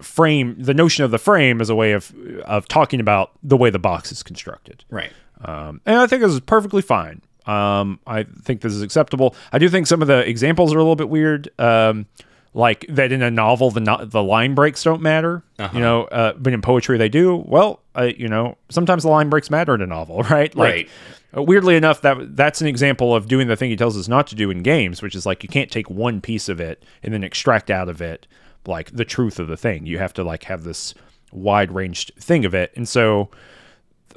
frame 0.00 0.56
the 0.58 0.72
notion 0.72 1.04
of 1.04 1.10
the 1.10 1.18
frame 1.18 1.60
is 1.60 1.68
a 1.68 1.74
way 1.74 1.92
of 1.92 2.14
of 2.46 2.68
talking 2.68 3.00
about 3.00 3.32
the 3.42 3.56
way 3.56 3.68
the 3.68 3.78
box 3.78 4.10
is 4.10 4.22
constructed. 4.22 4.82
Right. 4.88 5.12
Um, 5.44 5.80
and 5.86 5.96
I 5.98 6.06
think 6.06 6.22
this 6.22 6.32
is 6.32 6.40
perfectly 6.40 6.82
fine. 6.82 7.20
Um, 7.46 8.00
I 8.06 8.24
think 8.42 8.60
this 8.60 8.72
is 8.72 8.82
acceptable. 8.82 9.34
I 9.52 9.58
do 9.58 9.68
think 9.68 9.86
some 9.86 10.02
of 10.02 10.08
the 10.08 10.28
examples 10.28 10.72
are 10.74 10.78
a 10.78 10.80
little 10.82 10.96
bit 10.96 11.08
weird. 11.08 11.48
Um, 11.58 12.06
like 12.54 12.86
that 12.88 13.12
in 13.12 13.20
a 13.22 13.30
novel, 13.30 13.70
the 13.70 13.80
no- 13.80 14.04
the 14.04 14.22
line 14.22 14.54
breaks 14.54 14.82
don't 14.82 15.02
matter. 15.02 15.42
You 15.74 15.80
know, 15.80 16.04
uh, 16.04 16.32
but 16.38 16.52
in 16.54 16.62
poetry 16.62 16.96
they 16.96 17.10
do. 17.10 17.36
Well, 17.46 17.80
uh, 17.94 18.08
you 18.16 18.28
know, 18.28 18.56
sometimes 18.70 19.02
the 19.02 19.10
line 19.10 19.28
breaks 19.28 19.50
matter 19.50 19.74
in 19.74 19.82
a 19.82 19.86
novel, 19.86 20.22
right? 20.30 20.54
Like, 20.56 20.72
Right. 20.72 20.88
uh, 21.36 21.42
weirdly 21.42 21.76
enough, 21.76 22.00
that 22.00 22.34
that's 22.34 22.62
an 22.62 22.66
example 22.66 23.14
of 23.14 23.28
doing 23.28 23.46
the 23.48 23.56
thing 23.56 23.68
he 23.70 23.76
tells 23.76 23.96
us 23.96 24.08
not 24.08 24.26
to 24.28 24.34
do 24.34 24.50
in 24.50 24.62
games, 24.62 25.02
which 25.02 25.14
is 25.14 25.26
like 25.26 25.42
you 25.42 25.50
can't 25.50 25.70
take 25.70 25.90
one 25.90 26.20
piece 26.22 26.48
of 26.48 26.58
it 26.58 26.82
and 27.02 27.12
then 27.12 27.22
extract 27.22 27.70
out 27.70 27.88
of 27.90 28.00
it 28.00 28.26
like 28.66 28.90
the 28.90 29.04
truth 29.04 29.38
of 29.38 29.48
the 29.48 29.56
thing. 29.56 29.84
You 29.86 29.98
have 29.98 30.14
to 30.14 30.24
like 30.24 30.44
have 30.44 30.64
this 30.64 30.94
wide 31.32 31.70
ranged 31.72 32.12
thing 32.18 32.46
of 32.46 32.54
it, 32.54 32.72
and 32.74 32.88
so 32.88 33.28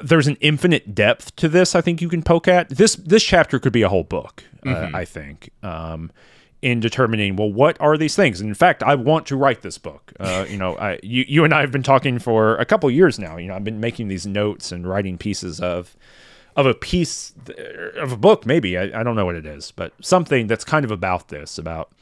there's 0.03 0.27
an 0.27 0.37
infinite 0.41 0.95
depth 0.95 1.35
to 1.37 1.49
this. 1.49 1.75
I 1.75 1.81
think 1.81 2.01
you 2.01 2.09
can 2.09 2.23
poke 2.23 2.47
at 2.47 2.69
this. 2.69 2.95
This 2.95 3.23
chapter 3.23 3.59
could 3.59 3.73
be 3.73 3.81
a 3.81 3.89
whole 3.89 4.03
book. 4.03 4.43
Uh, 4.65 4.89
I 4.93 5.05
think. 5.05 5.51
Um, 5.63 6.11
in 6.61 6.81
determining 6.81 7.37
well 7.37 7.51
what 7.51 7.79
are 7.79 7.97
these 7.97 8.15
things 8.15 8.41
and 8.41 8.49
in 8.49 8.53
fact 8.53 8.83
i 8.83 8.93
want 8.93 9.25
to 9.25 9.37
write 9.37 9.61
this 9.61 9.77
book 9.77 10.11
uh, 10.19 10.45
you 10.49 10.57
know 10.57 10.75
I, 10.75 10.99
you, 11.03 11.23
you 11.27 11.45
and 11.45 11.53
i 11.53 11.61
have 11.61 11.71
been 11.71 11.83
talking 11.83 12.19
for 12.19 12.57
a 12.57 12.65
couple 12.65 12.91
years 12.91 13.17
now 13.17 13.37
you 13.37 13.47
know 13.47 13.55
i've 13.55 13.63
been 13.63 13.79
making 13.79 14.09
these 14.09 14.27
notes 14.27 14.71
and 14.71 14.85
writing 14.85 15.17
pieces 15.17 15.61
of 15.61 15.95
of 16.57 16.65
a 16.65 16.73
piece 16.73 17.33
of 17.95 18.11
a 18.11 18.17
book 18.17 18.45
maybe 18.45 18.77
I, 18.77 18.99
I 18.99 19.03
don't 19.03 19.15
know 19.15 19.25
what 19.25 19.35
it 19.35 19.45
is 19.45 19.71
but 19.71 19.93
something 20.01 20.47
that's 20.47 20.65
kind 20.65 20.83
of 20.83 20.91
about 20.91 21.29
this 21.29 21.57
about 21.57 21.93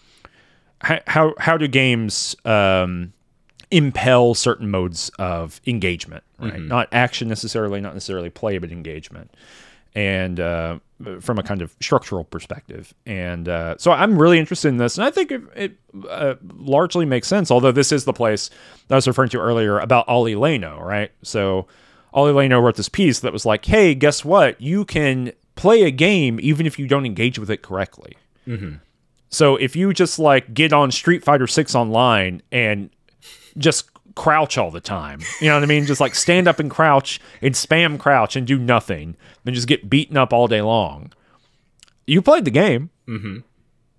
how 0.82 1.00
how, 1.06 1.34
how 1.38 1.58
do 1.58 1.68
games 1.68 2.36
um, 2.46 3.14
impel 3.70 4.34
certain 4.34 4.72
modes 4.72 5.12
of 5.20 5.62
engagement 5.68 6.24
right 6.40 6.62
not 6.62 6.88
action 6.92 7.28
necessarily 7.28 7.82
not 7.82 7.94
necessarily 7.94 8.30
play 8.30 8.58
but 8.58 8.72
engagement 8.72 9.32
and 9.96 10.40
uh, 10.40 10.78
from 11.20 11.40
a 11.40 11.44
kind 11.44 11.64
of 11.64 11.76
structural 11.82 12.24
perspective. 12.24 12.94
And 13.08 13.50
uh, 13.50 13.78
so 13.80 13.92
I'm 13.92 14.16
really 14.16 14.38
interested 14.38 14.68
in 14.68 14.78
this, 14.78 14.96
and 14.96 15.06
I 15.06 15.10
think 15.10 15.32
it, 15.32 15.42
it 15.56 15.78
uh, 16.08 16.36
largely 16.56 17.04
makes 17.04 17.28
sense. 17.28 17.50
Although 17.50 17.72
this 17.72 17.92
is 17.92 18.06
the 18.06 18.14
place 18.14 18.52
that 18.88 18.94
I 18.94 18.98
was 18.98 19.08
referring 19.08 19.30
to 19.30 19.40
earlier 19.40 19.80
about 19.80 20.08
Olli 20.08 20.36
Leino, 20.36 20.80
right? 20.80 21.12
So 21.24 21.66
Olli 22.14 22.32
Leino 22.32 22.62
wrote 22.62 22.76
this 22.76 22.90
piece 22.90 23.22
that 23.22 23.34
was 23.34 23.44
like, 23.44 23.66
"Hey, 23.66 23.96
guess 23.96 24.24
what? 24.24 24.62
You 24.62 24.86
can 24.86 25.32
play 25.56 25.82
a 25.82 25.92
game 25.92 26.40
even 26.44 26.68
if 26.68 26.78
you 26.78 26.88
don't 26.88 27.06
engage 27.06 27.40
with 27.40 27.50
it 27.50 27.64
correctly." 27.64 28.18
So 29.30 29.56
if 29.56 29.76
you 29.76 29.94
just 29.94 30.20
like 30.20 30.54
get 30.54 30.74
on 30.74 30.92
Street 30.92 31.24
Fighter 31.24 31.48
Six 31.48 31.74
online 31.74 32.44
and 32.52 32.92
just 33.58 33.90
crouch 34.18 34.58
all 34.58 34.72
the 34.72 34.82
time. 34.82 35.22
You 35.40 35.48
know 35.48 35.56
what 35.56 35.64
I 35.64 35.68
mean? 35.68 35.86
Just 35.86 36.02
like 36.02 36.16
stand 36.16 36.48
up 36.48 36.60
and 36.60 36.70
crouch 36.70 37.22
and 37.42 37.54
spam 37.54 38.00
crouch 38.00 38.36
and 38.36 38.46
do 38.46 38.58
nothing, 38.58 39.16
and 39.46 39.56
just 39.56 39.68
get 39.68 39.90
beaten 39.90 40.18
up 40.18 40.34
all 40.34 40.48
day 40.48 40.62
long. 40.62 41.14
You 42.06 42.22
played 42.22 42.44
the 42.44 42.52
game. 42.52 42.90
Mm-hmm. 43.08 43.40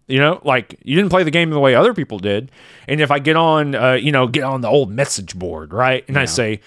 You 0.09 0.19
know, 0.19 0.41
like 0.43 0.79
you 0.83 0.97
didn't 0.97 1.11
play 1.11 1.23
the 1.23 1.31
game 1.31 1.51
the 1.51 1.61
way 1.61 1.75
other 1.75 1.95
people 1.95 2.19
did. 2.19 2.51
And 2.89 3.01
if 3.01 3.11
I 3.11 3.19
get 3.19 3.37
on, 3.37 3.75
uh, 3.75 3.93
you 3.93 4.11
know, 4.11 4.27
get 4.27 4.43
on 4.43 4.63
the 4.63 4.69
old 4.69 4.91
message 4.91 5.39
board, 5.39 5.73
right, 5.73 6.05
and 6.09 6.19
I 6.19 6.25
say, 6.25 6.61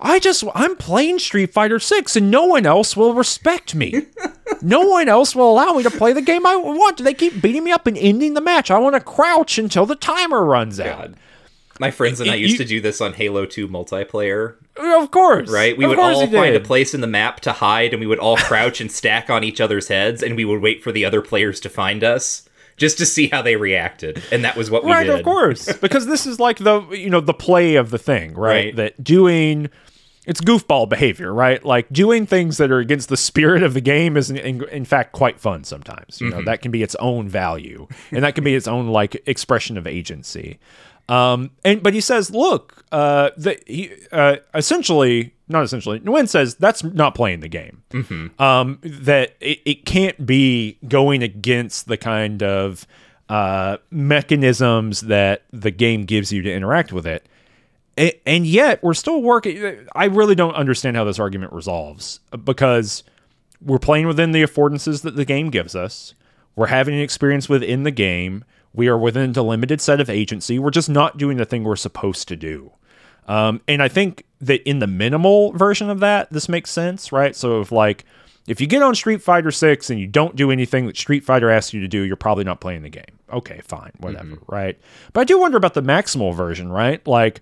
I 0.00 0.18
just 0.18 0.42
I'm 0.54 0.76
playing 0.76 1.20
Street 1.20 1.52
Fighter 1.52 1.78
6 1.78 2.16
and 2.16 2.30
no 2.30 2.44
one 2.44 2.66
else 2.66 2.96
will 2.96 3.14
respect 3.14 3.74
me. 3.74 4.06
no 4.62 4.80
one 4.80 5.08
else 5.08 5.34
will 5.36 5.50
allow 5.50 5.74
me 5.74 5.84
to 5.84 5.90
play 5.90 6.12
the 6.12 6.20
game 6.20 6.44
I 6.44 6.56
want. 6.56 6.98
They 6.98 7.14
keep 7.14 7.40
beating 7.40 7.62
me 7.62 7.70
up 7.70 7.86
and 7.86 7.96
ending 7.96 8.34
the 8.34 8.40
match. 8.40 8.70
I 8.70 8.78
want 8.78 8.96
to 8.96 9.00
crouch 9.00 9.58
until 9.58 9.86
the 9.86 9.94
timer 9.94 10.44
runs 10.44 10.80
out. 10.80 11.12
My 11.82 11.90
friends 11.90 12.20
and 12.20 12.30
I 12.30 12.36
used 12.36 12.52
you- 12.52 12.58
to 12.58 12.64
do 12.64 12.80
this 12.80 13.00
on 13.00 13.12
Halo 13.12 13.44
2 13.44 13.66
multiplayer, 13.66 14.54
Of 14.76 15.10
course. 15.10 15.50
right? 15.50 15.76
We 15.76 15.84
Of 15.84 15.88
would 15.90 15.98
all 15.98 16.28
find 16.28 16.54
a 16.54 16.60
place 16.60 16.94
in 16.94 17.00
the 17.00 17.08
map 17.08 17.40
to 17.40 17.50
hide 17.50 17.92
and 17.92 17.98
we 18.00 18.06
would 18.06 18.20
all 18.20 18.36
crouch 18.36 18.80
and 18.80 18.90
stack 18.90 19.28
on 19.28 19.42
each 19.42 19.60
other's 19.60 19.88
heads 19.88 20.22
and 20.22 20.36
we 20.36 20.44
would 20.44 20.62
wait 20.62 20.80
for 20.80 20.92
the 20.92 21.04
other 21.04 21.20
players 21.20 21.58
to 21.58 21.68
find 21.68 22.04
us 22.04 22.48
just 22.76 22.98
to 22.98 23.04
see 23.04 23.26
how 23.26 23.42
they 23.42 23.56
reacted. 23.56 24.22
And 24.30 24.44
that 24.44 24.54
was 24.54 24.70
what 24.70 24.84
we 24.84 24.92
Right, 24.92 25.08
did. 25.08 25.18
of 25.18 25.24
course. 25.24 25.72
because 25.80 26.06
this 26.06 26.24
is 26.24 26.38
like 26.38 26.58
the 26.58 26.88
you 26.90 27.10
know, 27.10 27.20
the 27.20 27.34
play 27.34 27.74
of 27.74 27.90
the 27.90 27.98
thing, 27.98 28.34
right? 28.34 28.66
Right. 28.66 28.76
That 28.76 29.02
doing 29.02 29.68
it's 30.24 30.40
goofball 30.40 30.88
behavior, 30.88 31.34
right? 31.34 31.64
Like 31.64 31.88
doing 31.92 32.26
things 32.26 32.58
that 32.58 32.70
are 32.70 32.78
against 32.78 33.08
the 33.08 33.16
spirit 33.16 33.64
of 33.64 33.74
the 33.74 33.80
game 33.80 34.16
is 34.16 34.30
in, 34.30 34.36
in, 34.36 34.62
in 34.68 34.84
fact 34.84 35.10
quite 35.10 35.40
fun 35.40 35.64
sometimes. 35.64 36.20
You 36.20 36.30
know, 36.30 36.36
mm-hmm. 36.36 36.44
that 36.44 36.62
can 36.62 36.70
be 36.70 36.84
its 36.84 36.94
own 37.00 37.28
value 37.28 37.88
and 38.12 38.22
that 38.22 38.36
can 38.36 38.44
be 38.44 38.54
its 38.54 38.68
own 38.68 38.86
like 38.88 39.20
expression 39.26 39.76
of 39.76 39.84
agency. 39.84 40.60
Um, 41.08 41.50
and 41.64 41.82
but 41.82 41.94
he 41.94 42.00
says, 42.00 42.30
look, 42.30 42.84
uh, 42.92 43.30
that 43.36 43.66
he 43.68 43.90
uh, 44.12 44.36
essentially, 44.54 45.34
not 45.48 45.64
essentially, 45.64 46.00
Nguyen 46.00 46.28
says 46.28 46.54
that's 46.54 46.84
not 46.84 47.14
playing 47.14 47.40
the 47.40 47.48
game. 47.48 47.82
Um, 48.38 48.78
that 48.82 49.34
it, 49.40 49.60
it 49.64 49.84
can't 49.86 50.24
be 50.24 50.78
going 50.88 51.22
against 51.22 51.86
the 51.88 51.96
kind 51.96 52.42
of 52.42 52.86
uh, 53.28 53.78
mechanisms 53.90 55.02
that 55.02 55.42
the 55.52 55.70
game 55.70 56.04
gives 56.04 56.32
you 56.32 56.42
to 56.42 56.52
interact 56.52 56.92
with 56.92 57.06
it. 57.06 57.26
And 58.26 58.46
yet 58.46 58.82
we're 58.82 58.94
still 58.94 59.20
working. 59.20 59.86
I 59.94 60.06
really 60.06 60.34
don't 60.34 60.54
understand 60.54 60.96
how 60.96 61.04
this 61.04 61.18
argument 61.18 61.52
resolves 61.52 62.20
because 62.44 63.04
we're 63.60 63.78
playing 63.78 64.06
within 64.06 64.32
the 64.32 64.42
affordances 64.42 65.02
that 65.02 65.14
the 65.16 65.26
game 65.26 65.50
gives 65.50 65.76
us. 65.76 66.14
We're 66.56 66.68
having 66.68 66.94
an 66.94 67.00
experience 67.00 67.48
within 67.48 67.82
the 67.82 67.90
game. 67.90 68.44
We 68.74 68.88
are 68.88 68.98
within 68.98 69.32
a 69.32 69.42
limited 69.42 69.80
set 69.80 70.00
of 70.00 70.08
agency. 70.08 70.58
We're 70.58 70.70
just 70.70 70.88
not 70.88 71.18
doing 71.18 71.36
the 71.36 71.44
thing 71.44 71.64
we're 71.64 71.76
supposed 71.76 72.28
to 72.28 72.36
do. 72.36 72.72
Um, 73.28 73.60
and 73.68 73.82
I 73.82 73.88
think 73.88 74.24
that 74.40 74.68
in 74.68 74.80
the 74.80 74.86
minimal 74.86 75.52
version 75.52 75.90
of 75.90 76.00
that, 76.00 76.30
this 76.32 76.48
makes 76.48 76.70
sense, 76.70 77.12
right? 77.12 77.36
So 77.36 77.60
if 77.60 77.70
like 77.70 78.04
if 78.48 78.60
you 78.60 78.66
get 78.66 78.82
on 78.82 78.94
Street 78.94 79.22
Fighter 79.22 79.50
Six 79.50 79.90
and 79.90 80.00
you 80.00 80.06
don't 80.06 80.34
do 80.34 80.50
anything 80.50 80.86
that 80.86 80.96
Street 80.96 81.24
Fighter 81.24 81.48
asks 81.50 81.72
you 81.72 81.80
to 81.80 81.88
do, 81.88 82.00
you're 82.02 82.16
probably 82.16 82.44
not 82.44 82.60
playing 82.60 82.82
the 82.82 82.88
game. 82.88 83.04
Okay, 83.32 83.60
fine, 83.64 83.92
whatever, 83.98 84.38
right? 84.48 84.78
But 85.12 85.20
I 85.20 85.24
do 85.24 85.38
wonder 85.38 85.56
about 85.56 85.74
the 85.74 85.82
maximal 85.82 86.34
version, 86.34 86.70
right? 86.70 87.06
Like, 87.06 87.40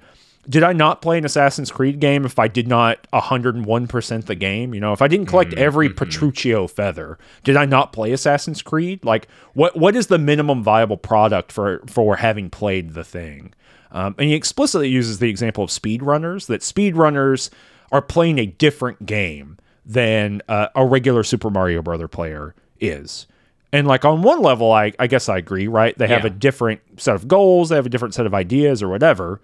did 0.49 0.63
I 0.63 0.73
not 0.73 1.03
play 1.03 1.19
an 1.19 1.25
Assassin's 1.25 1.71
Creed 1.71 2.01
game 2.01 2.25
if 2.25 2.39
I 2.39 2.49
did 2.49 2.67
not 2.67 3.07
101% 3.13 4.25
the 4.27 4.35
game? 4.35 4.75
You 4.75 4.81
know, 4.81 4.93
if 4.93 5.03
I 5.03 5.09
didn't 5.09 5.27
collect 5.27 5.53
every 5.55 5.89
Petruccio 5.91 6.69
feather, 6.69 7.19
did 7.45 7.57
I 7.57 7.67
not 7.67 7.93
play 7.93 8.13
Assassin's 8.13 8.63
Creed? 8.63 9.05
Like, 9.05 9.29
what 9.55 9.77
what 9.77 9.95
is 9.97 10.07
the 10.09 10.19
minimum 10.19 10.63
viable 10.63 10.97
product 10.97 11.53
for 11.53 11.83
for 11.87 12.17
having 12.17 12.51
played 12.51 12.95
the 12.95 13.05
thing? 13.05 13.53
Um, 13.93 14.15
and 14.19 14.29
he 14.29 14.35
explicitly 14.35 14.89
uses 14.89 15.19
the 15.19 15.29
example 15.29 15.65
of 15.65 15.71
speedrunners, 15.71 16.47
that 16.47 16.61
speedrunners 16.61 17.51
are 17.91 18.01
playing 18.03 18.39
a 18.39 18.47
different 18.47 19.05
game 19.05 19.59
than 19.85 20.41
uh, 20.49 20.69
a 20.77 20.87
regular 20.87 21.25
Super 21.25 21.51
Mario 21.51 21.83
Brother 21.83 22.07
player 22.07 22.55
is. 22.79 23.27
And 23.73 23.89
like 23.89 24.05
on 24.05 24.23
one 24.23 24.43
level, 24.43 24.71
I, 24.73 24.93
I 25.01 25.07
guess 25.09 25.29
I 25.29 25.39
agree, 25.39 25.67
right? 25.67 25.97
They 25.99 26.07
have 26.07 26.23
Yeah. 26.23 26.29
a 26.29 26.31
different 26.31 26.81
set 26.99 27.15
of 27.17 27.27
goals, 27.27 27.69
they 27.71 27.77
have 27.77 27.87
a 27.87 27.89
different 27.91 28.15
set 28.15 28.27
of 28.27 28.35
ideas 28.35 28.81
or 28.83 28.89
whatever. 28.89 29.41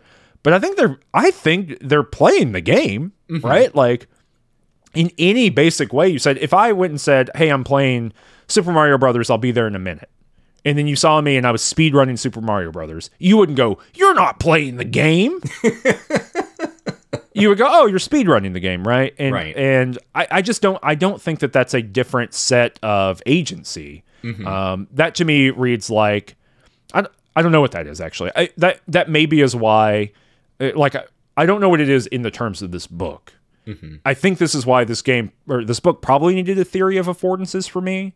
But 0.46 0.52
I 0.54 0.60
think 0.60 0.76
they're 0.76 1.00
I 1.12 1.32
think 1.32 1.76
they're 1.80 2.04
playing 2.04 2.52
the 2.52 2.60
game, 2.60 3.10
right? 3.42 3.74
Like 3.74 4.06
in 4.94 5.10
any 5.18 5.50
basic 5.50 5.92
way, 5.92 6.08
you 6.08 6.20
said 6.20 6.38
if 6.38 6.54
I 6.54 6.70
went 6.70 6.90
and 6.92 7.00
said, 7.00 7.30
"Hey, 7.34 7.48
I'm 7.48 7.64
playing 7.64 8.12
Super 8.46 8.70
Mario 8.70 8.96
Brothers. 8.96 9.28
I'll 9.28 9.38
be 9.38 9.50
there 9.50 9.66
in 9.66 9.74
a 9.74 9.80
minute," 9.80 10.08
and 10.64 10.78
then 10.78 10.86
you 10.86 10.94
saw 10.94 11.20
me 11.20 11.36
and 11.36 11.44
I 11.48 11.50
was 11.50 11.62
speed 11.62 11.94
running 11.96 12.16
Super 12.16 12.40
Mario 12.40 12.70
Brothers, 12.70 13.10
you 13.18 13.36
wouldn't 13.36 13.58
go, 13.58 13.78
"You're 13.94 14.14
not 14.14 14.38
playing 14.38 14.76
the 14.76 14.84
game." 14.84 15.40
you 17.34 17.48
would 17.48 17.58
go, 17.58 17.66
"Oh, 17.68 17.86
you're 17.86 17.98
speed 17.98 18.28
running 18.28 18.52
the 18.52 18.60
game, 18.60 18.86
right?" 18.86 19.14
And 19.18 19.34
Right. 19.34 19.56
and 19.56 19.98
I, 20.14 20.26
I 20.30 20.42
just 20.42 20.62
don't 20.62 20.78
I 20.82 20.94
don't 20.94 21.20
think 21.20 21.40
that 21.40 21.52
that's 21.52 21.74
a 21.74 21.82
different 21.82 22.34
set 22.34 22.78
of 22.82 23.22
agency. 23.26 24.04
Um, 24.44 24.88
that 24.92 25.14
to 25.16 25.24
me 25.24 25.50
reads 25.50 25.88
like 25.88 26.34
I, 26.92 27.02
don't- 27.02 27.12
I 27.36 27.42
don't 27.42 27.52
know 27.52 27.60
what 27.60 27.72
that 27.72 27.86
is 27.86 28.00
actually. 28.00 28.30
I, 28.34 28.48
that 28.56 28.80
that 28.88 29.08
maybe 29.10 29.40
is 29.40 29.54
why, 29.54 30.12
uh, 30.60 30.70
like 30.74 30.94
I, 30.94 31.04
I 31.36 31.46
don't 31.46 31.60
know 31.60 31.68
what 31.68 31.80
it 31.80 31.88
is 31.88 32.06
in 32.08 32.22
the 32.22 32.30
terms 32.30 32.62
of 32.62 32.70
this 32.70 32.86
book. 32.86 33.32
I 34.04 34.14
think 34.14 34.38
this 34.38 34.54
is 34.54 34.64
why 34.64 34.84
this 34.84 35.02
game 35.02 35.32
or 35.48 35.64
this 35.64 35.80
book 35.80 36.00
probably 36.00 36.34
needed 36.36 36.56
a 36.56 36.64
theory 36.64 36.98
of 36.98 37.06
affordances 37.06 37.68
for 37.68 37.80
me 37.80 38.14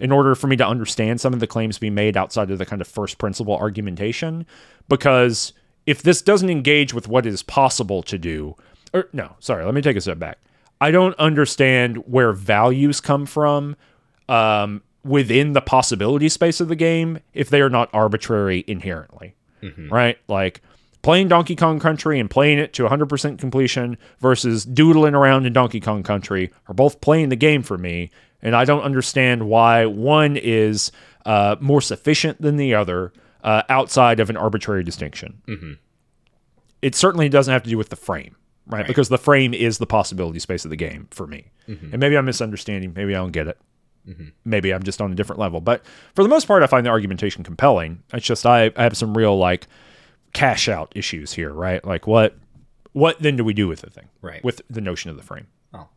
in 0.00 0.12
order 0.12 0.34
for 0.36 0.46
me 0.46 0.54
to 0.56 0.66
understand 0.66 1.20
some 1.20 1.32
of 1.34 1.40
the 1.40 1.46
claims 1.48 1.76
being 1.78 1.94
made 1.94 2.16
outside 2.16 2.52
of 2.52 2.58
the 2.58 2.64
kind 2.66 2.80
of 2.80 2.86
first 2.86 3.18
principle 3.18 3.56
argumentation. 3.56 4.46
Because 4.88 5.54
if 5.86 6.02
this 6.02 6.22
doesn't 6.22 6.50
engage 6.50 6.94
with 6.94 7.08
what 7.08 7.26
is 7.26 7.42
possible 7.42 8.02
to 8.04 8.16
do, 8.16 8.54
or 8.94 9.08
no, 9.12 9.34
sorry, 9.40 9.64
let 9.64 9.74
me 9.74 9.82
take 9.82 9.96
a 9.96 10.00
step 10.00 10.20
back. 10.20 10.38
I 10.80 10.92
don't 10.92 11.18
understand 11.18 11.96
where 12.06 12.32
values 12.32 13.00
come 13.00 13.26
from 13.26 13.74
um, 14.28 14.82
within 15.04 15.52
the 15.52 15.60
possibility 15.60 16.28
space 16.28 16.60
of 16.60 16.68
the 16.68 16.76
game 16.76 17.18
if 17.34 17.50
they 17.50 17.60
are 17.60 17.70
not 17.70 17.88
arbitrary 17.92 18.62
inherently, 18.68 19.34
right? 19.92 20.18
Like 20.28 20.60
playing 21.02 21.28
Donkey 21.28 21.56
Kong 21.56 21.78
Country 21.78 22.18
and 22.18 22.30
playing 22.30 22.58
it 22.58 22.72
to 22.74 22.84
100% 22.84 23.38
completion 23.38 23.98
versus 24.20 24.64
doodling 24.64 25.14
around 25.14 25.46
in 25.46 25.52
Donkey 25.52 25.80
Kong 25.80 26.02
Country 26.02 26.52
are 26.68 26.74
both 26.74 27.00
playing 27.00 27.28
the 27.28 27.36
game 27.36 27.62
for 27.62 27.76
me, 27.76 28.10
and 28.40 28.54
I 28.56 28.64
don't 28.64 28.82
understand 28.82 29.48
why 29.48 29.86
one 29.86 30.36
is 30.36 30.92
uh, 31.26 31.56
more 31.60 31.80
sufficient 31.80 32.40
than 32.40 32.56
the 32.56 32.74
other 32.74 33.12
uh, 33.42 33.62
outside 33.68 34.20
of 34.20 34.30
an 34.30 34.36
arbitrary 34.36 34.84
distinction. 34.84 35.42
It 36.80 36.94
certainly 36.94 37.28
doesn't 37.28 37.52
have 37.52 37.62
to 37.64 37.70
do 37.70 37.78
with 37.78 37.88
the 37.90 37.96
frame. 37.96 38.36
Right? 38.64 38.86
Because 38.86 39.08
the 39.08 39.18
frame 39.18 39.54
is 39.54 39.78
the 39.78 39.86
possibility 39.86 40.38
space 40.38 40.64
of 40.64 40.70
the 40.70 40.76
game 40.76 41.08
for 41.10 41.26
me. 41.26 41.50
And 41.66 41.98
maybe 41.98 42.16
I'm 42.16 42.24
misunderstanding. 42.24 42.92
Maybe 42.94 43.12
I 43.12 43.18
don't 43.18 43.32
get 43.32 43.48
it 43.48 43.58
maybe 44.44 44.72
I'm 44.72 44.82
just 44.82 45.00
on 45.00 45.12
a 45.12 45.14
different 45.14 45.38
level. 45.38 45.60
But 45.60 45.84
for 46.14 46.22
the 46.22 46.28
most 46.28 46.46
part, 46.46 46.62
I 46.62 46.66
find 46.66 46.84
the 46.84 46.90
argumentation 46.90 47.44
compelling. 47.44 48.02
It's 48.12 48.26
just 48.26 48.44
I, 48.44 48.72
I 48.76 48.82
have 48.82 48.96
some 48.96 49.16
real 49.16 49.36
like 49.36 49.68
cash 50.32 50.68
out 50.68 50.92
issues 50.94 51.32
here, 51.32 51.52
right? 51.52 51.84
Like 51.84 52.06
what 52.06 52.36
what 52.92 53.18
then 53.20 53.36
do 53.36 53.44
we 53.44 53.54
do 53.54 53.68
with 53.68 53.80
the 53.80 53.90
thing? 53.90 54.08
Right. 54.20 54.42
With 54.44 54.60
the 54.68 54.80
notion 54.80 55.10
of 55.10 55.16
the 55.16 55.22
frame. 55.22 55.46
Oh. 55.72 55.88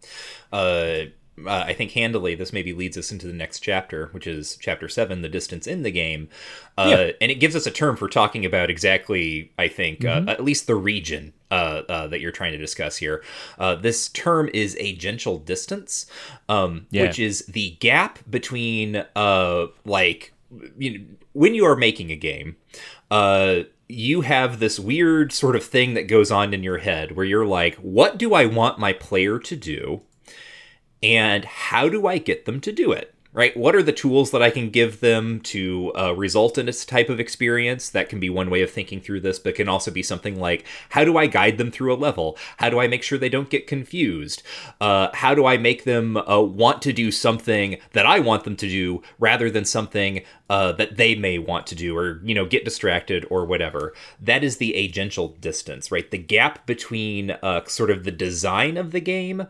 Uh, 0.54 1.06
uh, 1.46 1.66
I 1.68 1.74
think 1.74 1.92
handily, 1.92 2.34
this 2.36 2.54
maybe 2.54 2.72
leads 2.72 2.98
us 2.98 3.12
into 3.12 3.28
the 3.28 3.34
next 3.34 3.60
chapter, 3.60 4.08
which 4.14 4.26
is 4.26 4.56
chapter 4.62 4.88
seven, 4.88 5.22
the 5.22 5.28
distance 5.28 5.68
in 5.68 5.84
the 5.84 5.92
game, 5.92 6.30
uh, 6.78 6.86
Yeah. 6.90 7.12
and 7.20 7.30
it 7.30 7.42
gives 7.42 7.58
us 7.58 7.66
a 7.68 7.72
term 7.72 7.98
for 7.98 8.08
talking 8.08 8.46
about 8.46 8.70
exactly, 8.70 9.52
I 9.58 9.68
think, 9.68 10.00
Mm-hmm. 10.00 10.30
uh, 10.30 10.32
at 10.32 10.46
least 10.46 10.66
the 10.68 10.76
region 10.76 11.34
uh, 11.52 11.82
uh, 11.90 12.08
that 12.08 12.22
you're 12.22 12.32
trying 12.32 12.54
to 12.54 12.58
discuss 12.58 12.96
here. 12.96 13.22
Uh, 13.60 13.76
this 13.76 14.08
term 14.08 14.50
is 14.54 14.76
agential 14.76 15.44
distance, 15.44 16.06
um, 16.48 16.88
Yeah. 16.92 17.02
which 17.04 17.20
is 17.20 17.46
the 17.48 17.72
gap 17.82 18.20
between, 18.30 19.04
uh, 19.18 19.66
like, 19.84 20.32
you 20.78 20.98
know, 21.00 21.06
when 21.34 21.54
you 21.54 21.66
are 21.66 21.76
making 21.76 22.12
a 22.12 22.16
game. 22.16 22.56
You 23.88 24.22
have 24.22 24.60
this 24.60 24.80
weird 24.80 25.32
sort 25.32 25.56
of 25.56 25.64
thing 25.64 25.94
that 25.94 26.08
goes 26.08 26.32
on 26.32 26.54
in 26.54 26.64
your 26.64 26.80
head 26.80 27.16
where 27.16 27.26
you're 27.26 27.46
like, 27.46 27.76
what 27.76 28.18
do 28.18 28.34
I 28.34 28.46
want 28.46 28.80
my 28.80 28.94
player 28.94 29.40
to 29.40 29.56
do? 29.56 30.02
and 31.06 31.46
how 31.46 31.88
do 31.88 32.08
I 32.08 32.18
get 32.18 32.46
them 32.46 32.60
to 32.62 32.72
do 32.72 32.92
it? 32.92 33.15
Right? 33.36 33.56
What 33.58 33.76
are 33.76 33.84
the 33.84 33.92
tools 33.92 34.32
that 34.32 34.42
I 34.42 34.50
can 34.50 34.70
give 34.70 35.02
them 35.02 35.42
to 35.42 35.92
uh, 35.94 36.14
result 36.14 36.58
in 36.58 36.68
this 36.68 36.86
type 36.86 37.10
of 37.10 37.20
experience? 37.20 37.90
That 37.90 38.08
can 38.08 38.22
be 38.22 38.30
one 38.30 38.50
way 38.50 38.62
of 38.62 38.72
thinking 38.72 39.02
through 39.02 39.20
this, 39.20 39.40
but 39.40 39.56
can 39.56 39.68
also 39.68 39.92
be 39.92 40.02
something 40.02 40.40
like 40.40 40.66
how 40.92 41.04
do 41.04 41.18
I 41.18 41.28
guide 41.28 41.58
them 41.58 41.70
through 41.70 41.94
a 41.94 41.98
level? 42.00 42.38
How 42.58 42.70
do 42.70 42.80
I 42.80 42.88
make 42.88 43.04
sure 43.04 43.18
they 43.18 43.28
don't 43.28 43.50
get 43.50 43.68
confused? 43.68 44.42
Uh, 44.80 45.10
how 45.14 45.36
do 45.36 45.46
I 45.46 45.58
make 45.58 45.84
them 45.84 46.16
uh, 46.16 46.40
want 46.40 46.82
to 46.84 46.94
do 46.94 47.12
something 47.12 47.78
that 47.92 48.06
I 48.06 48.20
want 48.20 48.46
them 48.46 48.56
to 48.56 48.70
do 48.70 49.04
rather 49.20 49.52
than 49.52 49.66
something 49.66 50.24
uh, 50.50 50.72
that 50.72 50.96
they 50.96 51.14
may 51.14 51.38
want 51.38 51.68
to 51.68 51.76
do 51.76 51.98
or, 51.98 52.22
you 52.24 52.34
know, 52.34 52.46
get 52.46 52.64
distracted 52.64 53.28
or 53.30 53.44
whatever? 53.44 53.94
That 54.18 54.46
is 54.46 54.58
the 54.58 54.76
agential 54.78 55.38
distance, 55.42 55.92
right? 55.92 56.10
The 56.10 56.18
gap 56.18 56.66
between 56.66 57.32
uh, 57.32 57.66
sort 57.66 57.92
of 57.92 58.06
the 58.06 58.12
design 58.12 58.78
of 58.78 58.92
the 58.92 59.02
game 59.02 59.48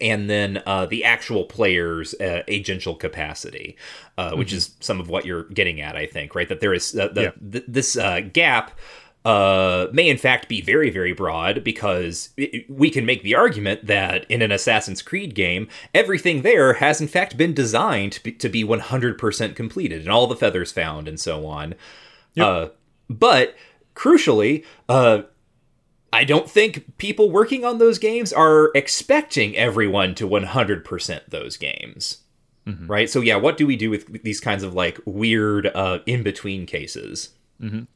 and 0.00 0.28
then 0.30 0.62
uh, 0.66 0.86
the 0.86 1.04
actual 1.04 1.44
player's 1.44 2.14
uh, 2.14 2.42
agential 2.48 2.98
capacity, 2.98 3.76
uh, 4.18 4.32
which 4.34 4.52
is 4.52 4.74
some 4.80 5.00
of 5.00 5.08
what 5.08 5.24
you're 5.24 5.44
getting 5.44 5.80
at, 5.80 5.96
I 5.96 6.06
think, 6.06 6.34
right? 6.34 6.48
That 6.48 6.60
there 6.60 6.74
is 6.74 6.96
uh, 6.98 7.08
the, 7.08 7.22
Yeah. 7.22 7.30
th- 7.52 7.64
this 7.68 7.96
uh, 7.96 8.20
gap. 8.20 8.72
Uh, 9.24 9.88
may 9.92 10.08
in 10.08 10.16
fact 10.16 10.48
be 10.48 10.60
very, 10.60 10.88
very 10.88 11.12
broad 11.12 11.64
because 11.64 12.28
it, 12.36 12.64
we 12.70 12.88
can 12.90 13.04
make 13.04 13.24
the 13.24 13.34
argument 13.34 13.84
that 13.84 14.24
in 14.30 14.40
an 14.40 14.52
Assassin's 14.52 15.02
Creed 15.02 15.34
game, 15.34 15.66
everything 15.92 16.42
there 16.42 16.74
has 16.74 17.00
in 17.00 17.08
fact 17.08 17.36
been 17.36 17.52
designed 17.52 18.12
to 18.12 18.22
be, 18.22 18.30
to 18.30 18.48
be 18.48 18.62
100% 18.62 19.56
completed 19.56 20.02
and 20.02 20.10
all 20.12 20.28
the 20.28 20.36
feathers 20.36 20.70
found 20.70 21.08
and 21.08 21.18
so 21.18 21.44
on. 21.44 21.74
Uh, 22.38 22.68
but 23.10 23.56
crucially, 23.96 24.64
uh, 24.88 25.22
I 26.12 26.24
don't 26.24 26.48
think 26.50 26.96
people 26.98 27.30
working 27.30 27.64
on 27.64 27.78
those 27.78 27.98
games 27.98 28.32
are 28.32 28.70
expecting 28.74 29.56
everyone 29.56 30.14
to 30.16 30.28
100% 30.28 31.20
those 31.28 31.56
games. 31.56 32.18
Right? 32.86 33.08
So, 33.10 33.20
yeah, 33.20 33.36
what 33.36 33.56
do 33.56 33.66
we 33.66 33.76
do 33.76 33.90
with 33.90 34.22
these 34.22 34.40
kinds 34.40 34.62
of 34.62 34.74
like 34.74 34.98
weird 35.04 35.66
uh, 35.66 35.98
in 36.06 36.22
between 36.22 36.66
cases? 36.66 37.30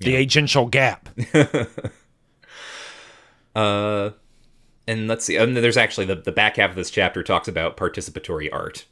The 0.01 0.15
agential 0.27 0.71
gap. 0.71 1.09
Uh, 3.55 4.11
and 4.87 5.09
let's 5.09 5.25
see. 5.25 5.37
And 5.37 5.57
there's 5.57 5.77
actually 5.77 6.07
the, 6.07 6.17
the 6.17 6.33
back 6.33 6.57
half 6.57 6.71
of 6.71 6.77
this 6.77 6.91
chapter 6.91 7.23
talks 7.23 7.49
about 7.49 7.77
participatory 7.77 8.49
art. 8.53 8.87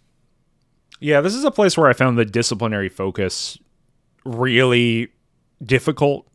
Yeah, 1.01 1.21
this 1.21 1.35
is 1.35 1.45
a 1.45 1.51
place 1.51 1.77
where 1.77 1.89
I 1.89 1.93
found 1.93 2.19
the 2.19 2.25
disciplinary 2.25 2.89
focus 2.89 3.57
really 4.25 5.09
difficult. 5.65 6.27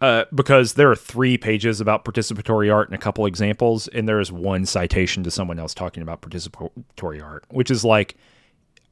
Uh, 0.00 0.24
because 0.32 0.74
there 0.74 0.90
are 0.90 0.96
three 0.96 1.36
pages 1.36 1.80
about 1.80 2.04
participatory 2.04 2.72
art 2.72 2.88
and 2.88 2.94
a 2.94 2.98
couple 3.00 3.26
examples, 3.26 3.88
and 3.88 4.08
there 4.08 4.20
is 4.20 4.30
one 4.30 4.64
citation 4.64 5.24
to 5.24 5.30
someone 5.30 5.58
else 5.58 5.74
talking 5.74 6.02
about 6.02 6.20
participatory 6.22 7.22
art, 7.22 7.44
which 7.50 7.68
is 7.70 7.84
like 7.84 8.16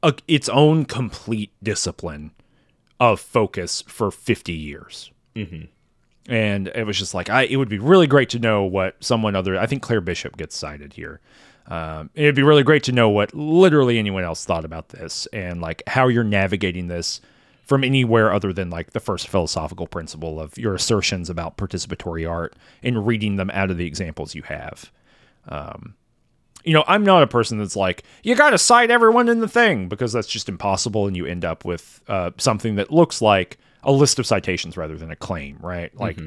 a, 0.03 0.13
its 0.27 0.49
own 0.49 0.83
complete 0.83 1.51
discipline 1.63 2.31
of 2.99 3.19
focus 3.21 3.83
for 3.87 4.11
50 4.11 4.51
years. 4.51 5.11
And 6.27 6.67
it 6.69 6.85
was 6.85 6.97
just 6.97 7.13
like, 7.13 7.29
I, 7.29 7.43
it 7.43 7.55
would 7.55 7.69
be 7.69 7.79
really 7.79 8.07
great 8.07 8.29
to 8.31 8.39
know 8.39 8.63
what 8.63 9.01
someone 9.01 9.33
other, 9.33 9.57
I 9.57 9.65
think 9.65 9.81
Claire 9.81 10.01
Bishop 10.01 10.35
gets 10.35 10.57
cited 10.57 10.93
here. 10.93 11.21
Um, 11.67 12.09
it'd 12.15 12.35
be 12.35 12.43
really 12.43 12.63
great 12.63 12.83
to 12.83 12.91
know 12.91 13.09
what 13.09 13.33
literally 13.33 13.97
anyone 13.97 14.23
else 14.23 14.43
thought 14.43 14.65
about 14.65 14.89
this 14.89 15.25
and 15.27 15.61
like 15.61 15.83
how 15.87 16.07
you're 16.07 16.23
navigating 16.23 16.87
this 16.87 17.21
from 17.67 17.83
anywhere 17.83 18.31
other 18.33 18.53
than 18.53 18.69
like 18.69 18.93
the 18.93 18.99
first 18.99 19.27
philosophical 19.27 19.87
principle 19.87 20.39
of 20.39 20.57
your 20.57 20.73
assertions 20.73 21.29
about 21.29 21.57
participatory 21.57 22.27
art 22.27 22.55
and 22.81 23.05
reading 23.05 23.35
them 23.35 23.51
out 23.53 23.69
of 23.69 23.77
the 23.77 23.85
examples 23.85 24.33
you 24.33 24.41
have. 24.43 24.89
Um, 25.49 25.95
you 26.63 26.73
know, 26.73 26.85
I'm 26.87 27.03
not 27.03 27.23
a 27.23 27.27
person 27.27 27.57
that's 27.57 27.75
like, 27.75 28.03
you 28.23 28.35
got 28.35 28.51
to 28.51 28.57
cite 28.57 28.89
everyone 28.89 29.27
in 29.27 29.41
the 29.41 29.49
thing 29.49 29.89
because 29.89 30.13
that's 30.13 30.27
just 30.27 30.47
impossible. 30.47 31.07
And 31.07 31.15
you 31.15 31.25
end 31.25 31.43
up 31.43 31.65
with 31.65 32.01
uh, 32.07 32.31
something 32.37 32.75
that 32.75 32.91
looks 32.91 33.21
like 33.21 33.57
a 33.83 33.91
list 33.91 34.17
of 34.17 34.25
citations 34.25 34.77
rather 34.77 34.95
than 34.95 35.11
a 35.11 35.15
claim, 35.17 35.57
right? 35.61 35.93
Like 35.97 36.17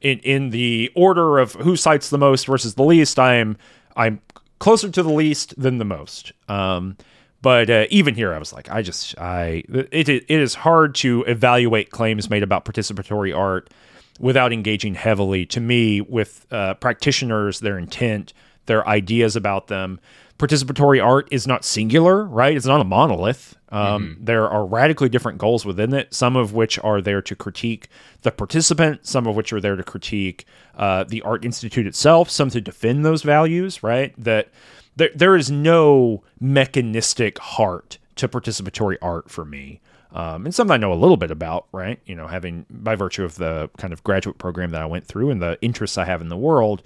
in, 0.00 0.18
in 0.20 0.50
the 0.50 0.90
order 0.96 1.38
of 1.38 1.52
who 1.54 1.76
cites 1.76 2.10
the 2.10 2.18
most 2.18 2.46
versus 2.46 2.74
the 2.74 2.82
least, 2.82 3.20
I'm, 3.20 3.56
I'm 3.96 4.20
closer 4.58 4.90
to 4.90 5.02
the 5.02 5.12
least 5.12 5.60
than 5.60 5.78
the 5.78 5.84
most. 5.84 6.32
Um, 6.48 6.96
but 7.40 7.70
uh, 7.70 7.86
even 7.90 8.14
here, 8.14 8.32
I 8.34 8.38
was 8.38 8.52
like, 8.52 8.70
I 8.70 8.82
just, 8.82 9.16
I, 9.18 9.62
it, 9.68 10.08
it 10.08 10.30
is 10.30 10.54
hard 10.54 10.94
to 10.96 11.22
evaluate 11.24 11.90
claims 11.90 12.28
made 12.28 12.42
about 12.42 12.64
participatory 12.64 13.36
art 13.36 13.70
without 14.18 14.52
engaging 14.52 14.94
heavily 14.94 15.46
to 15.46 15.60
me 15.60 16.00
with 16.00 16.46
uh, 16.50 16.74
practitioners, 16.74 17.60
their 17.60 17.78
intent, 17.78 18.32
their 18.66 18.86
ideas 18.88 19.36
about 19.36 19.68
them. 19.68 20.00
Participatory 20.38 21.04
art 21.04 21.28
is 21.30 21.46
not 21.46 21.64
singular, 21.64 22.24
right? 22.24 22.56
It's 22.56 22.66
not 22.66 22.80
a 22.80 22.84
monolith. 22.84 23.56
Um, 23.70 24.16
There 24.20 24.48
are 24.48 24.64
radically 24.64 25.08
different 25.08 25.38
goals 25.38 25.66
within 25.66 25.92
it, 25.92 26.14
some 26.14 26.36
of 26.36 26.54
which 26.54 26.78
are 26.78 27.00
there 27.00 27.20
to 27.22 27.34
critique 27.34 27.88
the 28.22 28.30
participant, 28.30 29.06
some 29.06 29.26
of 29.26 29.34
which 29.36 29.52
are 29.52 29.60
there 29.60 29.76
to 29.76 29.82
critique 29.82 30.46
uh, 30.76 31.04
the 31.04 31.22
Art 31.22 31.44
Institute 31.44 31.86
itself, 31.86 32.30
some 32.30 32.50
to 32.50 32.60
defend 32.60 33.04
those 33.04 33.22
values, 33.22 33.82
right? 33.82 34.14
That 34.16 34.48
there, 34.96 35.10
there 35.14 35.36
is 35.36 35.50
no 35.50 36.22
mechanistic 36.40 37.38
heart 37.38 37.98
to 38.16 38.28
participatory 38.28 38.96
art 39.02 39.30
for 39.30 39.44
me. 39.44 39.80
Um, 40.12 40.46
and 40.46 40.54
something 40.54 40.72
I 40.72 40.78
know 40.78 40.92
a 40.92 40.94
little 40.94 41.18
bit 41.18 41.30
about, 41.30 41.66
right? 41.72 42.00
You 42.06 42.14
know, 42.14 42.28
having 42.28 42.64
by 42.70 42.94
virtue 42.94 43.24
of 43.24 43.36
the 43.36 43.70
kind 43.76 43.92
of 43.92 44.02
graduate 44.02 44.38
program 44.38 44.70
that 44.70 44.80
I 44.80 44.86
went 44.86 45.06
through 45.06 45.30
and 45.30 45.42
the 45.42 45.58
interests 45.60 45.98
I 45.98 46.04
have 46.04 46.20
in 46.20 46.28
the 46.28 46.36
world. 46.36 46.82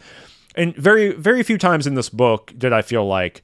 And 0.55 0.77
very, 0.77 1.13
very 1.13 1.43
few 1.43 1.59
times 1.59 1.87
in 1.87 1.95
this 1.95 2.09
book 2.09 2.53
did 2.57 2.73
I 2.73 2.83
feel 2.83 3.07
like 3.07 3.43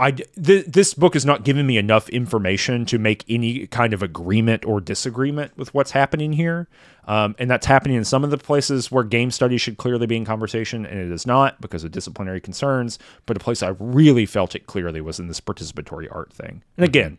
I 0.00 0.12
th- 0.12 0.64
this 0.64 0.94
book 0.94 1.14
is 1.14 1.26
not 1.26 1.44
giving 1.44 1.66
me 1.66 1.76
enough 1.76 2.08
information 2.08 2.86
to 2.86 2.98
make 2.98 3.22
any 3.28 3.66
kind 3.66 3.92
of 3.92 4.02
agreement 4.02 4.64
or 4.64 4.80
disagreement 4.80 5.56
with 5.58 5.74
what's 5.74 5.90
happening 5.90 6.32
here. 6.32 6.68
Um, 7.06 7.36
and 7.38 7.50
that's 7.50 7.66
happening 7.66 7.98
in 7.98 8.04
some 8.06 8.24
of 8.24 8.30
the 8.30 8.38
places 8.38 8.90
where 8.90 9.04
game 9.04 9.30
studies 9.30 9.60
should 9.60 9.76
clearly 9.76 10.06
be 10.06 10.16
in 10.16 10.24
conversation, 10.24 10.86
and 10.86 10.98
it 10.98 11.10
is 11.12 11.26
not 11.26 11.60
because 11.60 11.84
of 11.84 11.92
disciplinary 11.92 12.40
concerns. 12.40 12.98
But 13.26 13.36
a 13.36 13.40
place 13.40 13.62
I 13.62 13.74
really 13.78 14.24
felt 14.24 14.54
it 14.54 14.66
clearly 14.66 15.02
was 15.02 15.20
in 15.20 15.28
this 15.28 15.40
participatory 15.40 16.08
art 16.10 16.32
thing. 16.32 16.62
And 16.78 16.86
again, 16.86 17.18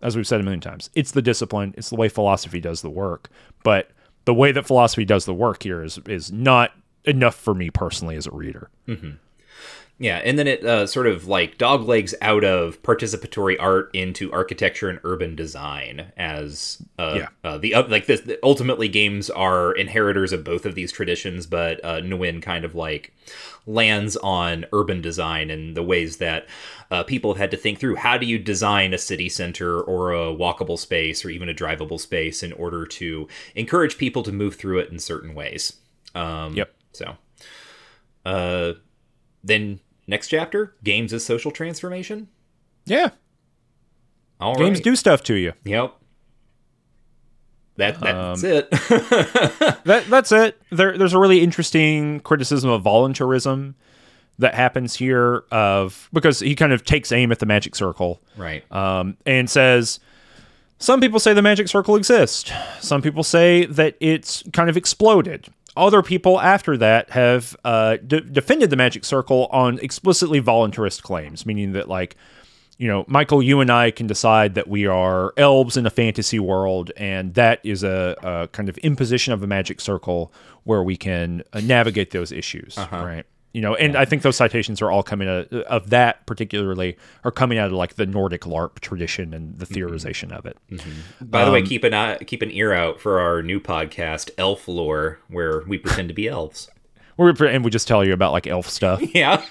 as 0.00 0.16
we've 0.16 0.26
said 0.26 0.40
a 0.40 0.42
million 0.42 0.60
times, 0.60 0.88
it's 0.94 1.12
the 1.12 1.22
discipline, 1.22 1.74
it's 1.76 1.90
the 1.90 1.96
way 1.96 2.08
philosophy 2.08 2.60
does 2.60 2.80
the 2.80 2.90
work. 2.90 3.28
But 3.62 3.90
the 4.24 4.34
way 4.34 4.52
that 4.52 4.66
philosophy 4.66 5.04
does 5.04 5.26
the 5.26 5.34
work 5.34 5.62
here 5.62 5.82
is 5.82 5.98
is 6.06 6.32
not 6.32 6.72
enough 7.04 7.34
for 7.34 7.54
me 7.54 7.70
personally 7.70 8.16
as 8.16 8.26
a 8.26 8.30
reader. 8.30 8.68
Yeah, 9.98 10.16
and 10.24 10.36
then 10.36 10.48
it 10.48 10.64
uh, 10.64 10.86
sort 10.88 11.06
of 11.06 11.28
like 11.28 11.58
doglegs 11.58 12.12
out 12.20 12.42
of 12.42 12.82
participatory 12.82 13.56
art 13.60 13.88
into 13.92 14.32
architecture 14.32 14.88
and 14.88 14.98
urban 15.04 15.36
design 15.36 16.10
as 16.16 16.82
uh, 16.98 17.18
Yeah. 17.20 17.28
uh, 17.44 17.58
the 17.58 17.74
like 17.88 18.06
this. 18.06 18.22
Ultimately, 18.42 18.88
games 18.88 19.30
are 19.30 19.70
inheritors 19.72 20.32
of 20.32 20.42
both 20.42 20.66
of 20.66 20.74
these 20.74 20.90
traditions, 20.90 21.46
but 21.46 21.78
uh, 21.84 22.00
Nguyen 22.00 22.42
kind 22.42 22.64
of 22.64 22.74
like 22.74 23.14
lands 23.64 24.16
on 24.16 24.64
urban 24.72 25.02
design 25.02 25.50
and 25.50 25.76
the 25.76 25.84
ways 25.84 26.16
that 26.16 26.46
uh, 26.90 27.04
people 27.04 27.32
have 27.34 27.38
had 27.38 27.50
to 27.52 27.56
think 27.56 27.78
through 27.78 27.94
how 27.94 28.18
do 28.18 28.26
you 28.26 28.40
design 28.40 28.92
a 28.92 28.98
city 28.98 29.28
center 29.28 29.80
or 29.80 30.12
a 30.12 30.34
walkable 30.34 30.78
space 30.78 31.24
or 31.24 31.30
even 31.30 31.48
a 31.48 31.54
drivable 31.54 32.00
space 32.00 32.42
in 32.42 32.52
order 32.54 32.86
to 32.86 33.28
encourage 33.54 33.98
people 33.98 34.24
to 34.24 34.32
move 34.32 34.56
through 34.56 34.80
it 34.80 34.90
in 34.90 34.98
certain 34.98 35.32
ways. 35.34 35.74
Um, 36.16 36.56
Yep. 36.56 36.74
So, 36.92 37.16
uh, 38.24 38.72
then 39.44 39.80
next 40.06 40.28
chapter, 40.28 40.74
games 40.84 41.12
as 41.12 41.24
social 41.24 41.50
transformation. 41.50 42.28
Yeah, 42.84 43.10
All 44.40 44.54
games 44.56 44.78
right. 44.78 44.84
do 44.84 44.96
stuff 44.96 45.22
to 45.24 45.34
you. 45.34 45.52
Yep. 45.64 45.94
That 47.76 48.00
that's 48.00 48.44
Um, 48.44 48.50
it. 48.50 48.70
that 49.84 50.04
that's 50.08 50.30
it. 50.32 50.60
There, 50.70 50.98
there's 50.98 51.14
a 51.14 51.18
really 51.18 51.40
interesting 51.40 52.20
criticism 52.20 52.68
of 52.70 52.82
voluntarism 52.82 53.74
that 54.38 54.54
happens 54.54 54.94
here 54.94 55.44
of 55.50 56.08
because 56.12 56.40
he 56.40 56.54
kind 56.54 56.72
of 56.72 56.84
takes 56.84 57.12
aim 57.12 57.32
at 57.32 57.38
the 57.38 57.46
magic 57.46 57.74
circle 57.74 58.20
right. 58.36 58.64
um, 58.72 59.16
and 59.26 59.48
says 59.48 60.00
some 60.78 61.00
people 61.00 61.20
say 61.20 61.32
the 61.34 61.42
magic 61.42 61.68
circle 61.68 61.96
exists 61.96 62.50
some 62.80 63.02
people 63.02 63.22
say 63.22 63.66
that 63.66 63.94
it's 64.00 64.42
kind 64.54 64.68
of 64.70 64.76
exploded 64.76 65.48
other 65.76 66.02
people 66.02 66.40
after 66.40 66.76
that 66.76 67.10
have 67.10 67.56
uh, 67.64 67.96
de- 68.06 68.20
defended 68.20 68.70
the 68.70 68.76
magic 68.76 69.04
circle 69.04 69.48
on 69.50 69.78
explicitly 69.78 70.40
voluntarist 70.40 71.02
claims, 71.02 71.46
meaning 71.46 71.72
that 71.72 71.88
like 71.88 72.16
you 72.78 72.88
know, 72.88 73.04
Michael, 73.06 73.42
you 73.42 73.60
and 73.60 73.70
I 73.70 73.92
can 73.92 74.08
decide 74.08 74.54
that 74.56 74.66
we 74.66 74.86
are 74.86 75.32
elves 75.36 75.76
in 75.76 75.86
a 75.86 75.90
fantasy 75.90 76.40
world, 76.40 76.90
and 76.96 77.32
that 77.34 77.60
is 77.62 77.84
a, 77.84 78.16
a 78.22 78.48
kind 78.48 78.68
of 78.68 78.76
imposition 78.78 79.32
of 79.32 79.42
a 79.42 79.46
magic 79.46 79.80
circle 79.80 80.32
where 80.64 80.82
we 80.82 80.96
can 80.96 81.44
uh, 81.52 81.60
navigate 81.60 82.10
those 82.10 82.32
issues, 82.32 82.76
right? 83.04 83.26
You 83.52 83.60
know, 83.60 83.74
and 83.74 83.96
I 83.96 84.06
think 84.06 84.22
those 84.22 84.36
citations 84.36 84.80
are 84.80 84.90
all 84.90 85.02
coming 85.02 85.28
out 85.28 85.52
of 85.52 85.90
that 85.90 86.24
particularly 86.24 86.96
are 87.22 87.30
coming 87.30 87.58
out 87.58 87.66
of 87.66 87.72
like 87.72 87.96
the 87.96 88.06
Nordic 88.06 88.42
LARP 88.42 88.80
tradition 88.80 89.34
and 89.34 89.58
the 89.58 89.66
theorization 89.66 90.32
of 90.32 90.46
it. 90.46 90.56
By 91.20 91.44
the 91.44 91.50
way, 91.50 91.60
keep 91.60 91.84
an 91.84 91.92
eye, 91.92 92.16
keep 92.26 92.40
an 92.40 92.50
ear 92.50 92.72
out 92.72 92.98
for 92.98 93.20
our 93.20 93.42
new 93.42 93.60
podcast, 93.60 94.30
Elf 94.38 94.66
Lore, 94.68 95.18
where 95.28 95.62
we 95.66 95.76
pretend 95.76 96.08
to 96.08 96.14
be 96.14 96.28
elves. 96.28 96.70
We're, 97.18 97.34
and 97.44 97.62
we 97.62 97.70
just 97.70 97.86
tell 97.86 98.04
you 98.04 98.14
about 98.14 98.32
like 98.32 98.46
elf 98.46 98.68
stuff. 98.68 99.02
Yeah. 99.14 99.44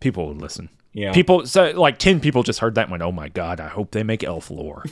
People 0.00 0.26
would 0.26 0.42
listen. 0.42 0.68
Yeah. 0.92 1.12
People, 1.12 1.46
so 1.46 1.70
like 1.70 1.98
10 1.98 2.18
people 2.18 2.42
just 2.42 2.58
heard 2.58 2.74
that 2.74 2.82
and 2.82 2.90
went, 2.90 3.04
oh 3.04 3.12
my 3.12 3.28
God, 3.28 3.60
I 3.60 3.68
hope 3.68 3.92
they 3.92 4.02
make 4.02 4.24
elf 4.24 4.50
lore. 4.50 4.84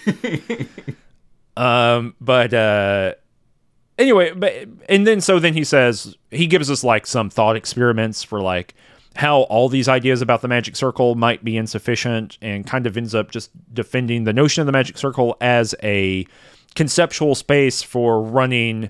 um, 1.56 2.14
but, 2.20 2.54
uh, 2.54 3.14
anyway, 3.98 4.32
but, 4.32 4.52
and 4.88 5.06
then, 5.06 5.20
so 5.20 5.38
then 5.38 5.54
he 5.54 5.64
says, 5.64 6.16
he 6.30 6.46
gives 6.46 6.70
us 6.70 6.84
like 6.84 7.06
some 7.06 7.30
thought 7.30 7.56
experiments 7.56 8.22
for 8.22 8.40
like 8.40 8.74
how 9.16 9.42
all 9.42 9.68
these 9.68 9.88
ideas 9.88 10.22
about 10.22 10.40
the 10.40 10.48
magic 10.48 10.76
circle 10.76 11.14
might 11.14 11.44
be 11.44 11.56
insufficient 11.56 12.38
and 12.40 12.66
kind 12.66 12.86
of 12.86 12.96
ends 12.96 13.14
up 13.14 13.30
just 13.30 13.50
defending 13.74 14.24
the 14.24 14.32
notion 14.32 14.60
of 14.60 14.66
the 14.66 14.72
magic 14.72 14.96
circle 14.96 15.36
as 15.40 15.74
a 15.82 16.24
conceptual 16.76 17.34
space 17.34 17.82
for 17.82 18.22
running 18.22 18.88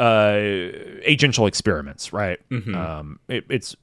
uh 0.00 0.32
agential 1.06 1.46
experiments 1.46 2.12
right 2.12 2.40
um 2.74 3.20
it, 3.28 3.44
it's 3.48 3.76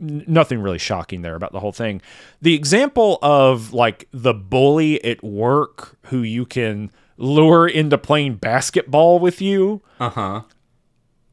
nothing 0.00 0.60
really 0.60 0.78
shocking 0.78 1.22
there 1.22 1.34
about 1.34 1.52
the 1.52 1.60
whole 1.60 1.72
thing. 1.72 2.00
The 2.40 2.54
example 2.54 3.18
of 3.22 3.72
like 3.72 4.08
the 4.12 4.32
bully 4.34 5.02
at 5.04 5.22
work 5.22 5.98
who 6.06 6.22
you 6.22 6.46
can 6.46 6.90
lure 7.18 7.68
into 7.68 7.98
playing 7.98 8.36
basketball 8.36 9.18
with 9.18 9.42
you. 9.42 9.82
Uh 10.00 10.10
huh. 10.10 10.42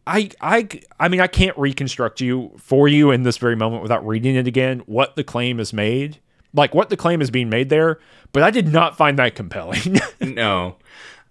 I 0.07 0.29
I 0.41 0.67
I 0.99 1.07
mean 1.07 1.21
I 1.21 1.27
can't 1.27 1.57
reconstruct 1.57 2.21
you 2.21 2.51
for 2.57 2.87
you 2.87 3.11
in 3.11 3.23
this 3.23 3.37
very 3.37 3.55
moment 3.55 3.81
without 3.81 4.05
reading 4.05 4.35
it 4.35 4.47
again 4.47 4.79
what 4.85 5.15
the 5.15 5.23
claim 5.23 5.59
is 5.59 5.71
made. 5.71 6.19
Like 6.53 6.73
what 6.73 6.89
the 6.89 6.97
claim 6.97 7.21
is 7.21 7.29
being 7.29 7.49
made 7.49 7.69
there, 7.69 7.99
but 8.31 8.43
I 8.43 8.51
did 8.51 8.67
not 8.67 8.97
find 8.97 9.17
that 9.19 9.35
compelling. 9.35 9.99
No. 10.21 10.77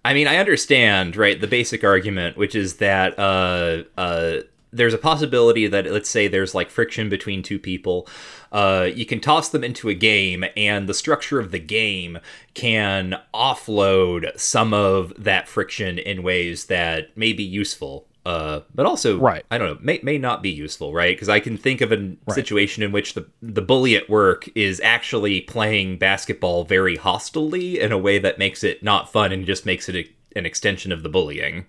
I 0.03 0.13
mean, 0.13 0.27
I 0.27 0.37
understand, 0.37 1.17
right, 1.17 1.41
the 1.41 1.47
basic 1.47 1.83
argument, 1.83 2.37
which 2.37 2.53
is 2.53 2.75
that 2.75 3.17
uh, 3.17 3.83
uh, 3.97 4.41
there's 4.71 4.93
a 4.93 4.99
possibility 4.99 5.65
that, 5.65 5.91
let's 5.91 6.09
say, 6.11 6.27
there's 6.27 6.53
like 6.53 6.69
friction 6.69 7.09
between 7.09 7.41
two 7.41 7.57
people. 7.57 8.07
Uh, 8.55 8.85
you 8.95 9.05
can 9.05 9.19
toss 9.19 9.49
them 9.49 9.65
into 9.65 9.89
a 9.89 9.93
game, 9.93 10.45
and 10.55 10.87
the 10.87 10.93
structure 10.93 11.39
of 11.39 11.51
the 11.51 11.59
game 11.59 12.17
can 12.53 13.15
offload 13.33 14.31
some 14.39 14.73
of 14.73 15.11
that 15.17 15.47
friction 15.47 15.97
in 15.99 16.23
ways 16.23 16.65
that 16.67 17.15
may 17.17 17.33
be 17.33 17.43
useful. 17.43 18.07
Uh, 18.25 18.61
but 18.73 18.85
also, 18.85 19.19
Right. 19.19 19.43
I 19.51 19.57
don't 19.57 19.67
know, 19.67 19.77
may, 19.81 19.99
may 20.01 20.17
not 20.17 20.41
be 20.41 20.49
useful, 20.49 20.93
right? 20.93 21.15
Because 21.15 21.29
I 21.29 21.39
can 21.41 21.57
think 21.57 21.81
of 21.81 21.91
a 21.91 22.13
situation 22.33 22.81
in 22.81 22.91
which 22.91 23.13
the 23.13 23.27
the 23.41 23.61
bully 23.61 23.95
at 23.95 24.09
work 24.09 24.47
is 24.55 24.79
actually 24.79 25.41
playing 25.41 25.97
basketball 25.97 26.63
very 26.63 26.95
hostilely 26.95 27.79
in 27.79 27.91
a 27.91 27.97
way 27.99 28.17
that 28.19 28.39
makes 28.39 28.63
it 28.63 28.81
not 28.81 29.11
fun 29.11 29.31
and 29.33 29.45
just 29.45 29.65
makes 29.65 29.89
it 29.89 29.95
a, 29.95 30.09
an 30.39 30.45
extension 30.45 30.91
of 30.93 31.03
the 31.03 31.09
bullying. 31.09 31.65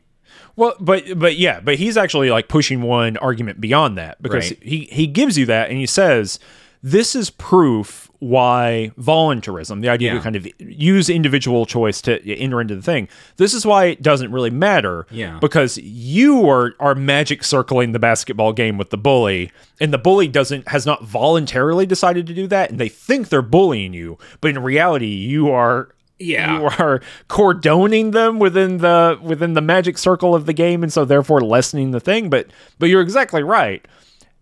Well, 0.54 0.74
but 0.80 1.18
but 1.18 1.36
yeah, 1.36 1.60
but 1.60 1.74
he's 1.76 1.96
actually 1.98 2.30
like 2.30 2.48
pushing 2.48 2.80
one 2.80 3.16
argument 3.18 3.60
beyond 3.60 3.98
that 3.98 4.22
because 4.22 4.50
Right. 4.52 4.62
he 4.62 4.88
he 4.90 5.06
gives 5.06 5.36
you 5.36 5.44
that 5.46 5.68
and 5.68 5.78
he 5.78 5.84
says 5.86 6.38
this 6.82 7.14
is 7.14 7.30
proof 7.30 8.10
why 8.18 8.90
voluntarism, 8.96 9.80
the 9.80 9.88
idea 9.88 10.10
Yeah. 10.12 10.18
to 10.18 10.22
kind 10.22 10.36
of 10.36 10.46
use 10.58 11.08
individual 11.10 11.66
choice 11.66 12.00
to 12.02 12.20
enter 12.32 12.60
into 12.60 12.74
the 12.76 12.82
thing, 12.82 13.08
this 13.36 13.52
is 13.54 13.66
why 13.66 13.86
it 13.86 14.02
doesn't 14.02 14.32
really 14.32 14.50
matter. 14.50 15.06
Yeah. 15.10 15.38
Because 15.40 15.78
you 15.78 16.48
are 16.48 16.74
are 16.80 16.94
magic 16.94 17.42
circling 17.44 17.92
the 17.92 17.98
basketball 17.98 18.52
game 18.52 18.78
with 18.78 18.90
the 18.90 18.96
bully, 18.98 19.50
and 19.80 19.92
the 19.92 19.98
bully 19.98 20.28
doesn't 20.28 20.68
has 20.68 20.86
not 20.86 21.04
voluntarily 21.04 21.86
decided 21.86 22.26
to 22.26 22.34
do 22.34 22.46
that, 22.48 22.70
and 22.70 22.78
they 22.80 22.88
think 22.88 23.28
they're 23.28 23.42
bullying 23.42 23.92
you, 23.92 24.18
but 24.40 24.48
in 24.50 24.58
reality, 24.62 25.06
you 25.08 25.50
are 25.50 25.88
Yeah. 26.18 26.58
you 26.60 26.64
are 26.78 27.02
cordoning 27.28 28.12
them 28.12 28.38
within 28.38 28.78
the 28.78 29.18
within 29.22 29.52
the 29.52 29.60
magic 29.60 29.98
circle 29.98 30.34
of 30.34 30.46
the 30.46 30.54
game 30.54 30.82
and 30.82 30.90
so 30.90 31.04
therefore 31.04 31.42
lessening 31.42 31.90
the 31.90 32.00
thing 32.00 32.30
but 32.30 32.46
but 32.78 32.88
you're 32.88 33.02
exactly 33.02 33.42
right 33.42 33.86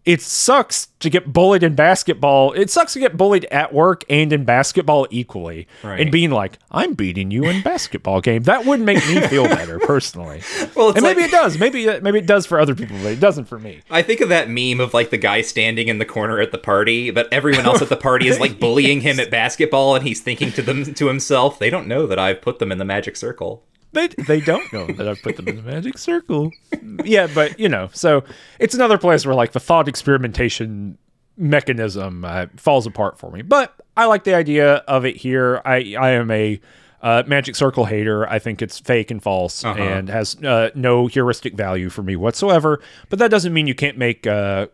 it 0.06 0.20
sucks 0.20 0.88
to 1.00 1.08
get 1.08 1.32
bullied 1.32 1.62
in 1.62 1.74
basketball. 1.74 2.52
It 2.52 2.68
sucks 2.70 2.92
to 2.92 2.98
get 2.98 3.16
bullied 3.16 3.46
at 3.46 3.72
work 3.72 4.04
and 4.10 4.32
in 4.32 4.44
basketball 4.44 5.06
equally 5.10 5.66
Right. 5.82 6.00
and 6.00 6.10
being 6.12 6.30
like 6.30 6.58
i'm 6.70 6.92
beating 6.94 7.30
you 7.30 7.44
in 7.44 7.62
basketball 7.62 8.20
game. 8.20 8.42
That 8.44 8.66
wouldn't 8.66 8.84
make 8.86 9.06
me 9.08 9.20
feel 9.28 9.44
better 9.48 9.78
personally. 9.78 10.42
Well, 10.74 10.90
and 10.90 11.02
maybe 11.02 11.20
like- 11.22 11.28
it 11.28 11.32
does. 11.32 11.58
Maybe 11.58 11.88
uh, 11.88 12.00
maybe 12.02 12.18
it 12.18 12.26
does 12.26 12.46
for 12.46 12.58
other 12.58 12.74
people 12.74 12.96
but 13.02 13.12
it 13.12 13.20
doesn't 13.20 13.44
for 13.46 13.58
me. 13.58 13.80
I 13.90 14.02
think 14.02 14.20
of 14.20 14.28
that 14.30 14.48
meme 14.50 14.80
of 14.80 14.92
like 14.92 15.10
the 15.10 15.16
guy 15.18 15.40
standing 15.42 15.88
in 15.88 15.98
the 15.98 16.04
corner 16.04 16.40
at 16.40 16.52
the 16.52 16.58
party, 16.58 17.10
but 17.10 17.32
everyone 17.32 17.64
else 17.64 17.80
at 17.80 17.88
the 17.88 17.96
party 17.96 18.28
is 18.28 18.40
like 18.40 18.58
bullying 18.60 19.00
him 19.02 19.18
at 19.24 19.30
basketball, 19.30 19.94
and 19.94 20.06
he's 20.06 20.20
thinking 20.20 20.52
to 20.52 20.62
them 20.62 20.84
to 20.94 21.06
himself, 21.06 21.58
"They 21.58 21.70
don't 21.70 21.86
know 21.86 22.06
that 22.06 22.18
I've 22.18 22.40
put 22.42 22.58
them 22.58 22.72
in 22.72 22.78
the 22.78 22.84
magic 22.84 23.16
circle." 23.16 23.62
They, 23.94 24.08
they 24.08 24.40
don't 24.40 24.70
know 24.72 24.86
that 24.86 25.08
I've 25.08 25.22
put 25.22 25.36
them 25.36 25.48
in 25.48 25.56
the 25.56 25.62
magic 25.62 25.98
circle. 25.98 26.50
Yeah, 27.04 27.28
but 27.34 27.58
you 27.58 27.68
know, 27.68 27.88
so 27.92 28.24
it's 28.58 28.74
another 28.74 28.98
place 28.98 29.24
where 29.24 29.34
like 29.34 29.52
the 29.52 29.60
thought 29.60 29.88
experimentation 29.88 30.98
mechanism 31.36 32.24
uh, 32.24 32.46
falls 32.56 32.86
apart 32.86 33.18
for 33.18 33.30
me. 33.30 33.42
But 33.42 33.74
I 33.96 34.06
like 34.06 34.24
the 34.24 34.34
idea 34.34 34.76
of 34.88 35.04
it 35.04 35.16
here. 35.16 35.60
I 35.64 35.96
I 35.98 36.10
am 36.10 36.30
a 36.30 36.60
uh, 37.02 37.22
magic 37.26 37.54
circle 37.54 37.84
hater. 37.84 38.28
I 38.28 38.38
think 38.38 38.62
it's 38.62 38.78
fake 38.78 39.10
and 39.10 39.22
false 39.22 39.62
and 39.64 40.08
has 40.08 40.36
uh, 40.42 40.70
no 40.74 41.06
heuristic 41.06 41.54
value 41.54 41.90
for 41.90 42.02
me 42.02 42.16
whatsoever. 42.16 42.80
But 43.10 43.18
that 43.18 43.30
doesn't 43.30 43.52
mean 43.52 43.66
you 43.66 43.74
can't 43.74 43.98
make 43.98 44.26
uh, 44.26 44.68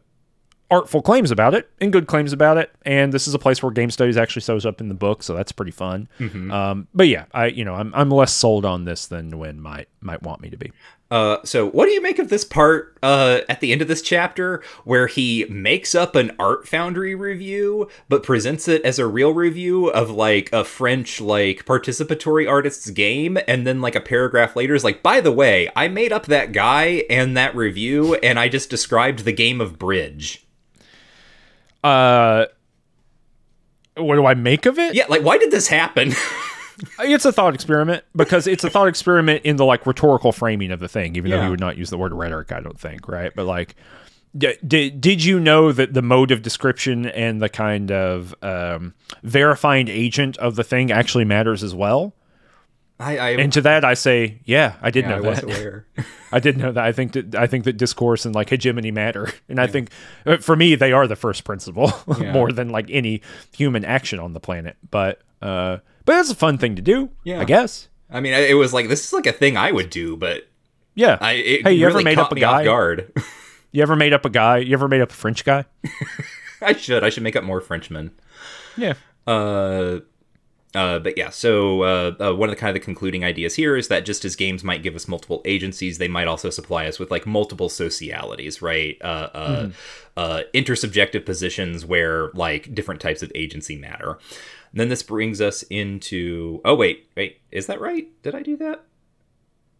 artful 0.70 1.02
claims 1.02 1.30
about 1.30 1.54
it 1.54 1.70
and 1.80 1.92
good 1.92 2.06
claims 2.06 2.32
about 2.32 2.56
it. 2.58 2.72
And 2.82 3.12
this 3.12 3.26
is 3.26 3.34
a 3.34 3.38
place 3.38 3.62
where 3.62 3.72
game 3.72 3.90
studies 3.90 4.16
actually 4.16 4.42
shows 4.42 4.64
up 4.64 4.80
in 4.80 4.88
the 4.88 4.94
book, 4.94 5.22
so 5.22 5.34
that's 5.34 5.52
pretty 5.52 5.72
fun. 5.72 6.08
Um, 6.50 6.88
but 6.94 7.08
yeah, 7.08 7.24
I 7.32 7.46
you 7.46 7.64
know 7.64 7.74
I'm 7.74 7.92
I'm 7.94 8.10
less 8.10 8.32
sold 8.32 8.64
on 8.64 8.84
this 8.84 9.06
than 9.06 9.30
Nguyen 9.32 9.58
might 9.58 9.88
might 10.00 10.22
want 10.22 10.40
me 10.40 10.50
to 10.50 10.56
be. 10.56 10.72
Uh, 11.10 11.38
so 11.44 11.68
what 11.68 11.86
do 11.86 11.90
you 11.90 12.00
make 12.00 12.20
of 12.20 12.28
this 12.28 12.44
part 12.44 12.96
uh, 13.02 13.40
at 13.48 13.58
the 13.58 13.72
end 13.72 13.82
of 13.82 13.88
this 13.88 14.00
chapter 14.00 14.62
where 14.84 15.08
he 15.08 15.44
makes 15.50 15.92
up 15.92 16.14
an 16.14 16.30
art 16.38 16.68
foundry 16.68 17.16
review 17.16 17.88
but 18.08 18.22
presents 18.22 18.68
it 18.68 18.80
as 18.84 19.00
a 19.00 19.06
real 19.08 19.34
review 19.34 19.88
of 19.88 20.08
like 20.08 20.48
a 20.52 20.62
french 20.62 21.20
like 21.20 21.64
participatory 21.64 22.48
artist's 22.48 22.90
game 22.90 23.36
and 23.48 23.66
then 23.66 23.80
like 23.80 23.96
a 23.96 24.00
paragraph 24.00 24.54
later 24.54 24.72
is 24.72 24.84
like 24.84 25.02
by 25.02 25.20
the 25.20 25.32
way 25.32 25.68
i 25.74 25.88
made 25.88 26.12
up 26.12 26.26
that 26.26 26.52
guy 26.52 27.02
and 27.10 27.36
that 27.36 27.56
review 27.56 28.14
and 28.16 28.38
i 28.38 28.48
just 28.48 28.70
described 28.70 29.24
the 29.24 29.32
game 29.32 29.60
of 29.60 29.80
bridge 29.80 30.46
Uh, 31.84 32.46
what 33.96 34.14
do 34.16 34.26
I 34.26 34.34
make 34.34 34.66
of 34.66 34.78
it? 34.78 34.94
yeah 34.94 35.04
like 35.08 35.22
why 35.22 35.38
did 35.38 35.50
this 35.50 35.68
happen 35.68 36.12
It's 36.98 37.26
a 37.26 37.32
thought 37.32 37.54
experiment 37.54 38.04
because 38.16 38.46
it's 38.46 38.64
a 38.64 38.70
thought 38.70 38.88
experiment 38.88 39.42
in 39.44 39.56
the 39.56 39.66
like 39.66 39.86
rhetorical 39.86 40.32
framing 40.32 40.70
of 40.70 40.80
the 40.80 40.88
thing, 40.88 41.14
even 41.14 41.30
though 41.30 41.36
Yeah. 41.36 41.44
he 41.44 41.50
would 41.50 41.60
not 41.60 41.76
use 41.76 41.90
the 41.90 41.98
word 41.98 42.14
rhetoric, 42.14 42.52
I 42.52 42.60
don't 42.60 42.80
think, 42.80 43.06
right? 43.06 43.30
But 43.36 43.44
like, 43.44 43.74
did 44.34 44.98
did 44.98 45.22
you 45.22 45.38
know 45.38 45.72
that 45.72 45.92
the 45.92 46.00
mode 46.00 46.30
of 46.30 46.40
description 46.40 47.04
and 47.04 47.42
the 47.42 47.50
kind 47.50 47.92
of 47.92 48.34
um, 48.40 48.94
verifying 49.22 49.88
agent 49.88 50.38
of 50.38 50.56
the 50.56 50.64
thing 50.64 50.90
actually 50.90 51.26
matters 51.26 51.62
as 51.62 51.74
well? 51.74 52.14
I 53.00 53.16
i, 53.18 53.30
And 53.30 53.52
to 53.54 53.60
that, 53.62 53.84
I 53.84 53.94
say, 53.94 54.40
yeah, 54.44 54.74
I 54.82 54.90
did 54.90 55.04
yeah, 55.04 55.16
I 55.16 55.18
know 55.18 55.28
was 55.30 55.40
that. 55.40 55.44
aware 55.44 55.86
I 56.32 56.38
did 56.38 56.56
know 56.58 56.70
that. 56.72 56.84
I 56.84 56.92
think 56.92 57.12
that 57.14 57.34
I 57.34 57.46
think 57.48 57.64
that 57.64 57.76
discourse 57.76 58.24
and 58.24 58.34
like 58.34 58.50
hegemony 58.50 58.90
matter, 58.92 59.28
and 59.48 59.58
I 59.60 59.66
think 59.66 59.90
uh, 60.26 60.36
for 60.36 60.54
me 60.54 60.74
they 60.76 60.92
are 60.92 61.06
the 61.08 61.16
first 61.16 61.42
principle 61.44 61.92
Yeah. 62.20 62.32
more 62.32 62.52
than 62.52 62.68
like 62.68 62.86
any 62.90 63.22
human 63.56 63.84
action 63.84 64.18
on 64.20 64.32
the 64.32 64.40
planet. 64.40 64.76
But 64.90 65.20
uh, 65.42 65.78
but 66.04 66.18
it's 66.20 66.30
a 66.30 66.34
fun 66.36 66.58
thing 66.58 66.76
to 66.76 66.82
do, 66.82 67.08
Yeah. 67.24 67.40
I 67.40 67.44
guess. 67.44 67.88
i 68.12 68.20
mean 68.20 68.32
it 68.34 68.54
was 68.54 68.72
like 68.72 68.88
this 68.88 69.04
is 69.06 69.12
like 69.12 69.26
a 69.26 69.32
thing 69.32 69.56
i 69.56 69.70
would 69.72 69.88
do 69.90 70.16
but 70.16 70.48
Yeah. 70.94 71.16
i 71.20 71.34
hey, 71.34 71.72
you 71.72 71.86
really 71.86 72.00
ever 72.00 72.02
made 72.02 72.18
up 72.18 72.32
a 72.32 72.34
guy? 72.40 72.64
guard 72.64 73.12
You 73.72 73.82
ever 73.82 73.94
made 73.96 74.12
up 74.12 74.24
a 74.24 74.30
guy? 74.30 74.58
You 74.58 74.74
ever 74.74 74.88
made 74.88 75.00
up 75.00 75.10
a 75.10 75.14
French 75.14 75.44
guy? 75.44 75.64
i 76.60 76.72
should 76.74 77.02
i 77.04 77.08
should 77.08 77.22
make 77.22 77.36
up 77.36 77.44
more 77.44 77.60
frenchmen 77.60 78.10
Yeah. 78.76 78.94
Uh, 79.26 80.00
uh, 80.74 81.00
but 81.00 81.18
yeah, 81.18 81.30
so 81.30 81.82
uh, 81.82 82.14
uh, 82.20 82.34
one 82.34 82.48
of 82.48 82.54
the 82.54 82.60
kind 82.60 82.70
of 82.70 82.80
the 82.80 82.84
concluding 82.84 83.24
ideas 83.24 83.56
here 83.56 83.76
is 83.76 83.88
that 83.88 84.04
just 84.04 84.24
as 84.24 84.36
games 84.36 84.62
might 84.62 84.82
give 84.82 84.94
us 84.94 85.08
multiple 85.08 85.42
agencies, 85.44 85.98
they 85.98 86.08
might 86.08 86.28
also 86.28 86.48
supply 86.48 86.86
us 86.86 86.98
with 86.98 87.10
like 87.10 87.26
multiple 87.26 87.68
socialities, 87.68 88.62
right? 88.62 88.96
Uh, 89.00 89.28
uh, 89.34 89.70
uh, 90.16 90.42
intersubjective 90.54 91.26
positions 91.26 91.84
where 91.84 92.30
like 92.34 92.72
different 92.74 93.00
types 93.00 93.22
of 93.22 93.32
agency 93.34 93.76
matter. 93.76 94.18
And 94.70 94.80
then 94.80 94.88
this 94.88 95.02
brings 95.02 95.40
us 95.40 95.64
into. 95.64 96.60
Oh 96.64 96.76
wait, 96.76 97.08
wait, 97.16 97.40
is 97.50 97.66
that 97.66 97.80
right? 97.80 98.08
Did 98.22 98.36
I 98.36 98.42
do 98.42 98.56
that? 98.58 98.84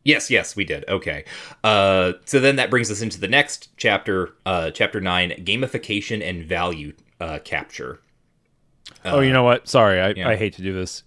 Yes, 0.02 0.30
yes, 0.30 0.56
we 0.56 0.64
did. 0.64 0.84
Okay. 0.88 1.24
Uh, 1.62 2.14
so 2.24 2.40
then 2.40 2.56
that 2.56 2.70
brings 2.70 2.90
us 2.90 3.02
into 3.02 3.20
the 3.20 3.28
next 3.28 3.68
chapter, 3.76 4.30
uh, 4.46 4.70
chapter 4.70 5.00
nine, 5.00 5.30
gamification 5.44 6.26
and 6.26 6.44
value 6.44 6.94
uh, 9.04 9.10
oh, 9.16 9.20
you 9.20 9.32
know 9.32 9.42
what? 9.44 9.68
Sorry, 9.68 10.00
I, 10.00 10.10
yeah. 10.10 10.28
I 10.28 10.36
hate 10.36 10.54
to 10.54 10.62
do 10.62 10.72
this. 10.72 11.02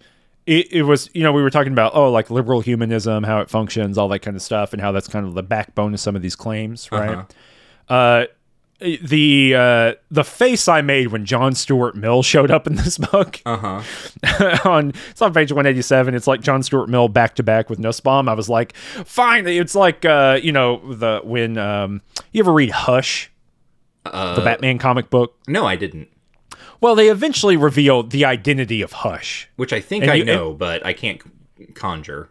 It, 0.46 0.72
it 0.72 0.82
was, 0.82 1.08
you 1.14 1.22
know, 1.22 1.32
we 1.32 1.42
were 1.42 1.50
talking 1.50 1.72
about, 1.72 1.94
oh, 1.94 2.10
like 2.10 2.30
liberal 2.30 2.60
humanism, 2.60 3.24
how 3.24 3.40
it 3.40 3.48
functions, 3.48 3.96
all 3.96 4.08
that 4.08 4.18
kind 4.18 4.36
of 4.36 4.42
stuff, 4.42 4.72
and 4.72 4.82
how 4.82 4.92
that's 4.92 5.08
kind 5.08 5.26
of 5.26 5.34
the 5.34 5.42
backbone 5.42 5.94
of 5.94 6.00
some 6.00 6.14
of 6.16 6.22
these 6.22 6.36
claims, 6.36 6.90
right? 6.92 7.24
uh 7.88 8.26
the 8.80 9.54
uh, 9.54 9.92
the 10.10 10.24
face 10.24 10.68
I 10.68 10.82
made 10.82 11.06
when 11.08 11.24
John 11.24 11.54
Stuart 11.54 11.94
Mill 11.94 12.22
showed 12.34 12.50
up 12.50 12.66
in 12.66 12.74
this 12.74 12.98
book 12.98 13.40
Uh 13.46 13.56
huh. 13.56 14.58
on 14.68 14.92
it's 15.10 15.22
on 15.22 15.32
page 15.32 15.52
187 15.52 16.14
it's 16.14 16.26
like 16.26 16.40
John 16.40 16.62
Stuart 16.62 16.88
Mill 16.88 17.08
back 17.08 17.36
to 17.36 17.42
back 17.42 17.70
with 17.70 17.78
Nussbaum 17.78 18.28
I 18.28 18.34
was 18.34 18.48
like 18.48 18.74
fine 18.76 19.46
it's 19.46 19.74
like 19.74 20.04
uh, 20.04 20.38
you 20.42 20.52
know 20.52 20.92
the 20.92 21.20
when 21.24 21.56
um, 21.56 22.02
you 22.32 22.42
ever 22.42 22.52
read 22.52 22.70
Hush 22.72 23.30
Uh, 24.04 24.34
the 24.34 24.42
Batman 24.42 24.78
comic 24.78 25.08
book 25.08 25.36
no, 25.46 25.64
I 25.66 25.76
didn't. 25.76 26.08
Well 26.84 26.94
they 26.94 27.08
eventually 27.08 27.56
reveal 27.56 28.02
the 28.02 28.24
identity 28.24 28.80
of 28.82 28.92
Hush 28.92 29.48
Which 29.56 29.72
I 29.72 29.80
think 29.80 30.02
And 30.04 30.10
I 30.12 30.16
you- 30.16 30.24
know, 30.24 30.52
but 30.52 30.84
I 30.84 30.92
can't 30.92 31.20
conjure. 31.74 32.28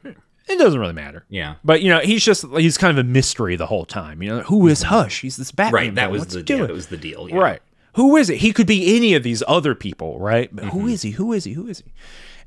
it 0.48 0.58
doesn't 0.58 0.80
really 0.80 0.94
matter 0.94 1.26
Yeah. 1.30 1.56
but 1.64 1.82
you 1.82 1.90
know 1.90 2.00
he's 2.00 2.24
just 2.24 2.46
he's 2.58 2.78
kind 2.78 2.98
of 2.98 3.04
a 3.06 3.08
mystery 3.10 3.56
the 3.56 3.68
whole 3.68 3.86
time 3.86 4.22
you 4.22 4.30
know 4.30 4.42
who 4.44 4.68
is 4.68 4.84
Hush 4.84 5.22
he's 5.22 5.38
this 5.38 5.52
Batman 5.52 5.74
Right. 5.74 5.96
That 5.96 6.02
villain. 6.02 6.12
was 6.12 6.20
What's 6.22 6.34
the 6.34 6.44
yeah, 6.58 6.66
that 6.68 6.74
was 6.74 6.88
the 6.88 6.98
deal. 6.98 7.30
Yeah. 7.30 7.38
Right. 7.38 7.62
Who 7.96 8.16
is 8.18 8.30
it? 8.30 8.38
He 8.38 8.52
could 8.54 8.66
be 8.68 8.96
any 8.98 9.14
of 9.14 9.22
these 9.24 9.44
other 9.48 9.76
people, 9.76 10.18
right? 10.20 10.50
But 10.56 10.66
Mm-hmm. 10.66 10.80
who 10.80 10.88
is 10.88 11.02
he? 11.04 11.12
Who 11.12 11.32
is 11.32 11.44
he? 11.44 11.54
Who 11.54 11.68
is 11.68 11.80
he? 11.86 11.94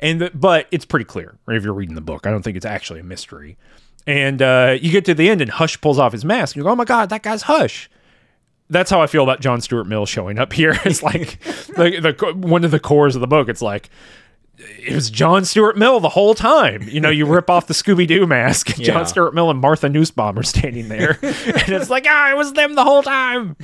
And 0.01 0.21
the, 0.21 0.31
but 0.35 0.67
it's 0.73 0.85
pretty 0.85 1.05
clear 1.05 1.39
if 1.49 1.63
you're 1.63 1.73
reading 1.73 1.95
the 1.95 2.01
book. 2.01 2.27
I 2.27 2.31
don't 2.33 2.43
think 2.43 2.57
it's 2.57 2.67
actually 2.67 2.99
a 3.01 3.05
mystery. 3.05 3.57
And 4.09 4.43
uh, 4.43 4.77
you 4.81 4.91
get 4.91 5.05
to 5.07 5.15
the 5.15 5.29
end, 5.31 5.41
and 5.41 5.51
Hush 5.51 5.81
pulls 5.81 5.99
off 6.01 6.11
his 6.13 6.25
mask. 6.25 6.55
And 6.57 6.61
you 6.61 6.65
go, 6.65 6.71
"Oh 6.71 6.77
my 6.77 6.85
god, 6.85 7.09
that 7.11 7.23
guy's 7.23 7.43
Hush." 7.43 7.89
That's 8.69 8.91
how 8.91 9.01
I 9.01 9.07
feel 9.07 9.23
about 9.23 9.41
John 9.41 9.61
Stuart 9.61 9.85
Mill 9.85 10.07
showing 10.07 10.39
up 10.39 10.53
here. 10.53 10.77
It's 10.85 11.03
like 11.03 11.41
the, 11.41 12.15
the 12.17 12.35
one 12.35 12.65
of 12.65 12.71
the 12.71 12.81
cores 12.81 13.15
of 13.15 13.21
the 13.21 13.27
book. 13.27 13.49
It's 13.49 13.63
like 13.63 13.91
it 14.59 14.95
was 14.95 15.11
John 15.11 15.45
Stuart 15.45 15.77
Mill 15.77 16.01
the 16.01 16.09
whole 16.09 16.35
time. 16.35 16.83
You 16.89 17.01
know, 17.01 17.11
you 17.11 17.27
rip 17.27 17.51
off 17.51 17.67
the 17.67 17.75
Scooby 17.75 18.07
Doo 18.07 18.27
mask. 18.27 18.77
Yeah. 18.79 18.87
John 18.87 19.07
Stuart 19.07 19.35
Mill 19.35 19.51
and 19.51 19.61
Martha 19.61 19.89
Nussbaum 19.89 20.39
are 20.39 20.43
standing 20.43 20.89
there, 20.89 21.19
and 21.23 21.69
it's 21.69 21.89
like, 21.91 22.07
ah, 22.09 22.31
it 22.31 22.37
was 22.37 22.53
them 22.53 22.75
the 22.75 22.85
whole 22.85 23.03
time. 23.03 23.57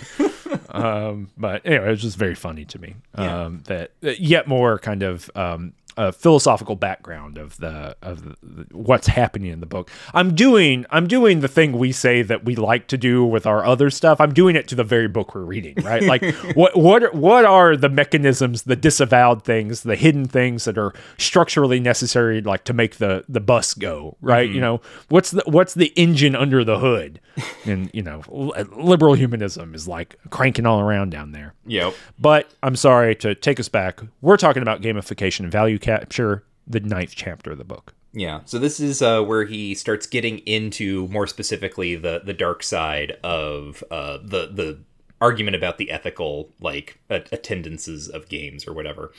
um, 0.70 1.30
but 1.36 1.64
anyway, 1.66 1.86
it 1.86 1.90
was 1.90 2.02
just 2.02 2.16
very 2.16 2.34
funny 2.34 2.64
to 2.66 2.78
me. 2.78 2.94
Um, 3.14 3.62
that 3.66 3.92
that 4.00 4.20
yet 4.20 4.48
more 4.48 4.78
kind 4.78 5.02
of 5.02 5.30
um, 5.34 5.72
a 5.96 6.12
philosophical 6.12 6.76
background 6.76 7.38
of 7.38 7.56
the 7.58 7.96
of 8.02 8.22
the, 8.24 8.66
what's 8.72 9.06
happening 9.06 9.50
in 9.52 9.60
the 9.60 9.66
book. 9.66 9.90
I'm 10.14 10.34
doing 10.34 10.86
I'm 10.90 11.06
doing 11.06 11.40
the 11.40 11.48
thing 11.48 11.72
we 11.78 11.92
say 11.92 12.22
that 12.22 12.44
we 12.44 12.56
like 12.56 12.86
to 12.88 12.96
do 12.98 13.24
with 13.24 13.46
our 13.46 13.64
other 13.64 13.90
stuff. 13.90 14.20
I'm 14.20 14.32
doing 14.32 14.56
it 14.56 14.68
to 14.68 14.74
the 14.74 14.84
very 14.84 15.08
book 15.08 15.34
we're 15.34 15.42
reading, 15.42 15.74
right? 15.82 16.02
Like 16.02 16.22
what 16.54 16.76
what 16.76 17.02
are- 17.04 17.12
what 17.12 17.44
are 17.44 17.76
the 17.76 17.88
mechanisms, 17.88 18.62
the 18.62 18.76
disavowed 18.76 19.44
things, 19.44 19.82
the 19.82 19.96
hidden 19.96 20.26
things 20.26 20.64
that 20.64 20.78
are 20.78 20.92
structurally 21.18 21.78
necessary, 21.80 22.40
like 22.40 22.64
to 22.64 22.72
make 22.72 22.96
the 22.96 23.24
the 23.28 23.40
bus 23.40 23.74
go, 23.74 24.16
right? 24.20 24.46
Mm-hmm. 24.48 24.54
You 24.54 24.60
know, 24.60 24.80
what's 25.08 25.30
the 25.30 25.42
what's 25.46 25.74
the 25.74 25.92
engine 25.96 26.34
under 26.34 26.64
the 26.64 26.78
hood? 26.78 27.20
And 27.64 27.90
you 27.92 28.02
know, 28.02 28.22
uh, 28.56 28.64
liberal 28.76 29.14
humanism 29.14 29.74
is 29.74 29.86
like 29.86 30.16
cranking 30.30 30.66
all 30.66 30.80
around 30.80 31.10
down 31.10 31.32
there. 31.32 31.54
Yep. 31.66 31.94
But 32.18 32.50
I'm 32.62 32.76
sorry 32.76 33.14
to 33.16 33.34
take 33.34 33.60
us 33.60 33.68
back. 33.68 34.00
We're 34.20 34.36
talking 34.36 34.62
about 34.62 34.82
gamification 34.82 35.40
and 35.40 35.52
value 35.52 35.78
capture, 35.82 36.44
the 36.66 36.80
ninth 36.80 37.12
chapter 37.14 37.52
of 37.52 37.58
the 37.58 37.64
book. 37.64 37.94
Yeah. 38.12 38.40
So 38.44 38.58
this 38.58 38.78
is 38.80 39.02
uh, 39.02 39.22
where 39.22 39.44
he 39.44 39.74
starts 39.74 40.06
getting 40.06 40.38
into 40.40 41.08
more 41.08 41.26
specifically 41.26 41.94
the 41.94 42.22
the 42.24 42.34
dark 42.34 42.62
side 42.62 43.12
of 43.24 43.82
uh, 43.90 44.18
the 44.22 44.48
the 44.52 44.78
argument 45.20 45.54
about 45.54 45.78
the 45.78 45.90
ethical 45.90 46.50
like 46.60 46.98
attendances 47.08 48.08
of 48.08 48.28
games 48.28 48.66
or 48.66 48.72
whatever. 48.72 49.12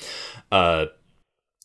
Uh, 0.51 0.87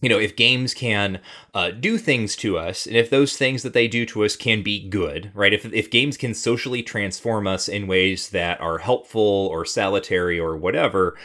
you 0.01 0.09
know, 0.09 0.19
if 0.19 0.37
games 0.37 0.75
can 0.75 1.21
uh, 1.55 1.73
do 1.73 1.99
things 1.99 2.37
to 2.37 2.57
us, 2.57 2.87
and 2.87 2.97
if 2.97 3.11
those 3.11 3.37
things 3.37 3.65
that 3.65 3.73
they 3.73 3.89
do 3.89 4.07
to 4.07 4.25
us 4.25 4.37
can 4.37 4.63
be 4.63 4.89
good, 4.89 5.33
right? 5.35 5.53
If, 5.53 5.65
if 5.73 5.91
games 5.91 6.17
can 6.17 6.35
socially 6.35 6.85
transform 6.85 7.49
us 7.49 7.69
in 7.69 7.89
ways 7.89 8.31
that 8.31 8.61
are 8.61 8.79
helpful 8.79 9.49
or 9.51 9.65
salutary 9.65 10.39
or 10.39 10.57
whatever, 10.57 11.17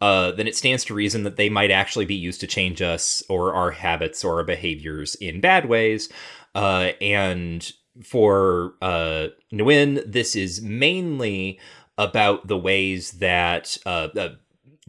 uh, 0.00 0.32
then 0.32 0.46
it 0.46 0.56
stands 0.56 0.84
to 0.84 0.94
reason 0.94 1.24
that 1.24 1.36
they 1.36 1.48
might 1.48 1.70
actually 1.70 2.04
be 2.04 2.14
used 2.14 2.40
to 2.40 2.46
change 2.46 2.80
us 2.80 3.22
or 3.28 3.54
our 3.54 3.72
habits 3.72 4.24
or 4.24 4.36
our 4.36 4.44
behaviors 4.44 5.14
in 5.16 5.40
bad 5.40 5.68
ways. 5.68 6.08
Uh, 6.54 6.92
and 7.00 7.72
for 8.04 8.74
uh, 8.80 9.28
Nguyen, 9.52 10.02
this 10.10 10.36
is 10.36 10.62
mainly 10.62 11.58
about 11.96 12.46
the 12.46 12.58
ways 12.58 13.12
that. 13.12 13.76
Uh, 13.84 14.08
uh, 14.16 14.28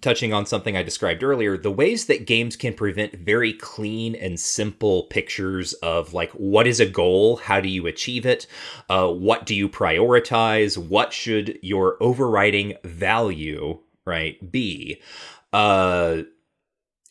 touching 0.02 0.34
on 0.34 0.46
something 0.46 0.78
I 0.78 0.84
described 0.84 1.24
earlier, 1.24 1.58
the 1.58 1.72
ways 1.72 2.06
that 2.06 2.26
games 2.26 2.56
can 2.56 2.74
prevent 2.74 3.16
very 3.16 3.52
clean 3.52 4.16
and 4.16 4.40
simple 4.40 5.04
pictures 5.04 5.74
of 5.74 6.14
like 6.14 6.32
what 6.32 6.68
is 6.68 6.80
a 6.80 6.86
goal, 6.86 7.36
how 7.36 7.60
do 7.60 7.68
you 7.68 7.86
achieve 7.86 8.26
it, 8.26 8.48
uh, 8.90 9.10
what 9.10 9.46
do 9.46 9.54
you 9.54 9.68
prioritize, 9.68 10.78
what 10.78 11.12
should 11.12 11.60
your 11.62 11.98
overriding 12.02 12.76
value 12.86 13.80
right 14.06 14.52
B. 14.52 15.02
Uh, 15.52 16.24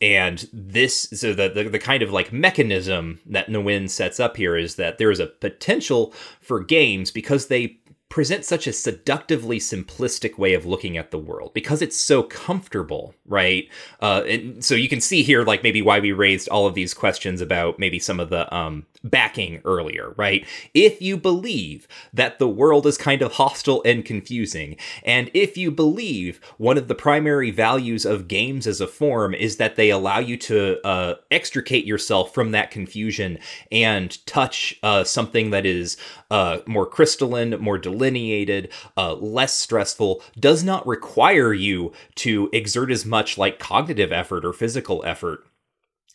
and 0.01 0.49
this, 0.53 1.09
so 1.13 1.35
the, 1.35 1.49
the 1.49 1.65
the 1.65 1.79
kind 1.79 2.03
of 2.03 2.13
like 2.13 2.33
mechanism 2.33 3.21
that 3.27 3.49
Nguyen 3.49 3.91
sets 3.91 4.21
up 4.21 4.37
here 4.37 4.57
is 4.57 4.77
that 4.77 4.99
there 4.99 5.11
is 5.11 5.19
a 5.19 5.27
potential 5.27 6.15
for 6.41 6.63
games 6.63 7.11
because 7.11 7.49
they 7.49 7.81
present 8.09 8.45
such 8.45 8.67
a 8.67 8.73
seductively 8.73 9.59
simplistic 9.59 10.39
way 10.39 10.55
of 10.55 10.65
looking 10.65 10.97
at 10.97 11.11
the 11.11 11.19
world 11.19 11.53
because 11.53 11.83
it's 11.83 11.99
so 12.01 12.23
comfortable, 12.23 13.15
right? 13.27 13.69
Uh, 14.01 14.23
and 14.27 14.65
so 14.65 14.75
you 14.75 14.89
can 14.89 15.01
see 15.01 15.23
here, 15.23 15.45
like 15.45 15.63
maybe 15.63 15.83
why 15.83 16.01
we 16.01 16.13
raised 16.13 16.49
all 16.49 16.67
of 16.67 16.75
these 16.75 16.95
questions 16.95 17.41
about 17.41 17.79
maybe 17.79 17.99
some 17.99 18.19
of 18.19 18.31
the 18.31 18.53
um, 18.55 18.87
backing 19.05 19.61
earlier, 19.65 20.15
right? 20.17 20.47
If 20.75 21.01
you 21.01 21.17
believe 21.17 21.87
that 22.13 22.39
the 22.39 22.49
world 22.49 22.87
is 22.87 22.99
kind 22.99 23.23
of 23.23 23.33
hostile 23.33 23.83
and 23.85 24.05
confusing, 24.05 24.77
and 25.05 25.31
if 25.35 25.57
you 25.57 25.71
believe 25.71 26.41
one 26.59 26.79
of 26.79 26.89
the 26.89 26.95
primary 26.95 27.51
values 27.51 28.05
of 28.05 28.29
games 28.29 28.67
as 28.67 28.81
a 28.81 28.87
form 28.87 29.35
is 29.35 29.57
that 29.57 29.77
they 29.77 29.91
allow 29.91 30.19
you 30.19 30.37
to 30.39 30.79
uh, 30.85 31.15
extricate 31.31 31.85
yourself 31.85 32.35
from 32.35 32.53
that 32.53 32.71
confusion 32.71 33.39
and 33.71 34.25
touch 34.27 34.79
uh, 34.83 35.05
something 35.05 35.51
that 35.51 35.67
is 35.67 35.97
uh, 36.31 36.59
more 36.67 36.87
crystalline, 36.87 37.51
more 37.61 37.79
delineated, 37.79 38.71
uh, 38.97 39.15
less 39.15 39.55
stressful, 39.55 40.23
does 40.39 40.65
not 40.65 40.87
require 40.87 41.53
you 41.53 41.93
to 42.17 42.49
exert 42.53 42.91
as 42.91 43.05
much 43.05 43.39
like 43.39 43.59
cognitive 43.59 44.13
effort 44.13 44.45
or 44.45 44.53
physical 44.53 45.05
effort 45.05 45.45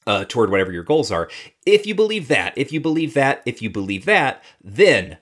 uh, 0.07 0.25
toward 0.25 0.49
whatever 0.49 0.71
your 0.71 0.83
goals 0.83 1.11
are. 1.11 1.29
If 1.65 1.85
you 1.85 1.95
believe 1.95 2.27
that, 2.27 2.53
if 2.57 2.71
you 2.71 2.79
believe 2.79 3.13
that, 3.13 3.41
if 3.45 3.61
you 3.61 3.69
believe 3.69 4.05
that, 4.05 4.43
then 4.63 5.17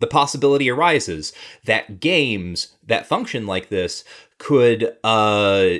the 0.00 0.06
possibility 0.06 0.70
arises 0.70 1.32
that 1.64 2.00
games 2.00 2.76
that 2.86 3.06
function 3.06 3.46
like 3.46 3.68
this 3.68 4.04
could 4.38 4.96
uh, 5.02 5.78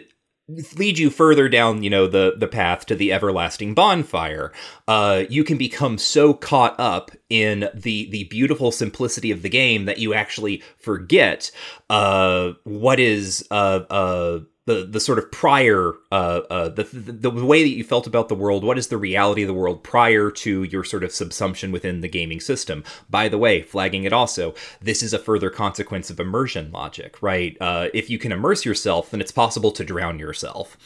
lead 0.77 0.99
you 0.99 1.11
further 1.11 1.49
down, 1.49 1.83
you 1.83 1.91
know, 1.91 2.07
the 2.07 2.35
the 2.37 2.49
path 2.49 2.87
to 2.87 2.95
the 2.95 3.13
everlasting 3.13 3.75
bonfire. 3.75 4.53
Uh, 4.87 5.25
you 5.29 5.45
can 5.45 5.59
become 5.59 5.99
so 5.99 6.33
caught 6.35 6.79
up 6.79 7.11
in 7.29 7.69
the 7.75 8.09
the 8.11 8.25
beautiful 8.25 8.73
simplicity 8.73 9.31
of 9.31 9.43
the 9.43 9.49
game 9.49 9.85
that 9.85 9.99
you 9.99 10.15
actually 10.15 10.63
forget 10.79 11.51
uh, 11.91 12.53
what 12.65 12.99
is 12.99 13.47
uh, 13.51 13.81
uh, 13.91 14.41
the 14.69 14.85
the 14.85 15.01
sort 15.01 15.19
of 15.19 15.33
prior 15.33 15.95
uh, 16.13 16.43
uh, 16.51 16.69
the, 16.69 16.85
the 16.85 17.31
the 17.31 17.45
way 17.45 17.63
that 17.63 17.71
you 17.71 17.83
felt 17.83 18.07
about 18.07 18.29
the 18.29 18.35
world. 18.35 18.63
What 18.63 18.79
is 18.79 18.89
the 18.89 18.99
reality 18.99 19.43
of 19.43 19.49
the 19.49 19.55
world 19.55 19.83
prior 19.83 20.31
to 20.31 20.63
your 20.63 20.85
sort 20.85 21.03
of 21.03 21.11
subsumption 21.11 21.73
within 21.73 22.03
the 22.03 22.09
gaming 22.09 22.39
system? 22.39 22.85
By 23.09 23.29
the 23.29 23.39
way, 23.39 23.63
flagging 23.63 24.05
it 24.05 24.13
also, 24.13 24.55
this 24.83 25.03
is 25.03 25.15
a 25.15 25.19
further 25.19 25.49
consequence 25.49 26.11
of 26.11 26.21
immersion 26.21 26.71
logic, 26.71 27.23
right? 27.23 27.57
Uh, 27.61 27.89
if 27.95 28.11
you 28.11 28.19
can 28.19 28.31
immerse 28.31 28.67
yourself, 28.67 29.11
then 29.11 29.23
it's 29.23 29.33
possible 29.33 29.73
to 29.73 29.85
drown 29.85 30.19
yourself. 30.19 30.77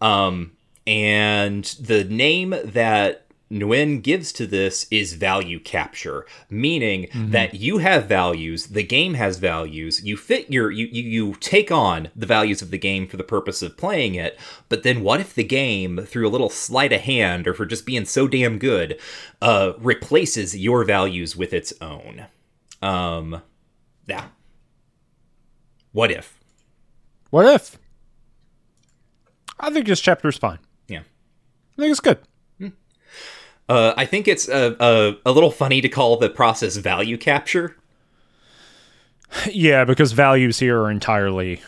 Um, 0.00 0.52
and 0.86 1.64
the 1.80 2.04
name 2.04 2.54
that 2.62 3.23
Nguyen 3.52 4.02
gives 4.02 4.32
to 4.32 4.46
this 4.46 4.86
is 4.90 5.14
value 5.14 5.60
capture, 5.60 6.26
meaning 6.50 7.08
that 7.14 7.54
you 7.54 7.78
have 7.78 8.06
values, 8.06 8.68
the 8.68 8.82
game 8.82 9.14
has 9.14 9.38
values, 9.38 10.02
you 10.04 10.16
fit 10.16 10.50
your 10.50 10.70
you, 10.70 10.86
you 10.86 11.02
you 11.02 11.34
take 11.36 11.70
on 11.70 12.08
the 12.16 12.26
values 12.26 12.62
of 12.62 12.70
the 12.70 12.78
game 12.78 13.06
for 13.06 13.16
the 13.16 13.22
purpose 13.22 13.62
of 13.62 13.76
playing 13.76 14.14
it, 14.14 14.38
but 14.68 14.82
then 14.82 15.02
what 15.02 15.20
if 15.20 15.34
the 15.34 15.44
game, 15.44 15.98
through 15.98 16.26
a 16.26 16.30
little 16.30 16.48
sleight 16.48 16.92
of 16.92 17.02
hand 17.02 17.46
or 17.46 17.54
for 17.54 17.66
just 17.66 17.86
being 17.86 18.04
so 18.06 18.26
damn 18.26 18.58
good, 18.58 18.98
uh, 19.42 19.74
replaces 19.78 20.56
your 20.56 20.84
values 20.84 21.36
with 21.36 21.52
its 21.52 21.72
own? 21.80 22.26
Um 22.82 23.42
yeah. 24.06 24.28
What 25.92 26.10
if? 26.10 26.40
What 27.30 27.46
if? 27.46 27.78
I 29.60 29.70
think 29.70 29.86
this 29.86 30.00
chapter 30.00 30.28
is 30.28 30.36
fine. 30.36 30.58
Yeah. 30.88 31.00
I 31.00 31.82
think 31.82 31.90
it's 31.90 32.00
good. 32.00 32.18
Uh, 33.68 33.94
I 33.96 34.04
think 34.06 34.28
it's 34.28 34.48
a, 34.48 34.76
a, 34.80 35.16
a 35.24 35.32
little 35.32 35.50
funny 35.50 35.80
to 35.80 35.88
call 35.88 36.16
the 36.18 36.28
process 36.28 36.76
value 36.76 37.16
capture. 37.16 37.76
Yeah, 39.50 39.84
because 39.84 40.12
values 40.12 40.58
here 40.58 40.78
are 40.80 40.90
entirely 40.90 41.60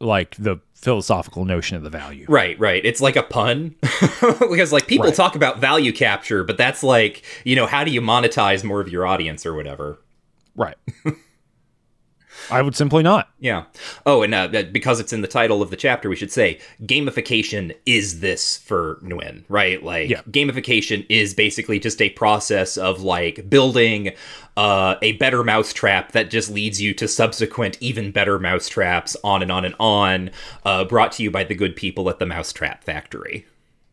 like 0.00 0.34
the 0.36 0.56
philosophical 0.74 1.44
notion 1.44 1.76
of 1.76 1.82
the 1.82 1.90
value. 1.90 2.26
Right, 2.28 2.58
right. 2.58 2.84
It's 2.84 3.00
like 3.00 3.16
a 3.16 3.22
pun 3.22 3.74
because 4.40 4.72
like 4.72 4.86
people 4.86 5.06
Right. 5.06 5.14
talk 5.14 5.36
about 5.36 5.58
value 5.60 5.92
capture, 5.92 6.44
but 6.44 6.56
that's 6.58 6.82
like, 6.82 7.22
you 7.44 7.56
know, 7.56 7.66
how 7.66 7.84
do 7.84 7.90
you 7.90 8.00
monetize 8.00 8.64
more 8.64 8.80
of 8.80 8.88
your 8.88 9.06
audience 9.06 9.46
or 9.46 9.54
whatever? 9.54 9.98
Right. 10.54 10.76
I 12.50 12.62
would 12.62 12.76
simply 12.76 13.02
not. 13.02 13.28
Yeah. 13.38 13.64
Oh, 14.04 14.22
and 14.22 14.34
uh, 14.34 14.48
because 14.72 15.00
it's 15.00 15.12
in 15.12 15.20
the 15.20 15.28
title 15.28 15.62
of 15.62 15.70
the 15.70 15.76
chapter, 15.76 16.08
we 16.08 16.16
should 16.16 16.30
say 16.32 16.60
gamification 16.82 17.76
is 17.86 18.20
this 18.20 18.56
for 18.58 19.00
Nguyen, 19.02 19.44
right? 19.48 19.82
Like 19.82 20.10
Yeah. 20.10 20.22
gamification 20.30 21.04
is 21.08 21.34
basically 21.34 21.78
just 21.78 22.00
a 22.00 22.10
process 22.10 22.76
of 22.76 23.02
like 23.02 23.48
building 23.50 24.12
uh, 24.56 24.96
a 25.02 25.12
better 25.12 25.42
mousetrap 25.44 26.12
that 26.12 26.30
just 26.30 26.50
leads 26.50 26.80
you 26.80 26.94
to 26.94 27.06
subsequent 27.08 27.76
even 27.80 28.10
better 28.10 28.38
mousetraps, 28.38 29.16
on 29.22 29.42
and 29.42 29.52
on 29.52 29.64
and 29.64 29.74
on. 29.78 30.30
Uh, 30.64 30.84
brought 30.84 31.12
to 31.12 31.22
you 31.22 31.30
by 31.30 31.44
the 31.44 31.54
good 31.54 31.76
people 31.76 32.08
at 32.08 32.18
the 32.18 32.26
Mousetrap 32.26 32.82
Factory. 32.84 33.46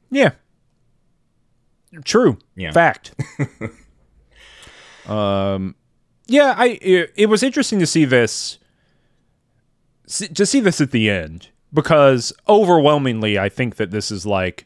Yeah. 0.09 0.31
True. 2.05 2.37
Yeah. 2.55 2.71
Fact. 2.71 3.13
um 5.07 5.75
yeah, 6.27 6.53
I 6.57 6.79
it, 6.81 7.13
it 7.15 7.25
was 7.27 7.43
interesting 7.43 7.79
to 7.79 7.87
see 7.87 8.05
this 8.05 8.59
to 10.07 10.45
see 10.45 10.59
this 10.59 10.81
at 10.81 10.91
the 10.91 11.09
end 11.09 11.49
because 11.73 12.33
overwhelmingly 12.47 13.39
I 13.39 13.49
think 13.49 13.77
that 13.77 13.91
this 13.91 14.11
is 14.11 14.25
like 14.25 14.65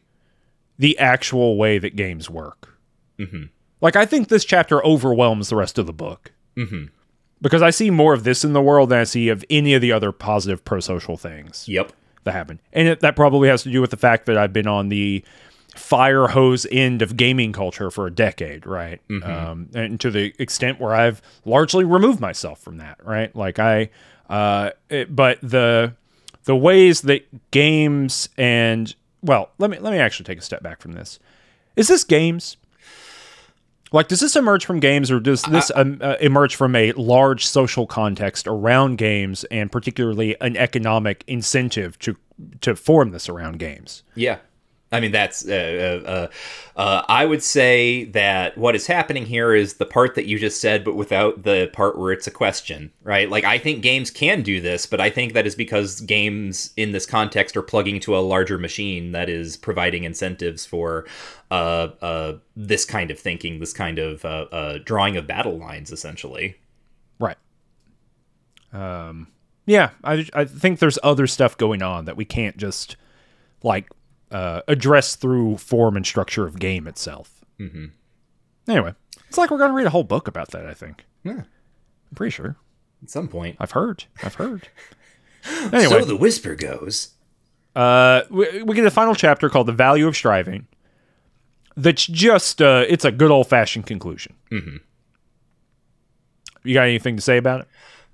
the 0.78 0.98
actual 0.98 1.56
way 1.56 1.78
that 1.78 1.96
games 1.96 2.28
work. 2.28 2.76
Mm-hmm. 3.18 3.44
Like 3.80 3.96
I 3.96 4.04
think 4.06 4.28
this 4.28 4.44
chapter 4.44 4.84
overwhelms 4.84 5.48
the 5.48 5.56
rest 5.56 5.78
of 5.78 5.86
the 5.86 5.92
book. 5.92 6.32
Mm-hmm. 6.56 6.86
Because 7.40 7.62
I 7.62 7.70
see 7.70 7.90
more 7.90 8.14
of 8.14 8.24
this 8.24 8.44
in 8.44 8.52
the 8.52 8.60
world 8.60 8.88
than 8.88 8.98
I 8.98 9.04
see 9.04 9.28
of 9.28 9.44
any 9.48 9.72
of 9.74 9.80
the 9.80 9.92
other 9.92 10.10
positive 10.10 10.64
pro-social 10.64 11.16
things 11.16 11.68
Yep. 11.68 11.92
that 12.24 12.32
happened. 12.32 12.58
And 12.72 12.88
it, 12.88 13.00
that 13.00 13.14
probably 13.14 13.48
has 13.48 13.62
to 13.62 13.70
do 13.70 13.80
with 13.80 13.90
the 13.90 13.96
fact 13.96 14.26
that 14.26 14.36
I've 14.36 14.52
been 14.52 14.66
on 14.66 14.88
the 14.88 15.24
fire 15.78 16.28
hose 16.28 16.66
end 16.70 17.00
of 17.02 17.16
gaming 17.16 17.52
culture 17.52 17.90
for 17.90 18.06
a 18.06 18.10
decade, 18.10 18.66
right? 18.66 19.00
Um, 19.22 19.68
and 19.74 20.00
to 20.00 20.10
the 20.10 20.34
extent 20.38 20.80
where 20.80 20.94
I've 20.94 21.22
largely 21.44 21.84
removed 21.84 22.20
myself 22.20 22.60
from 22.60 22.78
that, 22.78 22.98
right? 23.04 23.34
Like 23.34 23.58
I, 23.58 23.90
uh, 24.28 24.70
it, 24.90 25.14
but 25.14 25.38
the 25.42 25.94
the 26.44 26.56
ways 26.56 27.02
that 27.02 27.50
games 27.50 28.28
and 28.36 28.94
well, 29.22 29.50
let 29.58 29.70
me 29.70 29.78
let 29.78 29.92
me 29.92 29.98
actually 29.98 30.24
take 30.24 30.38
a 30.38 30.42
step 30.42 30.62
back 30.62 30.80
from 30.80 30.92
this. 30.92 31.18
Is 31.76 31.88
this 31.88 32.04
games? 32.04 32.56
Like, 33.90 34.08
does 34.08 34.20
this 34.20 34.36
emerge 34.36 34.66
from 34.66 34.80
games, 34.80 35.10
or 35.10 35.18
does 35.18 35.42
this 35.44 35.72
um, 35.74 35.98
uh, 36.02 36.16
emerge 36.20 36.56
from 36.56 36.76
a 36.76 36.92
large 36.92 37.46
social 37.46 37.86
context 37.86 38.46
around 38.46 38.98
games, 38.98 39.44
and 39.44 39.72
particularly 39.72 40.38
an 40.40 40.56
economic 40.56 41.24
incentive 41.26 41.98
to 42.00 42.16
to 42.60 42.76
form 42.76 43.12
this 43.12 43.28
around 43.28 43.58
games? 43.58 44.02
Yeah. 44.14 44.38
I 44.90 45.00
mean, 45.00 45.12
that's, 45.12 45.46
uh, 45.46 46.00
uh, 46.06 46.08
uh, 46.08 46.28
uh, 46.80 47.02
I 47.08 47.26
would 47.26 47.42
say 47.42 48.04
that 48.06 48.56
what 48.56 48.74
is 48.74 48.86
happening 48.86 49.26
here 49.26 49.54
is 49.54 49.74
the 49.74 49.84
part 49.84 50.14
that 50.14 50.24
you 50.24 50.38
just 50.38 50.62
said, 50.62 50.82
but 50.82 50.96
without 50.96 51.42
the 51.42 51.68
part 51.74 51.98
where 51.98 52.10
it's 52.10 52.26
a 52.26 52.30
question, 52.30 52.90
right? 53.02 53.28
Like, 53.28 53.44
I 53.44 53.58
think 53.58 53.82
games 53.82 54.10
can 54.10 54.40
do 54.40 54.62
this, 54.62 54.86
but 54.86 54.98
I 54.98 55.10
think 55.10 55.34
that 55.34 55.46
is 55.46 55.54
because 55.54 56.00
games 56.00 56.72
in 56.78 56.92
this 56.92 57.04
context 57.04 57.54
are 57.56 57.62
plugging 57.62 58.00
to 58.00 58.16
a 58.16 58.20
larger 58.20 58.56
machine 58.56 59.12
that 59.12 59.28
is 59.28 59.58
providing 59.58 60.04
incentives 60.04 60.64
for 60.64 61.06
uh, 61.50 61.88
uh, 62.00 62.38
this 62.56 62.86
kind 62.86 63.10
of 63.10 63.18
thinking, 63.18 63.60
this 63.60 63.74
kind 63.74 63.98
of 63.98 64.84
drawing 64.84 65.18
of 65.18 65.26
battle 65.26 65.58
lines, 65.58 65.92
essentially. 65.92 66.56
Right. 67.18 67.36
Um. 68.72 69.28
Yeah, 69.66 69.90
I 70.02 70.26
I 70.32 70.46
think 70.46 70.78
there's 70.78 70.98
other 71.02 71.26
stuff 71.26 71.58
going 71.58 71.82
on 71.82 72.06
that 72.06 72.16
we 72.16 72.24
can't 72.24 72.56
just 72.56 72.96
like 73.62 73.90
uh, 74.30 74.62
address 74.68 75.16
through 75.16 75.56
form 75.58 75.96
and 75.96 76.06
structure 76.06 76.46
of 76.46 76.58
game 76.58 76.86
itself. 76.86 77.44
Mm-hmm. 77.58 77.86
Anyway, 78.68 78.94
it's 79.28 79.38
like 79.38 79.50
we're 79.50 79.58
gonna 79.58 79.72
read 79.74 79.86
a 79.86 79.90
whole 79.90 80.04
book 80.04 80.28
about 80.28 80.50
that. 80.50 80.66
I 80.66 80.74
think. 80.74 81.04
Yeah. 81.24 81.42
I'm 82.10 82.14
pretty 82.14 82.30
sure. 82.30 82.56
At 83.02 83.10
some 83.10 83.28
point. 83.28 83.56
I've 83.60 83.70
heard. 83.72 84.04
I've 84.22 84.34
heard. 84.34 84.68
Anyway, 85.72 85.84
So 86.00 86.04
the 86.04 86.16
whisper 86.16 86.54
goes. 86.56 87.10
uh, 87.76 88.22
we, 88.28 88.62
we 88.64 88.74
get 88.74 88.84
a 88.84 88.90
final 88.90 89.14
chapter 89.14 89.48
called 89.48 89.66
"The 89.68 89.72
Value 89.72 90.06
of 90.08 90.16
Striving." 90.16 90.66
That's 91.76 92.04
just 92.06 92.60
uh, 92.60 92.84
it's 92.88 93.04
a 93.04 93.12
good 93.12 93.30
old 93.30 93.48
fashioned 93.48 93.86
conclusion. 93.86 94.34
Mm-hmm. 94.50 94.76
You 96.64 96.74
got 96.74 96.82
anything 96.88 97.16
to 97.16 97.22
say 97.22 97.36
about 97.38 97.60
it? 97.62 97.68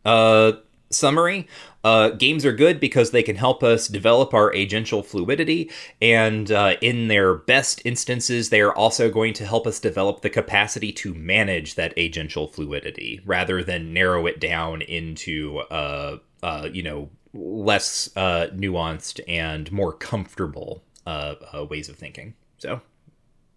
Uh, 0.04 0.52
summary 0.94 1.48
uh, 1.84 2.08
games 2.10 2.46
are 2.46 2.52
good 2.52 2.80
because 2.80 3.10
they 3.10 3.22
can 3.22 3.36
help 3.36 3.62
us 3.62 3.88
develop 3.88 4.32
our 4.32 4.50
agential 4.52 5.04
fluidity, 5.04 5.70
and 6.00 6.50
uh, 6.50 6.76
in 6.80 7.08
their 7.08 7.34
best 7.34 7.82
instances, 7.84 8.48
they 8.48 8.62
are 8.62 8.74
also 8.74 9.10
going 9.10 9.34
to 9.34 9.44
help 9.44 9.66
us 9.66 9.78
develop 9.78 10.22
the 10.22 10.30
capacity 10.30 10.90
to 10.92 11.12
manage 11.14 11.74
that 11.74 11.94
agential 11.96 12.50
fluidity 12.50 13.20
rather 13.26 13.62
than 13.62 13.92
narrow 13.92 14.26
it 14.26 14.40
down 14.40 14.80
into, 14.80 15.58
uh, 15.70 16.16
uh, 16.42 16.68
you 16.72 16.82
know, 16.82 17.10
less 17.34 18.08
uh, 18.16 18.46
nuanced 18.54 19.20
and 19.28 19.70
more 19.70 19.92
comfortable 19.92 20.82
uh, 21.06 21.34
uh, 21.52 21.64
ways 21.66 21.90
of 21.90 21.96
thinking. 21.96 22.34
So, 22.58 22.80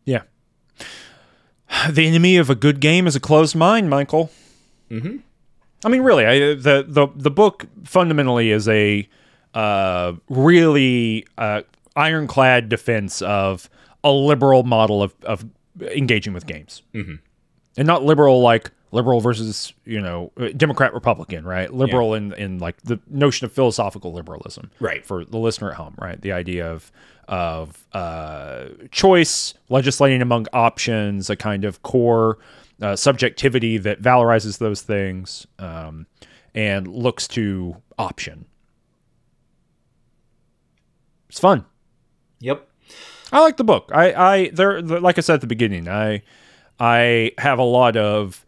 Yeah. 0.06 0.24
The 1.90 2.08
enemy 2.08 2.38
of 2.38 2.50
a 2.50 2.56
good 2.56 2.80
game 2.80 3.08
is 3.08 3.16
a 3.18 3.20
closed 3.20 3.54
mind, 3.54 3.90
Michael. 3.90 4.32
Mm-hmm. 4.90 5.18
I 5.86 5.90
mean, 5.90 6.02
really, 6.02 6.26
I, 6.26 6.40
the 6.56 6.86
the 6.88 7.08
the 7.16 7.32
book 7.32 7.66
fundamentally 7.84 8.52
is 8.52 8.68
a 8.68 9.08
uh, 9.54 10.14
really 10.30 11.26
uh, 11.38 11.62
ironclad 11.96 12.70
defense 12.70 13.22
of 13.22 13.70
a 14.04 14.12
liberal 14.12 14.64
model 14.64 15.04
of 15.04 15.14
of 15.24 15.46
engaging 15.82 16.34
with 16.34 16.48
games, 16.48 16.82
mm-hmm. 16.94 17.16
and 17.78 17.88
not 17.88 18.04
liberal 18.04 18.42
like 18.42 18.72
liberal 18.92 19.20
versus 19.20 19.74
you 19.86 20.02
know 20.02 20.32
Democrat 20.56 20.94
Republican, 20.94 21.46
right? 21.46 21.72
Liberal 21.74 22.14
in 22.14 22.34
in 22.34 22.60
like 22.60 22.82
the 22.82 23.00
notion 23.10 23.46
of 23.46 23.52
philosophical 23.52 24.14
liberalism, 24.14 24.72
Right. 24.80 25.06
For 25.06 25.26
the 25.26 25.38
listener 25.38 25.72
at 25.72 25.78
home, 25.78 25.96
right? 26.00 26.20
The 26.20 26.32
idea 26.32 26.72
of 26.72 26.92
of 27.28 27.86
uh, 27.94 28.66
choice, 28.92 29.54
legislating 29.70 30.22
among 30.22 30.48
options, 30.54 31.30
a 31.30 31.36
kind 31.36 31.66
of 31.66 31.84
core 31.84 32.38
uh, 32.82 32.96
subjectivity 32.96 33.78
that 33.78 34.02
valorizes 34.02 34.60
those 34.60 34.82
things 34.82 35.48
um, 35.60 36.08
and 36.54 36.88
looks 36.88 37.28
to 37.30 37.78
option. 37.98 38.46
It's 41.30 41.40
fun. 41.40 41.66
yep. 42.40 42.68
I 43.32 43.42
like 43.42 43.58
the 43.58 43.64
book. 43.64 43.92
I, 43.94 44.14
I 44.14 44.50
there, 44.50 44.82
like 44.82 45.18
I 45.18 45.22
said 45.22 45.36
at 45.36 45.42
the 45.42 45.48
beginning, 45.48 45.90
I, 45.90 46.22
I 46.80 47.34
have 47.38 47.60
a 47.60 47.64
lot 47.64 47.98
of 47.98 48.46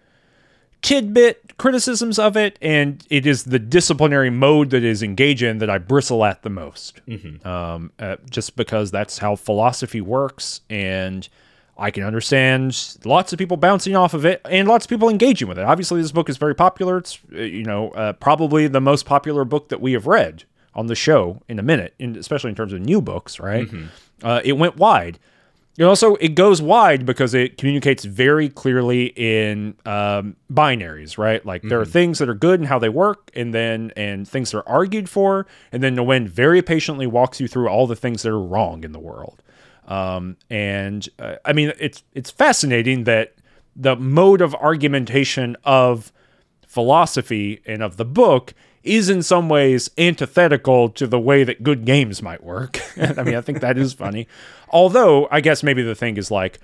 tidbit 0.81 1.57
criticisms 1.57 2.17
of 2.17 2.37
it, 2.37 2.57
and 2.61 3.05
it 3.09 3.25
is 3.25 3.43
the 3.43 3.59
disciplinary 3.59 4.29
mode 4.29 4.69
that 4.69 4.83
is 4.83 5.03
engaged 5.03 5.43
in 5.43 5.57
that 5.57 5.69
I 5.69 5.77
bristle 5.77 6.23
at 6.23 6.43
the 6.43 6.49
most. 6.49 7.01
Um, 7.45 7.91
uh, 7.99 8.15
just 8.29 8.55
because 8.55 8.89
that's 8.91 9.17
how 9.17 9.35
philosophy 9.35 9.99
works, 9.99 10.61
and 10.69 11.27
I 11.79 11.91
can 11.91 12.03
understand 12.03 12.97
lots 13.05 13.31
of 13.33 13.39
people 13.39 13.57
bouncing 13.57 13.95
off 13.95 14.13
of 14.13 14.25
it, 14.25 14.41
and 14.45 14.67
lots 14.67 14.85
of 14.85 14.89
people 14.89 15.09
engaging 15.09 15.47
with 15.47 15.57
it. 15.57 15.63
Obviously, 15.65 16.01
this 16.01 16.11
book 16.11 16.29
is 16.29 16.37
very 16.37 16.53
popular. 16.53 16.97
It's 16.97 17.19
uh, 17.33 17.39
you 17.39 17.63
know 17.63 17.91
uh, 17.91 18.13
probably 18.13 18.67
the 18.67 18.81
most 18.81 19.05
popular 19.05 19.45
book 19.45 19.69
that 19.69 19.81
we 19.81 19.93
have 19.93 20.05
read 20.05 20.43
on 20.75 20.87
the 20.87 20.95
show 20.95 21.41
in 21.47 21.57
a 21.57 21.63
minute, 21.63 21.93
in, 21.97 22.15
especially 22.15 22.49
in 22.49 22.55
terms 22.55 22.73
of 22.73 22.81
new 22.81 23.01
books. 23.01 23.39
Right? 23.39 23.67
Uh, 24.21 24.41
it 24.43 24.53
went 24.53 24.75
wide. 24.77 25.19
It 25.77 25.85
also 25.85 26.15
it 26.15 26.35
goes 26.35 26.61
wide 26.61 27.05
because 27.05 27.33
it 27.33 27.57
communicates 27.57 28.03
very 28.03 28.49
clearly 28.49 29.13
in 29.15 29.75
um, 29.85 30.35
binaries, 30.51 31.17
right? 31.17 31.45
Like 31.45 31.61
there 31.61 31.79
are 31.79 31.85
things 31.85 32.19
that 32.19 32.27
are 32.27 32.33
good 32.33 32.59
and 32.59 32.67
how 32.67 32.79
they 32.79 32.89
work, 32.89 33.31
and 33.33 33.53
then 33.53 33.93
and 33.95 34.27
things 34.27 34.51
that 34.51 34.57
are 34.57 34.67
argued 34.67 35.09
for, 35.09 35.47
and 35.71 35.81
then 35.81 35.95
Nguyen 35.95 36.27
very 36.27 36.61
patiently 36.61 37.07
walks 37.07 37.39
you 37.39 37.47
through 37.47 37.69
all 37.69 37.87
the 37.87 37.95
things 37.95 38.23
that 38.23 38.29
are 38.29 38.41
wrong 38.41 38.83
in 38.83 38.91
the 38.91 38.99
world. 38.99 39.41
Um, 39.89 40.37
and 40.49 41.09
uh, 41.19 41.35
I 41.43 41.51
mean, 41.53 41.73
it's 41.79 42.03
it's 42.13 42.29
fascinating 42.31 43.03
that 43.05 43.33
the 43.75 43.95
mode 43.97 44.39
of 44.41 44.53
argumentation 44.55 45.57
of 45.65 46.11
philosophy 46.65 47.61
and 47.65 47.81
of 47.81 47.97
the 47.97 48.05
book 48.05 48.53
is 48.83 49.09
in 49.09 49.21
some 49.21 49.49
ways 49.49 49.89
antithetical 49.97 50.89
to 50.89 51.05
the 51.07 51.19
way 51.19 51.43
that 51.43 51.63
good 51.63 51.83
games 51.85 52.21
might 52.21 52.43
work. 52.43 52.79
I 52.97 53.23
mean, 53.23 53.35
I 53.35 53.41
think 53.41 53.59
that 53.61 53.77
is 53.77 53.91
funny. 53.93 54.27
Although, 54.69 55.27
I 55.31 55.41
guess 55.41 55.63
maybe 55.63 55.81
the 55.81 55.95
thing 55.95 56.15
is 56.17 56.31
like 56.31 56.59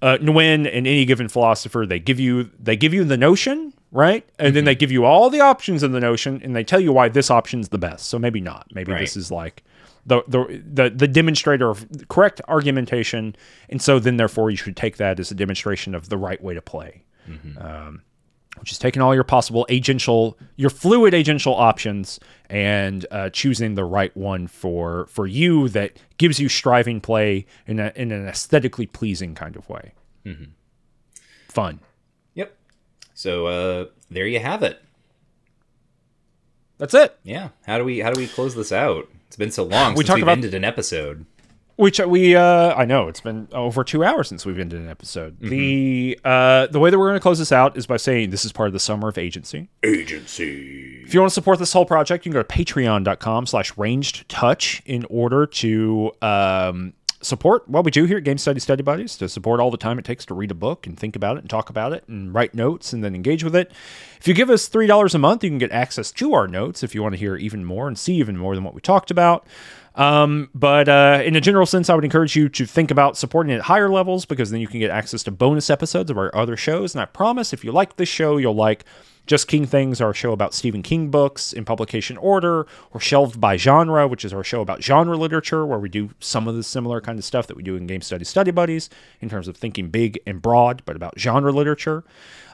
uh, 0.00 0.16
Nguyen 0.20 0.60
and 0.66 0.86
any 0.86 1.04
given 1.04 1.28
philosopher, 1.28 1.84
they 1.86 1.98
give 1.98 2.20
you 2.20 2.50
they 2.58 2.76
give 2.76 2.94
you 2.94 3.04
the 3.04 3.16
notion, 3.16 3.74
right? 3.90 4.24
And 4.38 4.54
then 4.54 4.64
they 4.64 4.76
give 4.76 4.92
you 4.92 5.04
all 5.04 5.28
the 5.28 5.40
options 5.40 5.82
in 5.82 5.90
the 5.92 6.00
notion, 6.00 6.40
and 6.42 6.54
they 6.54 6.64
tell 6.64 6.80
you 6.80 6.92
why 6.92 7.08
this 7.08 7.30
option's 7.30 7.70
the 7.70 7.78
best. 7.78 8.06
So 8.06 8.18
maybe 8.18 8.40
not. 8.40 8.68
Maybe 8.72 8.92
Right. 8.92 9.00
this 9.00 9.16
is 9.16 9.30
like 9.32 9.64
the, 10.06 10.22
the 10.26 10.62
the 10.64 10.90
the 10.90 11.08
demonstrator 11.08 11.70
of 11.70 11.86
correct 12.08 12.40
argumentation, 12.48 13.36
and 13.68 13.80
so 13.80 13.98
then 13.98 14.16
therefore 14.16 14.50
you 14.50 14.56
should 14.56 14.76
take 14.76 14.96
that 14.96 15.20
as 15.20 15.30
a 15.30 15.34
demonstration 15.34 15.94
of 15.94 16.08
the 16.08 16.16
right 16.16 16.42
way 16.42 16.54
to 16.54 16.62
play. 16.62 17.04
Um, 17.58 18.02
which 18.58 18.72
is 18.72 18.78
taking 18.78 19.02
all 19.02 19.14
your 19.14 19.24
possible 19.24 19.66
agential, 19.68 20.34
your 20.56 20.70
fluid 20.70 21.14
agential 21.14 21.58
options, 21.58 22.18
and 22.50 23.06
uh, 23.10 23.30
choosing 23.30 23.74
the 23.74 23.84
right 23.84 24.16
one 24.16 24.46
for 24.46 25.06
for 25.06 25.26
you 25.26 25.68
that 25.70 25.98
gives 26.16 26.40
you 26.40 26.48
striving 26.48 27.00
play 27.00 27.46
in 27.66 27.78
a, 27.78 27.92
in 27.94 28.10
an 28.10 28.26
aesthetically 28.26 28.86
pleasing 28.86 29.34
kind 29.34 29.56
of 29.56 29.68
way. 29.68 29.92
Mm-hmm. 30.24 30.44
Fun. 31.48 31.80
Yep. 32.34 32.56
So 33.14 33.46
uh, 33.46 33.86
there 34.10 34.26
you 34.26 34.40
have 34.40 34.62
it. 34.62 34.82
That's 36.78 36.94
it. 36.94 37.18
Yeah. 37.22 37.50
How 37.66 37.78
do 37.78 37.84
we 37.84 38.00
how 38.00 38.10
do 38.10 38.20
we 38.20 38.26
close 38.28 38.54
this 38.54 38.72
out? 38.72 39.08
It's 39.28 39.36
been 39.36 39.50
so 39.52 39.62
long 39.64 39.94
We 39.94 40.04
since 40.04 40.14
we've 40.16 40.22
about- 40.24 40.32
ended 40.32 40.54
an 40.54 40.64
episode. 40.64 41.24
Which 41.76 42.00
we, 42.00 42.34
uh, 42.34 42.74
I 42.74 42.84
know 42.86 43.06
it's 43.06 43.20
been 43.20 43.46
over 43.52 43.84
two 43.84 44.02
hours 44.02 44.26
since 44.26 44.44
we've 44.44 44.58
ended 44.58 44.80
an 44.80 44.88
episode. 44.88 45.38
The 45.38 46.18
uh, 46.24 46.66
the 46.66 46.80
way 46.80 46.90
that 46.90 46.98
we're 46.98 47.06
going 47.06 47.20
to 47.20 47.22
close 47.22 47.38
this 47.38 47.52
out 47.52 47.76
is 47.76 47.86
by 47.86 47.98
saying 47.98 48.30
this 48.30 48.44
is 48.44 48.50
part 48.50 48.66
of 48.66 48.72
the 48.72 48.80
summer 48.80 49.06
of 49.06 49.16
agency. 49.16 49.68
Agency. 49.84 51.02
If 51.04 51.14
you 51.14 51.20
want 51.20 51.30
to 51.30 51.34
support 51.34 51.60
this 51.60 51.72
whole 51.72 51.86
project, 51.86 52.26
you 52.26 52.32
can 52.32 52.40
go 52.40 52.42
to 52.42 52.48
patreon.com 52.48 53.46
slash 53.46 53.78
ranged 53.78 54.28
touch 54.28 54.82
in 54.86 55.04
order 55.08 55.46
to 55.46 56.10
um, 56.20 56.94
support 57.20 57.68
what 57.68 57.84
we 57.84 57.90
do 57.90 58.04
here 58.04 58.18
at 58.18 58.24
Game 58.24 58.38
Study 58.38 58.60
Study 58.60 58.82
Buddies, 58.82 59.16
to 59.16 59.28
support 59.28 59.60
all 59.60 59.70
the 59.70 59.76
time 59.76 59.98
it 59.98 60.04
takes 60.04 60.24
to 60.26 60.34
read 60.34 60.50
a 60.50 60.54
book 60.54 60.86
and 60.86 60.98
think 60.98 61.16
about 61.16 61.36
it 61.36 61.40
and 61.40 61.50
talk 61.50 61.70
about 61.70 61.92
it 61.92 62.06
and 62.08 62.32
write 62.32 62.54
notes 62.54 62.92
and 62.92 63.02
then 63.02 63.14
engage 63.14 63.42
with 63.42 63.56
it. 63.56 63.72
If 64.20 64.28
you 64.28 64.34
give 64.34 64.50
us 64.50 64.68
$3 64.68 65.14
a 65.14 65.18
month, 65.18 65.44
you 65.44 65.50
can 65.50 65.58
get 65.58 65.72
access 65.72 66.12
to 66.12 66.34
our 66.34 66.46
notes 66.46 66.82
if 66.82 66.94
you 66.94 67.02
want 67.02 67.14
to 67.14 67.18
hear 67.18 67.36
even 67.36 67.64
more 67.64 67.88
and 67.88 67.98
see 67.98 68.14
even 68.14 68.36
more 68.36 68.54
than 68.54 68.64
what 68.64 68.74
we 68.74 68.80
talked 68.80 69.10
about. 69.10 69.46
Um, 69.94 70.48
but 70.54 70.88
uh, 70.88 71.22
in 71.24 71.34
a 71.34 71.40
general 71.40 71.66
sense, 71.66 71.90
I 71.90 71.94
would 71.94 72.04
encourage 72.04 72.36
you 72.36 72.48
to 72.50 72.66
think 72.66 72.92
about 72.92 73.16
supporting 73.16 73.52
at 73.52 73.62
higher 73.62 73.88
levels 73.88 74.24
because 74.24 74.50
then 74.50 74.60
you 74.60 74.68
can 74.68 74.78
get 74.78 74.90
access 74.90 75.24
to 75.24 75.32
bonus 75.32 75.70
episodes 75.70 76.10
of 76.10 76.16
our 76.16 76.34
other 76.34 76.56
shows. 76.56 76.94
And 76.94 77.02
I 77.02 77.04
promise, 77.06 77.52
if 77.52 77.64
you 77.64 77.72
like 77.72 77.96
this 77.96 78.08
show, 78.08 78.36
you'll 78.36 78.54
like 78.54 78.84
Just 79.28 79.46
King 79.46 79.66
Things, 79.66 80.00
our 80.00 80.14
show 80.14 80.32
about 80.32 80.54
Stephen 80.54 80.82
King 80.82 81.10
books 81.10 81.52
in 81.52 81.66
publication 81.66 82.16
order, 82.16 82.66
or 82.92 82.98
Shelved 83.00 83.38
by 83.38 83.58
Genre, 83.58 84.08
which 84.08 84.24
is 84.24 84.32
our 84.32 84.42
show 84.42 84.62
about 84.62 84.82
genre 84.82 85.16
literature, 85.16 85.66
where 85.66 85.78
we 85.78 85.90
do 85.90 86.10
some 86.18 86.48
of 86.48 86.56
the 86.56 86.62
similar 86.62 87.00
kind 87.02 87.18
of 87.18 87.24
stuff 87.24 87.46
that 87.46 87.56
we 87.56 87.62
do 87.62 87.76
in 87.76 87.86
Game 87.86 88.00
Study 88.00 88.24
Study 88.24 88.50
Buddies 88.50 88.88
in 89.20 89.28
terms 89.28 89.46
of 89.46 89.56
thinking 89.56 89.90
big 89.90 90.18
and 90.26 90.40
broad, 90.40 90.82
but 90.86 90.96
about 90.96 91.18
genre 91.18 91.52
literature. 91.52 92.04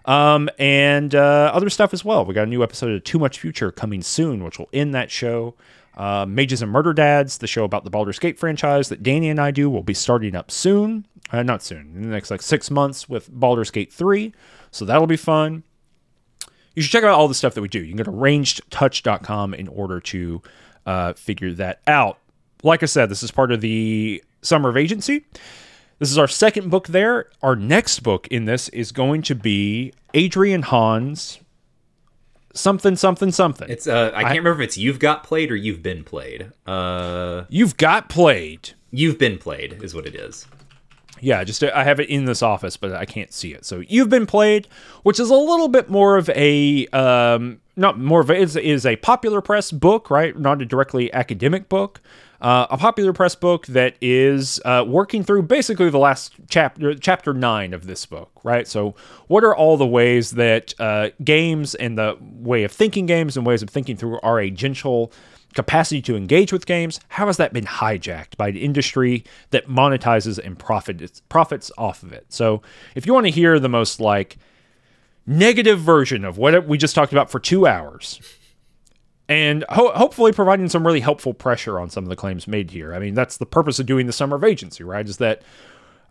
Um, 0.05 0.51
and 0.59 1.15
uh, 1.15 1.53
other 1.55 1.71
stuff 1.71 1.95
as 1.95 2.05
well. 2.05 2.25
We 2.25 2.35
got 2.35 2.43
a 2.43 2.51
new 2.51 2.63
episode 2.63 2.93
of 2.93 3.05
Too 3.05 3.21
Much 3.21 3.39
Future 3.39 3.71
coming 3.71 4.03
soon, 4.03 4.43
which 4.43 4.59
will 4.59 4.69
end 4.73 4.95
that 4.95 5.13
show. 5.13 5.55
Uh, 5.97 6.27
Mages 6.27 6.61
and 6.61 6.73
Murder 6.73 6.93
Dads, 6.93 7.39
the 7.39 7.47
show 7.47 7.63
about 7.63 7.85
the 7.85 7.91
Baldur's 7.91 8.19
Gate 8.19 8.37
franchise 8.37 8.89
that 8.89 9.05
Danny 9.05 9.31
and 9.31 9.41
I 9.41 9.53
do, 9.53 9.71
will 9.71 9.85
be 9.85 9.95
starting 9.95 10.35
up 10.35 10.51
soon. 10.51 11.07
Uh, 11.31 11.45
not 11.45 11.63
soon, 11.63 11.93
in 11.95 12.03
the 12.03 12.09
next 12.09 12.33
like 12.33 12.43
six 12.43 12.69
months 12.69 13.09
with 13.09 13.31
Baldur's 13.31 13.71
Gate 13.71 13.93
3. 13.93 14.33
So 14.73 14.85
that'll 14.85 15.07
be 15.07 15.17
fun. 15.17 15.63
You 16.75 16.83
should 16.83 16.93
check 16.93 17.05
out 17.05 17.11
all 17.11 17.29
the 17.29 17.35
stuff 17.35 17.55
that 17.55 17.63
we 17.63 17.69
do. 17.69 17.81
You 17.81 17.89
can 17.95 17.97
go 17.99 18.05
to 18.05 18.11
rangedtouch.com 18.11 19.55
in 19.55 19.69
order 19.69 20.01
to 20.01 20.43
uh, 20.87 21.13
figure 21.15 21.53
that 21.55 21.81
out. 21.87 22.19
Like 22.63 22.83
I 22.83 22.87
said, 22.87 23.09
this 23.09 23.23
is 23.23 23.31
part 23.31 23.53
of 23.53 23.61
the 23.61 24.23
Summer 24.43 24.69
of 24.69 24.77
Agency. 24.77 25.25
This 25.99 26.11
is 26.11 26.19
our 26.19 26.27
second 26.29 26.71
book 26.71 26.89
there. 26.89 27.31
Our 27.43 27.55
next 27.57 28.01
book 28.01 28.27
in 28.29 28.47
this 28.47 28.69
is 28.71 28.91
going 28.91 29.23
to 29.23 29.35
be 29.35 29.93
Adrian 30.15 30.63
Hon's 30.63 31.39
something, 32.53 32.97
something, 32.97 33.31
something. 33.33 33.69
It's 33.71 33.87
uh 33.87 34.11
I 34.15 34.23
can't 34.25 34.39
remember 34.39 34.63
if 34.63 34.69
it's 34.69 34.79
you've 34.79 34.99
got 34.99 35.23
played 35.25 35.51
or 35.51 35.57
you've 35.57 35.83
been 35.83 36.05
played. 36.05 36.51
Uh 36.67 37.45
You've 37.49 37.77
got 37.77 38.09
played. 38.09 38.71
you've 38.91 39.19
been 39.19 39.39
played 39.39 39.83
is 39.83 39.95
what 39.95 40.07
it 40.07 40.15
is. 40.15 40.47
Yeah, 41.25 41.43
just 41.43 41.65
I 41.65 41.85
have 41.85 42.01
it 42.01 42.11
in 42.11 42.27
this 42.27 42.43
office, 42.43 42.77
but 42.77 42.93
I 42.93 43.07
can't 43.07 43.33
see 43.33 43.55
it. 43.55 43.65
So 43.65 43.81
you've 43.89 44.11
been 44.11 44.27
played, 44.27 44.69
which 45.05 45.19
is 45.19 45.31
a 45.31 45.37
little 45.37 45.69
bit 45.69 45.89
more 45.89 46.19
of 46.19 46.29
a 46.31 46.87
um, 46.89 47.61
not 47.77 47.99
more 47.99 48.21
of 48.21 48.29
a, 48.29 48.37
is 48.37 48.85
a 48.85 48.97
popular 48.97 49.41
press 49.41 49.73
book, 49.73 50.11
right? 50.11 50.39
Not 50.39 50.61
a 50.61 50.67
directly 50.67 51.11
academic 51.15 51.71
book. 51.71 52.03
Uh, 52.43 52.67
a 52.69 52.77
popular 52.77 53.15
press 53.15 53.35
book 53.35 53.67
that 53.69 53.97
is 54.03 54.61
uh, 54.67 54.85
working 54.87 55.25
through 55.25 55.45
basically 55.45 55.89
the 55.89 55.99
last 55.99 56.35
chapter, 56.51 56.95
chapter 56.95 57.33
nine 57.33 57.73
of 57.73 57.87
this 57.87 58.05
book, 58.05 58.31
right? 58.43 58.69
So, 58.69 58.95
what 59.29 59.45
are 59.45 59.57
all 59.57 59.79
the 59.79 59.87
ways 59.87 60.33
that 60.33 60.79
uh, 60.79 61.09
games 61.25 61.75
and 61.75 61.97
the 61.97 62.19
way 62.21 62.65
of 62.65 62.71
thinking 62.71 63.07
games 63.07 63.39
and 63.39 63.47
ways 63.47 63.63
of 63.63 63.71
thinking 63.71 63.97
through 63.97 64.21
our 64.21 64.37
agential 64.37 65.11
capacity 65.55 66.03
to 66.03 66.17
engage 66.17 66.53
with 66.53 66.67
games, 66.67 67.01
how 67.09 67.27
has 67.27 67.37
that 67.37 67.53
been 67.53 67.65
hijacked 67.65 68.37
by 68.37 68.49
an 68.49 68.57
industry 68.57 69.25
that 69.51 69.69
monetizes 69.69 70.39
and 70.39 70.59
profits 70.59 71.21
profits 71.29 71.71
off 71.79 72.03
of 72.03 72.13
it? 72.13 72.27
So, 72.29 72.63
if 72.95 73.07
you 73.07 73.15
want 73.15 73.27
to 73.27 73.33
hear 73.33 73.59
the 73.59 73.69
most 73.69 74.01
like 74.01 74.37
negative 75.27 75.81
version 75.81 76.25
of 76.25 76.39
what 76.39 76.67
we 76.67 76.79
just 76.79 76.95
talked 76.95 77.13
about 77.13 77.31
for 77.31 77.41
two 77.41 77.67
hours, 77.67 78.21
and 79.29 79.65
ho- 79.71 79.93
hopefully 79.95 80.33
providing 80.33 80.69
some 80.69 80.87
really 80.87 81.01
helpful 81.01 81.33
pressure 81.33 81.81
on 81.81 81.91
some 81.91 82.05
of 82.05 82.11
the 82.11 82.17
claims 82.17 82.47
made 82.47 82.71
here. 82.71 82.95
I 82.95 82.99
mean, 82.99 83.15
that's 83.15 83.39
the 83.39 83.47
purpose 83.47 83.79
of 83.79 83.87
doing 83.87 84.07
the 84.07 84.13
Summer 84.13 84.37
of 84.37 84.45
Agency, 84.45 84.85
right? 84.85 85.09
Is 85.09 85.17
that 85.19 85.43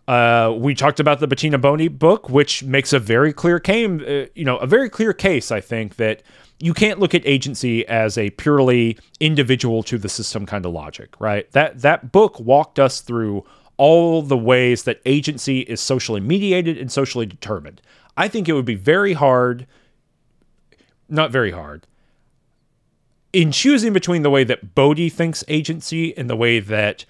uh, 0.08 0.54
we 0.56 0.74
talked 0.74 1.00
about 1.00 1.20
the 1.20 1.26
Bettina 1.26 1.58
Bódi 1.58 1.90
book, 1.90 2.28
which 2.28 2.62
makes 2.62 2.92
a 2.92 2.98
very 2.98 3.32
clear 3.32 3.58
came, 3.58 4.00
uh, 4.00 4.26
you 4.34 4.44
know, 4.44 4.56
a 4.58 4.66
very 4.66 4.90
clear 4.90 5.12
case. 5.12 5.50
I 5.50 5.60
think 5.60 5.96
that 5.96 6.22
you 6.60 6.74
can't 6.74 6.98
look 7.00 7.14
at 7.14 7.26
agency 7.26 7.86
as 7.88 8.16
a 8.16 8.30
purely 8.30 8.98
individual 9.20 9.82
to 9.84 9.98
the 9.98 10.08
system 10.08 10.46
kind 10.46 10.64
of 10.64 10.72
logic, 10.72 11.14
right? 11.18 11.50
That 11.52 11.82
that 11.82 12.12
book 12.12 12.38
walked 12.40 12.78
us 12.78 13.00
through 13.00 13.44
all 13.76 14.22
the 14.22 14.36
ways 14.36 14.84
that 14.84 15.00
agency 15.04 15.60
is 15.60 15.80
socially 15.80 16.20
mediated 16.20 16.78
and 16.78 16.90
socially 16.90 17.26
determined. 17.26 17.82
I 18.16 18.28
think 18.28 18.48
it 18.48 18.52
would 18.52 18.64
be 18.64 18.76
very 18.76 19.14
hard, 19.14 19.66
not 21.08 21.32
very 21.32 21.50
hard, 21.50 21.86
in 23.32 23.50
choosing 23.50 23.92
between 23.92 24.22
the 24.22 24.30
way 24.30 24.44
that 24.44 24.74
Bódi 24.76 25.12
thinks 25.12 25.42
agency 25.48 26.16
and 26.16 26.30
the 26.30 26.36
way 26.36 26.60
that 26.60 27.04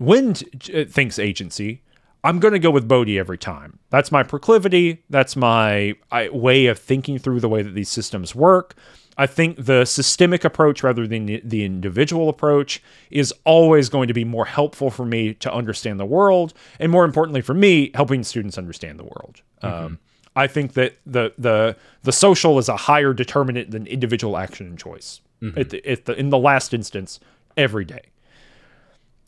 Nguyen 0.00 0.42
uh, 0.74 0.90
thinks 0.90 1.18
agency, 1.18 1.82
I'm 2.26 2.40
going 2.40 2.52
to 2.52 2.58
go 2.58 2.72
with 2.72 2.88
Bódi 2.88 3.18
every 3.18 3.38
time. 3.38 3.78
That's 3.90 4.10
my 4.10 4.24
proclivity. 4.24 5.04
That's 5.08 5.36
my 5.36 5.94
I, 6.10 6.28
way 6.30 6.66
of 6.66 6.78
thinking 6.78 7.18
through 7.18 7.40
the 7.40 7.48
way 7.48 7.62
that 7.62 7.70
these 7.74 7.88
systems 7.88 8.34
work. 8.34 8.74
I 9.16 9.26
think 9.26 9.64
the 9.64 9.84
systemic 9.84 10.44
approach 10.44 10.82
rather 10.82 11.06
than 11.06 11.26
the- 11.26 11.64
individual 11.64 12.28
approach 12.28 12.82
is 13.10 13.32
always 13.44 13.88
going 13.88 14.08
to 14.08 14.14
be 14.14 14.24
more 14.24 14.44
helpful 14.44 14.90
for 14.90 15.06
me 15.06 15.34
to 15.34 15.52
understand 15.52 16.00
the 16.00 16.04
world, 16.04 16.52
and 16.80 16.92
more 16.92 17.04
importantly 17.04 17.40
for 17.40 17.54
me, 17.54 17.92
helping 17.94 18.24
students 18.24 18.58
understand 18.58 18.98
the 18.98 19.04
world. 19.04 19.40
Um, 19.62 19.98
I 20.34 20.48
think 20.48 20.74
that 20.74 20.98
the 21.06 21.32
the 21.38 21.76
the 22.02 22.12
social 22.12 22.58
is 22.58 22.68
a 22.68 22.76
higher 22.76 23.14
determinant 23.14 23.70
than 23.70 23.86
individual 23.86 24.36
action 24.36 24.66
and 24.66 24.78
choice. 24.78 25.20
At 25.56 25.70
the, 25.70 25.86
at 25.86 26.04
the, 26.06 26.18
in 26.18 26.30
the 26.30 26.38
last 26.38 26.74
instance, 26.74 27.20
every 27.56 27.84
day. 27.84 28.02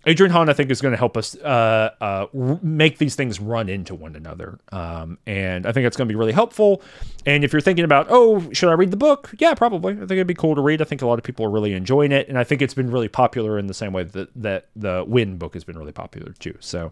Adrian 0.08 0.32
Hon, 0.32 0.48
I 0.48 0.54
think, 0.54 0.70
is 0.70 0.80
going 0.80 0.92
to 0.92 0.98
help 0.98 1.18
us 1.18 1.36
uh, 1.36 1.90
uh, 2.00 2.26
make 2.62 2.96
these 2.96 3.14
things 3.14 3.38
run 3.38 3.68
into 3.68 3.94
one 3.94 4.16
another. 4.16 4.58
Um, 4.72 5.18
and 5.26 5.66
I 5.66 5.72
think 5.72 5.86
it's 5.86 5.98
going 5.98 6.08
to 6.08 6.12
be 6.12 6.16
really 6.16 6.32
helpful. 6.32 6.80
And 7.26 7.44
if 7.44 7.52
you're 7.52 7.60
thinking 7.60 7.84
about, 7.84 8.06
oh, 8.08 8.50
should 8.52 8.70
I 8.70 8.72
read 8.72 8.90
the 8.90 8.96
book? 8.96 9.30
Yeah, 9.38 9.52
probably. 9.52 9.92
I 9.92 9.98
think 9.98 10.12
it'd 10.12 10.26
be 10.26 10.32
cool 10.32 10.54
to 10.54 10.62
read. 10.62 10.80
I 10.80 10.86
think 10.86 11.02
a 11.02 11.06
lot 11.06 11.18
of 11.18 11.24
people 11.24 11.44
are 11.44 11.50
really 11.50 11.74
enjoying 11.74 12.10
it. 12.10 12.26
And 12.26 12.38
I 12.38 12.44
think 12.44 12.62
it's 12.62 12.72
been 12.72 12.90
really 12.90 13.08
popular 13.08 13.58
in 13.58 13.66
the 13.66 13.74
same 13.74 13.92
way 13.92 14.04
that, 14.04 14.30
that 14.34 14.68
the 14.74 15.04
Nguyen 15.04 15.38
book 15.38 15.52
has 15.52 15.62
been 15.62 15.76
really 15.78 15.92
popular 15.92 16.32
too. 16.38 16.56
So 16.60 16.90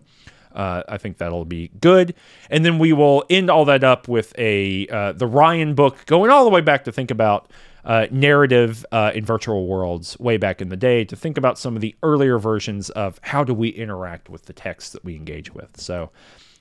uh, 0.55 0.83
I 0.87 0.99
think 0.99 1.17
that'll 1.17 1.47
be 1.47 1.71
good. 1.81 2.15
And 2.51 2.67
then 2.67 2.79
we 2.79 2.93
will 2.93 3.25
end 3.31 3.49
all 3.49 3.65
that 3.65 3.83
up 3.83 4.09
with 4.09 4.35
a 4.39 4.89
uh, 4.89 5.13
the 5.13 5.27
Ryan 5.27 5.75
book 5.75 6.05
going 6.05 6.31
all 6.31 6.45
the 6.45 6.51
way 6.51 6.61
back 6.61 6.85
to 6.85 6.93
think 6.93 7.11
about 7.11 7.51
uh, 7.87 8.07
narrative 8.11 8.85
uh, 8.93 9.13
in 9.15 9.25
virtual 9.25 9.67
worlds 9.67 10.19
way 10.19 10.37
back 10.37 10.61
in 10.61 10.69
the 10.69 10.77
day 10.77 11.05
to 11.05 11.17
think 11.17 11.39
about 11.39 11.59
some 11.59 11.77
of 11.77 11.81
the 11.81 11.95
earlier 12.03 12.39
versions 12.39 12.91
of 12.91 13.19
how 13.23 13.45
do 13.45 13.55
we 13.55 13.69
interact 13.69 14.29
with 14.29 14.47
the 14.47 14.53
text 14.53 14.93
that 14.93 15.05
we 15.05 15.15
engage 15.15 15.55
with. 15.55 15.81
So 15.81 16.11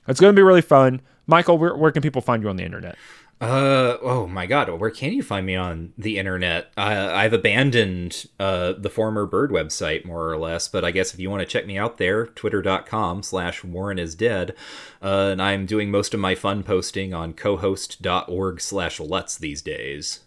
it's 0.08 0.20
going 0.20 0.34
to 0.34 0.38
be 0.38 0.44
really 0.44 0.62
fun. 0.62 1.02
Michael, 1.26 1.58
where, 1.58 1.76
where 1.76 1.90
can 1.90 2.02
people 2.02 2.22
find 2.22 2.42
you 2.42 2.48
on 2.48 2.56
the 2.56 2.64
internet? 2.64 2.96
Uh 3.38 3.98
oh 4.00 4.26
my 4.26 4.46
god, 4.46 4.70
where 4.80 4.88
can 4.88 5.12
you 5.12 5.22
find 5.22 5.44
me 5.44 5.54
on 5.54 5.92
the 5.98 6.18
internet? 6.18 6.72
I've 6.74 7.34
abandoned 7.34 8.24
uh, 8.40 8.72
the 8.72 8.88
former 8.88 9.26
Bird 9.26 9.50
website 9.50 10.06
more 10.06 10.30
or 10.30 10.38
less, 10.38 10.68
but 10.68 10.86
I 10.86 10.90
guess 10.90 11.12
if 11.12 11.20
you 11.20 11.28
want 11.28 11.40
to 11.40 11.46
check 11.46 11.66
me 11.66 11.76
out 11.76 11.98
there, 11.98 12.28
twitter.com 12.28 13.22
slash 13.22 13.62
Warren 13.62 13.98
is 13.98 14.14
dead. 14.14 14.54
Uh, 15.02 15.28
and 15.32 15.42
I'm 15.42 15.66
doing 15.66 15.90
most 15.90 16.14
of 16.14 16.20
my 16.20 16.34
fun 16.34 16.62
posting 16.62 17.12
on 17.12 17.34
cohost.org 17.34 18.58
slash 18.62 19.00
Lutz 19.00 19.36
these 19.36 19.60
days. 19.60 20.20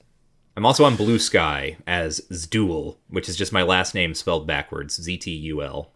I'm 0.59 0.65
also 0.65 0.83
on 0.83 0.97
Blue 0.97 1.19
Sky 1.19 1.77
as 1.87 2.19
Ztul, 2.31 2.97
which 3.07 3.29
is 3.29 3.37
just 3.37 3.53
my 3.53 3.63
last 3.63 3.95
name 3.95 4.13
spelled 4.13 4.45
backwards, 4.45 5.01
Z 5.01 5.15
T 5.19 5.31
U 5.31 5.63
L. 5.63 5.89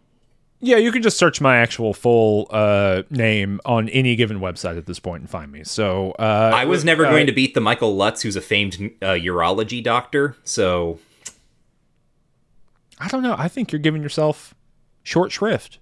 Yeah, 0.58 0.78
you 0.78 0.90
can 0.90 1.02
just 1.02 1.18
search 1.18 1.38
my 1.38 1.58
actual 1.58 1.92
full 1.92 2.46
uh, 2.48 3.02
name 3.10 3.60
on 3.66 3.90
any 3.90 4.16
given 4.16 4.40
website 4.40 4.78
at 4.78 4.86
this 4.86 4.98
point 4.98 5.20
and 5.20 5.28
find 5.28 5.52
me. 5.52 5.64
So 5.64 6.12
uh, 6.12 6.52
I 6.54 6.64
was 6.64 6.82
never 6.82 7.04
uh, 7.04 7.10
going 7.10 7.26
to 7.26 7.32
beat 7.32 7.52
the 7.52 7.60
Michael 7.60 7.94
Lutz, 7.94 8.22
who's 8.22 8.36
a 8.36 8.40
famed 8.40 8.76
uh, 9.02 9.08
urology 9.08 9.84
doctor, 9.84 10.34
so 10.44 10.98
I 12.98 13.08
don't 13.08 13.22
know. 13.22 13.36
I 13.36 13.48
think 13.48 13.70
you're 13.70 13.80
giving 13.80 14.02
yourself 14.02 14.54
short 15.02 15.30
shrift. 15.30 15.78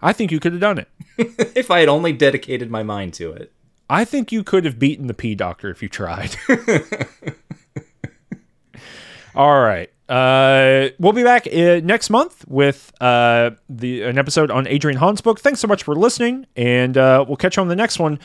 I 0.00 0.14
think 0.14 0.32
you 0.32 0.40
could 0.40 0.52
have 0.52 0.62
done 0.62 0.78
it. 0.78 0.88
if 1.54 1.70
I 1.70 1.80
had 1.80 1.90
only 1.90 2.14
dedicated 2.14 2.70
my 2.70 2.82
mind 2.82 3.12
to 3.14 3.32
it. 3.32 3.52
I 3.90 4.06
think 4.06 4.32
you 4.32 4.42
could 4.42 4.64
have 4.64 4.78
beaten 4.78 5.08
the 5.08 5.12
P 5.12 5.34
Doctor 5.34 5.68
if 5.68 5.82
you 5.82 5.90
tried. 5.90 6.34
All 9.34 9.60
right. 9.60 9.90
Uh, 10.08 10.90
we'll 10.98 11.12
be 11.12 11.22
back 11.22 11.46
uh, 11.46 11.80
next 11.82 12.10
month 12.10 12.44
with 12.46 12.92
uh, 13.00 13.52
the 13.68 14.02
an 14.02 14.18
episode 14.18 14.50
on 14.50 14.66
Adrian 14.66 14.98
Hon's 14.98 15.20
book. 15.22 15.40
Thanks 15.40 15.60
so 15.60 15.68
much 15.68 15.84
for 15.84 15.94
listening, 15.94 16.46
and 16.54 16.98
uh, 16.98 17.24
we'll 17.26 17.36
catch 17.36 17.56
you 17.56 17.62
on 17.62 17.68
the 17.68 17.76
next 17.76 17.98
one. 17.98 18.18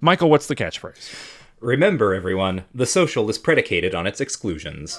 Michael, 0.00 0.28
what's 0.28 0.48
the 0.48 0.56
catchphrase? 0.56 1.14
Remember, 1.60 2.14
everyone, 2.14 2.64
the 2.74 2.86
social 2.86 3.28
is 3.28 3.38
predicated 3.38 3.94
on 3.94 4.06
its 4.06 4.20
exclusions. 4.20 4.98